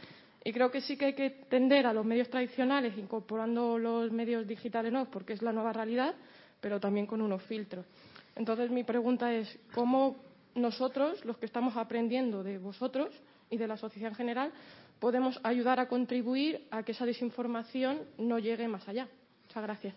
Y 0.44 0.52
creo 0.52 0.70
que 0.70 0.80
sí 0.80 0.96
que 0.96 1.06
hay 1.06 1.14
que 1.14 1.30
tender 1.30 1.86
a 1.86 1.92
los 1.92 2.04
medios 2.04 2.28
tradicionales, 2.28 2.98
incorporando 2.98 3.78
los 3.78 4.10
medios 4.10 4.46
digitales 4.46 4.92
no, 4.92 5.10
porque 5.10 5.34
es 5.34 5.42
la 5.42 5.52
nueva 5.52 5.72
realidad, 5.72 6.14
pero 6.60 6.80
también 6.80 7.06
con 7.06 7.20
unos 7.20 7.42
filtros. 7.44 7.86
Entonces, 8.34 8.70
mi 8.70 8.82
pregunta 8.82 9.32
es, 9.32 9.58
¿cómo 9.74 10.16
nosotros, 10.54 11.24
los 11.24 11.38
que 11.38 11.46
estamos 11.46 11.76
aprendiendo 11.76 12.42
de 12.42 12.58
vosotros 12.58 13.14
y 13.50 13.56
de 13.56 13.68
la 13.68 13.76
sociedad 13.76 14.10
en 14.10 14.16
general, 14.16 14.52
podemos 14.98 15.38
ayudar 15.44 15.78
a 15.78 15.88
contribuir 15.88 16.66
a 16.70 16.82
que 16.82 16.92
esa 16.92 17.06
desinformación 17.06 18.00
no 18.18 18.38
llegue 18.38 18.66
más 18.68 18.88
allá? 18.88 19.08
Muchas 19.46 19.62
gracias. 19.62 19.94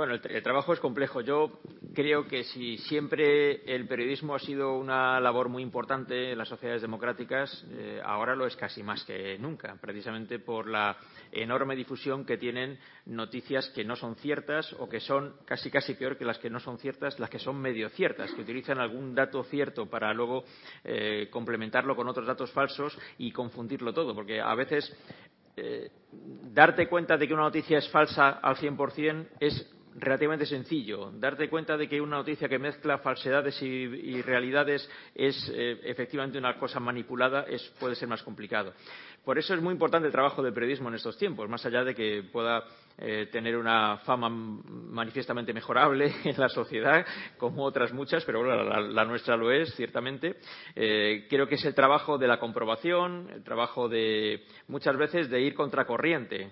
Bueno, 0.00 0.14
el, 0.14 0.42
trabajo 0.42 0.72
es 0.72 0.80
complejo. 0.80 1.20
Yo 1.20 1.60
creo 1.94 2.26
que 2.26 2.42
si 2.44 2.78
siempre 2.78 3.62
el 3.70 3.86
periodismo 3.86 4.34
ha 4.34 4.38
sido 4.38 4.78
una 4.78 5.20
labor 5.20 5.50
muy 5.50 5.62
importante 5.62 6.32
en 6.32 6.38
las 6.38 6.48
sociedades 6.48 6.80
democráticas, 6.80 7.66
eh, 7.70 8.00
ahora 8.02 8.34
lo 8.34 8.46
es 8.46 8.56
casi 8.56 8.82
más 8.82 9.04
que 9.04 9.36
nunca, 9.36 9.76
precisamente 9.78 10.38
por 10.38 10.70
la 10.70 10.96
enorme 11.30 11.76
difusión 11.76 12.24
que 12.24 12.38
tienen 12.38 12.78
noticias 13.04 13.68
que 13.74 13.84
no 13.84 13.94
son 13.94 14.16
ciertas 14.16 14.74
o 14.78 14.88
que 14.88 15.00
son 15.00 15.34
casi 15.44 15.70
casi 15.70 15.92
peor 15.92 16.16
que 16.16 16.24
las 16.24 16.38
que 16.38 16.48
no 16.48 16.60
son 16.60 16.78
ciertas, 16.78 17.20
las 17.20 17.28
que 17.28 17.38
son 17.38 17.60
medio 17.60 17.90
ciertas, 17.90 18.32
que 18.32 18.40
utilizan 18.40 18.78
algún 18.78 19.14
dato 19.14 19.44
cierto 19.44 19.84
para 19.84 20.14
luego 20.14 20.44
eh, 20.82 21.28
complementarlo 21.30 21.94
con 21.94 22.08
otros 22.08 22.26
datos 22.26 22.50
falsos 22.52 22.98
y 23.18 23.32
confundirlo 23.32 23.92
todo, 23.92 24.14
porque 24.14 24.40
a 24.40 24.54
veces 24.54 24.96
eh, 25.58 25.90
darte 26.54 26.88
cuenta 26.88 27.18
de 27.18 27.28
que 27.28 27.34
una 27.34 27.42
noticia 27.42 27.76
es 27.76 27.88
falsa 27.90 28.30
al 28.30 28.56
100% 28.56 29.26
es 29.40 29.76
relativamente 29.96 30.46
sencillo. 30.46 31.10
Darte 31.12 31.48
cuenta 31.48 31.76
de 31.76 31.88
que 31.88 32.00
una 32.00 32.16
noticia 32.16 32.48
que 32.48 32.58
mezcla 32.58 32.98
falsedades 32.98 33.60
y, 33.62 34.22
realidades 34.22 34.88
es 35.14 35.50
eh, 35.54 35.80
efectivamente 35.84 36.38
una 36.38 36.58
cosa 36.58 36.78
manipulada 36.80 37.44
es, 37.48 37.62
puede 37.78 37.94
ser 37.94 38.08
más 38.08 38.22
complicado. 38.22 38.72
Por 39.24 39.38
eso 39.38 39.54
es 39.54 39.60
muy 39.60 39.72
importante 39.72 40.06
el 40.06 40.12
trabajo 40.12 40.42
del 40.42 40.54
periodismo 40.54 40.88
en 40.88 40.94
estos 40.94 41.18
tiempos, 41.18 41.48
más 41.48 41.64
allá 41.66 41.84
de 41.84 41.94
que 41.94 42.22
pueda 42.32 42.64
eh, 42.98 43.28
tener 43.30 43.56
una 43.56 43.98
fama 43.98 44.28
manifiestamente 44.30 45.52
mejorable 45.52 46.12
en 46.24 46.38
la 46.38 46.48
sociedad, 46.48 47.04
como 47.36 47.64
otras 47.64 47.92
muchas, 47.92 48.24
pero 48.24 48.40
bueno, 48.40 48.62
la, 48.64 49.04
nuestra 49.04 49.36
lo 49.36 49.50
es, 49.50 49.74
ciertamente. 49.74 50.36
Eh, 50.74 51.26
creo 51.28 51.46
que 51.46 51.56
es 51.56 51.64
el 51.64 51.74
trabajo 51.74 52.16
de 52.16 52.28
la 52.28 52.38
comprobación, 52.38 53.28
el 53.32 53.42
trabajo 53.42 53.88
de 53.88 54.44
muchas 54.68 54.96
veces 54.96 55.28
de 55.28 55.40
ir 55.40 55.54
contracorriente. 55.54 56.50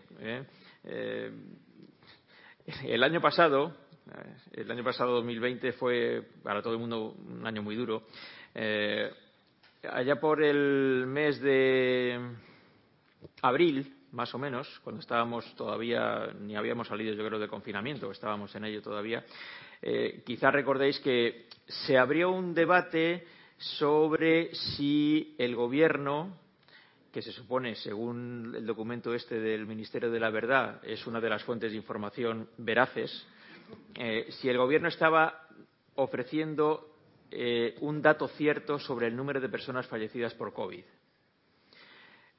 El 2.85 3.03
año 3.03 3.21
pasado, 3.21 3.73
eh, 4.11 4.61
el 4.61 4.71
año 4.71 4.85
pasado 4.85 5.13
2020 5.15 5.73
fue 5.73 6.23
para 6.43 6.61
todo 6.61 6.75
el 6.75 6.79
mundo 6.79 7.15
un 7.27 7.47
año 7.47 7.63
muy 7.63 7.75
duro. 7.75 8.03
Eh, 8.55 9.11
allá 9.91 10.17
por 10.17 10.43
el 10.43 11.07
mes 11.07 11.41
de 11.41 12.21
abril, 13.41 13.95
más 14.13 14.35
o 14.35 14.39
menos, 14.39 14.69
cuando 14.85 15.01
estábamos 15.01 15.55
todavía, 15.57 16.29
ni 16.41 16.57
habíamos 16.57 16.89
salido 16.89 17.15
yo 17.15 17.27
creo 17.27 17.39
de 17.39 17.49
confinamiento, 17.49 18.11
estábamos 18.11 18.55
en 18.55 18.67
ello 18.67 18.83
todavía, 18.83 19.25
eh, 19.81 20.23
quizás 20.27 20.53
recordéis 20.53 21.01
que 21.01 21.47
se 21.67 21.97
abrió 21.97 22.31
un 22.31 22.53
debate 22.53 23.27
sobre 23.57 24.55
si 24.55 25.35
el 25.39 25.57
gobierno 25.57 26.37
que 27.13 27.23
se 27.23 27.33
supone, 27.33 27.75
según 27.75 28.55
el 28.57 28.67
documento 28.67 29.15
este 29.15 29.41
del 29.41 29.67
Ministerio 29.67 30.11
de 30.11 30.21
la 30.21 30.31
Verdad, 30.31 30.81
es 30.85 31.07
una 31.07 31.21
de 31.21 31.31
las 31.31 31.43
fuentes 31.43 31.71
de 31.71 31.77
información 31.77 32.49
veraces, 32.59 33.27
eh, 33.95 34.27
si 34.31 34.49
el 34.49 34.59
Gobierno 34.59 34.89
estaba 34.89 35.49
ofreciendo 35.95 36.95
eh, 37.31 37.77
un 37.81 38.01
dato 38.03 38.29
cierto 38.29 38.79
sobre 38.79 39.07
el 39.07 39.17
número 39.17 39.41
de 39.41 39.49
personas 39.49 39.87
fallecidas 39.87 40.35
por 40.35 40.53
COVID. 40.53 40.85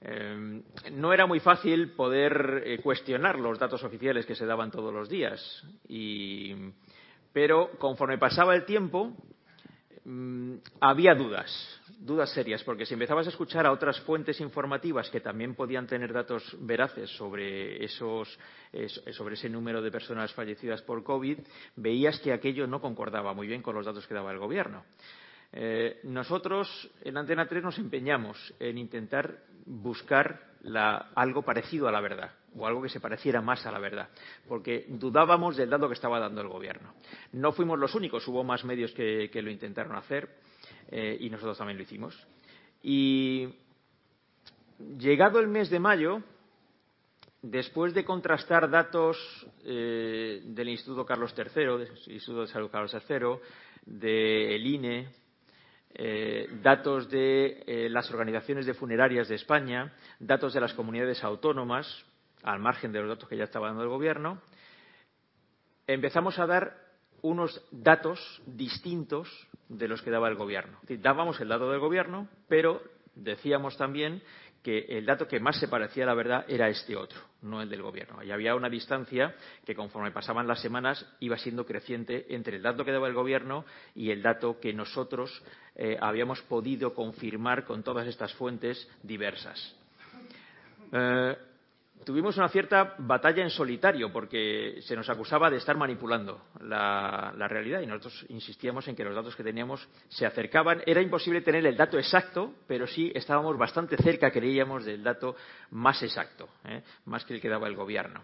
Eh, 0.01 0.63
no 0.91 1.13
era 1.13 1.25
muy 1.25 1.39
fácil 1.39 1.91
poder 1.91 2.79
cuestionar 2.81 3.37
los 3.37 3.59
datos 3.59 3.83
oficiales 3.83 4.25
que 4.25 4.35
se 4.35 4.45
daban 4.45 4.71
todos 4.71 4.93
los 4.93 5.09
días, 5.09 5.63
pero 7.33 7.71
conforme 7.77 8.17
pasaba 8.17 8.55
el 8.55 8.65
tiempo, 8.65 9.13
Mm, 10.09 10.55
había 10.79 11.13
dudas, 11.13 11.78
dudas 11.99 12.31
serias, 12.31 12.63
porque 12.63 12.85
si 12.85 12.93
empezabas 12.93 13.27
a 13.27 13.29
escuchar 13.29 13.65
a 13.65 13.71
otras 13.71 13.99
fuentes 14.01 14.39
informativas 14.39 15.09
que 15.09 15.19
también 15.19 15.53
podían 15.53 15.85
tener 15.85 16.13
datos 16.13 16.55
veraces 16.61 17.09
sobre, 17.11 17.83
esos, 17.83 18.39
sobre 19.11 19.35
ese 19.35 19.49
número 19.49 19.81
de 19.81 19.91
personas 19.91 20.33
fallecidas 20.33 20.81
por 20.81 21.03
COVID, 21.03 21.39
veías 21.75 22.19
que 22.19 22.31
aquello 22.31 22.67
no 22.67 22.79
concordaba 22.79 23.33
muy 23.33 23.47
bien 23.47 23.61
con 23.61 23.75
los 23.75 23.85
datos 23.85 24.07
que 24.07 24.13
daba 24.13 24.31
el 24.31 24.39
Gobierno. 24.39 24.85
Eh, 25.51 25.99
nosotros 26.03 26.89
en 27.01 27.17
Antena 27.17 27.47
3 27.47 27.63
nos 27.63 27.79
empeñamos 27.79 28.53
en 28.59 28.77
intentar 28.77 29.43
buscar 29.65 30.49
algo 31.15 31.41
parecido 31.41 31.87
a 31.87 31.91
la 31.91 32.01
verdad 32.01 32.31
o 32.55 32.67
algo 32.67 32.81
que 32.81 32.89
se 32.89 32.99
pareciera 32.99 33.41
más 33.41 33.65
a 33.65 33.71
la 33.71 33.79
verdad, 33.79 34.09
porque 34.47 34.85
dudábamos 34.89 35.55
del 35.55 35.69
dato 35.69 35.87
que 35.87 35.93
estaba 35.93 36.19
dando 36.19 36.41
el 36.41 36.47
Gobierno. 36.47 36.93
No 37.33 37.51
fuimos 37.51 37.79
los 37.79 37.95
únicos, 37.95 38.27
hubo 38.27 38.43
más 38.43 38.65
medios 38.65 38.91
que, 38.91 39.29
lo 39.33 39.49
intentaron 39.49 39.95
hacer 39.95 40.29
eh, 40.91 41.17
y 41.19 41.29
nosotros 41.29 41.57
también 41.57 41.77
lo 41.77 41.83
hicimos. 41.83 42.27
Y 42.81 43.47
llegado 44.97 45.39
el 45.39 45.47
mes 45.47 45.69
de 45.69 45.79
mayo, 45.79 46.23
después 47.41 47.93
de 47.93 48.03
contrastar 48.03 48.69
datos 48.69 49.17
eh, 49.63 50.41
del 50.45 50.69
Instituto 50.69 51.05
Carlos 51.05 51.33
III, 51.37 51.63
del 51.77 51.91
Instituto 52.07 52.41
de 52.41 52.47
Salud 52.47 52.71
Carlos 52.71 52.93
III, 52.93 53.39
del 53.85 54.65
INE, 54.65 55.09
eh, 55.93 56.47
datos 56.61 57.09
de 57.09 57.87
las 57.89 58.09
organizaciones 58.11 58.65
de 58.65 58.73
funerarias 58.73 59.27
de 59.27 59.35
España, 59.35 59.93
datos 60.19 60.53
de 60.53 60.61
las 60.61 60.73
comunidades 60.73 61.23
autónomas, 61.23 62.05
al 62.43 62.59
margen 62.59 62.91
de 62.91 62.99
los 62.99 63.09
datos 63.09 63.29
que 63.29 63.37
ya 63.37 63.43
estaba 63.43 63.67
dando 63.67 63.83
el 63.83 63.89
Gobierno, 63.89 64.41
empezamos 65.85 66.39
a 66.39 66.47
dar 66.47 66.89
unos 67.21 67.61
datos 67.71 68.41
distintos 68.45 69.27
de 69.69 69.87
los 69.87 70.01
que 70.01 70.11
daba 70.11 70.27
el 70.27 70.35
Gobierno. 70.35 70.79
dábamos 70.87 71.39
el 71.39 71.47
dato 71.47 71.71
del 71.71 71.79
Gobierno, 71.79 72.27
pero 72.47 72.81
decíamos 73.15 73.77
también 73.77 74.21
que 74.63 74.79
el 74.89 75.05
dato 75.05 75.27
que 75.27 75.39
más 75.39 75.57
se 75.59 75.67
parecía 75.69 76.03
a 76.03 76.07
la 76.07 76.13
verdad 76.13 76.45
era 76.47 76.67
este 76.67 76.95
otro, 76.95 77.19
no 77.41 77.61
el 77.61 77.69
del 77.69 77.81
Gobierno. 77.81 78.21
Y 78.23 78.31
había 78.31 78.55
una 78.55 78.69
distancia 78.69 79.33
que, 79.65 79.73
conforme 79.73 80.11
pasaban 80.11 80.47
las 80.47 80.61
semanas, 80.61 81.05
iba 81.21 81.37
siendo 81.37 81.65
creciente 81.65 82.25
entre 82.29 82.57
el 82.57 82.63
dato 82.63 82.83
que 82.83 82.91
daba 82.91 83.07
el 83.07 83.13
Gobierno 83.13 83.63
y 83.95 84.11
el 84.11 84.21
dato 84.21 84.59
que 84.59 84.73
nosotros 84.73 85.41
eh, 85.75 85.97
habíamos 86.01 86.41
podido 86.41 86.93
confirmar 86.93 87.63
con 87.63 87.83
todas 87.83 88.07
estas 88.07 88.33
fuentes 88.33 88.89
diversas. 89.01 89.75
Eh, 90.91 91.37
tuvimos 92.05 92.37
una 92.37 92.49
cierta 92.49 92.95
batalla 92.99 93.43
en 93.43 93.49
solitario 93.49 94.11
porque 94.11 94.79
se 94.81 94.95
nos 94.95 95.09
acusaba 95.09 95.49
de 95.49 95.57
estar 95.57 95.77
manipulando 95.77 96.41
la, 96.61 97.31
realidad 97.47 97.81
y 97.81 97.87
nosotros 97.87 98.25
insistíamos 98.29 98.87
en 98.87 98.95
que 98.95 99.03
los 99.03 99.15
datos 99.15 99.35
que 99.35 99.43
teníamos 99.43 99.87
se 100.07 100.25
acercaban. 100.25 100.81
Era 100.85 101.01
imposible 101.01 101.41
tener 101.41 101.65
el 101.65 101.75
dato 101.75 101.97
exacto, 101.97 102.53
pero 102.67 102.87
sí 102.87 103.11
estábamos 103.13 103.57
bastante 103.57 103.97
cerca, 103.97 104.31
creíamos, 104.31 104.85
del 104.85 105.03
dato 105.03 105.35
más 105.71 106.01
exacto, 106.03 106.49
¿eh? 106.65 106.83
más 107.05 107.25
que 107.25 107.35
el 107.35 107.41
que 107.41 107.49
daba 107.49 107.67
el 107.67 107.75
gobierno. 107.75 108.21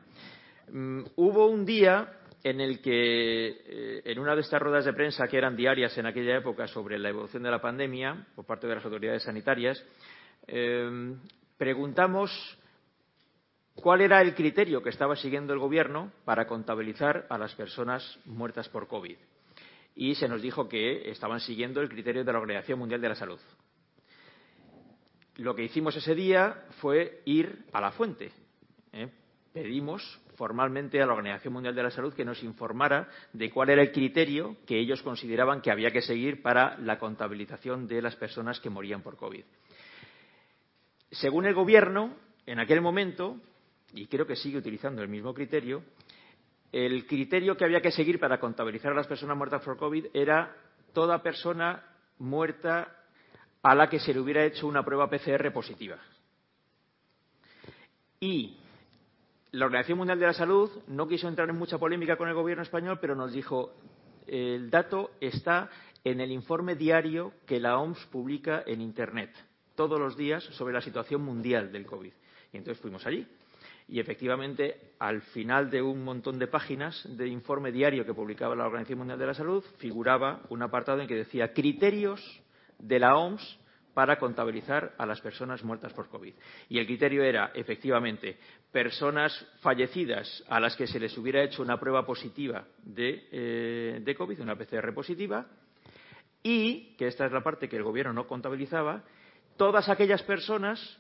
Mm, 0.72 1.04
hubo 1.18 1.48
un 1.48 1.66
día 1.66 2.20
en 2.44 2.62
el 2.62 2.80
que, 2.82 3.48
eh, 3.48 4.02
en 4.06 4.20
una 4.20 4.36
de 4.36 4.42
estas 4.42 4.62
ruedas 4.62 4.86
de 4.86 4.94
prensa 4.94 5.28
que 5.28 5.38
eran 5.38 5.56
diarias 5.56 5.98
en 5.98 6.06
aquella 6.06 6.38
época 6.38 6.68
sobre 6.68 7.00
la 7.00 7.10
evolución 7.10 7.42
de 7.42 7.50
la 7.52 7.60
pandemia 7.60 8.28
por 8.36 8.46
parte 8.46 8.68
de 8.68 8.76
las 8.76 8.86
autoridades 8.86 9.24
sanitarias, 9.24 9.84
eh, 10.48 11.16
preguntamos 11.58 12.32
cuál 13.86 14.02
era 14.02 14.20
el 14.20 14.34
criterio 14.34 14.82
que 14.82 14.90
estaba 14.90 15.16
siguiendo 15.16 15.54
el 15.54 15.60
Gobierno 15.60 16.12
para 16.24 16.48
contabilizar 16.48 17.28
a 17.30 17.38
las 17.38 17.54
personas 17.54 18.18
muertas 18.26 18.68
por 18.68 18.88
COVID. 18.88 19.16
Y 19.96 20.16
se 20.16 20.28
nos 20.28 20.42
dijo 20.42 20.68
que 20.68 21.12
estaban 21.12 21.40
siguiendo 21.40 21.82
el 21.82 21.90
criterio 21.90 22.24
de 22.24 22.34
la 22.34 22.40
Organización 22.40 22.80
Mundial 22.80 23.00
de 23.00 23.10
la 23.10 23.14
Salud. 23.14 23.40
Lo 25.36 25.54
que 25.54 25.66
hicimos 25.66 25.96
ese 25.96 26.16
día 26.16 26.66
fue 26.82 27.22
ir 27.26 27.66
a 27.74 27.80
la 27.80 27.92
fuente. 27.92 28.32
¿eh? 28.92 29.08
Pedimos 29.54 30.20
formalmente 30.36 31.00
a 31.00 31.06
la 31.06 31.14
Organización 31.14 31.54
Mundial 31.54 31.76
de 31.76 31.84
la 31.84 31.92
Salud 31.92 32.16
que 32.16 32.26
nos 32.26 32.42
informara 32.42 33.08
de 33.34 33.52
cuál 33.52 33.70
era 33.70 33.84
el 33.84 33.92
criterio 33.92 34.58
que 34.66 34.80
ellos 34.80 35.04
consideraban 35.04 35.62
que 35.62 35.70
había 35.70 35.92
que 35.92 36.02
seguir 36.02 36.42
para 36.42 36.76
la 36.80 36.98
contabilización 36.98 37.86
de 37.86 38.02
las 38.02 38.16
personas 38.16 38.60
que 38.60 38.72
morían 38.72 39.04
por 39.04 39.16
COVID. 39.16 39.44
Según 41.12 41.46
el 41.46 41.54
Gobierno, 41.54 42.16
en 42.48 42.58
aquel 42.58 42.82
momento, 42.82 43.40
y 43.96 44.08
creo 44.08 44.28
que 44.28 44.36
sigue 44.36 44.58
utilizando 44.58 45.02
el 45.02 45.08
mismo 45.08 45.34
criterio, 45.34 45.82
el 46.72 47.08
criterio 47.08 47.56
que 47.56 47.64
había 47.64 47.82
que 47.82 47.92
seguir 47.92 48.20
para 48.20 48.40
contabilizar 48.40 48.92
a 48.92 48.96
las 48.96 49.08
personas 49.08 49.38
muertas 49.38 49.64
por 49.64 49.78
COVID 49.78 50.08
era 50.14 50.54
toda 50.94 51.24
persona 51.24 51.82
muerta 52.20 52.94
a 53.64 53.74
la 53.74 53.90
que 53.90 54.00
se 54.00 54.14
le 54.14 54.20
hubiera 54.20 54.44
hecho 54.44 54.68
una 54.68 54.84
prueba 54.84 55.10
PCR 55.10 55.52
positiva. 55.54 55.98
Y 58.20 58.58
la 59.52 59.66
Organización 59.66 59.98
Mundial 59.98 60.20
de 60.20 60.26
la 60.26 60.34
Salud 60.34 60.70
no 60.88 61.08
quiso 61.08 61.30
entrar 61.30 61.50
en 61.50 61.56
mucha 61.56 61.78
polémica 61.78 62.18
con 62.18 62.28
el 62.28 62.36
gobierno 62.36 62.64
español, 62.64 63.00
pero 63.00 63.16
nos 63.16 63.32
dijo 63.32 63.74
el 64.28 64.70
dato 64.70 65.12
está 65.22 65.70
en 66.04 66.20
el 66.20 66.32
informe 66.32 66.76
diario 66.76 67.34
que 67.46 67.60
la 67.60 67.78
OMS 67.78 68.06
publica 68.08 68.64
en 68.66 68.82
Internet 68.82 69.32
todos 69.76 70.00
los 70.00 70.18
días 70.18 70.44
sobre 70.44 70.74
la 70.74 70.82
situación 70.82 71.22
mundial 71.22 71.72
del 71.72 71.86
COVID. 71.86 72.12
Y 72.52 72.58
entonces 72.58 72.82
fuimos 72.82 73.06
allí. 73.06 73.26
Y 73.88 74.00
efectivamente, 74.00 74.94
al 75.00 75.22
final 75.22 75.70
de 75.70 75.82
un 75.82 76.04
montón 76.04 76.40
de 76.40 76.48
páginas 76.48 77.08
de 77.18 77.28
informe 77.28 77.72
diario 77.72 78.06
que 78.06 78.14
publicaba 78.14 78.56
la 78.56 78.66
Organización 78.66 79.00
Mundial 79.00 79.20
de 79.20 79.28
la 79.28 79.34
Salud, 79.34 79.64
figuraba 79.78 80.42
un 80.50 80.64
apartado 80.64 81.02
en 81.02 81.08
que 81.08 81.16
decía 81.16 81.54
criterios 81.54 82.20
de 82.80 83.00
la 83.00 83.16
OMS 83.16 83.60
para 83.94 84.18
contabilizar 84.18 84.94
a 84.98 85.06
las 85.06 85.22
personas 85.22 85.64
muertas 85.64 85.94
por 85.94 86.10
COVID. 86.10 86.34
Y 86.68 86.80
el 86.80 86.86
criterio 86.86 87.24
era, 87.24 87.52
efectivamente, 87.54 88.38
personas 88.72 89.34
fallecidas 89.62 90.44
a 90.50 90.60
las 90.60 90.76
que 90.76 90.86
se 90.86 91.00
les 91.00 91.18
hubiera 91.18 91.42
hecho 91.42 91.62
una 91.62 91.80
prueba 91.80 92.06
positiva 92.06 92.66
de, 92.84 93.28
eh, 93.32 94.16
COVID, 94.18 94.42
una 94.42 94.58
PCR 94.58 94.94
positiva, 94.94 95.48
y, 96.44 96.96
que 96.98 97.08
esta 97.08 97.26
es 97.26 97.32
la 97.32 97.42
parte 97.42 97.70
que 97.70 97.78
el 97.78 97.84
Gobierno 97.84 98.12
no 98.12 98.28
contabilizaba, 98.28 99.04
todas 99.56 99.88
aquellas 99.88 100.24
personas 100.24 101.00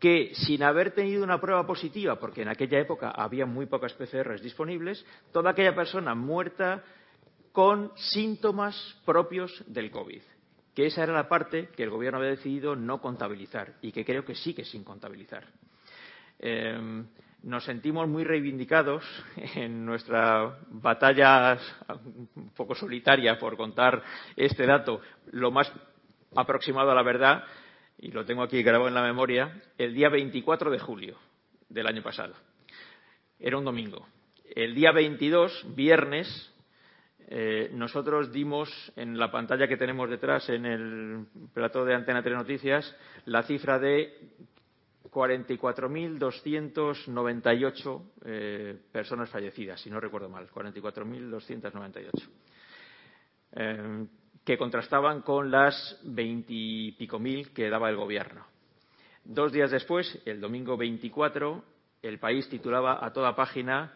que, 0.00 0.32
sin 0.34 0.62
haber 0.62 0.92
tenido 0.92 1.22
una 1.22 1.40
prueba 1.40 1.66
positiva, 1.66 2.18
porque 2.18 2.42
en 2.42 2.48
aquella 2.48 2.80
época 2.80 3.10
había 3.10 3.46
muy 3.46 3.66
pocas 3.66 3.92
PCRs 3.92 4.42
disponibles, 4.42 5.04
toda 5.32 5.50
aquella 5.50 5.74
persona 5.74 6.14
muerta 6.14 6.82
con 7.52 7.92
síntomas 7.96 8.74
propios 9.04 9.62
del 9.66 9.90
COVID 9.90 10.22
que 10.74 10.86
esa 10.86 11.02
era 11.02 11.12
la 11.12 11.28
parte 11.28 11.68
que 11.76 11.82
el 11.82 11.90
Gobierno 11.90 12.18
había 12.18 12.30
decidido 12.30 12.76
no 12.76 13.00
contabilizar 13.00 13.74
y 13.82 13.92
que 13.92 14.04
creo 14.04 14.24
que 14.24 14.34
sigue 14.34 14.64
sin 14.64 14.84
contabilizar. 14.84 15.44
Eh, 16.38 17.04
nos 17.42 17.64
sentimos 17.64 18.08
muy 18.08 18.24
reivindicados 18.24 19.04
en 19.56 19.84
nuestra 19.84 20.58
batalla 20.68 21.58
un 22.36 22.50
poco 22.56 22.74
solitaria 22.74 23.38
por 23.38 23.56
contar 23.56 24.02
este 24.36 24.66
dato 24.66 25.00
lo 25.32 25.50
más 25.50 25.72
aproximado 26.36 26.90
a 26.90 26.94
la 26.94 27.02
verdad, 27.02 27.44
y 28.02 28.10
lo 28.10 28.24
tengo 28.24 28.42
aquí 28.42 28.62
grabado 28.62 28.88
en 28.88 28.94
la 28.94 29.02
memoria, 29.02 29.60
el 29.76 29.94
día 29.94 30.08
24 30.08 30.70
de 30.70 30.78
julio 30.78 31.18
del 31.68 31.86
año 31.86 32.02
pasado. 32.02 32.32
Era 33.38 33.58
un 33.58 33.64
domingo. 33.64 34.08
El 34.54 34.74
día 34.74 34.90
22, 34.90 35.74
viernes, 35.74 36.50
eh, 37.28 37.68
nosotros 37.74 38.32
dimos 38.32 38.70
en 38.96 39.18
la 39.18 39.30
pantalla 39.30 39.68
que 39.68 39.76
tenemos 39.76 40.08
detrás, 40.08 40.48
en 40.48 40.64
el 40.64 41.26
plató 41.52 41.84
de 41.84 41.94
Antena 41.94 42.22
3 42.22 42.38
Noticias, 42.38 42.96
la 43.26 43.42
cifra 43.42 43.78
de 43.78 44.14
44.298 45.10 48.02
eh, 48.24 48.78
personas 48.90 49.28
fallecidas, 49.28 49.78
si 49.80 49.90
no 49.90 50.00
recuerdo 50.00 50.30
mal, 50.30 50.48
44.298, 50.50 52.10
eh, 53.52 54.06
que 54.50 54.58
contrastaban 54.58 55.22
con 55.22 55.52
las 55.52 56.00
veintipico 56.02 57.20
mil 57.20 57.52
que 57.52 57.70
daba 57.70 57.88
el 57.88 57.94
Gobierno. 57.94 58.44
Dos 59.22 59.52
días 59.52 59.70
después, 59.70 60.20
el 60.24 60.40
domingo 60.40 60.76
24, 60.76 61.62
el 62.02 62.18
país 62.18 62.48
titulaba 62.48 62.98
a 63.00 63.12
toda 63.12 63.36
página 63.36 63.94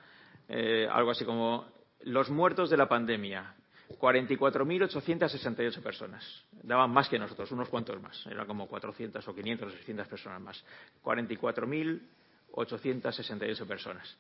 eh, 0.49 0.87
algo 0.89 1.11
así 1.11 1.25
como 1.25 1.67
los 2.03 2.31
muertos 2.31 2.71
de 2.71 2.77
la 2.77 2.89
pandemia, 2.89 3.53
44.868 3.99 5.83
personas. 5.83 6.45
Daban 6.63 6.93
más 6.93 7.09
que 7.09 7.19
nosotros, 7.19 7.51
unos 7.51 7.69
cuantos 7.69 8.01
más. 8.01 8.25
Eran 8.27 8.47
como 8.47 8.69
400 8.69 9.27
o 9.27 9.35
500 9.35 9.67
o 9.67 9.71
600 9.73 10.07
personas 10.07 10.41
más. 10.41 10.65
44.868 11.03 13.67
personas. 13.67 14.17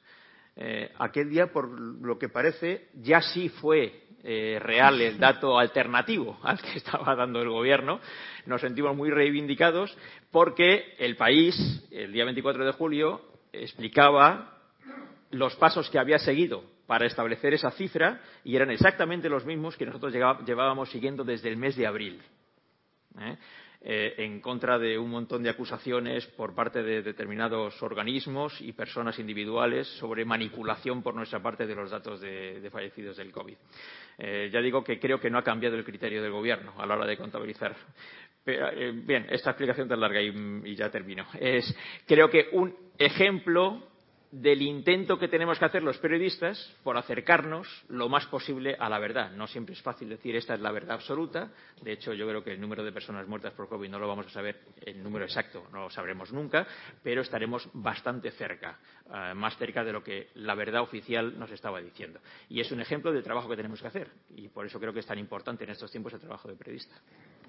Eh, 0.57 0.92
aquel 0.99 1.31
día, 1.31 1.52
por 1.52 1.68
lo 1.68 2.18
que 2.18 2.28
parece, 2.28 2.89
ya 2.94 3.20
sí 3.20 3.49
fue 3.49 4.05
eh, 4.23 4.58
real 4.60 5.00
el 5.00 5.18
dato 5.18 5.58
alternativo 5.58 6.39
al 6.44 6.60
que 6.60 6.78
estaba 6.78 7.15
dando 7.15 7.42
el 7.42 7.50
Gobierno. 7.50 8.00
Nos 8.47 8.60
sentimos 8.60 8.97
muy 8.97 9.10
reivindicados 9.10 9.97
porque 10.31 10.94
el 10.99 11.16
país, 11.16 11.55
el 11.91 12.12
día 12.12 12.24
24 12.24 12.65
de 12.65 12.73
julio, 12.73 13.20
explicaba 13.52 14.58
los 15.31 15.57
pasos 15.57 15.91
que 15.91 15.99
había 15.99 16.18
seguido 16.18 16.65
para 16.86 17.07
establecer 17.07 17.55
esa 17.55 17.70
cifra 17.73 18.20
y 18.44 18.57
eran 18.57 18.70
exactamente 18.70 19.28
los 19.28 19.44
mismos 19.44 19.76
que 19.76 19.86
nosotros 19.86 20.12
llevábamos 20.12 20.91
siguiendo 20.91 21.24
desde 21.24 21.49
el 21.49 21.57
mes 21.57 21.76
de 21.76 21.86
abril. 21.86 22.23
¿eh? 23.20 23.36
Eh, 23.86 24.14
en 24.24 24.40
contra 24.40 24.78
de 24.78 24.98
un 24.98 25.10
montón 25.10 25.42
de 25.42 25.50
acusaciones 25.50 26.26
por 26.28 26.54
parte 26.54 26.82
de 26.82 27.02
determinados 27.02 27.82
organismos 27.82 28.58
y 28.62 28.72
personas 28.72 29.18
individuales 29.18 29.86
sobre 29.98 30.24
manipulación 30.24 31.02
por 31.02 31.14
nuestra 31.14 31.42
parte 31.42 31.66
de 31.66 31.74
los 31.74 31.90
datos 31.90 32.18
de, 32.22 32.66
fallecidos 32.72 33.18
del 33.18 33.30
COVID. 33.30 33.56
Eh, 34.16 34.48
ya 34.50 34.62
digo 34.62 34.82
que 34.82 34.98
creo 34.98 35.20
que 35.20 35.28
no 35.28 35.36
ha 35.36 35.44
cambiado 35.44 35.76
el 35.76 35.84
criterio 35.84 36.22
del 36.22 36.32
Gobierno 36.32 36.72
a 36.78 36.86
la 36.86 36.94
hora 36.94 37.06
de 37.06 37.18
contabilizar. 37.18 37.76
bien, 38.46 39.26
esta 39.28 39.50
explicación 39.50 39.86
tan 39.86 40.00
larga 40.00 40.22
y, 40.22 40.32
y 40.64 40.74
ya 40.74 40.88
termino. 40.88 41.26
Es, 41.38 41.76
creo 42.06 42.30
que 42.30 42.48
un 42.52 42.74
ejemplo 42.96 43.82
del 44.34 44.62
intento 44.62 45.16
que 45.16 45.28
tenemos 45.28 45.60
que 45.60 45.64
hacer 45.64 45.82
los 45.84 45.98
periodistas 45.98 46.58
por 46.82 46.96
acercarnos 46.96 47.68
lo 47.88 48.08
más 48.08 48.26
posible 48.26 48.76
a 48.80 48.88
la 48.88 48.98
verdad. 48.98 49.30
No 49.30 49.46
siempre 49.46 49.74
es 49.74 49.82
fácil 49.82 50.08
decir 50.08 50.34
esta 50.34 50.54
es 50.54 50.60
la 50.60 50.72
verdad 50.72 50.96
absoluta. 50.96 51.52
De 51.80 51.92
hecho, 51.92 52.12
yo 52.12 52.26
creo 52.26 52.42
que 52.42 52.52
el 52.52 52.60
número 52.60 52.82
de 52.82 52.90
personas 52.90 53.28
muertas 53.28 53.52
por 53.52 53.68
COVID 53.68 53.88
no 53.88 54.00
lo 54.00 54.08
vamos 54.08 54.26
a 54.26 54.30
saber 54.30 54.60
el 54.84 55.00
número 55.00 55.24
exacto, 55.24 55.68
no 55.72 55.82
lo 55.82 55.90
sabremos 55.90 56.32
nunca, 56.32 56.66
pero 57.00 57.22
estaremos 57.22 57.68
bastante 57.74 58.32
cerca, 58.32 58.80
eh, 59.12 59.34
más 59.34 59.57
cerca 59.58 59.84
de 59.84 59.92
lo 59.92 60.02
que 60.02 60.28
la 60.34 60.55
verdad 60.55 60.81
oficial 60.81 61.39
nos 61.39 61.50
estaba 61.50 61.81
diciendo. 61.81 62.20
Y 62.49 62.60
es 62.60 62.73
un 62.73 62.81
ejemplo 62.81 63.12
del 63.12 63.23
trabajo 63.23 63.49
que 63.49 63.57
tenemos 63.57 63.81
que 63.81 63.89
hacer. 63.89 64.08
Y 64.31 64.49
por 64.49 64.65
eso 64.65 64.81
creo 64.81 64.92
que 64.92 65.00
es 65.00 65.07
tan 65.07 65.18
importante 65.18 65.65
en 65.65 65.70
estos 65.70 65.91
tiempos 65.91 66.15
el 66.15 66.20
trabajo 66.20 66.49
de 66.49 66.57
periodista. 66.57 66.94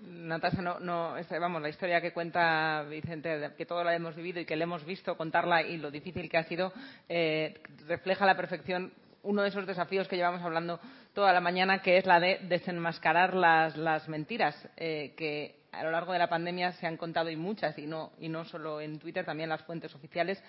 Natasha, 0.02 0.62
no, 0.62 0.80
no, 0.80 1.16
vamos, 1.40 1.62
la 1.62 1.70
historia 1.70 2.02
que 2.02 2.12
cuenta 2.12 2.84
Vicente, 2.84 3.54
que 3.58 3.66
todo 3.66 3.84
la 3.84 3.96
hemos 3.96 4.16
vivido 4.16 4.40
y 4.42 4.46
que 4.46 4.56
le 4.56 4.64
hemos 4.64 4.86
visto 4.86 5.16
contarla 5.16 5.62
y 5.64 5.78
lo 5.78 5.90
difícil 5.92 6.30
que 6.30 6.38
ha 6.38 6.44
sido, 6.44 6.74
eh, 7.08 7.62
refleja 7.88 8.26
a 8.26 8.28
la 8.28 8.36
perfección 8.36 8.92
uno 9.24 9.42
de 9.42 9.50
esos 9.50 9.66
desafíos 9.66 10.08
que 10.08 10.18
llevamos 10.18 10.42
hablando 10.42 10.80
toda 11.14 11.34
la 11.34 11.42
mañana, 11.42 11.82
que 11.82 11.98
es 11.98 12.06
la 12.06 12.20
de 12.20 12.40
desenmascarar 12.44 13.34
las, 13.34 13.76
las 13.78 14.08
mentiras, 14.08 14.56
eh, 14.78 15.14
que 15.18 15.64
a 15.72 15.84
lo 15.84 15.92
largo 15.92 16.14
de 16.14 16.20
la 16.20 16.30
pandemia 16.30 16.74
se 16.74 16.88
han 16.88 16.98
contado 16.98 17.30
y 17.30 17.36
muchas, 17.36 17.78
y 17.78 17.88
no, 17.88 18.12
y 18.20 18.30
no 18.30 18.46
solo 18.46 18.80
en 18.82 19.00
Twitter, 19.00 19.26
también 19.26 19.50
las 19.50 19.64
fuentes 19.64 19.94
oficiales. 19.96 20.42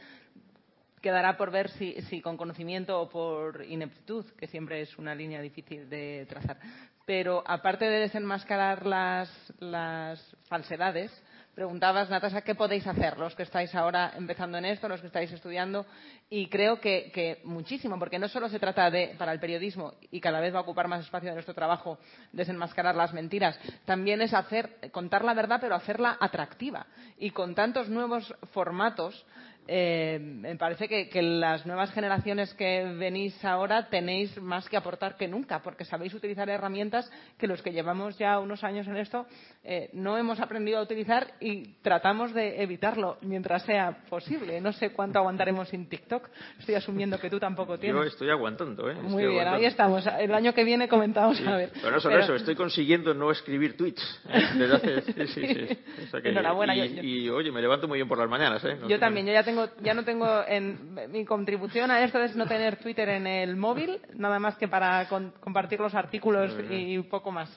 Quedará 1.06 1.36
por 1.36 1.52
ver 1.52 1.70
si, 1.70 2.20
con 2.20 2.36
conocimiento 2.36 3.00
o 3.00 3.08
por 3.08 3.64
ineptitud, 3.64 4.26
que 4.36 4.48
siempre 4.48 4.80
es 4.80 4.98
una 4.98 5.14
línea 5.14 5.40
difícil 5.40 5.88
de 5.88 6.26
trazar. 6.28 6.58
Pero 7.06 7.44
aparte 7.46 7.84
de 7.84 8.00
desenmascarar 8.00 8.84
las, 8.84 9.30
las 9.60 10.36
falsedades, 10.48 11.12
preguntabas, 11.54 12.10
Natasha, 12.10 12.40
¿qué 12.40 12.56
podéis 12.56 12.88
hacer 12.88 13.18
los 13.18 13.36
que 13.36 13.44
estáis 13.44 13.72
ahora 13.76 14.14
empezando 14.16 14.58
en 14.58 14.64
esto, 14.64 14.88
los 14.88 15.00
que 15.00 15.06
estáis 15.06 15.30
estudiando? 15.30 15.86
Y 16.28 16.48
creo 16.48 16.80
que, 16.80 17.12
que, 17.14 17.40
muchísimo, 17.44 18.00
porque 18.00 18.18
no 18.18 18.26
solo 18.26 18.48
se 18.48 18.58
trata 18.58 18.90
de, 18.90 19.14
para 19.16 19.32
el 19.32 19.38
periodismo, 19.38 19.94
y 20.10 20.20
cada 20.20 20.40
vez 20.40 20.52
va 20.52 20.58
a 20.58 20.62
ocupar 20.62 20.88
más 20.88 21.04
espacio 21.04 21.28
de 21.28 21.34
nuestro 21.34 21.54
trabajo, 21.54 22.00
desenmascarar 22.32 22.96
las 22.96 23.14
mentiras, 23.14 23.56
también 23.84 24.20
es 24.22 24.34
hacer, 24.34 24.90
contar 24.90 25.24
la 25.24 25.34
verdad, 25.34 25.58
pero 25.60 25.76
hacerla 25.76 26.18
atractiva. 26.20 26.84
Y 27.16 27.30
con 27.30 27.54
tantos 27.54 27.88
nuevos 27.88 28.34
formatos, 28.52 29.24
me 29.68 30.56
parece 30.56 30.88
que, 30.88 31.08
que, 31.08 31.22
las 31.22 31.66
nuevas 31.66 31.92
generaciones 31.92 32.54
que 32.54 32.84
venís 32.96 33.44
ahora 33.44 33.88
tenéis 33.88 34.40
más 34.40 34.68
que 34.68 34.76
aportar 34.76 35.16
que 35.16 35.28
nunca, 35.28 35.62
porque 35.62 35.84
sabéis 35.84 36.14
utilizar 36.14 36.48
herramientas 36.48 37.10
que 37.38 37.46
los 37.46 37.62
que 37.62 37.72
llevamos 37.72 38.16
ya 38.18 38.38
unos 38.38 38.64
años 38.64 38.86
en 38.86 38.96
esto 38.96 39.26
eh, 39.68 39.90
no 39.92 40.16
hemos 40.16 40.38
aprendido 40.38 40.78
a 40.78 40.82
utilizar 40.82 41.34
y 41.40 41.74
tratamos 41.82 42.32
de 42.32 42.62
evitarlo 42.62 43.18
mientras 43.22 43.64
sea 43.64 44.04
posible. 44.08 44.60
No 44.60 44.72
sé 44.72 44.92
cuánto 44.92 45.18
aguantaremos 45.18 45.68
sin 45.68 45.88
TikTok. 45.88 46.28
Estoy 46.60 46.76
asumiendo 46.76 47.18
que 47.18 47.28
tú 47.28 47.40
tampoco 47.40 47.76
tienes. 47.76 48.00
Yo 48.00 48.06
estoy 48.06 48.30
aguantando, 48.30 48.88
¿eh? 48.88 48.94
Muy 48.94 49.04
estoy 49.04 49.16
bien, 49.16 49.30
aguantando. 49.32 49.56
ahí 49.58 49.64
estamos. 49.64 50.06
El 50.20 50.34
año 50.34 50.54
que 50.54 50.62
viene 50.62 50.86
comentamos 50.86 51.36
sí, 51.38 51.44
a 51.46 51.56
ver. 51.56 51.70
Pero 51.74 51.90
no 51.90 52.00
solo 52.00 52.14
pero... 52.14 52.24
eso, 52.24 52.34
estoy 52.36 52.54
consiguiendo 52.54 53.12
no 53.12 53.32
escribir 53.32 53.76
tweets. 53.76 54.20
¿eh? 54.28 54.42
Desde 54.56 54.76
hace... 54.76 55.02
sí, 55.12 55.26
sí, 55.26 55.46
sí. 55.46 55.78
O 56.06 56.10
sea 56.10 56.20
que... 56.20 56.28
Enhorabuena. 56.28 56.76
Y, 56.76 56.78
yo, 56.78 56.94
yo... 56.94 57.02
y, 57.02 57.30
oye, 57.30 57.50
me 57.50 57.60
levanto 57.60 57.88
muy 57.88 57.98
bien 57.98 58.08
por 58.08 58.18
las 58.18 58.28
mañanas, 58.28 58.64
¿eh? 58.64 58.76
No 58.80 58.88
yo 58.88 59.00
también, 59.00 59.26
yo 59.26 59.32
ya 59.32 59.42
tengo, 59.42 59.55
ya 59.82 59.94
no 59.94 60.04
tengo 60.04 60.26
en 60.46 60.94
mi 61.10 61.24
contribución 61.24 61.90
a 61.90 62.02
esto 62.04 62.22
es 62.22 62.36
no 62.36 62.46
tener 62.46 62.76
Twitter 62.76 63.08
en 63.08 63.26
el 63.26 63.56
móvil, 63.56 64.00
nada 64.14 64.38
más 64.38 64.56
que 64.56 64.68
para 64.68 65.08
con, 65.08 65.32
compartir 65.40 65.80
los 65.80 65.94
artículos 65.94 66.54
y 66.70 66.98
poco 67.00 67.30
más, 67.30 67.48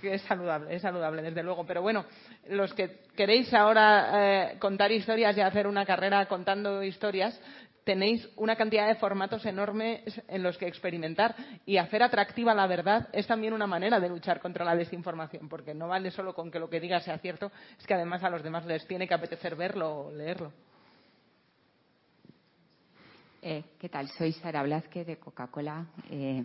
que 0.00 0.14
es 0.14 0.22
saludable, 0.22 0.74
es 0.74 0.82
saludable 0.82 1.22
desde 1.22 1.42
luego. 1.42 1.64
Pero 1.66 1.82
bueno, 1.82 2.04
los 2.48 2.72
que 2.74 3.00
queréis 3.16 3.52
ahora 3.54 4.52
eh, 4.52 4.58
contar 4.58 4.92
historias 4.92 5.36
y 5.36 5.40
hacer 5.40 5.66
una 5.66 5.84
carrera 5.84 6.26
contando 6.26 6.82
historias, 6.82 7.40
tenéis 7.88 8.28
una 8.36 8.54
cantidad 8.54 8.86
de 8.86 8.96
formatos 8.96 9.46
enormes 9.46 10.02
en 10.28 10.42
los 10.42 10.58
que 10.58 10.68
experimentar 10.68 11.34
y 11.64 11.78
hacer 11.78 12.02
atractiva 12.02 12.54
la 12.54 12.66
verdad 12.66 13.08
es 13.14 13.26
también 13.26 13.54
una 13.54 13.66
manera 13.66 13.98
de 13.98 14.10
luchar 14.10 14.40
contra 14.40 14.62
la 14.62 14.76
desinformación, 14.76 15.48
porque 15.48 15.72
no 15.72 15.88
vale 15.88 16.10
solo 16.10 16.34
con 16.34 16.50
que 16.50 16.58
lo 16.58 16.68
que 16.68 16.80
diga 16.80 17.00
sea 17.00 17.16
cierto, 17.16 17.50
es 17.78 17.86
que 17.86 17.94
además 17.94 18.22
a 18.22 18.28
los 18.28 18.42
demás 18.42 18.66
les 18.66 18.86
tiene 18.86 19.08
que 19.08 19.14
apetecer 19.14 19.56
verlo 19.56 20.00
o 20.00 20.12
leerlo. 20.12 20.52
Eh, 23.40 23.62
¿Qué 23.78 23.88
tal? 23.88 24.08
Soy 24.08 24.32
Sara 24.32 24.64
Blázquez 24.64 25.06
de 25.06 25.16
Coca-Cola. 25.16 25.86
Eh, 26.10 26.44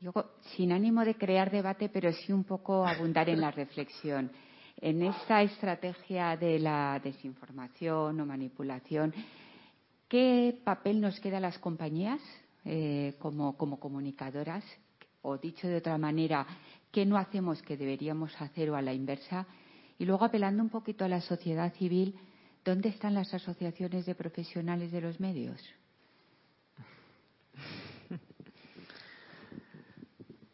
yo, 0.00 0.12
sin 0.56 0.72
ánimo 0.72 1.04
de 1.04 1.14
crear 1.14 1.48
debate, 1.48 1.88
pero 1.88 2.12
sí 2.12 2.32
un 2.32 2.42
poco 2.42 2.84
abundar 2.84 3.28
en 3.28 3.40
la 3.40 3.52
reflexión. 3.52 4.32
En 4.80 5.02
esta 5.02 5.42
estrategia 5.42 6.36
de 6.36 6.58
la 6.58 7.00
desinformación 7.02 8.20
o 8.20 8.26
manipulación, 8.26 9.14
¿qué 10.08 10.60
papel 10.64 11.00
nos 11.00 11.20
queda 11.20 11.36
a 11.36 11.40
las 11.40 11.58
compañías 11.58 12.20
eh, 12.64 13.14
como, 13.20 13.56
como 13.56 13.78
comunicadoras? 13.78 14.64
O 15.22 15.38
dicho 15.38 15.68
de 15.68 15.76
otra 15.76 15.96
manera, 15.98 16.44
¿qué 16.90 17.06
no 17.06 17.16
hacemos 17.16 17.62
que 17.62 17.76
deberíamos 17.76 18.34
hacer 18.42 18.70
o 18.70 18.76
a 18.76 18.82
la 18.82 18.92
inversa? 18.92 19.46
Y 19.98 20.04
luego 20.04 20.24
apelando 20.24 20.64
un 20.64 20.68
poquito 20.68 21.04
a 21.04 21.08
la 21.08 21.20
sociedad 21.20 21.72
civil, 21.74 22.16
¿dónde 22.64 22.88
están 22.88 23.14
las 23.14 23.32
asociaciones 23.32 24.04
de 24.04 24.16
profesionales 24.16 24.90
de 24.90 25.00
los 25.00 25.20
medios? 25.20 25.62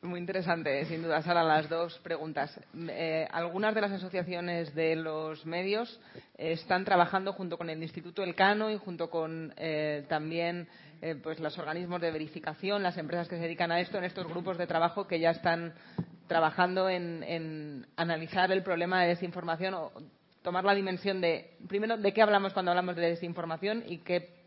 Muy 0.03 0.19
interesante, 0.19 0.87
sin 0.87 1.03
duda, 1.03 1.21
Sara, 1.21 1.43
las 1.45 1.69
dos 1.69 1.99
preguntas. 1.99 2.59
Eh, 2.89 3.29
algunas 3.31 3.75
de 3.75 3.83
las 3.83 3.93
asociaciones 3.93 4.75
de 4.75 4.97
los 4.97 5.45
medios 5.45 6.01
eh, 6.39 6.53
están 6.53 6.87
trabajando 6.87 7.35
junto 7.35 7.59
con 7.59 7.69
el 7.69 7.83
Instituto 7.83 8.23
Elcano 8.23 8.71
y 8.71 8.79
junto 8.79 9.11
con 9.11 9.53
eh, 9.59 10.07
también 10.09 10.69
pues 11.23 11.41
los 11.41 11.57
organismos 11.59 12.01
de 12.03 12.11
verificación, 12.11 12.83
las 12.83 12.99
empresas 12.99 13.27
que 13.27 13.37
se 13.37 13.43
dedican 13.43 13.73
a 13.73 13.81
esto, 13.81 13.97
en 13.97 14.05
estos 14.05 14.27
grupos 14.27 14.59
de 14.59 14.67
trabajo 14.67 15.07
que 15.07 15.19
ya 15.19 15.31
están 15.31 15.73
trabajando 16.27 16.91
en, 16.91 17.23
en 17.23 17.87
analizar 17.97 18.53
el 18.53 18.63
problema 18.63 19.03
de 19.03 19.09
desinformación 19.09 19.73
o 19.73 19.93
tomar 20.43 20.63
la 20.63 20.75
dimensión 20.75 21.23
de, 21.23 21.57
primero, 21.69 21.97
de 21.97 22.13
qué 22.13 22.21
hablamos 22.21 22.53
cuando 22.53 22.71
hablamos 22.71 22.97
de 22.97 23.03
desinformación 23.03 23.83
y 23.87 23.99
qué 23.99 24.40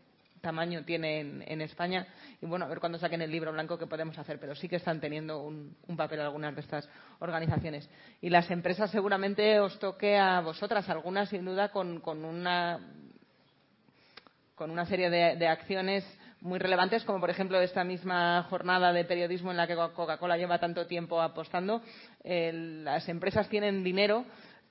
tamaño 0.44 0.84
tiene 0.84 1.18
en, 1.18 1.44
en, 1.44 1.60
España 1.60 2.06
y 2.40 2.46
bueno, 2.46 2.66
a 2.66 2.68
ver 2.68 2.78
cuándo 2.78 2.98
saquen 2.98 3.22
el 3.22 3.30
libro 3.32 3.52
blanco 3.52 3.76
qué 3.76 3.88
podemos 3.88 4.16
hacer, 4.16 4.38
pero 4.38 4.54
sí 4.54 4.68
que 4.68 4.76
están 4.76 5.00
teniendo 5.00 5.42
un, 5.42 5.76
un, 5.88 5.96
papel 5.96 6.20
algunas 6.20 6.54
de 6.54 6.60
estas 6.60 6.88
organizaciones. 7.18 7.90
Y 8.20 8.30
las 8.30 8.48
empresas 8.50 8.90
seguramente 8.92 9.58
os 9.58 9.78
toque 9.80 10.16
a 10.16 10.40
vosotras, 10.40 10.88
algunas 10.88 11.30
sin 11.30 11.44
duda 11.44 11.70
con, 11.70 12.00
con 12.00 12.24
una 12.24 12.78
con 14.54 14.70
una 14.70 14.86
serie 14.86 15.10
de, 15.10 15.48
acciones 15.48 16.04
muy 16.40 16.58
relevantes, 16.58 17.04
como 17.04 17.20
por 17.20 17.30
ejemplo 17.30 17.60
esta 17.60 17.84
misma 17.84 18.44
jornada 18.44 18.92
de 18.92 19.04
periodismo 19.04 19.50
en 19.50 19.56
la 19.56 19.66
que 19.66 19.74
Coca-Cola 19.74 20.36
lleva 20.36 20.60
tanto 20.60 20.86
tiempo 20.86 21.20
apostando. 21.20 21.82
Eh, 22.22 22.52
las 22.84 23.08
empresas 23.08 23.48
tienen 23.48 23.82
dinero 23.82 24.24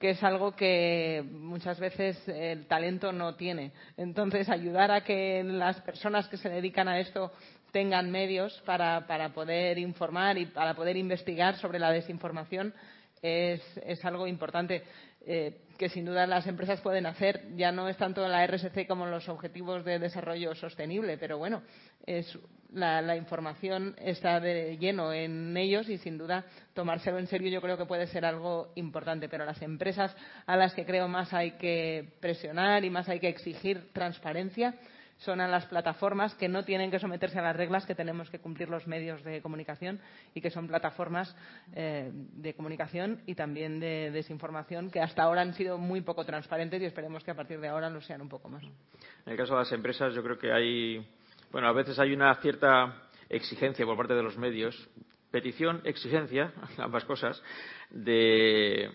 que 0.04 0.10
es 0.10 0.22
algo 0.22 0.54
que 0.54 1.24
muchas 1.32 1.80
veces 1.80 2.28
el 2.28 2.68
talento 2.68 3.14
no 3.14 3.36
tiene. 3.36 3.72
Entonces, 3.96 4.50
ayudar 4.50 4.92
a 4.92 5.06
que 5.06 5.42
las 5.46 5.80
personas 5.80 6.28
que 6.28 6.36
se 6.36 6.50
dedican 6.50 6.90
a 6.90 7.00
esto 7.00 7.32
tengan 7.72 8.12
medios 8.12 8.62
para, 8.66 9.08
para 9.08 9.30
poder 9.30 9.78
informar 9.78 10.38
y 10.38 10.48
para 10.48 10.74
poder 10.74 10.98
investigar 10.98 11.56
sobre 11.56 11.80
la 11.80 11.90
desinformación 11.90 12.74
es, 13.22 13.62
es 13.78 14.04
algo 14.04 14.28
importante. 14.28 14.84
Eh, 15.26 15.60
que 15.78 15.90
sin 15.90 16.06
duda 16.06 16.28
las 16.28 16.46
empresas 16.48 16.82
pueden 16.82 17.06
hacer. 17.06 17.44
Ya 17.56 17.72
no 17.72 17.88
es 17.88 17.98
tanto 17.98 18.28
la 18.28 18.46
RSC 18.46 18.88
como 18.88 19.06
los 19.06 19.28
objetivos 19.30 19.84
de 19.84 20.00
desarrollo 20.00 20.54
sostenible, 20.56 21.18
pero 21.18 21.38
bueno, 21.38 21.64
es, 22.06 22.38
la, 22.72 23.02
la, 23.02 23.16
información 23.16 23.96
está 23.98 24.40
de 24.40 24.78
lleno 24.78 25.14
en 25.14 25.56
ellos 25.58 25.90
y 25.90 25.98
sin 25.98 26.18
duda 26.18 26.46
tomárselo 26.74 27.20
en 27.20 27.28
serio 27.28 27.50
yo 27.50 27.62
creo 27.62 27.78
que 27.78 27.86
puede 27.86 28.08
ser 28.08 28.26
algo 28.26 28.72
importante. 28.76 29.30
Pero 29.30 29.46
las 29.46 29.62
empresas 29.62 30.16
a 30.46 30.56
las 30.56 30.74
que 30.74 30.86
creo 30.86 31.08
más 31.08 31.34
hay 31.34 31.52
que 31.52 32.14
presionar 32.20 32.84
y 32.86 32.90
más 32.90 33.10
hay 33.10 33.20
que 33.20 33.30
exigir 33.30 33.92
transparencia 33.94 34.76
son 35.24 35.42
a 35.42 35.48
las 35.48 35.66
plataformas 35.66 36.36
que 36.36 36.48
no 36.48 36.64
tienen 36.64 36.92
que 36.92 37.00
someterse 37.00 37.40
a 37.40 37.42
las 37.42 37.56
reglas 37.56 37.86
que 37.86 37.96
tenemos 37.96 38.30
que 38.30 38.40
cumplir 38.40 38.70
los 38.70 38.88
medios 38.88 39.24
de 39.24 39.42
comunicación 39.42 40.00
y 40.34 40.42
que 40.42 40.50
son 40.50 40.68
plataformas 40.68 41.36
eh, 41.76 42.12
de 42.14 42.54
comunicación 42.54 43.22
y 43.26 43.36
también 43.36 43.80
de 43.80 44.12
desinformación 44.12 44.90
que 44.90 45.00
hasta 45.00 45.24
ahora 45.24 45.42
han 45.42 45.54
sido 45.54 45.78
muy 45.78 46.02
poco 46.02 46.26
transparentes 46.26 46.82
y 46.82 46.86
esperemos 46.86 47.24
que 47.24 47.32
a 47.32 47.36
partir 47.36 47.60
de 47.60 47.70
ahora 47.70 47.90
lo 47.90 48.02
sean 48.02 48.22
un 48.22 48.30
poco 48.30 48.50
más. 48.50 48.64
En 48.64 49.32
el 49.32 49.38
caso 49.38 49.54
de 49.54 49.60
las 49.60 49.72
empresas, 49.72 50.14
yo 50.14 50.24
creo 50.24 50.38
que 50.38 50.52
hay, 50.52 51.08
bueno, 51.52 51.68
a 51.68 51.74
veces 51.74 51.98
hay 52.00 52.14
una 52.14 52.34
cierta 52.36 53.04
exigencia 53.30 53.86
por 53.86 53.96
parte 53.96 54.14
de 54.14 54.24
los 54.24 54.38
medios, 54.38 54.90
petición, 55.32 55.82
exigencia, 55.86 56.54
ambas 56.78 57.06
cosas, 57.06 57.42
de, 57.90 58.92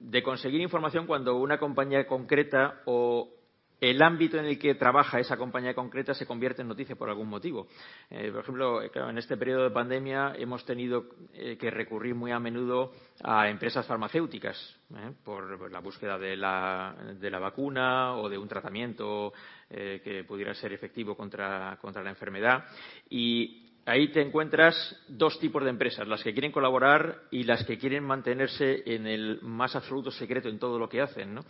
de 0.00 0.22
conseguir 0.22 0.60
información 0.60 1.06
cuando 1.06 1.36
una 1.36 1.58
compañía 1.58 2.06
concreta 2.06 2.80
o 2.86 3.39
el 3.80 4.02
ámbito 4.02 4.38
en 4.38 4.44
el 4.44 4.58
que 4.58 4.74
trabaja 4.74 5.18
esa 5.18 5.36
compañía 5.36 5.74
concreta 5.74 6.14
se 6.14 6.26
convierte 6.26 6.62
en 6.62 6.68
noticia 6.68 6.96
por 6.96 7.08
algún 7.08 7.28
motivo. 7.28 7.68
Eh, 8.10 8.30
por 8.30 8.42
ejemplo, 8.42 8.80
claro, 8.92 9.10
en 9.10 9.18
este 9.18 9.36
periodo 9.36 9.64
de 9.64 9.70
pandemia 9.70 10.34
hemos 10.36 10.64
tenido 10.64 11.06
eh, 11.32 11.56
que 11.58 11.70
recurrir 11.70 12.14
muy 12.14 12.30
a 12.30 12.38
menudo 12.38 12.92
a 13.22 13.48
empresas 13.48 13.86
farmacéuticas 13.86 14.76
eh, 14.94 15.12
por 15.24 15.70
la 15.70 15.80
búsqueda 15.80 16.18
de 16.18 16.36
la, 16.36 16.94
de 17.18 17.30
la, 17.30 17.38
vacuna 17.38 18.16
o 18.16 18.28
de 18.28 18.36
un 18.36 18.48
tratamiento 18.48 19.32
que 19.70 20.24
pudiera 20.26 20.52
ser 20.52 20.72
efectivo 20.72 21.16
contra, 21.16 21.78
contra 21.80 22.02
la 22.02 22.10
enfermedad. 22.10 22.64
Ahí 23.90 24.08
te 24.08 24.22
encuentras 24.22 24.96
dos 25.08 25.38
tipos 25.40 25.64
de 25.64 25.70
empresas, 25.70 26.06
las 26.06 26.22
que 26.22 26.32
quieren 26.32 26.52
colaborar 26.52 27.22
y 27.30 27.42
las 27.42 27.64
que 27.64 27.76
quieren 27.76 28.04
mantenerse 28.04 28.82
en 28.86 29.06
el 29.06 29.40
más 29.42 29.74
absoluto 29.74 30.10
secreto 30.12 30.48
en 30.48 30.58
todo 30.58 30.78
lo 30.78 30.88
que 30.88 31.00
hacen. 31.00 31.40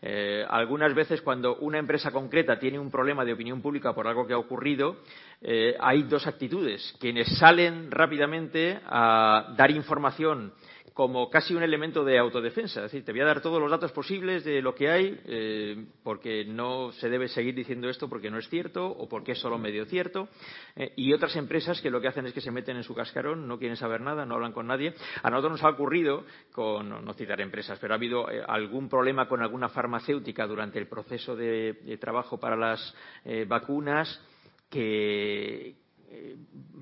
Eh, 0.00 0.44
algunas 0.48 0.94
veces 0.94 1.20
cuando 1.22 1.56
una 1.56 1.78
empresa 1.78 2.12
concreta 2.12 2.58
tiene 2.58 2.78
un 2.78 2.90
problema 2.90 3.24
de 3.24 3.32
opinión 3.32 3.60
pública 3.60 3.94
por 3.94 4.06
algo 4.06 4.26
que 4.26 4.32
ha 4.32 4.38
ocurrido, 4.38 4.98
eh, 5.42 5.76
hay 5.80 6.04
dos 6.04 6.26
actitudes. 6.26 6.94
Quienes 7.00 7.36
salen 7.36 7.90
rápidamente 7.90 8.78
a 8.86 9.54
dar 9.56 9.70
información 9.72 10.52
como 10.98 11.30
casi 11.30 11.54
un 11.54 11.62
elemento 11.62 12.04
de 12.04 12.18
autodefensa. 12.18 12.80
Es 12.80 12.90
decir, 12.90 13.04
te 13.04 13.12
voy 13.12 13.20
a 13.20 13.26
dar 13.26 13.40
todos 13.40 13.60
los 13.60 13.70
datos 13.70 13.92
posibles 13.92 14.42
de 14.42 14.60
lo 14.60 14.74
que 14.74 14.90
hay, 14.90 15.20
eh, 15.26 15.86
porque 16.02 16.44
no 16.44 16.90
se 16.90 17.08
debe 17.08 17.28
seguir 17.28 17.54
diciendo 17.54 17.88
esto 17.88 18.08
porque 18.08 18.32
no 18.32 18.38
es 18.38 18.48
cierto 18.48 18.84
o 18.84 19.08
porque 19.08 19.30
es 19.30 19.38
solo 19.38 19.58
medio 19.58 19.84
cierto. 19.84 20.28
Eh, 20.74 20.94
y 20.96 21.12
otras 21.12 21.36
empresas 21.36 21.80
que 21.80 21.88
lo 21.88 22.00
que 22.00 22.08
hacen 22.08 22.26
es 22.26 22.32
que 22.32 22.40
se 22.40 22.50
meten 22.50 22.78
en 22.78 22.82
su 22.82 22.96
cascarón, 22.96 23.46
no 23.46 23.60
quieren 23.60 23.76
saber 23.76 24.00
nada, 24.00 24.26
no 24.26 24.34
hablan 24.34 24.52
con 24.52 24.66
nadie. 24.66 24.92
A 25.22 25.30
nosotros 25.30 25.52
nos 25.52 25.62
ha 25.62 25.68
ocurrido, 25.68 26.24
con, 26.50 26.88
no 26.88 27.14
citar 27.14 27.40
empresas, 27.40 27.78
pero 27.78 27.94
ha 27.94 27.96
habido 27.96 28.28
eh, 28.28 28.42
algún 28.44 28.88
problema 28.88 29.28
con 29.28 29.40
alguna 29.40 29.68
farmacéutica 29.68 30.48
durante 30.48 30.80
el 30.80 30.88
proceso 30.88 31.36
de, 31.36 31.74
de 31.74 31.96
trabajo 31.98 32.40
para 32.40 32.56
las 32.56 32.92
vacunas 33.46 34.20
que 34.68 35.76
eh, 36.10 36.36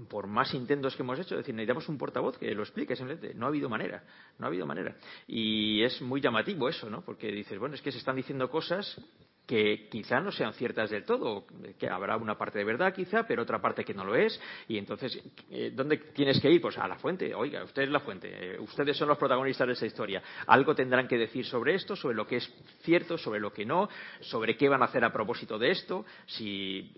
por 0.09 0.27
más 0.27 0.55
intentos 0.55 0.95
que 0.95 1.03
hemos 1.03 1.19
hecho, 1.19 1.35
es 1.35 1.39
decir, 1.39 1.55
necesitamos 1.55 1.89
un 1.89 1.99
portavoz 1.99 2.39
que 2.39 2.55
lo 2.55 2.63
explique, 2.63 2.95
simplemente. 2.95 3.35
No 3.35 3.47
ha 3.47 3.49
habido 3.49 3.69
manera, 3.69 4.05
no 4.39 4.47
ha 4.47 4.49
habido 4.49 4.67
manera. 4.67 4.97
Y 5.27 5.83
es 5.83 6.01
muy 6.01 6.21
llamativo 6.21 6.69
eso, 6.69 6.89
¿no? 6.89 7.03
Porque 7.03 7.33
dices, 7.33 7.59
bueno, 7.59 7.75
es 7.75 7.83
que 7.83 7.91
se 7.91 7.99
están 7.99 8.17
diciendo 8.17 8.49
cosas 8.49 9.01
que 9.47 9.89
quizá 9.89 10.21
no 10.21 10.33
sean 10.33 10.53
ciertas 10.55 10.91
del 10.91 11.05
todo, 11.05 11.47
que 11.79 11.89
habrá 11.89 12.17
una 12.17 12.37
parte 12.37 12.59
de 12.59 12.65
verdad 12.65 12.93
quizá, 12.93 13.27
pero 13.27 13.43
otra 13.43 13.61
parte 13.61 13.85
que 13.85 13.95
no 13.95 14.05
lo 14.05 14.17
es. 14.17 14.41
Y 14.69 14.77
entonces, 14.77 15.21
eh, 15.51 15.71
¿dónde 15.73 15.99
tienes 15.99 16.41
que 16.41 16.51
ir? 16.51 16.61
Pues 16.61 16.77
a 16.79 16.89
la 16.89 16.97
fuente. 16.97 17.35
Oiga, 17.35 17.63
usted 17.63 17.83
es 17.83 17.91
la 17.91 18.01
fuente. 18.01 18.29
Eh, 18.33 18.59
ustedes 18.59 18.97
son 18.97 19.09
los 19.09 19.19
protagonistas 19.19 19.67
de 19.69 19.73
esa 19.75 19.87
historia. 19.87 20.23
Algo 20.47 20.75
tendrán 20.75 21.07
que 21.07 21.17
decir 21.17 21.47
sobre 21.47 21.75
esto, 21.75 21.95
sobre 21.95 22.17
lo 22.17 22.27
que 22.27 22.37
es 22.37 22.53
cierto, 22.83 23.17
sobre 23.17 23.39
lo 23.39 23.53
que 23.53 23.65
no, 23.65 23.89
sobre 24.21 24.57
qué 24.57 24.69
van 24.69 24.83
a 24.83 24.87
hacer 24.87 25.05
a 25.05 25.13
propósito 25.13 25.59
de 25.59 25.71
esto. 25.71 26.05
Si 26.27 26.93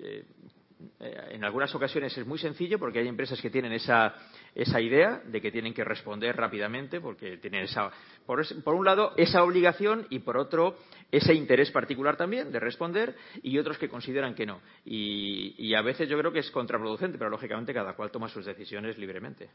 en 1.00 1.44
algunas 1.44 1.74
ocasiones 1.74 2.16
es 2.16 2.26
muy 2.26 2.38
sencillo 2.38 2.78
porque 2.78 3.00
hay 3.00 3.08
empresas 3.08 3.40
que 3.40 3.50
tienen 3.50 3.72
esa, 3.72 4.14
esa 4.54 4.80
idea 4.80 5.20
de 5.24 5.40
que 5.40 5.50
tienen 5.50 5.74
que 5.74 5.82
responder 5.84 6.36
rápidamente 6.36 7.00
porque 7.00 7.36
tienen 7.38 7.62
esa, 7.62 7.90
por, 8.26 8.44
por, 8.62 8.74
un 8.74 8.84
lado, 8.84 9.12
esa 9.16 9.42
obligación 9.42 10.06
y 10.10 10.20
por 10.20 10.36
otro, 10.36 10.76
ese 11.10 11.34
interés 11.34 11.70
particular 11.70 12.16
también 12.16 12.52
de 12.52 12.60
responder 12.60 13.16
y 13.42 13.58
otros 13.58 13.78
que 13.78 13.88
consideran 13.88 14.34
que 14.34 14.46
no. 14.46 14.60
Y, 14.84 15.54
y 15.58 15.74
a 15.74 15.82
veces 15.82 16.08
yo 16.08 16.18
creo 16.18 16.32
que 16.32 16.40
es 16.40 16.50
contraproducente, 16.50 17.18
pero 17.18 17.30
lógicamente 17.30 17.74
cada 17.74 17.94
cual 17.94 18.10
toma 18.10 18.28
sus 18.28 18.46
decisiones 18.46 18.98
libremente. 18.98 19.50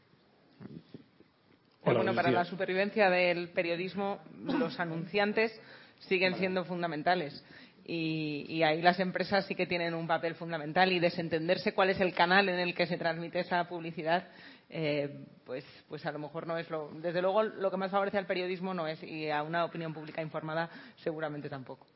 Hola, 1.86 1.98
bueno, 1.98 2.14
para 2.14 2.30
la 2.30 2.44
supervivencia 2.44 3.10
del 3.10 3.50
periodismo, 3.50 4.20
los 4.42 4.80
anunciantes 4.80 5.58
siguen 6.00 6.34
siendo 6.36 6.64
fundamentales 6.64 7.44
y, 7.86 8.62
ahí 8.62 8.80
las 8.80 8.98
empresas 8.98 9.46
sí 9.46 9.54
que 9.54 9.66
tienen 9.66 9.94
un 9.94 10.06
papel 10.06 10.34
fundamental 10.34 10.90
y 10.90 11.00
desentenderse 11.00 11.74
cuál 11.74 11.90
es 11.90 12.00
el 12.00 12.14
canal 12.14 12.48
en 12.48 12.58
el 12.58 12.74
que 12.74 12.86
se 12.86 12.96
transmite 12.96 13.40
esa 13.40 13.68
publicidad 13.68 14.28
eh, 14.70 15.26
pues, 15.44 15.64
pues 15.88 16.04
a 16.06 16.12
lo 16.12 16.18
mejor 16.18 16.46
no 16.46 16.56
es 16.56 16.70
lo 16.70 16.90
desde 16.94 17.20
luego 17.20 17.42
lo 17.42 17.70
que 17.70 17.76
más 17.76 17.90
favorece 17.90 18.16
al 18.16 18.26
periodismo 18.26 18.72
no 18.72 18.86
es 18.88 19.02
y 19.02 19.28
a 19.28 19.42
una 19.42 19.64
opinión 19.66 19.92
pública 19.92 20.22
informada 20.22 20.70
seguramente 20.96 21.50
tampoco. 21.50 21.86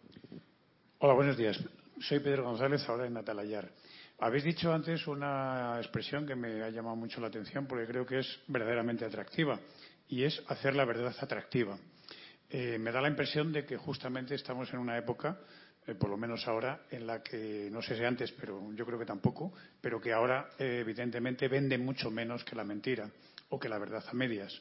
Hola 0.98 1.14
buenos 1.14 1.36
días. 1.36 1.58
Soy 2.00 2.20
Pedro 2.20 2.44
González 2.44 2.86
ahora 2.88 3.06
en 3.06 3.16
Atalayar. 3.16 3.70
Habéis 4.20 4.44
dicho 4.44 4.72
antes 4.72 5.06
una 5.06 5.76
expresión 5.78 6.26
que 6.26 6.34
me 6.34 6.62
ha 6.62 6.70
llamado 6.70 6.96
mucho 6.96 7.20
la 7.20 7.28
atención 7.28 7.66
porque 7.66 7.86
creo 7.86 8.04
que 8.04 8.18
es 8.18 8.40
verdaderamente 8.48 9.04
atractiva 9.04 9.58
y 10.08 10.24
es 10.24 10.42
hacer 10.48 10.74
la 10.74 10.84
verdad 10.84 11.14
atractiva. 11.20 11.78
Eh, 12.50 12.78
me 12.78 12.92
da 12.92 13.00
la 13.00 13.08
impresión 13.08 13.52
de 13.52 13.64
que 13.64 13.76
justamente 13.76 14.34
estamos 14.34 14.72
en 14.72 14.80
una 14.80 14.98
época 14.98 15.38
por 15.94 16.10
lo 16.10 16.16
menos 16.16 16.46
ahora, 16.46 16.82
en 16.90 17.06
la 17.06 17.22
que, 17.22 17.68
no 17.70 17.80
sé 17.80 17.96
si 17.96 18.04
antes, 18.04 18.32
pero 18.32 18.72
yo 18.74 18.84
creo 18.84 18.98
que 18.98 19.06
tampoco, 19.06 19.52
pero 19.80 20.00
que 20.00 20.12
ahora 20.12 20.50
eh, 20.58 20.80
evidentemente 20.80 21.48
vende 21.48 21.78
mucho 21.78 22.10
menos 22.10 22.44
que 22.44 22.56
la 22.56 22.64
mentira 22.64 23.10
o 23.48 23.58
que 23.58 23.68
la 23.68 23.78
verdad 23.78 24.04
a 24.06 24.12
medias. 24.12 24.60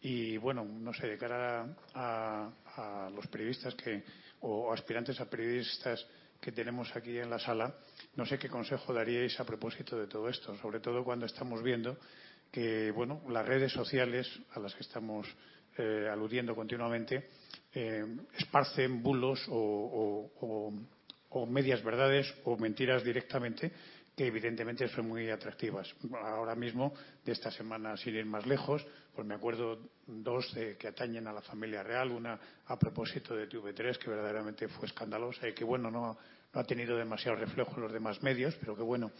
Y 0.00 0.36
bueno, 0.36 0.64
no 0.64 0.92
sé, 0.92 1.06
de 1.06 1.16
cara 1.16 1.66
a, 1.94 2.50
a 2.76 3.10
los 3.10 3.26
periodistas 3.28 3.74
que, 3.74 4.04
o 4.40 4.72
aspirantes 4.72 5.20
a 5.20 5.30
periodistas 5.30 6.06
que 6.40 6.52
tenemos 6.52 6.94
aquí 6.94 7.18
en 7.18 7.30
la 7.30 7.38
sala, 7.38 7.74
no 8.14 8.26
sé 8.26 8.38
qué 8.38 8.48
consejo 8.48 8.92
daríais 8.92 9.40
a 9.40 9.44
propósito 9.44 9.98
de 9.98 10.06
todo 10.06 10.28
esto, 10.28 10.54
sobre 10.58 10.80
todo 10.80 11.02
cuando 11.02 11.24
estamos 11.24 11.62
viendo 11.62 11.96
que, 12.52 12.90
bueno, 12.90 13.22
las 13.28 13.46
redes 13.46 13.72
sociales 13.72 14.28
a 14.52 14.60
las 14.60 14.74
que 14.74 14.82
estamos 14.82 15.26
eh, 15.78 16.08
aludiendo 16.10 16.54
continuamente 16.54 17.28
eh, 17.74 18.04
esparcen 18.38 19.02
bulos 19.02 19.44
o, 19.50 20.72
medias 21.46 21.84
verdades 21.84 22.32
o 22.44 22.56
mentiras 22.56 23.04
directamente 23.04 23.70
que 24.16 24.26
evidentemente 24.26 24.88
son 24.88 25.08
muy 25.08 25.28
atractivas. 25.28 25.94
Ahora 26.22 26.54
mismo, 26.54 26.94
de 27.22 27.32
esta 27.32 27.50
semana, 27.50 27.98
sin 27.98 28.14
ir 28.14 28.24
más 28.24 28.46
lejos, 28.46 28.86
pues 29.14 29.26
me 29.26 29.34
acuerdo 29.34 29.78
dos 30.06 30.54
de, 30.54 30.78
que 30.78 30.88
atañen 30.88 31.26
a 31.26 31.34
la 31.34 31.42
familia 31.42 31.82
real, 31.82 32.12
una 32.12 32.40
a 32.64 32.78
propósito 32.78 33.36
de 33.36 33.46
TV3, 33.46 33.98
que 33.98 34.08
verdaderamente 34.08 34.68
fue 34.68 34.86
escandalosa 34.86 35.46
y 35.46 35.52
que, 35.52 35.64
bueno, 35.64 35.90
no, 35.90 36.16
no 36.54 36.60
ha 36.60 36.64
tenido 36.64 36.96
demasiado 36.96 37.36
reflejo 37.36 37.74
en 37.76 37.82
los 37.82 37.92
demás 37.92 38.22
medios, 38.22 38.56
pero 38.56 38.74
que, 38.74 38.82
bueno, 38.82 39.12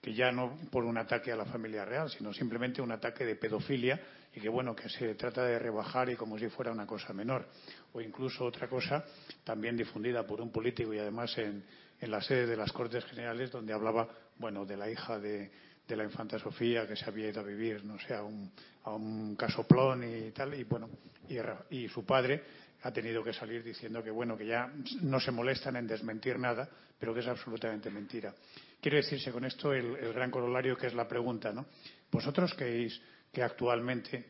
que 0.00 0.14
ya 0.14 0.32
no 0.32 0.56
por 0.70 0.84
un 0.84 0.96
ataque 0.96 1.30
a 1.30 1.36
la 1.36 1.44
familia 1.44 1.84
real, 1.84 2.10
sino 2.10 2.32
simplemente 2.32 2.80
un 2.80 2.92
ataque 2.92 3.24
de 3.24 3.36
pedofilia 3.36 4.00
y 4.34 4.40
que 4.40 4.48
bueno, 4.48 4.74
que 4.74 4.88
se 4.88 5.14
trata 5.14 5.44
de 5.44 5.58
rebajar 5.58 6.08
y 6.08 6.16
como 6.16 6.38
si 6.38 6.48
fuera 6.48 6.72
una 6.72 6.86
cosa 6.86 7.12
menor. 7.12 7.46
O 7.92 8.00
incluso 8.00 8.44
otra 8.44 8.68
cosa 8.68 9.04
también 9.44 9.76
difundida 9.76 10.26
por 10.26 10.40
un 10.40 10.50
político 10.50 10.94
y 10.94 10.98
además 10.98 11.36
en, 11.38 11.64
en 12.00 12.10
la 12.10 12.22
sede 12.22 12.46
de 12.46 12.56
las 12.56 12.72
Cortes 12.72 13.04
Generales 13.04 13.50
donde 13.50 13.72
hablaba, 13.72 14.08
bueno, 14.38 14.64
de 14.64 14.76
la 14.76 14.90
hija 14.90 15.18
de, 15.18 15.50
de 15.86 15.96
la 15.96 16.04
infanta 16.04 16.38
Sofía 16.38 16.86
que 16.86 16.96
se 16.96 17.04
había 17.04 17.28
ido 17.28 17.40
a 17.40 17.44
vivir, 17.44 17.84
no 17.84 17.98
sé, 17.98 18.14
a 18.14 18.22
un, 18.22 18.50
a 18.84 18.92
un 18.94 19.36
casoplón 19.36 20.04
y 20.04 20.30
tal, 20.30 20.54
y 20.54 20.64
bueno, 20.64 20.88
y, 21.28 21.38
y 21.76 21.88
su 21.88 22.06
padre 22.06 22.42
ha 22.82 22.92
tenido 22.92 23.22
que 23.22 23.32
salir 23.32 23.62
diciendo 23.62 24.02
que 24.02 24.10
bueno, 24.10 24.36
que 24.38 24.46
ya 24.46 24.72
no 25.02 25.20
se 25.20 25.30
molestan 25.30 25.76
en 25.76 25.86
desmentir 25.86 26.38
nada, 26.38 26.68
pero 26.98 27.12
que 27.12 27.20
es 27.20 27.26
absolutamente 27.26 27.90
mentira. 27.90 28.32
Quiero 28.80 28.96
decirse 28.96 29.30
con 29.30 29.44
esto 29.44 29.72
el, 29.72 29.96
gran 30.12 30.30
corolario 30.30 30.76
que 30.76 30.86
es 30.86 30.94
la 30.94 31.06
pregunta, 31.06 31.52
¿no? 31.52 31.66
¿Vosotros 32.10 32.54
creéis 32.54 33.00
que 33.32 33.42
actualmente 33.42 34.26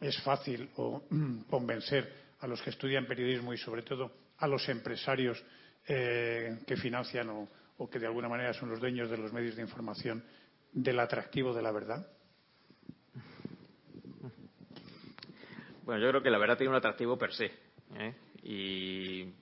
es 0.00 0.20
fácil 0.22 0.68
o, 0.76 1.02
convencer 1.50 2.12
a 2.40 2.46
los 2.46 2.60
que 2.62 2.70
estudian 2.70 3.06
periodismo 3.06 3.54
y 3.54 3.58
sobre 3.58 3.82
todo 3.82 4.12
a 4.38 4.46
los 4.46 4.68
empresarios 4.68 5.42
eh, 5.86 6.58
que 6.66 6.76
financian 6.76 7.30
o, 7.30 7.48
o 7.78 7.88
que 7.88 7.98
de 7.98 8.06
alguna 8.06 8.28
manera 8.28 8.52
son 8.52 8.70
los 8.70 8.80
dueños 8.80 9.10
de 9.10 9.16
los 9.16 9.32
medios 9.32 9.56
de 9.56 9.62
información 9.62 10.22
del 10.72 10.98
atractivo 11.00 11.54
de 11.54 11.62
la 11.62 11.72
verdad? 11.72 12.06
Bueno, 15.84 16.00
yo 16.00 16.08
creo 16.08 16.22
que 16.22 16.30
la 16.30 16.38
verdad 16.38 16.56
tiene 16.56 16.70
un 16.70 16.76
atractivo 16.76 17.18
per 17.18 17.32
se. 17.34 17.52
¿eh? 17.96 18.14
Y 18.42 19.34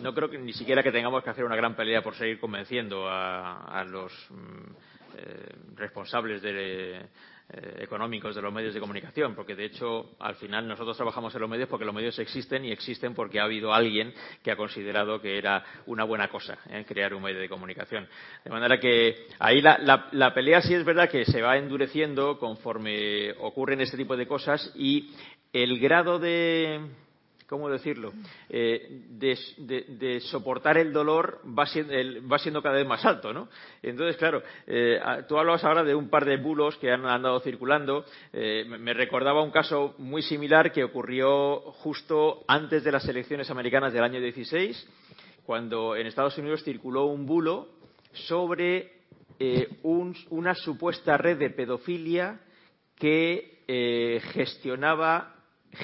no 0.00 0.14
creo 0.14 0.30
que 0.30 0.38
ni 0.38 0.52
siquiera 0.52 0.82
que 0.82 0.92
tengamos 0.92 1.22
que 1.22 1.30
hacer 1.30 1.44
una 1.44 1.56
gran 1.56 1.74
pelea 1.74 2.02
por 2.02 2.14
seguir 2.14 2.38
convenciendo 2.38 3.08
a, 3.08 3.84
los 3.88 4.12
mm, 4.30 5.16
eh, 5.16 5.48
responsables 5.74 6.42
de, 6.42 7.00
eh, 7.48 7.76
económicos 7.78 8.34
de 8.34 8.42
los 8.42 8.52
medios 8.52 8.74
de 8.74 8.80
comunicación, 8.80 9.36
porque 9.36 9.54
de 9.54 9.66
hecho 9.66 10.16
al 10.18 10.34
final 10.34 10.66
nosotros 10.66 10.96
trabajamos 10.96 11.32
en 11.32 11.40
los 11.40 11.48
medios 11.48 11.68
porque 11.68 11.84
los 11.84 11.94
medios 11.94 12.18
existen 12.18 12.64
y 12.64 12.72
existen 12.72 13.14
porque 13.14 13.38
ha 13.38 13.44
habido 13.44 13.72
alguien 13.72 14.12
que 14.42 14.50
ha 14.50 14.56
considerado 14.56 15.20
que 15.20 15.38
era 15.38 15.64
una 15.86 16.02
buena 16.02 16.26
cosa 16.26 16.58
¿eh? 16.68 16.84
crear 16.84 17.14
un 17.14 17.22
medio 17.22 17.38
de 17.38 17.48
comunicación. 17.48 18.08
De 18.42 18.50
manera 18.50 18.80
que 18.80 19.28
ahí 19.38 19.62
la, 19.62 20.08
la 20.10 20.34
pelea 20.34 20.60
sí 20.60 20.74
es 20.74 20.84
verdad 20.84 21.08
que 21.08 21.24
se 21.24 21.40
va 21.40 21.56
endureciendo 21.56 22.36
conforme 22.40 23.30
ocurren 23.38 23.80
este 23.80 23.96
tipo 23.96 24.16
de 24.16 24.26
cosas 24.26 24.72
y 24.74 25.14
el 25.52 25.78
grado 25.78 26.18
de 26.18 26.80
¿cómo 27.48 27.68
decirlo?, 27.70 28.12
eh, 28.48 29.02
de, 29.08 30.20
soportar 30.20 30.78
el 30.78 30.92
dolor 30.92 31.40
va 31.46 31.66
siendo, 31.66 31.92
el, 31.92 32.30
va 32.30 32.38
siendo, 32.38 32.62
cada 32.62 32.76
vez 32.76 32.86
más 32.86 33.04
alto, 33.04 33.32
¿no? 33.32 33.48
Entonces, 33.82 34.16
claro, 34.16 34.42
eh, 34.66 35.00
tú 35.28 35.38
hablabas 35.38 35.64
ahora 35.64 35.84
de 35.84 35.94
un 35.94 36.08
par 36.08 36.24
de 36.24 36.36
bulos 36.36 36.76
que 36.78 36.90
han 36.90 37.06
andado 37.06 37.40
circulando. 37.40 38.04
Eh, 38.32 38.64
me 38.64 38.94
recordaba 38.94 39.42
un 39.42 39.50
caso 39.50 39.94
muy 39.98 40.22
similar 40.22 40.72
que 40.72 40.84
ocurrió 40.84 41.60
justo 41.72 42.44
antes 42.48 42.82
de 42.82 42.92
las 42.92 43.06
elecciones 43.08 43.50
americanas 43.50 43.92
del 43.92 44.02
año 44.02 44.20
16, 44.20 44.88
cuando 45.44 45.94
en 45.94 46.06
Estados 46.06 46.36
Unidos 46.38 46.64
circuló 46.64 47.06
un 47.06 47.26
bulo 47.26 47.68
sobre 48.12 48.92
un, 49.82 50.16
una 50.30 50.54
supuesta 50.54 51.18
red 51.18 51.38
de 51.38 51.50
pedofilia 51.50 52.40
que 52.96 54.22
gestionaba 54.32 55.35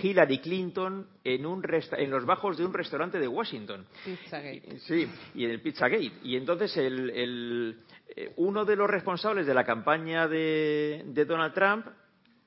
Hillary 0.02 0.38
Clinton 0.38 1.06
en, 1.24 1.46
un 1.46 1.62
en 1.98 2.10
los 2.10 2.24
bajos 2.24 2.56
de 2.56 2.64
un 2.64 2.72
restaurante 2.72 3.18
de 3.18 3.28
Washington. 3.28 3.86
Pizzagate. 4.04 4.78
Sí, 4.80 5.06
y 5.34 5.44
en 5.44 5.50
el 5.50 5.60
Pizzagate. 5.60 6.12
Y 6.22 6.36
entonces 6.36 6.76
el, 6.76 7.10
el, 7.10 7.78
eh, 8.16 8.32
uno 8.36 8.64
de 8.64 8.76
los 8.76 8.88
responsables 8.88 9.46
de 9.46 9.54
la 9.54 9.64
campaña 9.64 10.28
de, 10.28 11.02
de 11.06 11.24
Donald 11.24 11.54
Trump 11.54 11.86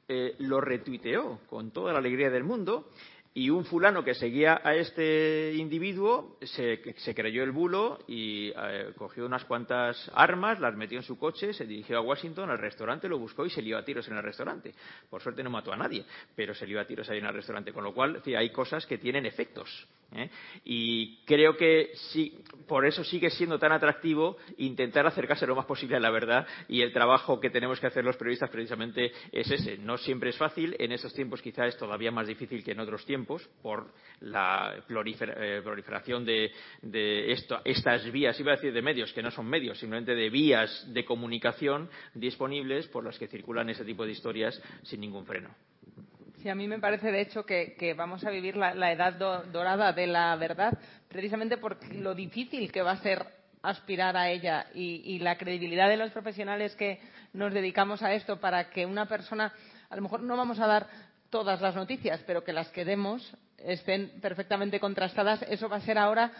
eh, 0.08 0.36
lo 0.40 0.62
retuiteó 0.62 1.40
con 1.48 1.72
toda 1.72 1.92
la 1.92 2.00
alegría 2.00 2.30
del 2.30 2.44
mundo 2.44 2.92
y 3.38 3.50
un 3.50 3.66
fulano 3.66 4.02
que 4.02 4.14
seguía 4.14 4.62
a 4.64 4.76
este 4.76 5.54
individuo 5.56 6.38
se, 6.42 6.80
creyó 7.14 7.44
el 7.44 7.52
bulo 7.52 8.00
y 8.08 8.48
eh, 8.56 8.94
cogió 8.98 9.26
unas 9.26 9.44
cuantas 9.44 10.10
armas, 10.16 10.62
las 10.62 10.74
metió 10.78 10.98
en 10.98 11.04
su 11.04 11.20
coche, 11.20 11.52
se 11.52 11.66
dirigió 11.66 11.98
a 11.98 12.02
Washington, 12.02 12.50
al 12.50 12.60
restaurante, 12.60 13.10
lo 13.10 13.20
buscó 13.20 13.46
y 13.46 13.50
se 13.50 13.62
lió 13.62 13.78
a 13.78 13.84
tiros 13.84 14.08
en 14.08 14.16
el 14.16 14.24
restaurante. 14.24 14.74
Por 15.10 15.22
suerte 15.22 15.44
no 15.44 15.50
mató 15.50 15.74
a 15.74 15.76
nadie, 15.76 16.06
pero 16.34 16.56
se 16.56 16.66
lió 16.66 16.80
a 16.80 16.88
tiros 16.88 17.10
ahí 17.10 17.18
en 17.18 17.26
el 17.26 17.34
restaurante. 17.34 17.74
Con 17.74 17.84
lo 17.84 17.94
cual, 17.94 18.22
hay 18.26 18.50
cosas 18.52 18.86
que 18.86 18.98
tienen 18.98 19.26
efectos. 19.26 19.86
¿Eh? 20.16 20.30
Y 20.64 21.18
creo 21.26 21.56
que 21.58 21.92
sí, 22.11 22.38
por 22.68 22.85
eso 22.85 23.03
sigue 23.03 23.30
siendo 23.30 23.60
tan 23.60 23.72
atractivo 23.72 24.38
intentar 24.58 25.06
acercarse 25.06 25.45
lo 25.45 25.56
más 25.56 25.66
posible 25.66 25.98
a 25.98 26.00
la 26.00 26.10
verdad 26.10 26.48
y 26.68 26.82
el 26.82 26.94
trabajo 26.94 27.40
que 27.40 27.50
tenemos 27.50 27.80
que 27.80 27.88
hacer 27.88 28.03
los 28.03 28.18
periodistas 28.18 28.50
precisamente 28.50 29.11
es 29.32 29.50
ese. 29.52 29.77
No 29.77 29.98
siempre 29.98 30.30
es 30.30 30.38
fácil, 30.38 30.76
en 30.80 30.92
estos 30.92 31.14
tiempos 31.14 31.42
quizá 31.42 31.66
es 31.68 31.77
todavía 31.77 32.11
más 32.11 32.27
difícil 32.27 32.64
que 32.64 32.72
en 32.72 32.80
otros 32.80 33.06
tiempos 33.06 33.48
por 33.61 33.88
la 34.22 34.84
proliferación 34.88 36.26
de, 36.26 36.52
estas 37.66 38.11
vías, 38.11 38.40
iba 38.40 38.53
a 38.53 38.56
decir 38.56 38.74
de 38.74 38.82
medios, 38.82 39.14
que 39.14 39.24
no 39.24 39.32
son 39.32 39.48
medios, 39.48 39.80
simplemente 39.80 40.16
de 40.16 40.30
vías 40.30 40.85
de 40.94 41.06
comunicación 41.06 41.90
disponibles 42.14 42.88
por 42.88 43.03
las 43.03 43.18
que 43.18 43.27
circulan 43.27 43.69
ese 43.69 43.85
tipo 43.85 44.06
de 44.06 44.11
historias 44.11 44.61
sin 44.84 45.02
ningún 45.02 45.26
freno. 45.26 45.50
Sí, 46.45 46.49
a 46.49 46.53
mí 46.53 46.67
me 46.67 46.77
parece, 46.77 47.11
de 47.11 47.22
hecho, 47.22 47.43
que, 47.43 47.95
vamos 47.98 48.24
a 48.24 48.30
vivir 48.30 48.56
la, 48.56 48.91
edad 48.91 49.14
do, 49.14 49.45
dorada 49.45 49.91
de 49.93 50.06
la 50.06 50.35
verdad, 50.35 50.77
precisamente 51.07 51.57
por 51.57 51.83
lo 51.95 52.14
difícil 52.14 52.72
que 52.72 52.83
va 52.83 52.91
a 52.91 53.01
ser 53.01 53.25
aspirar 53.64 54.15
a 54.15 54.30
ella 54.30 54.67
y, 54.75 55.01
y, 55.06 55.17
la 55.17 55.40
credibilidad 55.40 55.90
de 55.90 55.98
los 55.98 56.11
profesionales 56.11 56.75
que 56.75 56.99
nos 57.33 57.51
dedicamos 57.51 58.03
a 58.03 58.14
esto 58.14 58.40
para 58.40 58.69
que 58.69 58.85
una 58.85 59.07
persona, 59.07 59.53
a 59.90 59.95
lo 59.95 60.03
mejor 60.03 60.22
no 60.22 60.38
vamos 60.38 60.59
a 60.59 60.67
dar 60.67 60.88
todas 61.32 61.61
las 61.61 61.74
noticias, 61.74 62.22
pero 62.27 62.43
que 62.43 62.53
las 62.53 62.69
que 62.69 62.85
demos 62.85 63.35
estén 63.57 64.11
perfectamente 64.22 64.80
contrastadas, 64.80 65.41
eso 65.49 65.67
va 65.67 65.77
a 65.77 65.82
ser 65.82 65.98
ahora 65.98 66.32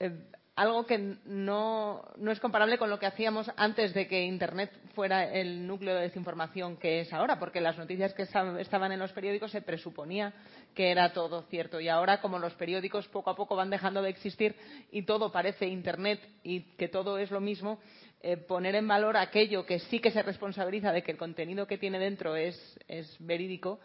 eh, 0.00 0.10
algo 0.54 0.84
que 0.84 1.16
no, 1.24 2.04
no, 2.16 2.30
es 2.30 2.38
comparable 2.38 2.76
con 2.76 2.90
lo 2.90 2.98
que 2.98 3.06
hacíamos 3.06 3.50
antes 3.56 3.94
de 3.94 4.06
que 4.06 4.24
Internet 4.24 4.70
fuera 4.94 5.24
el 5.32 5.66
núcleo 5.66 5.94
de 5.94 6.02
desinformación 6.02 6.76
que 6.76 7.00
es 7.00 7.12
ahora, 7.12 7.38
porque 7.38 7.60
las 7.62 7.78
noticias 7.78 8.12
que 8.12 8.22
estaban 8.22 8.92
en 8.92 8.98
los 8.98 9.12
periódicos 9.12 9.50
se 9.50 9.62
presuponía 9.62 10.34
que 10.74 10.90
era 10.90 11.14
todo 11.14 11.42
cierto. 11.44 11.80
Y 11.80 11.88
ahora, 11.88 12.20
como 12.20 12.38
los 12.38 12.52
periódicos 12.54 13.08
poco 13.08 13.30
a 13.30 13.36
poco 13.36 13.56
van 13.56 13.70
dejando 13.70 14.02
de 14.02 14.10
existir 14.10 14.54
y 14.90 15.02
todo 15.02 15.32
parece 15.32 15.66
Internet 15.66 16.20
y 16.42 16.60
que 16.76 16.88
todo 16.88 17.16
es 17.16 17.30
lo 17.30 17.40
mismo, 17.40 17.78
eh, 18.20 18.36
poner 18.36 18.74
en 18.74 18.86
valor 18.86 19.16
aquello 19.16 19.64
que 19.64 19.78
sí 19.78 20.00
que 20.00 20.10
se 20.10 20.22
responsabiliza 20.22 20.92
de 20.92 21.02
que 21.02 21.12
el 21.12 21.18
contenido 21.18 21.66
que 21.66 21.78
tiene 21.78 21.98
dentro 21.98 22.36
es, 22.36 22.78
es 22.88 23.16
verídico, 23.20 23.80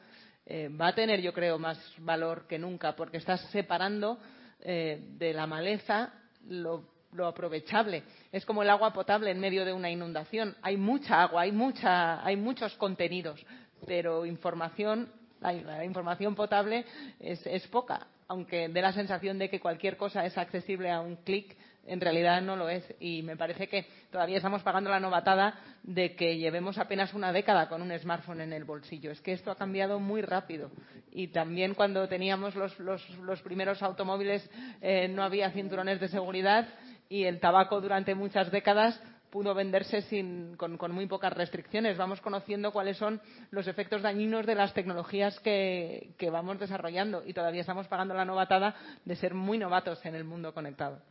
eh, 0.46 0.70
va 0.70 0.90
a 0.90 0.96
tener, 0.96 1.22
yo 1.22 1.34
creo, 1.34 1.58
más 1.58 1.80
valor 2.00 2.46
que 2.46 2.60
nunca, 2.60 2.96
porque 2.96 3.18
estás 3.18 3.42
separando 3.52 4.20
eh, 4.60 5.00
de 5.18 5.34
la 5.34 5.48
maleza 5.48 6.14
lo, 6.50 6.84
lo, 7.12 7.28
aprovechable. 7.28 8.04
Es 8.32 8.46
como 8.46 8.64
el 8.64 8.70
agua 8.70 8.94
potable 8.94 9.32
en 9.32 9.40
medio 9.40 9.66
de 9.66 9.74
una 9.74 9.90
inundación. 9.90 10.56
Hay 10.62 10.78
mucha 10.78 11.22
agua, 11.22 11.44
hay, 11.44 11.52
mucha, 11.52 12.26
hay 12.26 12.36
muchos 12.36 12.74
contenidos, 12.76 13.46
pero 13.86 14.26
información, 14.26 15.12
la, 15.40 15.86
información 15.86 16.36
potable 16.36 16.86
es, 17.20 17.46
es, 17.46 17.68
poca, 17.68 18.08
aunque 18.28 18.70
dé 18.70 18.82
la 18.82 18.94
sensación 18.94 19.38
de 19.38 19.50
que 19.50 19.60
cualquier 19.60 19.98
cosa 19.98 20.26
es 20.26 20.38
accesible 20.38 20.92
a 20.92 21.02
un 21.02 21.18
clic. 21.18 21.56
En 21.88 22.02
realidad 22.02 22.42
no 22.42 22.56
lo 22.56 22.70
es 22.70 22.84
y 23.00 23.24
me 23.24 23.38
parece 23.38 23.68
que 23.68 23.86
todavía 24.12 24.38
estamos 24.38 24.62
pagando 24.62 24.90
la 24.90 25.00
novatada 25.00 25.56
de 25.84 26.16
que 26.16 26.38
llevemos 26.38 26.78
apenas 26.78 27.14
una 27.14 27.32
década 27.32 27.70
con 27.70 27.82
un 27.82 27.98
smartphone 27.98 28.42
en 28.42 28.54
el 28.54 28.66
bolsillo. 28.66 29.12
Es 29.12 29.22
que 29.22 29.32
esto 29.32 29.52
ha 29.52 29.56
cambiado 29.56 30.00
muy 30.00 30.22
rápido 30.22 30.70
y 31.12 31.30
también 31.30 31.74
cuando 31.74 32.08
teníamos 32.08 32.56
los, 32.56 32.78
los, 32.80 33.10
los 33.20 33.42
primeros 33.42 33.82
automóviles 33.82 34.50
eh, 34.82 35.08
no 35.08 35.24
había 35.24 35.52
cinturones 35.52 36.00
de 36.00 36.10
seguridad 36.10 36.68
y 37.10 37.24
el 37.24 37.40
tabaco 37.40 37.80
durante 37.80 38.16
muchas 38.16 38.52
décadas 38.52 39.02
pudo 39.30 39.54
venderse 39.54 40.02
sin, 40.04 40.56
con, 40.56 40.78
muy 40.92 41.06
pocas 41.06 41.34
restricciones. 41.34 41.98
Vamos 41.98 42.22
conociendo 42.22 42.72
cuáles 42.72 42.98
son 42.98 43.22
los 43.52 43.68
efectos 43.68 44.02
dañinos 44.02 44.46
de 44.46 44.56
las 44.56 44.74
tecnologías 44.74 45.40
que, 45.42 46.14
que 46.18 46.30
vamos 46.30 46.60
desarrollando 46.60 47.24
y 47.26 47.34
todavía 47.34 47.62
estamos 47.62 47.88
pagando 47.88 48.14
la 48.14 48.26
novatada 48.26 48.76
de 49.06 49.16
ser 49.16 49.34
muy 49.34 49.58
novatos 49.58 50.04
en 50.06 50.16
el 50.16 50.24
mundo 50.24 50.54
conectado. 50.54 51.02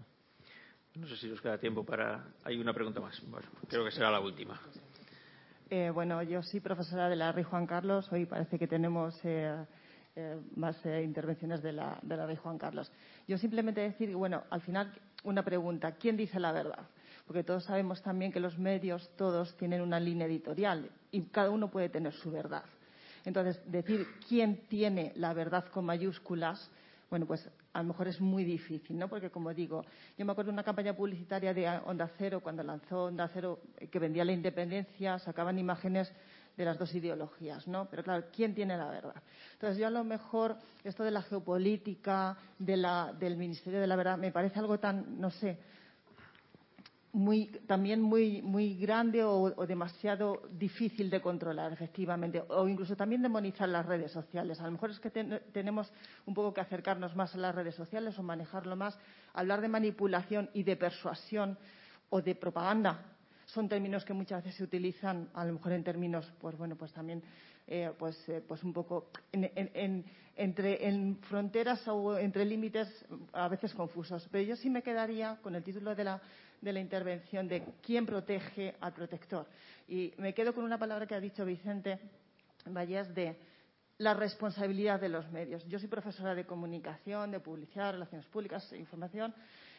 No 0.97 1.07
sé 1.07 1.17
si 1.17 1.29
nos 1.29 1.41
queda 1.43 1.59
tiempo 1.59 1.85
para. 1.85 2.25
Hay 2.45 2.59
una 2.59 2.73
pregunta 2.73 3.01
más. 3.01 3.21
Bueno, 3.29 3.47
creo 3.69 3.85
que 3.85 3.91
será 3.91 4.11
la 4.11 4.21
última. 4.21 4.59
Eh, 5.69 5.91
bueno, 5.93 6.23
yo 6.23 6.43
soy 6.43 6.61
profesora 6.61 7.09
de 7.09 7.17
la 7.17 7.33
Rey 7.33 7.45
Juan 7.45 7.67
Carlos. 7.67 8.11
Hoy 8.13 8.25
parece 8.25 8.59
que 8.59 8.67
tenemos 8.67 9.15
eh, 9.25 9.55
eh, 10.15 10.41
más 10.55 10.85
eh, 10.87 11.03
intervenciones 11.03 11.63
de 11.63 11.73
la, 11.73 11.99
de 12.01 12.17
la 12.17 12.25
Rey 12.25 12.37
Juan 12.37 12.57
Carlos. 12.57 12.91
Yo 13.29 13.37
simplemente 13.37 13.83
decir, 13.83 14.15
bueno, 14.15 14.45
al 14.49 14.63
final 14.63 14.91
una 15.25 15.45
pregunta. 15.45 15.93
¿Quién 15.93 16.17
dice 16.17 16.41
la 16.41 16.53
verdad? 16.53 16.87
Porque 17.27 17.45
todos 17.45 17.65
sabemos 17.65 18.01
también 18.03 18.33
que 18.33 18.41
los 18.41 18.57
medios, 18.59 19.11
todos 19.17 19.55
tienen 19.59 19.83
una 19.83 20.01
línea 20.01 20.27
editorial 20.27 20.89
y 21.11 21.23
cada 21.25 21.51
uno 21.51 21.71
puede 21.71 21.91
tener 21.91 22.15
su 22.15 22.31
verdad. 22.31 22.65
Entonces, 23.27 23.61
decir 23.71 24.07
quién 24.27 24.67
tiene 24.69 25.13
la 25.17 25.35
verdad 25.35 25.67
con 25.67 25.85
mayúsculas 25.85 26.71
bueno, 27.09 27.27
pues 27.27 27.49
a 27.73 27.83
lo 27.83 27.89
mejor 27.89 28.09
es 28.09 28.21
muy 28.21 28.45
difícil, 28.45 28.99
¿no? 28.99 29.09
Porque, 29.09 29.31
como 29.31 29.55
digo, 29.55 29.85
yo 30.19 30.25
me 30.25 30.33
acuerdo 30.33 30.51
de 30.51 30.55
una 30.55 30.65
campaña 30.65 30.97
publicitaria 30.97 31.55
de 31.55 31.69
Onda 31.69 32.11
Cero, 32.19 32.41
cuando 32.41 32.63
lanzó 32.63 33.05
Onda 33.05 33.31
Cero, 33.33 33.61
que 33.91 33.99
vendía 33.99 34.25
la 34.25 34.33
independencia, 34.33 35.19
sacaban 35.19 35.59
imágenes 35.59 36.13
de 36.57 36.65
las 36.65 36.79
dos 36.79 36.95
ideologías, 36.95 37.69
¿no? 37.69 37.87
Pero 37.91 38.03
claro, 38.03 38.25
¿quién 38.35 38.55
tiene 38.55 38.77
la 38.77 38.89
verdad? 38.89 39.23
Entonces, 39.53 39.79
yo 39.79 39.87
a 39.87 39.91
lo 39.91 40.05
mejor 40.05 40.57
esto 40.83 41.05
de 41.05 41.11
la 41.11 41.23
geopolítica, 41.23 42.37
de 42.59 42.77
la, 42.77 43.13
del 43.13 43.37
Ministerio 43.37 43.81
de 43.81 43.87
la 43.87 43.97
Verdad, 43.97 44.19
me 44.19 44.33
parece 44.33 44.59
algo 44.59 44.79
tan, 44.79 45.21
no 45.21 45.31
sé, 45.31 45.59
muy, 47.17 47.47
también 47.67 48.03
muy, 48.03 48.43
muy 48.43 48.75
grande 48.77 49.25
o, 49.25 49.51
demasiado 49.67 50.43
difícil 50.53 51.09
de 51.09 51.23
controlar, 51.23 51.73
efectivamente, 51.73 52.43
o 52.49 52.69
incluso 52.69 52.95
también 52.95 53.23
demonizar 53.23 53.71
las 53.71 53.87
redes 53.87 54.13
sociales. 54.13 54.61
A 54.61 54.65
lo 54.67 54.73
mejor 54.73 54.91
es 54.91 55.01
que 55.01 55.11
ten, 55.11 55.41
tenemos 55.51 55.91
un 56.27 56.35
poco 56.35 56.53
que 56.53 56.61
acercarnos 56.61 57.17
más 57.17 57.35
a 57.35 57.39
las 57.39 57.55
redes 57.55 57.75
sociales 57.75 58.19
o 58.19 58.23
manejarlo 58.23 58.77
más. 58.77 58.99
Hablar 59.33 59.63
de 59.63 59.69
manipulación 59.69 60.51
y 60.53 60.63
de 60.63 60.77
persuasión 60.77 61.57
o 62.11 62.21
de 62.21 62.35
propaganda 62.35 63.01
son 63.47 63.67
términos 63.67 64.05
que 64.05 64.13
muchas 64.13 64.45
veces 64.45 64.59
se 64.59 64.65
utilizan, 64.65 65.31
a 65.33 65.45
lo 65.47 65.55
mejor 65.55 65.73
en 65.73 65.85
términos, 65.85 66.31
pues 66.39 66.59
bueno, 66.59 66.77
pues 66.77 66.93
también, 66.93 67.23
eh, 67.67 67.93
pues, 67.99 68.29
eh, 68.29 68.43
pues 68.47 68.63
un 68.63 68.75
poco 68.75 69.09
en, 69.33 69.45
en, 69.55 69.71
en, 69.73 70.05
entre 70.37 70.87
en 70.87 71.17
fronteras 71.23 71.87
o 71.89 72.19
entre 72.19 72.45
límites 72.45 72.89
a 73.33 73.49
veces 73.49 73.73
confusos. 73.73 74.29
Pero 74.31 74.45
yo 74.45 74.57
sí 74.57 74.69
me 74.69 74.83
quedaría 74.83 75.39
con 75.43 75.55
el 75.55 75.63
título 75.63 75.95
de 75.95 76.05
la 76.05 76.21
de 76.67 76.73
la 76.73 76.81
intervención 76.81 77.47
de 77.47 77.63
quién 77.81 78.05
protege 78.05 78.75
al 78.81 78.93
protector. 78.93 79.47
Y 79.87 80.13
me 80.19 80.35
quedo 80.35 80.53
con 80.53 80.65
una 80.65 80.77
palabra 80.77 81.07
que 81.07 81.15
ha 81.15 81.21
dicho 81.21 81.45
Vicente 81.45 82.01
Valles 82.67 83.15
de 83.15 83.37
la 83.99 84.15
responsabilidad 84.15 85.01
de 85.01 85.09
los 85.09 85.31
medios. 85.31 85.65
Yo 85.69 85.79
soy 85.79 85.87
profesora 85.87 86.35
de 86.35 86.45
comunicación, 86.45 87.31
de 87.31 87.39
publicidad, 87.39 87.93
relaciones 87.93 88.27
públicas, 88.27 88.73
información. 88.73 89.33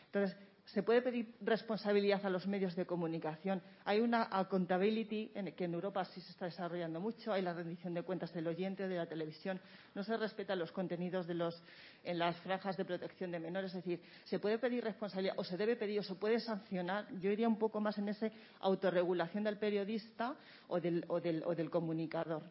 Entonces, 0.05 0.37
se 0.67 0.83
puede 0.83 1.01
pedir 1.01 1.33
responsabilidad 1.39 2.25
a 2.25 2.29
los 2.29 2.45
medios 2.45 2.75
de 2.75 2.85
comunicación. 2.85 3.61
Hay 3.85 4.01
una 4.01 4.23
accountability 4.23 5.31
en, 5.33 5.53
que 5.53 5.63
en 5.63 5.73
Europa 5.73 6.03
sí 6.03 6.19
se 6.19 6.31
está 6.31 6.45
desarrollando 6.45 6.99
mucho. 6.99 7.31
Hay 7.31 7.41
la 7.41 7.53
rendición 7.53 7.93
de 7.93 8.03
cuentas 8.03 8.33
del 8.33 8.47
oyente 8.47 8.87
de 8.87 8.97
la 8.97 9.05
televisión. 9.05 9.61
No 9.95 10.03
se 10.03 10.17
respetan 10.17 10.59
los 10.59 10.73
contenidos 10.73 11.25
de 11.25 11.35
los, 11.35 11.63
en 12.03 12.19
las 12.19 12.35
franjas 12.41 12.75
de 12.75 12.83
protección 12.83 13.31
de 13.31 13.39
menores. 13.39 13.73
Es 13.73 13.83
decir, 13.85 14.01
se 14.25 14.39
puede 14.39 14.59
pedir 14.59 14.83
responsabilidad 14.83 15.35
o 15.37 15.43
se 15.45 15.55
debe 15.55 15.77
pedir 15.77 16.01
o 16.01 16.03
se 16.03 16.15
puede 16.15 16.41
sancionar. 16.41 17.07
Yo 17.21 17.31
iría 17.31 17.47
un 17.47 17.57
poco 17.57 17.79
más 17.79 17.97
en 17.97 18.09
esa 18.09 18.29
autorregulación 18.59 19.45
del 19.45 19.57
periodista 19.57 20.35
o 20.67 20.81
del, 20.81 21.05
o 21.07 21.21
del, 21.21 21.43
o 21.45 21.55
del 21.55 21.69
comunicador. 21.69 22.43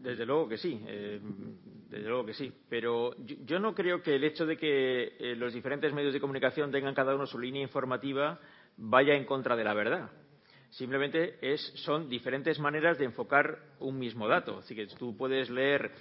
Desde 0.00 0.26
luego 0.26 0.48
que 0.48 0.58
sí, 0.58 0.80
eh, 0.86 1.20
desde 1.92 2.08
luego 2.08 2.24
que 2.24 2.32
sí. 2.32 2.50
Pero 2.70 3.14
yo, 3.18 3.58
no 3.58 3.74
creo 3.74 4.02
que 4.02 4.16
el 4.16 4.24
hecho 4.24 4.46
de 4.46 4.56
que 4.56 5.14
eh, 5.18 5.36
los 5.36 5.52
diferentes 5.52 5.92
medios 5.92 6.14
de 6.14 6.20
comunicación 6.20 6.72
tengan 6.72 6.94
cada 6.94 7.14
uno 7.14 7.26
su 7.26 7.38
línea 7.38 7.62
informativa 7.62 8.40
vaya 8.78 9.14
en 9.14 9.26
contra 9.26 9.56
de 9.56 9.64
la 9.64 9.74
verdad. 9.74 10.10
Simplemente 10.70 11.38
son 11.74 12.08
diferentes 12.08 12.58
maneras 12.58 12.98
de 12.98 13.04
enfocar 13.04 13.58
un 13.78 13.98
mismo 13.98 14.26
dato. 14.26 14.58
Así 14.58 14.74
que 14.74 14.86
tú 14.86 15.14
puedes 15.18 15.50
leer 15.50 15.92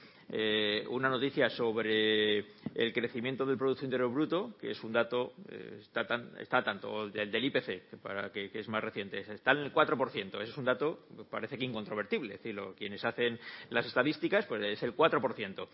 una 0.89 1.09
noticia 1.09 1.49
sobre 1.49 2.39
el 2.73 2.93
crecimiento 2.93 3.45
del 3.45 3.57
Producto 3.57 3.83
Interior 3.83 4.11
Bruto, 4.11 4.55
que 4.59 4.71
es 4.71 4.83
un 4.83 4.93
dato, 4.93 5.33
eh, 5.49 5.79
está, 5.81 6.07
tan, 6.07 6.31
está, 6.39 6.63
tanto 6.63 7.09
del, 7.09 7.29
del 7.29 7.45
IPC, 7.45 7.89
que, 7.89 7.97
para, 8.01 8.31
que, 8.31 8.49
es 8.53 8.69
más 8.69 8.81
reciente, 8.81 9.19
está 9.19 9.51
en 9.51 9.59
el 9.59 9.73
4%. 9.73 10.41
Ese 10.41 10.51
es 10.51 10.57
un 10.57 10.65
dato, 10.65 10.99
parece 11.29 11.57
que 11.57 11.65
incontrovertible. 11.65 12.35
Es 12.35 12.39
decir, 12.39 12.55
lo, 12.55 12.73
quienes 12.75 13.03
hacen 13.03 13.39
las 13.69 13.85
estadísticas, 13.85 14.45
pues 14.45 14.63
es 14.63 14.81
el 14.83 14.95
4%. 14.95 15.67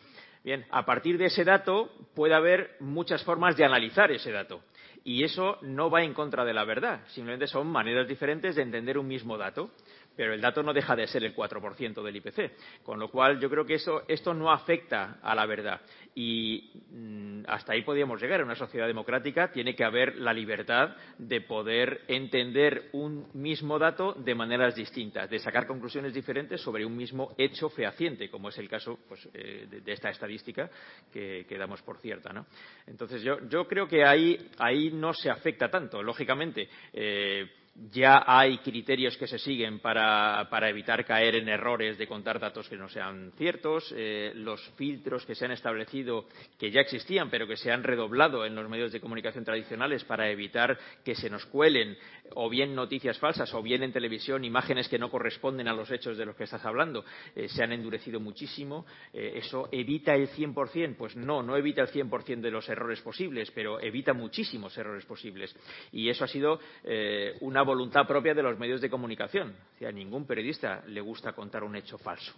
Bien, 0.44 0.66
a 0.72 0.86
partir 0.86 1.18
de 1.18 1.26
ese 1.26 1.44
dato 1.44 1.92
puede 2.16 2.34
haber 2.34 2.78
muchas 2.80 3.24
formas 3.24 3.56
de 3.58 3.66
analizar 3.66 4.12
ese 4.12 4.32
dato. 4.32 4.64
Y 5.04 5.24
eso 5.24 5.58
no 5.62 5.90
va 5.90 6.04
en 6.04 6.14
contra 6.14 6.44
de 6.44 6.54
la 6.54 6.66
verdad, 6.66 7.02
simplemente 7.08 7.48
son 7.48 7.68
maneras 7.68 8.08
diferentes 8.08 8.56
de 8.56 8.64
entender 8.64 8.98
un 8.98 9.08
mismo 9.08 9.38
dato 9.38 9.72
pero 10.18 10.34
el 10.34 10.42
dato 10.42 10.64
no 10.64 10.74
deja 10.74 10.96
de 10.96 11.06
ser 11.08 11.24
el 11.24 11.36
4% 11.36 12.04
del 12.04 12.16
IPC. 12.16 12.84
Con 12.84 13.00
lo 13.00 13.10
cual, 13.10 13.40
yo 13.40 13.50
creo 13.50 13.66
que 13.66 13.76
eso, 13.76 14.02
esto 14.08 14.34
no 14.34 14.52
afecta 14.52 15.20
a 15.22 15.36
la 15.36 15.46
verdad. 15.46 15.80
Y 16.16 16.72
mmm, 16.90 17.44
hasta 17.48 17.74
ahí 17.74 17.84
podríamos 17.84 18.20
llegar. 18.20 18.40
En 18.40 18.48
una 18.48 18.56
sociedad 18.56 18.88
democrática 18.88 19.52
tiene 19.52 19.76
que 19.76 19.84
haber 19.84 20.18
la 20.18 20.34
libertad 20.34 20.96
de 21.20 21.42
poder 21.42 22.02
entender 22.08 22.90
un 22.94 23.28
mismo 23.34 23.78
dato 23.78 24.14
de 24.14 24.34
maneras 24.34 24.76
distintas, 24.76 25.30
de 25.30 25.38
sacar 25.38 25.68
conclusiones 25.68 26.16
diferentes 26.16 26.60
sobre 26.62 26.84
un 26.84 26.98
mismo 26.98 27.36
hecho 27.38 27.70
fehaciente, 27.70 28.32
como 28.32 28.50
es 28.50 28.58
el 28.58 28.68
caso 28.68 28.98
pues, 29.08 29.30
eh, 29.36 29.68
de, 29.70 29.92
esta 29.92 30.10
estadística 30.10 30.70
que, 31.14 31.46
damos 31.58 31.84
por 31.84 32.00
cierta. 32.00 32.34
¿no? 32.34 32.48
Entonces, 32.88 33.22
yo, 33.22 33.48
yo 33.48 33.68
creo 33.68 33.88
que 33.88 34.04
ahí, 34.04 34.50
ahí 34.58 34.90
no 34.92 35.14
se 35.14 35.30
afecta 35.30 35.70
tanto. 35.70 36.02
Lógicamente, 36.02 36.68
eh, 36.94 37.48
ya 37.92 38.24
hay 38.26 38.58
criterios 38.60 39.18
que 39.18 39.28
se 39.28 39.38
siguen 39.38 39.80
para, 39.80 40.48
evitar 40.70 41.06
caer 41.06 41.36
en 41.36 41.48
errores 41.48 41.98
de 41.98 42.08
contar 42.08 42.40
datos 42.40 42.68
que 42.68 42.76
no 42.76 42.90
sean 42.90 43.32
ciertos. 43.38 43.94
Eh, 43.96 44.32
los 44.36 44.62
filtros 44.76 45.26
que 45.26 45.36
se 45.36 45.46
han 45.46 45.52
establecido, 45.52 46.26
que 46.58 46.72
ya 46.72 46.82
existían, 46.82 47.30
pero 47.30 47.48
que 47.48 47.56
se 47.56 47.72
han 47.72 47.84
redoblado 47.84 48.46
en 48.46 48.56
los 48.56 48.68
medios 48.68 48.92
de 48.92 49.00
comunicación 49.00 49.46
tradicionales 49.46 50.04
para 50.04 50.30
evitar 50.30 50.78
que 51.06 51.16
se 51.16 51.30
nos 51.30 51.46
cuelen 51.46 51.98
o 52.36 52.50
bien 52.50 52.76
noticias 52.76 53.18
falsas 53.20 53.54
o 53.54 53.62
bien 53.62 53.84
en 53.84 53.92
televisión 53.92 54.44
imágenes 54.44 54.88
que 54.88 55.00
no 55.00 55.10
corresponden 55.10 55.68
a 55.68 55.74
los 55.74 55.92
hechos 55.92 56.18
de 56.18 56.26
los 56.26 56.36
que 56.36 56.44
estás 56.44 56.66
hablando, 56.66 57.04
eh, 57.36 57.48
se 57.48 57.64
han 57.64 57.72
endurecido 57.72 58.20
muchísimo. 58.20 58.86
Eh, 59.14 59.34
¿Eso 59.36 59.70
evita 59.72 60.16
el 60.16 60.30
100%? 60.30 60.96
Pues 60.98 61.16
no, 61.16 61.44
no 61.44 61.56
evita 61.58 61.82
el 61.82 61.90
100% 61.90 62.42
de 62.42 62.52
los 62.52 62.68
errores 62.70 63.02
posibles, 63.02 63.52
pero 63.52 63.80
evita 63.80 64.14
muchísimos 64.14 64.78
errores 64.78 65.06
posibles. 65.06 65.56
Y 65.92 66.10
eso 66.10 66.24
ha 66.24 66.28
sido 66.28 66.60
eh, 66.84 67.38
una 67.42 67.62
voluntad 67.64 68.06
propia 68.08 68.34
de 68.34 68.44
los 68.44 68.58
medios 68.58 68.82
de 68.82 68.90
comunicación. 68.90 69.56
O 69.76 69.80
sea, 69.80 69.90
a 69.90 69.92
ningún 69.92 70.26
periodista 70.26 70.84
le 70.88 71.02
gusta 71.02 71.34
contar 71.34 71.64
un 71.64 71.76
hecho 71.76 71.98
falso, 71.98 72.34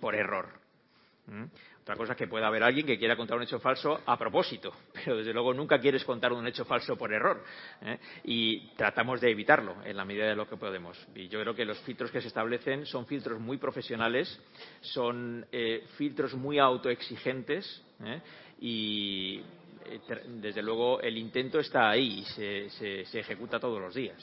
por 0.00 0.14
error. 0.14 0.66
Otra 1.86 1.94
cosa 1.94 2.12
es 2.14 2.18
que 2.18 2.26
pueda 2.26 2.48
haber 2.48 2.64
alguien 2.64 2.84
que 2.84 2.98
quiera 2.98 3.14
contar 3.14 3.36
un 3.36 3.44
hecho 3.44 3.60
falso 3.60 4.00
a 4.04 4.18
propósito, 4.18 4.74
pero 4.92 5.18
desde 5.18 5.32
luego 5.32 5.54
nunca 5.54 5.78
quieres 5.78 6.04
contar 6.04 6.32
un 6.32 6.44
hecho 6.44 6.64
falso 6.64 6.96
por 6.96 7.12
error. 7.12 7.44
¿eh? 7.80 7.96
Y 8.24 8.70
tratamos 8.74 9.20
de 9.20 9.30
evitarlo 9.30 9.76
en 9.84 9.96
la 9.96 10.04
medida 10.04 10.26
de 10.26 10.34
lo 10.34 10.48
que 10.48 10.56
podemos. 10.56 10.98
Y 11.14 11.28
yo 11.28 11.40
creo 11.40 11.54
que 11.54 11.64
los 11.64 11.78
filtros 11.82 12.10
que 12.10 12.20
se 12.20 12.26
establecen 12.26 12.86
son 12.86 13.06
filtros 13.06 13.38
muy 13.38 13.58
profesionales, 13.58 14.36
son 14.80 15.46
eh, 15.52 15.84
filtros 15.96 16.34
muy 16.34 16.58
autoexigentes 16.58 17.84
¿eh? 18.04 18.20
y 18.58 19.42
desde 20.40 20.62
luego 20.62 21.00
el 21.00 21.16
intento 21.16 21.60
está 21.60 21.88
ahí 21.88 22.18
y 22.18 22.70
se, 22.72 23.20
ejecuta 23.20 23.60
todos 23.60 23.80
los 23.80 23.94
días. 23.94 24.20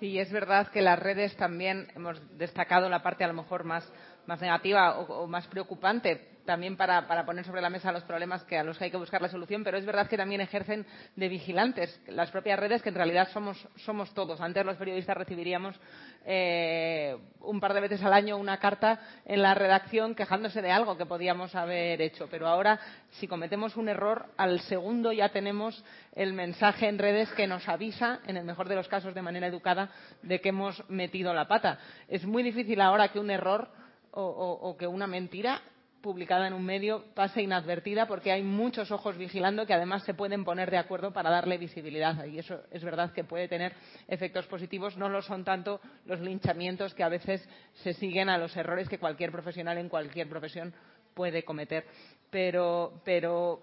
Sí, 0.00 0.18
es 0.18 0.32
verdad 0.32 0.68
que 0.68 0.80
las 0.80 0.98
redes 0.98 1.36
también 1.36 1.88
hemos 1.94 2.18
destacado 2.38 2.88
la 2.88 3.02
parte 3.02 3.24
a 3.24 3.28
lo 3.28 3.34
mejor 3.34 3.64
más, 3.64 3.92
negativa 4.40 5.00
o 5.00 5.26
más 5.26 5.46
preocupante 5.48 6.37
también 6.48 6.78
para, 6.78 7.06
para, 7.06 7.26
poner 7.26 7.44
sobre 7.44 7.60
la 7.60 7.68
mesa 7.68 7.92
los 7.92 8.04
problemas 8.04 8.42
que 8.44 8.56
a 8.56 8.64
los 8.64 8.78
que 8.78 8.84
hay 8.84 8.90
que 8.90 8.96
buscar 8.96 9.20
la 9.20 9.28
solución, 9.28 9.62
pero 9.62 9.76
es 9.76 9.84
verdad 9.84 10.08
que 10.08 10.16
también 10.16 10.40
ejercen 10.40 10.86
de 11.14 11.28
vigilantes 11.28 12.00
las 12.06 12.30
propias 12.30 12.58
redes, 12.58 12.80
que 12.80 12.88
en 12.88 12.94
realidad 12.94 13.28
somos, 13.34 13.68
somos 13.76 14.14
todos. 14.14 14.40
Antes 14.40 14.64
los 14.64 14.78
periodistas 14.78 15.14
recibiríamos 15.14 15.78
eh, 16.24 17.14
un 17.42 17.60
par 17.60 17.74
de 17.74 17.82
veces 17.82 18.02
al 18.02 18.14
año 18.14 18.38
una 18.38 18.56
carta 18.56 18.98
en 19.26 19.42
la 19.42 19.52
redacción 19.52 20.14
quejándose 20.14 20.62
de 20.62 20.70
algo 20.70 20.96
que 20.96 21.04
podíamos 21.04 21.54
haber 21.54 22.00
hecho, 22.00 22.28
pero 22.30 22.48
ahora 22.48 22.80
si 23.10 23.28
cometemos 23.28 23.76
un 23.76 23.90
error, 23.90 24.24
al 24.38 24.60
segundo 24.60 25.12
ya 25.12 25.28
tenemos 25.28 25.84
el 26.14 26.32
mensaje 26.32 26.88
en 26.88 26.98
redes 26.98 27.30
que 27.32 27.46
nos 27.46 27.68
avisa, 27.68 28.20
en 28.26 28.38
el 28.38 28.46
mejor 28.46 28.70
de 28.70 28.74
los 28.76 28.88
casos 28.88 29.12
de 29.12 29.20
manera 29.20 29.48
educada, 29.48 29.90
de 30.22 30.40
que 30.40 30.48
hemos 30.48 30.82
metido 30.88 31.34
la 31.34 31.46
pata. 31.46 31.78
Es 32.08 32.24
muy 32.24 32.42
difícil 32.42 32.80
ahora 32.80 33.08
que 33.08 33.20
un 33.20 33.30
error 33.30 33.68
o, 34.12 34.22
o, 34.22 34.70
o 34.70 34.76
que 34.78 34.86
una 34.86 35.06
mentira 35.06 35.60
publicada 36.00 36.46
en 36.46 36.52
un 36.52 36.64
medio 36.64 37.04
pase 37.14 37.42
inadvertida 37.42 38.06
porque 38.06 38.32
hay 38.32 38.42
muchos 38.42 38.90
ojos 38.90 39.16
vigilando 39.16 39.66
que 39.66 39.74
además 39.74 40.04
se 40.04 40.14
pueden 40.14 40.44
poner 40.44 40.70
de 40.70 40.78
acuerdo 40.78 41.12
para 41.12 41.30
darle 41.30 41.58
visibilidad. 41.58 42.24
Y 42.26 42.38
eso 42.38 42.60
es 42.70 42.84
verdad 42.84 43.12
que 43.12 43.24
puede 43.24 43.48
tener 43.48 43.74
efectos 44.06 44.46
positivos. 44.46 44.96
No 44.96 45.08
lo 45.08 45.22
son 45.22 45.44
tanto 45.44 45.80
los 46.06 46.20
linchamientos 46.20 46.94
que 46.94 47.02
a 47.02 47.08
veces 47.08 47.46
se 47.82 47.92
siguen 47.94 48.28
a 48.28 48.38
los 48.38 48.56
errores 48.56 48.88
que 48.88 48.98
cualquier 48.98 49.32
profesional 49.32 49.78
en 49.78 49.88
cualquier 49.88 50.28
profesión 50.28 50.72
puede 51.14 51.42
cometer. 51.42 51.84
Pero 52.30 53.00
pero 53.04 53.62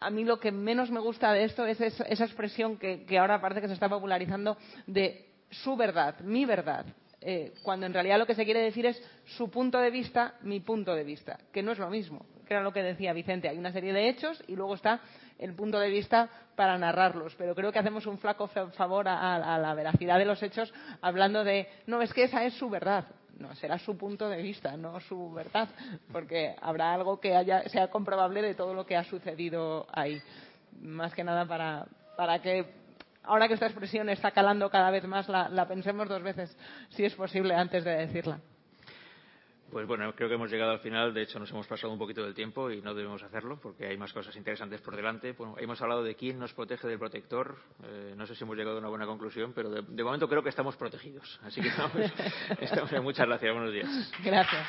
a 0.00 0.10
mí 0.10 0.24
lo 0.24 0.38
que 0.38 0.52
menos 0.52 0.90
me 0.90 1.00
gusta 1.00 1.32
de 1.32 1.44
esto 1.44 1.66
es 1.66 1.80
esa 1.80 2.24
expresión 2.24 2.78
que, 2.78 3.04
que 3.04 3.18
ahora 3.18 3.40
parece 3.40 3.60
que 3.60 3.68
se 3.68 3.74
está 3.74 3.88
popularizando 3.88 4.56
de 4.86 5.26
su 5.50 5.76
verdad 5.76 6.18
mi 6.20 6.44
verdad 6.44 6.86
eh, 7.20 7.54
cuando 7.62 7.86
en 7.86 7.94
realidad 7.94 8.18
lo 8.18 8.26
que 8.26 8.34
se 8.34 8.44
quiere 8.44 8.60
decir 8.60 8.86
es 8.86 9.02
su 9.24 9.50
punto 9.50 9.78
de 9.78 9.90
vista, 9.90 10.34
mi 10.42 10.60
punto 10.60 10.94
de 10.94 11.04
vista, 11.04 11.38
que 11.52 11.62
no 11.62 11.72
es 11.72 11.78
lo 11.78 11.88
mismo, 11.88 12.26
que 12.46 12.54
era 12.54 12.62
lo 12.62 12.72
que 12.72 12.82
decía 12.82 13.12
Vicente. 13.12 13.48
Hay 13.48 13.58
una 13.58 13.72
serie 13.72 13.92
de 13.92 14.08
hechos 14.08 14.42
y 14.46 14.54
luego 14.54 14.74
está 14.74 15.00
el 15.38 15.54
punto 15.54 15.78
de 15.78 15.90
vista 15.90 16.28
para 16.54 16.78
narrarlos. 16.78 17.34
Pero 17.36 17.54
creo 17.54 17.72
que 17.72 17.78
hacemos 17.78 18.06
un 18.06 18.18
flaco 18.18 18.48
favor 18.48 19.08
a, 19.08 19.34
a, 19.34 19.58
la 19.58 19.74
veracidad 19.74 20.18
de 20.18 20.24
los 20.24 20.42
hechos 20.42 20.72
hablando 21.00 21.44
de, 21.44 21.68
no, 21.86 22.02
es 22.02 22.12
que 22.12 22.24
esa 22.24 22.44
es 22.44 22.54
su 22.54 22.68
verdad. 22.68 23.06
No, 23.38 23.54
será 23.54 23.78
su 23.78 23.98
punto 23.98 24.30
de 24.30 24.40
vista, 24.40 24.78
no 24.78 24.98
su 25.00 25.30
verdad, 25.30 25.68
porque 26.10 26.54
habrá 26.58 26.94
algo 26.94 27.20
que 27.20 27.36
haya, 27.36 27.68
sea 27.68 27.88
comprobable 27.88 28.40
de 28.40 28.54
todo 28.54 28.72
lo 28.72 28.86
que 28.86 28.96
ha 28.96 29.04
sucedido 29.04 29.86
ahí. 29.92 30.18
Más 30.80 31.12
que 31.12 31.22
nada 31.22 31.44
para, 31.46 31.86
para 32.16 32.40
que 32.40 32.85
ahora 33.26 33.48
que 33.48 33.54
esta 33.54 33.66
expresión 33.66 34.08
está 34.08 34.30
calando 34.30 34.70
cada 34.70 34.90
vez 34.90 35.04
más, 35.04 35.28
la, 35.28 35.48
la 35.48 35.66
pensemos 35.68 36.08
dos 36.08 36.22
veces, 36.22 36.56
si 36.90 37.04
es 37.04 37.14
posible, 37.14 37.54
antes 37.54 37.84
de 37.84 37.96
decirla. 37.96 38.40
Pues 39.70 39.86
bueno, 39.86 40.14
creo 40.14 40.28
que 40.28 40.36
hemos 40.36 40.50
llegado 40.50 40.70
al 40.70 40.78
final. 40.78 41.12
De 41.12 41.22
hecho, 41.22 41.38
nos 41.38 41.50
hemos 41.50 41.66
pasado 41.66 41.92
un 41.92 41.98
poquito 41.98 42.22
del 42.22 42.34
tiempo 42.34 42.70
y 42.70 42.80
no 42.80 42.94
debemos 42.94 43.22
hacerlo 43.22 43.58
porque 43.60 43.86
hay 43.86 43.98
más 43.98 44.12
cosas 44.12 44.34
interesantes 44.36 44.80
por 44.80 44.94
delante. 44.94 45.32
Bueno, 45.32 45.56
hemos 45.58 45.80
hablado 45.82 46.04
de 46.04 46.14
quién 46.14 46.38
nos 46.38 46.54
protege 46.54 46.86
del 46.86 46.98
protector. 46.98 47.56
Eh, 47.82 48.14
no 48.16 48.26
sé 48.26 48.36
si 48.36 48.44
hemos 48.44 48.56
llegado 48.56 48.76
a 48.76 48.78
una 48.80 48.88
buena 48.88 49.06
conclusión, 49.06 49.52
pero 49.54 49.68
de, 49.68 49.82
de 49.82 50.04
momento 50.04 50.28
creo 50.28 50.42
que 50.42 50.50
estamos 50.50 50.76
protegidos. 50.76 51.40
Así 51.42 51.60
que 51.60 51.68
estamos, 51.68 51.92
estamos 52.60 52.92
en 52.92 53.02
muchas 53.02 53.26
gracias. 53.26 53.52
Buenos 53.52 53.72
días. 53.72 54.12
Gracias. 54.22 54.66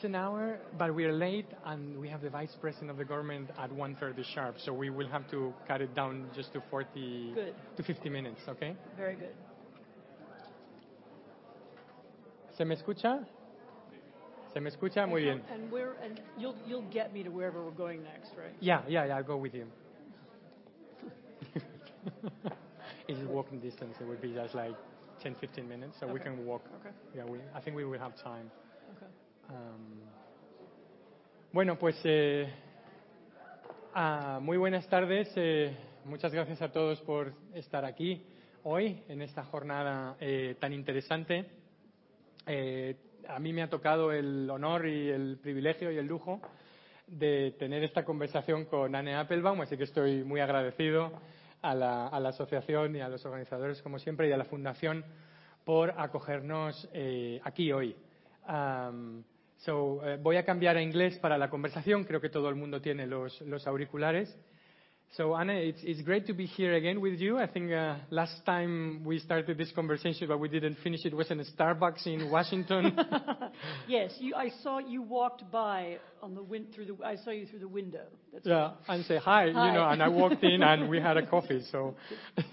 It's 0.00 0.06
an 0.06 0.14
hour, 0.14 0.58
but 0.78 0.94
we 0.94 1.04
are 1.04 1.12
late, 1.12 1.44
and 1.66 2.00
we 2.00 2.08
have 2.08 2.22
the 2.22 2.30
vice 2.30 2.56
president 2.58 2.90
of 2.90 2.96
the 2.96 3.04
government 3.04 3.50
at 3.58 3.70
1:30 3.70 4.24
sharp, 4.34 4.58
so 4.58 4.72
we 4.72 4.88
will 4.88 5.08
have 5.08 5.30
to 5.30 5.52
cut 5.68 5.82
it 5.82 5.94
down 5.94 6.30
just 6.34 6.54
to 6.54 6.62
40 6.70 7.32
Good. 7.34 7.54
to 7.76 7.82
50 7.82 8.08
minutes, 8.08 8.40
okay? 8.48 8.74
Very 8.96 9.16
good. 9.16 9.34
¿Se 12.56 12.64
me 12.64 12.76
escucha? 12.76 13.26
¿Se 14.54 14.60
me 14.60 14.70
escucha? 14.70 15.06
Muy 15.06 15.20
bien. 15.20 15.42
And 15.52 15.70
where 15.70 15.92
and 16.02 16.18
you'll 16.38 16.56
you'll 16.66 16.90
get 16.90 17.12
me 17.12 17.22
to 17.22 17.28
wherever 17.28 17.62
we're 17.62 17.76
going 17.76 18.02
next, 18.02 18.30
right? 18.38 18.54
Yeah, 18.60 18.80
yeah, 18.88 19.04
yeah, 19.04 19.18
I'll 19.18 19.22
go 19.22 19.36
with 19.36 19.54
you. 19.54 19.66
it's 23.06 23.20
walking 23.28 23.60
distance. 23.60 23.96
It 24.00 24.06
would 24.06 24.22
be 24.22 24.32
just 24.32 24.54
like 24.54 24.76
10, 25.22 25.34
15 25.34 25.68
minutes, 25.68 25.98
so 26.00 26.06
we 26.06 26.20
can 26.20 26.46
walk. 26.46 26.62
Okay. 26.80 26.94
Yeah, 27.14 27.26
we, 27.26 27.40
I 27.54 27.60
think 27.60 27.76
we 27.76 27.84
will 27.84 27.98
have 27.98 28.16
time. 28.16 28.50
Bueno, 31.52 31.76
pues 31.80 32.00
eh, 32.04 32.48
ah, 33.92 34.38
muy 34.40 34.56
buenas 34.56 34.88
tardes. 34.88 35.32
eh, 35.34 35.76
muchas 36.04 36.32
gracias 36.32 36.62
a 36.62 36.70
todos 36.70 37.00
por 37.00 37.32
estar 37.54 37.84
aquí 37.84 38.24
hoy 38.62 39.02
en 39.08 39.20
esta 39.20 39.42
jornada 39.42 40.16
eh, 40.20 40.54
tan 40.60 40.72
interesante. 40.72 41.44
Eh, 42.46 42.94
a 43.26 43.40
mí 43.40 43.52
me 43.52 43.62
ha 43.62 43.68
tocado 43.68 44.12
el 44.12 44.48
honor 44.48 44.86
y 44.86 45.08
el 45.08 45.38
privilegio 45.42 45.90
y 45.90 45.98
el 45.98 46.06
lujo 46.06 46.40
de 47.08 47.56
tener 47.58 47.82
esta 47.82 48.04
conversación 48.04 48.66
con 48.66 48.94
Anne 48.94 49.16
Applebaum, 49.16 49.60
así 49.60 49.76
que 49.76 49.84
estoy 49.84 50.22
muy 50.22 50.38
agradecido 50.40 51.10
a 51.62 51.74
la, 51.74 52.06
asociación 52.06 52.94
y 52.94 53.00
a 53.00 53.08
los 53.08 53.24
organizadores, 53.26 53.82
como 53.82 53.98
siempre, 53.98 54.28
y 54.28 54.32
a 54.32 54.36
la 54.36 54.44
Fundación 54.44 55.04
por 55.64 55.90
acogernos 55.98 56.88
aquí 57.42 57.72
hoy. 57.72 57.96
So, 59.64 60.00
eh, 60.04 60.18
voy 60.20 60.36
a 60.36 60.44
cambiar 60.44 60.76
a 60.76 60.82
inglés 60.82 61.18
para 61.18 61.36
la 61.36 61.50
conversación, 61.50 62.04
creo 62.04 62.20
que 62.20 62.30
todo 62.30 62.48
el 62.48 62.54
mundo 62.54 62.80
tiene 62.80 63.06
los, 63.06 63.40
los 63.42 63.66
auriculares. 63.66 64.34
So, 65.16 65.34
Anne, 65.34 65.50
it's, 65.50 65.80
it's 65.82 66.02
great 66.02 66.24
to 66.28 66.34
be 66.34 66.46
here 66.46 66.74
again 66.76 67.00
with 67.00 67.18
you. 67.18 67.36
I 67.36 67.48
think 67.48 67.72
uh, 67.72 67.96
last 68.10 68.46
time 68.46 69.02
we 69.04 69.18
started 69.18 69.58
this 69.58 69.72
conversation, 69.72 70.28
but 70.28 70.38
we 70.38 70.48
didn't 70.48 70.76
finish 70.84 71.04
it, 71.04 71.12
was 71.12 71.32
in 71.32 71.40
a 71.40 71.44
Starbucks 71.44 72.06
in 72.06 72.30
Washington. 72.30 72.96
Yes, 73.88 74.12
you, 74.20 74.34
I 74.34 74.50
saw 74.62 74.78
you 74.78 75.02
walked 75.02 75.50
by 75.50 75.98
on 76.22 76.34
the 76.34 76.42
win- 76.42 76.68
through 76.74 76.86
the 76.86 76.96
I 77.04 77.16
saw 77.16 77.30
you 77.30 77.46
through 77.46 77.58
the 77.58 77.68
window. 77.68 78.04
That's 78.32 78.46
yeah, 78.46 78.70
and 78.88 79.04
say 79.04 79.18
hi, 79.18 79.46
you 79.46 79.52
know, 79.52 79.86
and 79.88 80.02
I 80.02 80.08
walked 80.08 80.42
in 80.44 80.62
and 80.62 80.88
we 80.88 81.00
had 81.00 81.16
a 81.16 81.26
coffee. 81.30 81.62
So, 81.70 81.96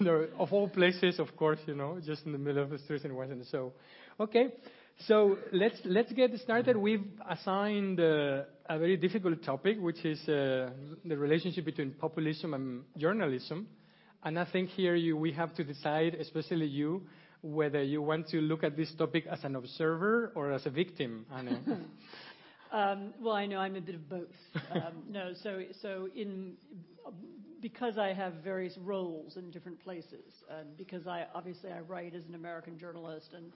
of 0.38 0.52
all 0.52 0.68
places, 0.68 1.18
of 1.18 1.34
course, 1.36 1.60
you 1.66 1.74
know, 1.74 1.98
just 2.04 2.26
in 2.26 2.32
the 2.32 2.38
middle 2.38 2.62
of 2.62 2.70
the 2.70 2.78
street 2.80 3.04
in 3.04 3.14
Washington. 3.14 3.46
So, 3.50 3.72
okay, 4.20 4.48
so 5.06 5.38
let's 5.52 5.78
let's 5.84 6.12
get 6.12 6.36
started. 6.40 6.76
We've 6.76 7.06
assigned 7.28 8.00
uh, 8.00 8.42
a 8.68 8.78
very 8.78 8.96
difficult 8.96 9.42
topic, 9.44 9.78
which 9.80 10.04
is 10.04 10.20
uh, 10.28 10.70
the 11.04 11.16
relationship 11.16 11.64
between 11.64 11.92
populism 11.92 12.54
and 12.54 12.82
journalism. 12.96 13.68
And 14.24 14.38
I 14.38 14.44
think 14.44 14.70
here 14.70 14.96
you, 14.96 15.16
we 15.16 15.32
have 15.32 15.54
to 15.54 15.64
decide, 15.64 16.14
especially 16.14 16.66
you, 16.66 17.02
whether 17.42 17.82
you 17.82 18.02
want 18.02 18.28
to 18.30 18.40
look 18.40 18.64
at 18.64 18.76
this 18.76 18.92
topic 18.98 19.26
as 19.30 19.44
an 19.44 19.54
observer 19.54 20.32
or 20.34 20.52
as 20.52 20.66
a 20.66 20.70
victim. 20.70 21.26
Um, 22.70 23.14
well, 23.22 23.34
I 23.34 23.46
know 23.46 23.60
I'm 23.60 23.76
a 23.76 23.80
bit 23.80 23.94
of 23.94 24.08
both. 24.10 24.28
Um, 24.70 25.04
no, 25.08 25.32
so 25.42 25.62
so 25.80 26.08
in 26.14 26.52
because 27.62 27.96
I 27.96 28.12
have 28.12 28.34
various 28.44 28.76
roles 28.76 29.38
in 29.38 29.50
different 29.50 29.82
places, 29.82 30.34
and 30.50 30.76
because 30.76 31.06
I 31.06 31.24
obviously 31.34 31.70
I 31.72 31.80
write 31.80 32.14
as 32.14 32.24
an 32.28 32.34
American 32.34 32.78
journalist 32.78 33.28
and 33.34 33.52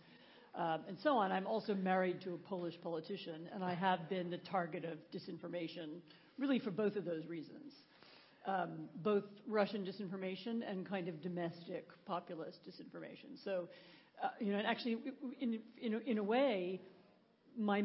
um, 0.55 0.81
and 0.87 0.99
so 1.03 1.17
on. 1.17 1.33
I'm 1.33 1.47
also 1.47 1.75
married 1.75 2.21
to 2.23 2.35
a 2.35 2.39
Polish 2.39 2.75
politician, 2.83 3.49
and 3.55 3.65
I 3.65 3.75
have 3.75 4.09
been 4.09 4.31
the 4.31 4.39
target 4.39 4.85
of 4.85 4.99
disinformation, 5.11 6.01
really 6.39 6.59
for 6.59 6.71
both 6.71 6.97
of 6.97 7.05
those 7.05 7.27
reasons. 7.27 7.73
Um, 8.45 8.89
both 8.97 9.25
Russian 9.47 9.85
disinformation 9.85 10.69
and 10.69 10.87
kind 10.87 11.09
of 11.09 11.23
domestic 11.23 11.87
populist 12.07 12.59
disinformation. 12.69 13.43
So, 13.45 13.69
uh, 14.23 14.29
you 14.41 14.53
know, 14.53 14.59
and 14.59 14.67
actually, 14.67 14.99
in 15.41 15.61
in 15.81 15.95
a, 15.95 15.99
in 15.99 16.19
a 16.19 16.23
way, 16.23 16.81
my 17.57 17.85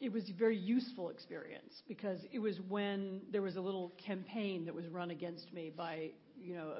it 0.00 0.12
was 0.12 0.28
a 0.28 0.32
very 0.32 0.56
useful 0.56 1.10
experience 1.10 1.82
because 1.86 2.18
it 2.32 2.38
was 2.40 2.58
when 2.68 3.20
there 3.30 3.42
was 3.42 3.56
a 3.56 3.60
little 3.60 3.92
campaign 4.04 4.64
that 4.64 4.74
was 4.74 4.88
run 4.88 5.10
against 5.10 5.52
me 5.52 5.70
by 5.74 6.10
you 6.42 6.54
know 6.54 6.72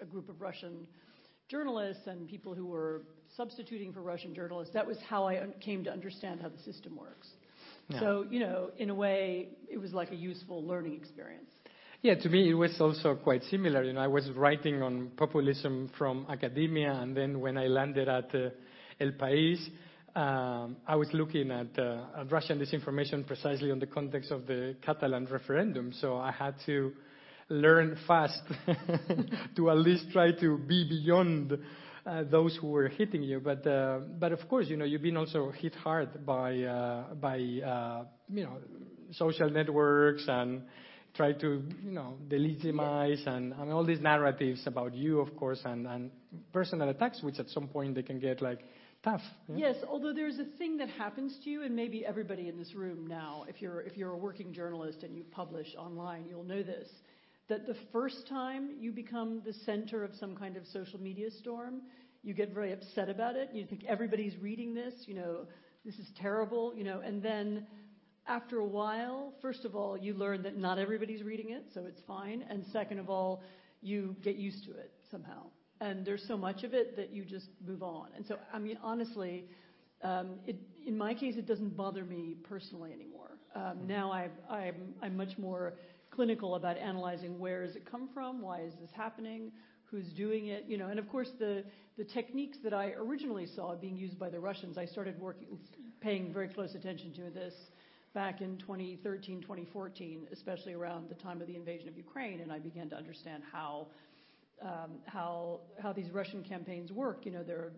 a 0.00 0.04
group 0.04 0.28
of 0.28 0.40
Russian 0.40 0.86
journalists 1.48 2.06
and 2.06 2.28
people 2.28 2.54
who 2.54 2.66
were 2.66 3.02
substituting 3.38 3.92
for 3.92 4.02
Russian 4.02 4.34
journalists. 4.34 4.74
That 4.74 4.86
was 4.86 4.98
how 5.08 5.26
I 5.26 5.46
came 5.60 5.84
to 5.84 5.90
understand 5.90 6.40
how 6.42 6.48
the 6.48 6.58
system 6.70 6.96
works. 6.96 7.28
Yeah. 7.88 8.00
So 8.00 8.26
you 8.28 8.40
know, 8.40 8.70
in 8.76 8.90
a 8.90 8.94
way, 8.94 9.48
it 9.70 9.78
was 9.78 9.94
like 9.94 10.10
a 10.10 10.16
useful 10.16 10.62
learning 10.62 10.94
experience. 10.94 11.50
Yeah, 12.02 12.16
to 12.16 12.28
me 12.28 12.50
it 12.50 12.54
was 12.54 12.76
also 12.80 13.14
quite 13.14 13.42
similar. 13.44 13.82
You 13.82 13.94
know, 13.94 14.00
I 14.00 14.08
was 14.08 14.28
writing 14.32 14.82
on 14.82 15.12
populism 15.16 15.90
from 15.96 16.26
academia, 16.28 16.92
and 16.92 17.16
then 17.16 17.40
when 17.40 17.56
I 17.56 17.66
landed 17.68 18.08
at 18.08 18.34
uh, 18.34 18.50
El 19.00 19.12
País, 19.12 19.58
um, 20.14 20.76
I 20.86 20.96
was 20.96 21.08
looking 21.12 21.50
at, 21.50 21.78
uh, 21.78 22.20
at 22.20 22.30
Russian 22.32 22.58
disinformation 22.58 23.26
precisely 23.26 23.70
on 23.70 23.78
the 23.78 23.86
context 23.86 24.32
of 24.32 24.46
the 24.46 24.74
Catalan 24.82 25.26
referendum. 25.26 25.92
So 25.92 26.16
I 26.16 26.32
had 26.32 26.54
to 26.66 26.92
learn 27.48 27.96
fast 28.06 28.42
to 29.56 29.70
at 29.70 29.76
least 29.78 30.06
try 30.12 30.32
to 30.32 30.58
be 30.58 30.88
beyond 30.88 31.58
those 32.30 32.56
who 32.60 32.68
were 32.68 32.88
hitting 32.88 33.22
you. 33.22 33.40
But 33.40 33.66
uh, 33.66 34.00
but 34.18 34.32
of 34.32 34.48
course, 34.48 34.68
you 34.68 34.76
know, 34.76 34.84
you've 34.84 35.02
been 35.02 35.16
also 35.16 35.50
hit 35.50 35.74
hard 35.74 36.24
by 36.24 36.60
uh, 36.62 37.14
by 37.14 37.38
uh, 37.38 38.04
you 38.28 38.44
know 38.44 38.58
social 39.12 39.50
networks 39.50 40.24
and 40.28 40.62
try 41.14 41.32
to 41.32 41.62
you 41.84 41.90
know 41.90 42.16
delegitimize 42.28 43.26
and, 43.26 43.52
and 43.52 43.72
all 43.72 43.84
these 43.84 44.00
narratives 44.00 44.62
about 44.66 44.94
you, 44.94 45.20
of 45.20 45.34
course, 45.36 45.60
and, 45.64 45.86
and 45.86 46.10
personal 46.52 46.88
attacks, 46.88 47.22
which 47.22 47.38
at 47.38 47.48
some 47.48 47.68
point 47.68 47.94
they 47.94 48.02
can 48.02 48.18
get 48.18 48.40
like 48.40 48.60
tough. 49.02 49.22
Yes, 49.54 49.76
although 49.88 50.12
there's 50.12 50.38
a 50.38 50.44
thing 50.58 50.76
that 50.78 50.88
happens 50.90 51.36
to 51.44 51.50
you, 51.50 51.62
and 51.62 51.74
maybe 51.74 52.04
everybody 52.04 52.48
in 52.48 52.58
this 52.58 52.74
room 52.74 53.06
now, 53.06 53.44
if 53.48 53.60
you're 53.60 53.80
if 53.82 53.96
you're 53.96 54.12
a 54.12 54.16
working 54.16 54.52
journalist 54.52 55.02
and 55.02 55.16
you 55.16 55.24
publish 55.30 55.68
online, 55.76 56.24
you'll 56.28 56.44
know 56.44 56.62
this. 56.62 56.88
That 57.48 57.66
the 57.66 57.76
first 57.92 58.28
time 58.28 58.72
you 58.78 58.92
become 58.92 59.40
the 59.44 59.54
center 59.64 60.04
of 60.04 60.10
some 60.20 60.36
kind 60.36 60.56
of 60.56 60.66
social 60.66 61.00
media 61.00 61.30
storm, 61.30 61.80
you 62.22 62.34
get 62.34 62.52
very 62.52 62.72
upset 62.72 63.08
about 63.08 63.36
it. 63.36 63.50
You 63.52 63.66
think 63.66 63.84
everybody's 63.86 64.36
reading 64.36 64.74
this, 64.74 64.94
you 65.06 65.14
know, 65.14 65.46
this 65.84 65.94
is 65.98 66.06
terrible, 66.20 66.74
you 66.74 66.84
know, 66.84 67.00
and 67.00 67.22
then 67.22 67.66
after 68.26 68.58
a 68.58 68.64
while, 68.64 69.32
first 69.40 69.64
of 69.64 69.74
all, 69.74 69.96
you 69.96 70.12
learn 70.12 70.42
that 70.42 70.56
not 70.56 70.78
everybody's 70.78 71.22
reading 71.22 71.50
it, 71.50 71.64
so 71.72 71.86
it's 71.86 72.00
fine. 72.06 72.44
And 72.50 72.64
second 72.72 72.98
of 72.98 73.08
all, 73.08 73.42
you 73.80 74.14
get 74.22 74.36
used 74.36 74.64
to 74.64 74.72
it 74.72 74.92
somehow. 75.10 75.46
And 75.80 76.04
there's 76.04 76.24
so 76.26 76.36
much 76.36 76.62
of 76.64 76.74
it 76.74 76.96
that 76.96 77.10
you 77.10 77.24
just 77.24 77.48
move 77.66 77.82
on. 77.82 78.08
And 78.14 78.26
so, 78.26 78.36
I 78.52 78.58
mean, 78.58 78.78
honestly, 78.82 79.46
um, 80.02 80.40
it, 80.46 80.56
in 80.86 80.98
my 80.98 81.14
case, 81.14 81.36
it 81.36 81.46
doesn't 81.46 81.76
bother 81.76 82.04
me 82.04 82.36
personally 82.42 82.92
anymore. 82.92 83.38
Um, 83.54 83.86
now 83.86 84.12
I, 84.12 84.28
I'm, 84.50 84.94
I'm 85.00 85.16
much 85.16 85.38
more 85.38 85.74
clinical 86.10 86.56
about 86.56 86.76
analyzing 86.76 87.38
where 87.38 87.64
does 87.64 87.76
it 87.76 87.90
come 87.90 88.08
from, 88.12 88.42
why 88.42 88.60
is 88.60 88.74
this 88.80 88.90
happening, 88.94 89.52
who's 89.90 90.08
doing 90.12 90.48
it, 90.48 90.64
you 90.66 90.76
know. 90.76 90.88
And 90.88 90.98
of 90.98 91.08
course, 91.08 91.30
the, 91.38 91.64
the 91.96 92.04
techniques 92.04 92.58
that 92.62 92.74
I 92.74 92.92
originally 92.92 93.46
saw 93.46 93.74
being 93.74 93.96
used 93.96 94.18
by 94.18 94.28
the 94.28 94.40
Russians, 94.40 94.76
I 94.78 94.86
started 94.86 95.18
working, 95.20 95.58
paying 96.00 96.32
very 96.32 96.48
close 96.48 96.74
attention 96.74 97.12
to 97.14 97.30
this 97.30 97.54
back 98.14 98.40
in 98.40 98.58
2013, 98.58 99.42
2014, 99.42 100.28
especially 100.32 100.74
around 100.74 101.08
the 101.08 101.14
time 101.14 101.40
of 101.40 101.46
the 101.46 101.56
invasion 101.56 101.88
of 101.88 101.96
Ukraine, 101.96 102.40
and 102.40 102.52
I 102.52 102.58
began 102.58 102.88
to 102.90 102.96
understand 102.96 103.42
how 103.52 103.88
um, 104.60 104.98
how 105.06 105.60
how 105.80 105.92
these 105.92 106.10
Russian 106.10 106.42
campaigns 106.42 106.90
work. 106.90 107.24
You 107.24 107.32
know, 107.32 107.42
there 107.44 107.58
are 107.58 107.72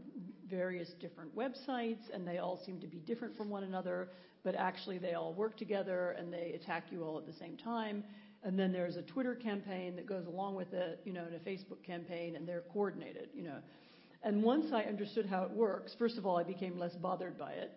various 0.49 0.89
different 1.01 1.37
websites, 1.37 2.09
and 2.13 2.27
they 2.27 2.39
all 2.39 2.59
seem 2.65 2.81
to 2.81 2.87
be 2.87 2.99
different 2.99 3.37
from 3.37 3.51
one 3.51 3.65
another, 3.65 4.09
but 4.45 4.55
actually 4.55 4.99
they 4.99 5.13
all 5.13 5.35
work 5.35 5.57
together 5.57 6.17
and 6.19 6.33
they 6.33 6.53
attack 6.55 6.85
you 6.91 7.05
all 7.05 7.19
at 7.19 7.27
the 7.27 7.35
same 7.35 7.57
time. 7.57 8.03
And 8.43 8.59
then 8.59 8.73
there's 8.73 8.97
a 8.97 9.03
Twitter 9.03 9.35
campaign 9.35 9.97
that 9.97 10.07
goes 10.07 10.27
along 10.27 10.55
with 10.55 10.73
it, 10.73 11.01
you 11.05 11.13
know, 11.13 11.25
and 11.25 11.35
a 11.35 11.39
Facebook 11.39 11.83
campaign, 11.85 12.37
and 12.37 12.49
they're 12.49 12.65
coordinated, 12.73 13.29
you 13.35 13.43
know. 13.43 13.59
And 14.23 14.43
once 14.43 14.73
I 14.73 14.83
understood 14.83 15.27
how 15.27 15.43
it 15.43 15.51
works, 15.51 15.95
first 15.99 16.19
of 16.19 16.27
all, 16.27 16.39
I 16.39 16.43
became 16.43 16.79
less 16.79 16.95
bothered 16.95 17.39
by 17.39 17.53
it. 17.53 17.73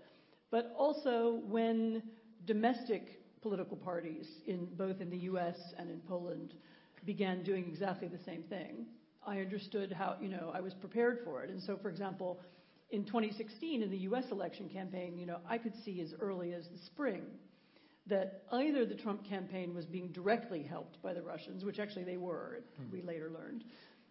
But 0.52 0.74
also, 0.78 1.42
when 1.48 2.04
domestic 2.46 3.22
political 3.42 3.76
parties, 3.76 4.28
in 4.48 4.68
both 4.78 5.02
in 5.02 5.10
the 5.10 5.18
U.S. 5.18 5.58
and 5.78 5.90
in 5.90 6.00
Poland, 6.02 6.54
began 7.06 7.44
doing 7.44 7.66
exactly 7.68 8.08
the 8.08 8.24
same 8.24 8.44
thing, 8.44 8.86
I 9.26 9.40
understood 9.40 9.92
how, 9.92 10.16
you 10.22 10.30
know, 10.30 10.52
I 10.54 10.62
was 10.62 10.74
prepared 10.74 11.20
for 11.24 11.44
it. 11.44 11.50
And 11.50 11.62
so, 11.62 11.78
for 11.78 11.90
example, 11.90 12.40
in 12.92 13.04
2016, 13.06 13.82
in 13.82 13.90
the 13.90 13.98
U.S. 14.00 14.26
election 14.32 14.70
campaign, 14.70 15.18
you 15.18 15.26
know, 15.26 15.38
I 15.50 15.58
could 15.58 15.74
see 15.84 16.02
as 16.02 16.14
early 16.20 16.54
as 16.54 16.68
the 16.68 16.78
spring 16.78 17.24
that 18.08 18.44
either 18.52 18.86
the 18.86 18.96
Trump 18.96 19.24
campaign 19.28 19.74
was 19.74 19.86
being 19.86 20.12
directly 20.12 20.62
helped 20.62 21.02
by 21.02 21.14
the 21.14 21.22
Russians, 21.22 21.64
which 21.64 21.80
actually 21.80 22.04
they 22.04 22.18
were, 22.18 22.60
we 22.92 23.02
later 23.02 23.32
learned, 23.32 23.64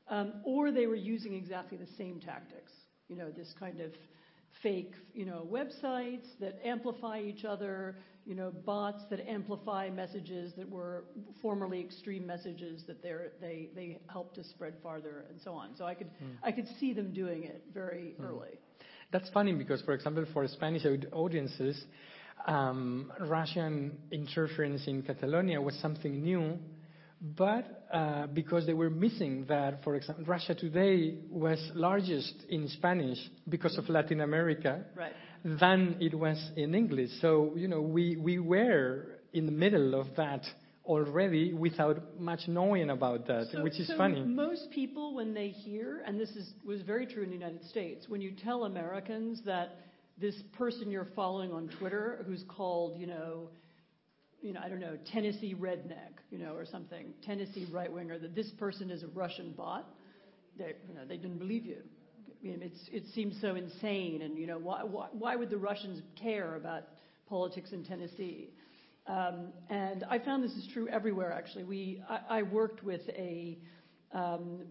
um, 0.09 0.35
or 0.45 0.71
they 0.73 0.87
were 0.87 0.95
using 0.95 1.35
exactly 1.35 1.77
the 1.77 1.89
same 1.99 2.19
tactics. 2.21 2.73
You 3.09 3.17
know, 3.17 3.31
this 3.31 3.53
kind 3.59 3.81
of 3.81 3.93
fake, 4.62 4.95
you 5.15 5.25
know, 5.27 5.47
websites 5.51 6.27
that 6.41 6.59
amplify 6.65 7.21
each 7.21 7.45
other, 7.45 7.97
you 8.25 8.35
know, 8.35 8.51
bots 8.51 9.03
that 9.11 9.21
amplify 9.29 9.91
messages 9.91 10.53
that 10.57 10.69
were 10.69 11.05
formerly 11.41 11.81
extreme 11.81 12.27
messages 12.27 12.85
that 12.87 13.03
they're, 13.03 13.33
they 13.41 13.71
they 13.75 13.99
help 14.11 14.35
to 14.35 14.45
spread 14.45 14.75
farther 14.83 15.27
and 15.31 15.41
so 15.41 15.53
on. 15.53 15.75
So 15.77 15.85
I 15.85 15.95
could 15.95 16.09
Mm. 16.23 16.37
I 16.43 16.53
could 16.53 16.67
see 16.79 16.93
them 16.93 17.12
doing 17.12 17.45
it 17.45 17.65
very 17.73 18.15
Mm. 18.21 18.25
early. 18.27 18.59
That's 19.11 19.29
funny 19.31 19.53
because, 19.53 19.83
for 19.83 19.93
example, 19.93 20.25
for 20.33 20.47
Spanish 20.49 20.85
audiences, 21.12 21.85
um, 22.47 23.12
Russian 23.21 23.99
interference 24.11 24.87
in 24.87 25.03
Catalonia 25.03 25.61
was 25.61 25.75
something 25.77 26.23
new, 26.23 26.59
but 27.21 27.87
uh, 27.93 28.27
because 28.29 28.67
they 28.67 28.73
were 28.73 28.91
missing 28.91 29.45
that, 29.49 29.83
for 29.85 29.95
example, 29.95 30.25
Russia 30.25 30.55
Today 30.55 31.19
was 31.31 31.59
largest 31.75 32.35
in 32.49 32.69
Spanish 32.69 33.19
because 33.49 33.79
of 33.79 33.89
Latin 33.89 34.21
America 34.21 34.85
Right. 34.97 35.12
than 35.45 35.97
it 36.01 36.15
was 36.15 36.39
in 36.57 36.75
English. 36.75 37.11
So, 37.21 37.53
you 37.55 37.69
know, 37.69 37.81
we, 37.81 38.17
we 38.17 38.39
were 38.39 39.07
in 39.33 39.47
the 39.47 39.53
middle 39.53 39.95
of 39.95 40.09
that 40.17 40.43
already 40.85 41.53
without 41.53 42.19
much 42.19 42.41
knowing 42.49 42.91
about 42.91 43.27
that, 43.29 43.47
So- 43.53 43.62
which 43.62 43.79
is 43.79 43.87
so 43.87 43.97
funny. 43.97 44.21
Most 44.23 44.71
people, 44.73 45.15
when 45.15 45.33
they 45.33 45.49
hear, 45.49 46.03
and 46.05 46.19
this 46.19 46.31
is, 46.31 46.53
was 46.67 46.83
very 46.83 47.07
true 47.07 47.23
in 47.23 47.29
the 47.29 47.37
United 47.37 47.65
States, 47.67 48.09
when 48.09 48.21
you 48.21 48.33
tell 48.33 48.65
Americans 48.65 49.41
that 49.45 49.77
this 50.23 50.41
person 50.57 50.91
you're 50.91 51.09
following 51.17 51.52
on 51.52 51.68
Twitter, 51.78 52.25
who's 52.26 52.44
called, 52.49 52.99
you 52.99 53.09
know, 53.09 53.51
you 54.41 54.52
know, 54.52 54.60
I 54.65 54.68
don't 54.68 54.81
know, 54.81 54.97
Tennessee 55.12 55.55
redneck, 55.55 56.15
you 56.31 56.39
know, 56.39 56.55
or 56.55 56.65
something, 56.65 57.12
Tennessee 57.26 57.67
right 57.73 57.92
winger, 57.92 58.18
that 58.20 58.34
this 58.34 58.51
person 58.52 58.91
is 58.91 59.02
a 59.02 59.09
Russian 59.09 59.52
bot, 59.52 59.84
they, 60.57 60.75
you 60.89 60.94
know, 60.94 61.05
they 61.07 61.17
didn't 61.17 61.39
believe 61.39 61.67
you. 61.67 61.78
I 62.28 62.47
mean, 62.47 62.60
it's, 62.62 62.78
it 62.92 63.05
seems 63.15 63.36
so 63.41 63.57
insane, 63.57 64.23
and 64.23 64.39
you 64.39 64.47
know, 64.47 64.59
why, 64.59 64.84
why, 64.84 65.09
why 65.12 65.34
would 65.36 65.51
the 65.51 65.59
Russians 65.59 66.01
care 66.20 66.55
about 66.55 66.84
politics 67.28 67.70
in 67.73 67.84
Tennessee? 67.84 68.51
Um, 69.09 69.49
and 69.70 70.05
I 70.09 70.20
found 70.20 70.44
this 70.44 70.52
is 70.52 70.68
true 70.73 70.86
everywhere. 70.89 71.33
Actually, 71.33 71.65
we 71.65 72.02
I, 72.09 72.39
I 72.39 72.42
worked 72.42 72.84
with 72.84 73.02
a 73.09 73.59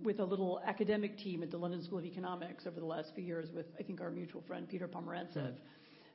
with 0.04 0.20
a 0.20 0.26
little 0.26 0.62
academic 0.66 1.18
team 1.18 1.44
at 1.44 1.52
the 1.52 1.58
London 1.58 1.84
School 1.84 2.00
of 2.00 2.06
Economics 2.06 2.68
over 2.68 2.80
the 2.80 2.86
last 2.86 3.14
few 3.16 3.24
years 3.24 3.50
with 3.54 3.66
I 3.80 3.84
think 3.84 4.02
our 4.02 4.12
mutual 4.12 4.42
friend 4.48 4.68
Peter 4.68 4.88
Pomerantsev. 4.88 5.54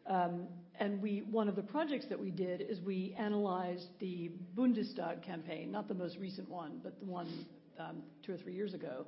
Um, 0.09 0.47
and 0.79 1.03
we 1.03 1.25
one 1.31 1.49
of 1.49 1.57
the 1.57 1.63
projects 1.63 2.07
that 2.09 2.19
we 2.19 2.31
did 2.31 2.61
is 2.61 2.81
we 2.81 3.15
analyzed 3.19 3.89
the 3.99 4.31
Bundestag 4.57 5.23
campaign, 5.23 5.73
not 5.73 5.89
the 5.89 5.95
most 5.95 6.17
recent 6.19 6.49
one, 6.49 6.81
but 6.83 6.99
the 7.01 7.07
one 7.07 7.29
um, 7.79 8.03
two 8.23 8.33
or 8.33 8.37
three 8.37 8.55
years 8.55 8.75
ago, 8.75 9.07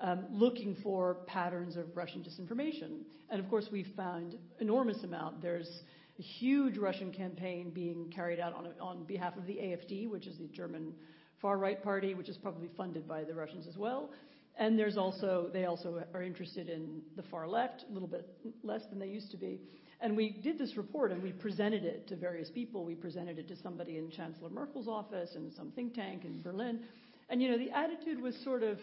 um, 0.00 0.26
looking 0.30 0.76
for 0.82 1.18
patterns 1.26 1.76
of 1.76 1.96
Russian 1.96 2.22
disinformation. 2.22 3.04
And 3.30 3.40
of 3.40 3.48
course, 3.48 3.68
we 3.72 3.84
found 3.96 4.36
enormous 4.60 5.02
amount. 5.02 5.40
There's 5.40 5.82
a 6.18 6.22
huge 6.22 6.76
Russian 6.76 7.10
campaign 7.10 7.70
being 7.70 8.12
carried 8.14 8.38
out 8.38 8.54
on, 8.54 8.68
on 8.80 9.04
behalf 9.04 9.36
of 9.36 9.46
the 9.46 9.54
AfD, 9.54 10.10
which 10.10 10.26
is 10.26 10.38
the 10.38 10.46
German 10.48 10.92
far 11.40 11.58
right 11.58 11.82
party, 11.82 12.14
which 12.14 12.28
is 12.28 12.36
probably 12.36 12.68
funded 12.76 13.06
by 13.06 13.24
the 13.24 13.34
Russians 13.34 13.66
as 13.66 13.76
well. 13.76 14.10
And 14.56 14.78
there's 14.78 14.96
also, 14.96 15.50
they 15.52 15.64
also 15.64 16.04
are 16.14 16.22
interested 16.22 16.68
in 16.68 17.02
the 17.16 17.22
far 17.24 17.48
left, 17.48 17.84
a 17.88 17.92
little 17.92 18.08
bit 18.08 18.28
less 18.62 18.82
than 18.88 18.98
they 18.98 19.08
used 19.08 19.30
to 19.32 19.36
be. 19.36 19.60
And 20.00 20.16
we 20.16 20.30
did 20.30 20.58
this 20.58 20.76
report 20.76 21.12
and 21.12 21.22
we 21.22 21.32
presented 21.32 21.84
it 21.84 22.06
to 22.08 22.16
various 22.16 22.50
people. 22.50 22.84
We 22.84 22.94
presented 22.94 23.38
it 23.38 23.48
to 23.48 23.56
somebody 23.56 23.98
in 23.98 24.10
Chancellor 24.10 24.50
Merkel's 24.50 24.88
office 24.88 25.30
and 25.34 25.52
some 25.54 25.72
think 25.72 25.94
tank 25.94 26.24
in 26.24 26.42
Berlin. 26.42 26.80
And, 27.28 27.42
you 27.42 27.50
know, 27.50 27.58
the 27.58 27.70
attitude 27.70 28.22
was 28.22 28.36
sort 28.44 28.62
of, 28.62 28.78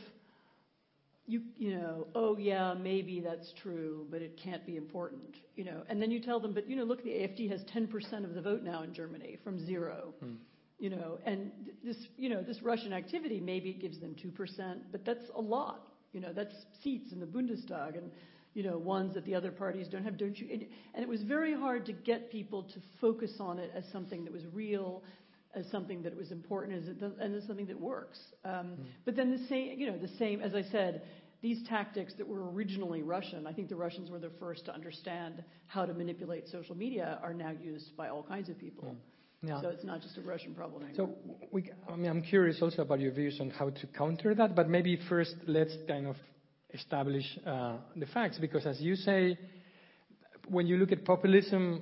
you 1.27 1.41
you 1.57 1.75
know, 1.75 2.07
oh 2.15 2.37
yeah, 2.37 2.73
maybe 2.73 3.19
that's 3.21 3.53
true, 3.61 4.05
but 4.09 4.21
it 4.21 4.39
can't 4.43 4.65
be 4.65 4.75
important, 4.75 5.37
you 5.55 5.63
know. 5.63 5.83
And 5.87 6.01
then 6.01 6.11
you 6.11 6.19
tell 6.19 6.39
them, 6.39 6.53
but 6.53 6.67
you 6.67 6.75
know, 6.75 6.83
look, 6.83 7.03
the 7.03 7.11
AfD 7.11 7.49
has 7.51 7.61
10% 7.73 8.25
of 8.25 8.33
the 8.33 8.41
vote 8.41 8.63
now 8.63 8.83
in 8.83 8.93
Germany 8.93 9.37
from 9.43 9.63
zero, 9.65 10.13
hmm. 10.19 10.33
You 10.81 10.89
know, 10.89 11.19
and 11.25 11.51
this 11.85 11.95
you 12.17 12.27
know 12.27 12.41
this 12.41 12.61
Russian 12.63 12.91
activity 12.91 13.39
maybe 13.39 13.69
it 13.69 13.79
gives 13.79 13.99
them 13.99 14.15
2%, 14.15 14.77
but 14.91 15.05
that's 15.05 15.25
a 15.35 15.39
lot, 15.39 15.87
you 16.11 16.19
know, 16.19 16.33
that's 16.33 16.55
seats 16.83 17.13
in 17.13 17.19
the 17.19 17.25
Bundestag 17.27 17.97
and 17.99 18.09
you 18.55 18.63
know 18.63 18.77
ones 18.79 19.13
that 19.13 19.23
the 19.25 19.35
other 19.35 19.51
parties 19.51 19.87
don't 19.87 20.03
have, 20.03 20.17
don't 20.17 20.37
you? 20.37 20.47
And, 20.51 21.03
it 21.03 21.07
was 21.07 21.21
very 21.21 21.53
hard 21.53 21.85
to 21.85 21.93
get 21.93 22.31
people 22.31 22.63
to 22.63 22.79
focus 22.99 23.33
on 23.39 23.59
it 23.59 23.71
as 23.75 23.83
something 23.91 24.23
that 24.25 24.33
was 24.33 24.41
real 24.51 25.03
as 25.53 25.65
something 25.69 26.01
that 26.01 26.15
was 26.15 26.31
important 26.31 26.81
as 26.81 26.87
it, 26.87 26.97
and 27.19 27.35
as 27.35 27.45
something 27.45 27.67
that 27.67 27.79
works. 27.79 28.19
Um, 28.43 28.77
But 29.05 29.15
then 29.17 29.31
the 29.31 29.45
same, 29.49 29.79
you 29.79 29.85
know, 29.91 29.97
the 29.97 30.15
same 30.17 30.41
as 30.41 30.55
I 30.55 30.63
said, 30.63 31.01
these 31.41 31.61
tactics 31.67 32.13
that 32.17 32.27
were 32.27 32.49
originally 32.51 33.03
Russian, 33.03 33.45
I 33.45 33.53
think 33.53 33.67
the 33.67 33.75
Russians 33.75 34.09
were 34.09 34.19
the 34.19 34.31
first 34.39 34.65
to 34.65 34.73
understand 34.73 35.43
how 35.67 35.85
to 35.85 35.93
manipulate 35.93 36.47
social 36.47 36.75
media, 36.75 37.19
are 37.21 37.33
now 37.33 37.51
used 37.73 37.95
by 37.97 38.07
all 38.09 38.23
kinds 38.23 38.47
of 38.49 38.57
people. 38.57 38.95
Yeah. 39.43 39.59
So 39.61 39.69
it's 39.69 39.83
not 39.83 40.01
just 40.01 40.17
a 40.17 40.21
Russian 40.21 40.53
problem. 40.53 40.83
So 40.95 41.15
we, 41.51 41.71
I 41.89 41.95
mean, 41.95 42.11
I'm 42.11 42.21
curious 42.21 42.61
also 42.61 42.83
about 42.83 42.99
your 42.99 43.11
views 43.11 43.39
on 43.39 43.49
how 43.49 43.71
to 43.71 43.87
counter 43.87 44.35
that, 44.35 44.55
but 44.55 44.69
maybe 44.69 44.99
first 45.09 45.35
let's 45.47 45.75
kind 45.87 46.07
of 46.07 46.15
establish 46.73 47.25
uh, 47.45 47.77
the 47.95 48.05
facts, 48.05 48.37
because 48.39 48.65
as 48.65 48.79
you 48.79 48.95
say, 48.95 49.37
when 50.47 50.67
you 50.67 50.77
look 50.77 50.91
at 50.91 51.03
populism, 51.03 51.81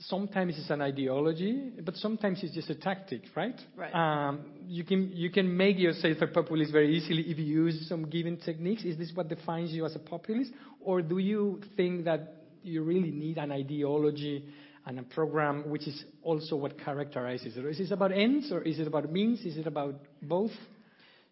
sometimes 0.00 0.58
it's 0.58 0.70
an 0.70 0.82
ideology, 0.82 1.70
but 1.84 1.94
sometimes 1.96 2.42
it's 2.42 2.54
just 2.54 2.70
a 2.70 2.74
tactic, 2.74 3.22
right? 3.36 3.58
Right. 3.76 3.94
Um, 3.94 4.40
you 4.66 4.84
can 4.84 5.12
you 5.12 5.30
can 5.30 5.56
make 5.56 5.78
yourself 5.78 6.16
a 6.20 6.26
populist 6.26 6.72
very 6.72 6.96
easily 6.96 7.22
if 7.22 7.38
you 7.38 7.44
use 7.44 7.88
some 7.88 8.08
given 8.10 8.38
techniques. 8.38 8.82
Is 8.82 8.98
this 8.98 9.12
what 9.14 9.28
defines 9.28 9.70
you 9.70 9.86
as 9.86 9.94
a 9.94 10.00
populist, 10.00 10.50
or 10.80 11.00
do 11.00 11.18
you 11.18 11.60
think 11.76 12.04
that 12.06 12.34
you 12.62 12.82
really 12.82 13.10
need 13.10 13.38
an 13.38 13.52
ideology 13.52 14.44
and 14.86 14.98
a 14.98 15.02
program 15.02 15.68
which 15.70 15.86
is 15.86 16.04
also 16.22 16.56
what 16.56 16.78
characterizes 16.78 17.56
it? 17.56 17.64
Is 17.64 17.80
it 17.80 17.92
about 17.92 18.12
ends, 18.12 18.50
or 18.50 18.62
is 18.62 18.78
it 18.78 18.86
about 18.86 19.10
means? 19.12 19.40
Is 19.40 19.56
it 19.56 19.66
about 19.66 19.94
both? 20.22 20.50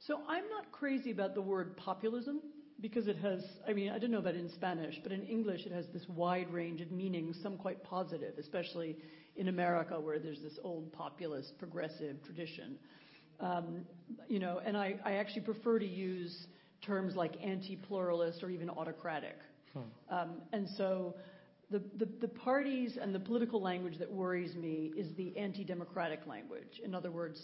So 0.07 0.21
I'm 0.29 0.49
not 0.49 0.71
crazy 0.73 1.11
about 1.11 1.35
the 1.35 1.43
word 1.43 1.77
populism 1.77 2.41
because 2.81 3.07
it 3.07 3.19
has, 3.19 3.45
I 3.69 3.73
mean, 3.73 3.91
I 3.91 3.99
don't 3.99 4.11
know 4.11 4.19
about 4.19 4.35
it 4.35 4.41
in 4.41 4.51
Spanish, 4.51 4.99
but 5.03 5.13
in 5.13 5.23
English 5.27 5.67
it 5.67 5.73
has 5.73 5.85
this 5.93 6.05
wide 6.09 6.51
range 6.51 6.81
of 6.81 6.91
meanings, 6.91 7.37
some 7.43 7.59
quite 7.59 7.83
positive, 7.85 8.39
especially 8.39 8.97
in 9.37 9.49
America 9.49 10.01
where 10.01 10.19
there's 10.19 10.41
this 10.41 10.59
old 10.65 10.91
populist, 10.93 11.59
progressive 11.59 12.17
tradition. 12.25 12.77
Um, 13.41 13.83
you 14.29 14.39
know, 14.39 14.61
and 14.65 14.77
I, 14.77 14.95
I 15.05 15.13
actually 15.15 15.43
prefer 15.43 15.79
to 15.79 15.87
use 15.87 16.47
terms 16.87 17.15
like 17.15 17.33
anti-pluralist 17.43 18.43
or 18.43 18.51
even 18.51 18.71
autocratic. 18.71 19.37
Um, 20.11 20.31
and 20.53 20.69
so 20.77 21.15
the, 21.71 21.83
the, 21.97 22.09
the 22.21 22.29
parties 22.29 22.99
and 23.01 23.15
the 23.15 23.21
political 23.21 23.63
language 23.63 23.99
that 23.99 24.11
worries 24.11 24.55
me 24.55 24.93
is 24.97 25.15
the 25.17 25.37
anti-democratic 25.37 26.27
language. 26.27 26.81
In 26.85 26.95
other 26.95 27.11
words, 27.11 27.41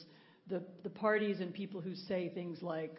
the, 0.48 0.62
the 0.82 0.90
parties 0.90 1.40
and 1.40 1.52
people 1.52 1.80
who 1.80 1.94
say 1.94 2.30
things 2.34 2.60
like, 2.62 2.96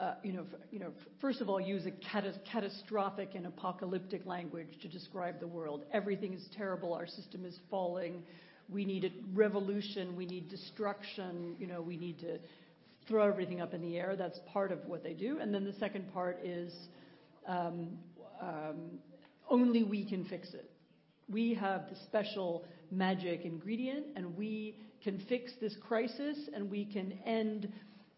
uh, 0.00 0.14
you 0.22 0.32
know, 0.32 0.46
f- 0.52 0.60
you 0.70 0.78
know, 0.78 0.92
first 1.20 1.40
of 1.40 1.48
all, 1.48 1.60
use 1.60 1.84
a 1.86 1.90
catas- 1.90 2.38
catastrophic 2.50 3.30
and 3.34 3.46
apocalyptic 3.46 4.24
language 4.26 4.68
to 4.82 4.88
describe 4.88 5.40
the 5.40 5.46
world. 5.46 5.84
Everything 5.92 6.32
is 6.32 6.46
terrible. 6.56 6.92
Our 6.92 7.06
system 7.06 7.44
is 7.44 7.58
falling. 7.70 8.22
We 8.68 8.84
need 8.84 9.04
a 9.04 9.10
revolution. 9.34 10.16
We 10.16 10.26
need 10.26 10.48
destruction. 10.48 11.56
You 11.58 11.66
know, 11.66 11.80
we 11.80 11.96
need 11.96 12.18
to 12.20 12.38
throw 13.08 13.26
everything 13.26 13.60
up 13.60 13.72
in 13.72 13.80
the 13.80 13.96
air. 13.96 14.16
That's 14.16 14.38
part 14.52 14.72
of 14.72 14.84
what 14.86 15.02
they 15.02 15.12
do. 15.12 15.38
And 15.40 15.54
then 15.54 15.64
the 15.64 15.74
second 15.74 16.12
part 16.12 16.40
is 16.44 16.74
um, 17.46 17.96
um, 18.40 18.98
only 19.50 19.82
we 19.82 20.04
can 20.08 20.24
fix 20.24 20.54
it. 20.54 20.70
We 21.28 21.54
have 21.54 21.88
the 21.88 21.96
special 22.04 22.64
magic 22.90 23.44
ingredient, 23.44 24.06
and 24.16 24.36
we 24.36 24.78
can 25.02 25.18
fix 25.28 25.52
this 25.60 25.76
crisis, 25.80 26.48
and 26.54 26.70
we 26.70 26.84
can 26.84 27.18
end, 27.26 27.72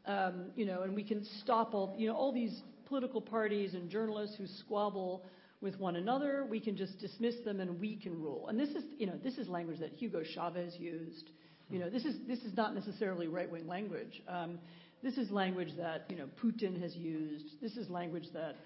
um, 0.06 0.50
you 0.56 0.66
know, 0.66 0.82
and 0.82 0.94
we 0.94 1.04
can 1.04 1.24
stop 1.42 1.74
all, 1.74 1.94
you 1.98 2.08
know, 2.08 2.14
all 2.14 2.32
these 2.32 2.62
political 2.86 3.20
parties 3.20 3.74
and 3.74 3.90
journalists 3.90 4.36
who 4.36 4.46
squabble 4.46 5.24
with 5.60 5.78
one 5.78 5.96
another. 5.96 6.46
We 6.48 6.60
can 6.60 6.76
just 6.76 6.98
dismiss 6.98 7.36
them, 7.44 7.60
and 7.60 7.80
we 7.80 7.96
can 7.96 8.20
rule. 8.20 8.48
And 8.48 8.58
this 8.58 8.70
is, 8.70 8.84
you 8.98 9.06
know, 9.06 9.18
this 9.22 9.38
is 9.38 9.48
language 9.48 9.80
that 9.80 9.92
Hugo 9.92 10.22
Chavez 10.22 10.74
used. 10.78 11.30
You 11.70 11.78
know, 11.78 11.90
this 11.90 12.04
is 12.04 12.16
this 12.26 12.38
is 12.40 12.56
not 12.56 12.74
necessarily 12.74 13.28
right-wing 13.28 13.66
language. 13.66 14.22
Um, 14.26 14.58
this 15.02 15.16
is 15.18 15.30
language 15.30 15.76
that 15.76 16.06
you 16.08 16.16
know 16.16 16.28
Putin 16.42 16.80
has 16.82 16.96
used. 16.96 17.60
This 17.60 17.76
is 17.76 17.88
language 17.90 18.26
that 18.32 18.56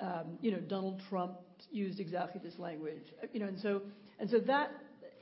um, 0.00 0.38
you 0.40 0.50
know 0.50 0.60
Donald 0.60 1.00
Trump 1.08 1.38
used 1.70 2.00
exactly 2.00 2.40
this 2.42 2.58
language. 2.58 3.02
Uh, 3.22 3.26
You 3.32 3.40
know, 3.40 3.46
and 3.46 3.58
so 3.60 3.82
and 4.18 4.28
so 4.30 4.38
that 4.40 4.70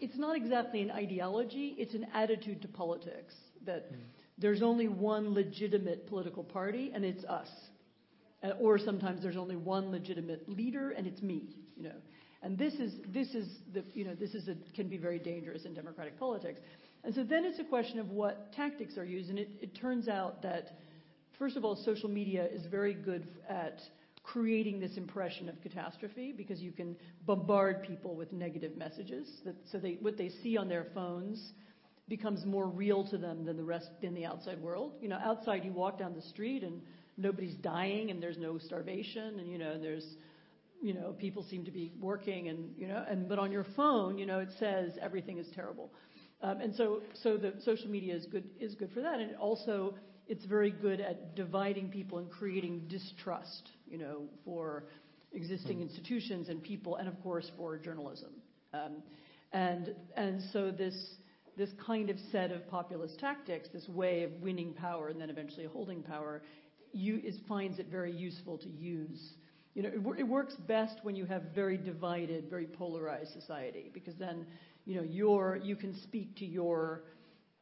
it's 0.00 0.16
not 0.16 0.36
exactly 0.36 0.82
an 0.82 0.90
ideology. 0.90 1.76
It's 1.78 1.94
an 1.94 2.06
attitude 2.14 2.62
to 2.62 2.68
politics 2.68 3.34
that 3.64 3.90
there's 4.38 4.62
only 4.62 4.88
one 4.88 5.34
legitimate 5.34 6.08
political 6.08 6.42
party, 6.42 6.90
and 6.94 7.04
it's 7.04 7.24
us. 7.24 7.48
Uh, 8.42 8.50
or 8.58 8.78
sometimes 8.78 9.22
there's 9.22 9.36
only 9.36 9.54
one 9.54 9.92
legitimate 9.92 10.48
leader, 10.48 10.90
and 10.90 11.06
it's 11.06 11.22
me. 11.22 11.50
You 11.76 11.84
know, 11.84 11.94
and 12.42 12.58
this 12.58 12.74
is 12.74 12.94
this 13.12 13.28
is 13.34 13.48
the 13.72 13.84
you 13.94 14.04
know 14.04 14.14
this 14.14 14.34
is 14.34 14.48
a, 14.48 14.56
can 14.74 14.88
be 14.88 14.96
very 14.96 15.18
dangerous 15.18 15.64
in 15.64 15.74
democratic 15.74 16.18
politics. 16.18 16.58
And 17.04 17.14
so 17.14 17.24
then 17.24 17.44
it's 17.44 17.58
a 17.58 17.64
question 17.64 17.98
of 17.98 18.10
what 18.10 18.52
tactics 18.52 18.96
are 18.96 19.04
used, 19.04 19.30
and 19.30 19.38
it, 19.38 19.48
it 19.60 19.74
turns 19.74 20.08
out 20.08 20.42
that 20.42 20.68
first 21.38 21.56
of 21.56 21.64
all, 21.64 21.76
social 21.76 22.08
media 22.08 22.46
is 22.46 22.66
very 22.66 22.94
good 22.94 23.26
at 23.48 23.80
creating 24.22 24.80
this 24.80 24.96
impression 24.96 25.48
of 25.48 25.60
catastrophe 25.62 26.32
because 26.36 26.60
you 26.60 26.72
can 26.72 26.96
bombard 27.26 27.82
people 27.82 28.14
with 28.14 28.32
negative 28.32 28.76
messages. 28.76 29.28
That, 29.44 29.56
so 29.70 29.78
they, 29.78 29.98
what 30.00 30.16
they 30.16 30.30
see 30.42 30.56
on 30.56 30.68
their 30.68 30.86
phones 30.94 31.52
becomes 32.08 32.44
more 32.44 32.66
real 32.66 33.08
to 33.08 33.18
them 33.18 33.44
than 33.44 33.56
the 33.56 33.64
rest 33.64 33.90
in 34.02 34.14
the 34.14 34.24
outside 34.24 34.60
world. 34.60 34.92
You 35.00 35.08
know, 35.08 35.18
outside 35.22 35.64
you 35.64 35.72
walk 35.72 35.98
down 35.98 36.14
the 36.14 36.22
street 36.22 36.62
and 36.62 36.80
nobody's 37.16 37.54
dying 37.56 38.10
and 38.10 38.22
there's 38.22 38.38
no 38.38 38.58
starvation 38.58 39.38
and 39.38 39.50
you 39.50 39.58
know 39.58 39.78
there's 39.78 40.16
you 40.80 40.94
know 40.94 41.12
people 41.18 41.44
seem 41.48 41.64
to 41.64 41.70
be 41.70 41.92
working 42.00 42.48
and 42.48 42.70
you 42.76 42.88
know 42.88 43.04
and 43.08 43.28
but 43.28 43.38
on 43.38 43.52
your 43.52 43.66
phone 43.76 44.18
you 44.18 44.26
know 44.26 44.38
it 44.38 44.48
says 44.58 44.92
everything 45.00 45.38
is 45.38 45.46
terrible 45.54 45.92
um, 46.42 46.60
and 46.60 46.74
so 46.74 47.00
so 47.22 47.36
the 47.36 47.52
social 47.64 47.88
media 47.88 48.14
is 48.14 48.26
good 48.26 48.44
is 48.60 48.74
good 48.74 48.90
for 48.92 49.00
that 49.00 49.20
and 49.20 49.30
it 49.30 49.36
also 49.38 49.94
it's 50.26 50.44
very 50.46 50.70
good 50.70 51.00
at 51.00 51.34
dividing 51.36 51.88
people 51.88 52.18
and 52.18 52.30
creating 52.30 52.80
distrust 52.88 53.70
you 53.92 53.98
know 53.98 54.22
for 54.44 54.84
existing 55.32 55.76
Hmm. 55.76 55.82
institutions 55.82 56.48
and 56.48 56.62
people 56.62 56.96
and 56.96 57.08
of 57.08 57.22
course 57.22 57.48
for 57.56 57.78
journalism 57.78 58.30
um, 58.74 59.02
and 59.52 59.94
and 60.16 60.42
so 60.52 60.70
this 60.70 60.96
this 61.56 61.70
kind 61.86 62.10
of 62.10 62.16
set 62.30 62.50
of 62.50 62.66
populist 62.68 63.18
tactics, 63.18 63.68
this 63.72 63.88
way 63.88 64.22
of 64.24 64.30
winning 64.40 64.72
power 64.72 65.08
and 65.08 65.20
then 65.20 65.30
eventually 65.30 65.66
holding 65.66 66.02
power, 66.02 66.42
you, 66.92 67.20
is, 67.24 67.38
finds 67.48 67.78
it 67.78 67.86
very 67.90 68.12
useful 68.12 68.56
to 68.58 68.68
use. 68.68 69.34
You 69.74 69.82
know, 69.82 69.88
it, 69.90 70.20
it 70.20 70.22
works 70.22 70.54
best 70.66 71.00
when 71.02 71.14
you 71.14 71.24
have 71.26 71.42
very 71.54 71.76
divided, 71.76 72.48
very 72.48 72.66
polarized 72.66 73.32
society, 73.32 73.90
because 73.92 74.14
then, 74.16 74.46
you 74.86 74.96
know, 74.96 75.02
your, 75.02 75.56
you 75.62 75.76
can 75.76 75.94
speak 76.02 76.36
to 76.36 76.46
your 76.46 77.04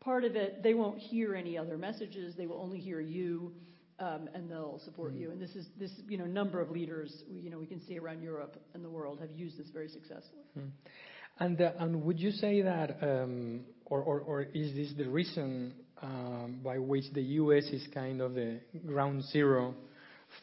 part 0.00 0.24
of 0.24 0.36
it. 0.36 0.62
They 0.62 0.74
won't 0.74 0.98
hear 0.98 1.34
any 1.34 1.58
other 1.58 1.76
messages. 1.76 2.34
They 2.36 2.46
will 2.46 2.60
only 2.60 2.78
hear 2.78 3.00
you, 3.00 3.52
and 4.00 4.50
they'll 4.50 4.80
support 4.84 5.14
you. 5.14 5.30
And 5.30 5.40
this 5.40 5.54
is 5.54 5.66
this, 5.78 5.90
you 6.08 6.18
know, 6.18 6.24
number 6.24 6.60
of 6.60 6.70
leaders, 6.70 7.22
you 7.28 7.50
know, 7.50 7.58
we 7.58 7.66
can 7.66 7.80
see 7.86 7.98
around 7.98 8.22
Europe 8.22 8.56
and 8.74 8.84
the 8.84 8.88
world 8.88 9.20
have 9.20 9.30
used 9.30 9.58
this 9.58 9.68
very 9.70 9.88
successfully. 9.88 10.42
Hmm. 10.54 10.68
And 11.38 11.60
uh, 11.60 11.72
and 11.78 12.02
would 12.04 12.18
you 12.18 12.30
say 12.30 12.62
that, 12.62 12.98
um, 13.02 13.60
or, 13.86 14.00
or 14.00 14.20
or 14.20 14.42
is 14.42 14.74
this 14.74 14.92
the 14.96 15.08
reason 15.08 15.72
um, 16.02 16.60
by 16.62 16.78
which 16.78 17.04
the 17.14 17.22
U.S. 17.22 17.64
is 17.64 17.86
kind 17.94 18.20
of 18.20 18.34
the 18.34 18.60
ground 18.86 19.22
zero 19.24 19.74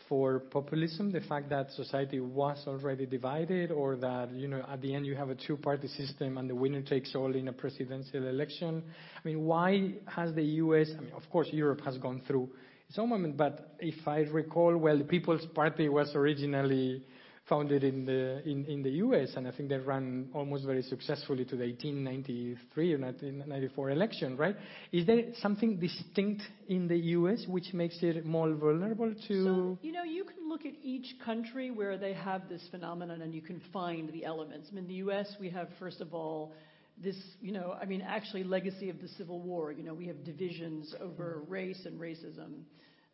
for 0.10 0.40
populism? 0.40 1.12
The 1.12 1.22
fact 1.22 1.50
that 1.50 1.72
society 1.72 2.20
was 2.20 2.64
already 2.66 3.06
divided, 3.06 3.72
or 3.72 3.96
that 3.98 4.32
you 4.32 4.48
know 4.48 4.66
at 4.68 4.82
the 4.82 4.96
end 4.96 5.06
you 5.06 5.16
have 5.16 5.30
a 5.30 5.36
two-party 5.36 5.88
system 5.88 6.40
and 6.40 6.50
the 6.50 6.56
winner 6.56 6.82
takes 6.82 7.14
all 7.14 7.36
in 7.36 7.48
a 7.48 7.54
presidential 7.54 8.28
election. 8.28 8.84
I 9.24 9.28
mean, 9.28 9.46
why 9.46 9.94
has 10.08 10.34
the 10.34 10.44
U.S. 10.66 10.90
I 10.98 11.02
mean, 11.02 11.14
of 11.16 11.30
course, 11.30 11.48
Europe 11.52 11.82
has 11.86 11.98
gone 12.00 12.24
through 12.26 12.50
own 12.98 13.10
moment, 13.10 13.38
but 13.38 13.76
if 13.80 14.08
I 14.08 14.20
recall, 14.20 14.78
well, 14.78 14.98
the 14.98 15.04
People's 15.04 15.46
Party 15.54 15.90
was 15.90 16.16
originally 16.16 17.04
founded 17.48 17.84
in 17.84 18.06
the 18.06 18.42
in, 18.48 18.66
in 18.66 18.84
the 18.84 18.90
U.S. 19.06 19.34
and 19.36 19.48
I 19.48 19.52
think 19.52 19.70
they 19.70 19.78
ran 19.78 20.30
almost 20.34 20.66
very 20.66 20.82
successfully 20.82 21.46
to 21.46 21.56
the 21.56 21.66
1893 21.66 22.94
or 22.94 23.00
1994 23.00 23.90
election, 23.92 24.38
right? 24.38 24.56
Is 24.92 25.06
there 25.06 25.22
something 25.42 25.78
distinct 25.80 26.42
in 26.68 26.88
the 26.88 26.98
U.S. 26.98 27.46
which 27.48 27.74
makes 27.74 27.98
it 28.02 28.26
more 28.26 28.54
vulnerable 28.54 29.14
to? 29.28 29.44
So, 29.44 29.80
you 29.82 29.92
know, 29.92 30.04
you 30.04 30.26
can 30.26 30.50
look 30.50 30.66
at 30.66 30.74
each 30.84 31.16
country 31.24 31.72
where 31.72 31.98
they 31.98 32.14
have 32.14 32.50
this 32.50 32.62
phenomenon 32.70 33.22
and 33.22 33.34
you 33.34 33.42
can 33.42 33.62
find 33.72 34.12
the 34.12 34.26
elements. 34.26 34.68
I 34.72 34.76
mean, 34.76 34.84
in 34.84 34.88
the 34.90 34.96
U.S., 34.96 35.28
we 35.40 35.50
have, 35.50 35.70
first 35.80 36.02
of 36.02 36.14
all, 36.14 36.54
this, 37.02 37.18
you 37.42 37.52
know, 37.52 37.76
I 37.80 37.86
mean, 37.86 38.02
actually, 38.02 38.44
legacy 38.44 38.90
of 38.90 39.00
the 39.02 39.08
Civil 39.10 39.42
War. 39.42 39.72
You 39.72 39.84
know, 39.84 39.94
we 39.94 40.08
have 40.08 40.24
divisions 40.24 40.94
over 41.00 41.44
race 41.48 41.86
and 41.86 42.00
racism. 42.00 42.64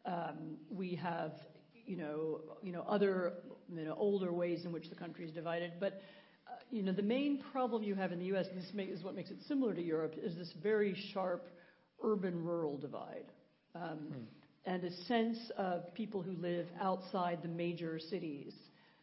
Um, 0.06 0.58
we 0.70 0.96
have, 0.96 1.34
you 1.86 1.98
know, 1.98 2.42
you 2.62 2.72
know, 2.72 2.86
other, 2.88 3.34
you 3.74 3.84
know, 3.84 3.96
older 3.98 4.32
ways 4.32 4.66
in 4.66 4.72
which 4.72 4.90
the 4.90 4.96
country 4.96 5.26
is 5.26 5.32
divided. 5.32 5.74
But, 5.80 6.02
uh, 6.48 6.56
you 6.72 6.84
know, 6.84 6.94
the 6.94 7.02
main 7.02 7.44
problem 7.52 7.84
you 7.84 7.96
have 7.96 8.12
in 8.12 8.20
the 8.20 8.26
U.S., 8.26 8.46
and 8.50 8.58
this 8.58 8.98
is 8.98 9.04
what 9.04 9.16
makes 9.16 9.32
it 9.32 9.38
similar 9.48 9.74
to 9.74 9.82
Europe, 9.82 10.16
is 10.22 10.36
this 10.36 10.54
very 10.62 10.96
sharp 11.14 11.48
urban-rural 12.02 12.78
divide. 12.78 13.26
Um, 13.76 14.28
and 14.66 14.84
a 14.84 14.92
sense 15.08 15.38
of 15.58 15.94
people 15.94 16.22
who 16.22 16.34
live 16.34 16.68
outside 16.82 17.40
the 17.42 17.50
major 17.50 18.00
cities, 18.00 18.54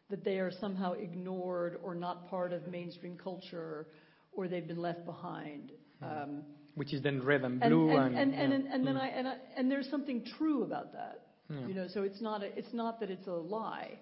that 0.09 0.23
they 0.23 0.39
are 0.39 0.51
somehow 0.59 0.93
ignored 0.93 1.79
or 1.83 1.93
not 1.93 2.29
part 2.29 2.51
of 2.51 2.67
mainstream 2.67 3.17
culture, 3.17 3.87
or 4.33 4.47
they've 4.47 4.67
been 4.67 4.81
left 4.81 5.05
behind. 5.05 5.71
Um, 6.01 6.43
which 6.75 6.93
is 6.93 7.01
then 7.01 7.23
red 7.23 7.43
and 7.43 7.59
blue 7.59 7.95
and, 7.97 8.15
and, 8.15 8.33
and, 8.33 8.87
then 8.87 8.95
Hmm. 8.95 9.01
I, 9.01 9.07
and 9.07 9.27
I, 9.27 9.35
and 9.57 9.69
there's 9.69 9.89
something 9.89 10.25
true 10.37 10.63
about 10.63 10.93
that. 10.93 11.27
Yeah. 11.49 11.67
You 11.67 11.73
know, 11.73 11.87
so 11.93 12.03
it's 12.03 12.21
not 12.21 12.43
a, 12.43 12.57
it's 12.57 12.73
not 12.73 12.99
that 13.01 13.09
it's 13.09 13.27
a 13.27 13.33
lie. 13.33 13.99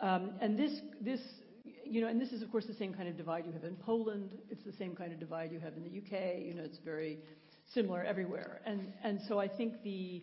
Um, 0.00 0.30
and 0.40 0.58
this 0.58 0.72
this 1.02 1.20
you 1.84 2.00
know, 2.00 2.08
and 2.08 2.20
this 2.20 2.30
is 2.30 2.42
of 2.42 2.50
course 2.50 2.64
the 2.66 2.74
same 2.74 2.94
kind 2.94 3.08
of 3.08 3.16
divide 3.16 3.44
you 3.46 3.52
have 3.52 3.64
in 3.64 3.76
Poland. 3.76 4.30
It's 4.50 4.64
the 4.64 4.72
same 4.72 4.94
kind 4.96 5.12
of 5.12 5.20
divide 5.20 5.52
you 5.52 5.60
have 5.60 5.74
in 5.76 5.82
the 5.82 5.90
UK. 5.90 6.38
You 6.40 6.54
know, 6.54 6.62
it's 6.62 6.78
very 6.84 7.18
similar 7.74 8.02
everywhere. 8.04 8.60
And 8.64 8.92
and 9.04 9.20
so 9.28 9.38
I 9.38 9.48
think 9.48 9.82
the 9.82 10.22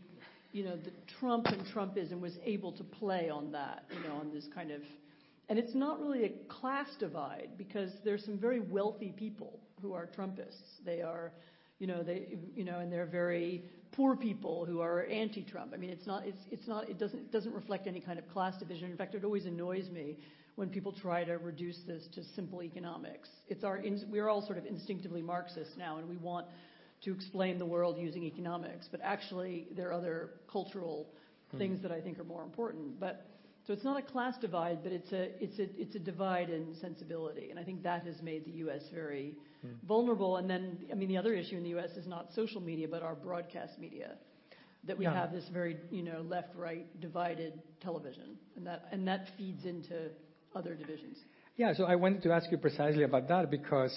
you 0.53 0.64
know 0.64 0.77
the 0.77 0.91
Trump 1.19 1.45
and 1.48 1.65
Trumpism 1.67 2.19
was 2.19 2.33
able 2.43 2.72
to 2.74 2.83
play 2.83 3.30
on 3.30 3.51
that. 3.51 3.85
You 3.91 4.07
know, 4.07 4.15
on 4.15 4.33
this 4.33 4.45
kind 4.56 4.72
of 4.72 4.82
and 5.49 5.59
it's 5.59 5.75
not 5.75 5.99
really 5.99 6.25
a 6.25 6.30
class 6.48 6.88
divide 6.99 7.49
because 7.57 7.91
there's 8.03 8.24
some 8.25 8.38
very 8.38 8.59
wealthy 8.59 9.14
people 9.15 9.59
who 9.82 9.93
are 9.93 10.07
Trumpists. 10.07 10.80
They 10.85 11.01
are, 11.01 11.32
you 11.80 11.88
know, 11.88 12.03
they, 12.03 12.38
you 12.56 12.64
know, 12.64 12.80
and 12.80 12.91
they're 12.91 13.06
very 13.06 13.64
poor 13.91 14.15
people 14.15 14.65
who 14.65 14.82
are 14.82 15.06
anti-Trump. 15.06 15.72
I 15.74 15.77
mean, 15.77 15.90
it's 15.90 16.07
not, 16.07 16.25
it's, 16.25 16.41
it's 16.51 16.67
not, 16.67 16.90
it 16.90 16.98
doesn't, 16.98 17.19
it 17.19 17.32
doesn't 17.32 17.53
reflect 17.53 17.88
any 17.88 17.99
kind 17.99 18.17
of 18.19 18.27
class 18.30 18.57
division. 18.57 18.91
In 18.91 18.98
fact, 18.98 19.15
it 19.15 19.24
always 19.24 19.45
annoys 19.45 19.90
me 19.90 20.17
when 20.56 20.69
people 20.69 20.91
try 20.91 21.24
to 21.24 21.38
reduce 21.38 21.80
this 21.85 22.07
to 22.15 22.24
simple 22.35 22.64
economics. 22.64 23.30
It's 23.48 23.64
our, 23.64 23.82
we're 24.09 24.30
all 24.30 24.45
sort 24.45 24.57
of 24.57 24.65
instinctively 24.65 25.22
Marxist 25.22 25.72
now, 25.77 25.98
and 25.98 26.09
we 26.09 26.17
want 26.17 26.48
to 27.03 27.14
explain 27.14 27.59
the 27.59 27.65
world 27.65 27.98
using 27.99 28.24
economics. 28.24 28.88
But 28.90 29.01
actually, 29.03 29.67
there 29.75 29.90
are 29.90 29.93
other 29.93 30.32
cultural 30.51 31.07
Hmm. 31.51 31.59
things 31.59 31.82
that 31.83 31.91
I 31.91 32.01
think 32.01 32.19
are 32.19 32.24
more 32.24 32.43
important. 32.43 32.99
But 32.99 33.25
so 33.66 33.74
it's 33.74 33.84
not 33.84 33.98
a 33.98 34.02
class 34.03 34.38
divide, 34.38 34.84
but 34.84 34.92
it's 34.92 35.11
a 35.11 35.44
it's 35.44 35.58
a 35.60 35.68
it's 35.80 35.95
a 35.95 36.00
divide 36.00 36.50
in 36.50 36.76
sensibility, 36.80 37.50
and 37.50 37.60
I 37.60 37.64
think 37.64 37.84
that 37.84 38.06
has 38.06 38.22
made 38.22 38.45
the 38.45 38.52
U.S. 38.66 38.84
very 38.94 39.35
Hmm. 39.61 39.74
vulnerable. 39.88 40.38
And 40.38 40.48
then, 40.50 40.77
I 40.92 40.95
mean, 40.95 41.10
the 41.10 41.18
other 41.18 41.34
issue 41.34 41.56
in 41.58 41.64
the 41.64 41.69
U.S. 41.69 41.92
is 41.98 42.06
not 42.06 42.30
social 42.35 42.61
media, 42.61 42.88
but 42.88 43.02
our 43.02 43.16
broadcast 43.16 43.80
media. 43.80 44.16
That 44.84 44.98
we 45.00 45.06
Yeah. 45.06 45.14
have 45.14 45.32
this 45.32 45.48
very 45.50 45.77
you 45.90 46.03
know 46.03 46.22
left-right 46.22 47.02
divided 47.02 47.53
television, 47.82 48.38
and 48.56 48.68
that 48.68 48.88
and 48.92 49.08
that 49.08 49.30
feeds 49.38 49.66
into 49.66 50.10
other 50.53 50.76
divisions. 50.76 51.18
Yeah, 51.58 51.74
so 51.74 51.85
I 51.85 51.95
wanted 51.95 52.22
to 52.24 52.32
ask 52.32 52.52
you 52.52 52.58
precisely 52.60 53.03
about 53.03 53.27
that 53.30 53.50
because 53.50 53.94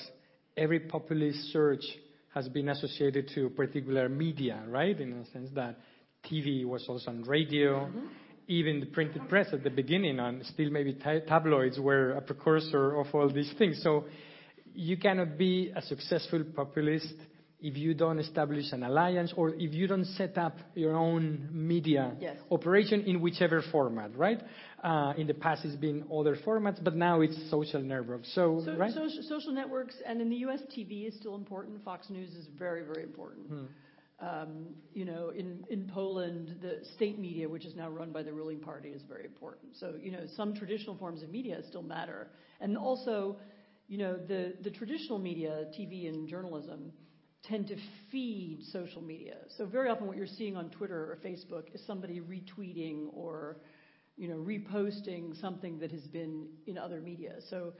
every 0.57 0.81
populist 0.81 1.39
surge 1.53 1.87
has 2.35 2.49
been 2.49 2.69
associated 2.71 3.29
to 3.35 3.51
particular 3.51 4.09
media, 4.09 4.63
right? 4.69 4.99
In 4.99 5.19
the 5.19 5.27
sense 5.27 5.51
that 5.55 5.77
TV 6.25 6.65
was 6.65 6.87
also 6.89 7.11
on 7.11 7.23
radio, 7.25 7.91
even 8.49 8.81
the 8.81 8.86
printed 8.86 9.28
press 9.28 9.49
at 9.52 9.62
the 9.62 9.70
beginning, 9.70 10.18
and 10.18 10.44
still 10.47 10.70
maybe 10.70 10.94
ta- 10.94 11.20
tabloids 11.27 11.78
were 11.78 12.12
a 12.12 12.20
precursor 12.23 12.99
of 12.99 13.07
all 13.15 13.31
these 13.31 13.52
things. 13.59 13.81
So 13.83 14.05
you 14.75 14.97
cannot 14.97 15.39
be 15.39 15.70
a 15.77 15.83
successful 15.83 16.43
populist 16.57 17.12
if 17.60 17.77
you 17.77 17.93
don't 17.93 18.20
establish 18.20 18.67
an 18.73 18.85
alliance 18.85 19.33
or 19.36 19.51
if 19.55 19.75
you 19.75 19.86
don't 19.89 20.05
set 20.05 20.39
up 20.39 20.57
your 20.75 20.94
own 20.97 21.49
media 21.52 22.15
Yes. 22.20 22.36
operation 22.52 23.02
in 23.02 23.20
whichever 23.20 23.62
format, 23.73 24.17
right? 24.17 24.41
Uh, 24.83 25.12
in 25.18 25.27
the 25.27 25.35
past, 25.35 25.65
it's 25.65 25.75
been 25.75 26.05
other 26.17 26.36
formats, 26.36 26.83
but 26.83 26.94
now 26.94 27.20
it's 27.20 27.36
social 27.51 27.83
networks. 27.83 28.33
So, 28.35 28.62
So, 28.65 28.77
right? 28.77 28.93
social, 28.94 29.23
social 29.25 29.52
networks, 29.52 29.97
and 30.07 30.20
in 30.20 30.31
the 30.31 30.36
U.S., 30.47 30.60
TV 30.75 31.09
is 31.09 31.15
still 31.17 31.35
important. 31.35 31.85
Fox 31.85 32.09
News 32.10 32.31
is 32.35 32.47
very, 32.57 32.83
very 32.83 33.02
important. 33.02 33.51
Um, 34.21 34.75
you 34.93 35.05
know, 35.05 35.31
in, 35.31 35.65
in 35.71 35.89
Poland, 35.95 36.57
the 36.61 36.85
state 36.97 37.21
media, 37.21 37.49
which 37.49 37.65
is 37.65 37.77
now 37.77 37.89
run 37.89 38.11
by 38.11 38.25
the 38.25 38.33
ruling 38.33 38.59
party, 38.59 38.89
is 38.89 39.03
very 39.09 39.25
important. 39.25 39.77
So, 39.77 39.95
you 40.01 40.11
know, 40.11 40.27
some 40.37 40.55
traditional 40.55 40.97
forms 40.97 41.23
of 41.23 41.31
media 41.31 41.61
still 41.69 41.85
matter. 41.85 42.29
And 42.61 42.77
also, 42.77 43.37
you 43.87 43.97
know, 43.97 44.17
the, 44.17 44.55
the 44.63 44.71
traditional 44.71 45.21
media, 45.21 45.67
TV 45.79 46.09
and 46.09 46.29
journalism, 46.29 46.93
tend 47.45 47.69
to 47.69 47.77
feed 48.11 48.59
social 48.73 49.01
media. 49.01 49.37
So 49.57 49.67
very 49.67 49.89
often 49.89 50.07
what 50.07 50.17
you're 50.17 50.27
seeing 50.27 50.57
on 50.57 50.71
Twitter 50.71 50.97
or 50.97 51.19
Facebook 51.25 51.75
is 51.75 51.81
somebody 51.87 52.21
retweeting 52.21 53.07
or, 53.13 53.59
you 54.17 54.29
know, 54.29 54.37
reposting 54.37 55.41
something 55.41 55.79
that 55.79 55.91
has 55.93 56.07
been 56.09 56.49
in 56.67 56.77
other 56.77 57.01
media. 57.01 57.37
So, 57.49 57.73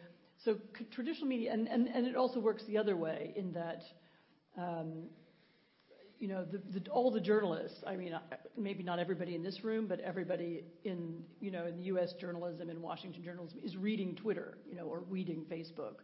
so 0.45 0.57
traditional 0.93 1.27
media, 1.27 1.53
and, 1.53 1.67
and, 1.67 1.89
and 1.89 2.07
it 2.07 2.15
also 2.15 2.39
works 2.39 2.63
the 2.69 2.79
other 2.79 2.97
way 2.97 3.33
in 3.37 3.53
that, 3.53 3.83
um, 4.57 5.09
you 6.19 6.29
know, 6.29 6.45
the, 6.45 6.81
the, 6.81 6.91
all 6.91 7.11
the 7.11 7.21
journalists, 7.21 7.79
I 7.87 7.97
mean, 7.97 8.13
maybe 8.57 8.83
not 8.83 8.99
everybody 8.99 9.35
in 9.35 9.43
this 9.43 9.63
room, 9.63 9.87
but 9.87 10.01
everybody 10.01 10.65
in, 10.85 11.23
you 11.41 11.51
know, 11.51 11.67
in 11.67 11.77
the 11.77 11.85
U.S. 11.85 12.13
journalism 12.21 12.71
and 12.71 12.83
Washington 12.83 13.23
journalism 13.23 13.59
is 13.63 13.77
reading 13.77 14.17
Twitter, 14.17 14.59
you 14.69 14.75
know, 14.75 14.85
or 14.85 15.05
reading 15.09 15.45
Facebook. 15.51 15.97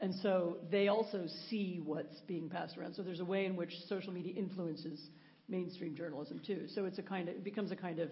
And 0.00 0.14
so 0.22 0.58
they 0.70 0.88
also 0.88 1.26
see 1.48 1.80
what's 1.84 2.20
being 2.26 2.48
passed 2.48 2.76
around. 2.76 2.94
So 2.94 3.02
there's 3.02 3.20
a 3.20 3.24
way 3.24 3.46
in 3.46 3.56
which 3.56 3.72
social 3.88 4.12
media 4.12 4.34
influences 4.36 5.00
mainstream 5.48 5.96
journalism 5.96 6.40
too. 6.46 6.66
So 6.74 6.84
it's 6.84 6.98
a 6.98 7.02
kind 7.02 7.28
of, 7.28 7.36
it 7.36 7.44
becomes 7.44 7.72
a 7.72 7.76
kind 7.76 7.98
of 7.98 8.10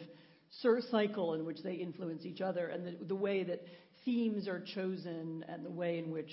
cycle 0.91 1.35
in 1.35 1.45
which 1.45 1.63
they 1.63 1.75
influence 1.75 2.25
each 2.25 2.41
other 2.41 2.69
and 2.69 2.87
the, 2.87 3.05
the 3.05 3.15
way 3.15 3.45
that 3.45 3.63
themes 4.05 4.49
are 4.49 4.61
chosen 4.75 5.45
and 5.49 5.65
the 5.65 5.71
way 5.71 5.99
in 5.99 6.11
which, 6.11 6.33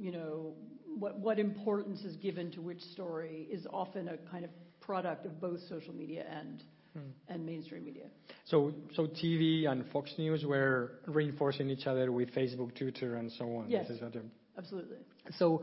you 0.00 0.12
know, 0.12 0.54
what, 0.98 1.18
what 1.18 1.38
importance 1.38 2.00
is 2.02 2.16
given 2.16 2.50
to 2.52 2.60
which 2.60 2.80
story 2.80 3.46
is 3.50 3.66
often 3.72 4.08
a 4.08 4.16
kind 4.30 4.44
of 4.44 4.50
product 4.80 5.26
of 5.26 5.40
both 5.40 5.60
social 5.68 5.94
media 5.94 6.24
and 6.40 6.62
Hmm. 6.92 7.10
and 7.28 7.46
mainstream 7.46 7.84
media. 7.84 8.06
So, 8.46 8.72
so 8.96 9.06
TV 9.06 9.68
and 9.70 9.84
Fox 9.92 10.10
News 10.18 10.44
were 10.44 10.94
reinforcing 11.06 11.70
each 11.70 11.86
other 11.86 12.10
with 12.10 12.34
Facebook, 12.34 12.74
Twitter, 12.76 13.14
and 13.14 13.30
so 13.30 13.44
on. 13.58 13.70
Yes. 13.70 13.86
This 13.86 13.98
is 13.98 14.02
what 14.02 14.16
I'm- 14.16 14.32
Absolutely. 14.58 14.96
So, 15.38 15.62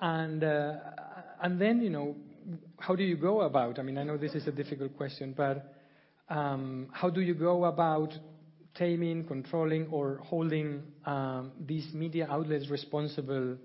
and 0.00 0.42
uh, 0.42 0.76
and 1.42 1.60
then 1.60 1.82
you 1.82 1.90
know, 1.90 2.16
how 2.78 2.94
do 2.96 3.04
you 3.04 3.16
go 3.16 3.42
about? 3.42 3.78
I 3.78 3.82
mean, 3.82 3.98
I 3.98 4.02
know 4.04 4.16
this 4.16 4.34
is 4.34 4.46
a 4.48 4.50
difficult 4.52 4.96
question, 4.96 5.34
but 5.36 5.74
um, 6.30 6.88
how 6.92 7.10
do 7.10 7.20
you 7.20 7.34
go 7.34 7.66
about 7.66 8.14
taming, 8.74 9.26
controlling, 9.26 9.88
or 9.90 10.22
holding 10.24 10.82
um, 11.04 11.52
these 11.66 11.92
media 11.92 12.26
outlets 12.30 12.70
responsible 12.70 13.58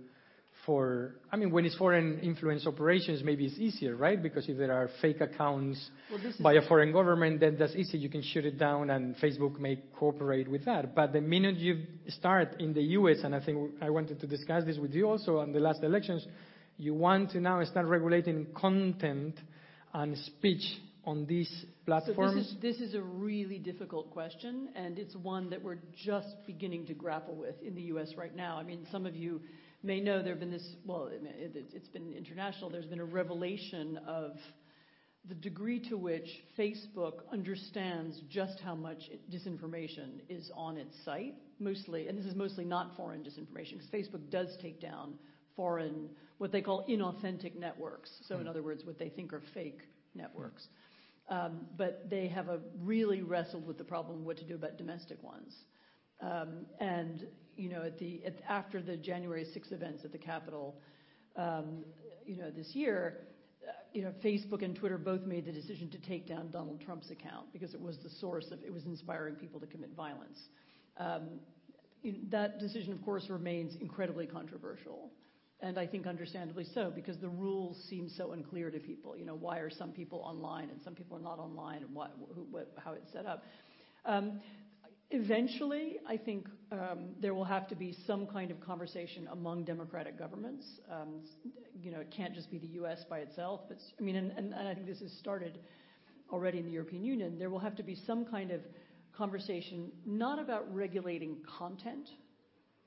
for? 0.67 1.15
I 1.31 1.37
mean, 1.37 1.49
when 1.49 1.65
it's 1.65 1.75
foreign 1.77 2.19
influence 2.19 2.67
operations, 2.67 3.23
maybe 3.23 3.45
it's 3.45 3.57
easier, 3.57 3.95
right? 3.95 4.21
Because 4.21 4.47
if 4.47 4.57
there 4.57 4.73
are 4.73 4.89
fake 5.01 5.21
accounts 5.21 5.89
Well, 6.11 6.19
this 6.19 6.35
is- 6.35 6.41
by 6.41 6.53
a 6.53 6.61
foreign 6.61 6.91
government, 6.91 7.39
then 7.39 7.55
that's 7.57 7.75
easy. 7.75 7.97
You 7.97 8.09
can 8.09 8.21
shut 8.21 8.45
it 8.45 8.59
down, 8.59 8.91
and 8.91 9.15
Facebook 9.15 9.57
may 9.59 9.79
cooperate 9.95 10.47
with 10.47 10.65
that. 10.65 10.93
But 10.93 11.13
the 11.13 11.21
minute 11.21 11.55
you 11.55 11.83
start 12.09 12.59
in 12.59 12.73
the 12.73 12.83
U.S., 12.99 13.23
and 13.23 13.33
I 13.33 13.39
think 13.39 13.71
I 13.81 13.89
wanted 13.89 14.19
to 14.19 14.27
discuss 14.27 14.65
this 14.65 14.77
with 14.77 14.93
you 14.93 15.09
also 15.09 15.39
on 15.39 15.53
the 15.53 15.59
last 15.59 15.81
elections, 15.83 16.27
you 16.77 16.93
want 16.93 17.31
to 17.31 17.39
now 17.39 17.63
start 17.63 17.87
regulating 17.87 18.47
content 18.53 19.39
and 19.93 20.15
speech 20.17 20.79
on 21.05 21.25
these 21.25 21.65
platforms. 21.85 22.33
So 22.33 22.37
this 22.37 22.47
is, 22.47 22.55
this 22.61 22.89
is 22.89 22.93
a 22.93 23.01
really 23.01 23.57
difficult 23.57 24.11
question, 24.11 24.67
and 24.75 24.99
it's 24.99 25.15
one 25.15 25.49
that 25.51 25.63
we're 25.63 25.79
just 25.95 26.27
beginning 26.45 26.85
to 26.87 26.93
grapple 26.93 27.35
with 27.35 27.55
in 27.63 27.73
the 27.73 27.83
U.S. 27.93 28.13
right 28.17 28.35
now. 28.35 28.57
I 28.57 28.63
mean, 28.63 28.85
some 28.91 29.05
of 29.05 29.15
you 29.15 29.41
may 29.83 29.99
know 29.99 30.21
there 30.21 30.33
have 30.33 30.39
been 30.39 30.51
this, 30.51 30.75
well, 30.85 31.07
it, 31.07 31.21
it, 31.23 31.65
it's 31.73 31.87
been 31.89 32.13
international, 32.13 32.69
there's 32.69 32.85
been 32.85 32.99
a 32.99 33.05
revelation 33.05 33.99
of 34.07 34.31
the 35.27 35.35
degree 35.35 35.79
to 35.89 35.97
which 35.97 36.27
Facebook 36.57 37.15
understands 37.31 38.21
just 38.29 38.59
how 38.59 38.75
much 38.75 39.09
disinformation 39.31 40.21
is 40.29 40.49
on 40.55 40.77
its 40.77 40.95
site, 41.03 41.35
mostly, 41.59 42.07
and 42.07 42.17
this 42.17 42.25
is 42.25 42.35
mostly 42.35 42.63
not 42.63 42.95
foreign 42.95 43.23
disinformation, 43.23 43.73
because 43.73 43.89
Facebook 43.91 44.29
does 44.29 44.55
take 44.61 44.79
down 44.79 45.15
foreign, 45.55 46.09
what 46.37 46.51
they 46.51 46.61
call 46.61 46.85
inauthentic 46.87 47.57
networks. 47.57 48.09
So, 48.27 48.39
in 48.39 48.47
other 48.47 48.63
words, 48.63 48.85
what 48.85 48.97
they 48.97 49.09
think 49.09 49.33
are 49.33 49.41
fake 49.53 49.81
networks. 50.15 50.67
Um, 51.29 51.65
but 51.77 52.09
they 52.09 52.27
have 52.29 52.47
a 52.47 52.59
really 52.83 53.21
wrestled 53.21 53.67
with 53.67 53.77
the 53.77 53.83
problem 53.83 54.19
of 54.19 54.25
what 54.25 54.37
to 54.37 54.45
do 54.45 54.55
about 54.55 54.77
domestic 54.77 55.21
ones. 55.21 55.53
Um, 56.21 56.65
and 56.79 57.25
you 57.55 57.69
know, 57.69 57.83
at 57.83 57.97
the 57.97 58.21
at, 58.25 58.35
after 58.47 58.81
the 58.81 58.97
January 58.97 59.45
6 59.45 59.71
events 59.71 60.05
at 60.05 60.11
the 60.11 60.17
Capitol, 60.17 60.75
um, 61.35 61.83
you 62.25 62.35
know, 62.35 62.49
this 62.49 62.75
year, 62.75 63.19
uh, 63.67 63.71
you 63.93 64.01
know, 64.01 64.11
Facebook 64.23 64.63
and 64.63 64.75
Twitter 64.75 64.97
both 64.97 65.23
made 65.23 65.45
the 65.45 65.51
decision 65.51 65.89
to 65.89 65.97
take 65.97 66.27
down 66.27 66.51
Donald 66.51 66.81
Trump's 66.81 67.11
account 67.11 67.51
because 67.53 67.73
it 67.73 67.81
was 67.81 67.97
the 68.03 68.09
source 68.09 68.51
of 68.51 68.63
it 68.63 68.73
was 68.73 68.85
inspiring 68.85 69.35
people 69.35 69.59
to 69.59 69.67
commit 69.67 69.91
violence. 69.95 70.39
Um, 70.97 71.39
that 72.29 72.59
decision, 72.59 72.93
of 72.93 73.03
course, 73.03 73.29
remains 73.29 73.75
incredibly 73.81 74.27
controversial. 74.27 75.11
And 75.59 75.79
I 75.79 75.87
think 75.87 76.05
understandably 76.05 76.65
so, 76.71 76.91
because 76.93 77.17
the 77.17 77.29
rules 77.29 77.83
seem 77.89 78.07
so 78.07 78.33
unclear 78.33 78.69
to 78.69 78.79
people. 78.79 79.17
You 79.17 79.25
know, 79.25 79.33
why 79.33 79.57
are 79.57 79.71
some 79.71 79.91
people 79.91 80.19
online 80.19 80.69
and 80.69 80.79
some 80.83 80.93
people 80.93 81.17
are 81.17 81.21
not 81.21 81.39
online, 81.39 81.81
and 81.81 81.95
what, 81.95 82.11
how 82.77 82.93
it's 82.93 83.11
set 83.11 83.25
up. 83.25 83.43
Eventually, 85.09 85.97
I 86.05 86.17
think 86.17 86.47
um, 86.71 87.11
there 87.21 87.33
will 87.33 87.45
have 87.45 87.67
to 87.69 87.75
be 87.75 87.95
some 88.05 88.27
kind 88.27 88.51
of 88.51 88.59
conversation 88.59 89.29
among 89.31 89.63
democratic 89.63 90.19
governments. 90.19 90.65
Um, 90.91 91.21
you 91.81 91.91
know, 91.91 92.01
it 92.01 92.11
can't 92.15 92.35
just 92.35 92.51
be 92.51 92.57
the 92.57 92.67
U.S. 92.67 93.05
by 93.09 93.19
itself. 93.19 93.61
But 93.69 93.77
I 93.97 94.03
mean, 94.03 94.17
and, 94.17 94.53
I 94.53 94.73
think 94.73 94.85
this 94.85 94.99
has 94.99 95.13
started 95.13 95.59
already 96.29 96.59
in 96.59 96.65
the 96.65 96.71
European 96.71 97.05
Union. 97.05 97.39
There 97.39 97.49
will 97.49 97.59
have 97.59 97.75
to 97.77 97.83
be 97.83 97.95
some 98.05 98.25
kind 98.25 98.51
of 98.51 98.59
conversation, 99.17 99.91
not 100.05 100.39
about 100.39 100.73
regulating 100.75 101.37
content, 101.57 102.09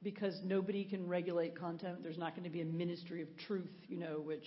because 0.02 0.38
nobody 0.44 0.84
can 0.84 1.08
regulate 1.08 1.58
content. 1.58 2.02
There's 2.02 2.18
not 2.18 2.34
going 2.34 2.44
to 2.44 2.50
be 2.50 2.60
a 2.60 2.66
ministry 2.66 3.22
of 3.22 3.28
truth, 3.46 3.70
you 3.88 3.96
know, 3.96 4.20
which 4.22 4.46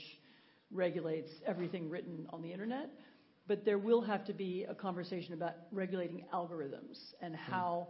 regulates 0.71 1.31
everything 1.47 1.89
written 1.89 2.27
on 2.29 2.43
the 2.43 2.51
internet. 2.51 2.89
But 3.47 3.65
there 3.65 3.77
will 3.77 4.01
have 4.01 4.25
to 4.25 4.33
be 4.33 4.65
a 4.69 4.73
conversation 4.73 5.33
about 5.33 5.53
regulating 5.71 6.25
algorithms 6.33 6.97
and 7.21 7.35
how, 7.35 7.89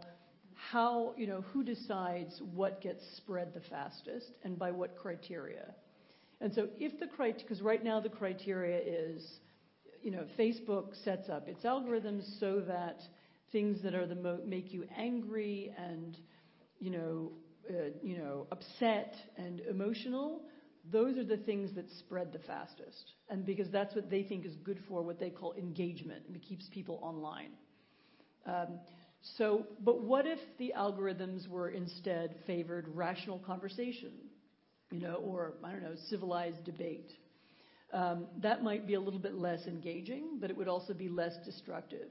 how 0.54 1.14
you 1.16 1.26
know, 1.26 1.42
who 1.52 1.62
decides 1.62 2.40
what 2.54 2.80
gets 2.80 3.02
spread 3.16 3.54
the 3.54 3.60
fastest 3.70 4.32
and 4.42 4.58
by 4.58 4.70
what 4.72 4.96
criteria. 4.96 5.74
And 6.40 6.52
so 6.52 6.68
if 6.78 6.98
the 6.98 7.06
criteria, 7.06 7.44
because 7.44 7.62
right 7.62 7.82
now 7.82 8.00
the 8.00 8.08
criteria 8.08 8.80
is, 8.84 9.24
you 10.02 10.10
know, 10.10 10.24
Facebook 10.38 10.94
sets 11.04 11.28
up 11.28 11.48
its 11.48 11.64
algorithms 11.64 12.24
so 12.40 12.60
that 12.60 13.00
things 13.52 13.80
that 13.82 13.94
are 13.94 14.06
the 14.06 14.16
mo- 14.16 14.40
make 14.44 14.72
you 14.72 14.84
angry 14.96 15.72
and, 15.78 16.18
you 16.80 16.90
know, 16.90 17.32
uh, 17.70 17.90
you 18.02 18.18
know, 18.18 18.46
upset 18.52 19.14
and 19.38 19.60
emotional, 19.60 20.42
those 20.92 21.16
are 21.16 21.24
the 21.24 21.38
things 21.38 21.74
that 21.74 21.90
spread 21.98 22.32
the 22.32 22.38
fastest. 22.40 23.12
And 23.30 23.44
because 23.44 23.70
that's 23.70 23.94
what 23.94 24.10
they 24.10 24.22
think 24.22 24.44
is 24.44 24.54
good 24.56 24.78
for 24.88 25.02
what 25.02 25.18
they 25.18 25.30
call 25.30 25.54
engagement, 25.54 26.24
and 26.26 26.36
it 26.36 26.42
keeps 26.42 26.68
people 26.68 26.98
online. 27.02 27.52
Um, 28.46 28.80
so, 29.38 29.66
but 29.80 30.02
what 30.02 30.26
if 30.26 30.38
the 30.58 30.74
algorithms 30.76 31.48
were 31.48 31.70
instead 31.70 32.36
favored 32.46 32.86
rational 32.94 33.38
conversation, 33.38 34.12
you 34.90 35.00
know, 35.00 35.14
or 35.14 35.54
I 35.64 35.72
don't 35.72 35.82
know, 35.82 35.96
civilized 36.10 36.64
debate? 36.64 37.10
Um, 37.92 38.26
that 38.42 38.62
might 38.62 38.86
be 38.86 38.94
a 38.94 39.00
little 39.00 39.20
bit 39.20 39.34
less 39.34 39.66
engaging, 39.66 40.38
but 40.40 40.50
it 40.50 40.56
would 40.56 40.68
also 40.68 40.92
be 40.92 41.08
less 41.08 41.32
destructive. 41.44 42.08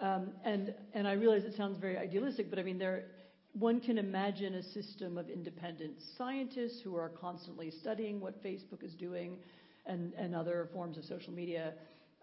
Um, 0.00 0.32
and 0.44 0.74
and 0.94 1.06
I 1.08 1.12
realize 1.12 1.44
it 1.44 1.56
sounds 1.56 1.78
very 1.78 1.96
idealistic, 1.96 2.50
but 2.50 2.58
I 2.58 2.62
mean 2.62 2.78
there 2.78 3.04
one 3.52 3.80
can 3.80 3.98
imagine 3.98 4.54
a 4.54 4.62
system 4.62 5.18
of 5.18 5.28
independent 5.28 5.94
scientists 6.16 6.80
who 6.82 6.96
are 6.96 7.08
constantly 7.08 7.70
studying 7.80 8.20
what 8.20 8.42
Facebook 8.44 8.82
is 8.82 8.94
doing 8.94 9.38
and, 9.86 10.12
and 10.14 10.34
other 10.34 10.68
forms 10.72 10.96
of 10.96 11.04
social 11.04 11.32
media, 11.32 11.74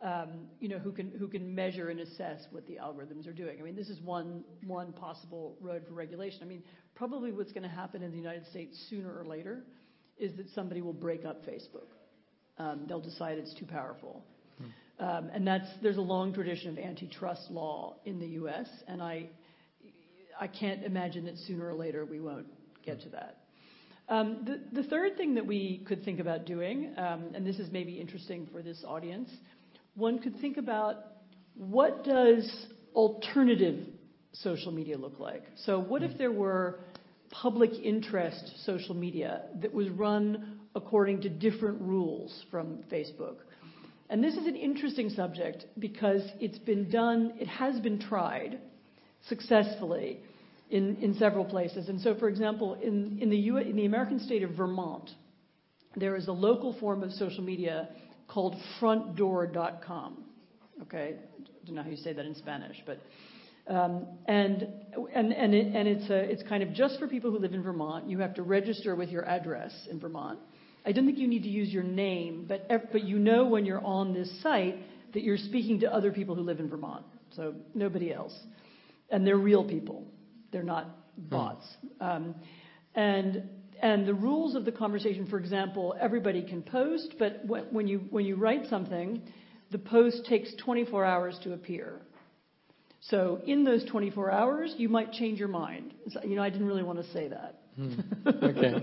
um, 0.02 0.48
you 0.60 0.70
know, 0.70 0.78
who 0.78 0.92
can, 0.92 1.12
who 1.12 1.28
can 1.28 1.54
measure 1.54 1.90
and 1.90 2.00
assess 2.00 2.46
what 2.52 2.66
the 2.68 2.76
algorithms 2.76 3.28
are 3.28 3.34
doing. 3.34 3.60
I 3.60 3.64
mean, 3.64 3.76
this 3.76 3.90
is 3.90 4.00
one, 4.02 4.44
one 4.66 4.94
possible 4.94 5.58
road 5.60 5.84
for 5.88 5.94
regulation. 5.94 6.40
I 6.44 6.46
mean, 6.46 6.64
probably 6.96 7.32
what's 7.32 7.52
going 7.52 7.64
to 7.64 7.70
happen 7.70 8.04
in 8.04 8.12
the 8.12 8.18
United 8.18 8.46
States 8.48 8.78
sooner 8.90 9.12
or 9.12 9.26
later 9.26 9.64
is 10.18 10.36
that 10.38 10.50
somebody 10.56 10.82
will 10.82 10.94
break 10.94 11.26
up 11.26 11.46
Facebook. 11.46 11.90
Um, 12.58 12.86
they'll 12.88 13.02
decide 13.02 13.38
it's 13.38 13.54
too 13.54 13.66
powerful. 13.66 14.24
Um, 15.00 15.30
and 15.32 15.46
that's, 15.46 15.68
there's 15.84 15.98
a 15.98 16.02
long 16.02 16.34
tradition 16.34 16.72
of 16.72 16.80
antitrust 16.80 17.52
law 17.52 17.98
in 18.06 18.20
the 18.20 18.28
U.S., 18.30 18.68
and 18.88 19.02
I, 19.02 19.30
I 20.40 20.48
can't 20.48 20.84
imagine 20.84 21.26
that 21.26 21.38
sooner 21.38 21.68
or 21.68 21.74
later 21.74 22.06
we 22.06 22.20
won't 22.20 22.48
get 22.86 23.02
to 23.02 23.10
that. 23.10 23.38
Um, 24.10 24.48
the, 24.72 24.84
third 24.84 25.18
thing 25.18 25.36
that 25.36 25.46
we 25.46 25.84
could 25.86 26.06
think 26.06 26.22
about 26.22 26.46
doing, 26.46 26.94
um, 26.98 27.32
and 27.36 27.46
this 27.46 27.58
is 27.58 27.70
maybe 27.72 28.00
interesting 28.00 28.48
for 28.54 28.62
this 28.62 28.84
audience, 28.88 29.30
one 29.96 30.20
could 30.20 30.40
think 30.40 30.56
about 30.56 30.96
what 31.56 32.06
does 32.06 32.68
alternative 32.96 33.86
social 34.32 34.72
media 34.72 34.98
look 34.98 35.20
like? 35.20 35.44
So, 35.66 35.80
what 35.80 36.04
if 36.04 36.18
there 36.18 36.32
were 36.32 36.80
public 37.32 37.72
interest 37.84 38.64
social 38.66 38.96
media 38.96 39.42
that 39.62 39.74
was 39.74 39.90
run 39.90 40.60
according 40.74 41.22
to 41.22 41.30
different 41.30 41.82
rules 41.82 42.46
from 42.50 42.84
Facebook? 42.90 43.38
And 44.10 44.24
this 44.24 44.36
is 44.36 44.48
an 44.48 44.56
interesting 44.56 45.10
subject 45.10 45.66
because 45.80 46.22
it's 46.40 46.60
been 46.60 46.90
done, 46.90 47.34
it 47.40 47.48
has 47.48 47.78
been 47.82 48.00
tried 48.00 48.60
successfully 49.28 50.22
in, 50.70 50.98
in 50.98 51.14
several 51.16 51.46
places. 51.46 51.90
And 51.90 52.00
so, 52.02 52.16
for 52.16 52.28
example, 52.28 52.76
in, 52.76 53.20
in, 53.22 53.30
the 53.30 53.38
U- 53.38 53.58
in 53.58 53.76
the 53.76 53.86
American 53.86 54.20
state 54.20 54.44
of 54.44 54.52
Vermont, 54.52 55.10
there 55.96 56.16
is 56.16 56.28
a 56.28 56.32
local 56.32 56.78
form 56.80 57.04
of 57.04 57.12
social 57.12 57.44
media 57.44 57.90
called 58.28 58.56
frontdoor.com. 58.80 60.24
Okay, 60.84 61.16
I 61.18 61.66
don't 61.66 61.76
know 61.76 61.84
how 61.84 61.90
you 61.90 61.98
say 61.98 62.14
that 62.14 62.26
in 62.26 62.36
Spanish, 62.36 62.78
but 62.86 63.00
um, 63.68 64.06
and 64.28 64.68
and 65.14 65.34
and, 65.34 65.56
it, 65.56 65.76
and 65.76 65.88
it's 65.88 66.10
a, 66.10 66.18
it's 66.18 66.44
kind 66.44 66.62
of 66.62 66.74
just 66.74 67.00
for 67.00 67.08
people 67.08 67.32
who 67.32 67.40
live 67.40 67.54
in 67.54 67.64
Vermont. 67.64 68.08
You 68.08 68.20
have 68.20 68.36
to 68.36 68.44
register 68.44 68.96
with 68.96 69.10
your 69.10 69.26
address 69.26 69.74
in 69.90 70.00
Vermont. 70.00 70.40
I 70.86 70.92
don't 70.92 71.06
think 71.06 71.18
you 71.18 71.28
need 71.28 71.44
to 71.44 71.50
use 71.50 71.70
your 71.70 71.84
name, 71.84 72.46
but 72.48 72.68
but 72.92 73.04
you 73.04 73.18
know 73.18 73.46
when 73.46 73.66
you're 73.66 73.84
on 73.84 74.14
this 74.14 74.30
site 74.44 74.76
that 75.14 75.24
you're 75.24 75.38
speaking 75.38 75.80
to 75.80 75.92
other 75.92 76.12
people 76.12 76.36
who 76.36 76.42
live 76.42 76.60
in 76.60 76.70
Vermont, 76.70 77.04
so 77.36 77.56
nobody 77.74 78.14
else, 78.14 78.38
and 79.10 79.26
they're 79.26 79.36
real 79.38 79.68
people. 79.68 80.06
They're 80.52 80.64
not 80.64 80.90
bots. 81.18 81.66
Um, 82.00 82.36
and 82.96 83.44
and 83.82 84.08
the 84.08 84.14
rules 84.14 84.56
of 84.56 84.66
the 84.66 84.72
conversation, 84.72 85.28
for 85.28 85.38
example, 85.38 85.96
everybody 86.00 86.42
can 86.44 86.64
post, 86.64 87.16
but 87.20 87.42
when 87.46 87.88
you 87.88 88.00
when 88.10 88.26
you 88.26 88.36
write 88.36 88.68
something, 88.70 89.22
the 89.72 89.78
post 89.78 90.26
takes 90.26 90.54
24 90.64 91.06
hours 91.06 91.40
to 91.44 91.54
appear. 91.54 92.02
So 93.02 93.40
in 93.46 93.64
those 93.64 93.86
24 93.86 94.32
hours, 94.32 94.74
you 94.78 94.90
might 94.90 95.12
change 95.12 95.40
your 95.40 95.48
mind. 95.48 95.94
So, 96.10 96.24
you 96.24 96.36
know, 96.36 96.42
I 96.42 96.50
didn't 96.50 96.68
really 96.68 96.84
want 96.84 97.00
to 97.00 97.12
say 97.12 97.28
that. 97.30 97.60
Okay. 98.44 98.74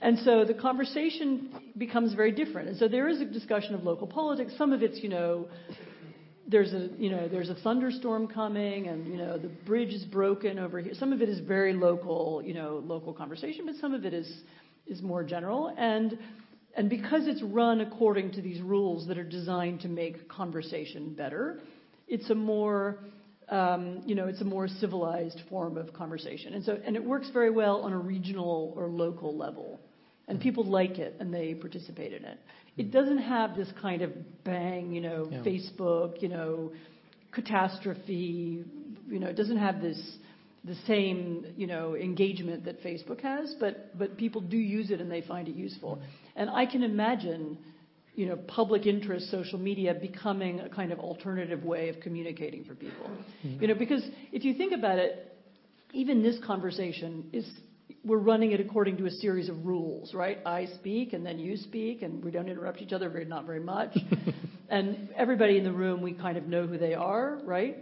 And 0.00 0.18
so 0.20 0.44
the 0.44 0.54
conversation 0.54 1.50
becomes 1.76 2.14
very 2.14 2.30
different. 2.30 2.68
And 2.68 2.78
so 2.78 2.86
there 2.86 3.08
is 3.08 3.20
a 3.20 3.24
discussion 3.24 3.74
of 3.74 3.82
local 3.82 4.06
politics. 4.06 4.52
Some 4.56 4.72
of 4.72 4.82
it's, 4.82 5.02
you 5.02 5.08
know, 5.08 5.48
there's 6.48 6.72
a, 6.72 6.88
you 6.96 7.10
know, 7.10 7.28
there's 7.28 7.50
a 7.50 7.54
thunderstorm 7.54 8.26
coming 8.26 8.88
and, 8.88 9.06
you 9.06 9.18
know, 9.18 9.36
the 9.36 9.48
bridge 9.48 9.92
is 9.92 10.04
broken 10.04 10.58
over 10.58 10.80
here. 10.80 10.94
Some 10.94 11.12
of 11.12 11.20
it 11.20 11.28
is 11.28 11.40
very 11.40 11.74
local, 11.74 12.42
you 12.44 12.54
know, 12.54 12.82
local 12.84 13.12
conversation, 13.12 13.66
but 13.66 13.74
some 13.76 13.92
of 13.92 14.06
it 14.06 14.14
is, 14.14 14.42
is 14.86 15.02
more 15.02 15.22
general. 15.22 15.74
And, 15.76 16.18
and 16.74 16.88
because 16.88 17.26
it's 17.26 17.42
run 17.42 17.82
according 17.82 18.32
to 18.32 18.42
these 18.42 18.62
rules 18.62 19.06
that 19.08 19.18
are 19.18 19.24
designed 19.24 19.82
to 19.82 19.88
make 19.88 20.26
conversation 20.28 21.12
better, 21.12 21.60
it's 22.08 22.30
a 22.30 22.34
more, 22.34 23.00
um, 23.50 24.02
you 24.06 24.14
know, 24.14 24.26
it's 24.26 24.40
a 24.40 24.46
more 24.46 24.68
civilized 24.68 25.42
form 25.50 25.76
of 25.76 25.92
conversation. 25.92 26.54
And 26.54 26.64
so, 26.64 26.78
and 26.82 26.96
it 26.96 27.04
works 27.04 27.28
very 27.30 27.50
well 27.50 27.82
on 27.82 27.92
a 27.92 27.98
regional 27.98 28.72
or 28.74 28.88
local 28.88 29.36
level. 29.36 29.80
And 30.28 30.40
people 30.40 30.64
like 30.64 30.98
it 30.98 31.16
and 31.20 31.32
they 31.32 31.54
participate 31.54 32.12
in 32.14 32.24
it. 32.24 32.38
It 32.78 32.90
doesn't 32.90 33.18
have 33.18 33.56
this 33.56 33.68
kind 33.80 34.02
of 34.02 34.12
bang, 34.44 34.92
you 34.92 35.00
know, 35.00 35.28
Yeah. 35.30 35.42
Facebook, 35.42 36.22
you 36.22 36.28
know, 36.28 36.72
catastrophe, 37.32 38.64
you 39.08 39.18
know, 39.18 39.26
it 39.26 39.36
doesn't 39.36 39.58
have 39.58 39.80
this, 39.82 40.00
the 40.64 40.74
same, 40.86 41.46
you 41.56 41.66
know, 41.66 41.94
engagement 41.96 42.64
that 42.64 42.82
Facebook 42.82 43.20
has, 43.20 43.54
but, 43.60 43.96
but 43.98 44.16
people 44.16 44.40
do 44.40 44.56
use 44.56 44.90
it 44.90 45.00
and 45.00 45.10
they 45.10 45.22
find 45.22 45.48
it 45.48 45.54
useful. 45.56 46.00
And 46.36 46.48
I 46.50 46.66
can 46.66 46.82
imagine, 46.82 47.58
you 48.14 48.26
know, 48.26 48.36
public 48.36 48.86
interest 48.86 49.30
social 49.30 49.58
media 49.58 49.94
becoming 49.94 50.60
a 50.60 50.68
kind 50.68 50.92
of 50.92 50.98
alternative 51.00 51.64
way 51.64 51.88
of 51.88 52.00
communicating 52.00 52.64
for 52.64 52.74
people. 52.74 53.10
Mhm. 53.44 53.60
You 53.60 53.68
know, 53.68 53.74
because 53.74 54.04
if 54.32 54.44
you 54.44 54.54
think 54.54 54.72
about 54.72 54.98
it, 54.98 55.24
even 55.92 56.22
this 56.22 56.38
conversation 56.44 57.28
is 57.32 57.48
we're 58.04 58.18
running 58.18 58.52
it 58.52 58.60
according 58.60 58.96
to 58.98 59.06
a 59.06 59.10
series 59.10 59.48
of 59.48 59.66
rules, 59.66 60.14
right? 60.14 60.38
I 60.46 60.66
speak 60.76 61.12
and 61.12 61.24
then 61.24 61.38
you 61.38 61.56
speak 61.56 62.02
and 62.02 62.24
we 62.24 62.30
don't 62.30 62.48
interrupt 62.48 62.80
each 62.80 62.92
other 62.92 63.08
very 63.08 63.24
not 63.24 63.46
very 63.46 63.60
much. 63.60 63.96
and 64.68 65.10
everybody 65.16 65.58
in 65.58 65.64
the 65.64 65.72
room 65.72 66.00
we 66.02 66.12
kind 66.12 66.36
of 66.38 66.46
know 66.46 66.66
who 66.66 66.78
they 66.78 66.94
are, 66.94 67.40
right? 67.44 67.76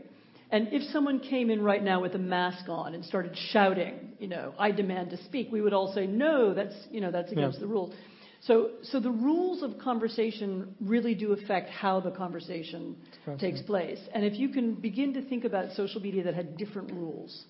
And 0.51 0.69
if 0.73 0.83
someone 0.93 1.19
came 1.21 1.51
in 1.51 1.61
right 1.63 1.83
now 1.83 2.01
with 2.01 2.15
a 2.15 2.19
mask 2.19 2.69
on 2.69 2.95
and 2.95 3.05
started 3.05 3.37
shouting, 3.51 4.13
you 4.19 4.29
know, 4.29 4.55
I 4.59 4.71
demand 4.71 5.11
to 5.11 5.17
speak, 5.25 5.49
we 5.51 5.61
would 5.61 5.73
all 5.73 5.93
say, 5.93 6.07
no, 6.07 6.55
that's, 6.55 6.75
you 6.91 7.01
know, 7.01 7.11
that's 7.11 7.33
against 7.33 7.59
Yeah. 7.59 7.67
the 7.67 7.67
rules. 7.67 7.95
So, 8.43 8.71
so 8.83 9.01
the 9.01 9.11
rules 9.11 9.63
of 9.63 9.79
conversation 9.79 10.75
really 10.81 11.15
do 11.15 11.33
affect 11.33 11.69
how 11.71 12.01
the 12.01 12.13
conversation 12.13 12.97
takes 13.39 13.61
place. 13.63 13.99
And 14.15 14.25
if 14.25 14.39
you 14.39 14.51
can 14.51 14.75
begin 14.75 15.15
to 15.15 15.23
think 15.23 15.45
about 15.45 15.73
social 15.73 16.01
media 16.01 16.23
that 16.25 16.35
had 16.35 16.57
different 16.57 16.93
rules, 16.93 17.45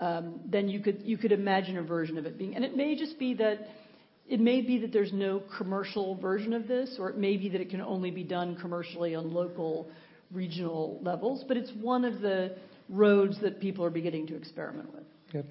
then 0.00 0.68
you 0.68 0.80
could 0.80 1.02
you 1.04 1.16
could 1.16 1.32
imagine 1.32 1.76
a 1.78 1.82
version 1.82 2.18
of 2.18 2.26
it 2.26 2.38
being. 2.38 2.54
And 2.54 2.64
it 2.64 2.76
may 2.76 2.96
just 2.96 3.18
be 3.18 3.34
that 3.34 3.68
it 4.28 4.40
may 4.40 4.60
be 4.60 4.78
that 4.78 4.92
there's 4.92 5.12
no 5.12 5.42
commercial 5.56 6.16
version 6.16 6.52
of 6.52 6.66
this, 6.66 6.96
or 6.98 7.08
it 7.10 7.16
may 7.16 7.36
be 7.36 7.48
that 7.50 7.60
it 7.60 7.70
can 7.70 7.80
only 7.80 8.10
be 8.10 8.24
done 8.24 8.56
commercially 8.56 9.14
on 9.14 9.32
local, 9.32 9.88
regional 10.32 10.98
levels. 11.02 11.44
But 11.46 11.56
it's 11.56 11.72
one 11.80 12.04
of 12.04 12.20
the 12.20 12.56
roads 12.88 13.40
that 13.42 13.60
people 13.60 13.84
are 13.84 13.90
beginning 13.90 14.26
to 14.28 14.36
experiment 14.36 14.92
with. 14.92 15.04
Good. 15.32 15.46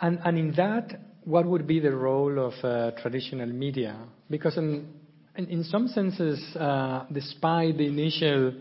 And, 0.00 0.18
and 0.24 0.38
in 0.38 0.52
that, 0.56 0.98
what 1.24 1.46
would 1.46 1.66
be 1.66 1.80
the 1.80 1.94
role 1.94 2.38
of 2.38 2.52
uh, 2.64 2.92
traditional 3.00 3.46
media? 3.46 3.98
Because 4.30 4.56
in 4.56 5.64
some 5.64 5.88
senses, 5.88 6.42
uh, 6.56 7.06
despite 7.12 7.76
the 7.78 7.86
initial 7.86 8.54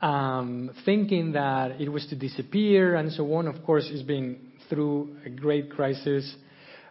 um, 0.00 0.70
thinking 0.84 1.32
that 1.32 1.80
it 1.80 1.88
was 1.88 2.06
to 2.06 2.16
disappear 2.16 2.96
and 2.96 3.12
so 3.12 3.32
on, 3.34 3.46
of 3.46 3.64
course, 3.64 3.88
it's 3.90 4.02
been 4.02 4.45
through 4.68 5.16
a 5.24 5.30
great 5.30 5.70
crisis. 5.70 6.34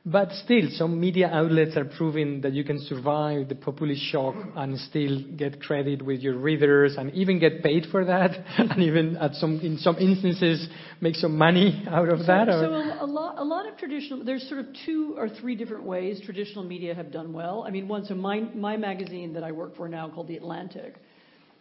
But 0.08 0.32
still, 0.34 0.68
some 0.70 1.00
media 1.00 1.28
outlets 1.34 1.76
are 1.76 1.86
proving 1.86 2.42
that 2.42 2.54
you 2.54 2.64
can 2.64 2.80
survive 2.80 3.50
the 3.50 3.56
populist 3.56 4.04
shock 4.04 4.36
and 4.56 4.80
still 4.80 5.24
get 5.36 5.60
credit 5.60 6.04
with 6.04 6.20
your 6.20 6.38
readers 6.38 6.96
and 6.96 7.12
even 7.16 7.40
get 7.40 7.64
paid 7.64 7.88
for 7.92 8.06
that, 8.06 8.30
and 8.60 8.84
even 8.84 9.18
at 9.18 9.34
some 9.34 9.60
in 9.62 9.80
some 9.80 9.98
instances 9.98 10.68
make 11.02 11.16
some 11.16 11.36
money 11.36 11.84
out 11.90 12.10
of 12.10 12.20
that. 12.28 12.46
So, 12.50 12.74
a, 12.74 13.04
a 13.04 13.06
lot, 13.08 13.40
a 13.40 13.44
lot 13.44 13.68
of 13.68 13.80
traditional. 13.80 14.24
There's 14.24 14.48
sort 14.48 14.60
of 14.60 14.68
two 14.86 15.16
or 15.18 15.28
three 15.28 15.56
different 15.56 15.84
ways 15.86 16.22
traditional 16.24 16.64
media 16.64 16.94
have 16.94 17.12
done 17.12 17.34
well. 17.34 17.66
I 17.68 17.72
mean, 17.72 17.88
one. 17.88 18.06
So 18.06 18.14
my 18.14 18.42
my 18.42 18.78
magazine 18.78 19.34
that 19.34 19.44
I 19.44 19.52
work 19.52 19.76
for 19.76 19.90
now, 19.90 20.08
called 20.08 20.28
The 20.28 20.38
Atlantic, 20.38 20.98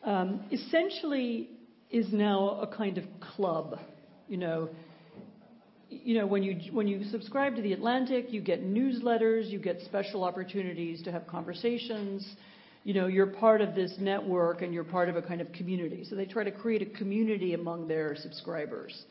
um, 0.04 0.44
essentially 0.52 1.48
is 1.90 2.12
now 2.12 2.60
a 2.60 2.66
kind 2.66 2.98
of 2.98 3.04
club. 3.34 3.78
You 6.02 6.18
know, 6.18 6.26
when 6.26 6.42
you 6.42 6.72
when 6.72 6.88
you 6.88 7.04
subscribe 7.10 7.56
to 7.56 7.62
The 7.62 7.72
Atlantic, 7.72 8.32
you 8.32 8.40
get 8.40 8.64
newsletters, 8.64 9.48
you 9.48 9.58
get 9.58 9.80
special 9.82 10.24
opportunities 10.24 11.02
to 11.02 11.12
have 11.12 11.26
conversations. 11.26 12.26
You 12.84 12.94
know, 12.94 13.06
you're 13.06 13.26
part 13.26 13.60
of 13.60 13.74
this 13.74 13.94
network 13.98 14.62
and 14.62 14.74
you're 14.74 14.84
part 14.84 15.08
of 15.08 15.16
a 15.16 15.22
kind 15.22 15.40
of 15.40 15.50
community. 15.52 16.04
So 16.04 16.16
they 16.16 16.26
try 16.26 16.44
to 16.44 16.50
create 16.50 16.82
a 16.82 16.98
community 16.98 17.54
among 17.54 17.88
their 17.88 18.14
subscribers. 18.14 19.04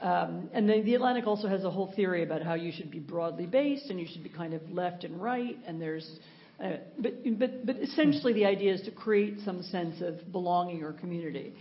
Um, 0.00 0.48
and 0.54 0.66
then 0.68 0.84
the 0.84 0.94
Atlantic 0.94 1.26
also 1.26 1.46
has 1.46 1.64
a 1.64 1.70
whole 1.70 1.92
theory 1.94 2.22
about 2.22 2.42
how 2.42 2.54
you 2.54 2.72
should 2.72 2.90
be 2.90 2.98
broadly 2.98 3.44
based 3.44 3.90
and 3.90 4.00
you 4.00 4.06
should 4.10 4.22
be 4.22 4.30
kind 4.30 4.54
of 4.54 4.62
left 4.70 5.04
and 5.04 5.20
right. 5.20 5.58
And 5.66 5.80
there's, 5.80 6.18
uh, 6.62 6.76
but, 6.98 7.12
but, 7.38 7.66
but 7.66 7.76
essentially 7.76 8.32
the 8.32 8.46
idea 8.46 8.72
is 8.72 8.80
to 8.82 8.90
create 8.90 9.40
some 9.44 9.62
sense 9.62 10.00
of 10.00 10.32
belonging 10.32 10.82
or 10.82 10.94
community. 10.94 11.52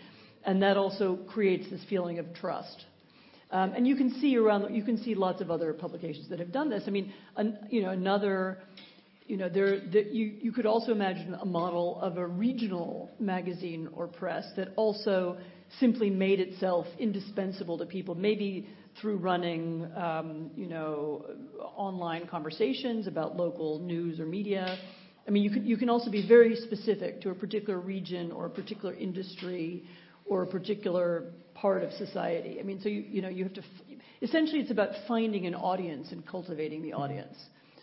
And 0.45 0.61
that 0.63 0.77
also 0.77 1.17
creates 1.27 1.69
this 1.69 1.83
feeling 1.89 2.19
of 2.19 2.33
trust. 2.33 2.85
Um, 3.51 3.73
and 3.73 3.87
you 3.87 3.95
can 3.95 4.19
see 4.19 4.37
around, 4.37 4.73
you 4.75 4.83
can 4.83 5.01
see 5.03 5.15
lots 5.15 5.41
of 5.41 5.49
other 5.49 5.73
publications 5.73 6.29
that 6.29 6.39
have 6.39 6.51
done 6.51 6.69
this. 6.69 6.83
I 6.85 6.91
mean, 6.91 7.11
an, 7.35 7.57
you 7.69 7.81
know, 7.81 7.89
another, 7.89 8.59
you 9.25 9.37
know, 9.37 9.49
there, 9.49 9.79
there, 9.91 10.03
you, 10.03 10.37
you 10.41 10.51
could 10.51 10.67
also 10.67 10.91
imagine 10.91 11.33
a 11.33 11.45
model 11.45 11.99
of 11.99 12.17
a 12.17 12.27
regional 12.27 13.09
magazine 13.19 13.89
or 13.93 14.07
press 14.07 14.45
that 14.55 14.69
also 14.75 15.37
simply 15.79 16.09
made 16.09 16.39
itself 16.39 16.85
indispensable 16.99 17.77
to 17.79 17.85
people, 17.85 18.13
maybe 18.13 18.67
through 19.01 19.17
running, 19.17 19.89
um, 19.95 20.51
you 20.55 20.67
know, 20.67 21.25
online 21.75 22.27
conversations 22.27 23.07
about 23.07 23.35
local 23.35 23.79
news 23.79 24.19
or 24.19 24.25
media. 24.25 24.77
I 25.27 25.31
mean, 25.31 25.43
you 25.43 25.51
can, 25.51 25.65
you 25.65 25.77
can 25.77 25.89
also 25.89 26.11
be 26.11 26.27
very 26.27 26.55
specific 26.55 27.21
to 27.21 27.29
a 27.29 27.35
particular 27.35 27.79
region 27.79 28.31
or 28.31 28.45
a 28.45 28.49
particular 28.49 28.93
industry 28.93 29.83
or 30.25 30.43
a 30.43 30.47
particular 30.47 31.31
part 31.61 31.83
of 31.83 31.91
society. 31.93 32.57
I 32.59 32.63
mean, 32.63 32.79
so 32.81 32.89
you, 32.89 33.01
you 33.09 33.21
know, 33.21 33.29
you 33.29 33.43
have 33.43 33.53
to, 33.53 33.61
f- 33.61 33.97
essentially 34.21 34.59
it's 34.61 34.71
about 34.71 34.89
finding 35.07 35.45
an 35.45 35.55
audience 35.55 36.11
and 36.11 36.25
cultivating 36.25 36.81
the 36.81 36.93
audience. 36.93 37.35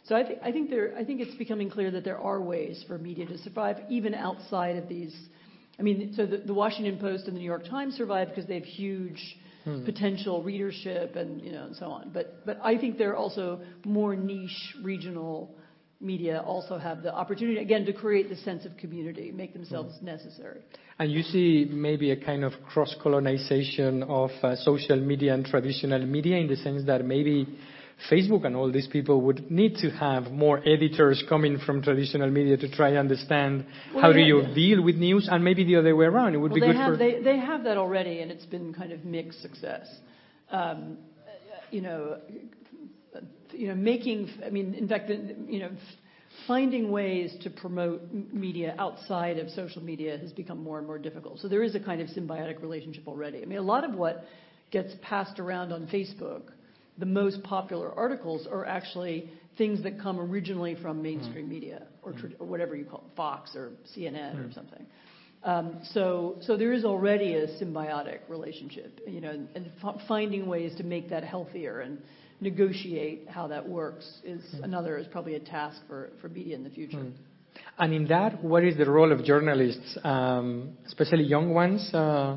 So 0.05 0.15
I, 0.17 0.23
th- 0.23 0.39
I 0.43 0.53
think 0.53 0.71
there, 0.71 0.95
I 0.97 1.05
think 1.05 1.21
it's 1.21 1.35
becoming 1.37 1.69
clear 1.71 1.91
that 1.91 2.05
there 2.05 2.19
are 2.19 2.41
ways 2.41 2.85
for 2.87 2.97
media 2.99 3.27
to 3.27 3.39
survive 3.39 3.77
even 3.89 4.15
outside 4.15 4.77
of 4.77 4.89
these. 4.89 5.15
I 5.79 5.83
mean, 5.83 6.13
so 6.17 6.27
the, 6.27 6.39
the 6.39 6.55
Washington 6.55 6.99
Post 6.99 7.27
and 7.27 7.35
the 7.37 7.41
New 7.41 7.45
York 7.55 7.67
Times 7.69 7.95
survive 7.97 8.29
because 8.29 8.47
they 8.47 8.55
have 8.55 8.65
huge 8.65 9.21
Hmm. 9.67 9.85
potential 9.85 10.45
readership 10.45 11.17
and 11.17 11.41
you 11.43 11.51
know 11.51 11.65
and 11.65 11.75
so 11.75 11.87
on. 11.87 12.11
But 12.15 12.47
but 12.47 12.57
I 12.63 12.79
think 12.79 12.99
there 12.99 13.11
are 13.11 13.17
also 13.17 13.59
more 13.85 14.15
niche 14.15 14.77
regional 14.81 15.51
media 16.01 16.43
also 16.45 16.79
have 16.79 17.03
the 17.03 17.15
opportunity 17.15 17.59
again 17.59 17.85
to 17.87 17.93
create 17.93 18.29
the 18.29 18.37
sense 18.37 18.65
of 18.65 18.77
community, 18.77 19.33
make 19.33 19.53
themselves 19.53 19.95
necessary. 20.03 20.61
And 20.99 21.11
you 21.11 21.23
see 21.23 21.67
maybe 21.71 22.11
a 22.11 22.17
kind 22.17 22.45
of 22.45 22.53
cross 22.73 22.95
colonization 23.03 24.03
of 24.03 24.31
uh, 24.43 24.57
social 24.57 25.01
media 25.01 25.35
and 25.35 25.45
traditional 25.45 26.05
media 26.05 26.37
in 26.37 26.49
the 26.49 26.57
sense 26.57 26.85
that 26.87 27.05
maybe 27.05 27.47
Facebook 28.11 28.45
and 28.45 28.55
all 28.55 28.71
these 28.71 28.87
people 28.89 29.23
would 29.23 29.51
need 29.51 29.77
to 29.77 29.89
have 29.91 30.31
more 30.31 30.59
editors 30.69 31.25
coming 31.29 31.59
from 31.59 31.83
traditional 31.83 32.31
media 32.31 32.57
to 32.59 32.69
try 32.71 32.89
and 32.89 32.99
understand 32.99 33.65
Well, 33.95 34.03
how 34.03 34.13
do 34.13 34.21
you 34.21 34.43
have- 34.43 34.55
deal 34.55 34.83
with 34.83 34.97
news 34.97 35.29
and 35.31 35.43
maybe 35.43 35.65
the 35.65 35.77
other 35.77 35.97
way 35.97 36.05
around. 36.07 36.35
It 36.35 36.39
would 36.39 36.51
well, 36.53 36.61
be 36.61 36.67
they 36.67 36.73
good 36.73 36.77
have 36.77 36.93
for. 36.93 36.97
they 36.99 37.21
they 37.23 37.39
have 37.39 37.65
that 37.65 37.79
already, 37.79 38.21
and 38.21 38.31
it's 38.31 38.45
been 38.47 38.75
kind 38.75 38.93
of 38.93 39.05
mixed 39.05 39.41
success. 39.41 39.87
Um, 40.51 40.99
you 41.71 41.81
know, 41.81 42.19
you 43.53 43.69
know, 43.69 43.75
making. 43.75 44.31
I 44.45 44.51
mean, 44.51 44.75
in 44.75 44.89
fact, 44.89 45.11
you 45.11 45.61
know, 45.61 45.71
finding 46.47 46.91
ways 46.91 47.37
to 47.43 47.51
promote 47.51 48.03
media 48.33 48.75
outside 48.79 49.39
of 49.39 49.49
social 49.51 49.83
media 49.83 50.19
has 50.19 50.33
become 50.33 50.63
more 50.63 50.79
and 50.79 50.87
more 50.87 50.99
difficult. 50.99 51.39
So 51.41 51.49
there 51.49 51.63
is 51.63 51.75
a 51.75 51.81
kind 51.81 52.01
of 52.01 52.09
symbiotic 52.09 52.61
relationship 52.61 53.07
already. 53.09 53.43
I 53.43 53.45
mean, 53.47 53.59
a 53.59 53.63
lot 53.63 53.85
of 53.85 53.95
what 53.95 54.25
gets 54.71 54.93
passed 55.03 55.39
around 55.39 55.73
on 55.73 55.87
Facebook, 55.87 56.43
the 56.99 57.07
most 57.07 57.43
popular 57.43 57.93
articles 57.93 58.47
are 58.51 58.65
actually 58.67 59.31
things 59.57 59.83
that 59.83 59.99
come 60.01 60.21
originally 60.21 60.75
from 60.83 61.01
mainstream 61.03 61.49
media 61.49 61.87
or, 62.03 62.15
or 62.39 62.47
whatever 62.47 62.77
you 62.77 62.85
call 62.85 63.05
it, 63.11 63.17
Fox 63.17 63.55
or 63.57 63.73
CNN 63.97 64.39
or 64.39 64.49
Mm. 64.49 64.55
something. 64.55 64.87
Um, 65.45 65.79
so, 65.93 66.37
so 66.41 66.57
there 66.57 66.73
is 66.73 66.85
already 66.85 67.35
a 67.35 67.47
symbiotic 67.47 68.19
relationship, 68.29 69.01
you 69.07 69.21
know, 69.21 69.31
and, 69.31 69.49
and 69.55 69.71
f- 69.83 70.01
finding 70.09 70.47
ways 70.47 70.75
to 70.77 70.83
make 70.83 71.09
that 71.11 71.23
healthier 71.23 71.81
and 71.81 71.99
negotiate 72.41 73.27
how 73.29 73.47
that 73.49 73.67
works 73.67 74.21
is 74.25 74.43
another 74.63 74.99
is 74.99 75.07
probably 75.07 75.35
a 75.35 75.41
task 75.41 75.81
for, 75.87 76.11
for 76.21 76.29
media 76.29 76.55
in 76.55 76.65
the 76.65 76.71
future. 76.71 76.99
Mm. 76.99 77.13
And 77.79 77.95
in 77.95 78.07
that, 78.09 78.43
what 78.43 78.65
is 78.65 78.77
the 78.77 78.91
role 78.91 79.13
of 79.13 79.25
journalists, 79.25 79.99
um, 80.05 80.77
especially 80.87 81.25
young 81.25 81.55
ones? 81.55 81.93
Uh, 81.93 82.37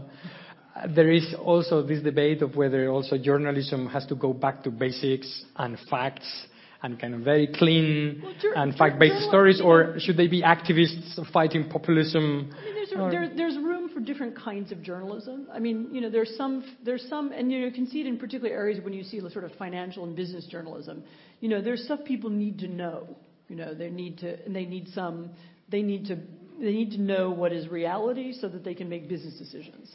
there 0.95 1.11
is 1.11 1.35
also 1.37 1.81
this 1.85 2.01
debate 2.01 2.41
of 2.41 2.55
whether 2.55 2.89
also 2.89 3.17
journalism 3.17 3.87
has 3.87 4.05
to 4.07 4.15
go 4.15 4.33
back 4.33 4.63
to 4.63 4.71
basics 4.71 5.43
and 5.57 5.77
facts 5.89 6.47
and 6.81 6.99
kind 6.99 7.13
of 7.13 7.21
very 7.21 7.47
clean 7.47 8.23
jur- 8.41 8.53
and 8.55 8.75
fact-based 8.75 9.27
stories, 9.27 9.59
or 9.61 9.95
should 9.99 10.15
they 10.15 10.27
be 10.27 10.41
activists 10.41 11.19
fighting 11.33 11.69
populism? 11.69 12.53
I 12.57 12.65
mean, 12.65 12.78
there's, 13.07 13.29
there, 13.29 13.37
there's 13.37 13.55
room 13.55 13.89
for 13.93 13.99
different 13.99 14.37
kinds 14.37 14.71
of 14.71 14.81
journalism. 14.81 15.47
I 15.53 15.59
mean, 15.59 15.89
you 15.91 16.01
know, 16.01 16.09
there's 16.09 16.35
some, 16.37 16.63
there's 16.83 17.05
some, 17.09 17.31
and 17.31 17.51
you, 17.51 17.71
can 17.71 17.87
see 17.87 18.01
it 18.01 18.07
in 18.07 18.17
particular 18.17 18.53
areas 18.53 18.83
when 18.83 18.93
you 18.93 19.03
see 19.03 19.19
the 19.19 19.29
sort 19.29 19.45
of 19.45 19.51
financial 19.53 20.03
and 20.03 20.15
business 20.15 20.45
journalism. 20.45 21.03
You 21.39 21.49
know, 21.49 21.61
there's 21.61 21.83
stuff 21.83 21.99
people 22.05 22.29
need 22.29 22.59
to 22.59 22.67
know. 22.67 23.15
You 23.47 23.55
know, 23.55 23.73
they 23.73 23.89
need 23.89 24.19
to, 24.19 24.43
and 24.45 24.55
they 24.55 24.65
need 24.65 24.89
some, 24.89 25.31
they 25.69 25.81
need 25.81 26.05
to, 26.07 26.17
they 26.59 26.71
need 26.71 26.91
to 26.91 27.01
know 27.01 27.31
what 27.31 27.53
is 27.53 27.67
reality 27.67 28.33
so 28.33 28.47
that 28.49 28.63
they 28.63 28.73
can 28.73 28.89
make 28.89 29.07
business 29.07 29.35
decisions. 29.37 29.89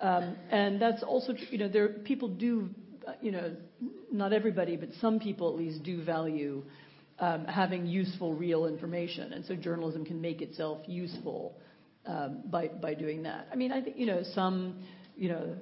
Um, 0.00 0.36
and 0.50 0.80
that's 0.80 1.02
also, 1.02 1.34
you 1.50 1.58
know, 1.58 1.68
there 1.68 1.88
people 1.88 2.28
do, 2.28 2.68
you 3.20 3.30
know, 3.30 3.56
not 4.10 4.32
everybody, 4.32 4.76
but 4.76 4.88
some 5.00 5.20
people 5.20 5.48
at 5.48 5.56
least 5.56 5.82
do 5.84 6.02
value 6.02 6.62
um, 7.18 7.44
having 7.44 7.86
useful, 7.86 8.34
real 8.34 8.66
information, 8.66 9.32
and 9.32 9.44
so 9.44 9.54
journalism 9.54 10.04
can 10.04 10.20
make 10.20 10.42
itself 10.42 10.80
useful 10.88 11.54
by 12.04 12.68
by 12.68 12.94
doing 12.94 13.22
that. 13.24 13.48
I 13.52 13.56
mean, 13.56 13.72
I 13.72 13.80
think 13.80 13.96
you 13.96 14.06
know 14.06 14.22
some, 14.34 14.82
you 15.16 15.28
know, 15.28 15.56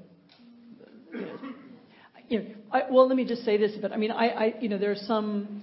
you 2.29 2.39
know, 2.39 2.47
I, 2.73 2.83
well, 2.91 3.09
let 3.09 3.17
me 3.17 3.25
just 3.25 3.45
say 3.45 3.57
this, 3.57 3.73
but 3.81 3.93
I 3.93 3.97
mean, 3.97 4.13
I, 4.13 4.55
you 4.61 4.69
know, 4.69 4.79
there 4.79 4.93
are 4.93 4.97
some, 5.07 5.63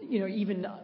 you 0.00 0.18
know, 0.18 0.26
even 0.26 0.64
uh, 0.64 0.80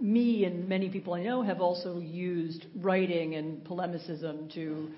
me 0.00 0.44
and 0.44 0.68
many 0.68 0.88
people 0.90 1.14
I 1.14 1.22
know 1.22 1.42
have 1.42 1.60
also 1.60 2.00
used 2.00 2.66
writing 2.76 3.36
and 3.36 3.64
polemicism 3.64 4.48
to, 4.54 4.90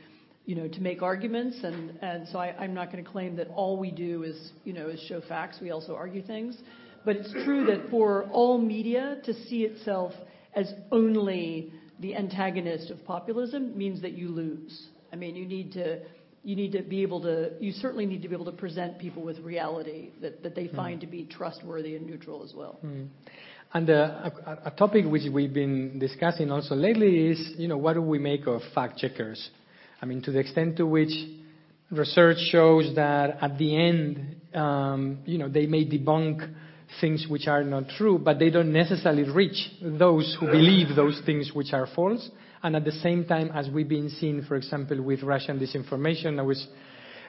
you 0.47 0.55
know, 0.55 0.69
to 0.69 0.81
make 0.81 1.03
arguments, 1.03 1.59
and 1.63 2.27
so 2.29 2.39
I'm 2.39 2.73
not 2.73 2.91
going 2.91 3.05
to 3.05 3.11
claim 3.11 3.37
that 3.37 3.49
all 3.49 3.79
we 3.79 3.91
do 3.91 4.23
is, 4.23 4.53
you 4.65 4.73
know, 4.73 4.89
is 4.89 5.01
show 5.09 5.21
facts. 5.21 5.59
We 5.61 5.71
also 5.71 5.95
argue 5.95 6.23
things, 6.23 6.57
but 7.05 7.17
it's 7.17 7.33
true 7.45 7.67
that 7.67 7.91
for 7.91 8.25
all 8.33 8.57
media 8.59 9.19
to 9.25 9.35
see 9.35 9.65
itself 9.65 10.13
as 10.55 10.73
only 10.91 11.73
the 12.01 12.15
antagonist 12.15 12.91
of 12.91 13.05
populism 13.05 13.77
means 13.77 14.03
that 14.03 14.13
you 14.13 14.29
lose. 14.29 14.89
I 15.13 15.17
mean, 15.17 15.37
you 15.37 15.47
need 15.47 15.73
to. 15.73 16.01
You 16.45 16.55
need 16.55 16.71
to 16.73 16.83
be 16.83 17.03
able 17.03 17.23
to, 17.23 17.55
you 17.59 17.73
certainly 17.73 18.07
need 18.07 18.23
to 18.23 18.29
be 18.29 18.35
able 18.37 18.45
to 18.45 18.53
present 18.53 19.01
people 19.01 19.25
with 19.25 19.41
reality 19.41 20.11
that, 20.23 20.45
that 20.45 20.55
they 20.55 20.69
find 20.69 21.01
to 21.01 21.07
be 21.09 21.25
trustworthy 21.25 21.97
and 21.97 22.07
neutral 22.07 22.45
as 22.45 22.55
well. 22.55 22.79
Mm. 22.85 23.09
And 23.75 23.91
uh, 23.91 24.31
a, 24.47 24.59
a 24.67 24.71
topic 24.71 25.07
which 25.07 25.25
we've 25.33 25.53
been 25.53 25.99
discussing 25.99 26.53
also 26.53 26.77
lately 26.77 27.31
is, 27.31 27.55
you 27.59 27.67
know, 27.67 27.77
what 27.77 27.95
do 27.95 28.03
we 28.03 28.21
make 28.21 28.47
of 28.47 28.61
fact 28.77 28.97
checkers? 28.97 29.51
I 30.01 30.07
mean, 30.07 30.23
to 30.23 30.31
the 30.31 30.39
extent 30.39 30.77
to 30.77 30.87
which 30.87 31.11
research 31.91 32.39
shows 32.53 32.95
that 32.95 33.39
at 33.43 33.59
the 33.59 33.77
end, 33.77 34.37
um, 34.55 35.19
you 35.25 35.39
know, 35.39 35.49
they 35.49 35.67
may 35.67 35.85
debunk 35.85 36.49
things 37.01 37.27
which 37.29 37.47
are 37.47 37.63
not 37.63 37.89
true, 37.91 38.19
but 38.19 38.39
they 38.39 38.51
don't 38.51 38.73
necessarily 38.73 39.29
reach 39.29 39.71
those 39.83 40.37
who 40.39 40.47
believe 40.47 40.95
those 40.97 41.21
things 41.27 41.51
which 41.53 41.73
are 41.73 41.87
false. 41.95 42.31
And 42.63 42.75
at 42.77 42.85
the 42.85 42.93
same 42.93 43.25
time, 43.25 43.51
as 43.55 43.69
we've 43.69 43.89
been 43.89 44.09
seeing, 44.09 44.43
for 44.43 44.57
example, 44.57 45.01
with 45.03 45.23
Russian 45.23 45.59
disinformation, 45.59 46.39
I 46.39 46.43
was 46.43 46.67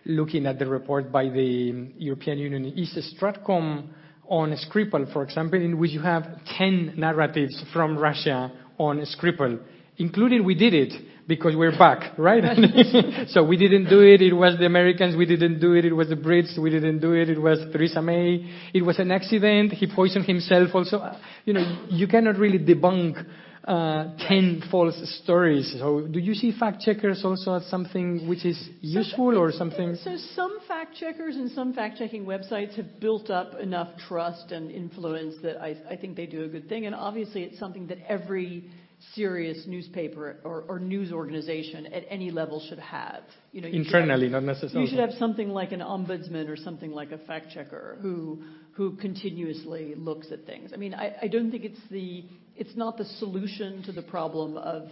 looking 0.05 0.45
at 0.45 0.57
the 0.57 0.65
report 0.65 1.11
by 1.11 1.25
the 1.29 1.89
European 1.97 2.39
Union 2.39 2.65
East 2.65 2.97
Stratcom 3.15 3.89
on 4.29 4.55
Skripal, 4.55 5.11
for 5.11 5.23
example, 5.23 5.61
in 5.61 5.77
which 5.77 5.91
you 5.91 6.01
have 6.01 6.23
10 6.57 6.93
narratives 6.97 7.63
from 7.73 7.97
Russia 7.97 8.51
on 8.77 9.05
Skripal, 9.05 9.59
including 9.97 10.43
we 10.43 10.55
did 10.55 10.73
it 10.73 10.93
because 11.27 11.55
we're 11.55 11.77
back, 11.77 12.17
right? 12.17 12.43
so 13.27 13.43
we 13.43 13.57
didn't 13.57 13.89
do 13.89 13.99
it. 14.01 14.21
It 14.21 14.33
was 14.33 14.57
the 14.57 14.65
Americans. 14.65 15.15
We 15.15 15.25
didn't 15.25 15.59
do 15.59 15.73
it. 15.73 15.83
It 15.83 15.93
was 15.93 16.07
the 16.09 16.15
Brits. 16.15 16.57
We 16.57 16.69
didn't 16.69 16.99
do 16.99 17.13
it. 17.13 17.29
It 17.29 17.41
was 17.41 17.59
Theresa 17.71 18.01
May. 18.01 18.49
It 18.73 18.81
was 18.83 18.97
an 18.99 19.11
accident. 19.11 19.73
He 19.73 19.87
poisoned 19.93 20.25
himself 20.25 20.69
also. 20.73 20.99
Uh, 20.99 21.19
You 21.45 21.53
know, 21.53 21.85
you 21.89 22.07
cannot 22.07 22.37
really 22.37 22.59
debunk 22.59 23.23
uh, 23.67 24.15
10 24.29 24.63
false 24.71 24.97
stories. 25.23 25.75
So 25.77 26.07
do 26.07 26.19
you 26.19 26.33
see 26.33 26.57
fact 26.57 26.81
checkers 26.81 27.25
also 27.25 27.55
as 27.55 27.65
something 27.67 28.27
which 28.27 28.45
is 28.45 28.69
useful 28.79 29.37
or 29.37 29.51
something? 29.51 29.95
So 29.95 30.15
some 30.33 30.59
fact 30.67 30.95
checkers 30.95 31.35
and 31.35 31.51
some 31.51 31.73
fact 31.73 31.97
checking 31.97 32.23
websites 32.23 32.75
have 32.75 33.01
built 33.01 33.29
up 33.29 33.59
enough 33.59 33.89
trust 34.07 34.53
and 34.53 34.71
influence 34.71 35.35
that 35.43 35.61
I, 35.61 35.75
I 35.89 35.97
think 35.97 36.15
they 36.15 36.25
do 36.25 36.45
a 36.45 36.47
good 36.47 36.69
thing. 36.69 36.85
And 36.85 36.95
obviously, 36.95 37.43
it's 37.43 37.59
something 37.59 37.87
that 37.87 37.97
every 38.07 38.69
serious 39.13 39.63
newspaper 39.67 40.37
or, 40.43 40.63
or 40.67 40.79
news 40.79 41.11
organization 41.11 41.85
at 41.87 42.03
any 42.09 42.31
level 42.31 42.63
should 42.67 42.79
have. 42.79 43.21
You 43.51 43.61
know, 43.61 43.67
you 43.67 43.83
should 43.83 43.93
have- 43.93 44.01
Internally, 44.03 44.29
not 44.29 44.43
necessarily. 44.43 44.81
You 44.81 44.87
should 44.89 44.99
have 44.99 45.17
something 45.19 45.49
like 45.49 45.71
an 45.71 45.81
ombudsman 45.81 46.49
or 46.49 46.57
something 46.57 46.91
like 46.91 47.11
a 47.11 47.17
fact 47.19 47.51
checker 47.53 47.97
who 48.01 48.43
who 48.73 48.95
continuously 48.97 49.95
looks 49.95 50.31
at 50.31 50.45
things. 50.45 50.71
I 50.71 50.77
mean, 50.77 50.93
I, 50.93 51.15
I 51.23 51.27
don't 51.27 51.49
think 51.49 51.63
it's 51.63 51.79
the 51.89 52.25
it's 52.55 52.75
not 52.75 52.97
the 52.97 53.05
solution 53.05 53.81
to 53.83 53.91
the 53.91 54.03
problem 54.03 54.57
of 54.57 54.89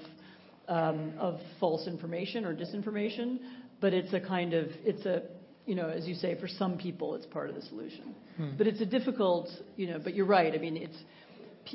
um, 0.67 1.13
of 1.19 1.39
false 1.59 1.87
information 1.87 2.45
or 2.45 2.55
disinformation, 2.55 3.39
but 3.81 3.93
it's 3.93 4.13
a 4.13 4.19
kind 4.19 4.53
of 4.53 4.67
it's 4.83 5.05
a 5.05 5.23
you 5.65 5.75
know 5.75 5.89
as 5.89 6.07
you 6.07 6.15
say 6.15 6.39
for 6.39 6.47
some 6.47 6.77
people 6.77 7.15
it's 7.15 7.25
part 7.27 7.49
of 7.49 7.55
the 7.55 7.61
solution. 7.63 8.15
Hmm. 8.37 8.57
But 8.57 8.67
it's 8.67 8.81
a 8.81 8.85
difficult 8.85 9.49
you 9.75 9.87
know. 9.87 9.99
But 10.03 10.15
you're 10.15 10.25
right. 10.25 10.53
I 10.53 10.57
mean, 10.57 10.77
it's 10.77 10.97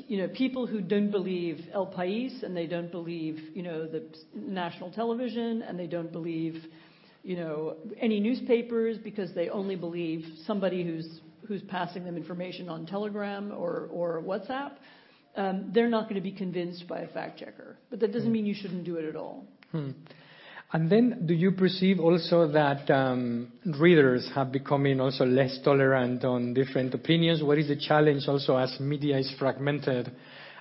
you 0.07 0.17
know 0.17 0.27
people 0.29 0.65
who 0.65 0.81
don't 0.81 1.11
believe 1.11 1.65
El 1.73 1.87
País 1.87 2.43
and 2.43 2.55
they 2.55 2.67
don't 2.67 2.91
believe 2.91 3.39
you 3.53 3.63
know 3.63 3.85
the 3.85 4.03
national 4.35 4.91
television 4.91 5.61
and 5.61 5.77
they 5.77 5.87
don't 5.87 6.11
believe 6.11 6.63
you 7.23 7.35
know 7.35 7.75
any 7.99 8.19
newspapers 8.19 8.97
because 8.97 9.33
they 9.33 9.49
only 9.49 9.75
believe 9.75 10.25
somebody 10.45 10.83
who's 10.83 11.21
who's 11.47 11.61
passing 11.63 12.03
them 12.03 12.17
information 12.17 12.69
on 12.69 12.85
Telegram 12.85 13.51
or 13.51 13.89
or 13.91 14.21
WhatsApp. 14.21 14.73
Um, 15.35 15.71
they're 15.73 15.89
not 15.89 16.03
going 16.03 16.15
to 16.15 16.21
be 16.21 16.33
convinced 16.33 16.87
by 16.89 16.99
a 16.99 17.07
fact 17.07 17.39
checker, 17.39 17.77
but 17.89 18.01
that 18.01 18.11
doesn't 18.11 18.31
mean 18.31 18.45
you 18.45 18.53
shouldn't 18.53 18.83
do 18.83 18.97
it 18.97 19.05
at 19.05 19.15
all. 19.15 19.45
Hmm. 19.71 19.91
And 20.73 20.89
then, 20.89 21.25
do 21.25 21.33
you 21.33 21.51
perceive 21.51 21.99
also 21.99 22.47
that 22.47 22.89
um, 22.89 23.51
readers 23.77 24.29
have 24.33 24.53
becoming 24.53 25.01
also 25.01 25.25
less 25.25 25.59
tolerant 25.65 26.23
on 26.23 26.53
different 26.53 26.93
opinions? 26.93 27.43
What 27.43 27.57
is 27.57 27.67
the 27.67 27.75
challenge 27.75 28.23
also 28.27 28.55
as 28.55 28.79
media 28.79 29.17
is 29.17 29.33
fragmented 29.37 30.13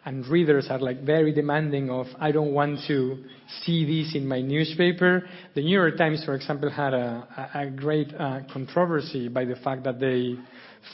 and 0.05 0.27
readers 0.27 0.67
are 0.71 0.81
like 0.81 1.03
very 1.03 1.33
demanding 1.33 1.91
of, 1.91 2.07
I 2.19 2.33
don't 2.33 2.53
want 2.53 2.81
to 2.89 3.23
see 3.63 3.85
this 3.85 4.17
in 4.17 4.27
my 4.27 4.41
newspaper? 4.41 5.29
The 5.55 5.63
New 5.63 5.79
York 5.79 5.97
Times, 5.97 6.25
for 6.25 6.35
example, 6.35 6.71
had 6.71 6.93
a, 6.93 7.71
great 7.77 8.13
uh, 8.19 8.41
controversy 8.53 9.29
by 9.29 9.45
the 9.45 9.57
fact 9.57 9.85
that 9.85 10.01
they 10.01 10.35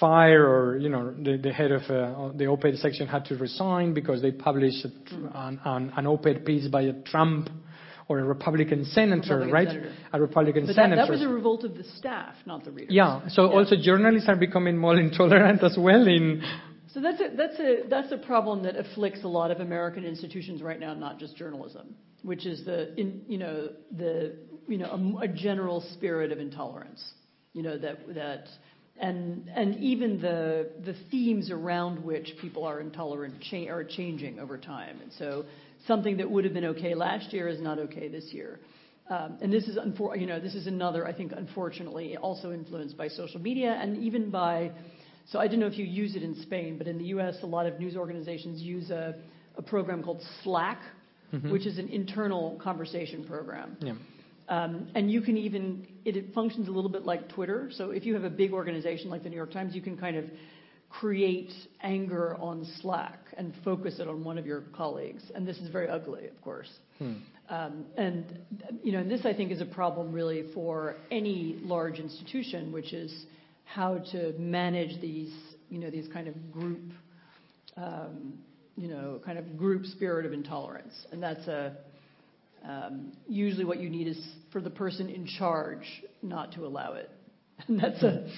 fire 0.01 0.47
or 0.47 0.77
you 0.79 0.89
know 0.89 1.15
the, 1.15 1.53
head 1.53 1.71
of 1.71 1.83
uh, 1.83 2.37
the 2.37 2.47
op-ed 2.47 2.77
section 2.79 3.07
had 3.07 3.25
to 3.25 3.37
resign 3.37 3.95
because 3.95 4.21
they 4.21 4.33
published 4.33 4.85
an 5.35 6.07
op-ed 6.07 6.45
piece 6.45 6.67
by 6.69 6.83
a 6.83 6.93
Trump 7.05 7.49
or 8.09 8.21
a 8.21 8.25
Republican 8.25 8.85
senator, 8.85 9.39
Republican 9.39 9.53
right? 9.53 9.69
senator. 9.69 9.93
A 10.13 10.21
Republican 10.21 10.63
But 10.67 10.77
that, 10.77 10.83
senator. 10.83 11.03
that 11.03 11.11
was 11.11 11.23
a 11.23 11.29
revolt 11.29 11.65
of 11.65 11.75
the 11.77 11.85
staff, 11.99 12.35
not 12.47 12.65
the 12.65 12.71
readers. 12.71 12.95
yeah. 12.95 13.27
So 13.29 13.51
also 13.51 13.75
journalists 13.81 14.29
are 14.29 14.37
becoming 14.37 14.77
more 14.79 14.97
intolerant 15.07 15.63
as 15.63 15.77
well 15.79 16.07
in. 16.07 16.43
So 16.93 17.01
that's 17.01 17.21
a, 17.21 17.29
that's 17.37 17.59
a, 17.59 17.77
that's 17.91 18.13
a 18.13 18.17
problem 18.19 18.63
that 18.63 18.77
afflicts 18.77 19.23
a 19.25 19.29
lot 19.29 19.51
of 19.51 19.61
American 19.61 20.05
institutions 20.05 20.63
right 20.63 20.79
now, 20.81 20.95
not 20.95 21.19
just 21.19 21.37
journalism, 21.37 21.95
which 22.23 22.47
is 22.47 22.65
the, 22.65 22.99
in, 22.99 23.23
you 23.27 23.39
know, 23.39 23.71
the, 23.97 24.37
you 24.69 24.79
know, 24.79 25.19
a, 25.21 25.25
a 25.25 25.29
general 25.29 25.81
spirit 25.95 26.33
of 26.33 26.39
intolerance, 26.39 27.05
you 27.53 27.63
know, 27.63 27.77
that, 27.77 28.15
that, 28.15 28.47
and, 28.99 29.51
and 29.55 29.77
even 29.77 30.21
the, 30.23 30.71
the 30.85 30.95
themes 31.11 31.51
around 31.51 32.03
which 32.03 32.35
people 32.41 32.65
are 32.65 32.81
intolerant 32.81 33.43
cha- 33.43 33.69
are 33.69 33.85
changing 33.85 34.39
over 34.39 34.57
time. 34.57 35.01
And 35.03 35.11
so 35.19 35.45
something 35.87 36.17
that 36.19 36.31
would 36.31 36.45
have 36.45 36.55
been 36.55 36.65
okay 36.67 36.95
last 36.95 37.33
year 37.33 37.49
is 37.49 37.61
not 37.61 37.79
okay 37.79 38.09
this 38.09 38.25
year. 38.33 38.61
Um, 39.09 39.39
and 39.41 39.53
this 39.53 39.65
is, 39.69 39.77
unfor- 39.77 40.19
you 40.21 40.27
know, 40.27 40.41
this 40.41 40.55
is 40.55 40.67
another, 40.67 41.07
I 41.07 41.13
think, 41.13 41.33
unfortunately, 41.37 42.17
also 42.17 42.53
influenced 42.53 42.97
by 42.97 43.09
social 43.09 43.41
media 43.41 43.79
and 43.81 43.97
even 44.03 44.31
by, 44.31 44.73
so 45.29 45.39
I 45.39 45.47
don't 45.47 45.61
know 45.61 45.67
if 45.69 45.79
you 45.79 45.85
use 45.85 46.17
it 46.17 46.23
in 46.23 46.35
Spain, 46.43 46.77
but 46.77 46.89
in 46.89 46.99
the 46.99 47.05
U.S., 47.07 47.37
a 47.43 47.47
lot 47.47 47.67
of 47.67 47.79
news 47.79 47.97
organizations 47.97 48.61
use 48.61 48.91
a, 48.91 49.15
a 49.57 49.63
program 49.63 50.03
called 50.03 50.23
Slack, 50.43 50.81
Mhm. 51.33 51.51
which 51.51 51.67
is 51.67 51.79
an 51.79 51.89
internal 51.89 52.57
conversation 52.63 53.25
program. 53.25 53.77
Yeah. 53.81 53.95
Um, 54.49 54.87
and 54.95 55.11
you 55.11 55.21
can 55.21 55.37
even, 55.37 55.85
it, 56.05 56.17
it 56.17 56.33
functions 56.33 56.69
a 56.69 56.71
little 56.71 56.89
bit 56.89 57.05
like 57.05 57.29
Twitter. 57.29 57.69
So 57.73 57.91
if 57.91 58.07
you 58.07 58.15
have 58.15 58.23
a 58.23 58.31
big 58.31 58.53
organization 58.53 59.11
like 59.11 59.25
the 59.25 59.29
New 59.29 59.35
York 59.35 59.51
Times, 59.51 59.75
you 59.75 59.83
can 59.83 59.97
kind 59.97 60.17
of 60.17 60.25
create 60.89 61.53
anger 61.83 62.37
on 62.41 62.67
Slack 62.81 63.19
and 63.37 63.53
focus 63.65 63.99
it 63.99 64.09
on 64.09 64.25
one 64.25 64.39
of 64.39 64.47
your 64.47 64.63
colleagues. 64.75 65.23
And 65.35 65.47
this 65.47 65.59
is 65.59 65.69
very 65.71 65.89
ugly, 65.89 66.27
of 66.27 66.41
course. 66.43 66.71
Hmm. 66.99 67.15
Um, 67.49 67.85
and 67.97 68.25
you 68.83 68.93
know, 68.93 68.99
and 68.99 69.11
this 69.11 69.25
I 69.25 69.33
think 69.33 69.53
is 69.53 69.61
a 69.61 69.67
problem 69.67 70.13
really 70.13 70.47
for 70.53 70.97
any 71.11 71.59
large 71.63 71.99
institution, 71.99 72.73
which 72.73 72.93
is 72.93 73.27
how 73.65 73.99
to 74.13 74.33
manage 74.39 75.01
these, 75.01 75.33
you 75.69 75.79
know, 75.79 75.91
these 75.91 76.09
kind 76.13 76.29
of 76.29 76.53
group, 76.53 76.81
um, 77.77 78.35
you 78.77 78.89
know, 78.89 79.21
kind 79.25 79.39
of 79.39 79.57
group 79.57 79.85
spirit 79.87 80.27
of 80.27 80.33
intolerance. 80.33 80.95
And 81.13 81.23
that's 81.23 81.47
a, 81.47 81.77
Um, 82.67 83.13
usually, 83.29 83.65
what 83.65 83.79
you 83.79 83.89
need 83.91 84.09
is 84.09 84.19
for 84.51 84.61
the 84.61 84.71
person 84.71 85.09
in 85.09 85.27
charge 85.39 85.87
not 86.23 86.53
to 86.53 86.67
allow 86.67 86.95
it. 86.95 87.11
And 87.69 87.79
that's 87.79 88.03
a, 88.03 88.29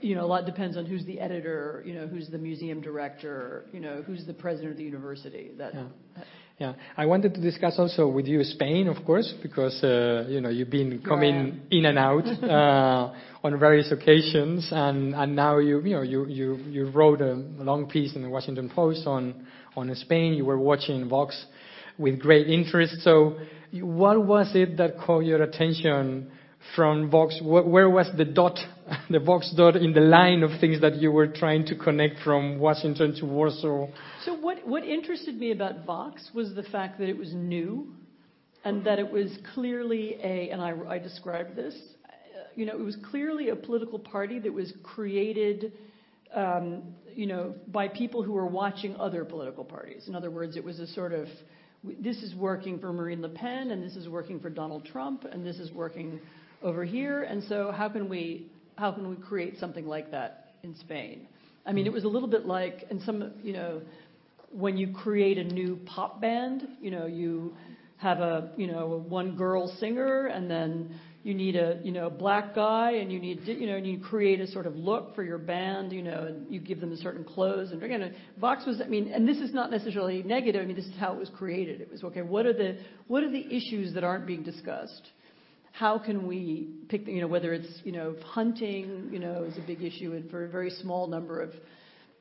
you 0.00 0.14
know, 0.14 0.24
a 0.24 0.26
lot 0.26 0.44
depends 0.44 0.76
on 0.76 0.86
who's 0.86 1.04
the 1.04 1.20
editor, 1.20 1.82
you 1.86 1.94
know, 1.94 2.06
who's 2.06 2.28
the 2.28 2.38
museum 2.38 2.80
director, 2.80 3.64
you 3.72 3.80
know, 3.80 4.02
who's 4.06 4.26
the 4.26 4.34
president 4.34 4.72
of 4.72 4.76
the 4.78 4.84
university. 4.84 5.50
That, 5.56 5.74
Yeah. 5.74 6.24
Yeah. 6.58 6.74
I 6.96 7.06
wanted 7.06 7.34
to 7.34 7.40
discuss 7.40 7.78
also 7.78 8.08
with 8.08 8.26
you 8.26 8.42
Spain, 8.42 8.88
of 8.88 9.04
course, 9.06 9.32
because, 9.42 9.80
uh, 9.84 10.26
you 10.28 10.40
know, 10.40 10.48
you've 10.48 10.70
been 10.70 11.00
coming 11.02 11.60
in 11.70 11.84
and 11.84 11.96
out 11.96 12.26
uh, 12.42 13.14
on 13.44 13.58
various 13.60 13.92
occasions, 13.92 14.68
and 14.72 15.14
and 15.14 15.36
now 15.36 15.58
you 15.58 15.80
you 15.82 15.94
know, 15.94 16.02
you 16.02 16.26
you 16.26 16.56
you 16.68 16.90
wrote 16.90 17.20
a 17.20 17.34
long 17.34 17.88
piece 17.88 18.16
in 18.16 18.22
the 18.22 18.28
Washington 18.28 18.68
Post 18.68 19.06
on 19.06 19.46
on 19.76 19.94
Spain. 19.94 20.34
You 20.34 20.46
were 20.46 20.58
watching 20.58 21.08
Vox 21.08 21.46
with 21.96 22.18
great 22.18 22.48
interest. 22.48 23.02
So 23.02 23.36
what 23.72 24.24
was 24.26 24.50
it 24.56 24.76
that 24.78 24.98
caught 24.98 25.24
your 25.24 25.42
attention 25.44 26.30
from 26.74 27.08
Vox? 27.08 27.38
Where 27.40 27.88
was 27.88 28.08
the 28.16 28.24
dot, 28.24 28.58
the 29.10 29.18
Vox 29.18 29.52
dot 29.56 29.76
in 29.76 29.92
the 29.92 30.00
line 30.00 30.42
of 30.42 30.50
things 30.60 30.80
that 30.80 30.96
you 30.96 31.10
were 31.10 31.26
trying 31.26 31.66
to 31.66 31.76
connect 31.76 32.20
from 32.24 32.58
Washington 32.58 33.14
to 33.16 33.26
Warsaw? 33.26 33.88
So 34.24 34.34
what, 34.34 34.66
what 34.66 34.84
interested 34.84 35.38
me 35.38 35.52
about 35.52 35.84
Vox 35.84 36.30
was 36.34 36.54
the 36.54 36.62
fact 36.62 36.98
that 36.98 37.08
it 37.08 37.16
was 37.16 37.32
new 37.34 37.88
and 38.64 38.84
that 38.84 38.98
it 38.98 39.10
was 39.10 39.36
clearly 39.54 40.16
a, 40.22 40.50
and 40.50 40.60
I, 40.60 40.74
I 40.88 40.98
described 40.98 41.56
this, 41.56 41.74
you 42.54 42.66
know, 42.66 42.72
it 42.72 42.82
was 42.82 42.96
clearly 43.10 43.50
a 43.50 43.56
political 43.56 43.98
party 43.98 44.38
that 44.40 44.52
was 44.52 44.72
created, 44.82 45.72
um, 46.34 46.82
you 47.14 47.26
know, 47.26 47.54
by 47.68 47.88
people 47.88 48.22
who 48.22 48.32
were 48.32 48.46
watching 48.46 48.96
other 48.96 49.24
political 49.24 49.64
parties. 49.64 50.08
In 50.08 50.14
other 50.14 50.30
words, 50.30 50.56
it 50.56 50.64
was 50.64 50.80
a 50.80 50.86
sort 50.88 51.12
of, 51.12 51.28
this 51.84 52.16
is 52.16 52.34
working 52.34 52.80
for 52.80 52.92
Marine 52.92 53.22
Le 53.22 53.28
Pen 53.28 53.70
and 53.70 53.82
this 53.82 53.94
is 53.94 54.08
working 54.08 54.40
for 54.40 54.50
Donald 54.50 54.84
Trump 54.86 55.24
and 55.24 55.46
this 55.46 55.58
is 55.58 55.70
working 55.72 56.18
over 56.62 56.84
here. 56.84 57.22
And 57.22 57.44
so 57.44 57.70
how 57.70 57.88
can 57.88 58.08
we, 58.08 58.50
how 58.78 58.92
can 58.92 59.10
we 59.10 59.16
create 59.16 59.58
something 59.58 59.86
like 59.86 60.12
that 60.12 60.52
in 60.62 60.76
Spain? 60.76 61.26
I 61.66 61.72
mean, 61.72 61.84
hmm. 61.84 61.90
it 61.90 61.92
was 61.92 62.04
a 62.04 62.08
little 62.08 62.28
bit 62.28 62.46
like, 62.46 62.86
and 62.90 63.02
some, 63.02 63.32
you 63.42 63.52
know, 63.52 63.82
when 64.52 64.76
you 64.76 64.92
create 64.92 65.36
a 65.36 65.44
new 65.44 65.78
pop 65.84 66.20
band, 66.20 66.66
you 66.80 66.90
know, 66.90 67.06
you 67.06 67.54
have 67.98 68.20
a, 68.20 68.52
you 68.56 68.68
know, 68.68 68.92
a 68.92 68.98
one 68.98 69.36
girl 69.36 69.66
singer 69.80 70.26
and 70.26 70.48
then 70.48 70.94
you 71.24 71.34
need 71.34 71.56
a, 71.56 71.80
you 71.82 71.90
know, 71.90 72.08
black 72.08 72.54
guy 72.54 72.92
and 72.92 73.12
you 73.12 73.18
need, 73.18 73.40
you 73.44 73.66
know, 73.66 73.76
and 73.76 73.86
you 73.86 73.98
create 73.98 74.40
a 74.40 74.46
sort 74.46 74.66
of 74.66 74.76
look 74.76 75.14
for 75.16 75.24
your 75.24 75.36
band, 75.36 75.92
you 75.92 76.00
know, 76.00 76.26
and 76.28 76.46
you 76.48 76.60
give 76.60 76.80
them 76.80 76.92
a 76.92 76.96
certain 76.96 77.24
clothes 77.24 77.72
and 77.72 77.82
again, 77.82 78.14
Vox 78.40 78.64
was, 78.64 78.80
I 78.80 78.86
mean, 78.88 79.08
and 79.08 79.28
this 79.28 79.38
is 79.38 79.52
not 79.52 79.70
necessarily 79.72 80.22
negative. 80.22 80.62
I 80.62 80.64
mean, 80.64 80.76
this 80.76 80.86
is 80.86 80.96
how 80.98 81.12
it 81.12 81.18
was 81.18 81.30
created. 81.36 81.80
It 81.80 81.90
was, 81.90 82.04
okay, 82.04 82.22
what 82.22 82.46
are 82.46 82.52
the, 82.52 82.78
what 83.08 83.24
are 83.24 83.30
the 83.30 83.44
issues 83.44 83.92
that 83.94 84.04
aren't 84.04 84.26
being 84.26 84.44
discussed? 84.44 85.10
How 85.72 85.98
can 85.98 86.26
we 86.26 86.68
pick, 86.88 87.06
you 87.06 87.20
know, 87.20 87.28
whether 87.28 87.52
it's, 87.52 87.68
you 87.84 87.92
know, 87.92 88.16
hunting, 88.24 89.10
you 89.12 89.18
know, 89.18 89.44
is 89.44 89.56
a 89.56 89.66
big 89.66 89.82
issue 89.82 90.12
and 90.12 90.30
for 90.30 90.44
a 90.44 90.48
very 90.48 90.70
small 90.70 91.06
number 91.06 91.40
of, 91.40 91.52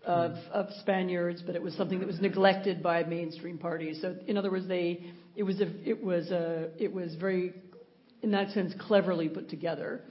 of, 0.06 0.32
of 0.52 0.68
Spaniards, 0.82 1.42
but 1.46 1.56
it 1.56 1.62
was 1.62 1.74
something 1.76 2.00
that 2.00 2.08
was 2.08 2.20
neglected 2.20 2.84
by 2.84 3.04
mainstream 3.04 3.58
parties. 3.58 4.00
So, 4.02 4.16
in 4.28 4.38
other 4.38 4.52
words, 4.52 4.68
they 4.68 5.12
it 5.36 5.44
was 5.44 5.62
a 5.62 5.68
it 5.88 6.04
was 6.04 6.32
a 6.32 6.70
it 6.78 6.92
was 6.92 7.16
very, 7.16 7.54
in 8.22 8.32
that 8.32 8.52
sense, 8.52 8.74
cleverly 8.80 9.30
put 9.30 9.50
together. 9.50 10.02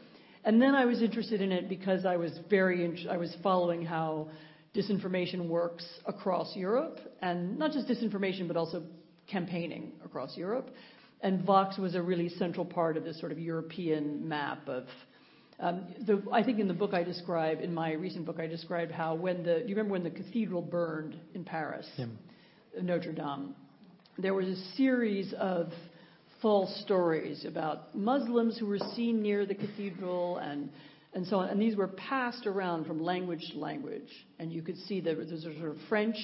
And 0.44 0.62
then 0.62 0.74
I 0.74 0.84
was 0.84 1.02
interested 1.02 1.40
in 1.40 1.50
it 1.50 1.68
because 1.68 2.06
I 2.06 2.16
was 2.16 2.32
very 2.48 3.06
I 3.10 3.16
was 3.16 3.36
following 3.42 3.84
how 3.84 4.28
disinformation 4.74 5.48
works 5.48 5.86
across 6.04 6.54
Europe, 6.54 7.00
and 7.22 7.58
not 7.58 7.72
just 7.72 7.88
disinformation, 7.88 8.46
but 8.46 8.56
also 8.56 8.84
campaigning 9.26 9.92
across 10.04 10.36
Europe. 10.36 10.70
And 11.22 11.44
Vox 11.44 11.78
was 11.78 11.94
a 11.94 12.02
really 12.02 12.28
central 12.28 12.64
part 12.64 12.96
of 12.96 13.04
this 13.04 13.18
sort 13.18 13.32
of 13.32 13.38
European 13.38 14.28
map 14.28 14.68
of 14.68 14.84
um, 15.58 15.86
the, 16.06 16.22
I 16.32 16.42
think 16.42 16.58
in 16.58 16.68
the 16.68 16.74
book 16.74 16.92
I 16.92 17.02
describe, 17.02 17.60
in 17.60 17.72
my 17.72 17.92
recent 17.92 18.26
book, 18.26 18.38
I 18.38 18.46
described 18.46 18.92
how 18.92 19.14
when 19.14 19.42
the, 19.42 19.60
do 19.60 19.68
you 19.68 19.74
remember 19.74 19.92
when 19.92 20.04
the 20.04 20.10
cathedral 20.10 20.60
burned 20.60 21.16
in 21.34 21.44
Paris, 21.44 21.88
Yeah. 21.96 22.06
Notre 22.82 23.12
Dame? 23.12 23.54
There 24.18 24.34
was 24.34 24.46
a 24.46 24.56
series 24.76 25.32
of 25.38 25.72
false 26.42 26.74
stories 26.82 27.46
about 27.46 27.94
Muslims 27.94 28.58
who 28.58 28.66
were 28.66 28.78
seen 28.94 29.22
near 29.22 29.46
the 29.46 29.54
cathedral 29.54 30.38
and, 30.38 30.68
and 31.14 31.26
so 31.26 31.38
on. 31.38 31.48
And 31.48 31.60
these 31.60 31.74
were 31.74 31.88
passed 31.88 32.46
around 32.46 32.86
from 32.86 33.02
language 33.02 33.42
to 33.52 33.58
language. 33.58 34.10
And 34.38 34.52
you 34.52 34.60
could 34.60 34.76
see 34.80 35.00
that 35.00 35.16
there's 35.16 35.32
a 35.32 35.54
sort 35.54 35.70
of 35.70 35.78
French 35.88 36.16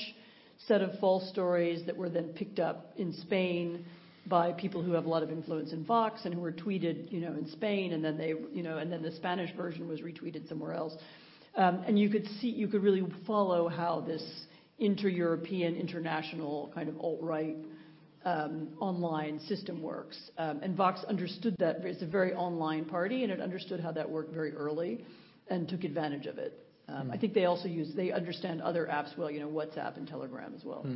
set 0.68 0.82
of 0.82 0.98
false 1.00 1.26
stories 1.30 1.86
that 1.86 1.96
were 1.96 2.10
then 2.10 2.28
picked 2.34 2.58
up 2.58 2.92
in 2.98 3.14
Spain 3.14 3.86
by 4.26 4.52
people 4.52 4.82
who 4.82 4.92
have 4.92 5.04
a 5.04 5.08
lot 5.08 5.22
of 5.22 5.30
influence 5.30 5.72
in 5.72 5.84
Vox 5.84 6.24
and 6.24 6.32
who 6.32 6.40
were 6.40 6.52
tweeted, 6.52 7.10
you 7.10 7.20
know, 7.20 7.32
in 7.32 7.48
Spain, 7.48 7.92
and 7.92 8.04
then 8.04 8.16
they, 8.16 8.34
you 8.52 8.62
know, 8.62 8.78
and 8.78 8.90
then 8.92 9.02
the 9.02 9.12
Spanish 9.12 9.54
version 9.56 9.88
was 9.88 10.00
retweeted 10.00 10.48
somewhere 10.48 10.74
else. 10.74 10.94
Um, 11.56 11.82
and 11.86 11.98
you 11.98 12.08
could 12.08 12.26
see, 12.40 12.48
you 12.48 12.68
could 12.68 12.82
really 12.82 13.04
follow 13.26 13.68
how 13.68 14.00
this 14.06 14.22
inter-European, 14.78 15.76
international 15.76 16.70
kind 16.74 16.88
of 16.88 16.98
alt-right 16.98 17.56
um, 18.24 18.68
online 18.78 19.40
system 19.40 19.82
works. 19.82 20.30
Um, 20.38 20.60
and 20.62 20.76
Vox 20.76 21.04
understood 21.08 21.56
that 21.58 21.84
it's 21.84 22.02
a 22.02 22.06
very 22.06 22.32
online 22.32 22.84
party, 22.84 23.24
and 23.24 23.32
it 23.32 23.40
understood 23.40 23.80
how 23.80 23.92
that 23.92 24.08
worked 24.08 24.32
very 24.32 24.52
early, 24.52 25.04
and 25.48 25.68
took 25.68 25.84
advantage 25.84 26.26
of 26.26 26.38
it. 26.38 26.58
Um, 26.88 27.10
I 27.10 27.16
think 27.16 27.34
they 27.34 27.44
also 27.44 27.68
use, 27.68 27.92
they 27.94 28.12
understand 28.12 28.60
other 28.62 28.86
apps 28.86 29.16
well, 29.16 29.30
you 29.30 29.40
know, 29.40 29.48
WhatsApp 29.48 29.96
and 29.96 30.06
Telegram 30.06 30.52
as 30.56 30.64
well. 30.64 30.86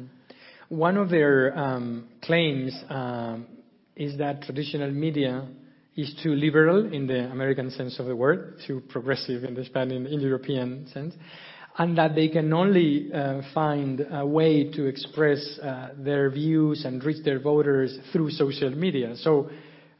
One 0.69 0.97
of 0.97 1.11
their 1.11 1.57
um, 1.57 2.09
claims 2.23 2.77
um, 2.89 3.47
is 3.95 4.19
that 4.19 4.43
traditional 4.43 4.91
media 4.91 5.47
is 5.97 6.13
too 6.23 6.33
liberal 6.35 6.93
in 6.93 7.07
the 7.07 7.31
American 7.31 7.71
sense 7.71 8.01
of 8.01 8.07
the 8.07 8.17
word, 8.17 8.61
too 8.67 8.83
progressive 8.89 9.45
in 9.45 9.55
the 9.55 9.65
Spanish, 9.65 10.11
in 10.11 10.21
European 10.21 10.89
sense, 10.93 11.15
and 11.79 11.97
that 11.97 12.17
they 12.17 12.29
can 12.29 12.53
only 12.53 13.13
uh, 13.13 13.43
find 13.55 14.05
a 14.11 14.27
way 14.27 14.71
to 14.73 14.87
express 14.87 15.39
uh, 15.63 15.91
their 15.99 16.31
views 16.31 16.85
and 16.85 17.03
reach 17.05 17.25
their 17.25 17.39
voters 17.39 17.97
through 18.13 18.31
social 18.31 18.71
media. 18.71 19.15
So, 19.17 19.49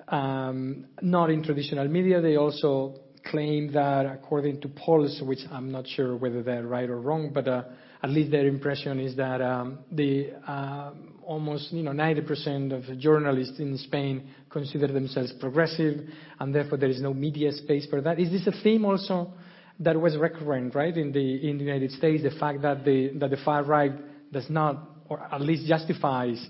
um, 0.09 0.87
not 1.01 1.31
in 1.31 1.45
traditional 1.45 1.87
media. 1.87 2.21
They 2.21 2.37
also 2.37 2.97
claim 3.25 3.73
that, 3.73 4.07
according 4.07 4.61
to 4.63 4.69
polls, 4.69 5.21
which 5.25 5.41
I'm 5.51 5.71
not 5.71 5.87
sure 5.87 6.17
whether 6.17 6.43
they're 6.43 6.67
right 6.67 6.89
or 6.89 7.01
wrong, 7.01 7.31
but 7.33 7.49
uh, 7.49 7.63
at 8.03 8.11
least 8.11 8.31
their 8.31 8.47
impression 8.47 9.01
is 9.01 9.17
that 9.17 9.41
um, 9.41 9.79
the 9.91 10.31
uh, 10.47 10.93
almost 11.23 11.73
you 11.73 11.83
know 11.83 11.93
90% 11.93 12.73
of 12.73 12.99
journalists 12.99 13.59
in 13.59 13.77
Spain 13.79 14.29
consider 14.51 14.87
themselves 14.87 15.33
progressive, 15.41 16.01
and 16.39 16.55
therefore 16.55 16.79
there 16.79 16.89
is 16.89 17.01
no 17.01 17.13
media 17.13 17.53
space 17.53 17.87
for 17.89 18.01
that. 18.01 18.19
Is 18.19 18.31
this 18.31 18.47
a 18.47 18.63
theme 18.63 18.85
also 18.85 19.33
that 19.81 20.01
was 20.01 20.17
recurrent, 20.17 20.75
right, 20.75 20.97
in 20.97 21.13
the 21.13 21.49
in 21.49 21.59
the 21.59 21.65
United 21.65 21.91
States? 21.93 22.23
The 22.23 22.39
fact 22.39 22.63
that 22.63 22.85
the 22.85 23.13
that 23.19 23.31
the 23.31 23.39
far 23.45 23.65
right 23.65 23.93
does 24.33 24.49
not, 24.51 24.89
or 25.09 25.21
at 25.33 25.41
least 25.41 25.67
justifies. 25.67 26.45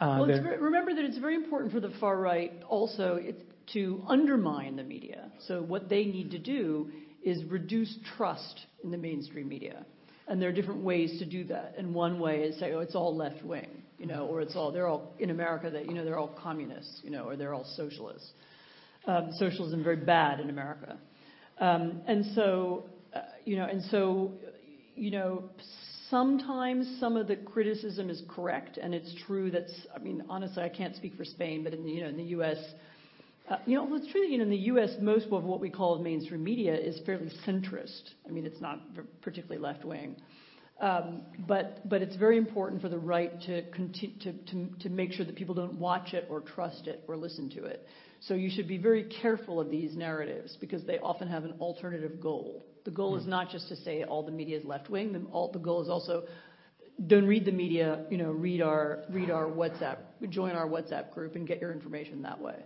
Uh, 0.00 0.18
well, 0.20 0.40
remember 0.60 0.94
that 0.94 1.04
it's 1.04 1.18
very 1.18 1.34
important 1.34 1.72
for 1.72 1.80
the 1.80 1.90
far 1.98 2.18
right 2.18 2.52
also 2.68 3.14
it, 3.14 3.42
to 3.72 4.02
undermine 4.06 4.76
the 4.76 4.82
media. 4.82 5.30
So 5.46 5.62
what 5.62 5.88
they 5.88 6.04
need 6.04 6.30
to 6.32 6.38
do 6.38 6.90
is 7.22 7.42
reduce 7.44 7.98
trust 8.16 8.66
in 8.84 8.90
the 8.90 8.98
mainstream 8.98 9.48
media. 9.48 9.84
And 10.28 10.42
there 10.42 10.48
are 10.48 10.52
different 10.52 10.82
ways 10.82 11.18
to 11.20 11.24
do 11.24 11.44
that. 11.44 11.74
And 11.78 11.94
one 11.94 12.18
way 12.18 12.40
is 12.40 12.58
say, 12.58 12.72
oh, 12.72 12.80
it's 12.80 12.94
all 12.94 13.16
left 13.16 13.44
wing, 13.44 13.82
you 13.98 14.06
know, 14.06 14.26
or 14.26 14.40
it's 14.40 14.56
all 14.56 14.72
they're 14.72 14.88
all 14.88 15.14
in 15.18 15.30
America 15.30 15.70
that 15.70 15.86
you 15.86 15.94
know 15.94 16.04
they're 16.04 16.18
all 16.18 16.36
communists, 16.42 17.00
you 17.04 17.10
know, 17.10 17.24
or 17.24 17.36
they're 17.36 17.54
all 17.54 17.66
socialists. 17.76 18.32
Um, 19.06 19.30
socialism 19.38 19.84
very 19.84 19.96
bad 19.96 20.40
in 20.40 20.50
America. 20.50 20.98
Um, 21.60 22.02
and 22.08 22.24
so, 22.34 22.86
uh, 23.14 23.20
you 23.44 23.56
know, 23.56 23.66
and 23.66 23.82
so, 23.84 24.32
you 24.96 25.12
know, 25.12 25.44
sometimes 26.10 26.98
some 26.98 27.16
of 27.16 27.28
the 27.28 27.36
criticism 27.36 28.10
is 28.10 28.22
correct, 28.28 28.78
and 28.78 28.92
it's 28.94 29.14
true 29.26 29.50
that's. 29.50 29.72
I 29.94 29.98
mean, 29.98 30.24
honestly, 30.28 30.62
I 30.62 30.68
can't 30.68 30.96
speak 30.96 31.14
for 31.16 31.24
Spain, 31.24 31.62
but 31.62 31.72
in 31.72 31.84
the, 31.84 31.90
you 31.90 32.02
know, 32.02 32.08
in 32.08 32.16
the 32.16 32.24
U.S. 32.24 32.58
Uh, 33.48 33.58
you 33.64 33.76
know, 33.76 33.94
it's 33.94 34.10
true 34.10 34.22
that 34.22 34.30
you 34.30 34.38
know, 34.38 34.44
in 34.44 34.50
the 34.50 34.56
U.S., 34.56 34.90
most 35.00 35.26
of 35.30 35.44
what 35.44 35.60
we 35.60 35.70
call 35.70 35.98
mainstream 36.00 36.42
media 36.42 36.74
is 36.74 37.00
fairly 37.06 37.30
centrist. 37.46 38.10
I 38.26 38.32
mean, 38.32 38.44
it's 38.44 38.60
not 38.60 38.80
particularly 39.22 39.62
left 39.62 39.84
wing. 39.84 40.16
Um, 40.80 41.22
but, 41.46 41.88
but 41.88 42.02
it's 42.02 42.16
very 42.16 42.36
important 42.36 42.82
for 42.82 42.88
the 42.88 42.98
right 42.98 43.40
to, 43.42 43.62
conti- 43.70 44.14
to, 44.22 44.32
to, 44.32 44.68
to 44.80 44.88
make 44.90 45.12
sure 45.12 45.24
that 45.24 45.36
people 45.36 45.54
don't 45.54 45.78
watch 45.78 46.12
it 46.12 46.26
or 46.28 46.40
trust 46.40 46.86
it 46.86 47.04
or 47.08 47.16
listen 47.16 47.48
to 47.50 47.64
it. 47.64 47.86
So 48.20 48.34
you 48.34 48.50
should 48.50 48.68
be 48.68 48.78
very 48.78 49.04
careful 49.04 49.60
of 49.60 49.70
these 49.70 49.94
narratives 49.96 50.56
because 50.60 50.84
they 50.84 50.98
often 50.98 51.28
have 51.28 51.44
an 51.44 51.54
alternative 51.60 52.20
goal. 52.20 52.66
The 52.84 52.90
goal 52.90 53.16
is 53.16 53.26
not 53.26 53.50
just 53.50 53.68
to 53.68 53.76
say 53.76 54.04
all 54.04 54.22
the 54.22 54.32
media 54.32 54.58
is 54.58 54.64
left 54.64 54.90
wing. 54.90 55.12
The, 55.12 55.50
the 55.52 55.58
goal 55.58 55.82
is 55.82 55.88
also 55.88 56.24
don't 57.06 57.26
read 57.26 57.44
the 57.44 57.52
media. 57.52 58.04
You 58.10 58.16
know, 58.16 58.30
read 58.30 58.62
our 58.62 59.04
read 59.10 59.30
our 59.30 59.46
WhatsApp, 59.46 59.98
join 60.30 60.52
our 60.52 60.66
WhatsApp 60.66 61.12
group, 61.12 61.36
and 61.36 61.46
get 61.46 61.60
your 61.60 61.72
information 61.72 62.22
that 62.22 62.40
way. 62.40 62.56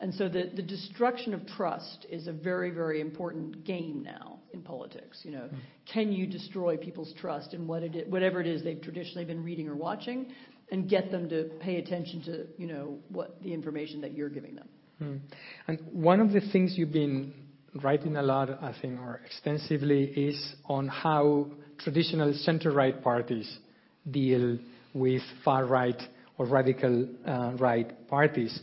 And 0.00 0.14
so 0.14 0.28
the, 0.28 0.50
the 0.54 0.62
destruction 0.62 1.34
of 1.34 1.46
trust 1.46 2.06
is 2.08 2.26
a 2.26 2.32
very, 2.32 2.70
very 2.70 3.00
important 3.00 3.64
game 3.64 4.02
now 4.02 4.38
in 4.54 4.62
politics. 4.62 5.20
You 5.24 5.32
know, 5.32 5.50
can 5.92 6.10
you 6.10 6.26
destroy 6.26 6.76
people's 6.76 7.12
trust 7.20 7.52
in 7.52 7.66
what 7.66 7.82
it 7.82 7.94
is, 7.94 8.10
whatever 8.10 8.40
it 8.40 8.46
is 8.46 8.64
they've 8.64 8.80
traditionally 8.80 9.26
been 9.26 9.44
reading 9.44 9.68
or 9.68 9.76
watching? 9.76 10.32
and 10.70 10.88
get 10.88 11.10
them 11.10 11.28
to 11.28 11.50
pay 11.60 11.76
attention 11.76 12.22
to, 12.22 12.46
you 12.56 12.66
know, 12.66 12.98
what 13.08 13.42
the 13.42 13.52
information 13.52 14.00
that 14.00 14.12
you're 14.12 14.28
giving 14.28 14.54
them. 14.54 14.68
Mm. 15.02 15.20
And 15.66 15.80
one 15.92 16.20
of 16.20 16.32
the 16.32 16.40
things 16.52 16.74
you've 16.76 16.92
been 16.92 17.32
writing 17.82 18.16
a 18.16 18.22
lot, 18.22 18.50
I 18.50 18.74
think, 18.80 19.00
or 19.00 19.20
extensively, 19.24 20.04
is 20.04 20.54
on 20.66 20.88
how 20.88 21.46
traditional 21.78 22.32
center-right 22.34 23.02
parties 23.02 23.58
deal 24.10 24.58
with 24.92 25.22
far-right 25.44 26.00
or 26.38 26.46
radical 26.46 27.08
uh, 27.26 27.52
right 27.58 28.08
parties. 28.08 28.60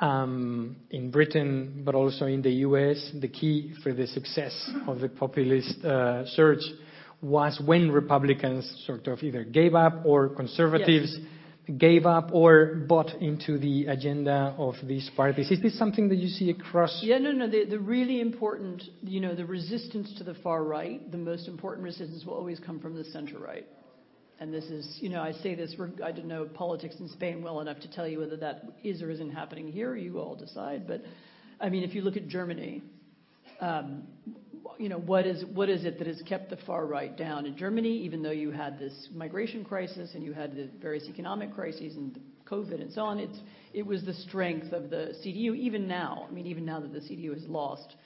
Um, 0.00 0.76
in 0.90 1.10
Britain, 1.10 1.82
but 1.84 1.94
also 1.96 2.26
in 2.26 2.40
the 2.40 2.52
US, 2.68 3.10
the 3.20 3.26
key 3.26 3.74
for 3.82 3.92
the 3.92 4.06
success 4.06 4.54
of 4.86 5.00
the 5.00 5.08
populist 5.08 5.84
uh, 5.84 6.24
surge 6.26 6.62
was 7.20 7.60
when 7.64 7.90
Republicans 7.90 8.84
sort 8.86 9.08
of 9.08 9.22
either 9.24 9.42
gave 9.42 9.74
up 9.74 10.04
or 10.04 10.28
conservatives 10.28 11.18
Yes. 11.18 11.78
gave 11.78 12.06
up 12.06 12.30
or 12.32 12.76
bought 12.86 13.12
into 13.20 13.58
the 13.58 13.86
agenda 13.86 14.54
of 14.56 14.74
these 14.84 15.10
parties. 15.16 15.50
Is 15.50 15.60
this 15.60 15.76
something 15.76 16.08
that 16.08 16.16
you 16.16 16.28
see 16.28 16.50
across? 16.50 17.00
Yeah, 17.02 17.18
no, 17.18 17.32
no. 17.32 17.48
The, 17.48 17.64
the 17.64 17.78
really 17.78 18.20
important, 18.20 18.82
you 19.02 19.20
know, 19.20 19.34
the 19.34 19.44
resistance 19.44 20.14
to 20.18 20.24
the 20.24 20.34
far 20.34 20.64
right, 20.64 21.10
the 21.10 21.18
most 21.18 21.48
important 21.48 21.84
resistance 21.84 22.24
will 22.24 22.34
always 22.34 22.58
come 22.60 22.78
from 22.80 22.94
the 22.94 23.04
center 23.04 23.38
right. 23.38 23.66
And 24.40 24.54
this 24.54 24.64
is, 24.64 24.98
you 25.00 25.08
know, 25.08 25.20
I 25.20 25.32
say 25.32 25.54
this, 25.56 25.74
I 26.04 26.12
don't 26.12 26.26
know 26.26 26.44
politics 26.44 26.94
in 27.00 27.08
Spain 27.08 27.42
well 27.42 27.60
enough 27.60 27.80
to 27.80 27.90
tell 27.90 28.06
you 28.06 28.20
whether 28.20 28.36
that 28.36 28.64
is 28.84 29.02
or 29.02 29.10
isn't 29.10 29.30
happening 29.30 29.72
here. 29.72 29.96
You 29.96 30.20
all 30.20 30.36
decide. 30.36 30.86
But, 30.86 31.02
I 31.60 31.68
mean, 31.68 31.82
if 31.82 31.94
you 31.94 32.02
look 32.02 32.16
at 32.16 32.28
Germany, 32.28 32.82
um, 33.60 34.04
you 34.78 34.88
know, 34.88 34.98
what 34.98 35.26
is, 35.26 35.44
what 35.54 35.68
is 35.68 35.84
it 35.84 35.98
that 35.98 36.06
has 36.06 36.22
kept 36.28 36.50
the 36.50 36.56
far 36.58 36.86
right 36.86 37.16
down 37.16 37.46
in 37.46 37.56
Germany, 37.56 37.90
even 38.04 38.22
though 38.22 38.30
you 38.30 38.52
had 38.52 38.78
this 38.78 39.08
migration 39.12 39.64
crisis 39.64 40.10
and 40.14 40.22
you 40.22 40.32
had 40.32 40.54
the 40.54 40.68
various 40.80 41.08
economic 41.08 41.52
crises 41.52 41.96
and 41.96 42.20
COVID 42.48 42.80
and 42.80 42.92
so 42.92 43.02
on? 43.02 43.18
It's, 43.18 43.38
it 43.74 43.84
was 43.84 44.04
the 44.04 44.14
strength 44.14 44.72
of 44.72 44.88
the 44.88 45.14
CDU, 45.24 45.56
even 45.56 45.88
now. 45.88 46.26
I 46.28 46.32
mean, 46.32 46.46
even 46.46 46.64
now 46.64 46.78
that 46.78 46.92
the 46.92 47.00
CDU 47.00 47.34
has 47.34 47.42
lost, 47.48 47.96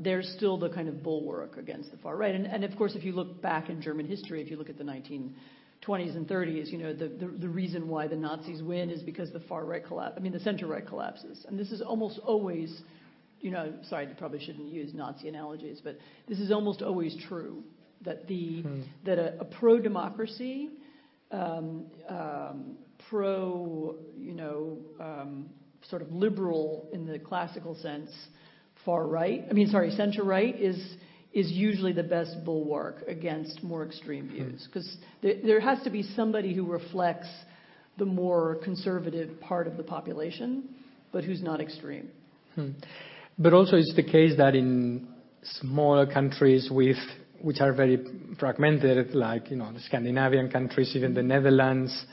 they're 0.00 0.22
still 0.22 0.58
the 0.58 0.68
kind 0.68 0.88
of 0.88 1.02
bulwark 1.02 1.56
against 1.56 1.90
the 1.90 1.96
far 1.98 2.16
right. 2.16 2.34
And, 2.34 2.46
and 2.46 2.64
of 2.64 2.76
course, 2.76 2.94
if 2.94 3.04
you 3.04 3.12
look 3.12 3.40
back 3.40 3.68
in 3.68 3.80
German 3.80 4.06
history, 4.06 4.42
if 4.42 4.50
you 4.50 4.56
look 4.56 4.68
at 4.68 4.78
the 4.78 4.84
1920s 4.84 6.16
and 6.16 6.26
30s, 6.26 6.72
you 6.72 6.78
know, 6.78 6.92
the, 6.92 7.08
the, 7.08 7.26
the 7.26 7.48
reason 7.48 7.88
why 7.88 8.08
the 8.08 8.16
Nazis 8.16 8.62
win 8.62 8.90
is 8.90 9.02
because 9.02 9.32
the 9.32 9.40
far 9.40 9.64
right 9.64 9.84
collapse, 9.84 10.14
I 10.16 10.20
mean, 10.20 10.32
the 10.32 10.40
center 10.40 10.66
right 10.66 10.86
collapses. 10.86 11.44
And 11.48 11.58
this 11.58 11.70
is 11.70 11.80
almost 11.80 12.18
always, 12.18 12.82
you 13.40 13.50
know, 13.50 13.72
sorry, 13.88 14.08
I 14.08 14.12
probably 14.14 14.40
shouldn't 14.44 14.68
use 14.68 14.92
Nazi 14.92 15.28
analogies, 15.28 15.80
but 15.82 15.98
this 16.28 16.40
is 16.40 16.50
almost 16.50 16.82
always 16.82 17.16
true 17.28 17.62
that 18.02 18.26
the, 18.26 18.62
Hmm. 18.62 18.80
that 19.04 19.18
a, 19.18 19.44
pro-democracy, 19.44 20.70
um, 21.30 21.86
um, 22.08 22.76
pro, 23.08 23.96
you 24.16 24.34
know, 24.34 24.78
um, 25.00 25.46
sort 25.88 26.02
of 26.02 26.12
liberal 26.12 26.88
in 26.92 27.06
the 27.06 27.18
classical 27.18 27.74
sense, 27.74 28.10
far 28.84 29.06
right, 29.06 29.44
I 29.48 29.52
mean, 29.52 29.68
sorry, 29.68 29.90
center 29.90 30.22
right 30.22 30.58
is 30.60 30.76
is 31.32 31.50
usually 31.50 31.92
the 31.92 32.02
best 32.02 32.44
bulwark 32.44 33.02
against 33.08 33.60
more 33.64 33.84
extreme 33.84 34.28
views 34.28 34.66
because 34.66 34.96
there, 35.20 35.34
there 35.44 35.60
has 35.60 35.82
to 35.82 35.90
be 35.90 36.04
somebody 36.14 36.54
who 36.54 36.64
reflects 36.64 37.26
the 37.98 38.04
more 38.04 38.56
conservative 38.62 39.40
part 39.40 39.66
of 39.66 39.76
the 39.76 39.82
population, 39.82 40.68
but 41.12 41.24
who's 41.24 41.42
not 41.42 41.60
extreme. 41.60 42.08
Hmm. 42.54 42.70
But 43.36 43.52
also, 43.52 43.76
it's 43.76 43.94
the 43.96 44.04
case 44.04 44.36
that 44.36 44.54
in 44.54 45.08
smaller 45.42 46.06
countries 46.06 46.68
with 46.70 46.96
which 47.40 47.60
are 47.60 47.74
very 47.74 47.98
fragmented, 48.38 49.14
like 49.14 49.50
you 49.50 49.56
know 49.56 49.72
the 49.72 49.80
Scandinavian 49.80 50.50
countries, 50.50 50.92
even 50.94 51.14
the 51.14 51.22
Netherlands, 51.22 52.06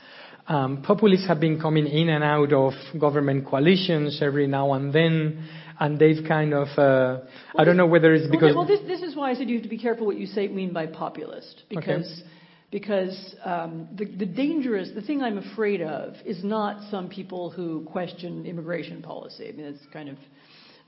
um, 0.48 0.82
populists 0.82 1.26
have 1.28 1.40
been 1.40 1.60
coming 1.60 1.86
in 1.86 2.08
and 2.08 2.24
out 2.24 2.52
of 2.52 2.72
government 3.00 3.46
coalitions 3.46 4.20
every 4.20 4.46
now 4.46 4.72
and 4.72 4.92
then, 4.92 5.48
and 5.80 5.98
they've 5.98 6.24
kind 6.26 6.54
of 6.54 6.68
uh, 6.78 7.20
I 7.56 7.64
don't 7.64 7.76
know 7.76 7.86
whether 7.86 8.14
it's 8.14 8.30
because 8.30 8.48
th- 8.48 8.56
well, 8.56 8.66
this, 8.66 8.80
this 8.86 9.02
is 9.02 9.16
why 9.16 9.30
I 9.30 9.34
said 9.34 9.48
you 9.48 9.56
have 9.56 9.64
to 9.64 9.68
be 9.68 9.78
careful 9.78 10.06
what 10.06 10.18
you 10.18 10.26
say 10.26 10.48
mean 10.48 10.72
by 10.72 10.86
populist, 10.86 11.62
Okay. 11.70 11.80
because 11.80 12.22
because 12.70 13.36
um, 13.44 13.88
the, 13.94 14.06
the 14.06 14.24
dangerous, 14.24 14.90
the 14.94 15.02
thing 15.02 15.22
I'm 15.22 15.36
afraid 15.36 15.82
of 15.82 16.14
is 16.24 16.42
not 16.42 16.90
some 16.90 17.08
people 17.08 17.50
who 17.50 17.84
question 17.84 18.46
immigration 18.46 19.02
policy. 19.02 19.48
I 19.48 19.52
mean, 19.52 19.66
it's 19.66 19.86
kind 19.92 20.08
of. 20.08 20.16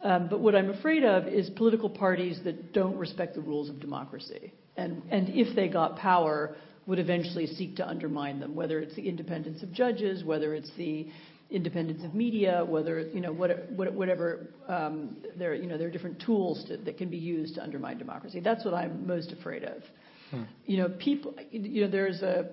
Um, 0.02 0.28
but 0.28 0.40
what 0.40 0.54
I'm 0.54 0.68
afraid 0.70 1.02
of 1.02 1.28
is 1.28 1.48
political 1.50 1.88
parties 1.88 2.38
that 2.44 2.74
don't 2.74 2.96
respect 2.96 3.34
the 3.34 3.40
rules 3.40 3.70
of 3.70 3.80
democracy, 3.80 4.52
and 4.76 5.02
and 5.10 5.28
if 5.30 5.54
they 5.54 5.68
got 5.68 5.96
power, 5.96 6.56
would 6.86 6.98
eventually 6.98 7.46
seek 7.46 7.76
to 7.76 7.88
undermine 7.88 8.40
them, 8.40 8.54
whether 8.54 8.80
it's 8.80 8.94
the 8.94 9.08
independence 9.08 9.62
of 9.62 9.72
judges, 9.72 10.24
whether 10.24 10.54
it's 10.54 10.70
the 10.76 11.08
independence 11.54 12.02
of 12.04 12.14
media, 12.14 12.64
whether 12.66 13.00
you 13.14 13.20
know 13.20 13.32
what, 13.32 13.70
what, 13.70 13.92
whatever 13.94 14.48
um, 14.68 15.16
there 15.38 15.54
you 15.54 15.66
know 15.66 15.78
there 15.78 15.88
are 15.88 15.90
different 15.90 16.20
tools 16.20 16.64
to, 16.66 16.76
that 16.78 16.98
can 16.98 17.08
be 17.08 17.16
used 17.16 17.54
to 17.54 17.62
undermine 17.62 17.96
democracy. 17.96 18.40
That's 18.40 18.64
what 18.64 18.74
I'm 18.74 19.06
most 19.06 19.32
afraid 19.32 19.62
of. 19.64 19.82
You 20.66 20.78
know, 20.78 20.88
people. 20.88 21.34
You 21.50 21.84
know, 21.84 21.90
there's 21.90 22.22
a. 22.22 22.50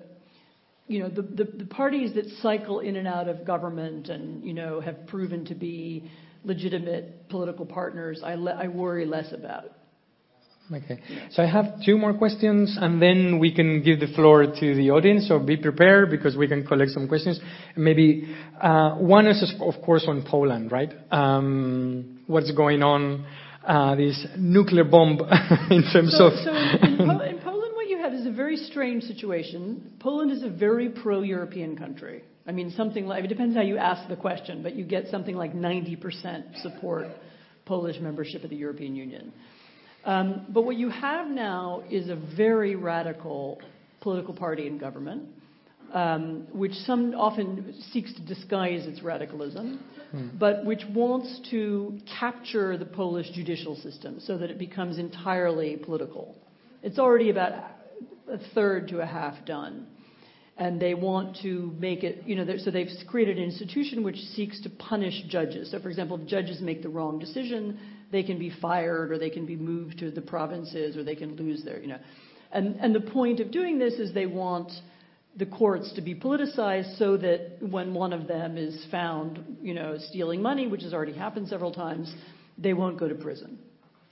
You 0.88 1.00
know, 1.00 1.08
the, 1.08 1.22
the 1.22 1.44
the 1.44 1.64
parties 1.64 2.14
that 2.14 2.26
cycle 2.42 2.80
in 2.80 2.96
and 2.96 3.08
out 3.08 3.28
of 3.28 3.44
government 3.46 4.08
and 4.08 4.44
you 4.44 4.52
know 4.52 4.80
have 4.80 5.06
proven 5.06 5.44
to 5.46 5.54
be 5.54 6.10
legitimate 6.44 7.28
political 7.28 7.66
partners. 7.66 8.20
I 8.24 8.34
le- 8.34 8.54
I 8.54 8.68
worry 8.68 9.06
less 9.06 9.32
about. 9.32 9.70
Okay. 10.74 11.00
So 11.32 11.42
I 11.42 11.46
have 11.46 11.82
two 11.84 11.98
more 11.98 12.14
questions, 12.14 12.78
and 12.80 13.00
then 13.00 13.38
we 13.38 13.54
can 13.54 13.82
give 13.82 14.00
the 14.00 14.06
floor 14.14 14.46
to 14.46 14.74
the 14.74 14.90
audience. 14.90 15.28
So 15.28 15.38
be 15.38 15.56
prepared 15.56 16.10
because 16.10 16.36
we 16.36 16.48
can 16.48 16.66
collect 16.66 16.92
some 16.92 17.08
questions. 17.08 17.40
Maybe 17.76 18.34
uh, 18.60 18.94
one 18.94 19.26
is, 19.26 19.54
of 19.60 19.82
course, 19.84 20.04
on 20.08 20.24
Poland, 20.26 20.72
right? 20.72 20.90
Um, 21.10 22.20
what's 22.26 22.50
going 22.52 22.82
on? 22.82 23.26
Uh, 23.64 23.94
this 23.94 24.26
nuclear 24.36 24.82
bomb 24.82 25.20
in 25.70 25.84
terms 25.92 26.18
of. 26.18 26.32
so 26.32 26.50
in 26.82 26.96
Poland, 27.44 27.74
what 27.74 27.88
you 27.88 27.98
have 27.98 28.12
is 28.12 28.26
a 28.26 28.32
very 28.32 28.56
strange 28.56 29.04
situation. 29.04 29.92
Poland 30.00 30.32
is 30.32 30.42
a 30.42 30.48
very 30.48 30.88
pro-European 30.88 31.76
country. 31.76 32.24
I 32.46 32.50
mean, 32.50 32.70
something 32.70 33.06
like 33.06 33.24
it 33.24 33.28
depends 33.28 33.54
how 33.54 33.62
you 33.62 33.78
ask 33.78 34.08
the 34.08 34.16
question, 34.16 34.64
but 34.64 34.74
you 34.74 34.84
get 34.84 35.08
something 35.08 35.36
like 35.36 35.54
90% 35.54 36.60
support 36.60 37.06
Polish 37.66 38.00
membership 38.00 38.42
of 38.42 38.50
the 38.50 38.56
European 38.56 38.96
Union. 38.96 39.32
Um, 40.04 40.46
but 40.48 40.62
what 40.62 40.76
you 40.76 40.88
have 40.88 41.28
now 41.28 41.82
is 41.90 42.08
a 42.08 42.16
very 42.36 42.74
radical 42.74 43.60
political 44.00 44.34
party 44.34 44.66
in 44.66 44.78
government, 44.78 45.28
um, 45.92 46.46
which 46.52 46.72
some 46.72 47.14
often 47.14 47.74
seeks 47.92 48.12
to 48.14 48.22
disguise 48.22 48.86
its 48.86 49.02
radicalism, 49.02 49.80
but 50.38 50.64
which 50.64 50.82
wants 50.92 51.40
to 51.50 51.98
capture 52.18 52.76
the 52.76 52.84
Polish 52.84 53.30
judicial 53.30 53.76
system 53.76 54.18
so 54.20 54.36
that 54.36 54.50
it 54.50 54.58
becomes 54.58 54.98
entirely 54.98 55.76
political. 55.76 56.36
It's 56.82 56.98
already 56.98 57.30
about 57.30 57.52
a 58.28 58.38
third 58.54 58.88
to 58.88 59.00
a 59.00 59.06
half 59.06 59.44
done. 59.46 59.86
And 60.58 60.80
they 60.80 60.92
want 60.92 61.38
to 61.42 61.74
make 61.78 62.04
it, 62.04 62.24
you 62.26 62.36
know, 62.36 62.46
so 62.58 62.70
they've 62.70 62.90
created 63.08 63.38
an 63.38 63.42
institution 63.44 64.02
which 64.04 64.16
seeks 64.16 64.60
to 64.62 64.70
punish 64.70 65.22
judges. 65.28 65.70
So, 65.70 65.80
for 65.80 65.88
example, 65.88 66.20
if 66.20 66.28
judges 66.28 66.60
make 66.60 66.82
the 66.82 66.90
wrong 66.90 67.18
decision, 67.18 67.78
they 68.12 68.22
can 68.22 68.38
be 68.38 68.52
fired 68.60 69.10
or 69.10 69.18
they 69.18 69.30
can 69.30 69.46
be 69.46 69.56
moved 69.56 69.98
to 69.98 70.10
the 70.10 70.20
provinces 70.20 70.96
or 70.96 71.02
they 71.02 71.16
can 71.16 71.34
lose 71.36 71.64
their, 71.64 71.80
you 71.80 71.88
know. 71.88 71.98
And, 72.52 72.76
and 72.76 72.94
the 72.94 73.00
point 73.00 73.40
of 73.40 73.50
doing 73.50 73.78
this 73.78 73.94
is 73.94 74.12
they 74.12 74.26
want 74.26 74.70
the 75.36 75.46
courts 75.46 75.92
to 75.94 76.02
be 76.02 76.14
politicized 76.14 76.98
so 76.98 77.16
that 77.16 77.56
when 77.60 77.94
one 77.94 78.12
of 78.12 78.28
them 78.28 78.58
is 78.58 78.86
found, 78.90 79.56
you 79.62 79.72
know, 79.72 79.96
stealing 79.98 80.42
money, 80.42 80.66
which 80.66 80.82
has 80.82 80.92
already 80.92 81.14
happened 81.14 81.48
several 81.48 81.72
times, 81.72 82.14
they 82.58 82.74
won't 82.74 82.98
go 82.98 83.08
to 83.08 83.14
prison. 83.14 83.58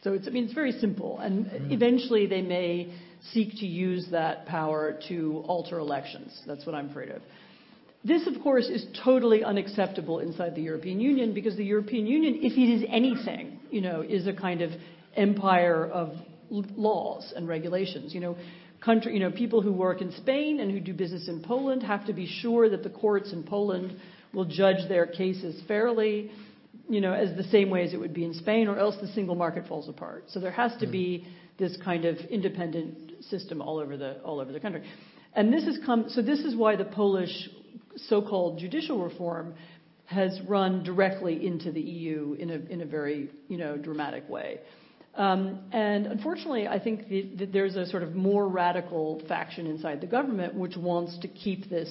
So 0.02 0.14
it's, 0.14 0.26
I 0.26 0.30
mean, 0.30 0.44
it's 0.44 0.54
very 0.54 0.72
simple. 0.72 1.18
And 1.18 1.44
mm-hmm. 1.44 1.70
eventually 1.70 2.26
they 2.26 2.40
may 2.40 2.94
seek 3.32 3.50
to 3.58 3.66
use 3.66 4.06
that 4.12 4.46
power 4.46 4.98
to 5.08 5.44
alter 5.46 5.78
elections. 5.78 6.40
That's 6.46 6.64
what 6.64 6.74
I'm 6.74 6.88
afraid 6.88 7.10
of. 7.10 7.20
This, 8.02 8.26
of 8.26 8.42
course, 8.42 8.66
is 8.66 8.86
totally 9.04 9.44
unacceptable 9.44 10.20
inside 10.20 10.54
the 10.54 10.62
European 10.62 11.00
Union 11.00 11.34
because 11.34 11.56
the 11.56 11.64
European 11.66 12.06
Union, 12.06 12.38
if 12.40 12.56
it 12.56 12.72
is 12.72 12.82
anything, 12.88 13.59
you 13.70 13.80
know, 13.80 14.02
is 14.02 14.26
a 14.26 14.32
kind 14.32 14.62
of 14.62 14.70
empire 15.16 15.86
of 15.86 16.08
l- 16.50 16.64
laws 16.76 17.32
and 17.34 17.48
regulations. 17.48 18.14
You 18.14 18.20
know, 18.20 18.36
country, 18.84 19.14
you 19.14 19.20
know, 19.20 19.30
people 19.30 19.62
who 19.62 19.72
work 19.72 20.00
in 20.00 20.12
Spain 20.12 20.60
and 20.60 20.70
who 20.70 20.80
do 20.80 20.92
business 20.92 21.28
in 21.28 21.42
Poland 21.42 21.82
have 21.82 22.06
to 22.06 22.12
be 22.12 22.26
sure 22.26 22.68
that 22.68 22.82
the 22.82 22.90
courts 22.90 23.32
in 23.32 23.42
Poland 23.42 23.96
will 24.32 24.44
judge 24.44 24.88
their 24.88 25.06
cases 25.06 25.60
fairly, 25.66 26.30
you 26.88 27.00
know, 27.00 27.12
as 27.12 27.36
the 27.36 27.44
same 27.44 27.70
way 27.70 27.84
as 27.84 27.92
it 27.92 27.98
would 27.98 28.14
be 28.14 28.24
in 28.24 28.34
Spain, 28.34 28.68
or 28.68 28.78
else 28.78 28.96
the 29.00 29.08
single 29.08 29.34
market 29.34 29.66
falls 29.66 29.88
apart. 29.88 30.24
So 30.28 30.40
there 30.40 30.52
has 30.52 30.72
to 30.80 30.86
be 30.86 31.18
mm-hmm. 31.18 31.64
this 31.64 31.76
kind 31.84 32.04
of 32.04 32.16
independent 32.30 33.24
system 33.24 33.60
all 33.60 33.78
over 33.78 33.96
the 33.96 34.20
all 34.22 34.40
over 34.40 34.52
the 34.52 34.60
country. 34.60 34.82
And 35.34 35.52
this 35.52 35.64
has 35.64 35.78
come. 35.84 36.06
So 36.08 36.22
this 36.22 36.40
is 36.40 36.56
why 36.56 36.76
the 36.76 36.84
Polish 36.84 37.48
so-called 38.08 38.58
judicial 38.58 39.02
reform 39.02 39.54
has 40.10 40.32
run 40.48 40.82
directly 40.82 41.34
into 41.46 41.70
the 41.72 41.80
EU 41.80 42.34
in 42.38 42.50
a 42.50 42.58
in 42.74 42.80
a 42.82 42.86
very 42.86 43.30
you 43.48 43.58
know 43.62 43.76
dramatic 43.76 44.24
way. 44.28 44.58
Um, 45.14 45.40
and 45.72 46.06
unfortunately, 46.06 46.64
I 46.68 46.78
think 46.78 47.08
that 47.08 47.38
that 47.38 47.52
there's 47.52 47.76
a 47.76 47.86
sort 47.86 48.02
of 48.02 48.14
more 48.14 48.44
radical 48.48 49.22
faction 49.28 49.66
inside 49.66 50.00
the 50.00 50.06
government 50.18 50.54
which 50.54 50.76
wants 50.76 51.12
to 51.24 51.28
keep 51.28 51.60
this 51.76 51.90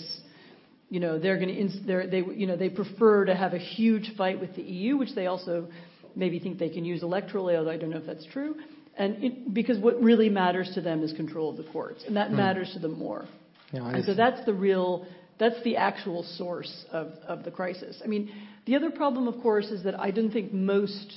You 0.91 0.99
know, 0.99 1.19
they're 1.23 1.37
going 1.43 1.53
to, 1.55 1.79
they're, 1.89 2.07
they, 2.07 2.23
you 2.41 2.47
know, 2.49 2.57
they 2.57 2.69
prefer 2.69 3.25
to 3.31 3.35
have 3.43 3.53
a 3.53 3.59
huge 3.77 4.07
fight 4.17 4.37
with 4.43 4.51
the 4.55 4.63
EU, 4.63 4.97
which 5.01 5.13
they 5.13 5.27
also 5.27 5.67
maybe 6.15 6.37
think 6.39 6.57
they 6.57 6.69
can 6.77 6.83
use 6.93 7.01
electorally, 7.03 7.53
although 7.57 7.75
I 7.77 7.77
don't 7.77 7.91
know 7.91 8.01
if 8.05 8.07
that's 8.11 8.25
true. 8.33 8.51
And 8.97 9.23
it, 9.23 9.33
because 9.53 9.77
what 9.77 9.95
really 10.09 10.29
matters 10.29 10.67
to 10.73 10.81
them 10.81 11.03
is 11.03 11.13
control 11.13 11.47
of 11.51 11.57
the 11.57 11.67
courts, 11.75 12.01
and 12.07 12.15
that 12.19 12.29
Mm. 12.31 12.37
matters 12.45 12.69
to 12.73 12.79
them 12.79 12.95
more. 13.07 13.23
Yeah, 13.71 13.95
And 13.95 14.03
so 14.03 14.13
that's 14.23 14.41
the 14.49 14.53
real, 14.67 15.05
that's 15.39 15.61
the 15.63 15.77
actual 15.77 16.23
source 16.37 16.85
of, 16.91 17.07
of 17.27 17.43
the 17.43 17.51
crisis. 17.51 18.01
I 18.03 18.07
mean, 18.07 18.29
the 18.65 18.75
other 18.75 18.91
problem, 18.91 19.27
of 19.27 19.41
course, 19.41 19.67
is 19.67 19.83
that 19.85 19.99
I 19.99 20.11
don't 20.11 20.31
think 20.31 20.53
most, 20.53 21.13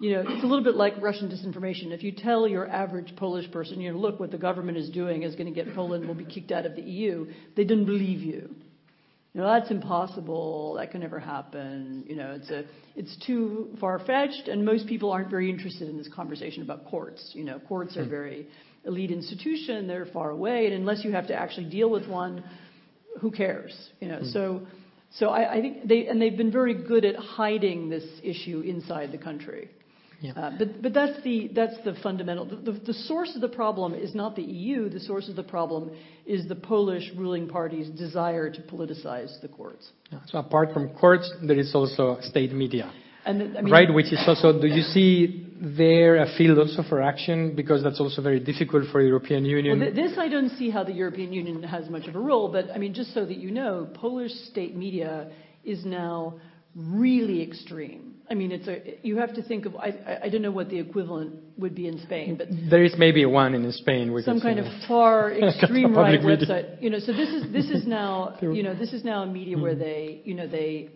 you 0.00 0.12
know, 0.12 0.24
it's 0.26 0.42
a 0.42 0.46
little 0.46 0.64
bit 0.64 0.74
like 0.76 0.94
Russian 1.00 1.28
disinformation. 1.28 1.92
If 1.92 2.02
you 2.02 2.12
tell 2.12 2.48
your 2.48 2.68
average 2.68 3.14
Polish 3.16 3.50
person, 3.52 3.80
you 3.80 3.92
know, 3.92 3.98
look, 3.98 4.18
what 4.18 4.30
the 4.30 4.38
government 4.38 4.78
is 4.78 4.88
doing 4.90 5.22
is 5.22 5.34
going 5.34 5.52
to 5.52 5.52
get 5.52 5.74
Poland 5.74 6.06
will 6.06 6.14
be 6.14 6.24
kicked 6.24 6.52
out 6.52 6.64
of 6.66 6.74
the 6.74 6.82
EU, 6.82 7.26
they 7.56 7.64
didn't 7.64 7.84
believe 7.86 8.20
you. 8.20 8.54
You 9.34 9.40
know, 9.40 9.48
that's 9.48 9.70
impossible. 9.70 10.74
That 10.78 10.92
can 10.92 11.00
never 11.00 11.18
happen. 11.18 12.04
You 12.06 12.14
know, 12.16 12.32
it's 12.32 12.50
a, 12.50 12.64
it's 12.94 13.16
too 13.26 13.76
far 13.80 13.98
fetched, 13.98 14.46
and 14.46 14.64
most 14.64 14.86
people 14.86 15.10
aren't 15.10 15.28
very 15.28 15.50
interested 15.50 15.88
in 15.88 15.98
this 15.98 16.08
conversation 16.08 16.62
about 16.62 16.86
courts. 16.86 17.32
You 17.34 17.44
know, 17.44 17.58
courts 17.58 17.96
are 17.96 18.04
Hmm. 18.04 18.10
very 18.10 18.46
elite 18.84 19.10
institution. 19.10 19.88
They're 19.88 20.06
far 20.06 20.30
away, 20.30 20.66
and 20.66 20.74
unless 20.74 21.04
you 21.04 21.10
have 21.12 21.26
to 21.28 21.34
actually 21.34 21.68
deal 21.68 21.90
with 21.90 22.06
one, 22.08 22.44
who 23.20 23.30
cares? 23.30 23.72
You 24.00 24.08
know, 24.08 24.18
Hmm. 24.18 24.26
so, 24.26 24.66
so 25.10 25.28
I, 25.30 25.54
I 25.54 25.60
think 25.60 25.86
they 25.88 26.06
and 26.08 26.20
they've 26.20 26.36
been 26.36 26.52
very 26.52 26.74
good 26.74 27.04
at 27.04 27.16
hiding 27.16 27.88
this 27.88 28.04
issue 28.22 28.60
inside 28.60 29.12
the 29.12 29.18
country. 29.18 29.70
Yeah. 30.20 30.32
Uh, 30.32 30.52
but 30.58 30.82
but 30.82 30.94
that's 30.94 31.22
the 31.22 31.50
that's 31.54 31.74
the 31.84 31.94
fundamental. 32.02 32.46
The, 32.46 32.56
the, 32.56 32.72
the 32.72 32.94
source 32.94 33.34
of 33.34 33.40
the 33.42 33.48
problem 33.48 33.94
is 33.94 34.14
not 34.14 34.36
the 34.36 34.42
EU. 34.42 34.88
The 34.88 35.00
source 35.00 35.28
of 35.28 35.36
the 35.36 35.42
problem 35.42 35.90
is 36.24 36.48
the 36.48 36.54
Polish 36.54 37.10
ruling 37.16 37.46
party's 37.48 37.88
desire 37.90 38.48
to 38.50 38.60
politicize 38.62 39.40
the 39.42 39.48
courts. 39.48 39.90
So 40.26 40.38
apart 40.38 40.72
from 40.72 40.88
courts, 40.94 41.30
there 41.46 41.58
is 41.58 41.74
also 41.74 42.18
state 42.22 42.52
media. 42.52 42.90
And 43.26 43.40
the- 43.40 43.58
I 43.58 43.62
mean, 43.62 43.72
right, 43.72 43.92
which 43.92 44.12
is 44.12 44.22
also, 44.26 44.58
do 44.60 44.66
you 44.66 44.82
see 44.82 45.43
there 45.64 46.16
a 46.22 46.36
field 46.36 46.58
also 46.58 46.82
for 46.88 47.02
action? 47.02 47.54
Because 47.56 47.82
that's 47.82 48.00
also 48.00 48.22
very 48.22 48.40
difficult 48.40 48.84
for 48.92 49.02
the 49.02 49.08
European 49.08 49.44
Union. 49.44 49.78
Well, 49.78 49.92
th- 49.92 50.08
this 50.10 50.18
I 50.18 50.28
don't 50.28 50.50
see 50.50 50.70
how 50.70 50.84
the 50.84 50.92
European 50.92 51.32
Union 51.32 51.62
has 51.62 51.88
much 51.88 52.06
of 52.06 52.14
a 52.14 52.20
role, 52.20 52.50
but 52.52 52.70
I 52.70 52.78
mean, 52.78 52.94
just 52.94 53.14
so 53.14 53.24
that 53.24 53.36
you 53.36 53.50
know, 53.50 53.88
Polish 53.94 54.32
state 54.50 54.76
media 54.76 55.30
is 55.64 55.84
now 55.84 56.34
really 56.74 57.42
extreme. 57.42 58.14
I 58.28 58.34
mean, 58.34 58.52
it's 58.52 58.66
a 58.66 58.98
you 59.06 59.18
have 59.18 59.34
to 59.34 59.42
think 59.42 59.66
of 59.66 59.76
I 59.76 60.18
I- 60.24 60.28
don't 60.28 60.42
know 60.42 60.50
what 60.50 60.70
the 60.70 60.78
equivalent 60.78 61.34
would 61.58 61.74
be 61.74 61.86
in 61.86 61.98
Spain, 62.00 62.36
but 62.36 62.48
there 62.70 62.82
is 62.82 62.94
maybe 62.98 63.24
one 63.26 63.54
in 63.54 63.70
Spain. 63.72 64.12
We 64.12 64.22
some 64.22 64.40
kind 64.40 64.58
of 64.58 64.66
uh, 64.66 64.80
far 64.88 65.30
extreme 65.32 65.94
right 65.94 66.20
website. 66.20 66.82
You 66.82 66.90
know, 66.90 66.98
so 66.98 67.12
this 67.12 67.28
is 67.28 67.52
this 67.52 67.70
is 67.70 67.86
now 67.86 68.36
you 68.40 68.62
know 68.62 68.74
this 68.74 68.92
is 68.92 69.04
now 69.04 69.22
a 69.22 69.26
media 69.26 69.56
hmm. 69.56 69.62
where 69.62 69.74
they 69.74 70.22
you 70.24 70.34
know 70.34 70.46
they 70.46 70.90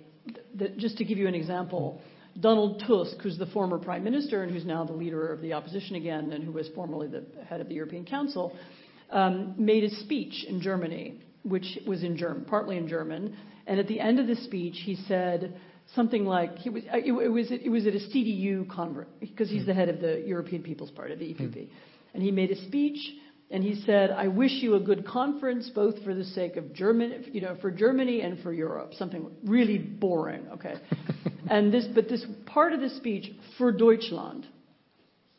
the, 0.55 0.71
just 0.71 0.97
to 0.99 1.05
give 1.05 1.19
you 1.19 1.29
an 1.29 1.35
example. 1.35 2.01
Donald 2.41 2.83
Tusk, 2.86 3.20
who's 3.23 3.39
the 3.39 3.47
former 3.47 3.78
prime 3.78 4.05
minister 4.05 4.42
and 4.42 4.52
who's 4.52 4.65
now 4.65 4.84
the 4.84 4.92
leader 4.92 5.33
of 5.33 5.41
the 5.41 5.52
opposition 5.52 5.97
again, 5.97 6.33
and 6.33 6.44
who 6.44 6.52
was 6.52 6.68
formerly 6.75 7.08
the 7.08 7.25
head 7.44 7.60
of 7.60 7.68
the 7.68 7.75
European 7.75 8.05
Council, 8.05 8.57
um, 9.10 9.55
made 9.57 9.84
a 9.84 9.91
speech 9.91 10.44
in 10.49 10.60
Germany, 10.60 11.20
which 11.42 11.78
was 11.86 12.02
in 12.05 12.17
German, 12.17 12.44
partly 12.44 12.76
in 12.76 12.86
German. 12.89 13.36
And 13.67 13.81
at 13.81 13.89
the 13.89 14.00
end 14.00 14.18
of 14.18 14.26
the 14.26 14.36
speech, 14.36 14.76
he 14.84 14.97
said 15.07 15.58
something 15.94 16.25
like 16.25 16.57
he 16.58 16.70
was, 16.70 16.84
uh, 16.92 16.99
it, 16.99 17.12
it 17.12 17.28
was 17.28 17.50
it 17.50 17.70
was 17.70 17.86
at 17.86 17.94
a 17.94 17.99
CDU 17.99 18.68
conference 18.68 19.10
because 19.20 19.49
he's 19.49 19.62
hmm. 19.62 19.68
the 19.68 19.75
head 19.75 19.89
of 19.89 20.00
the 20.00 20.23
European 20.26 20.62
People's 20.62 20.91
Party, 20.91 21.15
the 21.15 21.25
EPP, 21.25 21.55
hmm. 21.55 21.75
and 22.15 22.23
he 22.23 22.31
made 22.31 22.50
a 22.50 22.67
speech 22.67 22.99
and 23.51 23.62
he 23.65 23.75
said, 23.86 24.10
"I 24.10 24.28
wish 24.28 24.52
you 24.62 24.75
a 24.75 24.81
good 24.81 25.07
conference, 25.07 25.70
both 25.75 26.02
for 26.05 26.15
the 26.15 26.25
sake 26.25 26.57
of 26.57 26.73
German, 26.75 27.25
you 27.33 27.41
know, 27.41 27.57
for 27.60 27.70
Germany 27.70 28.20
and 28.20 28.39
for 28.41 28.52
Europe." 28.52 28.94
Something 28.94 29.31
really 29.44 29.78
boring, 29.78 30.47
okay. 30.55 30.75
and 31.51 31.73
this, 31.73 31.86
but 31.94 32.09
this 32.09 32.25
part 32.47 32.73
of 32.73 32.81
the 32.81 32.91
speech 32.91 33.33
for 33.57 33.73
Deutschland, 33.73 34.47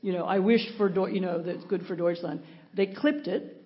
you 0.02 0.14
know, 0.14 0.26
I 0.26 0.40
wish 0.40 0.62
for, 0.78 0.90
Deu- 0.90 1.14
you 1.14 1.22
know, 1.22 1.42
that's 1.44 1.64
good 1.66 1.86
for 1.86 1.96
Deutschland. 1.96 2.42
They 2.76 2.88
clipped 2.88 3.28
it, 3.28 3.64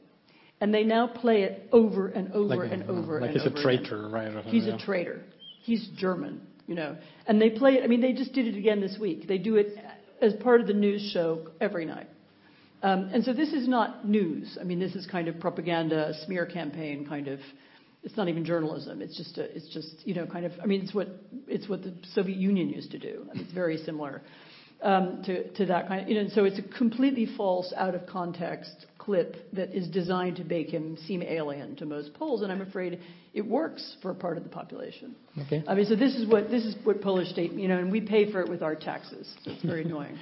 and 0.59 0.73
they 0.73 0.83
now 0.83 1.07
play 1.07 1.43
it 1.43 1.69
over 1.71 2.07
and 2.07 2.31
over 2.33 2.55
Like 2.55 2.71
and 2.71 2.83
over 2.89 3.21
like 3.21 3.31
and 3.31 3.39
he's 3.41 3.45
a 3.51 3.61
traitor, 3.63 4.07
again. 4.07 4.35
right, 4.35 4.45
He's 4.45 4.65
yeah. 4.65 4.75
a 4.75 4.79
traitor. 4.79 5.21
He's 5.61 5.87
German, 5.97 6.41
you 6.67 6.75
know. 6.75 6.97
And 7.27 7.41
they 7.41 7.49
play 7.49 7.73
it. 7.75 7.83
I 7.83 7.87
mean, 7.87 8.01
they 8.01 8.13
just 8.13 8.33
did 8.33 8.47
it 8.47 8.57
again 8.57 8.81
this 8.81 8.97
week. 8.99 9.27
They 9.27 9.37
do 9.37 9.55
it 9.55 9.77
as 10.21 10.33
part 10.33 10.59
of 10.61 10.67
the 10.67 10.73
news 10.73 11.11
show 11.13 11.47
every 11.61 11.85
night. 11.85 12.07
Um, 12.83 13.09
and 13.13 13.23
so 13.23 13.31
this 13.31 13.53
is 13.53 13.67
not 13.67 14.05
news. 14.07 14.57
I 14.59 14.65
mean, 14.65 14.77
this 14.77 14.93
is 14.93 15.07
kind 15.07 15.29
of 15.29 15.39
propaganda, 15.39 16.13
smear 16.25 16.45
campaign, 16.45 17.07
kind 17.07 17.29
of. 17.29 17.39
It's 18.03 18.17
not 18.17 18.27
even 18.27 18.43
journalism. 18.43 19.01
It's 19.01 19.15
just 19.15 19.37
a, 19.37 19.43
it's 19.55 19.69
just 19.73 20.05
you 20.05 20.13
know 20.13 20.27
kind 20.27 20.45
of. 20.45 20.51
I 20.61 20.65
mean, 20.65 20.81
it's 20.81 20.93
what 20.93 21.07
it's 21.47 21.69
what 21.69 21.81
the 21.81 21.93
Soviet 22.13 22.37
Union 22.37 22.69
used 22.69 22.91
to 22.91 22.99
do. 22.99 23.25
I 23.31 23.35
mean, 23.35 23.45
it's 23.45 23.53
very 23.53 23.77
similar 23.77 24.21
um, 24.81 25.23
to 25.25 25.47
to 25.53 25.65
that 25.67 25.87
kind. 25.87 26.01
Of, 26.01 26.09
you 26.09 26.15
know, 26.15 26.21
and 26.21 26.31
so 26.33 26.43
it's 26.43 26.59
a 26.59 26.77
completely 26.77 27.25
false, 27.37 27.73
out 27.77 27.95
of 27.95 28.05
context 28.05 28.85
clip 28.97 29.37
that 29.53 29.73
is 29.73 29.87
designed 29.87 30.35
to 30.37 30.43
make 30.43 30.69
him 30.69 30.97
seem 31.07 31.21
alien 31.21 31.77
to 31.77 31.85
most 31.85 32.13
Poles. 32.13 32.41
And 32.41 32.51
I'm 32.51 32.61
afraid 32.61 32.99
it 33.33 33.45
works 33.45 33.95
for 34.01 34.11
a 34.11 34.15
part 34.15 34.37
of 34.37 34.43
the 34.43 34.49
population. 34.49 35.15
Okay. 35.45 35.63
I 35.67 35.73
mean, 35.73 35.85
so 35.85 35.95
this 35.95 36.15
is 36.15 36.27
what 36.27 36.49
this 36.49 36.65
is 36.65 36.75
what 36.83 37.01
Polish 37.01 37.29
state, 37.29 37.53
you 37.53 37.69
know, 37.69 37.77
and 37.77 37.89
we 37.89 38.01
pay 38.01 38.29
for 38.29 38.41
it 38.41 38.49
with 38.49 38.61
our 38.61 38.75
taxes. 38.75 39.33
So 39.45 39.51
it's 39.51 39.63
very 39.63 39.85
annoying. 39.85 40.17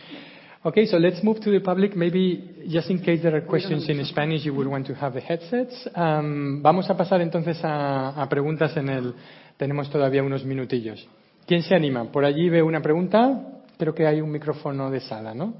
Okay, 0.63 0.85
so 0.85 0.97
let's 0.97 1.23
move 1.23 1.41
to 1.41 1.49
the 1.49 1.59
public. 1.59 1.95
Maybe 1.95 2.67
just 2.67 2.87
in 2.91 2.99
case 2.99 3.23
there 3.23 3.35
are 3.35 3.41
questions 3.41 3.89
in 3.89 4.05
Spanish, 4.05 4.45
you 4.45 4.53
would 4.53 4.67
want 4.67 4.85
to 4.85 4.93
have 4.93 5.15
the 5.15 5.19
headsets. 5.19 5.89
Um, 5.95 6.61
vamos 6.61 6.87
a 6.87 6.95
pasar 6.95 7.19
entonces 7.21 7.59
a, 7.63 8.09
a 8.09 8.29
preguntas 8.29 8.77
en 8.77 8.89
el. 8.89 9.15
Tenemos 9.57 9.89
todavía 9.89 10.21
unos 10.21 10.45
minutillos. 10.45 11.03
¿Quién 11.47 11.63
se 11.63 11.73
anima? 11.73 12.11
Por 12.11 12.25
allí 12.25 12.47
veo 12.47 12.67
una 12.67 12.79
pregunta. 12.79 13.63
Creo 13.75 13.95
que 13.95 14.05
hay 14.05 14.21
un 14.21 14.29
micrófono 14.29 14.91
de 14.91 14.99
sala, 14.99 15.33
¿no? 15.33 15.55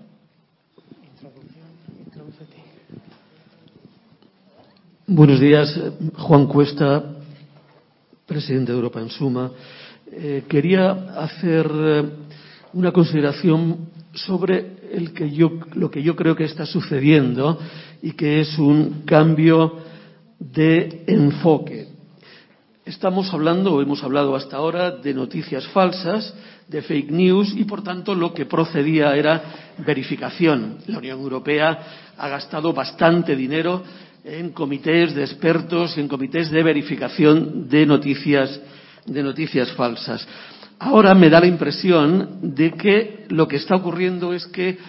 Buenos 5.07 5.39
días, 5.39 5.81
Juan 6.15 6.45
Cuesta, 6.45 7.15
presidente 8.27 8.71
de 8.71 8.77
Europa 8.77 8.99
en 8.99 9.09
Suma. 9.09 9.51
Eh, 10.11 10.43
quería 10.47 10.91
hacer 11.17 11.71
eh, 11.73 12.03
una 12.73 12.91
consideración 12.91 13.89
sobre 14.13 14.80
lo 15.73 15.89
que 15.91 16.01
yo 16.03 16.15
creo 16.15 16.35
que 16.35 16.45
está 16.45 16.65
sucediendo 16.65 17.59
y 18.01 18.13
que 18.13 18.41
es 18.41 18.57
un 18.57 19.03
cambio 19.05 19.77
de 20.39 21.03
enfoque. 21.07 21.87
Estamos 22.83 23.31
hablando, 23.31 23.75
o 23.75 23.81
hemos 23.81 24.03
hablado 24.03 24.35
hasta 24.35 24.57
ahora, 24.57 24.91
de 24.91 25.13
noticias 25.13 25.67
falsas, 25.67 26.33
de 26.67 26.81
fake 26.81 27.11
news 27.11 27.53
y, 27.55 27.63
por 27.63 27.83
tanto, 27.83 28.15
lo 28.15 28.33
que 28.33 28.45
procedía 28.45 29.15
era 29.15 29.75
verificación. 29.85 30.77
La 30.87 30.97
Unión 30.97 31.19
Europea 31.19 32.13
ha 32.17 32.27
gastado 32.27 32.73
bastante 32.73 33.35
dinero 33.35 33.83
en 34.23 34.51
comités 34.51 35.13
de 35.13 35.23
expertos, 35.23 35.97
en 35.97 36.07
comités 36.07 36.49
de 36.49 36.63
verificación 36.63 37.69
de 37.69 37.85
noticias, 37.85 38.59
de 39.05 39.23
noticias 39.23 39.71
falsas. 39.73 40.27
Ahora 40.83 41.13
me 41.13 41.29
da 41.29 41.39
la 41.39 41.45
impresión 41.45 42.39
de 42.41 42.71
que 42.71 43.25
lo 43.29 43.47
que 43.47 43.57
está 43.57 43.75
ocurriendo 43.75 44.33
es 44.33 44.47
que 44.47 44.79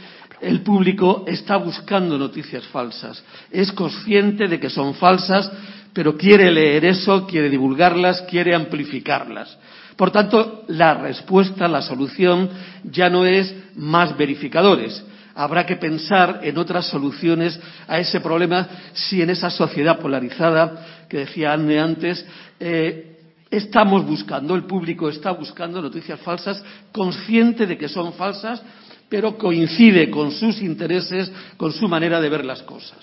el 0.41 0.63
público 0.63 1.25
está 1.27 1.59
buscando 1.59 2.17
noticias 2.17 2.67
falsas. 2.69 3.23
Es 3.51 3.71
consciente 3.73 4.49
de 4.49 4.59
que 4.59 4.71
son 4.71 4.95
falsas, 4.95 5.53
pero 5.93 6.17
quiere 6.17 6.51
leer 6.51 6.87
eso, 6.87 7.27
quiere 7.27 7.51
divulgarlas, 7.51 8.23
quiere 8.23 8.55
amplificarlas. 8.55 9.59
Por 9.95 10.11
tanto, 10.11 10.65
la 10.69 10.95
respuesta, 10.95 11.69
la 11.69 11.83
solución 11.83 12.49
ya 12.85 13.11
no 13.11 13.27
es 13.27 13.55
más 13.77 14.17
verificadores. 14.17 15.05
Habrá 15.35 15.67
que 15.67 15.77
pensar 15.77 16.41
en 16.43 16.57
otras 16.57 16.87
soluciones 16.87 17.61
a 17.87 17.99
ese 17.99 18.21
problema 18.23 18.67
si 18.95 19.21
en 19.21 19.29
esa 19.29 19.51
sociedad 19.51 19.99
polarizada 19.99 21.05
que 21.07 21.19
decía 21.19 21.53
Anne 21.53 21.79
antes 21.79 22.25
eh, 22.59 23.12
estamos 23.53 24.05
buscando, 24.07 24.55
el 24.55 24.65
público 24.65 25.11
está 25.11 25.31
buscando 25.31 25.83
noticias 25.83 26.19
falsas, 26.21 26.65
consciente 26.91 27.67
de 27.67 27.77
que 27.77 27.89
son 27.89 28.15
falsas, 28.15 28.63
pero 29.11 29.37
coincide 29.37 30.09
con 30.09 30.33
sus 30.33 30.63
intereses, 30.63 31.31
con 31.59 31.71
su 31.71 31.87
manera 31.87 32.19
de 32.19 32.31
ver 32.31 32.47
las 32.47 32.63
cosas. 32.63 32.99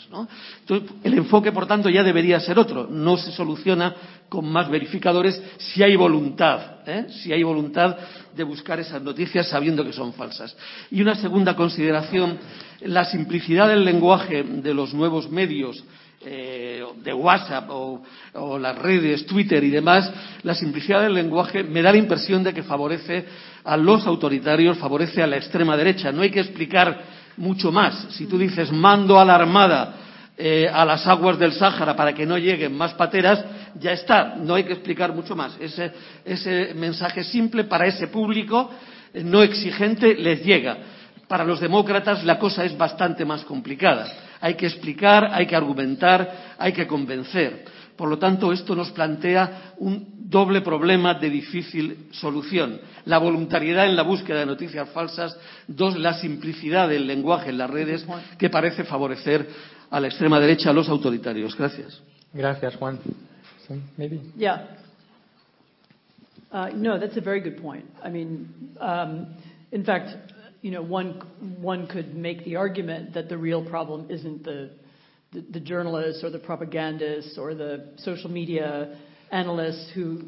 el 1.04 1.14
enfoque, 1.14 1.52
por 1.52 1.68
tanto, 1.68 1.88
ya 1.88 2.02
debería 2.02 2.40
ser 2.40 2.58
otro. 2.58 2.88
No 2.90 3.16
se 3.16 3.32
soluciona 3.32 3.96
con 4.28 4.52
más 4.52 4.72
verificadores 4.72 5.40
si 5.60 5.84
hay 5.84 5.96
voluntad, 5.96 6.80
¿eh? 6.88 7.06
si 7.12 7.32
hay 7.32 7.44
voluntad 7.44 7.96
de 8.36 8.44
buscar 8.44 8.80
esas 8.80 9.04
noticias 9.04 9.50
sabiendo 9.50 9.86
que 9.86 9.94
son 9.94 10.14
falsas. 10.14 10.58
Y 10.90 11.00
una 11.00 11.14
segunda 11.14 11.56
consideración, 11.56 12.40
la 12.82 13.06
simplicidad 13.06 13.68
del 13.68 13.86
lenguaje 13.86 14.42
de 14.42 14.74
los 14.74 14.96
nuevos 14.96 15.30
medios 15.30 15.84
eh, 16.22 16.84
de 17.02 17.14
WhatsApp 17.14 17.70
o, 17.70 18.02
las 18.60 18.78
redes, 18.78 19.26
Twitter 19.26 19.64
y 19.64 19.70
demás, 19.70 20.12
la 20.44 20.54
simplicidad 20.54 21.02
del 21.02 21.14
lenguaje 21.14 21.64
me 21.64 21.82
da 21.82 21.92
la 21.92 21.98
impresión 21.98 22.44
de 22.44 22.54
que 22.54 22.64
favorece 22.64 23.26
a 23.64 23.78
los 23.78 24.06
autoritarios, 24.06 24.78
favorece 24.78 25.24
a 25.24 25.28
la 25.28 25.38
extrema 25.38 25.78
derecha. 25.78 26.12
No 26.12 26.22
hay 26.22 26.30
que 26.30 26.42
explicar 26.42 27.02
mucho 27.38 27.72
más. 27.72 28.08
Si 28.12 28.26
tú 28.26 28.38
dices 28.38 28.72
mando 28.72 29.20
a 29.20 29.24
la 29.24 29.36
Armada 29.36 29.96
eh, 30.38 30.70
a 30.72 30.86
las 30.86 31.06
aguas 31.08 31.38
del 31.40 31.54
Sáhara 31.54 31.96
para 31.96 32.14
que 32.14 32.26
no 32.26 32.38
lleguen 32.38 32.76
más 32.76 32.94
pateras, 32.94 33.44
ya 33.80 33.92
está, 33.92 34.36
no 34.36 34.56
hay 34.56 34.64
que 34.64 34.74
explicar 34.74 35.14
mucho 35.14 35.36
más. 35.36 35.58
Ese, 35.60 35.92
ese 36.26 36.74
mensaje 36.76 37.24
simple 37.24 37.66
para 37.66 37.88
ese 37.88 38.08
público 38.08 38.72
eh, 39.14 39.24
no 39.24 39.42
exigente 39.42 40.16
les 40.16 40.44
llega. 40.44 40.78
Para 41.30 41.46
los 41.46 41.60
demócratas 41.60 42.24
la 42.26 42.40
cosa 42.40 42.66
es 42.66 42.76
bastante 42.76 43.24
más 43.24 43.46
complicada. 43.46 44.12
Hay 44.42 44.56
que 44.56 44.66
explicar, 44.66 45.30
hay 45.32 45.46
que 45.46 45.56
argumentar, 45.56 46.56
hay 46.58 46.74
que 46.74 46.88
convencer. 46.88 47.66
Por 47.96 48.10
lo 48.10 48.18
tanto, 48.18 48.52
esto 48.52 48.76
nos 48.76 48.90
plantea 48.90 49.74
un 49.78 50.28
doble 50.28 50.62
problema 50.62 51.14
de 51.14 51.30
difícil 51.30 52.08
solución. 52.14 52.82
La 53.06 53.20
voluntariedad 53.20 53.86
en 53.86 53.96
la 53.96 54.02
búsqueda 54.02 54.40
de 54.40 54.48
noticias 54.48 54.90
falsas. 54.90 55.38
Dos, 55.68 56.00
la 56.00 56.16
simplicidad 56.16 56.90
del 56.90 57.06
lenguaje 57.06 57.52
en 57.52 57.60
las 57.60 57.70
redes 57.70 58.08
que 58.40 58.50
parece 58.50 58.84
favorecer 58.84 59.48
a 59.92 60.00
la 60.00 60.08
extrema 60.08 60.40
derecha, 60.40 60.72
a 60.72 60.74
los 60.74 60.90
autoritarios. 60.90 61.56
Gracias. 61.56 62.02
Gracias, 62.34 62.76
Juan. 62.78 62.98
So, 63.68 63.76
maybe. 63.98 64.20
Yeah. 64.36 64.66
Uh, 66.52 66.70
no, 66.74 67.00
that's 67.00 67.18
a 67.18 67.22
very 67.22 67.42
good 67.42 67.62
point. 67.62 67.86
I 68.04 68.10
mean, 68.10 68.76
um, 68.80 69.36
in 69.72 69.84
fact, 69.84 70.16
you 70.62 70.72
know, 70.72 70.82
one 70.82 71.22
one 71.60 71.88
could 71.88 72.16
make 72.16 72.44
the 72.46 72.56
argument 72.58 73.14
that 73.14 73.30
the 73.30 73.38
real 73.38 73.68
problem 73.68 74.08
isn't 74.10 74.44
the 74.44 75.60
journalists 75.60 76.24
or 76.24 76.30
the 76.30 76.40
propagandists 76.40 77.38
or 77.38 77.54
the 77.54 77.94
social 77.98 78.30
media 78.30 78.98
analysts 79.32 79.92
who 79.94 80.24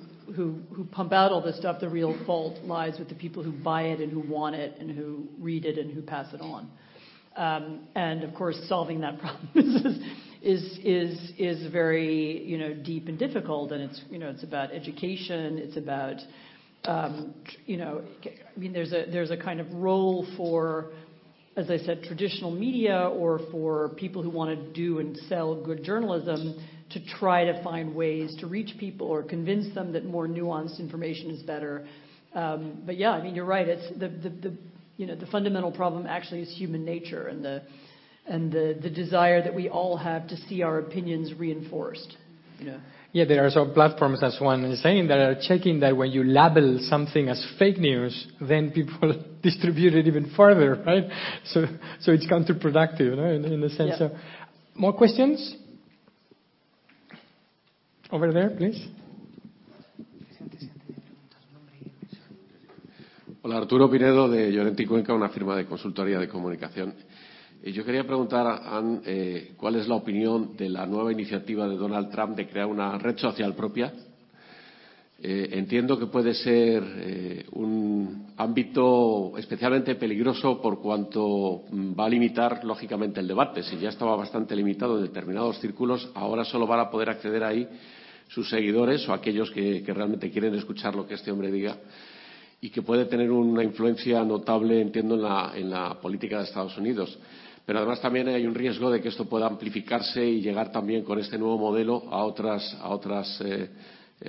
pump 0.91 1.11
out 1.11 1.31
all 1.31 1.41
this 1.41 1.57
stuff. 1.57 1.79
The 1.79 1.89
real 1.89 2.17
fault 2.25 2.63
lies 2.63 2.97
with 2.99 3.09
the 3.09 3.15
people 3.15 3.43
who 3.43 3.51
buy 3.51 3.83
it 3.83 3.99
and 3.99 4.11
who 4.11 4.19
want 4.19 4.55
it 4.55 4.77
and 4.79 4.91
who 4.91 5.27
read 5.39 5.65
it 5.65 5.77
and 5.77 5.91
who 5.91 6.01
pass 6.01 6.33
it 6.33 6.41
on. 6.41 6.69
Um, 7.35 7.87
and 7.95 8.23
of 8.23 8.33
course, 8.33 8.59
solving 8.67 9.01
that 9.01 9.19
problem 9.19 9.49
is, 9.55 9.97
is 10.41 10.79
is 10.83 11.31
is 11.37 11.71
very 11.71 12.43
you 12.43 12.57
know 12.57 12.73
deep 12.73 13.07
and 13.07 13.17
difficult. 13.17 13.71
And 13.71 13.83
it's 13.83 14.01
you 14.09 14.19
know 14.19 14.29
it's 14.29 14.43
about 14.43 14.71
education. 14.71 15.57
It's 15.57 15.77
about 15.77 16.17
you 17.65 17.77
know 17.77 18.01
I 18.25 18.59
mean 18.59 18.73
there's 18.73 18.91
a 18.91 19.05
there's 19.11 19.31
a 19.31 19.37
kind 19.37 19.59
of 19.59 19.71
role 19.73 20.27
for 20.37 20.91
as 21.57 21.69
I 21.69 21.77
said, 21.77 22.03
traditional 22.03 22.51
media 22.51 23.09
or 23.09 23.39
for 23.51 23.89
people 23.89 24.23
who 24.23 24.29
want 24.29 24.57
to 24.57 24.73
do 24.73 24.99
and 24.99 25.17
sell 25.27 25.61
good 25.61 25.83
journalism 25.83 26.63
to 26.91 27.05
try 27.19 27.45
to 27.45 27.61
find 27.63 27.93
ways 27.93 28.35
to 28.39 28.47
reach 28.47 28.77
people 28.79 29.07
or 29.07 29.23
convince 29.23 29.73
them 29.75 29.91
that 29.93 30.05
more 30.05 30.27
nuanced 30.27 30.79
information 30.79 31.29
is 31.31 31.41
better. 31.43 31.85
Um, 32.33 32.81
but 32.85 32.97
yeah, 32.97 33.11
I 33.11 33.21
mean, 33.21 33.35
you're 33.35 33.45
right. 33.45 33.67
It's 33.67 33.99
the, 33.99 34.57
you 34.95 35.07
know, 35.07 35.15
the 35.15 35.25
fundamental 35.27 35.71
problem 35.71 36.07
actually 36.07 36.41
is 36.41 36.55
human 36.57 36.85
nature 36.85 37.27
and 37.27 37.43
the, 37.43 37.63
and 38.27 38.51
the, 38.51 38.77
the 38.81 38.89
desire 38.89 39.43
that 39.43 39.53
we 39.53 39.67
all 39.67 39.97
have 39.97 40.27
to 40.29 40.37
see 40.47 40.61
our 40.61 40.79
opinions 40.79 41.33
reinforced. 41.37 42.15
You 42.59 42.67
know. 42.67 42.79
Yeah, 43.13 43.25
there 43.25 43.45
are 43.45 43.49
some 43.49 43.73
platforms, 43.73 44.23
as 44.23 44.37
one 44.39 44.63
is 44.63 44.81
saying, 44.81 45.09
that 45.09 45.19
are 45.19 45.35
checking 45.41 45.81
that 45.81 45.97
when 45.97 46.11
you 46.11 46.23
label 46.23 46.79
something 46.83 47.27
as 47.27 47.45
fake 47.59 47.77
news, 47.77 48.27
then 48.39 48.71
people 48.71 49.21
distribute 49.43 49.93
it 49.95 50.07
even 50.07 50.31
further, 50.35 50.81
right? 50.85 51.03
So, 51.45 51.65
so 51.99 52.13
it's 52.13 52.25
counterproductive, 52.25 53.17
no? 53.17 53.25
in, 53.25 53.43
in 53.43 53.63
a 53.63 53.69
sense. 53.69 53.91
Yeah. 53.91 53.97
So, 53.97 54.17
more 54.75 54.93
questions? 54.93 55.55
Over 58.11 58.31
there, 58.31 58.49
please. 58.51 58.87
Hola, 63.43 63.57
Arturo 63.57 63.89
Pinedo 63.89 64.29
de 64.29 64.51
Llorente 64.51 64.83
y 64.83 64.85
Cuenca, 64.85 65.13
una 65.13 65.29
firma 65.29 65.55
de 65.57 65.65
consultoría 65.65 66.19
de 66.19 66.29
comunicación. 66.29 66.93
Yo 67.63 67.85
quería 67.85 68.03
preguntar 68.03 68.47
a 68.47 68.75
Anne 68.75 69.01
eh, 69.05 69.51
cuál 69.55 69.75
es 69.75 69.87
la 69.87 69.93
opinión 69.93 70.57
de 70.57 70.67
la 70.67 70.87
nueva 70.87 71.11
iniciativa 71.11 71.67
de 71.69 71.75
Donald 71.75 72.09
Trump 72.09 72.35
de 72.35 72.47
crear 72.47 72.65
una 72.65 72.97
red 72.97 73.15
social 73.17 73.53
propia. 73.53 73.93
Eh, 75.21 75.49
entiendo 75.51 75.99
que 75.99 76.07
puede 76.07 76.33
ser 76.33 76.83
eh, 76.83 77.45
un 77.51 78.33
ámbito 78.37 79.37
especialmente 79.37 79.93
peligroso 79.93 80.59
por 80.59 80.81
cuanto 80.81 81.65
mm, 81.69 81.91
va 81.99 82.05
a 82.05 82.09
limitar, 82.09 82.65
lógicamente, 82.65 83.19
el 83.19 83.27
debate. 83.27 83.61
Si 83.61 83.77
ya 83.77 83.89
estaba 83.89 84.15
bastante 84.15 84.55
limitado 84.55 84.97
en 84.97 85.03
determinados 85.03 85.59
círculos, 85.59 86.09
ahora 86.15 86.43
solo 86.43 86.65
van 86.65 86.79
a 86.79 86.89
poder 86.89 87.11
acceder 87.11 87.43
ahí 87.43 87.67
sus 88.27 88.49
seguidores 88.49 89.07
o 89.07 89.13
aquellos 89.13 89.51
que, 89.51 89.83
que 89.83 89.93
realmente 89.93 90.31
quieren 90.31 90.55
escuchar 90.55 90.95
lo 90.95 91.05
que 91.05 91.13
este 91.13 91.31
hombre 91.31 91.51
diga 91.51 91.77
y 92.59 92.71
que 92.71 92.81
puede 92.81 93.05
tener 93.05 93.29
una 93.29 93.63
influencia 93.63 94.23
notable, 94.23 94.81
entiendo, 94.81 95.13
en 95.13 95.21
la, 95.21 95.51
en 95.55 95.69
la 95.69 95.99
política 96.01 96.39
de 96.39 96.45
Estados 96.45 96.75
Unidos. 96.77 97.19
Pero 97.71 97.79
además 97.79 98.01
también 98.01 98.27
hay 98.27 98.45
un 98.45 98.53
riesgo 98.53 98.91
de 98.91 98.99
que 98.99 99.07
esto 99.07 99.29
pueda 99.29 99.47
amplificarse 99.47 100.25
y 100.25 100.41
llegar 100.41 100.73
también 100.73 101.05
con 101.05 101.17
este 101.19 101.37
nuevo 101.37 101.57
modelo 101.57 102.03
a, 102.11 102.25
otras, 102.25 102.77
a, 102.81 102.89
otras, 102.89 103.39
eh, 103.45 103.69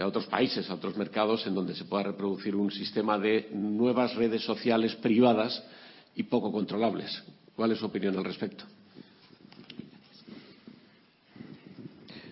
a 0.01 0.07
otros 0.07 0.27
países, 0.27 0.71
a 0.71 0.75
otros 0.75 0.97
mercados, 0.97 1.45
en 1.49 1.53
donde 1.53 1.75
se 1.75 1.85
pueda 1.85 2.05
reproducir 2.05 2.55
un 2.55 2.71
sistema 2.71 3.19
de 3.19 3.49
nuevas 3.53 4.15
redes 4.15 4.45
sociales 4.45 4.95
privadas 4.95 5.61
y 6.15 6.23
poco 6.23 6.53
controlables. 6.53 7.21
¿Cuál 7.57 7.73
es 7.73 7.79
su 7.79 7.87
opinión 7.87 8.17
al 8.17 8.23
respecto? 8.23 8.63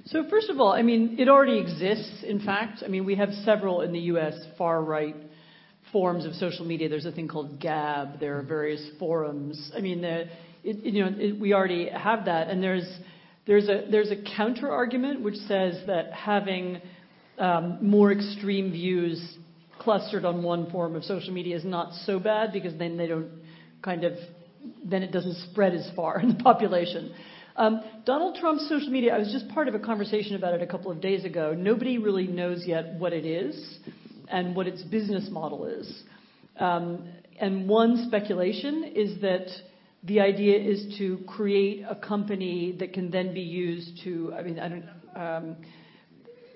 So 0.05 0.23
first 0.29 0.49
of 0.49 0.61
all, 0.61 0.79
I 0.79 0.85
mean, 0.85 1.17
it 1.19 1.29
already 1.29 1.59
exists. 1.59 2.23
In 2.23 2.39
fact, 2.39 2.85
I 2.85 2.89
mean, 2.89 3.05
we 3.05 3.17
have 3.17 3.35
several 3.45 3.81
in 3.81 3.91
the 3.91 4.13
U.S. 4.13 4.37
far 4.57 4.81
right 4.81 5.17
forms 5.91 6.25
of 6.25 6.35
social 6.35 6.65
media. 6.65 6.89
There's 6.89 7.05
a 7.05 7.11
thing 7.11 7.27
called 7.27 7.61
Gab. 7.61 8.21
There 8.21 8.39
are 8.39 8.45
various 8.45 8.91
forums. 9.01 9.73
I 9.77 9.81
mean, 9.81 10.03
the, 10.03 10.27
it, 10.63 10.85
you 10.85 11.05
know, 11.05 11.39
we 11.41 11.53
already 11.53 11.89
have 11.89 12.27
that, 12.27 12.49
and 12.49 12.63
there's 12.63 12.89
there's 13.47 13.69
a 13.69 13.87
there's 13.91 14.11
a 14.11 14.17
counter 14.37 14.71
argument 14.71 15.23
which 15.23 15.37
says 15.49 15.81
that 15.87 16.13
having 16.13 16.81
um, 17.39 17.79
more 17.81 18.13
extreme 18.13 18.71
views 18.71 19.39
clustered 19.79 20.25
on 20.25 20.43
one 20.43 20.71
form 20.71 20.95
of 20.95 21.05
social 21.05 21.33
media 21.33 21.57
is 21.57 21.65
not 21.65 21.95
so 22.05 22.19
bad 22.19 22.53
because 22.53 22.77
then 22.79 22.97
they 22.97 23.07
don't 23.07 23.31
kind 23.83 24.05
of 24.05 24.13
then 24.85 25.03
it 25.03 25.11
doesn't 25.11 25.37
spread 25.51 25.75
as 25.75 25.91
far 25.97 26.21
in 26.23 26.37
the 26.37 26.43
population. 26.43 27.15
Um, 27.57 27.83
Donald 28.07 28.37
Trump's 28.37 28.69
social 28.69 28.91
media, 28.91 29.15
I 29.15 29.19
was 29.19 29.33
just 29.33 29.49
part 29.49 29.69
of 29.69 29.75
a 29.75 29.79
conversation 29.79 30.37
about 30.37 30.55
it 30.55 30.63
a 30.63 30.67
couple 30.67 30.91
of 30.91 31.01
days 31.01 31.25
ago. 31.25 31.55
Nobody 31.57 31.99
really 31.99 32.27
knows 32.27 32.65
yet 32.67 32.95
what 32.95 33.13
it 33.13 33.27
is 33.27 33.79
and 34.29 34.55
what 34.55 34.67
its 34.67 34.83
business 34.83 35.29
model 35.31 35.67
is. 35.67 36.03
Um, 36.59 37.09
and 37.39 37.69
one 37.69 38.07
speculation 38.07 38.85
is 38.95 39.21
that 39.23 39.49
the 40.05 40.21
idea 40.21 40.59
is 40.59 40.97
to 40.99 41.19
create 41.27 41.85
a 41.89 41.95
company 41.95 42.77
that 42.79 42.93
can 42.93 43.11
then 43.11 43.35
be 43.35 43.43
used 43.43 44.01
to, 44.05 44.33
I 44.37 44.43
mean, 44.43 44.59
I 44.59 44.69
don't, 44.69 44.85
um, 45.15 45.57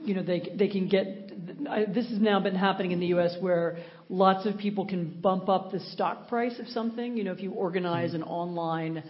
you 0.03 0.15
know, 0.15 0.23
they, 0.23 0.53
they 0.57 0.69
can 0.69 0.89
get, 0.89 1.33
I, 1.69 1.85
this 1.85 2.09
has 2.09 2.21
now 2.21 2.41
been 2.41 2.55
happening 2.55 2.93
in 2.93 3.01
the 3.01 3.07
U.S. 3.09 3.37
where 3.41 3.79
lots 4.09 4.47
of 4.47 4.59
people 4.59 4.87
can 4.87 5.21
bump 5.21 5.49
up 5.49 5.73
the 5.73 5.81
stock 5.81 6.29
price 6.29 6.59
of 6.59 6.69
something. 6.69 7.17
You 7.17 7.25
know, 7.25 7.33
if 7.33 7.41
you 7.41 7.53
organize 7.53 8.15
an 8.15 8.23
online, 8.23 9.03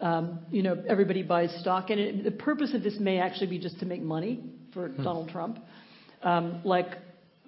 um, 0.00 0.40
you 0.50 0.62
know, 0.62 0.82
everybody 0.88 1.22
buys 1.22 1.54
stock. 1.60 1.90
And 1.90 2.00
it, 2.00 2.24
the 2.24 2.30
purpose 2.30 2.74
of 2.74 2.82
this 2.82 2.96
may 2.98 3.18
actually 3.18 3.48
be 3.48 3.58
just 3.58 3.80
to 3.80 3.86
make 3.86 4.02
money 4.02 4.40
for 4.72 4.88
Hmm. 4.88 5.02
Donald 5.02 5.28
Trump, 5.28 5.58
um, 6.22 6.60
like 6.64 6.88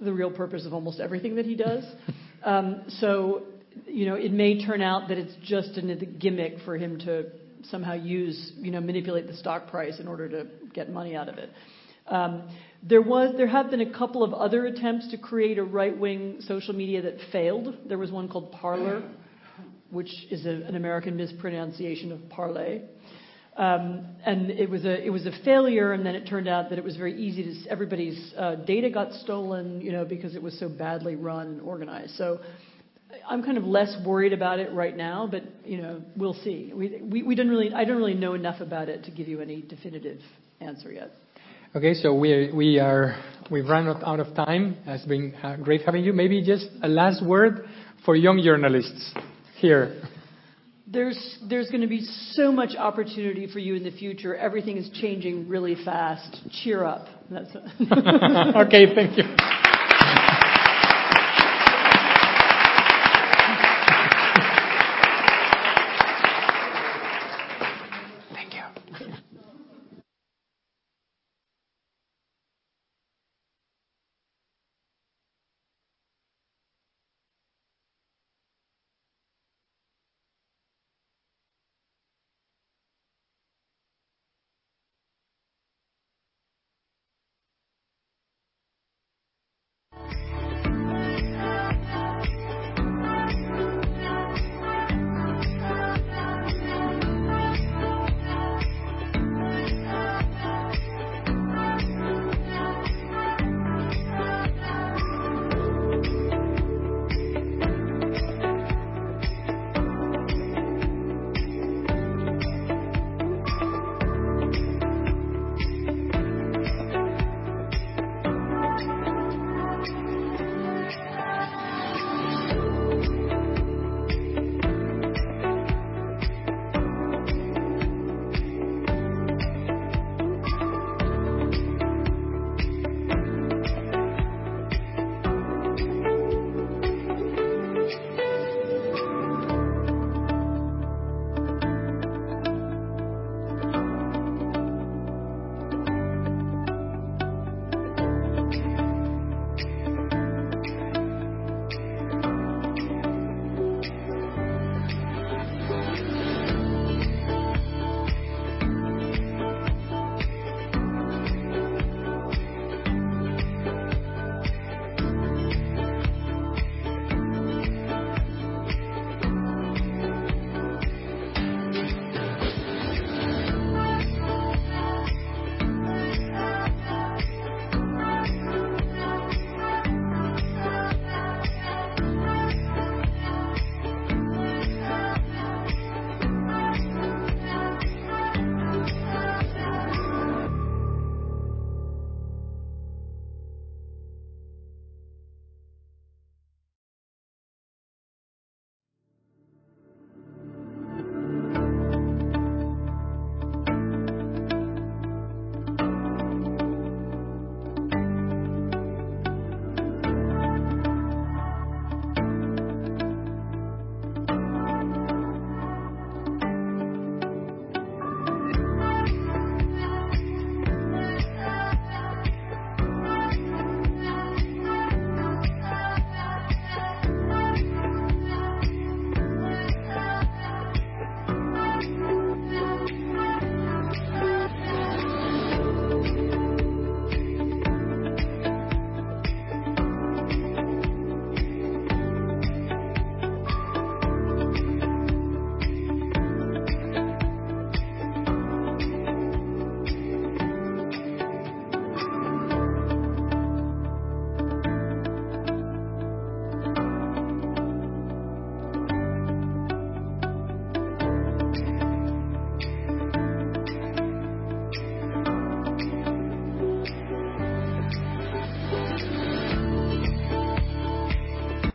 the 0.00 0.12
real 0.12 0.30
purpose 0.30 0.66
of 0.66 0.74
almost 0.74 1.00
everything 1.00 1.36
that 1.36 1.46
he 1.46 1.54
does. 1.54 1.84
um, 2.44 2.82
so, 2.88 3.42
you 3.86 4.06
know, 4.06 4.14
it 4.14 4.32
may 4.32 4.64
turn 4.64 4.82
out 4.82 5.08
that 5.08 5.18
it's 5.18 5.34
just 5.44 5.76
a 5.76 5.82
gimmick 6.06 6.58
for 6.64 6.76
him 6.76 6.98
to 7.00 7.26
somehow 7.64 7.94
use, 7.94 8.52
you 8.58 8.70
know, 8.70 8.80
manipulate 8.80 9.26
the 9.26 9.36
stock 9.36 9.68
price 9.68 9.98
in 9.98 10.08
order 10.08 10.28
to 10.28 10.46
get 10.72 10.90
money 10.90 11.16
out 11.16 11.28
of 11.28 11.38
it. 11.38 11.50
Um, 12.08 12.48
there 12.82 13.02
was, 13.02 13.34
there 13.36 13.48
have 13.48 13.70
been 13.70 13.80
a 13.80 13.92
couple 13.92 14.22
of 14.22 14.32
other 14.32 14.66
attempts 14.66 15.10
to 15.10 15.18
create 15.18 15.58
a 15.58 15.64
right-wing 15.64 16.36
social 16.40 16.74
media 16.74 17.02
that 17.02 17.16
failed. 17.32 17.76
There 17.88 17.98
was 17.98 18.12
one 18.12 18.28
called 18.28 18.52
Parler, 18.52 19.02
which 19.90 20.10
is 20.30 20.46
a, 20.46 20.50
an 20.50 20.76
American 20.76 21.16
mispronunciation 21.16 22.12
of 22.12 22.28
parlay. 22.28 22.82
Um, 23.56 24.06
and 24.24 24.50
it 24.50 24.68
was 24.68 24.84
a 24.84 25.02
it 25.02 25.08
was 25.08 25.24
a 25.24 25.32
failure, 25.42 25.94
and 25.94 26.04
then 26.04 26.14
it 26.14 26.28
turned 26.28 26.46
out 26.46 26.68
that 26.68 26.78
it 26.78 26.84
was 26.84 26.96
very 26.96 27.18
easy 27.18 27.42
to 27.42 27.70
everybody's 27.70 28.34
uh, 28.36 28.56
data 28.56 28.90
got 28.90 29.14
stolen, 29.14 29.80
you 29.80 29.92
know, 29.92 30.04
because 30.04 30.36
it 30.36 30.42
was 30.42 30.58
so 30.60 30.68
badly 30.68 31.16
run 31.16 31.46
and 31.46 31.60
organized. 31.62 32.16
So 32.16 32.40
I'm 33.28 33.42
kind 33.42 33.58
of 33.58 33.64
less 33.64 33.94
worried 34.04 34.32
about 34.32 34.58
it 34.58 34.72
right 34.72 34.96
now, 34.96 35.28
but 35.30 35.42
you 35.64 35.78
know, 35.78 36.02
we'll 36.16 36.34
see. 36.34 36.72
We 36.74 37.00
we, 37.02 37.22
we 37.22 37.34
didn't 37.34 37.50
really 37.50 37.72
I 37.72 37.84
don't 37.84 37.96
really 37.96 38.14
know 38.14 38.34
enough 38.34 38.60
about 38.60 38.88
it 38.88 39.04
to 39.04 39.10
give 39.10 39.28
you 39.28 39.40
any 39.40 39.62
definitive 39.62 40.20
answer 40.60 40.92
yet. 40.92 41.10
Okay, 41.74 41.94
so 41.94 42.14
we 42.14 42.50
we 42.52 42.78
are 42.78 43.22
we've 43.50 43.66
run 43.66 43.88
out 43.88 44.02
out 44.04 44.20
of 44.20 44.34
time. 44.34 44.76
It's 44.86 45.04
been 45.04 45.34
uh, 45.42 45.56
great 45.56 45.82
having 45.82 46.04
you. 46.04 46.12
Maybe 46.12 46.42
just 46.42 46.68
a 46.82 46.88
last 46.88 47.24
word 47.24 47.66
for 48.04 48.16
young 48.16 48.40
journalists 48.42 49.12
here. 49.58 50.02
There's 50.86 51.38
there's 51.48 51.68
going 51.68 51.82
to 51.82 51.88
be 51.88 52.00
so 52.32 52.52
much 52.52 52.76
opportunity 52.76 53.48
for 53.52 53.58
you 53.58 53.74
in 53.74 53.82
the 53.82 53.90
future. 53.90 54.36
Everything 54.36 54.76
is 54.76 54.88
changing 55.00 55.48
really 55.48 55.74
fast. 55.84 56.38
Cheer 56.62 56.84
up. 56.84 57.08
That's 57.28 57.50
okay, 58.66 58.94
thank 58.94 59.18
you. 59.18 59.65